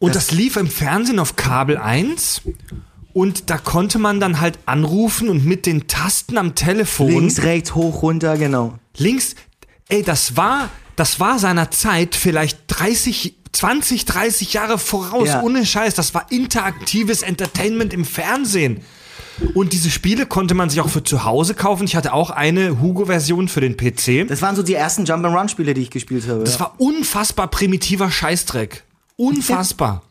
Und 0.00 0.14
das, 0.16 0.32
lief 0.32 0.56
im 0.56 0.66
Fernsehen 0.66 1.18
auf 1.18 1.36
Kabel 1.36 1.78
1. 1.78 2.42
Und 3.14 3.48
da 3.48 3.58
konnte 3.58 3.98
man 3.98 4.18
dann 4.18 4.40
halt 4.40 4.58
anrufen 4.66 5.28
und 5.28 5.46
mit 5.46 5.66
den 5.66 5.86
Tasten 5.86 6.36
am 6.36 6.56
Telefon 6.56 7.08
Links, 7.08 7.42
rechts, 7.42 7.74
hoch, 7.76 8.02
runter, 8.02 8.36
genau. 8.36 8.74
links, 8.96 9.36
ey, 9.88 10.02
das 10.02 10.36
war, 10.36 10.68
das 10.96 11.20
war 11.20 11.38
seiner 11.38 11.70
Zeit 11.70 12.16
vielleicht 12.16 12.58
30, 12.66 13.36
20, 13.54 14.04
30 14.04 14.52
Jahre 14.52 14.78
voraus, 14.78 15.28
Ja. 15.28 15.42
ohne 15.42 15.64
Scheiß. 15.64 15.94
Das 15.94 16.14
war 16.14 16.26
interaktives 16.30 17.22
Entertainment 17.22 17.92
im 17.94 18.04
Fernsehen. 18.04 18.82
Und 19.54 19.72
diese 19.72 19.90
Spiele 19.90 20.26
konnte 20.26 20.54
man 20.54 20.70
sich 20.70 20.80
auch 20.80 20.88
für 20.88 21.02
zu 21.02 21.24
Hause 21.24 21.54
kaufen. 21.54 21.84
Ich 21.84 21.96
hatte 21.96 22.12
auch 22.12 22.30
eine 22.30 22.80
Hugo-Version 22.80 23.48
für 23.48 23.60
den 23.60 23.76
PC. 23.76 24.26
Das 24.28 24.42
waren 24.42 24.54
so 24.54 24.62
die 24.62 24.74
ersten 24.74 25.04
Jump'n'Run-Spiele, 25.04 25.74
die 25.74 25.82
ich 25.82 25.90
gespielt 25.90 26.28
habe. 26.28 26.44
Das 26.44 26.60
war 26.60 26.74
unfassbar 26.78 27.48
primitiver 27.48 28.10
Scheißdreck. 28.10 28.84
Unfassbar. 29.16 30.02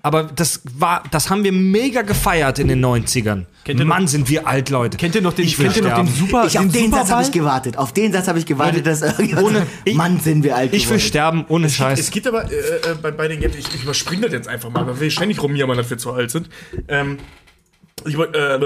Aber 0.00 0.22
das 0.24 0.62
war, 0.78 1.02
das 1.10 1.28
haben 1.28 1.42
wir 1.44 1.52
mega 1.52 2.02
gefeiert 2.02 2.58
in 2.60 2.68
den 2.68 2.84
90ern. 2.84 3.44
Kennt 3.64 3.80
ihr 3.80 3.84
noch- 3.84 3.94
Mann, 3.96 4.06
sind 4.06 4.28
wir 4.30 4.46
alt, 4.46 4.70
Leute. 4.70 4.96
Kennt 4.96 5.14
ihr 5.16 5.20
noch 5.22 5.32
den, 5.32 5.44
Ich 5.44 5.56
kennt 5.56 5.76
ihr 5.76 5.82
noch 5.82 5.96
den. 5.96 6.06
Super, 6.06 6.46
ich, 6.46 6.56
auf 6.58 6.64
den 6.64 6.72
den 6.72 6.90
Satz 6.92 7.10
habe 7.10 7.22
ich 7.22 7.32
gewartet. 7.32 7.76
Auf 7.76 7.92
den 7.92 8.12
Satz 8.12 8.28
habe 8.28 8.38
ich 8.38 8.46
gewartet, 8.46 8.86
dass 8.86 9.02
Ohne- 9.02 9.66
sagt, 9.84 9.94
Mann, 9.94 10.20
sind 10.20 10.44
wir 10.44 10.56
alt 10.56 10.72
Ich 10.72 10.88
will 10.88 11.00
sterben, 11.00 11.44
ohne 11.48 11.68
Scheiß. 11.68 11.98
Es 11.98 12.10
gibt 12.10 12.26
aber 12.28 12.44
äh, 12.44 12.54
äh, 12.54 12.94
bei, 13.02 13.10
bei 13.10 13.28
den 13.28 13.40
Games, 13.40 13.56
ich, 13.56 13.74
ich 13.74 13.82
überspringe 13.82 14.22
das 14.22 14.32
jetzt 14.32 14.48
einfach 14.48 14.70
mal, 14.70 14.86
weil 14.86 15.00
wir 15.00 15.10
ständig 15.10 15.42
rumjammern, 15.42 15.76
dass 15.76 15.90
wir 15.90 15.98
zu 15.98 16.12
alt 16.12 16.30
sind. 16.30 16.48
Ähm, 16.86 17.18
ich 18.06 18.16
wollt, 18.16 18.34
äh, 18.34 18.58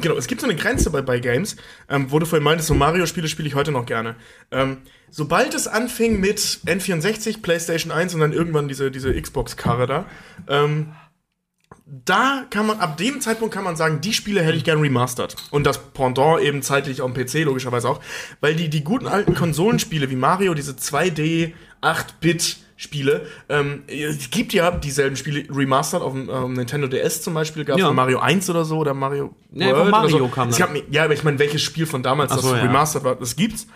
genau, 0.00 0.16
es 0.16 0.26
gibt 0.26 0.40
so 0.40 0.46
eine 0.46 0.56
Grenze 0.56 0.90
bei, 0.90 1.02
bei 1.02 1.18
Games, 1.18 1.56
ähm, 1.88 2.10
wo 2.10 2.18
du 2.18 2.26
vorhin 2.26 2.44
meintest, 2.44 2.68
so 2.68 2.74
Mario-Spiele 2.74 3.28
spiele 3.28 3.48
ich 3.48 3.54
heute 3.54 3.72
noch 3.72 3.86
gerne. 3.86 4.16
Ähm, 4.50 4.78
sobald 5.10 5.54
es 5.54 5.66
anfing 5.66 6.20
mit 6.20 6.38
N64, 6.38 7.42
PlayStation 7.42 7.92
1 7.92 8.14
und 8.14 8.20
dann 8.20 8.32
irgendwann 8.32 8.68
diese, 8.68 8.90
diese 8.90 9.20
Xbox-Karre 9.20 9.86
da, 9.86 10.06
ähm, 10.48 10.92
da 11.86 12.46
kann 12.50 12.66
man, 12.66 12.78
ab 12.78 12.96
dem 12.98 13.20
Zeitpunkt 13.20 13.52
kann 13.52 13.64
man 13.64 13.74
sagen, 13.74 14.00
die 14.00 14.12
Spiele 14.12 14.42
hätte 14.42 14.56
ich 14.56 14.64
gern 14.64 14.80
remastered. 14.80 15.34
Und 15.50 15.64
das 15.64 15.92
Pendant 15.92 16.40
eben 16.40 16.62
zeitlich 16.62 17.02
auf 17.02 17.12
dem 17.12 17.24
PC 17.24 17.44
logischerweise 17.44 17.88
auch. 17.88 18.00
Weil 18.40 18.54
die, 18.54 18.68
die 18.68 18.84
guten 18.84 19.08
alten 19.08 19.34
Konsolenspiele 19.34 20.08
wie 20.08 20.16
Mario, 20.16 20.54
diese 20.54 20.72
2D, 20.72 21.52
8-Bit 21.82 22.58
Spiele, 22.82 23.26
ähm, 23.50 23.82
es 23.88 24.30
gibt 24.30 24.54
ja 24.54 24.70
dieselben 24.70 25.14
Spiele 25.14 25.44
remastered 25.54 26.02
auf 26.02 26.14
dem 26.14 26.30
ähm, 26.30 26.54
Nintendo 26.54 26.86
DS 26.88 27.20
zum 27.20 27.34
Beispiel, 27.34 27.66
gab 27.66 27.76
es 27.76 27.82
Ja. 27.82 27.92
Mario 27.92 28.20
1 28.20 28.48
oder 28.48 28.64
so 28.64 28.78
oder 28.78 28.94
Mario 28.94 29.34
Nee, 29.50 29.66
World 29.66 29.90
Mario 29.90 30.16
oder 30.16 30.24
so. 30.24 30.28
kam 30.28 30.48
dann. 30.50 30.58
gab, 30.58 30.70
ja, 30.90 31.04
aber 31.04 31.12
ich 31.12 31.22
meine, 31.22 31.38
welches 31.38 31.60
Spiel 31.60 31.84
von 31.84 32.02
damals 32.02 32.32
Ach 32.32 32.36
das 32.36 32.44
so, 32.46 32.54
ja. 32.56 32.62
remastered 32.62 33.04
war, 33.04 33.16
das 33.16 33.36
gibt's. 33.36 33.66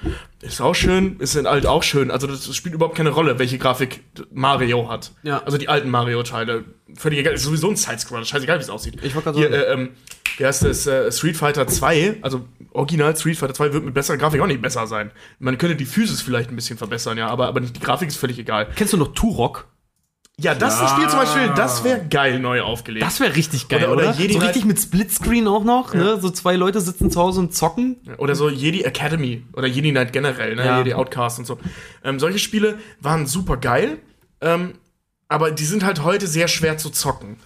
Ist 0.40 0.62
auch 0.62 0.74
schön, 0.74 1.16
ist 1.18 1.35
in 1.36 1.47
alt 1.47 1.66
auch 1.66 1.82
schön. 1.82 2.10
Also 2.10 2.26
das, 2.26 2.56
spielt 2.56 2.74
überhaupt 2.74 2.97
keine 2.97 3.10
Rolle, 3.10 3.39
welche 3.39 3.59
Grafik 3.59 4.01
Mario 4.32 4.89
hat. 4.89 5.12
Ja. 5.22 5.43
Also 5.44 5.59
die 5.59 5.68
alten 5.68 5.90
Mario-Teile. 5.90 6.64
Völlig 6.94 7.18
egal, 7.18 7.35
ist 7.35 7.43
sowieso 7.43 7.68
ein 7.68 7.76
Sidescroller, 7.76 8.24
scheißegal, 8.24 8.56
wie 8.59 8.62
es 8.62 8.70
aussieht. 8.70 8.94
Ich 9.02 9.14
wollte 9.14 9.32
gerade 9.32 9.39
Hier, 9.39 9.51
sagen. 9.51 9.81
äh, 9.81 9.82
ähm, 9.85 9.90
wie 10.39 10.47
heißt 10.47 10.65
das? 10.65 10.86
Äh, 10.86 11.11
Street 11.12 11.36
Fighter 11.36 11.66
2, 11.66 12.19
also 12.23 12.47
original 12.73 13.16
Street 13.16 13.36
Fighter 13.36 13.55
2 13.55 13.73
wird 13.73 13.85
mit 13.85 13.94
besserer 13.94 14.16
Grafik 14.16 14.40
auch 14.40 14.47
nicht 14.47 14.62
besser 14.62 14.86
sein. 14.86 15.11
Man 15.39 15.59
könnte 15.59 15.77
die 15.77 15.85
Physis 15.86 16.23
vielleicht 16.23 16.51
ein 16.51 16.56
bisschen 16.56 16.78
verbessern, 16.78 17.19
ja, 17.19 17.28
aber, 17.28 17.47
aber 17.48 17.61
die 17.61 17.81
Grafik 17.81 18.09
ist 18.09 18.16
völlig 18.16 18.39
egal. 18.39 18.69
Kennst 18.74 18.93
du 18.93 18.97
noch 18.97 19.15
Turok? 19.15 19.66
Ja, 20.36 20.52
das 20.56 20.74
ist 20.74 20.81
ein 20.81 20.89
Spiel 20.89 21.09
zum 21.09 21.20
Beispiel, 21.20 21.52
das 21.55 21.85
wäre 21.85 22.06
geil 22.11 22.40
neu 22.40 22.61
aufgelegt. 22.62 23.06
Das 23.06 23.20
wäre 23.20 23.36
richtig 23.36 23.69
geil, 23.69 23.85
Oder- 23.85 23.93
oder? 23.93 24.09
oder 24.09 24.19
Jedi 24.19 24.32
so 24.35 24.40
richtig 24.40 24.65
mit 24.65 24.81
Splitscreen 24.81 25.47
auch 25.47 25.62
noch, 25.62 25.94
ne? 25.94 26.19
So 26.20 26.28
zwei 26.28 26.56
Leute 26.56 26.81
sitzen 26.81 27.09
zu 27.09 27.20
Hause 27.20 27.39
und 27.39 27.55
zocken. 27.55 27.98
Oder 28.19 28.35
so 28.35 28.48
Jedi 28.51 28.82
Academy 28.82 29.44
oder 29.52 29.69
Jedi 29.69 29.93
Knight 29.93 30.12
generell, 30.12 30.56
ne? 30.56 30.65
Ja. 30.65 30.78
Jedi 30.78 30.94
Outcast 30.94 31.39
und 31.39 31.44
so. 31.44 31.59
Ähm, 32.02 32.19
solche 32.19 32.40
Spiele 32.40 32.78
waren 33.01 33.27
super 33.27 33.56
geil, 33.59 33.98
ähm, 34.40 34.74
aber 35.28 35.52
die 35.52 35.65
sind 35.65 35.85
halt 35.85 36.02
heute 36.02 36.27
sehr 36.27 36.48
schwer 36.48 36.78
zu 36.78 36.90
zocken. 36.90 37.36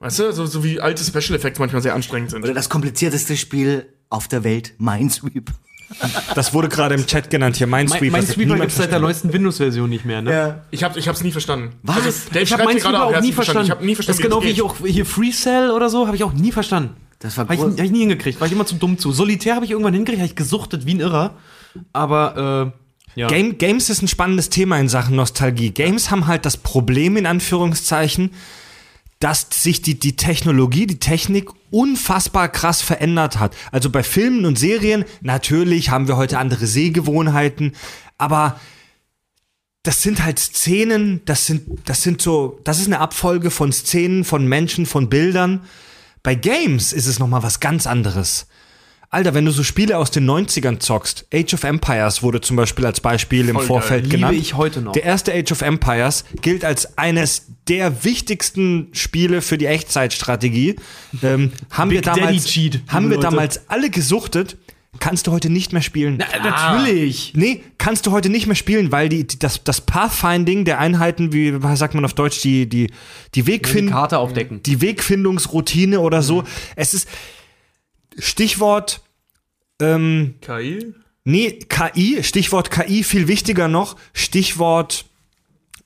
Weißt 0.00 0.18
du, 0.18 0.32
so, 0.32 0.46
so 0.46 0.64
wie 0.64 0.80
alte 0.80 1.04
Special 1.04 1.38
Effects 1.38 1.58
manchmal 1.58 1.82
sehr 1.82 1.94
anstrengend 1.94 2.30
sind. 2.30 2.42
Oder 2.42 2.54
das 2.54 2.68
komplizierteste 2.68 3.36
Spiel 3.36 3.86
auf 4.08 4.28
der 4.28 4.44
Welt, 4.44 4.74
Minesweep. 4.78 5.50
Das 6.36 6.54
wurde 6.54 6.68
gerade 6.68 6.94
im 6.94 7.04
Chat 7.04 7.30
genannt 7.30 7.56
hier, 7.56 7.66
Minesweeper. 7.66 8.12
Mein 8.12 8.20
das 8.20 8.30
hat 8.30 8.34
Sweeper 8.36 8.54
niemand 8.54 8.60
gibt 8.60 8.70
es 8.70 8.76
seit 8.78 8.92
der 8.92 9.00
verstanden. 9.00 9.06
neusten 9.06 9.32
Windows-Version 9.32 9.90
nicht 9.90 10.04
mehr, 10.04 10.22
ne? 10.22 10.32
Ja. 10.32 10.64
Ich 10.70 10.84
hab, 10.84 10.96
ich 10.96 11.08
hab's 11.08 11.24
nie 11.24 11.32
verstanden. 11.32 11.74
Was? 11.82 11.96
Also, 11.96 12.10
Dave 12.32 12.42
Ich 12.44 12.48
hier 12.48 12.56
gerade 12.56 13.02
auch 13.02 13.20
nie 13.20 13.32
verstanden. 13.32 13.64
Ich 13.64 13.70
habe 13.72 13.84
nie 13.84 13.96
verstanden, 13.96 14.22
das 14.22 14.24
ist 14.24 14.34
genau 14.34 14.42
wie 14.44 14.50
ich 14.50 14.62
auch 14.62 14.76
hier 14.84 15.04
Free 15.04 15.32
Cell 15.32 15.72
oder 15.72 15.90
so, 15.90 16.06
habe 16.06 16.16
ich 16.16 16.22
auch 16.22 16.32
nie 16.32 16.52
verstanden. 16.52 16.94
Das 17.18 17.36
war 17.36 17.44
Habe 17.44 17.54
ich, 17.54 17.60
hab 17.60 17.78
ich 17.80 17.90
nie 17.90 18.00
hingekriegt, 18.00 18.40
war 18.40 18.46
ich 18.46 18.52
immer 18.52 18.66
zu 18.66 18.76
dumm 18.76 18.98
zu. 18.98 19.12
Solitär 19.12 19.54
habe 19.54 19.64
ich 19.64 19.72
irgendwann 19.72 19.92
hingekriegt, 19.92 20.20
habe 20.20 20.28
ich 20.28 20.36
gesuchtet 20.36 20.86
wie 20.86 20.94
ein 20.94 21.00
Irrer. 21.00 21.34
Aber, 21.92 22.72
äh, 23.16 23.20
ja. 23.20 23.26
Game, 23.26 23.58
Games 23.58 23.90
ist 23.90 24.00
ein 24.02 24.08
spannendes 24.08 24.48
Thema 24.48 24.78
in 24.78 24.88
Sachen 24.88 25.16
Nostalgie. 25.16 25.70
Games 25.70 26.10
haben 26.10 26.28
halt 26.28 26.46
das 26.46 26.56
Problem, 26.56 27.16
in 27.16 27.26
Anführungszeichen, 27.26 28.30
dass 29.20 29.46
sich 29.50 29.82
die, 29.82 29.98
die 29.98 30.16
Technologie, 30.16 30.86
die 30.86 30.98
Technik 30.98 31.50
unfassbar 31.70 32.48
krass 32.48 32.82
verändert 32.82 33.38
hat. 33.38 33.54
Also 33.70 33.90
bei 33.90 34.02
Filmen 34.02 34.44
und 34.46 34.58
Serien, 34.58 35.04
natürlich 35.20 35.90
haben 35.90 36.08
wir 36.08 36.16
heute 36.16 36.38
andere 36.38 36.66
Sehgewohnheiten, 36.66 37.76
aber 38.18 38.58
das 39.82 40.02
sind 40.02 40.24
halt 40.24 40.38
Szenen, 40.38 41.22
das 41.26 41.46
sind, 41.46 41.62
das 41.84 42.02
sind 42.02 42.20
so, 42.20 42.60
das 42.64 42.80
ist 42.80 42.86
eine 42.86 42.98
Abfolge 42.98 43.50
von 43.50 43.72
Szenen, 43.72 44.24
von 44.24 44.46
Menschen, 44.46 44.84
von 44.84 45.08
Bildern. 45.08 45.64
Bei 46.22 46.34
Games 46.34 46.92
ist 46.92 47.06
es 47.06 47.18
nochmal 47.18 47.42
was 47.42 47.60
ganz 47.60 47.86
anderes. 47.86 48.46
Alter, 49.12 49.34
wenn 49.34 49.44
du 49.44 49.50
so 49.50 49.64
Spiele 49.64 49.98
aus 49.98 50.12
den 50.12 50.24
90ern 50.30 50.78
zockst, 50.78 51.26
Age 51.34 51.54
of 51.54 51.64
Empires 51.64 52.22
wurde 52.22 52.40
zum 52.40 52.56
Beispiel 52.56 52.86
als 52.86 53.00
Beispiel 53.00 53.48
im 53.48 53.56
Voll 53.56 53.66
Vorfeld 53.66 54.04
Liebe 54.04 54.16
genannt. 54.18 54.38
ich 54.38 54.54
heute 54.54 54.80
noch. 54.82 54.92
Der 54.92 55.02
erste 55.02 55.32
Age 55.34 55.50
of 55.50 55.62
Empires 55.62 56.24
gilt 56.42 56.64
als 56.64 56.96
eines 56.96 57.46
der 57.68 58.04
wichtigsten 58.04 58.86
Spiele 58.92 59.42
für 59.42 59.58
die 59.58 59.66
Echtzeitstrategie. 59.66 60.76
Ähm, 61.24 61.50
haben 61.70 61.90
wir 61.90 61.98
Big 62.02 62.04
Daddy 62.04 62.20
damals, 62.20 62.44
Cheat, 62.46 62.74
liebe 62.74 62.92
haben 62.92 63.10
wir 63.10 63.16
Leute. 63.16 63.28
damals 63.30 63.68
alle 63.68 63.90
gesuchtet. 63.90 64.56
Kannst 65.00 65.26
du 65.28 65.32
heute 65.32 65.50
nicht 65.50 65.72
mehr 65.72 65.82
spielen. 65.82 66.18
Na, 66.18 66.26
natürlich. 66.50 67.32
Nee, 67.34 67.62
kannst 67.78 68.06
du 68.06 68.10
heute 68.12 68.28
nicht 68.28 68.46
mehr 68.46 68.56
spielen, 68.56 68.90
weil 68.92 69.08
die, 69.08 69.24
die, 69.26 69.38
das, 69.38 69.62
das 69.64 69.80
Pathfinding 69.80 70.64
der 70.64 70.78
Einheiten, 70.80 71.32
wie 71.32 71.56
sagt 71.76 71.94
man 71.94 72.04
auf 72.04 72.14
Deutsch, 72.14 72.42
die, 72.42 72.68
die, 72.68 72.88
die 72.88 73.42
Die 73.42 73.46
Wegfindung, 73.46 73.92
Karte 73.92 74.18
aufdecken. 74.18 74.62
die 74.64 74.80
Wegfindungsroutine 74.80 76.00
oder 76.00 76.22
so. 76.22 76.42
Es 76.74 76.92
ist 76.94 77.08
Stichwort, 78.20 79.02
ähm, 79.80 80.36
KI? 80.40 80.94
nee, 81.24 81.58
KI, 81.68 82.22
Stichwort 82.22 82.70
KI, 82.70 83.02
viel 83.02 83.28
wichtiger 83.28 83.68
noch, 83.68 83.96
Stichwort 84.12 85.06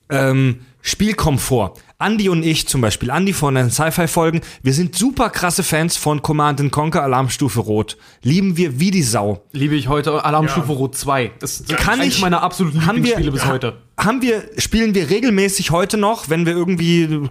ähm, 0.09 0.65
Spielkomfort. 0.87 1.73
Andi 1.97 2.29
und 2.29 2.43
ich 2.43 2.67
zum 2.67 2.79
Beispiel, 2.81 3.09
Andi 3.09 3.33
von 3.33 3.55
den 3.55 3.71
Sci-Fi-Folgen, 3.71 4.41
wir 4.61 4.71
sind 4.73 4.95
super 4.95 5.31
krasse 5.31 5.63
Fans 5.63 5.97
von 5.97 6.21
Command 6.21 6.61
Conquer 6.71 7.01
Alarmstufe 7.01 7.59
Rot. 7.59 7.97
Lieben 8.21 8.55
wir 8.55 8.79
wie 8.79 8.91
die 8.91 9.01
Sau. 9.01 9.41
Liebe 9.51 9.75
ich 9.75 9.87
heute 9.87 10.23
Alarmstufe 10.23 10.71
Rot 10.73 10.95
2. 10.95 11.31
Das 11.39 11.61
ist 11.61 11.75
Kann 11.75 12.01
ich- 12.01 12.21
meiner 12.21 12.43
absoluten 12.43 12.85
haben 12.85 12.97
wir- 12.97 13.17
Lieblingsspiele 13.17 13.31
bis 13.31 13.45
heute. 13.47 13.77
Haben 13.97 14.21
wir, 14.21 14.43
spielen 14.57 14.93
wir 14.93 15.09
regelmäßig 15.09 15.71
heute 15.71 15.97
noch, 15.97 16.29
wenn 16.29 16.45
wir 16.45 16.53
irgendwie 16.53 17.29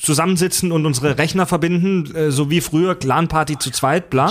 zusammensitzen 0.00 0.70
und 0.70 0.84
unsere 0.84 1.16
Rechner 1.16 1.46
verbinden, 1.46 2.14
äh, 2.14 2.30
so 2.30 2.50
wie 2.50 2.60
früher, 2.60 2.98
LAN-Party 3.02 3.56
zu 3.58 3.70
zweit, 3.70 4.10
bla. 4.10 4.30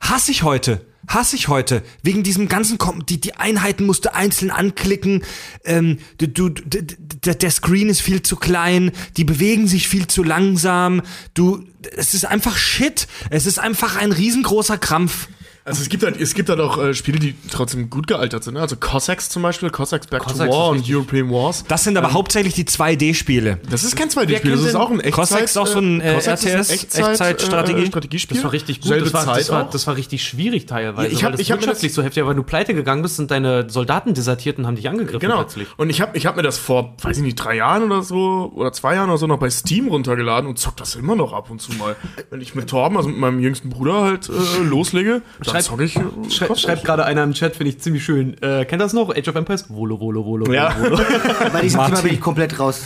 Hasse 0.00 0.30
ich 0.30 0.42
heute. 0.42 0.84
Hasse 1.08 1.36
ich 1.36 1.48
heute. 1.48 1.82
Wegen 2.02 2.22
diesem 2.22 2.48
ganzen, 2.48 2.78
Kom 2.78 3.04
die, 3.06 3.20
die 3.20 3.34
Einheiten 3.34 3.84
musst 3.86 4.04
du 4.04 4.14
einzeln 4.14 4.50
anklicken, 4.50 5.24
ähm, 5.64 5.98
du, 6.18 6.28
du, 6.28 6.48
d- 6.50 6.82
d- 6.82 7.34
der 7.34 7.50
Screen 7.50 7.88
ist 7.88 8.00
viel 8.00 8.22
zu 8.22 8.36
klein, 8.36 8.92
die 9.16 9.24
bewegen 9.24 9.66
sich 9.66 9.88
viel 9.88 10.06
zu 10.06 10.22
langsam, 10.22 11.02
du, 11.34 11.64
es 11.96 12.14
ist 12.14 12.26
einfach 12.26 12.56
Shit. 12.56 13.08
Es 13.30 13.46
ist 13.46 13.58
einfach 13.58 13.96
ein 13.96 14.12
riesengroßer 14.12 14.78
Krampf. 14.78 15.28
Also 15.64 15.82
es 15.82 15.88
gibt 15.88 16.02
halt, 16.02 16.18
es 16.20 16.34
gibt 16.34 16.48
halt 16.48 16.58
auch 16.60 16.78
äh, 16.82 16.94
Spiele, 16.94 17.18
die 17.18 17.34
trotzdem 17.50 17.90
gut 17.90 18.06
gealtert 18.06 18.42
sind. 18.44 18.54
Ne? 18.54 18.60
Also 18.60 18.76
Cossacks 18.76 19.28
zum 19.28 19.42
Beispiel, 19.42 19.70
Cossacks 19.70 20.06
Back 20.06 20.22
Cossacks 20.22 20.50
to 20.50 20.56
War 20.56 20.68
und 20.70 20.84
European 20.88 21.30
Wars. 21.30 21.64
Das 21.68 21.84
sind 21.84 21.96
aber 21.98 22.12
hauptsächlich 22.12 22.54
die 22.54 22.64
2D-Spiele. 22.64 23.58
Das 23.70 23.84
ist 23.84 23.94
kein 23.94 24.08
2D-Spiel, 24.08 24.52
das 24.52 24.62
ist 24.64 24.74
auch 24.74 24.90
ein 24.90 25.00
Echtzeit. 25.00 25.12
Cossacks 25.14 25.50
ist 25.52 25.56
auch 25.58 25.66
so 25.66 25.78
ein, 25.78 26.00
äh, 26.00 26.04
ein 26.14 26.18
RTS, 26.20 26.70
Echtzeitstrategie? 26.70 27.82
äh, 27.82 27.86
Strategiespiel. 27.86 28.36
Das 28.36 28.44
war 28.44 28.52
richtig 28.52 28.80
gut. 28.80 28.90
Das, 28.90 29.12
war, 29.12 29.26
das, 29.36 29.50
war, 29.50 29.68
das 29.70 29.86
war 29.86 29.96
richtig 29.96 30.24
schwierig 30.24 30.66
teilweise. 30.66 31.08
Ja, 31.08 31.12
ich 31.12 31.18
hab- 31.24 31.30
weil 31.30 31.32
das 31.32 31.40
ich 31.40 31.52
hab 31.52 31.60
wirtschaftlich 31.60 31.92
so 31.92 32.02
heftig, 32.02 32.24
weil 32.24 32.34
du 32.34 32.42
pleite 32.42 32.74
gegangen 32.74 33.02
bist 33.02 33.18
und 33.20 33.30
deine 33.30 33.68
Soldaten 33.70 34.14
desertiert 34.14 34.58
und 34.58 34.66
haben 34.66 34.76
dich 34.76 34.88
angegriffen 34.88 35.20
Genau. 35.20 35.36
plötzlich. 35.38 35.68
Und 35.76 35.90
ich 35.90 36.00
habe 36.00 36.16
ich 36.16 36.26
hab 36.26 36.36
mir 36.36 36.42
das 36.42 36.58
vor, 36.58 36.94
weiß 37.02 37.18
ich 37.18 37.22
nicht, 37.22 37.36
drei 37.36 37.56
Jahren 37.56 37.84
oder 37.84 38.02
so, 38.02 38.50
oder 38.54 38.72
zwei 38.72 38.94
Jahren 38.94 39.10
oder 39.10 39.18
so 39.18 39.26
noch 39.26 39.38
bei 39.38 39.50
Steam 39.50 39.88
runtergeladen 39.88 40.48
und 40.48 40.58
zock 40.58 40.76
das 40.76 40.94
immer 40.94 41.14
noch 41.16 41.32
ab 41.32 41.50
und 41.50 41.60
zu 41.60 41.72
mal. 41.72 41.96
Wenn 42.30 42.40
ich 42.40 42.54
mit 42.54 42.68
Torben, 42.68 42.96
also 42.96 43.08
mit 43.08 43.18
meinem 43.18 43.40
jüngsten 43.40 43.70
Bruder 43.70 44.00
halt 44.02 44.28
äh, 44.28 44.62
loslege, 44.62 45.22
Schreib-. 45.50 45.80
Äh, 45.80 46.30
Schrei 46.30 46.54
schreibt 46.54 46.84
gerade 46.84 47.04
einer 47.04 47.22
im 47.22 47.32
Chat, 47.32 47.56
finde 47.56 47.70
ich 47.70 47.80
ziemlich 47.80 48.04
schön. 48.04 48.40
Äh, 48.42 48.64
kennt 48.64 48.80
das 48.80 48.92
noch? 48.92 49.10
Age 49.10 49.28
of 49.28 49.34
Empires? 49.34 49.66
Volo, 49.68 50.00
Volo, 50.00 50.24
Volo. 50.24 50.52
Ja. 50.52 50.74
Volo, 50.78 50.98
Volo. 50.98 51.04
Bei 51.52 51.60
diesem 51.60 51.78
Martin. 51.78 51.96
Thema 51.96 52.06
bin 52.06 52.14
ich 52.14 52.20
komplett 52.20 52.58
raus. 52.58 52.82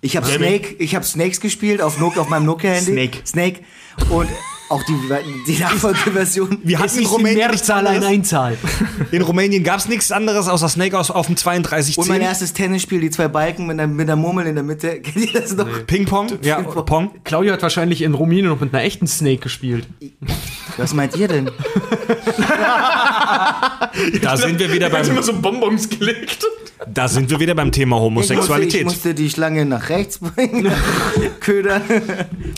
Ich 0.00 0.16
habe 0.16 0.26
Snake, 0.26 0.76
ich 0.78 0.94
habe 0.94 1.04
Snakes 1.04 1.40
gespielt 1.40 1.80
auf, 1.80 1.98
Nokia, 1.98 2.20
auf 2.22 2.28
meinem 2.28 2.44
Nokia-Handy. 2.44 2.92
Snake. 2.92 3.18
Snake. 3.26 3.60
Und 4.10 4.28
auch 4.68 4.82
die, 4.84 4.94
die 5.46 5.58
Nachfolgeversion. 5.58 6.58
Wir 6.64 6.78
hatten 6.78 6.98
in 6.98 7.06
Rumänien 7.06 7.50
Mehrzahl 7.50 7.86
ein. 7.86 8.02
Einzahl. 8.02 8.56
In 9.12 9.22
Rumänien 9.22 9.62
gab 9.64 9.78
es 9.78 9.88
nichts 9.88 10.10
anderes 10.12 10.48
außer 10.48 10.68
Snake 10.68 10.98
aus 10.98 11.10
auf 11.10 11.26
dem 11.26 11.36
32 11.36 11.98
Und 11.98 12.08
mein 12.08 12.20
erstes 12.20 12.52
Tennisspiel, 12.52 13.00
die 13.00 13.10
zwei 13.10 13.28
Balken 13.28 13.66
mit 13.66 13.78
der, 13.78 13.86
mit 13.86 14.08
der 14.08 14.16
Murmel 14.16 14.46
in 14.46 14.54
der 14.54 14.64
Mitte. 14.64 15.00
Kennt 15.02 15.32
ihr 15.32 15.40
das 15.40 15.54
noch? 15.56 15.66
Ping-Pong? 15.86 16.38
Ja, 16.42 16.56
Ping-Pong. 16.56 16.84
Pong. 16.84 17.10
Claudio 17.24 17.52
hat 17.52 17.62
wahrscheinlich 17.62 18.02
in 18.02 18.14
Rumänien 18.14 18.46
noch 18.46 18.60
mit 18.60 18.74
einer 18.74 18.82
echten 18.82 19.06
Snake 19.06 19.38
gespielt. 19.38 19.86
Was 20.76 20.94
meint 20.94 21.16
ihr 21.16 21.28
denn? 21.28 21.50
Da 24.20 24.36
sind 24.36 24.58
wir 24.58 24.72
wieder 24.72 24.88
Ich 24.88 24.92
hab 24.92 25.04
immer 25.06 25.14
beim, 25.14 25.22
so 25.22 25.32
Bonbons 25.32 25.88
gelegt. 25.88 26.44
da 26.86 27.08
sind 27.08 27.30
wir 27.30 27.40
wieder 27.40 27.54
beim 27.54 27.72
Thema 27.72 27.96
Ich 28.04 28.10
musste, 28.10 28.34
ich 28.34 28.38
Homosexualität. 28.40 28.84
musste 28.84 29.14
die 29.14 29.30
Schlange 29.30 29.64
nach 29.64 29.88
rechts 29.88 30.18
bringen. 30.18 30.70
Ködern. 31.40 31.82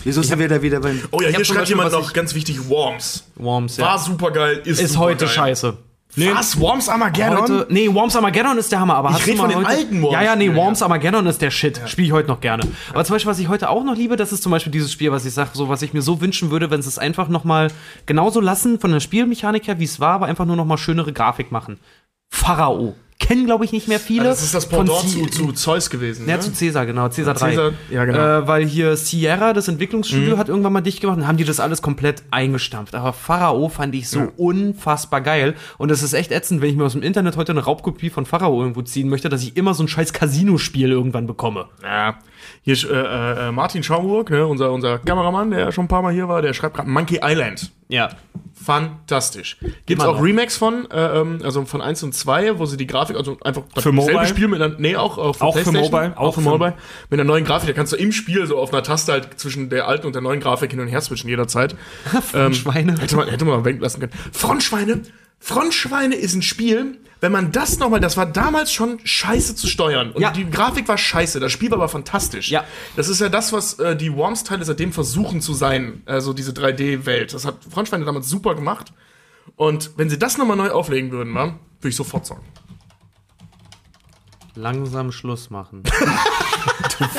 Wieso 0.03 0.21
sind 0.21 0.39
wir 0.39 0.47
da 0.47 0.61
wieder 0.61 0.79
beim. 0.79 0.99
Oh 1.11 1.21
ja, 1.21 1.29
hier 1.29 1.45
schreibt 1.45 1.69
jemand 1.69 1.91
was 1.91 1.98
noch 1.99 2.13
ganz 2.13 2.35
wichtig, 2.35 2.69
Worms. 2.69 3.25
Worms, 3.35 3.77
ja. 3.77 3.85
War 3.85 3.99
super 3.99 4.31
geil, 4.31 4.61
ist, 4.65 4.81
ist 4.81 4.93
super 4.93 5.05
heute 5.05 5.25
geil. 5.25 5.33
scheiße. 5.33 5.77
Was? 6.15 6.59
Worms 6.59 6.89
Armageddon? 6.89 7.37
Heute, 7.41 7.67
nee, 7.69 7.87
Worms 7.93 8.15
Armageddon 8.15 8.57
ist 8.57 8.71
der 8.71 8.79
Hammer, 8.79 8.95
aber 8.95 9.11
hast 9.11 9.27
red 9.27 9.35
du 9.35 9.37
mal 9.37 9.43
von 9.43 9.49
den 9.49 9.57
heute, 9.59 9.67
alten 9.77 10.01
Worms 10.01 10.13
Ja, 10.13 10.21
ja, 10.23 10.35
nee, 10.35 10.53
Worms 10.55 10.81
Armageddon 10.81 11.27
ist 11.27 11.39
der 11.39 11.51
Shit. 11.51 11.79
Spiele 11.85 12.07
ich 12.07 12.13
heute 12.13 12.27
noch 12.29 12.41
gerne. 12.41 12.63
Aber 12.91 13.05
zum 13.05 13.13
Beispiel, 13.15 13.29
was 13.29 13.37
ich 13.37 13.47
heute 13.47 13.69
auch 13.69 13.83
noch 13.83 13.95
liebe, 13.95 14.15
das 14.15 14.31
ist 14.31 14.41
zum 14.41 14.51
Beispiel 14.51 14.71
dieses 14.71 14.91
Spiel, 14.91 15.11
was 15.11 15.23
ich 15.25 15.33
sage, 15.35 15.51
so 15.53 15.69
was 15.69 15.83
ich 15.83 15.93
mir 15.93 16.01
so 16.01 16.19
wünschen 16.19 16.49
würde, 16.49 16.71
wenn 16.71 16.81
sie 16.81 16.89
es 16.89 16.97
einfach 16.97 17.27
noch 17.27 17.43
mal 17.43 17.71
genauso 18.07 18.41
lassen 18.41 18.79
von 18.79 18.91
der 18.91 19.01
Spielmechanik 19.01 19.67
her, 19.67 19.79
wie 19.79 19.83
es 19.83 19.99
war, 19.99 20.15
aber 20.15 20.25
einfach 20.25 20.45
nur 20.45 20.55
noch 20.55 20.65
mal 20.65 20.77
schönere 20.77 21.13
Grafik 21.13 21.51
machen. 21.51 21.79
Pharao. 22.31 22.95
Kennen, 23.19 23.45
glaube 23.45 23.65
ich, 23.65 23.73
nicht 23.73 23.87
mehr 23.87 23.99
viele. 23.99 24.23
das 24.23 24.41
ist 24.41 24.55
das 24.55 24.67
Pendant 24.67 25.07
zu, 25.07 25.25
zu 25.27 25.51
Zeus 25.51 25.89
gewesen. 25.89 26.27
Ja, 26.27 26.37
ne? 26.37 26.41
zu 26.41 26.53
Cäsar, 26.53 26.85
genau, 26.85 27.09
Cäsar 27.09 27.33
3. 27.33 27.49
Cäsar, 27.49 27.73
ja, 27.91 28.05
genau. 28.05 28.17
Äh, 28.17 28.47
weil 28.47 28.65
hier 28.65 28.95
Sierra, 28.95 29.53
das 29.53 29.67
Entwicklungsstudio, 29.67 30.37
hat 30.37 30.47
irgendwann 30.47 30.73
mal 30.73 30.81
dicht 30.81 31.01
gemacht 31.01 31.17
und 31.17 31.27
haben 31.27 31.37
die 31.37 31.43
das 31.43 31.59
alles 31.59 31.81
komplett 31.81 32.23
eingestampft. 32.31 32.95
Aber 32.95 33.11
Pharao 33.13 33.67
fand 33.69 33.93
ich 33.93 34.09
so 34.09 34.31
unfassbar 34.37 35.21
geil. 35.21 35.55
Und 35.77 35.91
es 35.91 36.01
ist 36.01 36.13
echt 36.13 36.31
ätzend, 36.31 36.61
wenn 36.61 36.69
ich 36.69 36.77
mir 36.77 36.85
aus 36.85 36.93
dem 36.93 37.03
Internet 37.03 37.35
heute 37.35 37.51
eine 37.51 37.63
Raubkopie 37.63 38.09
von 38.09 38.25
Pharao 38.25 38.61
irgendwo 38.61 38.81
ziehen 38.81 39.09
möchte, 39.09 39.27
dass 39.29 39.43
ich 39.43 39.57
immer 39.57 39.73
so 39.73 39.83
ein 39.83 39.89
scheiß 39.89 40.13
Casino-Spiel 40.13 40.89
irgendwann 40.89 41.27
bekomme. 41.27 41.67
Ja. 41.83 42.19
Hier 42.61 42.75
äh, 42.89 43.49
äh, 43.49 43.51
Martin 43.51 43.83
Schaumburg, 43.83 44.29
ne, 44.29 44.47
unser, 44.47 44.71
unser 44.71 44.99
Kameramann, 44.99 45.51
der 45.51 45.71
schon 45.71 45.85
ein 45.85 45.89
paar 45.89 46.01
Mal 46.01 46.13
hier 46.13 46.29
war, 46.29 46.41
der 46.41 46.53
schreibt 46.53 46.77
gerade 46.77 46.89
Monkey 46.89 47.19
Island. 47.21 47.71
Ja. 47.89 48.09
Fantastisch. 48.69 49.57
Gibt's 49.87 50.03
Immer 50.03 50.13
auch. 50.13 50.21
Remakes 50.21 50.55
von, 50.55 50.91
äh, 50.91 51.19
ähm, 51.19 51.39
also 51.43 51.65
von 51.65 51.81
1 51.81 52.03
und 52.03 52.13
2, 52.13 52.59
wo 52.59 52.67
sie 52.67 52.77
die 52.77 52.85
Grafik, 52.85 53.15
also 53.15 53.35
einfach 53.41 53.63
das 53.73 53.83
Für 53.83 53.89
selbe 53.89 54.11
Mobile? 54.11 54.27
Spiel 54.27 54.47
mit 54.47 54.61
einer, 54.61 54.75
nee, 54.77 54.95
auch, 54.95 55.17
auch, 55.17 55.37
für 55.37 55.43
Auch 55.43 55.57
für 55.57 55.71
Mobile? 55.71 56.13
Auch, 56.15 56.27
Auch 56.27 56.33
für 56.35 56.41
Mobile. 56.41 56.75
Mit 57.09 57.19
einer 57.19 57.27
neuen 57.27 57.45
Grafik, 57.45 57.65
da 57.67 57.73
kannst 57.73 57.93
du 57.93 57.97
im 57.97 58.11
Spiel 58.11 58.45
so 58.45 58.59
auf 58.59 58.71
einer 58.71 58.83
Taste 58.83 59.11
halt 59.11 59.39
zwischen 59.39 59.71
der 59.71 59.87
alten 59.87 60.05
und 60.05 60.13
der 60.13 60.21
neuen 60.21 60.39
Grafik 60.39 60.69
hin 60.69 60.79
und 60.79 60.87
her 60.87 61.01
switchen 61.01 61.31
jederzeit. 61.31 61.75
Frontschweine. 62.31 62.91
Ähm, 62.91 62.99
hätte 62.99 63.15
man, 63.15 63.27
hätte 63.27 63.43
man 63.43 63.57
mal 63.57 63.65
wenken 63.65 63.81
lassen 63.81 64.01
können. 64.01 64.13
Frontschweine, 64.31 65.01
Frontschweine 65.39 66.13
ist 66.13 66.35
ein 66.35 66.43
Spiel, 66.43 66.99
wenn 67.21 67.31
man 67.31 67.51
das 67.51 67.79
nochmal, 67.79 67.99
das 67.99 68.15
war 68.17 68.25
damals 68.25 68.71
schon 68.71 68.99
scheiße 69.03 69.55
zu 69.55 69.67
steuern. 69.67 70.11
Und 70.11 70.21
Ja. 70.21 70.31
die 70.31 70.49
Grafik 70.49 70.87
war 70.87 70.97
scheiße, 70.97 71.39
das 71.39 71.51
Spiel 71.51 71.69
war 71.71 71.77
aber 71.79 71.89
fantastisch. 71.89 72.49
Ja. 72.49 72.63
Das 72.95 73.09
ist 73.09 73.19
ja 73.21 73.29
das, 73.29 73.51
was 73.51 73.73
äh, 73.79 73.95
die 73.95 74.13
Worms-Teile 74.15 74.63
seitdem 74.63 74.93
versuchen 74.93 75.41
zu 75.41 75.53
sein, 75.53 76.01
also 76.05 76.33
diese 76.33 76.51
3D-Welt. 76.51 77.33
Das 77.33 77.45
hat 77.45 77.55
Frontschweine 77.69 78.05
damals 78.05 78.29
super 78.29 78.55
gemacht. 78.55 78.93
Und 79.55 79.91
wenn 79.97 80.09
sie 80.09 80.17
das 80.19 80.37
nochmal 80.37 80.55
neu 80.57 80.69
auflegen 80.71 81.11
würden, 81.11 81.33
würde 81.35 81.57
ich 81.83 81.95
sofort 81.95 82.25
sagen. 82.25 82.45
Langsam 84.55 85.11
Schluss 85.11 85.49
machen. 85.49 85.83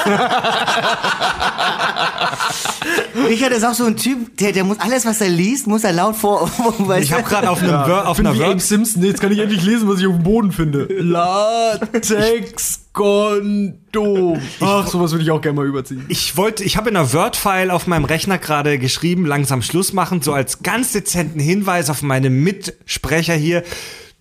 Richard 3.29 3.53
ist 3.53 3.65
auch 3.65 3.75
so 3.75 3.85
ein 3.85 3.97
Typ, 3.97 4.37
der, 4.39 4.53
der 4.53 4.65
muss 4.65 4.79
alles, 4.81 5.05
was 5.07 5.21
er 5.21 5.29
liest, 5.29 5.67
muss 5.67 5.85
er 5.85 5.93
laut 5.93 6.17
vor. 6.17 6.51
Ich 7.01 7.13
habe 7.13 7.23
gerade 7.23 7.49
auf, 7.51 7.63
einem 7.63 7.73
Wor- 7.73 8.07
auf 8.07 8.19
einer 8.19 8.37
Word 8.39 8.61
Simpson, 8.61 9.03
jetzt 9.05 9.21
kann 9.21 9.33
ich 9.33 9.39
endlich 9.39 9.63
lesen, 9.63 9.89
was 9.89 10.01
ich 10.01 10.07
auf 10.07 10.15
dem 10.15 10.23
Boden 10.23 10.53
finde. 10.53 10.85
Latex 10.99 12.81
Kondom. 12.93 14.41
Ach, 14.61 14.87
sowas 14.89 15.13
würde 15.13 15.23
ich 15.23 15.31
auch 15.31 15.41
gerne 15.41 15.57
mal 15.57 15.67
überziehen. 15.67 16.05
Ich 16.09 16.37
wollte, 16.37 16.65
ich 16.65 16.77
habe 16.77 16.91
in 16.91 16.97
einer 16.97 17.13
Word-File 17.13 17.71
auf 17.71 17.87
meinem 17.87 18.05
Rechner 18.05 18.39
gerade 18.39 18.79
geschrieben, 18.79 19.27
langsam 19.27 19.63
Schluss 19.63 19.93
machen, 19.93 20.23
so 20.23 20.33
als 20.33 20.63
ganz 20.63 20.93
dezenten 20.93 21.41
Hinweis 21.41 21.89
auf 21.91 22.03
meine 22.03 22.31
Mitsprecher 22.31 23.35
hier. 23.35 23.63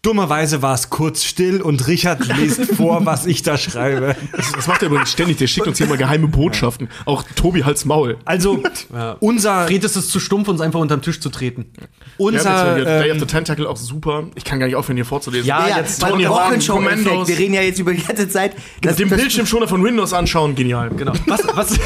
Dummerweise 0.02 0.62
war 0.62 0.76
es 0.76 0.90
kurz 0.90 1.26
still 1.26 1.62
und 1.62 1.88
Richard 1.88 2.26
liest 2.38 2.66
vor, 2.78 3.06
was 3.06 3.26
ich 3.26 3.42
da 3.42 3.58
schreibe. 3.58 4.16
Das, 4.32 4.52
das 4.54 4.68
macht 4.68 4.82
er 4.82 4.88
übrigens 4.88 5.12
ständig, 5.12 5.38
der 5.38 5.48
schickt 5.48 5.68
uns 5.68 5.78
hier 5.78 5.88
mal 5.88 5.98
geheime 5.98 6.28
Botschaften. 6.28 6.88
Auch 7.06 7.24
Tobi 7.36 7.64
Hals 7.64 7.84
Maul. 7.84 8.18
Also, 8.24 8.64
unser, 9.20 9.68
Fred 9.68 9.84
ist 9.84 9.98
es 9.98 10.08
zu 10.08 10.22
stumpf, 10.22 10.48
uns 10.48 10.62
einfach 10.62 10.80
unterm 10.80 11.02
Tisch 11.02 11.20
zu 11.20 11.30
treten. 11.30 11.66
Ja, 11.78 11.88
unser, 12.18 12.76
bitte, 12.76 12.86
Day 12.86 13.12
of 13.12 13.16
ähm, 13.16 13.20
the 13.20 13.26
Tentacle 13.26 13.68
auch 13.68 13.76
super. 13.76 14.28
Ich 14.36 14.46
kann 14.46 14.60
gar 14.60 14.68
nicht 14.68 14.76
aufhören, 14.78 14.96
hier 14.96 15.06
vorzulesen. 15.06 15.48
Ja, 15.48 15.68
ja, 15.68 15.78
jetzt 15.80 16.02
Tony 16.02 16.24
Hawk. 16.24 16.66
Commandos. 16.68 17.28
Wir 17.28 17.38
reden 17.38 17.54
ja 17.54 17.62
jetzt 17.62 17.80
über 17.80 17.94
die 17.94 18.04
ganze 18.04 18.30
Zeit. 18.30 18.56
Das, 18.82 18.96
Den 18.96 19.10
Bildschirmschoner 19.10 19.68
von 19.68 19.84
Windows 19.84 20.14
anschauen, 20.14 20.56
genial. 20.56 20.90
Genau. 20.92 21.14
Was, 21.28 21.42
was, 21.54 21.72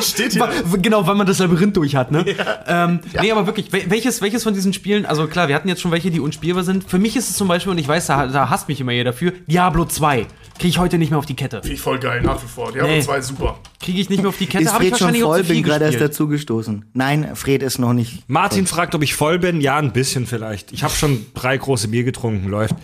Steht 0.00 0.38
Wa- 0.38 0.50
genau, 0.80 1.06
weil 1.06 1.14
man 1.16 1.26
das 1.26 1.38
Labyrinth 1.38 1.76
durch 1.76 1.96
hat, 1.96 2.10
ne? 2.12 2.24
Ähm, 2.66 3.00
Nee, 3.20 3.32
aber 3.32 3.46
wirklich, 3.46 3.68
wel- 3.72 3.90
welches, 3.90 4.22
welches 4.22 4.42
von 4.44 4.54
diesen 4.54 4.72
Spielen, 4.72 5.04
also 5.06 5.26
klar, 5.26 5.48
wir 5.48 5.54
hatten 5.54 5.68
jetzt 5.68 5.80
schon 5.80 5.90
welche, 5.90 6.10
die 6.10 6.20
unspielbar 6.20 6.62
sind. 6.64 6.88
Für 6.88 6.98
mich 6.98 7.16
ist 7.16 7.28
es 7.30 7.36
zum 7.36 7.48
Beispiel, 7.48 7.72
und 7.72 7.78
ich 7.78 7.88
weiß, 7.88 8.06
da, 8.06 8.26
da 8.28 8.50
hasst 8.50 8.68
mich 8.68 8.80
immer 8.80 8.92
jeder 8.92 9.10
dafür, 9.12 9.32
Diablo 9.46 9.84
2. 9.84 10.26
Kriege 10.58 10.68
ich 10.68 10.78
heute 10.78 10.98
nicht 10.98 11.10
mehr 11.10 11.18
auf 11.18 11.26
die 11.26 11.34
Kette. 11.34 11.60
Finde 11.62 11.74
ich 11.74 11.80
voll 11.80 11.98
geil, 11.98 12.20
nach 12.22 12.42
wie 12.42 12.46
vor. 12.46 12.70
Die 12.72 12.80
haben 12.80 12.88
Nee. 12.88 13.00
zwei 13.00 13.20
super. 13.22 13.58
Kriege 13.80 13.98
ich 14.00 14.10
nicht 14.10 14.20
mehr 14.20 14.28
auf 14.28 14.36
die 14.36 14.46
Kette, 14.46 14.64
ist 14.64 14.72
habe 14.74 14.84
ich 14.84 14.90
Fred 14.90 14.98
schon 14.98 15.06
wahrscheinlich 15.06 15.24
auch 15.24 15.28
voll? 15.30 15.38
zu 15.40 15.44
viel 15.46 15.54
Bin 15.56 15.62
gerade 15.64 15.84
erst 15.86 15.92
gespielt. 15.94 16.10
dazu 16.12 16.28
gestoßen. 16.28 16.84
Nein, 16.92 17.30
Fred 17.34 17.62
ist 17.62 17.78
noch 17.78 17.94
nicht. 17.94 18.28
Martin 18.28 18.66
fragt, 18.66 18.94
ob 18.94 19.02
ich 19.02 19.14
voll 19.14 19.38
bin. 19.38 19.60
Ja, 19.62 19.78
ein 19.78 19.92
bisschen 19.92 20.26
vielleicht. 20.26 20.72
Ich 20.72 20.82
habe 20.82 20.94
schon 20.94 21.24
drei 21.34 21.56
große 21.56 21.88
Bier 21.88 22.04
getrunken, 22.04 22.48
läuft. 22.48 22.74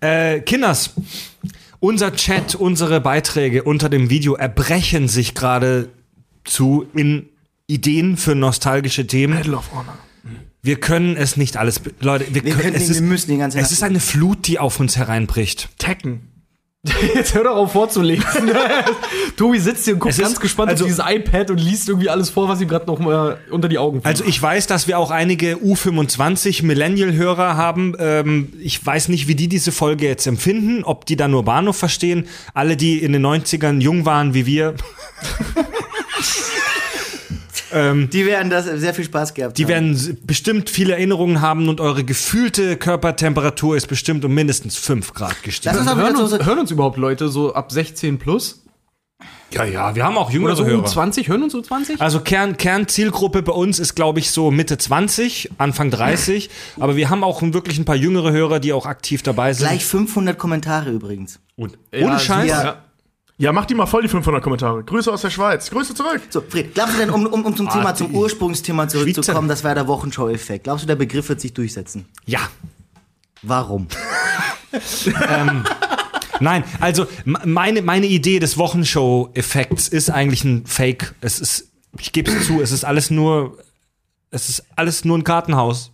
Äh, 0.00 0.40
Kinders, 0.40 0.90
unser 1.80 2.14
Chat, 2.14 2.54
unsere 2.54 3.00
Beiträge 3.00 3.64
unter 3.64 3.88
dem 3.88 4.10
Video 4.10 4.34
erbrechen 4.34 5.08
sich 5.08 5.34
gerade 5.34 5.88
zu 6.44 6.86
in 6.94 7.26
Ideen 7.66 8.16
für 8.16 8.34
nostalgische 8.34 9.06
Themen. 9.06 9.34
Medal 9.38 9.54
of 9.54 9.70
Honor. 9.72 9.98
Wir 10.62 10.76
können 10.80 11.16
es 11.16 11.36
nicht 11.36 11.56
alles, 11.58 11.80
Leute. 12.00 12.26
Wir, 12.32 12.42
Wir, 12.44 12.52
können, 12.52 12.62
können, 12.62 12.74
es, 12.76 12.88
wir 12.88 12.96
ist, 12.96 13.00
müssen 13.02 13.30
die 13.32 13.36
ganze 13.38 13.58
es 13.58 13.64
Nacht- 13.64 13.72
ist 13.72 13.82
eine 13.82 14.00
Flut, 14.00 14.46
die 14.46 14.58
auf 14.58 14.80
uns 14.80 14.96
hereinbricht. 14.96 15.68
Tekken. 15.78 16.30
Jetzt 17.14 17.34
hör 17.34 17.44
doch 17.44 17.56
auf 17.56 17.72
vorzulesen. 17.72 18.26
Tobi 19.36 19.58
sitzt 19.58 19.84
hier 19.84 19.94
und 19.94 20.00
guckt 20.00 20.12
Es 20.12 20.18
ist- 20.18 20.24
ganz 20.24 20.40
gespannt 20.40 20.70
also- 20.70 20.84
auf 20.84 20.90
dieses 20.90 21.04
iPad 21.06 21.50
und 21.50 21.58
liest 21.58 21.88
irgendwie 21.88 22.08
alles 22.10 22.28
vor, 22.30 22.48
was 22.48 22.60
ihm 22.62 22.68
gerade 22.68 22.86
noch 22.86 22.98
mal 22.98 23.38
unter 23.50 23.68
die 23.68 23.78
Augen 23.78 24.02
fällt. 24.02 24.06
Also 24.20 24.24
ich 24.24 24.40
weiß, 24.40 24.66
dass 24.66 24.86
wir 24.86 24.98
auch 24.98 25.10
einige 25.10 25.56
U25 25.56 26.62
Millennial-Hörer 26.64 27.56
haben. 27.56 27.94
Ähm, 27.98 28.52
ich 28.60 28.84
weiß 28.84 29.08
nicht, 29.08 29.28
wie 29.28 29.34
die 29.34 29.48
diese 29.48 29.72
Folge 29.72 30.06
jetzt 30.06 30.26
empfinden, 30.26 30.84
ob 30.84 31.04
die 31.06 31.16
da 31.16 31.26
nur 31.28 31.42
Bahnhof 31.44 31.76
verstehen. 31.76 32.26
Alle, 32.52 32.76
die 32.76 33.02
in 33.02 33.12
den 33.12 33.24
90ern 33.24 33.80
jung 33.80 34.04
waren 34.06 34.32
wie 34.34 34.44
wir, 34.46 34.74
Die 38.12 38.24
werden 38.24 38.50
das 38.50 38.66
sehr 38.66 38.94
viel 38.94 39.04
Spaß 39.04 39.34
gehabt. 39.34 39.58
die 39.58 39.64
haben. 39.64 39.68
werden 39.68 40.18
bestimmt 40.24 40.70
viele 40.70 40.92
Erinnerungen 40.92 41.40
haben 41.40 41.68
und 41.68 41.80
eure 41.80 42.04
gefühlte 42.04 42.76
Körpertemperatur 42.76 43.76
ist 43.76 43.88
bestimmt 43.88 44.24
um 44.24 44.32
mindestens 44.32 44.76
5 44.76 45.12
Grad 45.12 45.42
gestiegen. 45.42 45.76
uns 45.76 45.92
hören, 45.92 46.14
uns, 46.14 46.32
hören 46.46 46.58
uns 46.60 46.70
überhaupt 46.70 46.98
Leute 46.98 47.28
so 47.28 47.52
ab 47.52 47.72
16 47.72 48.18
plus? 48.20 48.62
Ja, 49.50 49.64
ja, 49.64 49.94
wir 49.96 50.04
haben 50.04 50.16
auch 50.16 50.26
Oder 50.26 50.34
jüngere 50.34 50.56
so 50.56 50.64
Hörer. 50.64 50.84
20? 50.84 51.28
Hören 51.28 51.42
uns 51.42 51.52
so 51.52 51.62
20? 51.62 52.00
Also 52.00 52.20
Kern, 52.20 52.56
Kernzielgruppe 52.56 53.42
bei 53.42 53.52
uns 53.52 53.80
ist, 53.80 53.96
glaube 53.96 54.20
ich, 54.20 54.30
so 54.30 54.52
Mitte 54.52 54.78
20, 54.78 55.50
Anfang 55.58 55.90
30. 55.90 56.50
Aber 56.78 56.94
wir 56.94 57.10
haben 57.10 57.24
auch 57.24 57.42
wirklich 57.42 57.78
ein 57.78 57.84
paar 57.84 57.96
jüngere 57.96 58.30
Hörer, 58.30 58.60
die 58.60 58.72
auch 58.72 58.86
aktiv 58.86 59.22
dabei 59.22 59.52
sind. 59.52 59.66
Gleich 59.66 59.84
500 59.84 60.38
Kommentare 60.38 60.90
übrigens. 60.90 61.40
Und 61.56 61.76
ohne 61.92 62.02
Ja, 62.02 62.18
Scheiß. 62.20 62.48
ja. 62.50 62.84
Ja. 63.36 63.52
Mach 63.52 63.66
die 63.66 63.74
mal 63.74 63.86
voll, 63.86 64.02
die 64.02 64.08
500 64.08 64.42
Kommentare. 64.42 64.84
Grüße 64.84 65.12
aus 65.12 65.22
der 65.22 65.30
Schweiz. 65.30 65.70
Grüße 65.70 65.94
zurück. 65.94 66.22
So, 66.30 66.40
Fred, 66.40 66.74
glaubst 66.74 66.94
du 66.94 66.98
denn, 66.98 67.10
um, 67.10 67.26
um, 67.26 67.44
um 67.44 67.56
zum 67.56 67.68
Thema, 67.68 67.94
zum 67.94 68.14
Ursprungsthema 68.14 68.88
zurückzukommen, 68.88 69.48
das 69.48 69.64
war 69.64 69.74
der 69.74 69.88
Wochenschau-Effekt. 69.88 70.64
Glaubst 70.64 70.84
du, 70.84 70.86
der 70.86 70.96
Begriff 70.96 71.28
wird 71.28 71.40
sich 71.40 71.52
durchsetzen? 71.52 72.06
Ja. 72.26 72.40
Warum? 73.42 73.88
Nein, 76.40 76.64
also 76.80 77.06
meine, 77.24 77.82
meine 77.82 78.06
Idee 78.06 78.38
des 78.38 78.58
Wochenshow-Effekts 78.58 79.88
ist 79.88 80.10
eigentlich 80.10 80.44
ein 80.44 80.66
Fake. 80.66 81.14
Es 81.20 81.38
ist, 81.40 81.70
ich 81.98 82.12
gebe 82.12 82.30
es 82.30 82.46
zu, 82.46 82.60
es 82.60 82.72
ist 82.72 82.84
alles 82.84 83.10
nur, 83.10 83.58
es 84.30 84.48
ist 84.48 84.64
alles 84.76 85.04
nur 85.04 85.18
ein 85.18 85.24
Kartenhaus. 85.24 85.92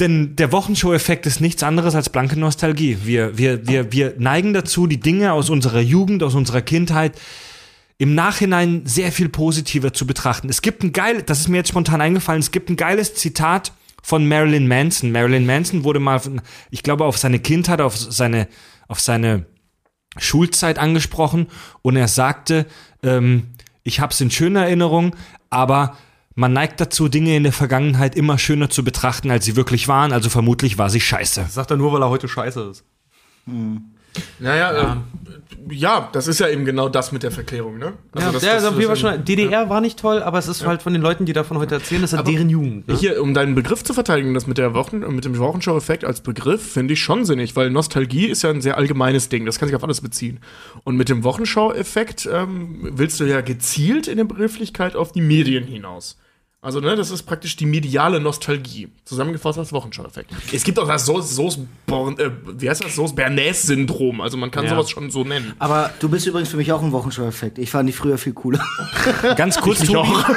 Denn 0.00 0.36
der 0.36 0.52
Wochenshow-Effekt 0.52 1.26
ist 1.26 1.40
nichts 1.40 1.62
anderes 1.62 1.94
als 1.94 2.08
blanke 2.08 2.38
Nostalgie. 2.38 2.98
Wir, 3.04 3.38
wir, 3.38 3.66
wir, 3.66 3.92
wir 3.92 4.14
neigen 4.18 4.52
dazu, 4.52 4.86
die 4.86 5.00
Dinge 5.00 5.32
aus 5.32 5.50
unserer 5.50 5.80
Jugend, 5.80 6.22
aus 6.22 6.34
unserer 6.34 6.62
Kindheit 6.62 7.18
im 7.98 8.14
Nachhinein 8.14 8.82
sehr 8.84 9.12
viel 9.12 9.28
positiver 9.28 9.92
zu 9.92 10.06
betrachten. 10.06 10.48
Es 10.48 10.62
gibt 10.62 10.82
ein 10.82 10.92
geil, 10.92 11.22
das 11.22 11.40
ist 11.40 11.48
mir 11.48 11.58
jetzt 11.58 11.68
spontan 11.68 12.00
eingefallen, 12.00 12.40
es 12.40 12.50
gibt 12.50 12.68
ein 12.68 12.76
geiles 12.76 13.14
Zitat 13.14 13.72
von 14.02 14.26
Marilyn 14.26 14.66
Manson. 14.66 15.12
Marilyn 15.12 15.46
Manson 15.46 15.84
wurde 15.84 16.00
mal, 16.00 16.20
ich 16.70 16.82
glaube, 16.82 17.04
auf 17.04 17.16
seine 17.16 17.38
Kindheit, 17.38 17.80
auf 17.80 17.96
seine, 17.96 18.48
auf 18.88 18.98
seine 18.98 19.46
Schulzeit 20.18 20.78
angesprochen 20.78 21.46
und 21.82 21.96
er 21.96 22.08
sagte, 22.08 22.66
ähm, 23.02 23.48
ich 23.84 24.00
habe 24.00 24.12
es 24.12 24.20
in 24.20 24.30
schöner 24.30 24.62
Erinnerung, 24.62 25.14
aber 25.50 25.96
man 26.34 26.52
neigt 26.52 26.80
dazu, 26.80 27.08
Dinge 27.08 27.36
in 27.36 27.42
der 27.42 27.52
Vergangenheit 27.52 28.14
immer 28.14 28.38
schöner 28.38 28.70
zu 28.70 28.84
betrachten, 28.84 29.30
als 29.30 29.44
sie 29.44 29.56
wirklich 29.56 29.88
waren. 29.88 30.12
Also 30.12 30.30
vermutlich 30.30 30.78
war 30.78 30.90
sie 30.90 31.00
scheiße. 31.00 31.42
Das 31.42 31.54
sagt 31.54 31.70
er 31.70 31.76
nur, 31.76 31.92
weil 31.92 32.02
er 32.02 32.10
heute 32.10 32.28
scheiße 32.28 32.60
ist. 32.70 32.84
Naja, 34.38 34.72
ja. 34.72 34.92
Äh, 34.92 34.96
ja, 35.70 36.08
das 36.12 36.26
ist 36.26 36.40
ja 36.40 36.48
eben 36.48 36.64
genau 36.64 36.88
das 36.88 37.12
mit 37.12 37.22
der 37.22 37.30
Verklärung, 37.30 37.78
ne? 37.78 37.92
ja, 38.18 38.32
das, 38.32 38.42
der, 38.42 38.54
das, 38.54 38.62
das, 38.64 38.78
wir 38.78 38.88
war 38.88 38.94
das- 38.94 39.00
schon, 39.00 39.24
DDR 39.24 39.68
war 39.68 39.80
nicht 39.80 39.98
toll, 39.98 40.22
aber 40.22 40.38
es 40.38 40.48
ist 40.48 40.66
halt 40.66 40.82
von 40.82 40.92
den 40.92 41.02
Leuten, 41.02 41.24
die 41.26 41.32
davon 41.32 41.58
heute 41.58 41.74
erzählen, 41.74 42.02
das 42.02 42.12
ist 42.12 42.18
halt 42.18 42.28
deren 42.28 42.48
Jugend. 42.48 42.88
Ne? 42.88 42.96
Hier, 42.96 43.22
um 43.22 43.34
deinen 43.34 43.54
Begriff 43.54 43.84
zu 43.84 43.94
verteidigen, 43.94 44.34
das 44.34 44.46
mit 44.46 44.58
der 44.58 44.74
Wochen, 44.74 44.98
mit 45.14 45.24
dem 45.24 45.38
Wochenschau-Effekt 45.38 46.04
als 46.04 46.20
Begriff, 46.20 46.72
finde 46.72 46.94
ich 46.94 47.00
schon 47.00 47.24
sinnig, 47.24 47.54
weil 47.56 47.70
Nostalgie 47.70 48.26
ist 48.26 48.42
ja 48.42 48.50
ein 48.50 48.60
sehr 48.60 48.76
allgemeines 48.76 49.28
Ding, 49.28 49.46
das 49.46 49.58
kann 49.58 49.68
sich 49.68 49.76
auf 49.76 49.84
alles 49.84 50.00
beziehen. 50.00 50.40
Und 50.84 50.96
mit 50.96 51.08
dem 51.08 51.24
Wochenschau-Effekt 51.24 52.28
ähm, 52.32 52.90
willst 52.92 53.20
du 53.20 53.24
ja 53.24 53.40
gezielt 53.40 54.08
in 54.08 54.16
der 54.16 54.24
Begrifflichkeit 54.24 54.96
auf 54.96 55.12
die 55.12 55.20
Medien 55.20 55.64
hinaus. 55.64 56.18
Also, 56.64 56.78
ne, 56.78 56.94
das 56.94 57.10
ist 57.10 57.24
praktisch 57.24 57.56
die 57.56 57.66
mediale 57.66 58.20
Nostalgie. 58.20 58.86
Zusammengefasst 59.04 59.58
als 59.58 59.72
Wochenschau-Effekt. 59.72 60.30
Es 60.52 60.62
gibt 60.62 60.78
auch 60.78 60.86
das 60.86 61.04
Soße, 61.06 61.34
Soße, 61.34 61.58
äh, 61.88 62.30
wie 62.56 62.70
heißt 62.70 62.84
das? 62.84 62.94
Soße 62.94 63.14
Bernays-Syndrom. 63.16 64.20
Also, 64.20 64.36
man 64.36 64.52
kann 64.52 64.66
Ja. 64.66 64.70
sowas 64.70 64.88
schon 64.88 65.10
so 65.10 65.24
nennen. 65.24 65.54
Aber 65.58 65.90
Du 65.98 66.08
bist 66.08 66.24
übrigens 66.24 66.50
für 66.50 66.56
mich 66.56 66.70
auch 66.70 66.80
ein 66.80 66.92
Wochenschau-Effekt. 66.92 67.58
Ich 67.58 67.68
fand 67.68 67.88
die 67.88 67.92
früher 67.92 68.16
viel 68.16 68.32
cooler. 68.32 68.64
Ganz 69.36 69.60
kurz, 69.60 69.80
Ich 69.80 69.88
Tobi. 69.88 69.98
auch. 70.08 70.28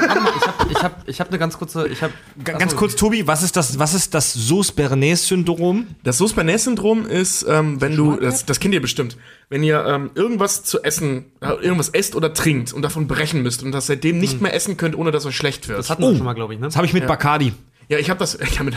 ich 0.72 0.82
habe 0.82 0.96
ich 1.06 1.20
hab 1.22 1.30
eine 1.30 1.38
ganz 1.38 1.60
kurze, 1.60 1.88
ich 1.88 2.02
habe 2.02 2.12
Ganz 2.44 2.76
kurz, 2.76 2.96
Tobi, 2.96 3.28
was 3.28 3.44
ist 3.44 3.56
das, 3.56 3.78
was 3.78 3.94
ist 3.94 4.16
das 4.16 4.34
Sus-Bernays-Syndrom? 4.34 5.86
Das 6.04 6.18
Sauce-Bernays-Syndrom 6.18 7.06
ist, 7.06 7.46
ähm, 7.48 7.80
wenn 7.82 7.96
du, 7.96 8.16
das, 8.16 8.48
das 8.48 8.60
kennt 8.60 8.74
ihr 8.74 8.82
bestimmt, 8.82 9.16
wenn 9.50 9.64
ihr 9.64 9.86
ähm, 9.86 10.12
irgendwas 10.16 10.64
zu 10.64 10.84
essen, 10.84 11.26
äh, 11.42 11.48
irgendwas 11.62 11.90
esst 11.90 12.16
oder 12.16 12.34
trinkt 12.34 12.74
und 12.74 12.82
davon 12.82 13.08
brechen 13.08 13.44
müsst 13.44 13.64
und 13.64 13.72
das 13.72 13.88
seitdem 13.88 14.18
nicht 14.20 14.42
mehr 14.42 14.54
essen 14.54 14.78
könnt, 14.78 14.96
ohne 14.98 15.12
dass 15.12 15.26
euch 15.26 15.36
schlecht 15.36 15.68
wird. 15.68 15.80
Das 15.80 15.90
hatten 15.90 16.04
wir 16.04 16.16
schon 16.16 16.26
mal, 16.26 16.34
glaube 16.34 16.54
ich, 16.54 16.60
ne? 16.60 16.66
Das 16.68 16.76
habe 16.76 16.86
ich 16.88 16.94
mit 16.94 17.06
Bacardi. 17.08 17.54
ja, 17.88 17.98
ich 18.00 18.10
habe 18.10 18.20
das, 18.20 18.36
ich 18.42 18.58
hab 18.60 18.66
mit, 18.66 18.76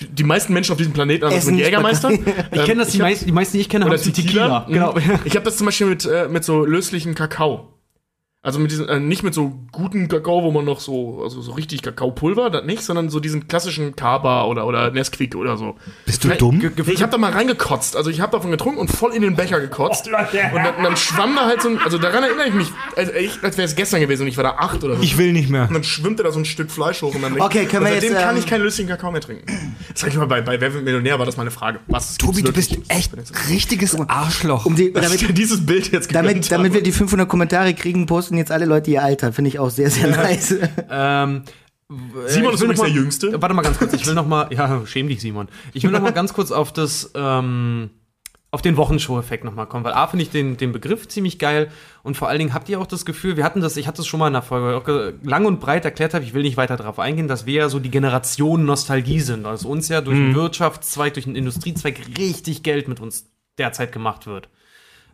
die 0.00 0.24
meisten 0.24 0.52
Menschen 0.52 0.72
auf 0.72 0.78
diesem 0.78 0.92
Planeten 0.92 1.24
haben 1.24 1.34
das 1.34 1.46
mit 1.46 1.60
Jägermeister. 1.60 2.10
Ich 2.12 2.64
kenne 2.64 2.82
das, 2.84 2.92
die, 2.92 2.98
hab- 2.98 3.06
meisten, 3.06 3.26
die 3.26 3.32
meisten, 3.32 3.56
die 3.56 3.60
ich 3.62 3.68
kenne, 3.68 3.86
haben 3.86 3.96
Tequila. 3.96 4.66
Genau. 4.68 4.92
Mhm. 4.94 5.20
Ich 5.24 5.34
habe 5.36 5.44
das 5.44 5.56
zum 5.56 5.66
Beispiel 5.66 5.86
mit, 5.86 6.04
äh, 6.04 6.28
mit 6.28 6.44
so 6.44 6.64
löslichem 6.64 7.14
Kakao. 7.14 7.68
Also 8.42 8.58
mit 8.58 8.70
diesem, 8.70 8.88
äh, 8.88 8.98
nicht 8.98 9.22
mit 9.22 9.34
so 9.34 9.52
guten 9.70 10.08
Kakao, 10.08 10.42
wo 10.42 10.50
man 10.50 10.64
noch 10.64 10.80
so, 10.80 11.20
also 11.22 11.42
so 11.42 11.52
richtig 11.52 11.82
Kakaopulver, 11.82 12.48
das 12.48 12.64
nicht, 12.64 12.82
sondern 12.82 13.10
so 13.10 13.20
diesen 13.20 13.48
klassischen 13.48 13.94
Kaba 13.94 14.44
oder, 14.44 14.66
oder 14.66 14.90
Nesquik 14.92 15.36
oder 15.36 15.58
so. 15.58 15.76
Bist 16.06 16.24
du 16.24 16.28
dumm? 16.30 16.56
Nee, 16.58 16.70
ich 16.90 17.02
habe 17.02 17.12
da 17.12 17.18
mal 17.18 17.32
reingekotzt. 17.32 17.96
Also 17.96 18.08
ich 18.08 18.22
habe 18.22 18.32
davon 18.32 18.50
getrunken 18.50 18.80
und 18.80 18.90
voll 18.90 19.12
in 19.12 19.20
den 19.20 19.36
Becher 19.36 19.60
gekotzt. 19.60 20.06
und 20.06 20.14
dann, 20.14 20.82
dann 20.82 20.96
schwamm 20.96 21.36
da 21.36 21.44
halt 21.44 21.60
so 21.60 21.68
ein, 21.68 21.80
also 21.84 21.98
daran 21.98 22.22
erinnere 22.24 22.48
ich 22.48 22.54
mich, 22.54 22.68
als, 22.96 23.10
ich- 23.12 23.42
als 23.44 23.58
wäre 23.58 23.68
es 23.68 23.76
gestern 23.76 24.00
gewesen 24.00 24.22
und 24.22 24.28
ich 24.28 24.38
war 24.38 24.44
da 24.44 24.52
acht 24.52 24.82
oder 24.84 24.96
so. 24.96 25.02
Ich 25.02 25.18
will 25.18 25.34
nicht 25.34 25.50
mehr. 25.50 25.68
und 25.68 25.74
dann 25.74 25.84
schwimmte 25.84 26.22
da 26.22 26.32
so 26.32 26.38
ein 26.38 26.46
Stück 26.46 26.70
Fleisch 26.70 27.02
hoch 27.02 27.14
und 27.14 27.20
dann 27.20 27.38
Okay, 27.38 27.66
können 27.66 27.84
wir 27.84 27.92
seitdem 27.92 28.12
jetzt, 28.14 28.22
kann 28.22 28.36
ähm, 28.36 28.40
ich 28.42 28.46
keinen 28.48 28.62
löslichen 28.62 28.88
Kakao 28.88 29.12
mehr 29.12 29.20
trinken. 29.20 29.44
Sag 29.94 30.08
ich 30.08 30.16
mal, 30.16 30.26
bei, 30.26 30.40
bei 30.40 30.58
Wer 30.58 30.72
wird 30.72 30.84
Millionär 30.84 31.18
war 31.18 31.26
das 31.26 31.36
meine 31.36 31.50
Frage. 31.50 31.80
Was 31.88 32.16
Tobi, 32.16 32.40
du 32.42 32.52
bist 32.54 32.74
echt 32.88 33.12
richtiges 33.50 33.94
Arschloch. 34.08 34.64
Um 34.64 34.76
die, 34.76 34.86
ich 34.88 34.92
damit, 34.94 35.36
dieses 35.36 35.66
Bild 35.66 35.92
jetzt 35.92 36.14
damit, 36.14 36.50
damit 36.50 36.72
wir 36.72 36.82
die 36.82 36.92
500 36.92 37.28
Kommentare 37.28 37.74
kriegen, 37.74 38.06
posten 38.06 38.29
jetzt 38.38 38.52
alle 38.52 38.64
Leute 38.64 38.90
ihr 38.90 39.02
Alter. 39.02 39.32
Finde 39.32 39.48
ich 39.48 39.58
auch 39.58 39.70
sehr, 39.70 39.90
sehr 39.90 40.08
nice. 40.08 40.54
Ähm, 40.90 41.42
Simon 41.88 42.22
äh, 42.22 42.26
ist 42.26 42.36
ich 42.36 42.42
will 42.42 42.52
übrigens 42.52 42.80
der 42.80 42.88
Jüngste. 42.88 43.42
Warte 43.42 43.54
mal 43.54 43.62
ganz 43.62 43.78
kurz, 43.78 43.92
ich 43.92 44.06
will 44.06 44.14
noch 44.14 44.26
mal, 44.26 44.52
ja, 44.52 44.86
schäm 44.86 45.08
dich, 45.08 45.20
Simon. 45.20 45.48
Ich 45.72 45.82
will 45.82 45.90
noch 45.90 46.00
mal 46.00 46.12
ganz 46.12 46.32
kurz 46.32 46.52
auf 46.52 46.72
das, 46.72 47.10
ähm, 47.14 47.90
auf 48.52 48.62
den 48.62 48.76
Wochenshow-Effekt 48.76 49.44
noch 49.44 49.54
mal 49.54 49.66
kommen, 49.66 49.84
weil 49.84 49.92
A 49.92 50.06
finde 50.06 50.24
ich 50.24 50.30
den, 50.30 50.56
den 50.56 50.72
Begriff 50.72 51.06
ziemlich 51.08 51.38
geil 51.38 51.70
und 52.02 52.16
vor 52.16 52.28
allen 52.28 52.38
Dingen 52.38 52.54
habt 52.54 52.68
ihr 52.68 52.80
auch 52.80 52.86
das 52.86 53.04
Gefühl, 53.04 53.36
wir 53.36 53.44
hatten 53.44 53.60
das, 53.60 53.76
ich 53.76 53.86
hatte 53.86 54.02
es 54.02 54.08
schon 54.08 54.18
mal 54.18 54.26
in 54.26 54.32
der 54.32 54.42
Folge, 54.42 54.76
auch 54.76 55.22
lang 55.24 55.46
und 55.46 55.60
breit 55.60 55.84
erklärt 55.84 56.14
habe, 56.14 56.24
ich 56.24 56.34
will 56.34 56.42
nicht 56.42 56.56
weiter 56.56 56.76
darauf 56.76 56.98
eingehen, 56.98 57.28
dass 57.28 57.46
wir 57.46 57.54
ja 57.54 57.68
so 57.68 57.78
die 57.78 57.90
Generation 57.90 58.64
Nostalgie 58.64 59.20
sind, 59.20 59.44
dass 59.44 59.64
uns 59.64 59.88
ja 59.88 60.00
durch 60.00 60.16
den 60.16 60.34
Wirtschaftszweig, 60.34 61.14
durch 61.14 61.26
den 61.26 61.36
Industriezweig 61.36 62.00
richtig 62.18 62.62
Geld 62.64 62.88
mit 62.88 62.98
uns 62.98 63.30
derzeit 63.58 63.92
gemacht 63.92 64.26
wird. 64.26 64.48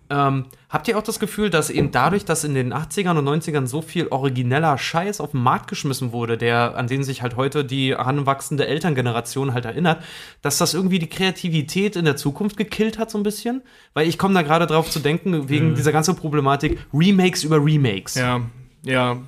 Ähm, 0.09 0.47
habt 0.69 0.87
ihr 0.89 0.97
auch 0.97 1.03
das 1.03 1.19
Gefühl, 1.19 1.51
dass 1.51 1.69
eben 1.69 1.91
dadurch, 1.91 2.25
dass 2.25 2.45
in 2.45 2.55
den 2.55 2.73
80ern 2.73 3.19
und 3.19 3.29
90ern 3.29 3.67
so 3.67 3.83
viel 3.83 4.09
origineller 4.09 4.79
Scheiß 4.79 5.21
auf 5.21 5.33
den 5.33 5.43
Markt 5.43 5.69
geschmissen 5.69 6.13
wurde, 6.13 6.39
der, 6.39 6.77
an 6.77 6.87
den 6.87 7.03
sich 7.03 7.23
halt 7.23 7.37
heute 7.37 7.65
die 7.65 7.91
heranwachsende 7.97 8.67
Elterngeneration 8.67 9.53
halt 9.53 9.65
erinnert, 9.65 10.03
dass 10.43 10.59
das 10.59 10.75
irgendwie 10.75 10.99
die 10.99 11.09
Kreativität 11.09 11.97
in 11.97 12.05
der 12.05 12.17
Zukunft 12.17 12.57
gekillt 12.57 12.99
hat, 12.99 13.11
so 13.11 13.19
ein 13.19 13.25
bisschen? 13.25 13.63
Weil 13.95 14.09
ich 14.09 14.19
komme 14.19 14.35
da 14.35 14.43
gerade 14.43 14.67
drauf 14.67 14.91
zu 14.91 15.01
denken, 15.01 15.49
wegen 15.49 15.75
dieser 15.75 15.93
ganzen 15.93 16.15
Problematik 16.17 16.79
Remakes 16.95 17.43
über 17.43 17.65
Remakes. 17.65 18.15
Ja, 18.15 18.43
ja. 18.83 19.19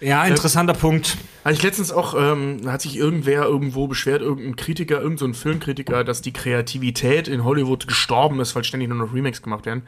Ja, 0.00 0.24
interessanter 0.24 0.74
Punkt. 0.74 1.16
Hatte 1.44 1.54
ich 1.54 1.62
letztens 1.62 1.90
auch, 1.90 2.14
ähm, 2.18 2.60
hat 2.66 2.82
sich 2.82 2.96
irgendwer 2.96 3.44
irgendwo 3.44 3.86
beschwert, 3.86 4.20
irgendein 4.20 4.56
Kritiker, 4.56 5.00
irgendein 5.00 5.32
Filmkritiker, 5.32 6.04
dass 6.04 6.20
die 6.20 6.32
Kreativität 6.32 7.28
in 7.28 7.44
Hollywood 7.44 7.86
gestorben 7.86 8.40
ist, 8.40 8.54
weil 8.54 8.64
ständig 8.64 8.88
nur 8.90 8.98
noch 8.98 9.14
Remakes 9.14 9.40
gemacht 9.40 9.64
werden. 9.64 9.82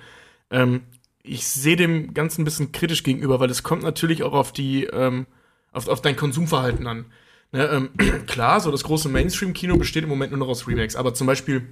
Ähm, 0.51 0.83
ich 1.23 1.47
sehe 1.47 1.77
dem 1.77 2.15
Ganzen 2.15 2.43
ein 2.43 2.45
bisschen 2.45 2.73
kritisch 2.73 3.03
gegenüber, 3.03 3.39
weil 3.39 3.51
es 3.51 3.62
kommt 3.62 3.83
natürlich 3.83 4.23
auch 4.23 4.33
auf 4.33 4.53
die, 4.53 4.85
ähm, 4.85 5.27
auf, 5.73 5.89
auf 5.89 6.01
dein 6.01 6.16
Konsumverhalten 6.16 6.87
an. 6.87 7.07
Ne, 7.53 7.66
ähm, 7.66 7.91
klar, 8.27 8.61
so 8.61 8.70
das 8.70 8.85
große 8.85 9.11
Mainstream-Kino 9.11 9.77
besteht 9.77 10.05
im 10.05 10.09
Moment 10.09 10.33
nur 10.33 10.39
noch 10.39 10.49
aus 10.49 10.66
Remakes, 10.66 10.97
aber 10.97 11.12
zum 11.12 11.27
Beispiel, 11.27 11.66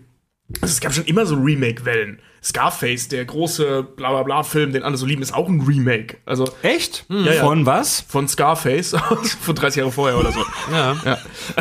also 0.60 0.72
es 0.72 0.80
gab 0.80 0.92
schon 0.92 1.04
immer 1.04 1.26
so 1.26 1.36
Remake-Wellen. 1.36 2.20
Scarface, 2.42 3.08
der 3.08 3.24
große 3.26 3.82
Blablabla-Film, 3.96 4.72
den 4.72 4.82
alle 4.82 4.96
so 4.96 5.04
lieben, 5.04 5.20
ist 5.20 5.34
auch 5.34 5.46
ein 5.48 5.60
Remake. 5.60 6.16
Also 6.24 6.48
Echt? 6.62 7.04
ja. 7.10 7.32
Von 7.34 7.66
was? 7.66 8.00
von 8.08 8.28
Scarface 8.28 8.96
von 9.42 9.54
30 9.54 9.80
Jahre 9.80 9.92
vorher 9.92 10.18
oder 10.18 10.32
so. 10.32 10.40
Ja. 10.72 10.94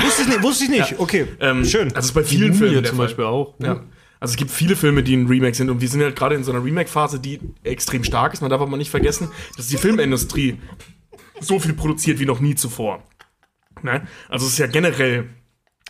Wusste 0.01 0.21
ich 0.21 0.27
nicht. 0.29 0.43
Wusste 0.43 0.63
ich 0.65 0.69
nicht. 0.69 0.95
Okay, 0.97 1.27
Ähm, 1.41 1.65
schön. 1.65 1.87
Also 1.89 1.99
es 1.99 2.05
ist 2.05 2.13
bei 2.13 2.23
vielen 2.23 2.53
Filmen 2.53 2.85
zum 2.85 2.95
Fall. 2.97 3.07
Beispiel 3.07 3.25
auch. 3.25 3.55
Ja. 3.59 3.83
Also 4.21 4.33
es 4.33 4.37
gibt 4.37 4.51
viele 4.51 4.75
Filme, 4.75 5.03
die 5.03 5.15
ein 5.15 5.27
Remake 5.27 5.55
sind 5.55 5.69
und 5.69 5.81
wir 5.81 5.87
sind 5.87 6.01
halt 6.01 6.15
gerade 6.15 6.35
in 6.35 6.43
so 6.43 6.51
einer 6.51 6.63
Remake-Phase, 6.63 7.19
die 7.19 7.39
extrem 7.63 8.03
stark 8.03 8.33
ist. 8.33 8.41
Man 8.41 8.49
darf 8.49 8.61
aber 8.61 8.75
nicht 8.77 8.89
vergessen, 8.89 9.29
dass 9.57 9.67
die 9.67 9.77
Filmindustrie 9.77 10.59
so 11.41 11.59
viel 11.59 11.73
produziert 11.73 12.19
wie 12.19 12.25
noch 12.25 12.39
nie 12.39 12.55
zuvor. 12.55 13.03
Ne? 13.81 14.07
Also 14.27 14.45
es 14.45 14.53
ist 14.53 14.59
ja 14.59 14.67
generell, 14.67 15.29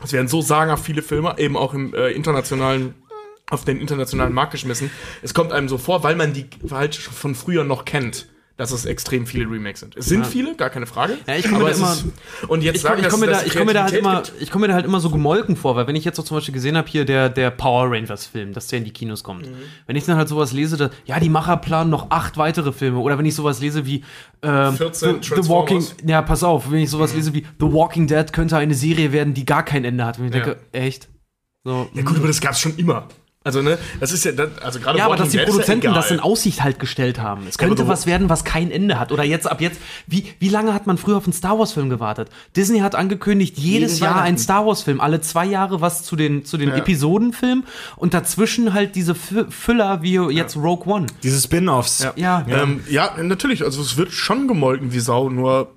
es 0.04 0.14
werden 0.14 0.28
so 0.28 0.42
sagenhaft 0.42 0.86
viele 0.86 1.02
Filme 1.02 1.36
eben 1.38 1.58
auch 1.58 1.74
im 1.74 1.94
äh, 1.94 2.12
internationalen 2.12 2.96
auf 3.50 3.66
den 3.66 3.80
internationalen 3.80 4.34
Markt 4.34 4.52
geschmissen. 4.52 4.92
Es 5.24 5.34
kommt 5.34 5.52
einem 5.52 5.70
so 5.70 5.78
vor, 5.78 6.04
weil 6.04 6.16
man 6.16 6.34
die 6.34 6.46
halt 6.70 6.96
von 6.96 7.34
früher 7.34 7.64
noch 7.64 7.84
kennt, 7.86 8.28
dass 8.60 8.72
es 8.72 8.84
extrem 8.86 9.26
viele 9.26 9.46
Remakes 9.50 9.80
sind. 9.80 9.96
Es 9.96 10.08
sind 10.08 10.28
viele, 10.28 10.54
gar 10.56 10.70
keine 10.70 10.86
Frage. 10.86 11.18
Ja, 11.26 11.36
ich 11.36 11.44
komme 11.46 11.56
aber 11.58 11.66
da 11.68 11.72
es 11.72 11.78
immer- 11.80 11.94
ist, 11.94 12.06
und 12.50 12.62
jetzt 12.62 12.76
Ich, 12.76 12.82
sagen, 12.82 12.98
ich 12.98 13.04
dass- 13.04 13.14
komme 13.14 13.26
mir, 13.26 13.32
dass 13.32 13.40
da, 13.40 13.46
es 13.46 13.48
ich 13.48 13.54
komme 13.58 13.66
mir 13.68 13.74
da 13.74 13.84
halt 13.86 13.94
immer, 13.94 14.22
gibt. 14.22 14.42
ich 14.42 14.52
komme 14.52 14.64
mir 14.64 14.68
da 14.68 14.74
halt 14.74 14.86
immer 14.86 15.00
so 15.00 15.10
gemolken 15.10 15.56
vor, 15.56 15.76
weil 15.78 15.88
wenn 15.88 15.96
ich 15.96 16.04
jetzt 16.04 16.18
so 16.18 16.24
zum 16.24 16.36
Beispiel 16.38 16.54
gesehen 16.54 16.76
habe, 16.76 16.88
hier 16.90 17.06
der, 17.06 17.30
der 17.30 17.52
Power 17.52 17.90
Rangers 17.90 18.26
Film, 18.26 18.52
dass 18.54 18.68
der 18.68 18.80
in 18.80 18.86
die 18.86 18.92
Kinos 18.92 19.24
kommt. 19.24 19.48
Mhm. 19.48 19.54
Wenn 19.88 19.96
ich 19.96 20.04
dann 20.06 20.18
halt 20.18 20.28
sowas 20.28 20.52
lese, 20.52 20.76
da, 20.76 20.90
ja, 21.06 21.20
die 21.22 21.30
Macher 21.30 21.56
planen 21.58 21.90
noch 21.90 22.12
acht 22.12 22.38
weitere 22.38 22.74
Filme. 22.74 23.00
Oder 23.00 23.18
wenn 23.18 23.26
ich 23.26 23.34
sowas 23.36 23.62
lese 23.62 23.86
wie 23.86 24.04
ähm, 24.44 24.74
14 24.76 25.24
The, 25.24 25.42
The 25.42 25.48
Walking, 25.50 25.84
ja, 26.06 26.22
pass 26.22 26.44
auf, 26.44 26.70
wenn 26.70 26.80
ich 26.80 26.90
sowas 26.90 27.14
lese 27.16 27.34
wie 27.34 27.42
The 27.60 27.66
Walking 27.72 28.08
Dead 28.08 28.32
könnte 28.34 28.58
eine 28.58 28.74
Serie 28.76 29.12
werden, 29.14 29.34
die 29.34 29.46
gar 29.46 29.64
kein 29.64 29.86
Ende 29.86 30.06
hat. 30.06 30.20
Und 30.20 30.26
ich 30.28 30.36
Ja. 30.36 30.44
denke, 30.44 30.60
echt? 30.74 31.08
So, 31.64 31.90
Ja 31.94 32.04
gut, 32.04 32.18
aber 32.18 32.28
das 32.28 32.42
gab's 32.42 32.60
schon 32.60 32.76
immer. 32.78 33.08
Also, 33.50 33.62
ne, 33.64 33.80
das 34.00 34.12
ist 34.12 34.26
ja, 34.26 34.32
das, 34.32 34.50
also 34.62 34.80
gerade 34.80 35.00
Ja, 35.00 35.06
aber 35.06 35.16
dass 35.16 35.30
die 35.30 35.38
ja 35.38 35.44
Produzenten 35.44 35.94
das 35.94 36.12
in 36.12 36.20
Aussicht 36.20 36.64
halt 36.64 36.78
gestellt 36.78 37.20
haben. 37.20 37.48
Es 37.48 37.58
könnte 37.58 37.88
was 37.88 38.06
werden, 38.06 38.30
was 38.30 38.44
kein 38.44 38.70
Ende 38.70 39.00
hat. 39.00 39.12
Oder 39.12 39.24
jetzt 39.24 39.50
ab 39.50 39.60
jetzt. 39.60 39.80
Wie, 40.06 40.26
wie 40.38 40.50
lange 40.50 40.74
hat 40.74 40.86
man 40.86 41.00
früher 41.00 41.18
auf 41.18 41.24
einen 41.24 41.34
Star 41.34 41.58
Wars-Film 41.58 41.90
gewartet? 41.90 42.30
Disney 42.56 42.80
hat 42.80 42.94
angekündigt, 42.94 43.58
jedes 43.58 43.94
Jeden 43.94 44.04
Jahr 44.04 44.22
ein. 44.22 44.38
Star 44.38 44.66
Wars-Film, 44.68 45.02
alle 45.02 45.20
zwei 45.22 45.46
Jahre 45.46 45.82
was 45.82 46.04
zu 46.04 46.16
den, 46.16 46.46
zu 46.46 46.58
den 46.58 46.70
Episodenfilmen 46.72 47.66
und 47.96 48.14
dazwischen 48.14 48.74
halt 48.74 48.96
diese 48.96 49.14
Fü- 49.14 49.50
Füller 49.50 50.02
wie 50.04 50.16
jetzt 50.32 50.56
Rogue 50.56 50.86
One. 50.94 51.08
Diese 51.24 51.42
Spin-offs. 51.42 52.06
Ja. 52.16 52.46
Ähm, 52.48 52.82
ja, 52.90 53.16
natürlich, 53.22 53.64
also 53.64 53.82
es 53.82 53.98
wird 53.98 54.12
schon 54.12 54.48
gemolken 54.48 54.94
wie 54.94 55.00
Sau, 55.00 55.30
nur. 55.30 55.72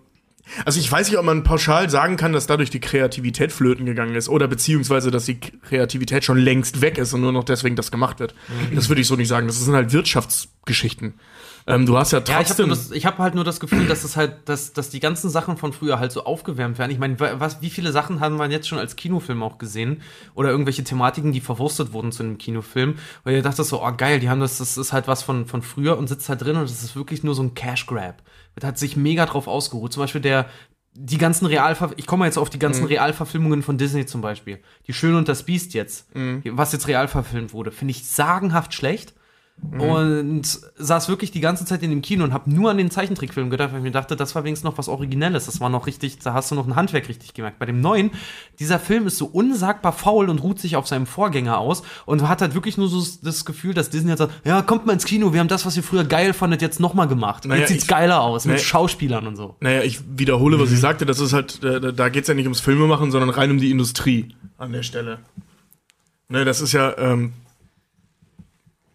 Also 0.65 0.81
ich 0.81 0.91
weiß 0.91 1.09
nicht, 1.09 1.19
ob 1.19 1.25
man 1.25 1.45
pauschal 1.45 1.89
sagen 1.89 2.17
kann, 2.17 2.33
dass 2.33 2.47
dadurch 2.47 2.69
die 2.71 2.81
Kreativität 2.81 3.53
flöten 3.53 3.87
gegangen 3.87 4.15
ist 4.17 4.29
oder 4.29 4.49
beziehungsweise, 4.49 5.11
dass 5.11 5.25
die 5.25 5.39
Kreativität 5.41 6.25
schon 6.25 6.37
längst 6.39 6.81
weg 6.83 6.99
ist 6.99 7.13
und 7.15 7.21
nur 7.21 7.33
noch 7.33 7.45
deswegen 7.45 7.77
das 7.77 7.91
gemacht 7.91 8.21
wird. 8.21 8.35
Das 8.75 8.89
würde 8.89 9.01
ich 9.01 9.07
so 9.07 9.17
nicht 9.17 9.29
sagen. 9.29 9.47
Das 9.47 9.59
sind 9.59 9.75
halt 9.75 9.93
Wirtschaftsgeschichten. 9.93 11.15
Ähm, 11.67 11.87
du 11.87 11.97
hast 11.97 12.11
ja 12.11 12.19
Ja, 12.19 12.25
ich 12.41 12.51
habe 12.51 12.67
trotzdem. 12.69 13.05
hab 13.05 13.19
halt 13.19 13.35
nur 13.37 13.45
das 13.45 13.61
Gefühl, 13.61 13.87
dass 13.87 14.03
es 14.03 14.17
halt, 14.17 14.49
dass, 14.49 14.73
dass 14.73 14.91
die 14.91 14.99
ganzen 14.99 15.31
Sachen 15.31 15.57
von 15.57 15.73
früher 15.73 16.01
halt 16.01 16.11
so 16.11 16.25
aufgewärmt 16.25 16.77
werden. 16.79 16.91
Ich 16.91 16.99
meine, 16.99 17.21
wa- 17.21 17.35
was, 17.39 17.63
wie 17.63 17.71
viele 17.71 17.93
Sachen 17.93 18.19
haben 18.19 18.37
wir 18.37 18.51
jetzt 18.51 18.67
schon 18.69 18.79
als 18.79 18.97
Kinofilm 18.97 19.43
auch 19.45 19.59
gesehen? 19.59 20.03
Oder 20.35 20.51
irgendwelche 20.51 20.83
Thematiken, 20.83 21.31
die 21.33 21.41
verwurstet 21.41 21.93
wurden 21.93 22.11
zu 22.11 22.25
einem 22.25 22.37
Kinofilm. 22.39 22.97
Weil 23.23 23.37
ihr 23.37 23.43
dachtet 23.43 23.65
so, 23.67 23.81
oh 23.81 23.93
geil, 23.97 24.19
die 24.19 24.29
haben 24.29 24.41
das, 24.41 24.59
das 24.59 24.77
ist 24.77 24.93
halt 24.93 25.07
was 25.07 25.23
von, 25.23 25.47
von 25.47 25.63
früher 25.63 25.97
und 25.99 26.09
sitzt 26.09 26.29
halt 26.29 26.43
drin 26.43 26.57
und 26.57 26.69
das 26.69 26.83
ist 26.83 26.97
wirklich 26.97 27.23
nur 27.23 27.37
so 27.37 27.43
ein 27.45 27.55
Cash 27.55 27.87
Grab. 27.87 28.23
Hat 28.63 28.79
sich 28.79 28.97
mega 28.97 29.27
drauf 29.27 29.47
ausgeruht. 29.47 29.93
Zum 29.93 30.03
Beispiel 30.03 30.21
der, 30.21 30.47
die 30.95 31.19
ganzen 31.19 31.47
Realver 31.47 31.93
ich 31.97 32.07
komme 32.07 32.27
jetzt 32.27 32.39
auf 32.39 32.51
die 32.51 32.59
ganzen 32.59 32.85
Realverfilmungen 32.85 33.63
von 33.63 33.79
Disney 33.79 34.07
zum 34.07 34.21
Beispiel. 34.21 34.61
Die 34.87 34.93
Schöne 34.93 35.19
und 35.19 35.29
das 35.29 35.45
Biest 35.45 35.75
jetzt, 35.75 36.09
was 36.45 36.73
jetzt 36.73 36.87
real 36.89 37.09
verfilmt 37.09 37.53
wurde, 37.53 37.73
finde 37.73 37.93
ich 37.93 38.07
sagenhaft 38.07 38.75
schlecht. 38.75 39.15
Und 39.79 40.43
saß 40.77 41.09
wirklich 41.09 41.31
die 41.31 41.41
ganze 41.41 41.65
Zeit 41.65 41.83
in 41.85 41.91
dem 41.91 42.03
Kino 42.03 42.25
und 42.25 42.33
habe 42.33 42.51
nur 42.53 42.71
an 42.71 42.79
den 42.79 42.91
Zeichentrickfilm 42.91 43.49
gedacht, 43.49 43.71
weil 43.71 43.79
ich 43.79 43.85
mir 43.85 43.93
dachte, 43.93 44.17
das 44.17 44.35
war 44.35 44.43
wenigstens 44.43 44.65
noch 44.69 44.77
was 44.77 44.89
Originelles. 44.89 45.47
Das 45.47 45.61
war 45.61 45.69
noch 45.69 45.87
richtig, 45.87 46.19
da 46.19 46.35
hast 46.35 46.51
du 46.51 46.57
noch 46.57 46.67
ein 46.67 46.75
Handwerk 46.75 47.09
richtig 47.09 47.33
gemerkt. 47.33 47.61
Bei 47.61 47.67
dem 47.67 47.81
neuen, 47.81 48.11
dieser 48.59 48.81
Film 48.81 49.07
ist 49.07 49.19
so 49.19 49.27
unsagbar 49.27 49.93
faul 49.93 50.29
und 50.31 50.41
ruht 50.43 50.59
sich 50.59 50.75
auf 50.77 50.89
seinem 50.89 51.07
Vorgänger 51.07 51.59
aus 51.59 51.85
und 52.07 52.29
hat 52.29 52.43
halt 52.43 52.55
wirklich 52.55 52.77
nur 52.77 52.89
so 52.89 53.03
das 53.23 53.45
Gefühl, 53.45 53.73
dass 53.73 53.89
Disney 53.89 54.11
jetzt 54.11 54.19
sagt, 54.19 54.33
ja, 54.45 54.63
kommt 54.63 54.85
mal 54.85 54.95
ins 54.95 55.05
Kino, 55.05 55.33
wir 55.33 55.39
haben 55.41 55.49
das, 55.49 55.65
was 55.65 55.77
ihr 55.77 55.85
früher 55.85 56.05
geil 56.05 56.33
fandet, 56.33 56.61
jetzt 56.61 56.81
nochmal 56.81 57.07
gemacht. 57.07 57.45
Naja, 57.47 57.61
jetzt 57.61 57.69
sieht's 57.71 57.85
ich- 57.85 57.89
geiler 57.89 58.21
aus, 58.21 58.45
mit 58.45 58.57
Nee. 58.57 58.63
Schauspielern 58.63 59.27
und 59.29 59.37
so. 59.37 59.57
Naja, 59.61 59.83
ich 59.83 60.01
wiederhole, 60.19 60.59
was 60.59 60.73
ich 60.73 60.81
sagte. 60.81 61.07
Das 61.07 61.21
ist 61.21 61.33
halt, 61.33 61.63
äh, 61.63 61.93
da 61.93 62.09
geht's 62.09 62.27
ja 62.29 62.35
nicht 62.35 62.47
ums 62.47 62.61
Filmemachen, 62.61 63.11
sondern 63.13 63.31
rein 63.31 63.51
um 63.53 63.59
die 63.59 63.71
Industrie 63.71 64.35
an 64.59 64.73
der 64.73 64.83
Stelle. 64.83 65.21
Ne, 66.29 66.45
das 66.45 66.61
ist 66.61 66.73
ja, 66.73 66.97
ähm, 66.99 67.33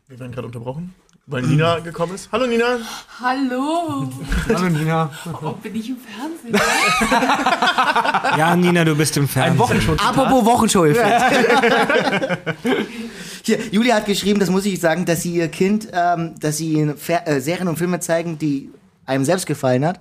wir 0.08 0.20
werden 0.20 0.32
gerade 0.32 0.48
unterbrochen, 0.48 0.94
weil 1.26 1.42
Nina 1.44 1.80
gekommen 1.84 2.16
ist. 2.16 2.30
Hallo 2.32 2.48
Nina. 2.48 2.78
Hallo, 3.20 4.10
Hallo 4.48 4.70
Nina. 4.70 5.12
oh, 5.42 5.52
bin 5.52 5.76
ich 5.76 5.90
im 5.90 5.98
Fernsehen? 5.98 6.56
Ja, 8.38 8.56
Nina, 8.56 8.86
du 8.86 8.96
bist 8.96 9.18
im 9.18 9.28
Fernsehen. 9.28 9.54
Ein 9.54 9.60
Wochenshow. 9.60 9.94
Apropos 9.94 10.46
Wochenshow. 10.46 10.86
Hier, 13.44 13.60
Julia 13.72 13.96
hat 13.96 14.06
geschrieben, 14.06 14.40
das 14.40 14.50
muss 14.50 14.66
ich 14.66 14.80
sagen, 14.80 15.06
dass 15.06 15.22
sie 15.24 15.34
ihr 15.36 15.50
Kind, 15.50 15.90
ähm, 15.92 16.36
dass 16.40 16.58
sie 16.58 16.94
Fer 16.98 17.28
äh, 17.28 17.42
Serien 17.42 17.68
und 17.68 17.78
Filme 17.78 18.00
zeigen, 18.00 18.38
die 18.38 18.70
einem 19.06 19.26
selbst 19.26 19.46
gefallen 19.46 19.86
hat. 19.86 20.00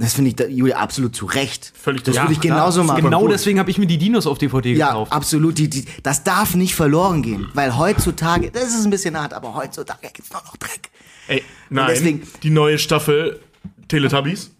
Das 0.00 0.14
finde 0.14 0.30
ich, 0.30 0.36
da, 0.36 0.46
Julia, 0.46 0.76
absolut 0.78 1.14
zu 1.14 1.26
Recht. 1.26 1.72
Völlig 1.80 2.02
Das 2.04 2.14
zu- 2.16 2.22
würde 2.22 2.32
ich 2.32 2.40
genauso 2.40 2.82
machen. 2.84 3.02
Genau 3.04 3.28
deswegen 3.28 3.58
habe 3.58 3.70
ich 3.70 3.78
mir 3.78 3.86
die 3.86 3.98
Dinos 3.98 4.26
auf 4.26 4.38
DVD 4.38 4.72
Ja, 4.74 4.88
gekauft. 4.88 5.12
absolut. 5.12 5.58
Die, 5.58 5.68
die, 5.68 5.84
das 6.02 6.24
darf 6.24 6.54
nicht 6.54 6.74
verloren 6.74 7.22
gehen, 7.22 7.48
weil 7.54 7.76
heutzutage, 7.76 8.50
das 8.50 8.74
ist 8.74 8.84
ein 8.84 8.90
bisschen 8.90 9.18
hart, 9.18 9.34
aber 9.34 9.54
heutzutage 9.54 10.08
gibt's 10.12 10.32
nur 10.32 10.42
noch 10.42 10.56
Dreck. 10.56 10.90
Ey, 11.28 11.44
nein, 11.68 11.86
deswegen- 11.90 12.22
die 12.42 12.50
neue 12.50 12.78
Staffel 12.78 13.40
Teletubbies. 13.88 14.50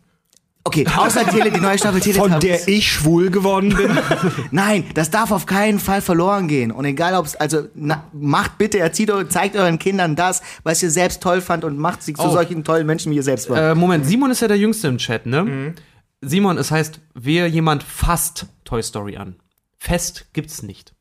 Okay, 0.62 0.86
außer 0.86 1.26
Tele, 1.26 1.50
die 1.50 1.58
neue 1.60 1.78
Staffel 1.78 2.00
Teletubbies. 2.00 2.32
Von 2.32 2.40
der 2.40 2.68
ich 2.68 2.92
schwul 2.92 3.30
geworden 3.30 3.74
bin. 3.74 3.90
Nein, 4.50 4.84
das 4.94 5.10
darf 5.10 5.32
auf 5.32 5.46
keinen 5.46 5.78
Fall 5.78 6.02
verloren 6.02 6.48
gehen. 6.48 6.70
Und 6.70 6.84
egal, 6.84 7.14
ob 7.14 7.24
es, 7.26 7.34
also 7.34 7.68
na, 7.74 8.04
macht 8.12 8.58
bitte, 8.58 8.78
erzieht 8.78 9.10
euch, 9.10 9.28
zeigt 9.30 9.56
euren 9.56 9.78
Kindern 9.78 10.16
das, 10.16 10.42
was 10.62 10.82
ihr 10.82 10.90
selbst 10.90 11.22
toll 11.22 11.40
fand 11.40 11.64
und 11.64 11.78
macht 11.78 12.02
sie 12.02 12.12
zu 12.12 12.22
Oh. 12.22 12.30
solchen 12.30 12.62
tollen 12.62 12.86
Menschen, 12.86 13.10
wie 13.10 13.16
ihr 13.16 13.22
selbst 13.22 13.48
wart. 13.48 13.58
Äh, 13.58 13.74
Moment, 13.74 14.04
Simon 14.04 14.30
ist 14.30 14.40
ja 14.40 14.48
der 14.48 14.58
Jüngste 14.58 14.88
im 14.88 14.98
Chat, 14.98 15.24
ne? 15.24 15.74
Simon, 16.20 16.58
es 16.58 16.70
heißt, 16.70 17.00
wer 17.14 17.46
jemand 17.48 17.82
fasst 17.82 18.46
Toy 18.64 18.82
Story 18.82 19.16
an. 19.16 19.36
Fest 19.78 20.26
gibt's 20.34 20.62
nicht. 20.62 20.92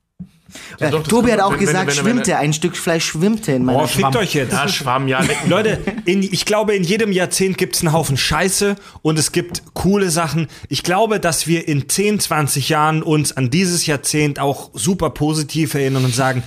Äh, 0.80 0.90
doch, 0.92 1.04
Tobi 1.08 1.30
kann 1.30 1.40
hat 1.40 1.46
auch 1.46 1.52
wenn- 1.54 1.60
gesagt, 1.60 1.76
wenn- 1.76 1.88
wenn- 1.88 2.04
schwimmte, 2.14 2.38
ein 2.38 2.54
Stück 2.54 2.76
Fleisch 2.78 3.06
schwimmte 3.06 3.52
in 3.54 3.66
meiner 3.66 3.84
Oh, 3.84 3.88
fickt 3.88 4.16
euch 4.16 4.34
jetzt. 4.34 4.54
Ja, 4.54 4.68
Schwamm, 4.68 5.08
ja. 5.08 5.22
Leute, 5.48 5.80
in, 6.06 6.24
ich 6.24 6.46
glaube, 6.46 6.76
in 6.76 6.84
jedem 6.84 7.12
Jahrzehnt 7.12 7.58
gibt 7.58 7.76
es 7.76 7.82
einen 7.82 7.94
Haufen 7.94 8.18
Scheiße 8.18 8.76
und 9.02 9.20
es 9.20 9.32
gibt 9.32 9.64
coole 9.74 10.10
Sachen. 10.12 10.48
Ich 10.70 10.84
glaube, 10.84 11.20
dass 11.20 11.48
wir 11.48 11.68
in 11.68 11.88
10, 11.90 12.20
20 12.20 12.70
Jahren 12.70 13.04
uns 13.04 13.36
an 13.36 13.50
dieses 13.50 13.86
Jahrzehnt 13.86 14.40
auch 14.40 14.70
super 14.74 15.10
positiv 15.12 15.74
erinnern 15.74 16.06
und 16.06 16.16
sagen, 16.16 16.44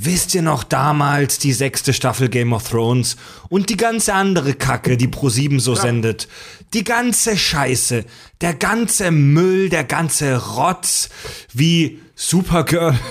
wisst 0.00 0.32
ihr 0.34 0.42
noch 0.42 0.62
damals 0.62 1.38
die 1.40 1.52
sechste 1.52 1.92
Staffel 1.92 2.28
Game 2.28 2.52
of 2.52 2.68
Thrones 2.68 3.16
und 3.48 3.68
die 3.68 3.76
ganze 3.76 4.14
andere 4.14 4.54
Kacke, 4.54 4.96
die 4.96 5.08
Pro7 5.08 5.58
so 5.58 5.74
sendet. 5.74 6.28
Die 6.72 6.84
ganze 6.84 7.36
Scheiße, 7.36 8.04
der 8.40 8.54
ganze 8.54 9.10
Müll, 9.10 9.70
der 9.70 9.82
ganze 9.84 10.36
Rotz, 10.54 11.08
wie 11.52 11.98
Supergirl. 12.18 12.98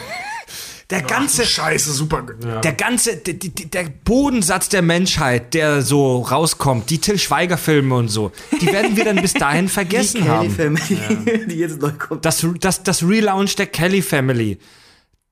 Der 0.90 1.02
ganze 1.02 1.46
Scheiße, 1.46 1.92
super. 1.92 2.24
der 2.64 2.72
ganze, 2.72 3.18
der, 3.18 3.34
der, 3.34 3.84
Bodensatz 4.06 4.70
der 4.70 4.82
Menschheit, 4.82 5.54
der 5.54 5.82
so 5.82 6.22
rauskommt, 6.22 6.90
die 6.90 7.00
Till 7.00 7.20
Schweiger 7.20 7.58
Filme 7.58 7.96
und 7.96 8.08
so, 8.08 8.32
die 8.62 8.68
werden 8.68 8.96
wir 8.96 9.04
dann 9.04 9.22
bis 9.22 9.34
dahin 9.34 9.68
vergessen 9.68 10.22
Kelly 10.22 10.30
haben. 10.30 10.50
Family, 10.50 11.46
die 11.50 11.56
jetzt 11.56 11.82
neu 11.82 11.92
kommt. 11.92 12.24
Das, 12.24 12.46
das, 12.62 12.84
das 12.84 13.04
Relaunch 13.04 13.58
der 13.58 13.68
Kelly 13.68 14.02
Family. 14.02 14.60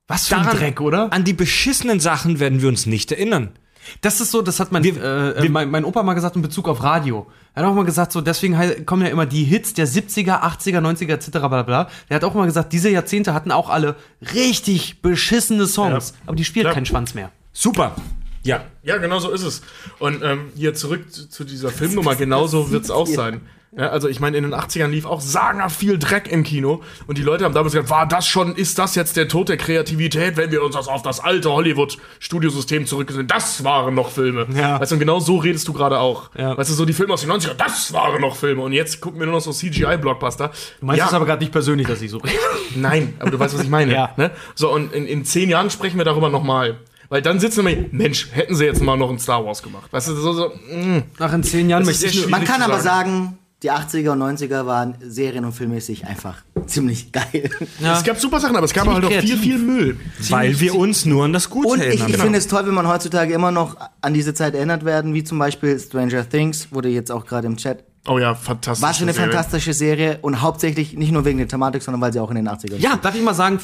Was 0.06 0.26
für 0.28 0.36
ein 0.36 0.42
Daran- 0.42 0.58
Dreck, 0.58 0.80
oder? 0.82 1.10
An 1.10 1.24
die 1.24 1.32
beschissenen 1.32 2.00
Sachen 2.00 2.38
werden 2.38 2.60
wir 2.60 2.68
uns 2.68 2.84
nicht 2.84 3.10
erinnern. 3.10 3.58
Das 4.00 4.20
ist 4.20 4.30
so, 4.30 4.42
das 4.42 4.60
hat 4.60 4.72
mein, 4.72 4.84
äh, 4.84 5.48
mein, 5.48 5.70
mein 5.70 5.84
Opa 5.84 6.02
mal 6.02 6.14
gesagt 6.14 6.36
in 6.36 6.42
Bezug 6.42 6.68
auf 6.68 6.82
Radio. 6.82 7.26
Er 7.54 7.62
hat 7.62 7.70
auch 7.70 7.74
mal 7.74 7.84
gesagt, 7.84 8.12
so 8.12 8.20
deswegen 8.20 8.84
kommen 8.86 9.02
ja 9.02 9.08
immer 9.08 9.26
die 9.26 9.44
Hits 9.44 9.74
der 9.74 9.88
70er, 9.88 10.42
80er, 10.42 10.80
90er 10.80 11.12
etc. 11.12 11.30
bla 11.30 11.62
bla. 11.62 11.88
Der 12.10 12.16
hat 12.16 12.24
auch 12.24 12.34
mal 12.34 12.46
gesagt, 12.46 12.72
diese 12.72 12.90
Jahrzehnte 12.90 13.32
hatten 13.34 13.50
auch 13.50 13.70
alle 13.70 13.96
richtig 14.34 15.00
beschissene 15.02 15.66
Songs, 15.66 16.10
Ja. 16.10 16.16
aber 16.26 16.36
die 16.36 16.44
spielt 16.44 16.64
Klar. 16.64 16.74
keinen 16.74 16.86
Schwanz 16.86 17.14
mehr. 17.14 17.30
Super. 17.52 17.94
Ja. 18.42 18.64
Ja, 18.82 18.98
genau 18.98 19.18
so 19.18 19.30
ist 19.30 19.42
es. 19.42 19.62
Und 19.98 20.22
ähm, 20.22 20.50
hier 20.54 20.74
zurück 20.74 21.12
zu, 21.12 21.28
zu 21.28 21.44
dieser 21.44 21.70
Filmnummer, 21.70 22.14
genauso 22.14 22.70
wird's 22.70 22.90
auch 22.90 23.06
sein. 23.06 23.40
Ja, 23.76 23.90
also 23.90 24.08
ich 24.08 24.20
meine, 24.20 24.38
in 24.38 24.44
den 24.44 24.54
80ern 24.54 24.88
lief 24.88 25.04
auch 25.04 25.20
sagenhaft 25.20 25.76
viel 25.76 25.98
Dreck 25.98 26.28
im 26.32 26.44
Kino 26.44 26.82
und 27.06 27.18
die 27.18 27.22
Leute 27.22 27.44
haben 27.44 27.52
damals 27.52 27.74
gesagt, 27.74 27.90
war 27.90 28.08
das 28.08 28.26
schon, 28.26 28.54
ist 28.54 28.78
das 28.78 28.94
jetzt 28.94 29.18
der 29.18 29.28
Tod 29.28 29.50
der 29.50 29.58
Kreativität, 29.58 30.38
wenn 30.38 30.50
wir 30.50 30.62
uns 30.62 30.74
das 30.74 30.88
auf 30.88 31.02
das 31.02 31.20
alte 31.20 31.52
Hollywood-Studiosystem 31.52 32.86
zurückgesehen? 32.86 33.26
Das 33.26 33.64
waren 33.64 33.94
noch 33.94 34.10
Filme. 34.10 34.46
Ja. 34.54 34.80
Weißt 34.80 34.92
du, 34.92 34.94
und 34.94 35.00
genau 35.00 35.20
so 35.20 35.36
redest 35.36 35.68
du 35.68 35.74
gerade 35.74 35.98
auch. 35.98 36.30
Ja. 36.38 36.56
Weißt 36.56 36.70
du, 36.70 36.74
so 36.74 36.86
die 36.86 36.94
Filme 36.94 37.12
aus 37.12 37.20
den 37.20 37.30
90ern, 37.30 37.54
das 37.54 37.92
waren 37.92 38.22
noch 38.22 38.36
Filme 38.36 38.62
und 38.62 38.72
jetzt 38.72 39.02
gucken 39.02 39.20
wir 39.20 39.26
nur 39.26 39.34
noch 39.34 39.42
so 39.42 39.52
CGI-Blockbuster. 39.52 40.52
Du 40.80 40.86
meinst 40.86 41.00
ja, 41.00 41.08
es 41.08 41.12
aber 41.12 41.26
gerade 41.26 41.40
nicht 41.40 41.52
persönlich, 41.52 41.86
dass 41.86 42.00
ich 42.00 42.10
so 42.10 42.18
rede. 42.18 42.34
Nein, 42.76 43.14
aber 43.18 43.30
du 43.30 43.38
weißt, 43.38 43.54
was 43.54 43.62
ich 43.62 43.68
meine. 43.68 43.92
Ja. 43.92 44.14
Ne? 44.16 44.30
So, 44.54 44.72
und 44.72 44.94
in, 44.94 45.06
in 45.06 45.26
zehn 45.26 45.50
Jahren 45.50 45.68
sprechen 45.68 45.98
wir 45.98 46.04
darüber 46.06 46.30
nochmal. 46.30 46.78
Weil 47.10 47.20
dann 47.22 47.38
sitzen 47.38 47.64
wir, 47.66 47.86
Mensch, 47.92 48.28
hätten 48.32 48.54
sie 48.54 48.64
jetzt 48.64 48.82
mal 48.82 48.96
noch 48.96 49.10
ein 49.10 49.18
Star 49.18 49.44
Wars 49.44 49.62
gemacht. 49.62 49.92
Weißt 49.92 50.08
du, 50.08 50.14
so, 50.14 50.32
so, 50.32 50.48
mm. 50.48 51.02
Nach 51.18 51.32
in 51.32 51.42
zehn 51.42 51.68
Jahren 51.68 51.84
Das 51.84 52.02
möchte 52.02 52.06
ich 52.06 52.28
Man 52.28 52.44
kann 52.44 52.62
aber 52.62 52.80
sagen. 52.80 53.38
Die 53.62 53.72
80er 53.72 54.10
und 54.10 54.22
90er 54.22 54.66
waren 54.66 54.96
serien- 55.00 55.44
und 55.44 55.52
filmmäßig 55.52 56.06
einfach 56.06 56.42
ziemlich 56.66 57.10
geil. 57.12 57.48
Es 57.82 58.04
gab 58.04 58.18
super 58.20 58.38
Sachen, 58.38 58.54
aber 58.56 58.66
es 58.66 58.74
gab 58.74 58.84
Ziemlich 58.84 59.02
halt 59.02 59.04
auch 59.06 59.20
viel, 59.20 59.30
kreativ. 59.36 59.42
viel 59.42 59.58
Müll. 59.58 59.96
Weil 60.28 60.60
wir 60.60 60.74
uns 60.74 61.06
nur 61.06 61.24
an 61.24 61.32
das 61.32 61.48
Gute 61.48 61.68
Und 61.68 61.78
ich, 61.80 61.86
erinnern. 61.86 62.08
ich 62.10 62.16
finde 62.18 62.38
es 62.38 62.48
toll, 62.48 62.66
wenn 62.66 62.74
man 62.74 62.86
heutzutage 62.86 63.32
immer 63.32 63.50
noch 63.50 63.76
an 64.02 64.12
diese 64.14 64.34
Zeit 64.34 64.54
erinnert 64.54 64.84
werden, 64.84 65.14
wie 65.14 65.24
zum 65.24 65.38
Beispiel 65.38 65.78
Stranger 65.80 66.28
Things, 66.28 66.68
wurde 66.72 66.88
jetzt 66.90 67.10
auch 67.10 67.24
gerade 67.24 67.46
im 67.46 67.56
Chat. 67.56 67.84
Oh 68.08 68.18
ja, 68.18 68.34
fantastisch. 68.34 68.86
War 68.86 68.94
schon 68.94 69.08
eine 69.08 69.14
fantastische 69.14 69.72
Serie 69.72 70.18
und 70.22 70.40
hauptsächlich 70.40 70.92
nicht 70.92 71.10
nur 71.10 71.24
wegen 71.24 71.38
der 71.38 71.48
Thematik, 71.48 71.82
sondern 71.82 72.00
weil 72.00 72.12
sie 72.12 72.20
auch 72.20 72.30
in 72.30 72.36
den 72.36 72.48
80ern 72.48 72.76
Ja, 72.76 72.96
darf 72.96 73.14
ich 73.16 73.22
mal 73.22 73.34
sagen, 73.34 73.58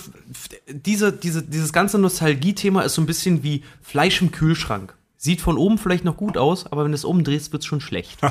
diese, 0.68 1.12
diese, 1.12 1.42
dieses 1.42 1.72
ganze 1.72 1.98
Nostalgie-Thema 1.98 2.82
ist 2.82 2.94
so 2.94 3.02
ein 3.02 3.06
bisschen 3.06 3.42
wie 3.44 3.62
Fleisch 3.82 4.20
im 4.20 4.32
Kühlschrank. 4.32 4.94
Sieht 5.24 5.40
von 5.40 5.56
oben 5.56 5.78
vielleicht 5.78 6.04
noch 6.04 6.16
gut 6.16 6.36
aus, 6.36 6.66
aber 6.66 6.82
wenn 6.82 6.90
du 6.90 6.96
es 6.96 7.04
umdrehst, 7.04 7.52
wird 7.52 7.62
es 7.62 7.66
schon 7.68 7.80
schlecht. 7.80 8.18
oh, 8.22 8.26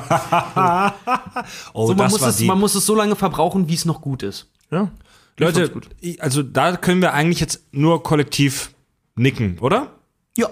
so, 1.86 1.94
man, 1.94 1.96
das 1.96 2.12
muss 2.12 2.20
war 2.20 2.28
es, 2.28 2.40
man 2.40 2.60
muss 2.60 2.74
es 2.74 2.84
so 2.84 2.94
lange 2.94 3.16
verbrauchen, 3.16 3.66
wie 3.66 3.72
es 3.72 3.86
noch 3.86 4.02
gut 4.02 4.22
ist. 4.22 4.50
Ja. 4.70 4.90
Leute, 5.38 5.70
gut. 5.70 5.88
also 6.18 6.42
da 6.42 6.76
können 6.76 7.00
wir 7.00 7.14
eigentlich 7.14 7.40
jetzt 7.40 7.62
nur 7.72 8.02
kollektiv 8.02 8.74
nicken, 9.14 9.58
oder? 9.60 9.90
Ja. 10.36 10.50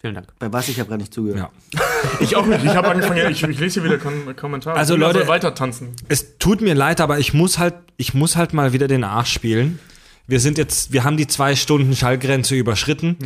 Vielen 0.00 0.16
Dank. 0.16 0.36
Bei 0.40 0.52
was? 0.52 0.68
Ich 0.68 0.80
habe 0.80 0.88
gerade 0.88 1.02
nicht 1.02 1.14
zugehört. 1.14 1.48
Ja. 1.72 1.80
Ich 2.18 2.34
auch 2.34 2.44
nicht. 2.44 2.64
Ich 2.64 2.74
habe 2.74 2.88
angefangen, 2.88 3.30
ich, 3.30 3.40
ich 3.44 3.58
lese 3.60 3.80
hier 3.80 3.84
wieder 3.88 3.98
Kom 3.98 4.34
Kommentare. 4.34 4.76
Also, 4.76 4.96
Leute- 4.96 5.28
weiter 5.28 5.54
tanzen. 5.54 5.94
Es 6.08 6.38
tut 6.38 6.60
mir 6.60 6.74
leid, 6.74 7.00
aber 7.00 7.20
ich 7.20 7.32
muss 7.32 7.58
halt, 7.58 7.74
ich 7.96 8.14
muss 8.14 8.34
halt 8.34 8.52
mal 8.52 8.72
wieder 8.72 8.88
den 8.88 9.04
Arsch 9.04 9.32
spielen. 9.32 9.78
Wir 10.26 10.40
sind 10.40 10.56
jetzt, 10.58 10.92
wir 10.92 11.04
haben 11.04 11.16
die 11.16 11.26
zwei 11.26 11.56
Stunden 11.56 11.94
Schallgrenze 11.96 12.54
überschritten. 12.54 13.16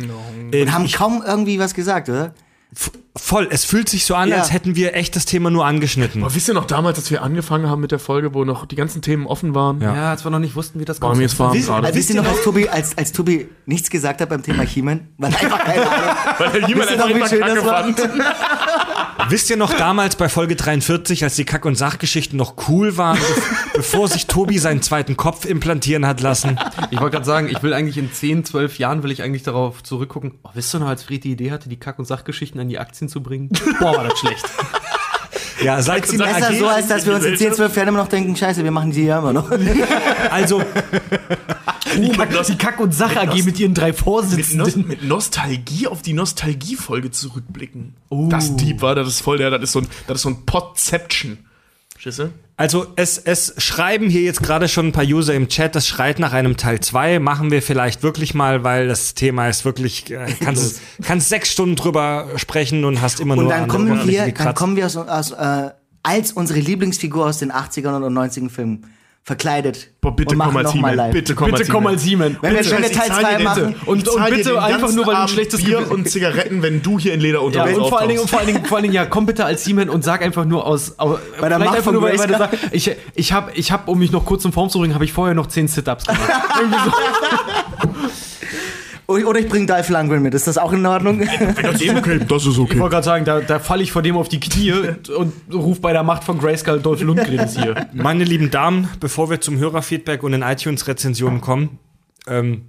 Äh, 0.51 0.63
Und 0.63 0.73
haben 0.73 0.91
kaum 0.91 1.23
irgendwie 1.25 1.59
was 1.59 1.73
gesagt, 1.73 2.09
oder? 2.09 2.33
voll, 3.15 3.47
es 3.49 3.63
fühlt 3.63 3.87
sich 3.87 4.05
so 4.05 4.13
an, 4.13 4.27
Ja. 4.29 4.35
als 4.37 4.51
hätten 4.51 4.75
wir 4.75 4.93
echt 4.93 5.15
das 5.15 5.25
Thema 5.25 5.49
nur 5.49 5.65
angeschnitten. 5.65 6.21
Aber 6.21 6.35
wisst 6.35 6.49
ihr 6.49 6.53
noch 6.53 6.65
damals, 6.65 6.99
als 6.99 7.09
wir 7.09 7.23
angefangen 7.23 7.67
haben 7.69 7.79
mit 7.81 7.91
der 7.91 7.97
Folge, 7.97 8.33
wo 8.33 8.43
noch 8.43 8.65
die 8.65 8.75
ganzen 8.75 9.01
Themen 9.01 9.25
offen 9.25 9.55
waren? 9.55 9.81
Ja. 9.81 9.95
Ja, 9.95 10.09
als 10.11 10.25
wir 10.25 10.29
noch 10.31 10.37
nicht 10.39 10.55
wussten, 10.55 10.79
wie 10.79 10.85
das 10.85 11.01
War 11.01 11.15
mir 11.15 11.21
jetzt 11.23 11.39
warm 11.39 11.53
Wisst- 11.53 11.67
gerade. 11.67 11.95
Wisst 11.95 12.09
ihr 12.09 12.17
noch, 12.21 12.27
als 12.27 12.43
Tobi, 12.43 12.67
als, 12.67 12.95
als 12.97 13.13
Tobi 13.13 13.47
nichts 13.65 13.89
gesagt 13.89 14.19
hat 14.21 14.29
beim 14.29 14.43
Thema 14.43 14.63
He-Man? 14.63 15.07
Weil 15.17 15.33
einfach 15.33 15.63
keine 15.63 15.89
Ahnung. 15.89 16.15
Weil 16.39 16.67
wie 16.67 16.81
einfach 16.81 17.29
schön 17.29 17.39
Kacke 17.39 17.61
fand. 17.63 17.97
Wisst 19.29 19.49
ihr 19.49 19.57
noch 19.57 19.73
damals 19.73 20.15
bei 20.15 20.29
Folge 20.29 20.55
43, 20.55 21.23
als 21.23 21.35
die 21.35 21.43
Kack- 21.43 21.65
und 21.65 21.75
Sachgeschichten 21.75 22.37
noch 22.37 22.55
cool 22.69 22.97
waren, 22.97 23.17
be 23.17 23.25
bevor 23.73 24.07
sich 24.07 24.27
Tobi 24.27 24.57
seinen 24.57 24.81
zweiten 24.81 25.17
Kopf 25.17 25.45
implantieren 25.45 26.05
hat 26.05 26.21
lassen? 26.21 26.57
Ich 26.91 26.99
wollte 26.99 27.15
gerade 27.15 27.25
sagen, 27.25 27.49
ich 27.49 27.61
will 27.61 27.73
eigentlich 27.73 27.97
in 27.97 28.11
10, 28.11 28.45
12 28.45 28.79
Jahren 28.79 29.03
will 29.03 29.11
ich 29.11 29.23
eigentlich 29.23 29.43
darauf 29.43 29.83
zurückgucken. 29.83 30.35
Oh, 30.43 30.49
wisst 30.53 30.73
ihr 30.73 30.79
noch, 30.79 30.87
als 30.87 31.03
Fried 31.03 31.23
die 31.23 31.31
Idee 31.31 31.51
hatte, 31.51 31.67
die 31.67 31.77
Kack- 31.77 31.99
und 31.99 32.05
Sachgeschichten 32.05 32.59
an 32.61 32.69
die 32.69 32.79
Aktien 32.79 33.09
zu 33.09 33.21
bringen? 33.21 33.49
Boah, 33.79 33.97
war 33.97 34.03
das 34.03 34.19
schlecht. 34.19 34.45
Ja, 35.61 35.81
seit 35.81 36.05
sie 36.05 36.21
eine 36.21 36.39
ja 36.39 36.47
AG, 36.47 36.59
so, 36.59 36.67
als 36.67 36.87
dass 36.87 37.05
wir 37.05 37.15
uns 37.15 37.25
in 37.25 37.35
10, 37.35 37.53
12 37.53 37.75
Jahren 37.75 37.87
immer 37.89 37.97
noch 37.97 38.07
denken, 38.07 38.35
scheiße, 38.35 38.63
wir 38.63 38.71
machen 38.71 38.91
die 38.91 39.05
ja 39.05 39.19
immer 39.19 39.33
noch. 39.33 39.49
also 40.31 40.61
Die 41.95 42.09
Kack, 42.09 42.29
die 42.47 42.57
Kack- 42.57 42.79
und 42.79 42.93
Sach-AG 42.93 43.43
mit 43.43 43.59
ihren 43.59 43.73
drei 43.73 43.87
Mit, 43.87 43.95
Nos 43.97 44.03
Vorsitzenden. 44.03 44.87
mit 44.87 45.03
Nostalgie 45.03 45.87
auf 45.87 46.01
die 46.01 46.13
Nostalgie-Folge 46.13 47.11
zurückblicken. 47.11 47.93
Das 48.09 48.55
Deep 48.55 48.81
war, 48.81 48.95
das 48.95 49.07
ist 49.07 49.21
voll 49.21 49.37
der, 49.37 49.51
das 49.51 49.63
ist 49.63 49.71
so 49.71 49.79
ein, 49.79 49.87
das 50.07 50.17
ist 50.17 50.21
so 50.23 50.29
ein 50.29 50.45
Podception. 50.45 51.37
Du? 52.03 52.29
Also 52.57 52.87
es, 52.95 53.17
es 53.17 53.53
schreiben 53.57 54.09
hier 54.09 54.21
jetzt 54.21 54.41
gerade 54.41 54.67
schon 54.67 54.87
ein 54.87 54.91
paar 54.91 55.03
User 55.03 55.33
im 55.33 55.49
Chat, 55.49 55.75
das 55.75 55.87
schreit 55.87 56.19
nach 56.19 56.31
einem 56.31 56.55
Teil 56.55 56.79
2. 56.79 57.19
Machen 57.19 57.51
wir 57.51 57.61
vielleicht 57.61 58.01
wirklich 58.03 58.33
mal, 58.33 58.63
weil 58.63 58.87
das 58.87 59.13
Thema 59.13 59.49
ist 59.49 59.65
wirklich, 59.65 60.09
äh, 60.11 60.27
kannst, 60.39 60.79
kannst 61.03 61.29
sechs 61.29 61.51
Stunden 61.51 61.75
drüber 61.75 62.29
sprechen 62.37 62.85
und 62.85 63.01
hast 63.01 63.19
immer 63.19 63.35
Und 63.35 63.45
nur 63.45 63.49
dann 63.49 63.63
an 63.63 63.67
der 63.67 63.75
kommen 63.77 64.07
wir, 64.07 64.31
dann 64.31 64.55
kommen 64.55 64.75
wir 64.75 64.85
aus, 64.85 64.95
aus, 64.95 65.31
äh, 65.31 65.71
als 66.03 66.31
unsere 66.31 66.59
Lieblingsfigur 66.59 67.25
aus 67.25 67.39
den 67.39 67.51
80ern 67.51 68.01
und 68.01 68.13
90ern 68.13 68.49
Filmen 68.49 68.85
verkleidet. 69.27 69.89
Boah, 69.99 70.15
bitte 70.15 70.35
und 70.35 70.39
komm 70.41 70.55
als 70.55 70.67
mal 70.67 70.71
He-Man. 70.73 70.95
live. 70.95 71.11
Bitte 71.11 71.35
komm 71.35 71.51
Bitte 71.51 71.57
als 71.85 72.03
He-Man. 72.03 72.37
Wenn 72.41 72.53
wir, 72.53 72.59
Bitte. 72.61 72.71
wenn 72.71 72.81
wir 72.83 72.91
Teil 72.93 73.11
2 73.11 73.39
machen, 73.39 73.75
Und, 73.85 74.07
und 74.07 74.25
bitte 74.29 74.63
einfach 74.63 74.93
nur, 74.93 75.05
weil 75.05 75.15
du 75.15 75.21
ein 75.23 75.27
schlechtes 75.27 75.61
Bier 75.61 75.79
Gewissen 75.79 75.91
und 75.91 76.09
Zigaretten, 76.09 76.61
wenn 76.61 76.81
du 76.81 76.97
hier 76.97 77.13
in 77.13 77.19
Ja, 77.19 77.25
Lederunterhose 77.25 77.81
und 77.81 77.89
vor 77.89 77.99
allen 77.99 78.07
Dingen, 78.07 78.21
und 78.21 78.29
vor 78.29 78.39
allen 78.39 78.47
Dingen, 78.47 78.63
vor 78.65 78.77
allen 78.77 78.83
Dingen, 78.83 78.93
ja, 78.95 79.05
komm 79.05 79.25
bitte 79.25 79.43
als 79.43 79.65
He-Man 79.65 79.89
und 79.89 80.05
sag 80.05 80.21
einfach 80.23 80.45
nur 80.45 80.65
aus, 80.65 80.97
au- 80.97 81.19
Bei 81.41 81.49
der 81.49 81.57
vielleicht 81.57 81.59
Macht 81.59 81.67
einfach 81.71 81.83
von 81.83 81.93
nur, 81.95 82.03
weil 82.03 82.15
du 82.15 82.37
sagst, 82.37 82.57
ich, 82.71 82.89
ich 83.15 83.33
hab, 83.33 83.57
ich 83.57 83.69
hab, 83.73 83.89
um 83.89 83.99
mich 83.99 84.13
noch 84.13 84.23
kurz 84.23 84.45
in 84.45 84.53
Form 84.53 84.69
zu 84.69 84.79
bringen, 84.79 84.93
habe 84.93 85.03
ich 85.03 85.11
vorher 85.11 85.35
noch 85.35 85.47
10 85.47 85.67
Sit-Ups 85.67 86.05
gemacht. 86.05 86.21
Irgendwie 86.61 86.79
so. 86.85 86.91
oder 89.07 89.39
ich 89.39 89.47
bringe 89.47 89.65
Dolph 89.65 89.89
Lundgren 89.89 90.21
mit. 90.21 90.33
Ist 90.33 90.47
das 90.47 90.57
auch 90.57 90.73
in 90.73 90.85
Ordnung? 90.85 91.21
Das 91.61 91.81
ist 91.81 91.95
okay, 91.95 92.19
das 92.27 92.45
ist 92.45 92.53
Ich 92.53 92.59
okay. 92.59 92.79
wollte 92.79 92.95
gerade 92.95 93.05
sagen, 93.05 93.25
da, 93.25 93.39
da 93.39 93.59
falle 93.59 93.81
ich 93.83 93.91
vor 93.91 94.01
dem 94.01 94.17
auf 94.17 94.27
die 94.27 94.39
Knie 94.39 94.73
und 95.15 95.33
ruf 95.53 95.79
bei 95.79 95.93
der 95.93 96.03
Macht 96.03 96.23
von 96.23 96.37
Grayskull 96.37 96.81
Dolph 96.81 97.01
Lundgren 97.01 97.47
hier. 97.47 97.87
Meine 97.93 98.25
lieben 98.25 98.51
Damen, 98.51 98.89
bevor 98.99 99.29
wir 99.29 99.39
zum 99.39 99.57
Hörerfeedback 99.57 100.23
und 100.23 100.33
den 100.33 100.41
iTunes-Rezensionen 100.41 101.39
kommen, 101.41 101.79
ähm, 102.27 102.63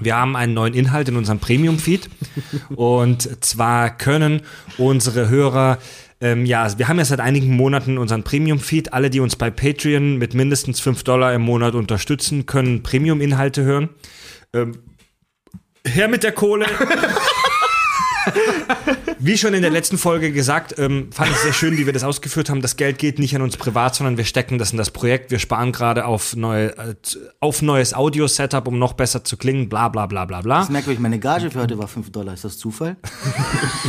wir 0.00 0.16
haben 0.16 0.36
einen 0.36 0.54
neuen 0.54 0.74
Inhalt 0.74 1.08
in 1.08 1.16
unserem 1.16 1.38
Premium-Feed. 1.38 2.08
und 2.76 3.44
zwar 3.44 3.96
können 3.96 4.42
unsere 4.78 5.28
Hörer, 5.28 5.78
ähm, 6.20 6.46
ja, 6.46 6.78
wir 6.78 6.88
haben 6.88 6.98
ja 6.98 7.04
seit 7.04 7.20
einigen 7.20 7.56
Monaten 7.56 7.98
unseren 7.98 8.22
Premium-Feed. 8.22 8.92
Alle, 8.92 9.10
die 9.10 9.20
uns 9.20 9.36
bei 9.36 9.50
Patreon 9.50 10.18
mit 10.18 10.34
mindestens 10.34 10.80
5 10.80 11.02
Dollar 11.02 11.34
im 11.34 11.42
Monat 11.42 11.74
unterstützen, 11.74 12.46
können 12.46 12.82
Premium-Inhalte 12.82 13.64
hören. 13.64 13.88
Ähm, 14.52 14.72
her 15.86 16.08
mit 16.08 16.22
der 16.22 16.32
Kohle. 16.32 16.66
Wie 19.18 19.38
schon 19.38 19.54
in 19.54 19.62
der 19.62 19.70
letzten 19.70 19.98
Folge 19.98 20.32
gesagt, 20.32 20.74
ähm, 20.78 21.10
fand 21.12 21.30
ich 21.30 21.36
sehr 21.36 21.52
schön, 21.52 21.76
wie 21.78 21.86
wir 21.86 21.92
das 21.92 22.02
ausgeführt 22.02 22.50
haben. 22.50 22.60
Das 22.60 22.76
Geld 22.76 22.98
geht 22.98 23.18
nicht 23.20 23.36
an 23.36 23.42
uns 23.42 23.56
privat, 23.56 23.94
sondern 23.94 24.16
wir 24.16 24.24
stecken 24.24 24.58
das 24.58 24.72
in 24.72 24.78
das 24.78 24.90
Projekt. 24.90 25.30
Wir 25.30 25.38
sparen 25.38 25.70
gerade 25.70 26.06
auf, 26.06 26.34
neue, 26.34 26.76
äh, 26.76 26.94
auf 27.38 27.62
neues 27.62 27.94
Audio-Setup, 27.94 28.66
um 28.66 28.78
noch 28.80 28.94
besser 28.94 29.22
zu 29.22 29.36
klingen. 29.36 29.68
Bla 29.68 29.88
bla 29.88 30.06
bla 30.06 30.24
bla 30.24 30.40
bla. 30.40 30.60
Das 30.60 30.70
merkt 30.70 30.88
euch, 30.88 30.98
meine 30.98 31.18
Gage 31.20 31.50
für 31.50 31.60
heute 31.60 31.78
war 31.78 31.86
5 31.86 32.10
Dollar. 32.10 32.34
Ist 32.34 32.44
das 32.44 32.58
Zufall? 32.58 32.96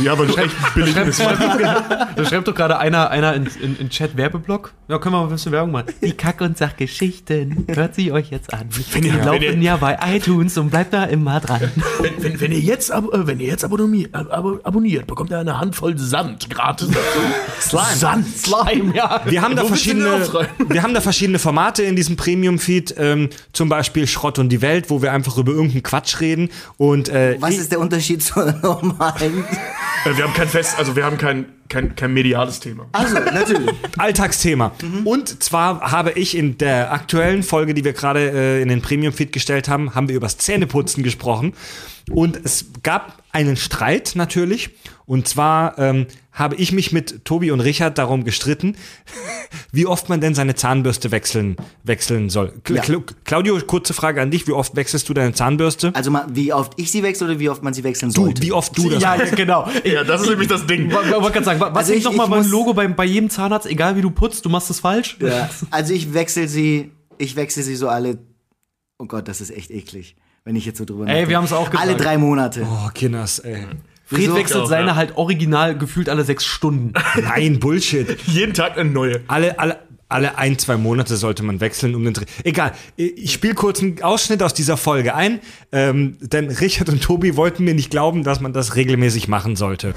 Ja, 0.02 0.16
weil 0.18 0.28
du 0.28 0.36
echt 0.36 0.54
billig 0.74 0.94
bist. 0.94 1.20
Da 1.20 2.24
schreibt 2.24 2.46
doch 2.46 2.54
gerade 2.54 2.78
einer, 2.78 3.10
einer 3.10 3.34
in, 3.34 3.46
in, 3.60 3.76
in 3.76 3.90
Chat 3.90 4.16
Werbeblock. 4.16 4.72
Ja, 4.88 4.98
können 4.98 5.14
wir 5.14 5.18
mal 5.20 5.24
ein 5.26 5.30
bisschen 5.32 5.50
Werbung 5.52 5.72
machen. 5.72 5.86
Die 6.02 6.12
Kack- 6.12 6.40
und 6.42 6.56
Sachgeschichten. 6.58 7.64
Hört 7.68 7.94
sie 7.96 8.12
euch 8.12 8.30
jetzt 8.30 8.52
an. 8.54 8.68
Wenn 8.92 9.02
ihr- 9.04 9.14
laufen 9.24 9.42
ihr- 9.42 9.58
ja 9.58 9.76
bei 9.78 9.98
iTunes 10.14 10.56
und 10.58 10.70
bleibt 10.70 10.92
da 10.92 11.04
immer 11.04 11.40
dran. 11.40 11.60
Wenn, 12.00 12.22
wenn, 12.22 12.40
wenn 12.40 12.52
ihr 12.52 12.60
jetzt, 12.60 12.92
ab, 12.92 13.04
äh, 13.12 13.26
wenn 13.26 13.40
ihr 13.40 13.46
jetzt 13.48 13.64
abonniert, 13.64 14.14
ab, 14.14 14.26
ab, 14.34 14.60
abonniert, 14.64 15.06
bekommt 15.06 15.30
ihr 15.30 15.38
eine 15.38 15.58
Handvoll 15.58 15.96
Sand 15.98 16.50
gratis. 16.50 16.88
Slime. 17.60 17.84
Sand. 17.94 18.26
Slime, 18.36 18.94
ja. 18.94 19.20
Wir 19.24 19.42
haben, 19.42 19.56
da 19.56 19.64
verschiedene, 19.64 20.28
wir 20.68 20.82
haben 20.82 20.94
da 20.94 21.00
verschiedene 21.00 21.38
Formate 21.38 21.82
in 21.82 21.96
diesem 21.96 22.16
Premium-Feed, 22.16 22.94
ähm, 22.98 23.30
zum 23.52 23.68
Beispiel 23.68 24.06
Schrott 24.06 24.38
und 24.38 24.48
die 24.50 24.62
Welt, 24.62 24.90
wo 24.90 25.02
wir 25.02 25.12
einfach 25.12 25.38
über 25.38 25.52
irgendeinen 25.52 25.82
Quatsch 25.82 26.20
reden. 26.20 26.50
Und 26.76 27.08
äh, 27.08 27.36
Was 27.40 27.56
ist 27.56 27.72
der 27.72 27.80
Unterschied 27.80 28.22
zur 28.22 28.52
normalen? 28.62 29.44
Äh, 30.04 30.16
wir 30.16 30.24
haben 30.24 30.34
kein 30.34 30.48
Fest, 30.48 30.78
also 30.78 30.96
wir 30.96 31.04
haben 31.04 31.18
kein, 31.18 31.46
kein, 31.68 31.94
kein 31.96 32.12
mediales 32.12 32.60
Thema. 32.60 32.86
Also, 32.92 33.14
natürlich. 33.14 33.70
Alltagsthema. 33.98 34.72
Und 35.04 35.42
zwar 35.42 35.80
habe 35.92 36.12
ich 36.12 36.36
in 36.36 36.58
der 36.58 36.92
aktuellen 36.92 37.42
Folge, 37.42 37.74
die 37.74 37.84
wir 37.84 37.92
gerade 37.92 38.30
äh, 38.30 38.62
in 38.62 38.68
den 38.68 38.82
Premium-Feed 38.82 39.32
gestellt 39.32 39.68
haben, 39.68 39.94
haben 39.94 40.08
wir 40.08 40.16
übers 40.16 40.38
Zähneputzen 40.38 41.02
gesprochen. 41.02 41.54
Und 42.12 42.38
es 42.44 42.66
gab 42.82 43.22
einen 43.32 43.56
Streit 43.56 44.12
natürlich. 44.14 44.70
Und 45.06 45.26
zwar 45.28 45.78
ähm, 45.78 46.06
habe 46.32 46.54
ich 46.56 46.72
mich 46.72 46.92
mit 46.92 47.24
Tobi 47.24 47.50
und 47.50 47.60
Richard 47.60 47.96
darum 47.98 48.24
gestritten, 48.24 48.76
wie 49.72 49.86
oft 49.86 50.08
man 50.08 50.20
denn 50.20 50.34
seine 50.34 50.54
Zahnbürste 50.54 51.10
wechseln, 51.10 51.56
wechseln 51.82 52.30
soll. 52.30 52.52
Cl 52.64 52.76
Ja. 52.76 52.82
Cl 52.82 53.02
Claudio, 53.24 53.58
kurze 53.66 53.92
Frage 53.94 54.20
an 54.22 54.30
dich. 54.30 54.46
Wie 54.46 54.52
oft 54.52 54.76
wechselst 54.76 55.08
du 55.08 55.14
deine 55.14 55.32
Zahnbürste? 55.34 55.92
Also, 55.94 56.10
mal, 56.10 56.26
wie 56.30 56.52
oft 56.52 56.72
ich 56.76 56.90
sie 56.90 57.02
wechsle 57.02 57.26
oder 57.28 57.38
wie 57.38 57.48
oft 57.48 57.62
man 57.62 57.74
sie 57.74 57.84
wechseln 57.84 58.12
Du, 58.12 58.24
sollte? 58.24 58.42
wie 58.42 58.52
oft 58.52 58.76
du 58.76 58.88
das 58.90 59.02
Ja, 59.02 59.16
ja, 59.16 59.24
genau. 59.34 59.68
Ja, 59.84 60.04
das 60.04 60.22
ist 60.22 60.30
nämlich 60.30 60.48
das 60.48 60.66
Ding. 60.66 60.88
Ich 60.88 60.94
wollte 60.94 61.10
gerade 61.32 61.44
sagen, 61.44 61.60
was 61.60 61.74
Also 61.74 61.92
ist 61.92 61.98
ich- 61.98 62.04
nochmal 62.04 62.26
ich 62.26 62.30
beim 62.44 62.50
Logo 62.50 62.74
bei, 62.74 62.86
bei 62.88 63.04
jedem 63.04 63.28
Zahnarzt, 63.30 63.66
egal 63.66 63.96
wie 63.96 64.02
du 64.02 64.10
putzt, 64.10 64.44
du 64.44 64.48
machst 64.48 64.70
es 64.70 64.80
falsch? 64.80 65.16
Ja. 65.20 65.50
Also 65.70 65.92
ich 65.94 66.14
wechsle 66.14 66.48
sie, 66.48 66.92
ich 67.18 67.36
wechsle 67.36 67.62
sie 67.62 67.76
so 67.76 67.88
alle. 67.88 68.18
Oh 68.98 69.06
Gott, 69.06 69.28
das 69.28 69.40
ist 69.40 69.50
echt 69.50 69.70
eklig, 69.70 70.16
wenn 70.44 70.56
ich 70.56 70.66
jetzt 70.66 70.78
so 70.78 70.84
drüber 70.84 71.04
Ey, 71.04 71.06
nachdenke. 71.06 71.28
wir 71.30 71.36
haben's 71.38 71.52
auch 71.52 71.70
gesagt. 71.70 71.88
Alle 71.88 71.96
drei 71.96 72.18
Monate. 72.18 72.66
Oh, 72.70 72.88
Kinders, 72.92 73.38
ey. 73.38 73.66
Fred 74.04 74.20
Wieso? 74.20 74.34
wechselt 74.36 74.62
Auch, 74.64 74.68
seine 74.68 74.88
ja. 74.88 74.96
halt 74.96 75.16
original 75.16 75.76
gefühlt 75.78 76.10
alle 76.10 76.24
sechs 76.24 76.44
Stunden. 76.44 76.92
Nein, 77.22 77.58
Bullshit. 77.58 78.18
Jeden 78.26 78.52
Tag 78.52 78.76
eine 78.76 78.90
neue. 78.90 79.22
Alle, 79.26 79.58
alle, 79.58 79.78
alle 80.10 80.36
ein, 80.36 80.58
zwei 80.58 80.76
Monate 80.76 81.16
sollte 81.16 81.42
man 81.42 81.60
wechseln 81.60 81.94
um 81.94 82.04
den 82.04 82.12
Dreh. 82.12 82.26
Egal, 82.44 82.72
ich 82.96 83.32
spiele 83.32 83.54
kurz 83.54 83.80
einen 83.80 84.02
Ausschnitt 84.02 84.42
aus 84.42 84.52
dieser 84.52 84.76
Folge 84.76 85.14
ein, 85.14 85.40
ähm, 85.72 86.18
denn 86.20 86.50
Richard 86.50 86.90
und 86.90 87.02
Tobi 87.02 87.36
wollten 87.36 87.64
mir 87.64 87.74
nicht 87.74 87.88
glauben, 87.88 88.22
dass 88.22 88.40
man 88.40 88.52
das 88.52 88.76
regelmäßig 88.76 89.28
machen 89.28 89.56
sollte. 89.56 89.94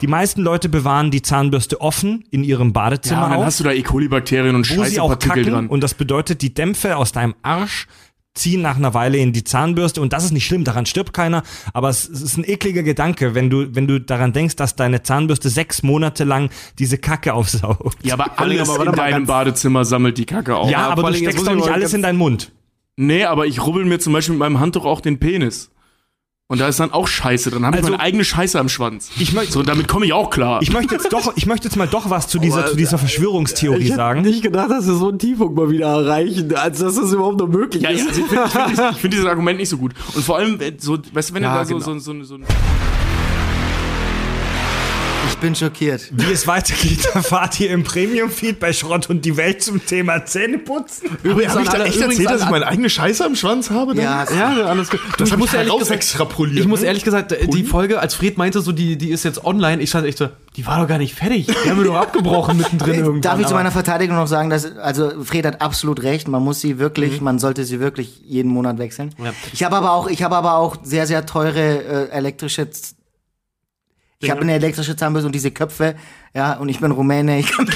Die 0.00 0.06
meisten 0.06 0.42
Leute 0.42 0.68
bewahren 0.68 1.10
die 1.10 1.22
Zahnbürste 1.22 1.80
offen 1.80 2.24
in 2.30 2.44
ihrem 2.44 2.72
Badezimmer 2.72 3.20
Ja, 3.20 3.24
und 3.26 3.30
dann 3.32 3.40
auf, 3.40 3.46
hast 3.46 3.60
du 3.60 3.64
da 3.64 3.72
E. 3.72 3.82
coli-Bakterien 3.82 4.54
und 4.54 4.68
wo 4.70 4.84
sie 4.84 5.00
auch 5.00 5.10
Scheißepartikel 5.10 5.36
kacken 5.44 5.52
dran. 5.52 5.66
und 5.68 5.82
das 5.82 5.94
bedeutet, 5.94 6.42
die 6.42 6.54
Dämpfe 6.54 6.96
aus 6.96 7.12
deinem 7.12 7.34
Arsch 7.42 7.86
ziehen 8.34 8.62
nach 8.62 8.76
einer 8.76 8.94
Weile 8.94 9.18
in 9.18 9.32
die 9.32 9.42
Zahnbürste 9.42 10.00
und 10.00 10.12
das 10.12 10.24
ist 10.24 10.30
nicht 10.30 10.46
schlimm, 10.46 10.62
daran 10.62 10.86
stirbt 10.86 11.12
keiner, 11.12 11.42
aber 11.72 11.88
es, 11.88 12.08
es 12.08 12.22
ist 12.22 12.36
ein 12.36 12.44
ekliger 12.48 12.84
Gedanke, 12.84 13.34
wenn 13.34 13.50
du, 13.50 13.74
wenn 13.74 13.88
du 13.88 14.00
daran 14.00 14.32
denkst, 14.32 14.54
dass 14.54 14.76
deine 14.76 15.02
Zahnbürste 15.02 15.48
sechs 15.48 15.82
Monate 15.82 16.22
lang 16.22 16.50
diese 16.78 16.98
Kacke 16.98 17.34
aufsaugt. 17.34 17.98
ja, 18.04 18.14
aber 18.14 18.38
alles 18.38 18.68
aber 18.68 18.86
in 18.86 18.92
deinem 18.92 19.26
Badezimmer 19.26 19.84
sammelt 19.84 20.18
die 20.18 20.26
Kacke 20.26 20.54
auf. 20.56 20.70
Ja, 20.70 20.88
aber 20.88 21.10
du 21.10 21.16
steckst 21.16 21.44
doch 21.44 21.50
ich 21.50 21.56
nicht 21.56 21.68
alles 21.70 21.92
in 21.94 22.02
deinen 22.02 22.18
Mund. 22.18 22.52
Nee, 22.96 23.24
aber 23.24 23.46
ich 23.46 23.64
rubbel 23.64 23.84
mir 23.84 23.98
zum 23.98 24.12
Beispiel 24.12 24.34
mit 24.34 24.40
meinem 24.40 24.60
Handtuch 24.60 24.84
auch 24.84 25.00
den 25.00 25.18
Penis. 25.18 25.70
Und 26.50 26.62
da 26.62 26.68
ist 26.68 26.80
dann 26.80 26.92
auch 26.94 27.06
Scheiße 27.06 27.50
dran. 27.50 27.60
Dann 27.60 27.66
habe 27.66 27.76
Also- 27.76 27.88
ich 27.88 27.90
meine 27.92 28.02
eigene 28.02 28.24
Scheiße 28.24 28.58
am 28.58 28.70
Schwanz. 28.70 29.10
Ich 29.18 29.34
möchte- 29.34 29.52
so, 29.52 29.62
damit 29.62 29.86
komme 29.86 30.06
ich 30.06 30.14
auch 30.14 30.30
klar. 30.30 30.60
Ich 30.62 30.72
möchte 30.72 30.94
jetzt 30.94 31.12
doch, 31.12 31.34
ich 31.36 31.44
möchte 31.44 31.68
jetzt 31.68 31.76
mal 31.76 31.86
doch 31.86 32.08
was 32.08 32.26
zu 32.26 32.38
dieser, 32.38 32.64
zu 32.64 32.74
dieser 32.74 32.96
Verschwörungstheorie 32.96 33.88
sagen. 33.88 34.22
nicht 34.22 34.42
gedacht, 34.42 34.70
dass 34.70 34.86
wir 34.86 34.94
so 34.94 35.10
einen 35.10 35.18
Tiefpunkt 35.18 35.54
mal 35.56 35.68
wieder 35.68 35.88
erreichen, 35.88 36.54
als 36.56 36.78
dass 36.78 36.94
das 36.96 37.12
überhaupt 37.12 37.38
noch 37.38 37.48
möglich 37.48 37.82
ja, 37.82 37.90
ja, 37.90 37.98
also 38.02 38.08
ich 38.08 38.14
finde 38.26 38.40
ich 38.46 38.50
find, 38.50 38.66
dieses- 38.70 38.90
ich 38.92 38.96
find 38.96 39.12
dieses 39.12 39.26
Argument 39.26 39.58
nicht 39.58 39.68
so 39.68 39.76
gut. 39.76 39.92
Und 40.14 40.24
vor 40.24 40.38
allem, 40.38 40.58
äh, 40.62 40.72
so, 40.78 40.96
weißt 41.12 41.28
du, 41.30 41.34
wenn 41.34 41.42
Ja, 41.42 41.52
du 41.52 41.58
da 41.58 41.64
so, 41.66 41.74
genau. 41.74 41.84
so, 41.84 41.98
so, 42.14 42.24
so, 42.24 42.36
Ich 42.36 42.42
bin 45.40 45.54
schockiert. 45.54 46.08
Wie 46.12 46.32
es 46.32 46.46
weitergeht, 46.46 47.06
erfahrt 47.14 47.58
ihr 47.60 47.70
im 47.70 47.84
Premium-Feed 47.84 48.58
bei 48.60 48.72
Schrott 48.72 49.08
und 49.08 49.24
die 49.24 49.36
Welt 49.36 49.62
zum 49.62 49.84
Thema 49.84 50.24
Zähneputzen. 50.24 51.10
Übrigens, 51.22 51.52
habe 51.52 51.62
ich 51.62 51.68
da 51.68 51.74
alle- 51.74 51.84
echt 51.84 51.96
übrigens 51.96 52.18
erzählt, 52.18 52.30
dass 52.30 52.42
ich 52.44 52.50
meine 52.50 52.66
eigene 52.66 52.90
Scheiße 52.90 53.24
am 53.24 53.36
Schwanz 53.36 53.70
habe? 53.70 53.94
dann? 53.94 54.04
Ja, 54.04 54.26
Ja, 54.36 54.64
alles 54.66 54.90
gut. 54.90 55.00
Das 55.18 55.28
ich 55.28 55.32
hab 55.32 55.38
muss 55.38 55.48
ich 55.48 55.54
ehrlich 55.54 55.68
heraus 55.68 55.80
gesagt, 55.80 55.96
extrapoliert, 56.02 56.58
ich 56.60 56.66
muss 56.66 56.80
ne? 56.80 56.86
ehrlich 56.88 57.04
gesagt, 57.04 57.32
äh, 57.32 57.46
die 57.46 57.64
Folge, 57.64 58.00
als 58.00 58.14
Fred 58.14 58.36
meinte, 58.38 58.60
so 58.60 58.72
die, 58.72 58.96
die 58.96 59.10
ist 59.10 59.24
jetzt 59.24 59.44
online, 59.44 59.80
ich 59.82 59.90
stand 59.90 60.06
echt 60.06 60.18
so, 60.18 60.28
die 60.56 60.66
war 60.66 60.80
doch 60.80 60.88
gar 60.88 60.98
nicht 60.98 61.14
fertig. 61.14 61.46
Die 61.46 61.70
haben 61.70 61.78
wir 61.78 61.84
doch 61.84 61.96
abgebrochen 61.96 62.56
mittendrin 62.58 62.94
irgendwann. 62.94 63.20
Darf 63.22 63.38
ich 63.40 63.46
zu 63.46 63.54
meiner 63.54 63.70
Verteidigung 63.70 64.16
noch 64.16 64.26
sagen, 64.26 64.50
dass, 64.50 64.76
also 64.78 65.22
Fred 65.22 65.46
hat 65.46 65.60
absolut 65.62 66.02
recht, 66.02 66.26
man 66.28 66.42
muss 66.42 66.60
sie 66.60 66.78
wirklich, 66.78 67.20
man 67.20 67.38
sollte 67.38 67.64
sie 67.64 67.78
wirklich 67.80 68.20
jeden 68.26 68.50
Monat 68.50 68.78
wechseln. 68.78 69.14
Ja. 69.22 69.32
Ich 69.52 69.62
habe 69.62 69.76
aber 69.76 69.92
auch, 69.92 70.08
ich 70.08 70.22
habe 70.22 70.34
aber 70.36 70.54
auch 70.54 70.76
sehr, 70.82 71.06
sehr 71.06 71.26
teure 71.26 72.08
äh, 72.08 72.10
elektrische 72.10 72.68
ich 74.20 74.30
habe 74.30 74.40
eine 74.40 74.52
elektrische 74.54 74.96
Zahnbürste 74.96 75.26
und 75.26 75.32
diese 75.32 75.52
Köpfe, 75.52 75.94
ja, 76.34 76.54
und 76.54 76.68
ich 76.68 76.80
bin 76.80 76.90
Rumäne, 76.90 77.38
ich 77.38 77.52
kann 77.52 77.68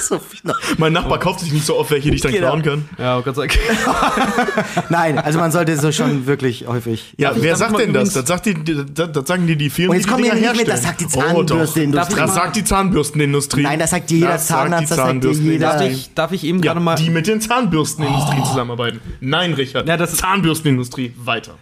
so 0.00 0.18
viel 0.18 0.40
noch. 0.42 0.58
Mein 0.78 0.92
Nachbar 0.92 1.20
kauft 1.20 1.38
sich 1.40 1.52
nicht 1.52 1.64
so 1.64 1.76
oft 1.78 1.92
welche, 1.92 2.10
die 2.10 2.16
ich 2.16 2.22
dann 2.22 2.32
Genau. 2.32 2.46
klauen 2.58 2.62
kann. 2.62 2.88
Ja, 2.98 3.20
Gott 3.20 3.36
sei 3.36 3.46
Dank. 4.74 4.90
Nein, 4.90 5.18
also 5.20 5.38
man 5.38 5.52
sollte 5.52 5.76
so 5.76 5.92
schon 5.92 6.26
wirklich 6.26 6.66
häufig. 6.66 7.14
Ja, 7.18 7.32
wer 7.36 7.54
sagt 7.54 7.78
denn 7.78 7.92
das? 7.92 8.12
Das, 8.14 8.26
sagt 8.26 8.46
die, 8.46 8.54
das, 8.64 9.12
das 9.12 9.28
sagen 9.28 9.46
die 9.46 9.54
die 9.54 9.70
Firmen, 9.70 9.90
Und 9.90 9.96
jetzt 9.98 10.06
die 10.06 10.10
kommen 10.10 10.24
wir 10.24 10.34
Dinger 10.34 10.50
nicht 10.52 10.58
mit, 10.62 10.68
das 10.68 10.82
sagt 10.82 11.00
die 11.00 11.04
Oh. 11.06 11.08
Zahnbürstenindustrie. 11.44 12.16
Das 12.16 12.34
sagt 12.34 12.56
die 12.56 12.64
Zahnbürstenindustrie. 12.64 13.62
Nein, 13.62 13.78
das 13.78 13.90
sagt 13.90 14.10
jeder 14.10 14.26
Das 14.28 14.48
sagt 14.48 14.62
Zahnarzt, 14.62 14.82
die 14.82 14.88
das 14.88 14.96
sagt 14.96 15.06
dir 15.08 15.12
Zahnbürstenindustrie. 15.12 15.52
jeder. 15.52 15.78
Darf 15.78 15.90
ich, 15.92 16.14
darf 16.14 16.32
ich 16.32 16.44
eben 16.44 16.58
Ja, 16.64 16.72
gerade 16.72 16.80
mal. 16.84 16.96
die 16.96 17.10
mit 17.10 17.28
den 17.28 17.40
Zahnbürstenindustrien 17.40 18.44
zusammenarbeiten. 18.44 19.00
Nein, 19.20 19.54
Richard. 19.54 19.86
Ja, 19.86 19.96
das 19.96 20.14
ist- 20.14 20.18
Zahnbürstenindustrie. 20.20 21.14
Weiter. 21.16 21.54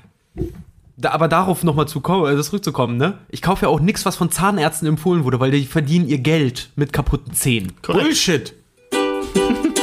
Da, 0.96 1.10
aber 1.10 1.26
darauf 1.26 1.64
nochmal 1.64 1.88
zu 1.88 2.00
kommen, 2.00 2.24
also 2.24 2.40
zurückzukommen, 2.42 2.96
ne? 2.96 3.18
Ich 3.28 3.42
kaufe 3.42 3.66
ja 3.66 3.68
auch 3.68 3.80
nichts, 3.80 4.06
was 4.06 4.14
von 4.14 4.30
Zahnärzten 4.30 4.86
empfohlen 4.86 5.24
wurde, 5.24 5.40
weil 5.40 5.50
die 5.50 5.66
verdienen 5.66 6.06
ihr 6.08 6.18
Geld 6.18 6.70
mit 6.76 6.92
kaputten 6.92 7.34
Zähnen. 7.34 7.72
Bullshit. 7.82 8.54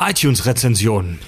iTunes-Rezension. 0.00 1.20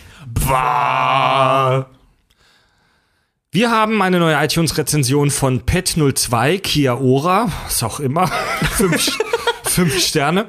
Wir 3.52 3.70
haben 3.70 4.02
eine 4.02 4.18
neue 4.18 4.44
iTunes-Rezension 4.44 5.30
von 5.30 5.62
Pet02 5.62 6.58
Kia 6.58 6.96
Ora, 6.96 7.50
was 7.64 7.82
auch 7.84 8.00
immer. 8.00 8.26
fünf, 8.72 9.16
fünf 9.64 9.98
Sterne. 10.00 10.46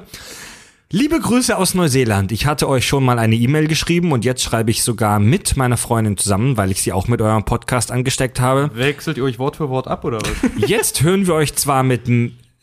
Liebe 0.90 1.20
Grüße 1.20 1.54
aus 1.54 1.74
Neuseeland. 1.74 2.32
Ich 2.32 2.46
hatte 2.46 2.66
euch 2.66 2.86
schon 2.86 3.04
mal 3.04 3.18
eine 3.18 3.34
E-Mail 3.34 3.68
geschrieben 3.68 4.10
und 4.10 4.24
jetzt 4.24 4.42
schreibe 4.42 4.70
ich 4.70 4.82
sogar 4.82 5.18
mit 5.18 5.54
meiner 5.54 5.76
Freundin 5.76 6.16
zusammen, 6.16 6.56
weil 6.56 6.70
ich 6.70 6.80
sie 6.80 6.94
auch 6.94 7.08
mit 7.08 7.20
eurem 7.20 7.44
Podcast 7.44 7.92
angesteckt 7.92 8.40
habe. 8.40 8.70
Wechselt 8.72 9.18
ihr 9.18 9.24
euch 9.24 9.38
Wort 9.38 9.56
für 9.56 9.68
Wort 9.68 9.86
ab, 9.86 10.06
oder 10.06 10.16
was? 10.16 10.66
Jetzt 10.66 11.02
hören 11.02 11.26
wir 11.26 11.34
euch 11.34 11.54
zwar 11.56 11.82
mit 11.82 12.08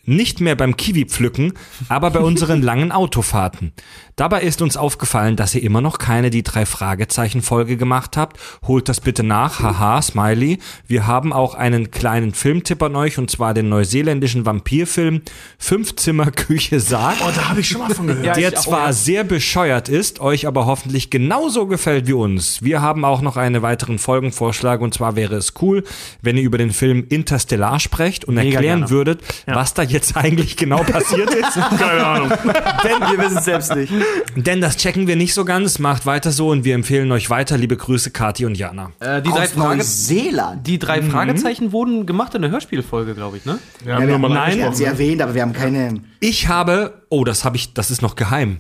nicht 0.05 0.41
mehr 0.41 0.55
beim 0.55 0.77
Kiwi 0.77 1.05
pflücken, 1.05 1.53
aber 1.89 2.11
bei 2.11 2.19
unseren 2.19 2.61
langen 2.61 2.91
Autofahrten. 2.91 3.73
Dabei 4.15 4.43
ist 4.43 4.61
uns 4.61 4.77
aufgefallen, 4.77 5.35
dass 5.35 5.55
ihr 5.55 5.63
immer 5.63 5.81
noch 5.81 5.97
keine 5.97 6.29
die 6.29 6.43
drei 6.43 6.65
Fragezeichen 6.65 7.41
Folge 7.41 7.75
gemacht 7.75 8.15
habt. 8.15 8.39
Holt 8.65 8.87
das 8.87 9.01
bitte 9.01 9.23
nach. 9.23 9.59
Haha, 9.59 10.01
Smiley. 10.01 10.59
Wir 10.87 11.05
haben 11.05 11.33
auch 11.33 11.53
einen 11.53 11.91
kleinen 11.91 12.33
Filmtipp 12.33 12.81
an 12.81 12.95
euch 12.95 13.17
und 13.17 13.29
zwar 13.29 13.53
den 13.53 13.67
neuseeländischen 13.67 14.45
Vampirfilm 14.45 15.21
Fünfzimmer 15.57 16.31
Küche 16.31 16.79
Sarg. 16.79 17.17
Oh, 17.25 17.31
da 17.35 17.49
habe 17.49 17.59
ich 17.59 17.67
schon 17.67 17.81
mal 17.81 17.93
von 17.93 18.07
gehört. 18.07 18.37
der 18.37 18.55
zwar 18.55 18.93
sehr 18.93 19.25
bescheuert 19.25 19.89
ist, 19.89 20.21
euch 20.21 20.47
aber 20.47 20.65
hoffentlich 20.65 21.09
genauso 21.09 21.67
gefällt 21.67 22.07
wie 22.07 22.13
uns. 22.13 22.63
Wir 22.63 22.81
haben 22.81 23.03
auch 23.03 23.21
noch 23.21 23.35
einen 23.35 23.63
weiteren 23.63 23.99
Folgenvorschlag 23.99 24.79
und 24.79 24.93
zwar 24.93 25.17
wäre 25.17 25.35
es 25.35 25.55
cool, 25.61 25.83
wenn 26.21 26.37
ihr 26.37 26.43
über 26.43 26.57
den 26.57 26.71
Film 26.71 27.05
Interstellar 27.09 27.81
sprecht 27.81 28.23
und 28.23 28.37
erklären 28.37 28.79
gerne. 28.79 28.89
würdet, 28.89 29.21
was 29.45 29.73
da 29.73 29.83
jetzt 29.83 29.94
eigentlich 30.15 30.57
genau 30.57 30.83
passiert 30.83 31.33
ist. 31.33 31.53
Keine 31.77 32.05
Ahnung. 32.05 32.29
Denn 32.29 32.99
wir 33.09 33.17
wissen 33.17 33.37
es 33.37 33.45
selbst 33.45 33.75
nicht. 33.75 33.91
Denn 34.35 34.61
das 34.61 34.77
checken 34.77 35.07
wir 35.07 35.15
nicht 35.15 35.33
so 35.33 35.45
ganz. 35.45 35.79
Macht 35.79 36.05
weiter 36.05 36.31
so 36.31 36.49
und 36.49 36.63
wir 36.65 36.75
empfehlen 36.75 37.11
euch 37.11 37.29
weiter. 37.29 37.57
Liebe 37.57 37.77
Grüße, 37.77 38.11
Kathi 38.11 38.45
und 38.45 38.55
Jana. 38.57 38.91
Äh, 38.99 39.21
die, 39.21 39.29
drei 39.29 39.47
Frage, 39.47 39.77
Neuseeland. 39.77 40.67
die 40.67 40.79
drei 40.79 41.01
Fragezeichen 41.01 41.71
wurden 41.71 42.05
gemacht 42.05 42.35
in 42.35 42.41
der 42.41 42.51
Hörspielfolge, 42.51 43.13
glaube 43.15 43.37
ich, 43.37 43.45
ne? 43.45 43.59
Ja, 43.85 43.93
haben 43.95 44.01
Ja, 44.03 44.07
wir 44.07 44.13
wir, 44.15 44.19
mal 44.19 44.27
nein, 44.29 44.35
wir 44.35 44.41
haben 44.41 44.51
angesprochen. 44.51 44.75
sie 44.75 44.83
erwähnt, 44.85 45.21
aber 45.21 45.33
wir 45.33 45.41
haben 45.41 45.53
keine. 45.53 46.01
Ich 46.19 46.47
habe, 46.47 47.03
oh, 47.09 47.23
das 47.23 47.45
habe 47.45 47.55
ich, 47.57 47.73
das 47.73 47.91
ist 47.91 48.01
noch 48.01 48.15
geheim. 48.15 48.59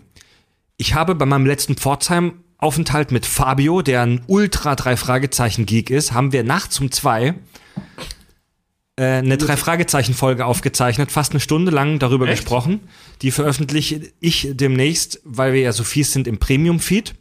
Ich 0.77 0.93
habe 0.93 1.15
bei 1.15 1.25
meinem 1.25 1.45
letzten 1.45 1.75
Pforzheim 1.75 2.33
Aufenthalt 2.57 3.11
mit 3.11 3.25
Fabio, 3.25 3.81
der 3.81 4.01
ein 4.01 4.21
Ultra 4.27 4.75
drei 4.75 4.95
Fragezeichen 4.97 5.65
Geek 5.65 5.89
ist, 5.89 6.13
haben 6.13 6.31
wir 6.31 6.43
nachts 6.43 6.79
um 6.79 6.91
zwei 6.91 7.35
eine 9.03 9.37
drei 9.37 9.57
Fragezeichen 9.57 10.13
Folge 10.13 10.45
aufgezeichnet, 10.45 11.11
fast 11.11 11.31
eine 11.33 11.39
Stunde 11.41 11.71
lang 11.71 11.99
darüber 11.99 12.27
Echt? 12.27 12.41
gesprochen. 12.43 12.79
Die 13.21 13.31
veröffentliche 13.31 14.01
ich 14.21 14.49
demnächst, 14.53 15.19
weil 15.25 15.53
wir 15.53 15.61
ja 15.61 15.71
so 15.73 15.83
fies 15.83 16.13
sind 16.13 16.27
im 16.27 16.37
Premium 16.37 16.79
Feed. 16.79 17.13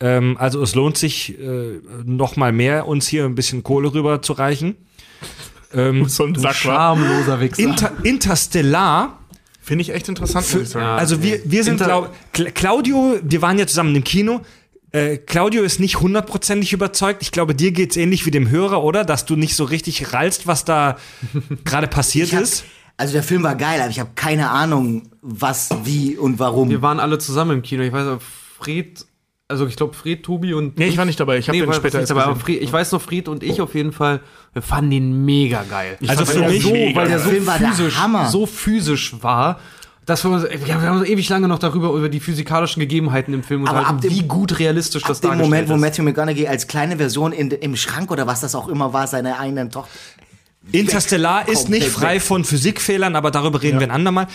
Ähm, 0.00 0.36
also 0.38 0.62
es 0.62 0.74
lohnt 0.74 0.96
sich 0.96 1.38
äh, 1.38 1.80
noch 2.04 2.36
mal 2.36 2.52
mehr 2.52 2.86
uns 2.86 3.08
hier 3.08 3.24
ein 3.24 3.34
bisschen 3.34 3.62
Kohle 3.62 3.92
rüber 3.92 4.22
zu 4.22 4.32
reichen. 4.34 4.76
Ähm, 5.74 6.04
So 6.08 6.24
ein 6.24 6.34
Sack. 6.36 6.54
Schamloser 6.54 7.40
Wichser. 7.40 7.62
Inter 7.62 7.92
Interstellar 8.04 9.18
Finde 9.62 9.82
ich 9.82 9.90
echt 9.92 10.08
interessant, 10.08 10.46
sagen. 10.46 10.84
also 10.98 11.22
wir, 11.22 11.40
wir 11.44 11.62
sind, 11.62 11.80
Inter- 11.80 12.10
Cla- 12.32 12.50
Claudio, 12.50 13.18
wir 13.22 13.42
waren 13.42 13.58
ja 13.58 13.66
zusammen 13.66 13.94
im 13.94 14.02
Kino. 14.02 14.40
Äh, 14.92 15.18
Claudio 15.18 15.62
ist 15.62 15.78
nicht 15.80 16.00
hundertprozentig 16.00 16.72
überzeugt. 16.72 17.22
Ich 17.22 17.30
glaube, 17.32 17.54
dir 17.54 17.70
geht's 17.72 17.96
ähnlich 17.96 18.26
wie 18.26 18.30
dem 18.30 18.50
Hörer, 18.50 18.82
oder? 18.82 19.04
Dass 19.04 19.24
du 19.24 19.36
nicht 19.36 19.54
so 19.54 19.64
richtig 19.64 20.12
rallst, 20.12 20.46
was 20.46 20.64
da 20.64 20.96
gerade 21.64 21.86
passiert 21.86 22.28
Ich 22.28 22.34
hab, 22.34 22.42
ist. 22.42 22.64
also 22.96 23.12
der 23.12 23.22
Film 23.22 23.42
war 23.42 23.54
geil, 23.54 23.80
aber 23.80 23.90
ich 23.90 24.00
habe 24.00 24.10
keine 24.16 24.50
Ahnung, 24.50 25.02
was, 25.22 25.70
wie 25.84 26.16
und 26.16 26.38
warum. 26.38 26.70
Wir 26.70 26.82
waren 26.82 26.98
alle 27.00 27.18
zusammen 27.18 27.52
im 27.58 27.62
Kino. 27.62 27.82
Ich 27.84 27.92
weiß, 27.92 28.18
Fred, 28.58 29.06
also 29.48 29.66
ich 29.66 29.76
glaube 29.76 29.94
Fred, 29.94 30.22
Tobi 30.24 30.54
und 30.54 30.76
Nee, 30.78 30.88
ich 30.88 30.96
war 30.96 31.04
nicht 31.04 31.20
dabei. 31.20 31.38
Ich 31.38 31.48
habe 31.48 31.56
Nee, 31.56 31.62
den 31.64 31.68
war 31.68 31.74
später 31.76 31.98
nicht 31.98 32.10
dabei, 32.10 32.22
aber 32.24 32.32
gesehen. 32.34 32.44
Fried, 32.44 32.62
ich 32.62 32.72
weiß 32.72 32.92
noch, 32.92 33.00
Fried 33.02 33.28
und 33.28 33.42
ich 33.42 33.60
auf 33.60 33.74
jeden 33.74 33.92
Fall, 33.92 34.20
wir 34.52 34.62
fanden 34.62 34.90
den 34.90 35.24
mega 35.24 35.62
geil. 35.70 35.98
Also 36.06 36.24
fand 36.24 36.28
für 36.38 36.44
den 36.44 36.50
mich, 36.50 36.62
so, 36.62 36.72
mega 36.72 37.00
weil 37.00 37.08
der 37.08 37.18
so 37.20 37.46
war 37.46 37.58
der 37.58 37.68
physisch, 37.68 37.96
Hammer. 37.98 38.28
so 38.28 38.46
physisch 38.46 39.14
war, 39.22 39.60
dass 40.10 40.24
wir, 40.24 40.30
uns, 40.32 40.42
ja, 40.44 40.82
wir 40.82 40.88
haben 40.88 40.98
uns 41.00 41.08
ewig 41.08 41.28
lange 41.30 41.48
noch 41.48 41.58
darüber 41.58 41.90
über 41.94 42.08
die 42.08 42.20
physikalischen 42.20 42.80
Gegebenheiten 42.80 43.32
im 43.32 43.42
Film 43.42 43.62
Aber 43.66 43.78
unterhalten, 43.78 43.96
ab 43.96 44.02
dem- 44.02 44.10
wie 44.10 44.22
gut 44.28 44.58
realistisch 44.58 45.02
das 45.02 45.18
Ab 45.18 45.22
dem 45.22 45.28
dargestellt 45.30 45.50
Moment, 45.50 45.68
wo 45.70 45.74
ist. 45.76 45.80
Matthew 45.80 46.02
McConaughey 46.02 46.46
als 46.46 46.66
kleine 46.66 46.96
Version 46.98 47.32
in, 47.32 47.50
im 47.50 47.76
Schrank 47.76 48.10
oder 48.10 48.26
was 48.26 48.40
das 48.40 48.54
auch 48.54 48.68
immer 48.68 48.92
war, 48.92 49.06
seine 49.06 49.38
eigenen 49.38 49.70
Tochter. 49.70 49.88
Interstellar 50.72 51.48
ist 51.48 51.70
nicht 51.70 51.86
frei 51.88 52.20
von 52.20 52.44
Physikfehlern, 52.44 53.16
aber 53.16 53.30
darüber 53.30 53.62
reden 53.62 53.80
wir 53.80 53.86
ein 53.86 53.90
andermal. 53.90 54.26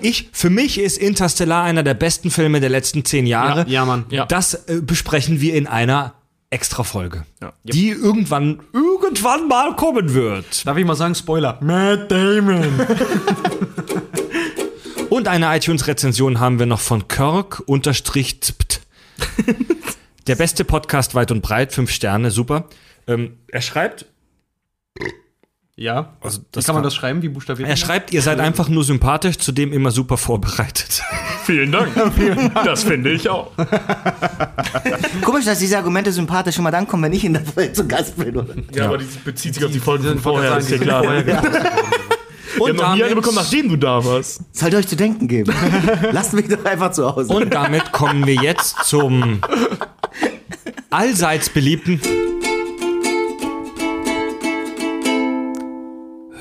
Ich, 0.00 0.30
für 0.32 0.48
mich 0.48 0.78
ist 0.80 0.96
Interstellar 0.96 1.62
einer 1.62 1.82
der 1.82 1.92
besten 1.94 2.30
Filme 2.30 2.60
der 2.60 2.70
letzten 2.70 3.04
zehn 3.04 3.26
Jahre. 3.26 3.60
Ja, 3.60 3.66
ja, 3.68 3.84
Mann. 3.84 4.06
Ja. 4.08 4.24
Das 4.24 4.54
äh, 4.54 4.80
besprechen 4.80 5.42
wir 5.42 5.54
in 5.54 5.66
einer 5.66 6.14
Extra-Folge, 6.50 7.24
Ja. 7.42 7.52
die 7.64 7.90
irgendwann, 7.90 8.60
irgendwann 8.72 9.46
mal 9.46 9.76
kommen 9.76 10.14
wird. 10.14 10.66
Darf 10.66 10.76
ich 10.78 10.86
mal 10.86 10.94
sagen, 10.94 11.14
Spoiler? 11.14 11.58
Matt 11.60 12.10
Damon. 12.10 12.64
Und 15.14 15.28
eine 15.28 15.56
iTunes-Rezension 15.56 16.40
haben 16.40 16.58
wir 16.58 16.66
noch 16.66 16.80
von 16.80 17.06
Kirk 17.06 17.62
unterstrich. 17.66 18.36
Der 20.26 20.34
beste 20.34 20.64
Podcast 20.64 21.14
weit 21.14 21.30
und 21.30 21.40
breit, 21.40 21.72
fünf 21.72 21.92
Sterne, 21.92 22.32
super. 22.32 22.64
Ähm, 23.06 23.38
er 23.46 23.60
schreibt, 23.62 24.06
Ja. 25.76 26.16
also 26.20 26.40
Wie 26.40 26.46
das 26.50 26.66
kann 26.66 26.74
man 26.74 26.82
das 26.82 26.96
schreiben? 26.96 27.22
Wie 27.22 27.28
buchstabiert 27.28 27.68
er 27.68 27.76
schreibt, 27.76 28.12
ihr 28.12 28.22
seid 28.22 28.40
einfach 28.40 28.68
nur 28.68 28.82
sympathisch, 28.82 29.38
zudem 29.38 29.72
immer 29.72 29.92
super 29.92 30.16
vorbereitet. 30.16 31.00
Vielen 31.46 31.70
Dank. 31.70 31.94
Das 32.64 32.82
finde 32.82 33.12
ich 33.12 33.28
auch. 33.28 33.52
Komisch, 35.22 35.44
dass 35.44 35.60
diese 35.60 35.76
Argumente 35.78 36.10
sympathisch 36.10 36.58
immer 36.58 36.72
dann 36.72 36.88
kommen, 36.88 37.04
wenn 37.04 37.12
ich 37.12 37.24
in 37.24 37.34
der 37.34 37.44
Folge 37.44 37.72
zu 37.72 37.86
Gast 37.86 38.16
bin, 38.16 38.36
oder? 38.36 38.52
Ja, 38.74 38.86
aber 38.86 38.98
die 38.98 39.06
bezieht 39.24 39.54
sich 39.54 39.64
auf 39.64 39.70
die 39.70 39.78
Folgen 39.78 40.06
von 40.06 40.18
vorher, 40.18 40.56
ist 40.58 40.70
ja 40.70 40.78
klar. 40.78 41.04
Die 42.54 42.60
Wir 42.60 42.62
Und 42.64 42.70
haben 42.70 42.76
noch 42.90 42.94
nie 42.96 43.04
eine 43.04 43.14
bekommen, 43.16 43.36
nachdem 43.36 43.68
du 43.68 43.76
da 43.76 44.04
warst. 44.04 44.40
Sollte 44.52 44.76
euch 44.76 44.88
zu 44.88 44.96
denken 44.96 45.28
geben. 45.28 45.52
Lasst 46.12 46.32
mich 46.32 46.48
doch 46.48 46.64
einfach 46.64 46.92
zu 46.92 47.04
Hause. 47.14 47.32
und 47.32 47.52
damit 47.52 47.92
kommen 47.92 48.26
wir 48.26 48.34
jetzt 48.34 48.76
zum 48.84 49.40
allseits 50.90 51.48
beliebten 51.50 52.00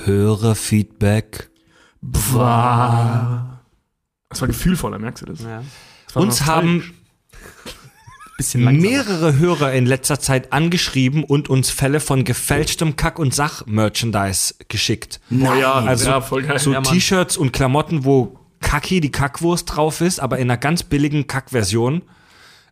Hörerfeedback. 0.05 1.49
Das 2.01 2.33
war 4.41 4.47
gefühlvoller, 4.47 4.99
merkst 4.99 5.21
du 5.23 5.27
das? 5.27 5.41
Ja. 5.41 5.63
Das 6.07 6.15
war 6.15 6.23
Uns 6.23 6.39
nostalgisch. 6.39 6.83
haben 6.87 6.93
Bisschen 8.45 8.63
langsamer. 8.63 8.89
mehrere 8.89 9.37
Hörer 9.39 9.73
in 9.73 9.85
letzter 9.85 10.19
Zeit 10.19 10.53
angeschrieben 10.53 11.23
und 11.23 11.49
uns 11.49 11.69
Fälle 11.69 11.99
von 11.99 12.23
gefälschtem 12.23 12.95
Kack- 12.95 13.19
und 13.19 13.33
Sach-Merchandise 13.33 14.55
geschickt. 14.67 15.19
Oh 15.31 15.53
ja, 15.59 15.73
Also 15.73 16.09
ja, 16.09 16.21
voll 16.21 16.43
geil. 16.43 16.59
so 16.59 16.73
ja. 16.73 16.81
T-Shirts 16.81 17.37
und 17.37 17.51
Klamotten, 17.53 18.05
wo 18.05 18.37
Kacki, 18.61 19.01
die 19.01 19.11
Kackwurst 19.11 19.75
drauf 19.75 20.01
ist, 20.01 20.19
aber 20.19 20.37
in 20.37 20.49
einer 20.49 20.57
ganz 20.57 20.83
billigen 20.83 21.27
Kackversion. 21.27 22.01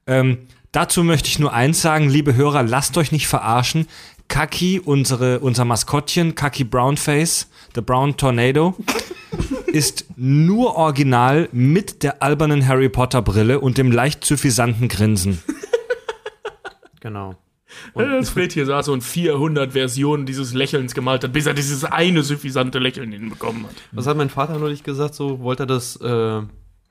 Ähm, 0.07 0.39
dazu 0.71 1.03
möchte 1.03 1.27
ich 1.27 1.37
nur 1.39 1.53
eins 1.53 1.81
sagen, 1.81 2.09
liebe 2.09 2.35
Hörer, 2.35 2.63
lasst 2.63 2.97
euch 2.97 3.11
nicht 3.11 3.27
verarschen. 3.27 3.87
Kaki, 4.29 4.79
unsere, 4.83 5.39
unser 5.41 5.65
Maskottchen, 5.65 6.35
Kaki 6.35 6.63
Brownface, 6.63 7.47
the 7.75 7.81
Brown 7.81 8.15
Tornado, 8.15 8.75
ist 9.67 10.05
nur 10.15 10.75
original 10.75 11.49
mit 11.51 12.03
der 12.03 12.21
albernen 12.23 12.65
Harry 12.67 12.87
Potter 12.89 13.21
Brille 13.21 13.59
und 13.59 13.77
dem 13.77 13.91
leicht 13.91 14.23
suffisanten 14.23 14.87
Grinsen. 14.87 15.39
Genau. 17.01 17.35
Das 17.95 18.29
Fred 18.29 18.51
hier 18.51 18.65
saß 18.65 18.89
und 18.89 19.01
400 19.01 19.71
Versionen 19.71 20.25
dieses 20.25 20.53
Lächelns 20.53 20.93
gemalt 20.93 21.23
hat, 21.23 21.31
bis 21.31 21.45
er 21.45 21.53
dieses 21.53 21.85
eine 21.85 22.21
suffisante 22.21 22.79
Lächeln 22.79 23.13
hinbekommen 23.13 23.63
hat. 23.63 23.75
Was 23.93 24.07
hat 24.07 24.17
mein 24.17 24.29
Vater 24.29 24.57
neulich 24.57 24.83
gesagt? 24.83 25.15
So, 25.15 25.39
wollte 25.39 25.63
er 25.63 25.67
das, 25.67 25.95
äh, 25.95 26.07
äh, 26.07 26.41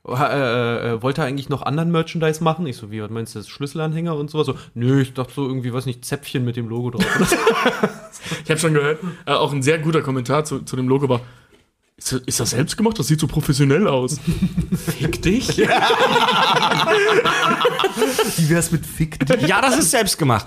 äh, 0.08 1.02
wollte 1.02 1.20
er 1.20 1.26
eigentlich 1.26 1.50
noch 1.50 1.60
anderen 1.62 1.90
Merchandise 1.90 2.42
machen? 2.42 2.66
Ich 2.66 2.76
so, 2.76 2.90
wie, 2.90 3.02
was 3.02 3.10
meinst 3.10 3.34
du, 3.34 3.40
das 3.40 3.48
Schlüsselanhänger 3.48 4.16
und 4.16 4.30
sowas? 4.30 4.46
So, 4.46 4.54
nö, 4.74 5.02
ich 5.02 5.12
dachte 5.12 5.34
so 5.34 5.46
irgendwie, 5.46 5.74
was 5.74 5.84
nicht, 5.84 6.04
Zäpfchen 6.04 6.44
mit 6.44 6.56
dem 6.56 6.68
Logo 6.68 6.90
drauf. 6.90 7.04
Ich 8.44 8.50
habe 8.50 8.60
schon 8.60 8.74
gehört, 8.74 8.98
äh, 9.26 9.32
auch 9.32 9.52
ein 9.52 9.62
sehr 9.62 9.78
guter 9.78 10.02
Kommentar 10.02 10.44
zu, 10.44 10.60
zu 10.60 10.76
dem 10.76 10.88
Logo 10.88 11.08
war, 11.08 11.20
ist 12.00 12.12
das, 12.12 12.20
ist 12.26 12.40
das 12.40 12.50
selbst 12.50 12.76
gemacht? 12.76 12.98
Das 12.98 13.06
sieht 13.08 13.20
so 13.20 13.26
professionell 13.26 13.86
aus. 13.86 14.18
Fick 14.98 15.20
dich. 15.22 15.58
Wie 18.38 18.48
wär's 18.48 18.72
mit 18.72 18.86
Fick? 18.86 19.18
Ja, 19.46 19.60
das 19.60 19.76
ist 19.78 19.90
selbst 19.90 20.16
gemacht. 20.18 20.46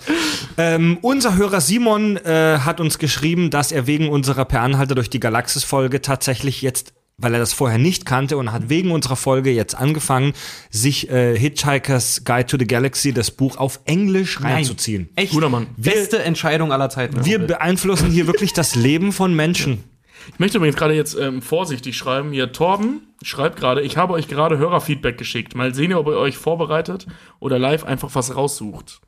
Ähm, 0.58 0.98
unser 1.02 1.36
Hörer 1.36 1.62
Simon 1.62 2.18
äh, 2.18 2.58
hat 2.60 2.80
uns 2.80 2.98
geschrieben, 2.98 3.52
dass 3.52 3.72
er 3.72 3.86
wegen 3.88 4.10
unserer 4.10 4.46
Per 4.46 4.62
Anhalter 4.62 4.96
durch 4.96 5.12
die 5.12 5.20
Galaxis-Folge 5.20 6.02
tatsächlich 6.02 6.64
jetzt, 6.64 6.94
weil 7.18 7.34
er 7.34 7.40
das 7.40 7.54
vorher 7.54 7.78
nicht 7.78 8.08
kannte 8.08 8.38
und 8.38 8.52
hat 8.52 8.70
wegen 8.70 8.90
unserer 8.92 9.16
Folge 9.16 9.52
jetzt 9.52 9.76
angefangen, 9.76 10.34
sich 10.72 11.10
äh, 11.12 11.38
Hitchhiker's 11.38 12.24
Guide 12.26 12.48
to 12.48 12.58
the 12.58 12.66
Galaxy, 12.66 13.14
das 13.14 13.30
Buch 13.30 13.58
auf 13.58 13.80
Englisch 13.86 14.42
reinzuziehen. 14.42 15.10
Echt? 15.16 15.34
Guter 15.34 15.50
Mann. 15.50 15.68
Beste 15.78 16.24
Entscheidung 16.24 16.72
aller 16.72 16.90
Zeiten. 16.90 17.24
Wir 17.26 17.38
beeinflussen 17.38 18.10
hier 18.10 18.26
wirklich 18.26 18.54
das 18.54 18.74
Leben 18.74 19.12
von 19.12 19.36
Menschen. 19.36 19.84
Ich 20.32 20.40
möchte 20.40 20.58
übrigens 20.58 20.76
gerade 20.78 20.94
jetzt 20.94 21.16
ähm, 21.20 21.42
vorsichtig 21.42 21.98
schreiben. 21.98 22.32
Hier, 22.32 22.52
Torben 22.52 23.02
schreibt 23.24 23.60
gerade, 23.60 23.82
ich 23.82 23.98
habe 23.98 24.14
euch 24.14 24.28
gerade 24.28 24.58
Hörerfeedback 24.58 25.18
geschickt. 25.18 25.56
Mal 25.56 25.74
sehen, 25.74 25.94
ob 25.94 26.08
ihr 26.08 26.18
euch 26.18 26.38
vorbereitet 26.38 27.08
oder 27.40 27.60
live 27.60 27.84
einfach 27.84 28.10
was 28.14 28.36
raussucht. 28.36 29.02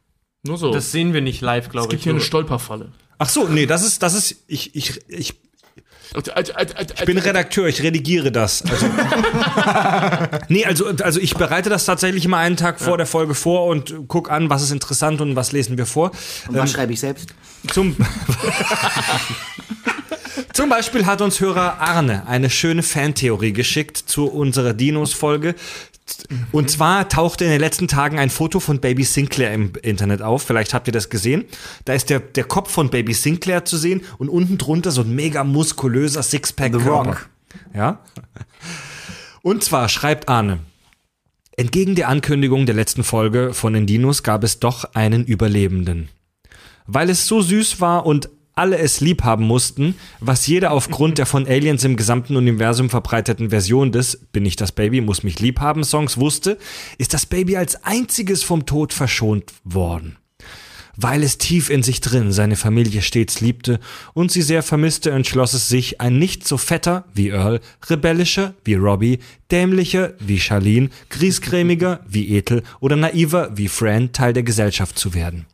Nur 0.44 0.58
so. 0.58 0.72
das 0.72 0.92
sehen 0.92 1.14
wir 1.14 1.22
nicht 1.22 1.42
live, 1.42 1.66
es 1.66 1.72
glaube 1.72 1.88
gibt 1.88 2.02
ich. 2.02 2.04
hier 2.04 2.12
eine 2.14 2.20
So. 2.20 2.26
Stolperfalle. 2.28 2.92
Ach 3.18 3.30
so, 3.30 3.48
nee, 3.48 3.66
das 3.66 3.84
ist, 3.86 4.04
das 4.04 4.14
ist, 4.14 4.44
ich, 4.48 4.76
ich, 4.76 5.00
ich 5.08 5.34
Ich 6.98 7.06
bin 7.06 7.18
Redakteur, 7.18 7.68
ich 7.68 7.82
redigiere 7.82 8.32
das. 8.32 8.64
Also, 8.70 8.86
nee, 10.50 10.64
also, 10.66 10.88
also 11.02 11.20
ich 11.20 11.36
bereite 11.36 11.70
das 11.70 11.86
tatsächlich 11.86 12.26
immer 12.26 12.38
einen 12.38 12.58
Tag 12.58 12.80
vor 12.80 12.98
der 12.98 13.08
Folge 13.08 13.34
vor 13.34 13.66
und 13.66 14.08
guck 14.08 14.30
an, 14.30 14.50
was 14.50 14.62
ist 14.62 14.72
interessant 14.72 15.22
und 15.22 15.36
was 15.36 15.52
lesen 15.52 15.78
wir 15.78 15.86
vor. 15.86 16.12
Und 16.48 16.56
was 16.56 16.72
schreibe 16.72 16.94
ich 16.94 17.00
selbst? 17.00 17.34
Zum, 17.72 17.96
zum 20.56 20.70
Beispiel 20.70 21.06
hat 21.06 21.22
uns 21.22 21.42
Hörer 21.42 21.82
Arne 21.82 22.28
eine 22.28 22.50
schöne 22.50 22.82
Fantheorie 22.82 23.52
geschickt 23.52 23.98
zu 23.98 24.28
unserer 24.28 24.74
Dinos-Folge. 24.74 25.54
Und 26.54 26.72
zwar 26.72 27.10
tauchte 27.10 27.44
in 27.44 27.52
den 27.52 27.60
letzten 27.60 27.90
Tagen 27.90 28.20
ein 28.20 28.30
Foto 28.30 28.62
von 28.62 28.80
Baby 28.80 29.04
Sinclair 29.04 29.54
im 29.54 29.74
Internet 29.82 30.22
auf. 30.22 30.44
Vielleicht 30.44 30.74
habt 30.74 30.88
ihr 30.88 30.94
das 30.94 31.10
gesehen. 31.10 31.44
Da 31.84 31.94
ist 31.94 32.10
der, 32.10 32.22
der 32.22 32.46
Kopf 32.46 32.72
von 32.72 32.90
Baby 32.90 33.14
Sinclair 33.14 33.66
zu 33.66 33.76
sehen 33.76 34.02
und 34.18 34.30
unten 34.30 34.58
drunter 34.58 34.92
so 34.92 35.02
ein 35.02 35.14
mega 35.14 35.44
muskulöser 35.44 36.24
Sixpack. 36.24 36.72
The 36.72 36.80
Körper. 36.80 37.10
Rock. 37.10 37.30
Ja. 37.74 38.00
Und 39.42 39.62
zwar 39.62 39.90
schreibt 39.90 40.30
Arne. 40.30 40.60
Entgegen 41.58 41.96
der 41.96 42.08
Ankündigung 42.08 42.66
der 42.66 42.76
letzten 42.76 43.04
Folge 43.04 43.54
von 43.54 43.74
den 43.74 43.88
Dinos 43.88 44.24
gab 44.24 44.46
es 44.46 44.60
doch 44.60 44.86
einen 44.94 45.26
Überlebenden. 45.26 46.08
Weil 46.88 47.10
es 47.10 47.28
so 47.28 47.42
süß 47.42 47.82
war 47.82 48.06
und 48.06 48.30
alle 48.56 48.78
es 48.78 49.02
lieb 49.02 49.24
haben 49.24 49.46
mussten, 49.46 49.96
was 50.20 50.48
jeder 50.48 50.72
aufgrund 50.72 51.18
der 51.18 51.26
von 51.26 51.46
Aliens 51.46 51.84
im 51.84 51.98
gesamten 51.98 52.38
Universum 52.38 52.90
verbreiteten 52.90 53.50
Version 53.50 53.92
des 53.92 54.18
Bin 54.32 54.46
ich 54.46 54.56
das 54.56 54.72
Baby, 54.72 55.02
muss 55.02 55.24
mich 55.24 55.40
lieb 55.40 55.60
haben 55.60 55.84
Songs 55.84 56.18
wusste, 56.18 56.58
ist 56.98 57.14
das 57.14 57.26
Baby 57.26 57.58
als 57.58 57.84
einziges 57.84 58.44
vom 58.44 58.66
Tod 58.66 58.94
verschont 58.94 59.52
worden. 59.64 60.18
Weil 60.98 61.24
es 61.24 61.38
tief 61.38 61.70
in 61.70 61.84
sich 61.84 62.00
drin 62.00 62.32
seine 62.32 62.56
Familie 62.56 63.02
stets 63.02 63.42
liebte 63.42 63.82
und 64.14 64.32
sie 64.32 64.42
sehr 64.42 64.64
vermisste, 64.64 65.12
entschloss 65.12 65.54
es 65.54 65.68
sich, 65.68 66.00
ein 66.00 66.18
nicht 66.18 66.48
so 66.48 66.58
fetter 66.58 67.04
wie 67.14 67.30
Earl, 67.30 67.60
rebellischer 67.90 68.54
wie 68.64 68.76
Robbie, 68.76 69.20
dämlicher 69.52 70.14
wie 70.20 70.40
Charlene, 70.40 70.90
griesgrämiger 71.10 72.00
wie 72.08 72.38
Ethel 72.38 72.64
oder 72.80 72.96
naiver 72.96 73.50
wie 73.56 73.68
Fran 73.68 74.14
Teil 74.14 74.32
der 74.32 74.44
Gesellschaft 74.44 74.98
zu 74.98 75.14
werden. 75.14 75.46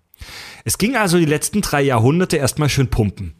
Es 0.63 0.77
ging 0.77 0.95
also 0.95 1.17
die 1.17 1.25
letzten 1.25 1.61
drei 1.61 1.81
Jahrhunderte 1.81 2.37
erstmal 2.37 2.69
schön 2.69 2.87
pumpen. 2.87 3.33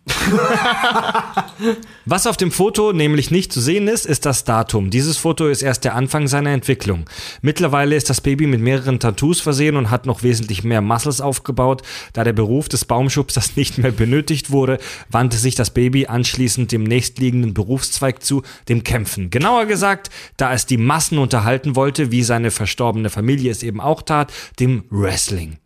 Was 2.06 2.28
auf 2.28 2.38
dem 2.38 2.52
Foto 2.52 2.94
nämlich 2.94 3.32
nicht 3.32 3.54
zu 3.54 3.62
sehen 3.62 3.88
ist, 3.88 4.06
ist 4.06 4.26
das 4.26 4.44
Datum. 4.44 4.90
Dieses 4.90 5.18
Foto 5.18 5.48
ist 5.48 5.62
erst 5.62 5.84
der 5.84 5.96
Anfang 5.96 6.28
seiner 6.28 6.52
Entwicklung. 6.52 7.06
Mittlerweile 7.42 7.96
ist 7.96 8.10
das 8.10 8.22
Baby 8.22 8.48
mit 8.48 8.62
mehreren 8.62 9.00
Tattoos 9.00 9.42
versehen 9.42 9.76
und 9.76 9.92
hat 9.92 10.06
noch 10.06 10.24
wesentlich 10.24 10.64
mehr 10.64 10.82
Muscles 10.82 11.22
aufgebaut. 11.22 11.84
Da 12.14 12.24
der 12.24 12.34
Beruf 12.34 12.70
des 12.70 12.86
Baumschubsers 12.86 13.56
nicht 13.56 13.78
mehr 13.78 13.92
benötigt 13.92 14.52
wurde, 14.52 14.80
wandte 15.10 15.38
sich 15.38 15.56
das 15.56 15.72
Baby 15.72 16.08
anschließend 16.08 16.72
dem 16.72 16.84
nächstliegenden 16.84 17.54
Berufszweig 17.54 18.24
zu, 18.24 18.44
dem 18.68 18.84
Kämpfen. 18.84 19.30
Genauer 19.30 19.66
gesagt, 19.66 20.10
da 20.38 20.54
es 20.54 20.66
die 20.66 20.78
Massen 20.78 21.18
unterhalten 21.18 21.76
wollte, 21.76 22.12
wie 22.12 22.24
seine 22.24 22.52
verstorbene 22.52 23.10
Familie 23.10 23.52
es 23.52 23.64
eben 23.64 23.80
auch 23.80 24.02
tat, 24.02 24.34
dem 24.60 24.84
Wrestling. 24.90 25.61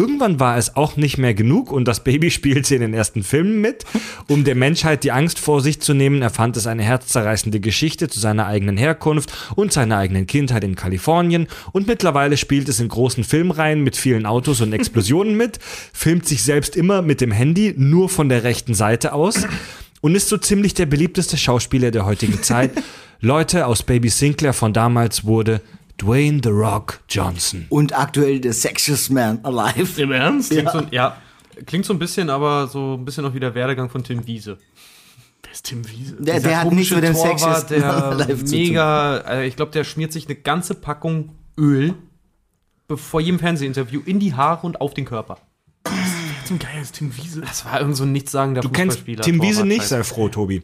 Irgendwann 0.00 0.40
war 0.40 0.56
es 0.56 0.76
auch 0.76 0.96
nicht 0.96 1.18
mehr 1.18 1.34
genug 1.34 1.70
und 1.70 1.84
das 1.84 2.02
Baby 2.02 2.30
spielte 2.30 2.74
in 2.74 2.80
den 2.80 2.94
ersten 2.94 3.22
Filmen 3.22 3.60
mit. 3.60 3.84
Um 4.28 4.44
der 4.44 4.54
Menschheit 4.54 5.04
die 5.04 5.12
Angst 5.12 5.38
vor 5.38 5.60
sich 5.60 5.82
zu 5.82 5.92
nehmen, 5.92 6.22
erfand 6.22 6.56
es 6.56 6.66
eine 6.66 6.82
herzzerreißende 6.82 7.60
Geschichte 7.60 8.08
zu 8.08 8.18
seiner 8.18 8.46
eigenen 8.46 8.78
Herkunft 8.78 9.30
und 9.56 9.74
seiner 9.74 9.98
eigenen 9.98 10.26
Kindheit 10.26 10.64
in 10.64 10.74
Kalifornien 10.74 11.48
und 11.72 11.86
mittlerweile 11.86 12.38
spielt 12.38 12.70
es 12.70 12.80
in 12.80 12.88
großen 12.88 13.24
Filmreihen 13.24 13.82
mit 13.82 13.94
vielen 13.94 14.24
Autos 14.24 14.62
und 14.62 14.72
Explosionen 14.72 15.36
mit, 15.36 15.58
filmt 15.92 16.26
sich 16.26 16.44
selbst 16.44 16.76
immer 16.76 17.02
mit 17.02 17.20
dem 17.20 17.30
Handy 17.30 17.74
nur 17.76 18.08
von 18.08 18.30
der 18.30 18.42
rechten 18.42 18.72
Seite 18.72 19.12
aus 19.12 19.46
und 20.00 20.14
ist 20.14 20.30
so 20.30 20.38
ziemlich 20.38 20.72
der 20.72 20.86
beliebteste 20.86 21.36
Schauspieler 21.36 21.90
der 21.90 22.06
heutigen 22.06 22.42
Zeit. 22.42 22.70
Leute 23.20 23.66
aus 23.66 23.82
Baby 23.82 24.08
Sinclair 24.08 24.54
von 24.54 24.72
damals 24.72 25.26
wurde 25.26 25.60
Dwayne 26.00 26.40
The 26.42 26.50
Rock 26.50 27.00
Johnson. 27.08 27.66
Und 27.68 27.96
aktuell 27.96 28.40
the 28.42 28.52
sexiest 28.52 29.10
man 29.10 29.44
alive. 29.44 30.00
Im 30.00 30.12
Ernst? 30.12 30.50
Klingt 30.50 30.70
so, 30.70 30.82
ja, 30.90 31.16
klingt 31.66 31.84
so 31.84 31.92
ein 31.92 31.98
bisschen, 31.98 32.30
aber 32.30 32.68
so 32.68 32.94
ein 32.94 33.04
bisschen 33.04 33.24
auch 33.26 33.34
wie 33.34 33.40
der 33.40 33.54
Werdegang 33.54 33.90
von 33.90 34.02
Tim 34.02 34.26
Wiese. 34.26 34.58
Wer 35.42 35.52
ist 35.52 35.64
Tim 35.64 35.88
Wiese? 35.88 36.16
Der, 36.18 36.40
der 36.40 36.60
hat 36.60 36.72
nichts 36.72 36.94
mit 36.94 37.04
dem 37.04 37.14
sexiest 37.14 37.70
man 37.70 37.80
der 37.80 37.94
alive 37.94 38.44
zu 38.44 38.54
tun. 38.54 38.60
mega, 38.60 39.16
äh, 39.18 39.46
ich 39.46 39.56
glaube, 39.56 39.72
der 39.72 39.84
schmiert 39.84 40.12
sich 40.12 40.26
eine 40.26 40.36
ganze 40.36 40.74
Packung 40.74 41.36
Öl 41.58 41.94
vor 42.88 43.20
jedem 43.20 43.38
Fernsehinterview 43.38 44.00
in 44.04 44.18
die 44.18 44.34
Haare 44.34 44.66
und 44.66 44.80
auf 44.80 44.94
den 44.94 45.04
Körper. 45.04 45.38
Zum 46.44 46.58
Geier 46.58 46.82
ist 46.82 46.96
Tim 46.96 47.16
Wiese. 47.16 47.42
Das 47.42 47.64
war 47.64 47.78
irgend 47.80 47.96
so 47.96 48.04
ein 48.04 48.12
nichtssagender 48.12 48.60
Du 48.60 48.70
kennst 48.70 48.98
Fußballspieler. 48.98 49.22
Tim 49.22 49.42
Wiese 49.42 49.64
nicht, 49.64 49.84
sei 49.84 50.02
froh, 50.02 50.28
Tobi. 50.28 50.62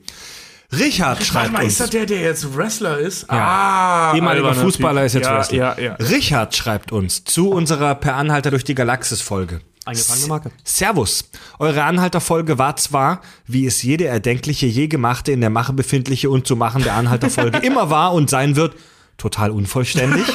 Richard 0.72 1.22
schreibt 1.24 1.52
mal, 1.52 1.62
uns. 1.62 1.72
ist 1.74 1.80
das 1.80 1.90
der, 1.90 2.06
der 2.06 2.20
jetzt 2.20 2.56
Wrestler 2.56 2.98
ist? 2.98 3.30
Ah, 3.30 4.14
Ehemaliger 4.14 4.54
Fußballer 4.54 5.02
Typ. 5.02 5.06
ist 5.06 5.14
jetzt 5.14 5.26
ja, 5.26 5.36
Wrestler. 5.36 5.58
Ja, 5.58 5.78
ja. 5.78 5.94
Richard 5.94 6.56
schreibt 6.56 6.92
uns 6.92 7.24
zu 7.24 7.50
unserer 7.50 7.94
Per 7.94 8.16
Anhalter 8.16 8.50
durch 8.50 8.64
die 8.64 8.74
Galaxis 8.74 9.20
Folge. 9.20 9.60
Eingetragene 9.84 10.26
Marke. 10.26 10.50
Servus. 10.64 11.30
Eure 11.60 11.84
Anhalterfolge 11.84 12.58
war 12.58 12.74
zwar, 12.76 13.20
wie 13.46 13.66
es 13.66 13.84
jede 13.84 14.06
erdenkliche, 14.06 14.66
je 14.66 14.88
gemachte, 14.88 15.30
in 15.30 15.40
der 15.40 15.50
Mache 15.50 15.72
befindliche 15.72 16.28
und 16.28 16.46
zu 16.46 16.56
machende 16.56 16.92
Anhalterfolge 16.92 17.58
immer 17.62 17.88
war 17.88 18.12
und 18.12 18.28
sein 18.28 18.56
wird, 18.56 18.74
total 19.16 19.50
unvollständig. 19.52 20.24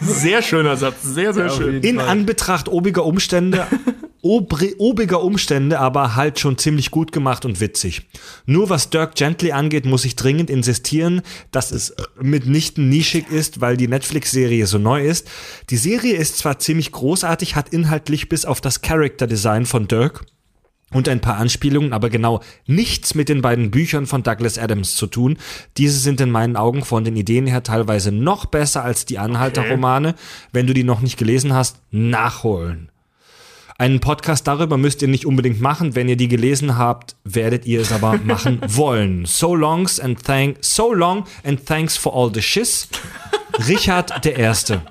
Sehr 0.00 0.42
schöner 0.42 0.76
Satz, 0.76 1.02
sehr, 1.02 1.32
sehr 1.34 1.50
schön. 1.50 1.82
In 1.82 1.98
Anbetracht 1.98 2.68
obiger 2.68 3.04
Umstände, 3.04 3.66
obri, 4.22 4.74
obiger 4.78 5.22
Umstände, 5.22 5.80
aber 5.80 6.14
halt 6.14 6.38
schon 6.38 6.56
ziemlich 6.56 6.90
gut 6.90 7.12
gemacht 7.12 7.44
und 7.44 7.60
witzig. 7.60 8.08
Nur 8.46 8.70
was 8.70 8.88
Dirk 8.88 9.16
Gently 9.16 9.52
angeht, 9.52 9.84
muss 9.84 10.04
ich 10.04 10.16
dringend 10.16 10.48
insistieren, 10.48 11.22
dass 11.50 11.72
es 11.72 11.94
mitnichten 12.20 12.88
nischig 12.88 13.28
ist, 13.30 13.60
weil 13.60 13.76
die 13.76 13.88
Netflix-Serie 13.88 14.66
so 14.66 14.78
neu 14.78 15.04
ist. 15.04 15.28
Die 15.70 15.76
Serie 15.76 16.14
ist 16.14 16.38
zwar 16.38 16.58
ziemlich 16.60 16.92
großartig, 16.92 17.56
hat 17.56 17.70
inhaltlich 17.70 18.28
bis 18.28 18.44
auf 18.44 18.60
das 18.60 18.80
Character-Design 18.80 19.66
von 19.66 19.88
Dirk 19.88 20.24
und 20.92 21.08
ein 21.08 21.20
paar 21.20 21.36
Anspielungen, 21.36 21.92
aber 21.92 22.10
genau 22.10 22.40
nichts 22.66 23.14
mit 23.14 23.28
den 23.28 23.42
beiden 23.42 23.70
Büchern 23.70 24.06
von 24.06 24.22
Douglas 24.22 24.58
Adams 24.58 24.94
zu 24.94 25.06
tun. 25.06 25.38
Diese 25.78 25.98
sind 25.98 26.20
in 26.20 26.30
meinen 26.30 26.56
Augen 26.56 26.84
von 26.84 27.04
den 27.04 27.16
Ideen 27.16 27.46
her 27.46 27.62
teilweise 27.62 28.12
noch 28.12 28.46
besser 28.46 28.84
als 28.84 29.04
die 29.04 29.18
Anhalter-Romane. 29.18 30.14
Wenn 30.52 30.66
du 30.66 30.74
die 30.74 30.84
noch 30.84 31.00
nicht 31.00 31.16
gelesen 31.16 31.52
hast, 31.54 31.78
nachholen. 31.90 32.91
Einen 33.82 33.98
Podcast 33.98 34.46
darüber 34.46 34.76
müsst 34.76 35.02
ihr 35.02 35.08
nicht 35.08 35.26
unbedingt 35.26 35.60
machen. 35.60 35.96
Wenn 35.96 36.08
ihr 36.08 36.14
die 36.14 36.28
gelesen 36.28 36.78
habt, 36.78 37.16
werdet 37.24 37.66
ihr 37.66 37.80
es 37.80 37.90
aber 37.90 38.16
machen 38.24 38.60
wollen. 38.64 39.26
So 39.26 39.56
longs 39.56 39.98
and 39.98 40.22
thank, 40.22 40.58
so 40.60 40.94
long 40.94 41.24
and 41.42 41.66
thanks 41.66 41.96
for 41.96 42.14
all 42.14 42.30
the 42.32 42.40
shiz. 42.40 42.86
Richard 43.66 44.24
der 44.24 44.36
Erste. 44.36 44.82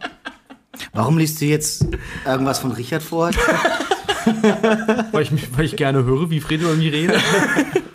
Warum 0.92 1.18
liest 1.18 1.40
du 1.40 1.46
jetzt 1.46 1.86
irgendwas 2.26 2.60
von 2.60 2.74
Richard 2.74 3.02
vor? 3.02 3.32
weil, 5.14 5.24
ich, 5.24 5.32
weil 5.56 5.64
ich 5.64 5.78
gerne 5.78 6.04
höre, 6.04 6.30
wie 6.30 6.42
Fred 6.42 6.60
über 6.60 6.74
mich 6.74 6.92
redet. 6.92 7.22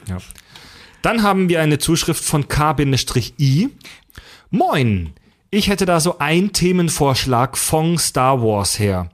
Dann 1.02 1.22
haben 1.22 1.50
wir 1.50 1.60
eine 1.60 1.76
Zuschrift 1.76 2.24
von 2.24 2.48
K-I. 2.48 3.68
Moin, 4.48 5.12
ich 5.50 5.68
hätte 5.68 5.84
da 5.84 6.00
so 6.00 6.20
einen 6.20 6.54
Themenvorschlag 6.54 7.58
von 7.58 7.98
Star 7.98 8.40
Wars 8.40 8.78
her. 8.78 9.10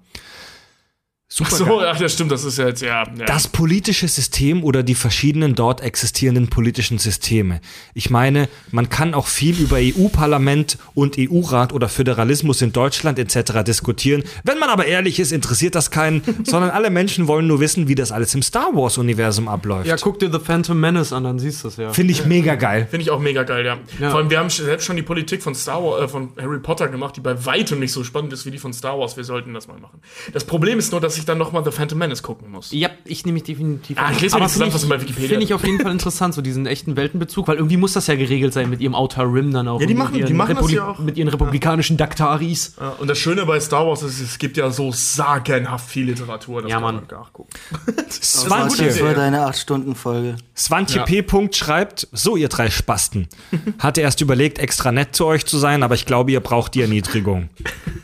Ach 1.40 1.50
so, 1.50 1.80
ach, 1.80 1.98
das 1.98 2.12
stimmt, 2.12 2.30
das 2.30 2.44
ist 2.44 2.58
ja 2.58 2.68
jetzt, 2.68 2.82
ja. 2.82 3.04
ja. 3.04 3.24
Das 3.24 3.48
politische 3.48 4.06
System 4.06 4.62
oder 4.62 4.82
die 4.82 4.94
verschiedenen 4.94 5.54
dort 5.54 5.80
existierenden 5.80 6.48
politischen 6.48 6.98
Systeme. 6.98 7.60
Ich 7.94 8.10
meine, 8.10 8.48
man 8.70 8.90
kann 8.90 9.14
auch 9.14 9.26
viel 9.26 9.58
über 9.58 9.78
EU-Parlament 9.78 10.78
und 10.94 11.16
EU-Rat 11.18 11.72
oder 11.72 11.88
Föderalismus 11.88 12.60
in 12.60 12.72
Deutschland 12.72 13.18
etc. 13.18 13.62
diskutieren. 13.64 14.24
Wenn 14.44 14.58
man 14.58 14.68
aber 14.68 14.86
ehrlich 14.86 15.20
ist, 15.20 15.32
interessiert 15.32 15.74
das 15.74 15.90
keinen, 15.90 16.22
sondern 16.44 16.70
alle 16.70 16.90
Menschen 16.90 17.28
wollen 17.28 17.46
nur 17.46 17.60
wissen, 17.60 17.88
wie 17.88 17.94
das 17.94 18.12
alles 18.12 18.34
im 18.34 18.42
Star 18.42 18.68
Wars-Universum 18.74 19.48
abläuft. 19.48 19.86
Ja, 19.86 19.96
guck 19.96 20.18
dir 20.18 20.30
The 20.30 20.38
Phantom 20.38 20.78
Menace 20.78 21.12
an, 21.12 21.24
dann 21.24 21.38
siehst 21.38 21.64
du 21.64 21.68
es 21.68 21.76
ja. 21.78 21.92
Finde 21.92 22.12
ich 22.12 22.26
mega 22.26 22.56
geil. 22.56 22.86
Finde 22.90 23.04
ich 23.04 23.10
auch 23.10 23.20
mega 23.20 23.42
geil, 23.42 23.64
ja. 23.64 23.78
Vor 24.10 24.18
allem, 24.18 24.30
wir 24.30 24.38
haben 24.38 24.50
selbst 24.50 24.84
schon 24.84 24.96
die 24.96 25.02
Politik 25.02 25.42
von 25.42 25.54
Star 25.54 25.82
Wars, 25.82 26.02
äh, 26.02 26.08
von 26.08 26.32
Harry 26.38 26.58
Potter 26.58 26.88
gemacht, 26.88 27.16
die 27.16 27.20
bei 27.20 27.44
weitem 27.46 27.78
nicht 27.78 27.92
so 27.92 28.04
spannend 28.04 28.32
ist 28.32 28.44
wie 28.44 28.50
die 28.50 28.58
von 28.58 28.72
Star 28.72 28.98
Wars. 28.98 29.16
Wir 29.16 29.24
sollten 29.24 29.54
das 29.54 29.66
mal 29.66 29.78
machen. 29.78 30.00
Das 30.32 30.44
Problem 30.44 30.78
ist 30.78 30.92
nur, 30.92 31.00
dass 31.00 31.16
ich 31.16 31.21
dann 31.24 31.38
nochmal 31.38 31.64
The 31.64 31.70
Phantom 31.70 31.98
Menace 31.98 32.22
gucken 32.22 32.50
muss. 32.50 32.72
Ja, 32.72 32.90
ich 33.04 33.24
nehme 33.24 33.34
mich 33.34 33.44
definitiv. 33.44 33.96
Ah, 33.98 34.10
ich 34.12 34.20
lese 34.20 34.36
mir 34.36 34.40
finde 34.48 34.52
Zusammenfassung 34.52 34.88
ich- 34.90 34.96
bei 34.96 35.00
Wikipedia. 35.02 35.28
Finde 35.28 35.44
ich 35.44 35.54
auf 35.54 35.64
jeden 35.64 35.80
Fall 35.80 35.92
interessant, 35.92 36.34
so 36.34 36.42
diesen 36.42 36.66
echten 36.66 36.96
Weltenbezug, 36.96 37.48
weil 37.48 37.56
irgendwie 37.56 37.76
muss 37.76 37.92
das 37.92 38.06
ja 38.06 38.14
geregelt 38.16 38.52
sein 38.52 38.68
mit 38.70 38.80
ihrem 38.80 38.94
Outer 38.94 39.24
Rim 39.24 39.52
dann 39.52 39.68
auch. 39.68 39.80
Ja, 39.80 39.86
die 39.86 39.94
machen- 39.94 40.24
die 40.24 40.32
machen 40.32 40.56
das 40.56 40.70
ja 40.70 40.88
auch. 40.88 40.98
Mit 40.98 41.16
ihren 41.16 41.28
republikanischen 41.28 41.96
Daktaris. 41.96 42.74
Ja, 42.80 42.90
und 42.98 43.08
das 43.08 43.18
Schöne 43.18 43.46
bei 43.46 43.58
Star 43.60 43.86
Wars 43.86 44.02
ist, 44.02 44.20
es 44.20 44.38
gibt 44.38 44.56
ja 44.56 44.70
so 44.70 44.92
sagenhaft 44.92 45.88
viel 45.88 46.06
Literatur. 46.06 46.62
Das 46.62 46.70
Ja, 46.70 46.76
kann 46.76 46.82
Mann. 46.84 46.94
man 47.08 47.18
nachgucken. 47.20 47.50
Swantje, 48.10 48.86
Das 48.86 49.02
war 49.02 49.14
deine 49.14 49.46
8-Stunden-Folge. 49.46 50.36
Swantje 50.56 50.96
Ja. 50.98 51.04
P. 51.04 51.22
Punkt 51.22 51.56
schreibt, 51.56 52.08
so 52.12 52.36
ihr 52.36 52.48
drei 52.48 52.70
Spasten. 52.70 53.28
Hatte 53.78 54.00
erst 54.00 54.20
überlegt, 54.20 54.58
extra 54.58 54.92
nett 54.92 55.14
zu 55.16 55.26
euch 55.26 55.46
zu 55.46 55.58
sein, 55.58 55.82
aber 55.82 55.94
ich 55.94 56.06
glaube, 56.06 56.30
ihr 56.32 56.40
braucht 56.40 56.74
die 56.74 56.82
Erniedrigung. 56.82 57.48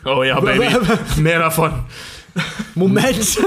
Oh 0.05 0.23
ja, 0.23 0.41
Baby. 0.49 0.67
Mehr 1.17 1.39
davon. 1.41 1.73
Moment! 2.75 3.17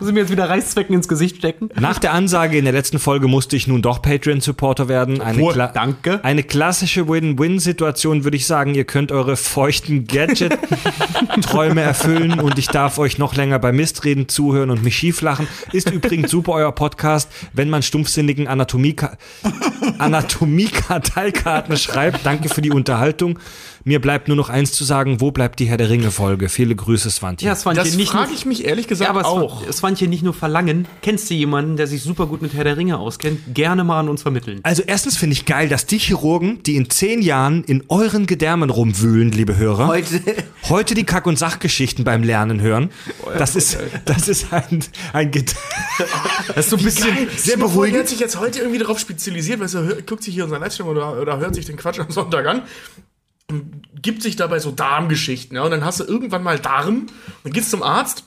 Müssen 0.00 0.14
wir 0.14 0.22
jetzt 0.22 0.30
wieder 0.30 0.48
Reißzwecken 0.48 0.94
ins 0.94 1.08
Gesicht 1.08 1.38
stecken? 1.38 1.70
Nach 1.80 1.98
der 1.98 2.12
Ansage 2.12 2.56
in 2.56 2.64
der 2.64 2.72
letzten 2.72 3.00
Folge 3.00 3.26
musste 3.26 3.56
ich 3.56 3.66
nun 3.66 3.82
doch 3.82 4.00
Patreon-Supporter 4.00 4.86
werden. 4.88 5.20
Eine, 5.20 5.42
Kla- 5.42 5.72
danke. 5.72 6.20
eine 6.24 6.44
klassische 6.44 7.08
Win-Win-Situation 7.08 8.22
würde 8.22 8.36
ich 8.36 8.46
sagen. 8.46 8.76
Ihr 8.76 8.84
könnt 8.84 9.10
eure 9.10 9.36
feuchten 9.36 10.06
Gadget-Träume 10.06 11.80
erfüllen 11.82 12.38
und 12.38 12.58
ich 12.60 12.68
darf 12.68 12.98
euch 12.98 13.18
noch 13.18 13.34
länger 13.34 13.58
bei 13.58 13.72
Mistreden 13.72 14.28
zuhören 14.28 14.70
und 14.70 14.84
mich 14.84 14.96
schieflachen. 14.96 15.48
Ist 15.72 15.90
übrigens 15.90 16.30
super 16.30 16.52
euer 16.52 16.70
Podcast, 16.72 17.28
wenn 17.52 17.68
man 17.68 17.82
stumpfsinnigen 17.82 18.46
Anatomie 18.46 18.94
Anatomie-Karteikarten 19.98 21.76
schreibt. 21.76 22.24
Danke 22.24 22.48
für 22.48 22.62
die 22.62 22.70
Unterhaltung. 22.70 23.38
Mir 23.88 24.02
bleibt 24.02 24.28
nur 24.28 24.36
noch 24.36 24.50
eins 24.50 24.72
zu 24.72 24.84
sagen. 24.84 25.22
Wo 25.22 25.30
bleibt 25.30 25.60
die 25.60 25.64
Herr 25.64 25.78
der 25.78 25.88
Ringe-Folge? 25.88 26.50
Viele 26.50 26.76
Grüße, 26.76 27.10
Swantje. 27.10 27.48
Ja, 27.48 27.54
fand 27.54 27.78
Das 27.78 27.88
hier 27.88 27.96
nicht 27.96 28.12
nur, 28.12 28.22
frage 28.22 28.34
ich 28.34 28.44
mich 28.44 28.66
ehrlich 28.66 28.86
gesagt 28.86 29.06
ja, 29.06 29.10
aber 29.10 29.22
es 29.22 29.26
auch. 29.26 29.96
Hier 29.96 30.08
nicht 30.08 30.22
nur 30.22 30.34
verlangen. 30.34 30.86
Kennst 31.00 31.30
du 31.30 31.34
jemanden, 31.34 31.78
der 31.78 31.86
sich 31.86 32.02
super 32.02 32.26
gut 32.26 32.42
mit 32.42 32.52
Herr 32.52 32.64
der 32.64 32.76
Ringe 32.76 32.98
auskennt? 32.98 33.40
Gerne 33.54 33.84
mal 33.84 34.00
an 34.00 34.10
uns 34.10 34.20
vermitteln. 34.20 34.60
Also 34.62 34.82
erstens 34.86 35.16
finde 35.16 35.32
ich 35.32 35.46
geil, 35.46 35.70
dass 35.70 35.86
die 35.86 35.96
Chirurgen, 35.96 36.62
die 36.64 36.76
in 36.76 36.90
zehn 36.90 37.22
Jahren 37.22 37.64
in 37.64 37.82
euren 37.88 38.26
Gedärmen 38.26 38.68
rumwühlen, 38.68 39.32
liebe 39.32 39.56
Hörer, 39.56 39.86
Heute, 39.86 40.20
heute 40.68 40.94
die 40.94 41.04
Kack- 41.04 41.26
und 41.26 41.38
Sachgeschichten 41.38 42.04
beim 42.04 42.22
Lernen 42.22 42.60
hören. 42.60 42.90
Das 43.38 43.56
ist, 43.56 43.78
das 44.04 44.28
ist 44.28 44.52
ein, 44.52 44.84
ein 45.14 45.30
Das 46.48 46.56
ist 46.58 46.70
so 46.70 46.76
ein 46.76 46.84
bisschen. 46.84 47.16
Sehr 47.38 47.56
beruhigend. 47.56 47.96
Er 47.96 48.00
hat 48.02 48.08
sich 48.10 48.20
jetzt 48.20 48.38
heute 48.38 48.58
irgendwie 48.58 48.80
darauf 48.80 48.98
spezialisiert, 48.98 49.60
weil 49.60 49.74
er 49.74 50.02
guckt 50.02 50.22
sich 50.22 50.34
hier 50.34 50.44
unseren 50.44 50.60
Livestream 50.60 50.88
oder, 50.88 51.18
oder 51.18 51.38
hört 51.38 51.54
sich 51.54 51.64
den 51.64 51.78
Quatsch 51.78 51.98
am 51.98 52.10
Sonntag 52.10 52.46
an 52.46 52.62
gibt 54.02 54.22
sich 54.22 54.36
dabei 54.36 54.58
so 54.58 54.70
Darmgeschichten. 54.70 55.56
Ja? 55.56 55.62
Und 55.64 55.70
dann 55.70 55.84
hast 55.84 56.00
du 56.00 56.04
irgendwann 56.04 56.42
mal 56.42 56.58
Darm 56.58 57.06
und 57.44 57.54
gehst 57.54 57.70
zum 57.70 57.82
Arzt 57.82 58.24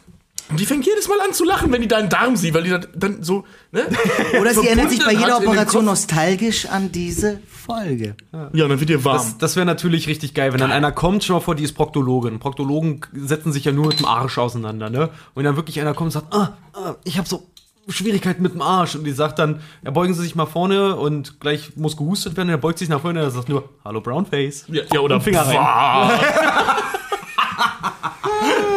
und 0.50 0.60
die 0.60 0.66
fängt 0.66 0.86
jedes 0.86 1.08
Mal 1.08 1.20
an 1.22 1.34
zu 1.34 1.46
lachen, 1.46 1.72
wenn 1.72 1.82
die 1.82 1.88
deinen 1.88 2.10
Darm 2.10 2.36
sieht, 2.36 2.54
weil 2.54 2.64
die 2.64 2.72
dann- 2.72 2.88
dann 2.94 3.24
so. 3.24 3.46
Ne, 3.72 3.88
oder 4.42 4.54
sie 4.54 4.68
erinnert 4.68 4.90
sich 4.90 5.04
bei 5.04 5.14
jeder 5.14 5.38
Operation 5.38 5.86
nostalgisch 5.86 6.66
an 6.66 6.92
diese 6.92 7.40
Folge. 7.48 8.16
Ja, 8.34 8.64
und 8.64 8.70
dann 8.70 8.80
wird 8.80 8.90
dir 8.90 9.06
warm. 9.06 9.18
Das, 9.18 9.38
das 9.38 9.56
wäre 9.56 9.66
natürlich 9.66 10.08
richtig 10.08 10.34
geil, 10.34 10.52
wenn 10.52 10.60
dann 10.60 10.74
einer 10.74 10.92
kommt, 10.92 11.24
schon 11.24 11.36
mal 11.36 11.40
vor, 11.40 11.56
die 11.56 11.64
ist 11.64 11.74
Proktologin. 11.74 12.40
Proktologen 12.40 13.00
setzen 13.14 13.54
sich 13.54 13.64
ja 13.64 13.72
nur 13.72 13.88
mit 13.88 14.00
dem 14.00 14.06
Arsch 14.06 14.38
auseinander, 14.38 14.90
ne? 14.90 15.10
Und 15.36 15.46
dann 15.46 15.56
wirklich 15.56 15.80
einer 15.80 15.94
kommt 15.94 16.08
und 16.08 16.12
sagt, 16.12 16.34
ah, 16.34 16.58
ah 16.74 16.96
ich 17.06 17.18
habe 17.18 17.30
so 17.30 17.48
Schwierigkeiten 17.90 18.42
mit 18.44 18.54
dem 18.54 18.62
Arsch. 18.62 18.96
Und 18.96 19.04
die 19.04 19.12
sagt 19.12 19.40
dann, 19.40 19.62
ja, 19.84 19.92
beugen 19.92 20.14
Sie 20.14 20.22
sich 20.22 20.36
mal 20.36 20.46
vorne 20.46 20.96
und 20.96 21.40
gleich 21.40 21.76
muss 21.76 21.98
gehustet 21.98 22.38
werden. 22.38 22.50
Und 22.50 22.54
er 22.56 22.58
beugt 22.60 22.78
sich 22.80 22.90
nach 22.90 23.02
vorne 23.02 23.20
und 23.20 23.26
er 23.26 23.32
sagt 23.32 23.50
nur, 23.50 23.70
hallo 23.84 24.02
Brownface. 24.02 24.66
ja, 24.70 24.84
ja, 24.94 25.00
oder 25.00 25.16
Und 25.16 25.22
Finger 25.22 25.42
rein. 25.42 26.20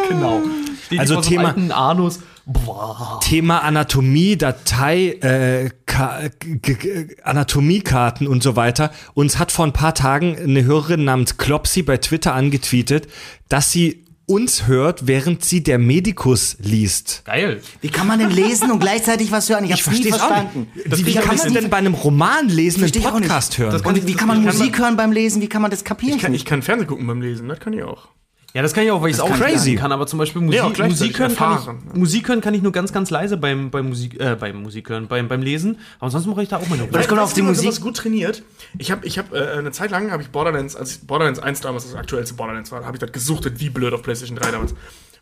Genau. 0.09 0.41
Steht 0.85 0.99
Also 0.99 1.19
Thema- 1.21 1.55
Anus. 1.73 2.19
Boah. 2.45 3.19
Thema 3.23 3.63
Anatomie, 3.63 4.37
Datei, 4.37 5.13
äh, 5.21 5.69
Anatomiekarten 7.23 8.27
und 8.27 8.43
so 8.43 8.55
weiter. 8.55 8.91
Uns 9.15 9.39
hat 9.39 9.51
vor 9.51 9.65
ein 9.65 9.73
paar 9.73 9.95
Tagen 9.95 10.37
eine 10.37 10.63
Hörerin 10.63 11.03
namens 11.05 11.37
Klopsi 11.37 11.81
bei 11.81 11.97
Twitter 11.97 12.35
angetweetet, 12.35 13.07
dass 13.49 13.71
sie 13.71 14.04
uns 14.27 14.67
hört, 14.67 15.07
während 15.07 15.45
sie 15.45 15.63
der 15.63 15.77
Medikus 15.77 16.57
liest. 16.59 17.23
Geil. 17.25 17.61
Wie 17.81 17.89
kann 17.89 18.07
man 18.07 18.19
denn 18.19 18.31
lesen 18.31 18.71
und 18.71 18.79
gleichzeitig 18.79 19.31
was 19.31 19.49
hören? 19.49 19.65
Ich 19.65 19.71
hab's 19.71 19.87
nie 19.87 20.09
verstanden. 20.09 20.67
nicht. 20.73 20.97
Wie, 20.97 21.05
wie 21.05 21.13
kann 21.15 21.35
das 21.35 21.45
man 21.45 21.53
denn 21.53 21.69
bei 21.69 21.77
einem 21.77 21.93
Roman 21.93 22.49
lesen 22.49 22.83
einen 22.83 22.91
nicht. 22.91 23.03
Podcast 23.03 23.57
hören? 23.57 23.85
Und 23.85 24.07
wie 24.07 24.13
kann 24.13 24.27
man 24.27 24.43
Musik 24.43 24.79
hören 24.79 24.97
beim 24.97 25.11
Lesen? 25.11 25.41
Wie 25.41 25.49
kann 25.49 25.61
man 25.61 25.71
das 25.71 25.83
kapieren? 25.83 26.15
Ich 26.15 26.21
kann, 26.21 26.33
ich 26.33 26.45
kann 26.45 26.61
Fernsehen 26.61 26.87
gucken 26.87 27.05
beim 27.07 27.21
Lesen, 27.21 27.47
das 27.47 27.59
kann 27.59 27.73
ich 27.73 27.83
auch. 27.83 28.09
Ja, 28.55 28.61
das 28.61 28.73
kann 28.73 28.85
ich 28.85 28.91
auch, 28.91 29.01
weil 29.01 29.09
ich 29.09 29.17
es 29.17 29.19
auch 29.19 29.27
kann 29.27 29.41
crazy. 29.41 29.75
kann. 29.75 29.91
Aber 29.91 30.07
zum 30.07 30.17
Beispiel 30.17 30.41
Musik, 30.41 30.61
gleichzeitig 30.61 30.89
Musik, 30.89 31.19
hören 31.19 31.35
kann 31.35 31.77
ich, 31.89 31.95
Musik 31.99 32.29
hören 32.29 32.39
kann 32.39 32.53
ich 32.53 32.61
nur 32.61 32.71
ganz, 32.71 32.93
ganz 32.93 33.09
leise 33.09 33.35
beim, 33.35 33.69
beim 33.69 33.89
Musik, 33.89 34.17
äh, 34.17 34.37
beim 34.39 34.63
Musik 34.63 34.87
hören, 34.87 35.07
beim, 35.09 35.27
beim 35.27 35.41
Lesen. 35.41 35.77
Aber 35.99 36.09
sonst 36.09 36.25
mache 36.25 36.41
ich 36.41 36.47
da 36.47 36.55
auch 36.55 36.67
meine. 36.69 36.87
Das 36.87 37.09
kommt 37.09 37.19
auf 37.19 37.33
die 37.33 37.41
Musik. 37.41 37.67
Was 37.67 37.81
gut 37.81 37.97
trainiert. 37.97 38.43
Ich 38.77 38.91
habe 38.91 39.05
ich 39.05 39.17
hab, 39.17 39.33
äh, 39.33 39.57
eine 39.57 39.73
Zeit 39.73 39.91
lang 39.91 40.09
habe 40.09 40.23
ich 40.23 40.29
Borderlands, 40.29 40.77
als 40.77 40.99
Borderlands 40.99 41.39
1 41.41 41.59
damals 41.59 41.83
das 41.83 41.95
aktuellste 41.95 42.35
Borderlands 42.35 42.71
war, 42.71 42.85
habe 42.85 42.95
ich 42.95 43.01
das 43.01 43.11
gesuchtet, 43.11 43.59
wie 43.59 43.69
blöd 43.69 43.93
auf 43.93 44.03
PlayStation 44.03 44.37
3 44.37 44.51
damals. 44.51 44.73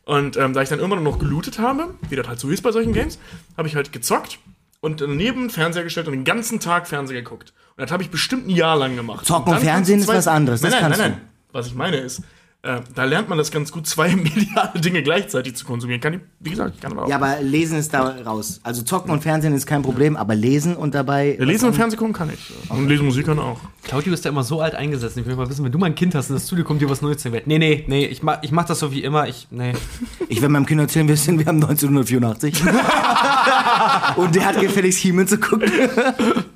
Und 0.06 0.38
ähm, 0.38 0.54
da 0.54 0.62
ich 0.62 0.70
dann 0.70 0.78
irgendwann 0.78 1.02
noch 1.02 1.18
gelootet 1.18 1.58
habe, 1.58 1.96
wie 2.10 2.16
das 2.16 2.28
halt 2.28 2.40
so 2.40 2.50
ist 2.50 2.62
bei 2.62 2.72
solchen 2.72 2.94
Games, 2.94 3.18
habe 3.58 3.68
ich 3.68 3.76
halt 3.76 3.92
gezockt 3.92 4.38
und 4.80 5.02
daneben 5.02 5.50
Fernseher 5.50 5.84
gestellt 5.84 6.06
und 6.06 6.14
den 6.14 6.24
ganzen 6.24 6.60
Tag 6.60 6.88
Fernseher 6.88 7.24
geguckt. 7.24 7.52
Und 7.78 7.82
das 7.82 7.92
habe 7.92 8.04
ich 8.04 8.12
bestimmt 8.12 8.46
ein 8.46 8.52
Jahr 8.52 8.78
lang 8.78 8.96
gemacht. 8.96 9.26
Zocken 9.26 9.54
Und 9.54 9.60
Fernsehen 9.60 10.02
ist 10.02 10.08
was 10.08 10.28
anderes, 10.28 10.62
Nein, 10.62 10.72
das 10.72 10.82
nein, 10.82 10.90
kannst 10.90 11.00
nein, 11.00 11.12
du. 11.14 11.18
nein. 11.18 11.28
Was 11.52 11.66
ich 11.68 11.74
meine 11.74 11.98
ist, 11.98 12.22
äh, 12.66 12.80
da 12.96 13.04
lernt 13.04 13.28
man 13.28 13.38
das 13.38 13.52
ganz 13.52 13.74
gut, 13.74 13.86
zwei 13.94 14.16
mediale 14.16 14.80
Dinge 14.80 15.04
gleichzeitig 15.04 15.56
zu 15.56 15.66
konsumieren. 15.66 16.00
Kann 16.00 16.14
ich, 16.14 16.20
wie 16.40 16.52
gesagt, 16.52 16.76
ich 16.76 16.82
kann 16.82 16.94
aber 16.94 17.04
auch. 17.04 17.10
Ja, 17.10 17.18
aber 17.18 17.42
Lesen 17.42 17.78
ist 17.78 17.94
da 17.94 18.04
raus. 18.26 18.62
Also 18.64 18.84
Zocken 18.84 19.12
und 19.12 19.22
Fernsehen 19.22 19.54
ist 19.54 19.68
kein 19.68 19.82
Problem, 19.82 20.16
aber 20.16 20.34
Lesen 20.34 20.78
und 20.78 20.96
dabei. 20.96 21.36
Ja, 21.38 21.44
Lesen 21.44 21.68
und 21.68 21.74
Fernsehen 21.76 22.00
gucken 22.00 22.14
kann 22.14 22.32
ich. 22.34 22.54
Und 22.70 22.88
Lesen 22.88 23.06
Musik 23.06 23.26
kann 23.26 23.38
auch. 23.38 23.60
Claudio 23.84 24.14
ist 24.14 24.24
da 24.24 24.30
immer 24.30 24.44
so 24.44 24.62
alt 24.62 24.76
eingesessen. 24.76 25.22
Ich 25.22 25.28
will 25.28 25.36
mal 25.36 25.50
wissen, 25.50 25.66
wenn 25.66 25.74
du 25.74 25.78
mal 25.78 25.88
ein 25.88 25.96
Kind 25.96 26.16
hast 26.16 26.30
und 26.30 26.36
das 26.36 26.48
Studio 26.48 26.64
kommt 26.64 26.82
dir 26.82 26.90
was 26.90 27.02
Neues 27.02 27.18
zu 27.18 27.34
Welt. 27.34 27.48
Nee, 27.48 27.60
nee, 27.60 27.84
nee, 27.88 28.06
ich 28.06 28.24
mach, 28.24 28.42
ich 28.42 28.54
mach 28.54 28.66
das 28.66 28.80
so 28.80 28.94
wie 28.94 29.04
immer. 29.04 29.28
Ich, 29.28 29.48
nee. 29.52 29.74
Ich 30.30 30.42
will 30.42 30.50
meinem 30.50 30.66
Kind 30.66 30.80
erzählen, 30.80 31.08
wir 31.08 31.18
sind, 31.18 31.38
wir 31.38 31.46
haben 31.46 31.62
1984. 31.62 32.64
und 34.16 34.34
der 34.34 34.46
hat 34.46 34.60
gefälligst 34.60 35.00
He-Man 35.00 35.28
zu 35.28 35.38
gucken. 35.38 35.70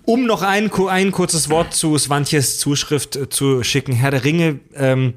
Um 0.04 0.26
noch 0.26 0.42
ein, 0.42 0.72
ein 0.72 1.12
kurzes 1.12 1.50
Wort 1.50 1.74
zu 1.74 1.98
Swantjes 1.98 2.60
Zuschrift 2.60 3.16
äh, 3.18 3.30
zu 3.30 3.62
schicken. 3.64 3.92
Herr 3.92 4.12
der 4.12 4.24
Ringe, 4.24 4.60
ähm, 4.74 5.14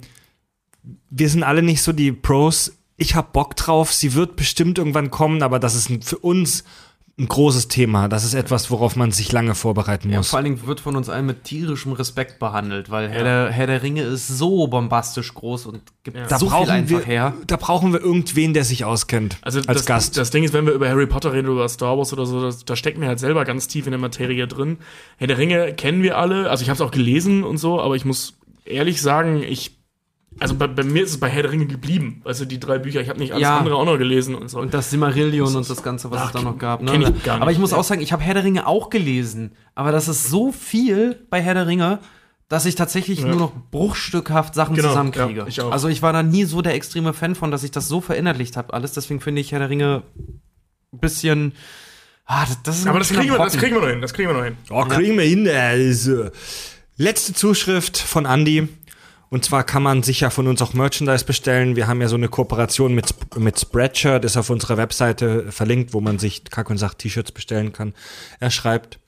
wir 1.10 1.28
sind 1.28 1.42
alle 1.42 1.62
nicht 1.62 1.82
so 1.82 1.92
die 1.92 2.12
Pros. 2.12 2.76
Ich 2.96 3.14
hab 3.14 3.32
Bock 3.32 3.56
drauf. 3.56 3.92
Sie 3.92 4.14
wird 4.14 4.36
bestimmt 4.36 4.78
irgendwann 4.78 5.10
kommen, 5.10 5.42
aber 5.42 5.58
das 5.58 5.74
ist 5.74 5.88
ein, 5.90 6.02
für 6.02 6.18
uns 6.18 6.64
ein 7.18 7.28
großes 7.28 7.68
Thema. 7.68 8.08
Das 8.08 8.24
ist 8.24 8.32
etwas, 8.32 8.70
worauf 8.70 8.96
man 8.96 9.12
sich 9.12 9.30
lange 9.30 9.54
vorbereiten 9.54 10.10
Ja, 10.10 10.18
muss. 10.18 10.30
vor 10.30 10.38
allen 10.38 10.44
Dingen 10.44 10.66
wird 10.66 10.80
von 10.80 10.96
uns 10.96 11.10
allen 11.10 11.26
mit 11.26 11.44
tierischem 11.44 11.92
Respekt 11.92 12.38
behandelt, 12.38 12.90
weil 12.90 13.10
Herr, 13.10 13.24
der, 13.24 13.50
Herr 13.50 13.66
der 13.66 13.82
Ringe 13.82 14.02
ist 14.02 14.28
so 14.28 14.66
bombastisch 14.68 15.34
groß 15.34 15.66
und 15.66 15.82
gibt 16.02 16.16
da, 16.16 16.38
so 16.38 16.46
viel 16.46 16.56
brauchen 16.56 16.70
einfach 16.70 16.98
wir, 17.00 17.04
her. 17.04 17.34
da 17.46 17.56
brauchen 17.56 17.92
wir 17.92 18.00
irgendwen, 18.00 18.54
der 18.54 18.64
sich 18.64 18.86
auskennt. 18.86 19.36
Also 19.42 19.58
als 19.58 19.66
das, 19.80 19.86
Gast. 19.86 20.16
Das 20.16 20.30
Ding 20.30 20.44
ist, 20.44 20.54
wenn 20.54 20.64
wir 20.64 20.72
über 20.72 20.88
Harry 20.88 21.06
Potter 21.06 21.34
reden 21.34 21.48
oder 21.48 21.56
über 21.56 21.68
Star 21.68 21.98
Wars 21.98 22.12
oder 22.14 22.24
so, 22.24 22.40
das, 22.40 22.64
da 22.64 22.74
stecken 22.74 23.02
wir 23.02 23.08
halt 23.08 23.18
selber 23.20 23.44
ganz 23.44 23.68
tief 23.68 23.86
in 23.86 23.90
der 23.90 24.00
Materie 24.00 24.46
drin. 24.48 24.78
Herr 25.18 25.26
der 25.26 25.36
Ringe 25.36 25.74
kennen 25.74 26.02
wir 26.02 26.16
alle, 26.16 26.48
also 26.48 26.62
ich 26.62 26.70
habe 26.70 26.76
es 26.76 26.80
auch 26.80 26.90
gelesen 26.92 27.44
und 27.44 27.58
so, 27.58 27.80
aber 27.82 27.96
ich 27.96 28.06
muss 28.06 28.38
ehrlich 28.64 29.02
sagen, 29.02 29.42
ich 29.42 29.79
also 30.38 30.54
bei, 30.54 30.66
bei 30.68 30.84
mir 30.84 31.02
ist 31.02 31.10
es 31.10 31.20
bei 31.20 31.28
Herr 31.28 31.42
der 31.42 31.52
Ringe 31.52 31.66
geblieben. 31.66 32.22
Also 32.24 32.44
die 32.44 32.60
drei 32.60 32.78
Bücher, 32.78 33.00
ich 33.00 33.08
habe 33.08 33.18
nicht 33.18 33.32
alles 33.32 33.42
Ja. 33.42 33.58
andere 33.58 33.74
auch 33.76 33.84
noch 33.84 33.98
gelesen 33.98 34.34
und 34.34 34.48
so. 34.48 34.60
Und 34.60 34.72
das 34.72 34.90
Simmerillion 34.90 35.54
und 35.56 35.68
das 35.68 35.82
Ganze, 35.82 36.10
was 36.10 36.26
es 36.26 36.32
da 36.32 36.40
noch 36.42 36.56
gab. 36.58 36.82
Ne? 36.82 36.92
ich 36.92 37.00
gar 37.24 37.34
nicht. 37.34 37.42
Aber 37.42 37.50
ich 37.52 37.58
muss 37.58 37.72
auch 37.72 37.84
sagen, 37.84 38.00
ich 38.00 38.12
habe 38.12 38.22
Herr 38.22 38.34
der 38.34 38.44
Ringe 38.44 38.66
auch 38.66 38.90
gelesen. 38.90 39.52
Aber 39.74 39.92
das 39.92 40.08
ist 40.08 40.28
so 40.28 40.52
viel 40.52 41.18
bei 41.30 41.42
Herr 41.42 41.54
der 41.54 41.66
Ringe, 41.66 41.98
dass 42.48 42.64
ich 42.66 42.74
tatsächlich 42.74 43.22
nur 43.24 43.36
noch 43.36 43.52
bruchstückhaft 43.70 44.54
Sachen 44.54 44.74
Genau, 44.76 44.88
zusammenkriege. 44.88 45.40
ja, 45.40 45.46
ich 45.46 45.60
auch. 45.60 45.72
Also 45.72 45.88
ich 45.88 46.00
war 46.02 46.12
da 46.12 46.22
nie 46.22 46.44
so 46.44 46.62
der 46.62 46.74
extreme 46.74 47.12
Fan 47.12 47.34
von, 47.34 47.50
dass 47.50 47.62
ich 47.64 47.70
das 47.70 47.86
so 47.88 48.00
verinnerlicht 48.00 48.56
habe 48.56 48.72
alles. 48.72 48.92
Deswegen 48.92 49.20
finde 49.20 49.40
ich 49.40 49.52
Herr 49.52 49.58
der 49.60 49.70
Ringe 49.70 50.02
bisschen. 50.92 51.52
Ah, 52.26 52.44
das, 52.46 52.62
das 52.62 52.78
ist 52.78 52.86
Aber 52.86 52.96
ein 52.96 52.98
das 53.00 53.08
bisschen 53.08 53.22
kriegen, 53.22 53.34
wir, 53.34 53.44
das 53.44 53.56
kriegen 53.56 53.74
wir 53.74 53.80
noch 53.82 53.88
hin. 53.88 54.00
Das 54.00 54.14
kriegen 54.14 54.28
wir 54.28 54.36
noch 54.36 54.44
hin. 54.44 54.56
Oh, 54.70 54.84
kriegen 54.84 55.16
wir 55.18 55.24
hin. 55.24 55.48
Also. 55.48 56.30
Letzte 56.96 57.32
Zuschrift 57.34 57.96
von 57.98 58.26
Andy. 58.26 58.68
Und 59.30 59.44
zwar 59.44 59.62
kann 59.62 59.84
man 59.84 60.02
sich 60.02 60.20
ja 60.20 60.30
von 60.30 60.48
uns 60.48 60.60
auch 60.60 60.74
Merchandise 60.74 61.24
bestellen. 61.24 61.76
Wir 61.76 61.86
haben 61.86 62.00
ja 62.00 62.08
so 62.08 62.16
eine 62.16 62.28
Kooperation 62.28 62.94
mit, 62.94 63.14
mit 63.36 63.60
Spreadshirt, 63.60 64.24
ist 64.24 64.36
auf 64.36 64.50
unserer 64.50 64.76
Webseite 64.76 65.52
verlinkt, 65.52 65.94
wo 65.94 66.00
man 66.00 66.18
sich 66.18 66.44
Kack 66.44 66.68
und 66.68 66.78
Sach 66.78 66.94
T-Shirts 66.94 67.30
bestellen 67.30 67.72
kann. 67.72 67.94
Er 68.40 68.50
schreibt, 68.50 68.98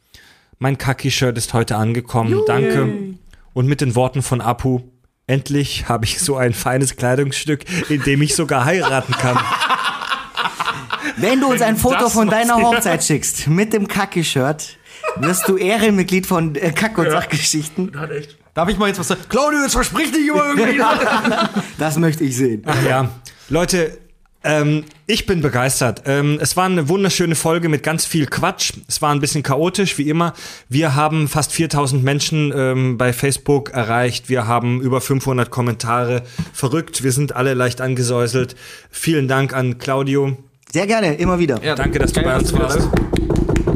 mein 0.60 0.78
Kaki-Shirt 0.78 1.36
ist 1.36 1.54
heute 1.54 1.74
angekommen. 1.74 2.40
Danke. 2.46 3.16
Und 3.52 3.66
mit 3.66 3.80
den 3.80 3.96
Worten 3.96 4.22
von 4.22 4.40
Apu, 4.40 4.82
endlich 5.26 5.88
habe 5.88 6.04
ich 6.04 6.20
so 6.20 6.36
ein 6.36 6.54
feines 6.54 6.94
Kleidungsstück, 6.94 7.64
in 7.90 8.00
dem 8.02 8.22
ich 8.22 8.36
sogar 8.36 8.64
heiraten 8.64 9.12
kann. 9.14 9.36
Wenn 11.16 11.40
du 11.40 11.48
uns 11.48 11.62
ein 11.62 11.76
Foto 11.76 11.96
das 11.98 12.12
von 12.12 12.28
deiner 12.28 12.56
Hochzeit 12.62 13.02
schickst, 13.02 13.48
mit 13.48 13.72
dem 13.72 13.88
Kacke-Shirt, 13.88 14.78
wirst 15.16 15.48
du 15.48 15.56
Ehrenmitglied 15.56 16.26
von 16.26 16.54
äh, 16.54 16.70
Kack- 16.70 16.96
und 16.96 17.10
Sachgeschichten. 17.10 17.98
Hat 17.98 18.12
echt. 18.12 18.38
Darf 18.54 18.68
ich 18.68 18.76
mal 18.76 18.88
jetzt 18.88 18.98
was 18.98 19.08
sagen? 19.08 19.22
Claudio, 19.28 19.60
jetzt 19.62 19.72
versprich 19.72 20.12
dich 20.12 20.28
immer 20.28 20.44
irgendwie. 20.44 20.80
Das 21.78 21.96
möchte 21.96 22.22
ich 22.24 22.36
sehen. 22.36 22.62
Ach 22.66 22.82
ja, 22.86 23.08
Leute, 23.48 23.98
ähm, 24.44 24.84
ich 25.06 25.26
bin 25.26 25.40
begeistert. 25.40 26.02
Ähm, 26.04 26.38
es 26.40 26.56
war 26.56 26.66
eine 26.66 26.88
wunderschöne 26.88 27.34
Folge 27.34 27.68
mit 27.68 27.82
ganz 27.82 28.04
viel 28.04 28.26
Quatsch. 28.26 28.72
Es 28.88 29.00
war 29.00 29.10
ein 29.12 29.20
bisschen 29.20 29.42
chaotisch, 29.42 29.96
wie 29.98 30.08
immer. 30.08 30.34
Wir 30.68 30.94
haben 30.94 31.28
fast 31.28 31.52
4000 31.52 32.04
Menschen 32.04 32.52
ähm, 32.54 32.98
bei 32.98 33.12
Facebook 33.12 33.70
erreicht. 33.70 34.28
Wir 34.28 34.46
haben 34.46 34.80
über 34.80 35.00
500 35.00 35.50
Kommentare. 35.50 36.22
Verrückt, 36.52 37.02
wir 37.02 37.12
sind 37.12 37.34
alle 37.34 37.54
leicht 37.54 37.80
angesäuselt. 37.80 38.54
Vielen 38.90 39.28
Dank 39.28 39.54
an 39.54 39.78
Claudio. 39.78 40.36
Sehr 40.70 40.86
gerne, 40.86 41.14
immer 41.14 41.38
wieder. 41.38 41.56
Danke, 41.56 41.98
dass 41.98 42.12
du 42.12 42.22
bei 42.22 42.36
uns 42.36 42.52
warst. 42.52 42.88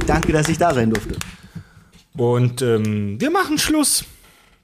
Danke, 0.06 0.32
dass 0.32 0.48
ich 0.48 0.58
da 0.58 0.74
sein 0.74 0.90
durfte. 0.90 1.16
Und 2.16 2.62
ähm, 2.62 3.20
wir 3.20 3.30
machen 3.30 3.58
Schluss. 3.58 4.04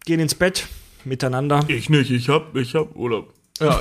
Gehen 0.04 0.20
ins 0.20 0.34
Bett 0.34 0.66
miteinander. 1.04 1.60
Ich 1.68 1.88
nicht, 1.90 2.10
ich 2.10 2.28
hab, 2.28 2.56
ich 2.56 2.74
hab 2.74 2.94
Urlaub. 2.96 3.32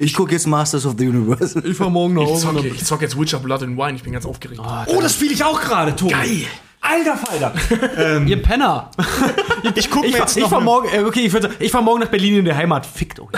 Ich 0.00 0.14
gucke 0.14 0.30
jetzt 0.30 0.46
Masters 0.46 0.86
of 0.86 0.94
the 0.96 1.08
Universe. 1.08 1.60
Ich 1.66 1.76
fahr 1.76 1.90
morgen 1.90 2.14
nach 2.14 2.22
Ich 2.22 2.28
Hause. 2.28 2.42
zock, 2.54 2.64
ich 2.64 2.84
zock 2.84 3.02
jetzt 3.02 3.18
Witcher 3.18 3.40
Blood 3.40 3.64
and 3.64 3.76
Wine, 3.76 3.96
ich 3.96 4.02
bin 4.04 4.12
ganz 4.12 4.26
aufgeregt. 4.26 4.60
Oh, 4.86 5.00
das 5.00 5.14
spiele 5.14 5.32
ich 5.32 5.42
auch 5.42 5.60
gerade, 5.60 5.96
Tobi. 5.96 6.12
Geil. 6.12 6.42
Alter 6.80 7.16
Falter. 7.16 8.24
Ihr 8.26 8.40
Penner. 8.40 8.90
Ich 9.74 9.90
gucke 9.90 10.06
Ich, 10.06 10.14
jetzt 10.14 10.36
ich 10.36 10.44
noch 10.44 10.50
fahr 10.50 10.60
morgen, 10.60 10.88
äh, 10.92 11.02
okay, 11.02 11.26
ich, 11.26 11.32
würd, 11.32 11.42
sagen, 11.42 11.54
ich 11.58 11.72
fahr 11.72 11.82
morgen 11.82 11.98
nach 12.00 12.08
Berlin 12.08 12.36
in 12.36 12.44
die 12.44 12.54
Heimat. 12.54 12.86
Fickt 12.86 13.18
euch. 13.18 13.28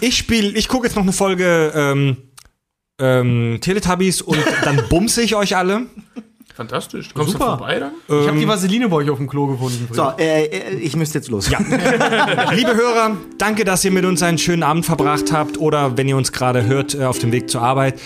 Ich 0.00 0.16
spiele, 0.16 0.48
ich 0.56 0.68
gucke 0.68 0.86
jetzt 0.86 0.96
noch 0.96 1.02
eine 1.02 1.12
Folge 1.12 1.70
ähm, 1.74 2.16
ähm, 2.98 3.58
Teletubbies 3.60 4.22
und 4.22 4.38
dann 4.64 4.82
bumse 4.88 5.20
ich 5.20 5.36
euch 5.36 5.54
alle. 5.54 5.82
Fantastisch. 6.60 7.08
Kommst 7.14 7.32
Super. 7.32 7.44
du 7.44 7.50
vorbei 7.52 7.78
dann? 7.78 7.92
Ich 8.06 8.28
habe 8.28 8.38
die 8.38 8.46
Vaseline 8.46 8.90
bei 8.90 8.96
euch 8.96 9.08
auf 9.08 9.16
dem 9.16 9.30
Klo 9.30 9.46
gefunden. 9.46 9.88
So, 9.92 10.12
äh, 10.18 10.44
äh, 10.44 10.74
ich 10.74 10.94
müsste 10.94 11.16
jetzt 11.16 11.30
los. 11.30 11.48
Ja. 11.48 11.58
Liebe 12.54 12.76
Hörer, 12.76 13.16
danke, 13.38 13.64
dass 13.64 13.82
ihr 13.82 13.90
mit 13.90 14.04
uns 14.04 14.22
einen 14.22 14.36
schönen 14.36 14.62
Abend 14.62 14.84
verbracht 14.84 15.32
habt 15.32 15.56
oder 15.56 15.96
wenn 15.96 16.06
ihr 16.06 16.18
uns 16.18 16.32
gerade 16.32 16.66
hört 16.66 16.94
äh, 16.94 17.04
auf 17.04 17.18
dem 17.18 17.32
Weg 17.32 17.48
zur 17.48 17.62
Arbeit. 17.62 17.98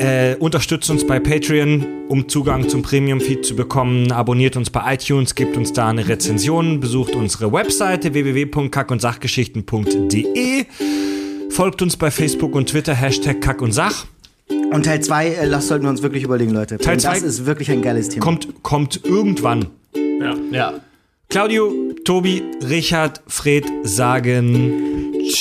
Äh, 0.00 0.34
unterstützt 0.40 0.90
uns 0.90 1.06
bei 1.06 1.20
Patreon, 1.20 1.86
um 2.08 2.28
Zugang 2.28 2.68
zum 2.68 2.82
Premium-Feed 2.82 3.46
zu 3.46 3.54
bekommen. 3.54 4.10
Abonniert 4.10 4.56
uns 4.56 4.70
bei 4.70 4.94
iTunes, 4.94 5.36
gebt 5.36 5.56
uns 5.56 5.72
da 5.72 5.86
eine 5.86 6.08
Rezension, 6.08 6.80
besucht 6.80 7.14
unsere 7.14 7.52
Webseite 7.52 8.12
www.kackundsachgeschichten.de. 8.12 10.66
Folgt 11.50 11.80
uns 11.80 11.96
bei 11.96 12.10
Facebook 12.10 12.56
und 12.56 12.70
Twitter, 12.70 12.92
Hashtag 12.92 13.40
Kack 13.40 13.62
und 13.62 13.70
Sach. 13.70 14.04
Und 14.72 14.84
Teil 14.84 15.00
2, 15.00 15.28
äh, 15.28 15.50
das 15.50 15.68
sollten 15.68 15.84
wir 15.84 15.90
uns 15.90 16.02
wirklich 16.02 16.22
überlegen, 16.22 16.52
Leute. 16.52 16.78
Teil 16.78 16.96
Denn 16.96 17.04
das 17.04 17.20
zwei- 17.20 17.26
ist 17.26 17.46
wirklich 17.46 17.70
ein 17.70 17.82
geiles 17.82 18.08
Thema. 18.08 18.24
Kommt, 18.24 18.62
kommt 18.62 19.00
irgendwann. 19.04 19.66
Ja. 19.94 20.34
Ja. 20.52 20.74
Claudio, 21.28 21.72
Tobi, 22.04 22.42
Richard, 22.68 23.20
Fred 23.26 23.64
sagen 23.84 25.12
Als 25.24 25.36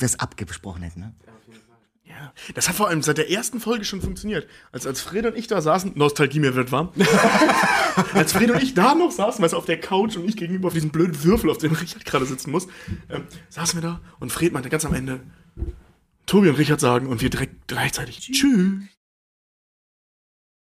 ob 0.00 0.02
wir 0.02 0.06
es 0.06 0.18
abgesprochen 0.18 0.82
hätten, 0.82 1.00
ne? 1.00 1.14
Ja. 2.08 2.32
Das 2.54 2.68
hat 2.68 2.74
vor 2.74 2.88
allem 2.88 3.02
seit 3.02 3.18
der 3.18 3.30
ersten 3.30 3.60
Folge 3.60 3.84
schon 3.84 4.00
funktioniert. 4.00 4.48
Als, 4.72 4.86
als 4.86 5.00
Fred 5.00 5.26
und 5.26 5.36
ich 5.36 5.46
da 5.46 5.62
saßen, 5.62 5.92
Nostalgie 5.94 6.40
mir 6.40 6.54
wird 6.54 6.72
warm. 6.72 6.90
als 8.14 8.32
Fred 8.32 8.50
und 8.50 8.62
ich 8.62 8.74
da 8.74 8.94
noch 8.94 9.12
saßen, 9.12 9.42
weißt 9.42 9.52
du, 9.52 9.56
auf 9.56 9.64
der 9.64 9.80
Couch 9.80 10.16
und 10.16 10.28
ich 10.28 10.36
gegenüber 10.36 10.68
auf 10.68 10.74
diesem 10.74 10.90
blöden 10.90 11.22
Würfel, 11.22 11.50
auf 11.50 11.58
dem 11.58 11.72
Richard 11.72 12.04
gerade 12.04 12.26
sitzen 12.26 12.50
muss, 12.50 12.66
ähm, 13.08 13.26
saßen 13.48 13.80
wir 13.80 13.88
da 13.88 14.00
und 14.18 14.32
Fred 14.32 14.52
meinte 14.52 14.68
ganz 14.70 14.84
am 14.84 14.92
Ende, 14.92 15.20
Tobi 16.26 16.48
und 16.48 16.56
Richard 16.56 16.80
sagen 16.80 17.06
und 17.06 17.20
wir 17.20 17.30
direkt 17.30 17.68
gleichzeitig 17.68 18.20
Tschüss. 18.20 18.82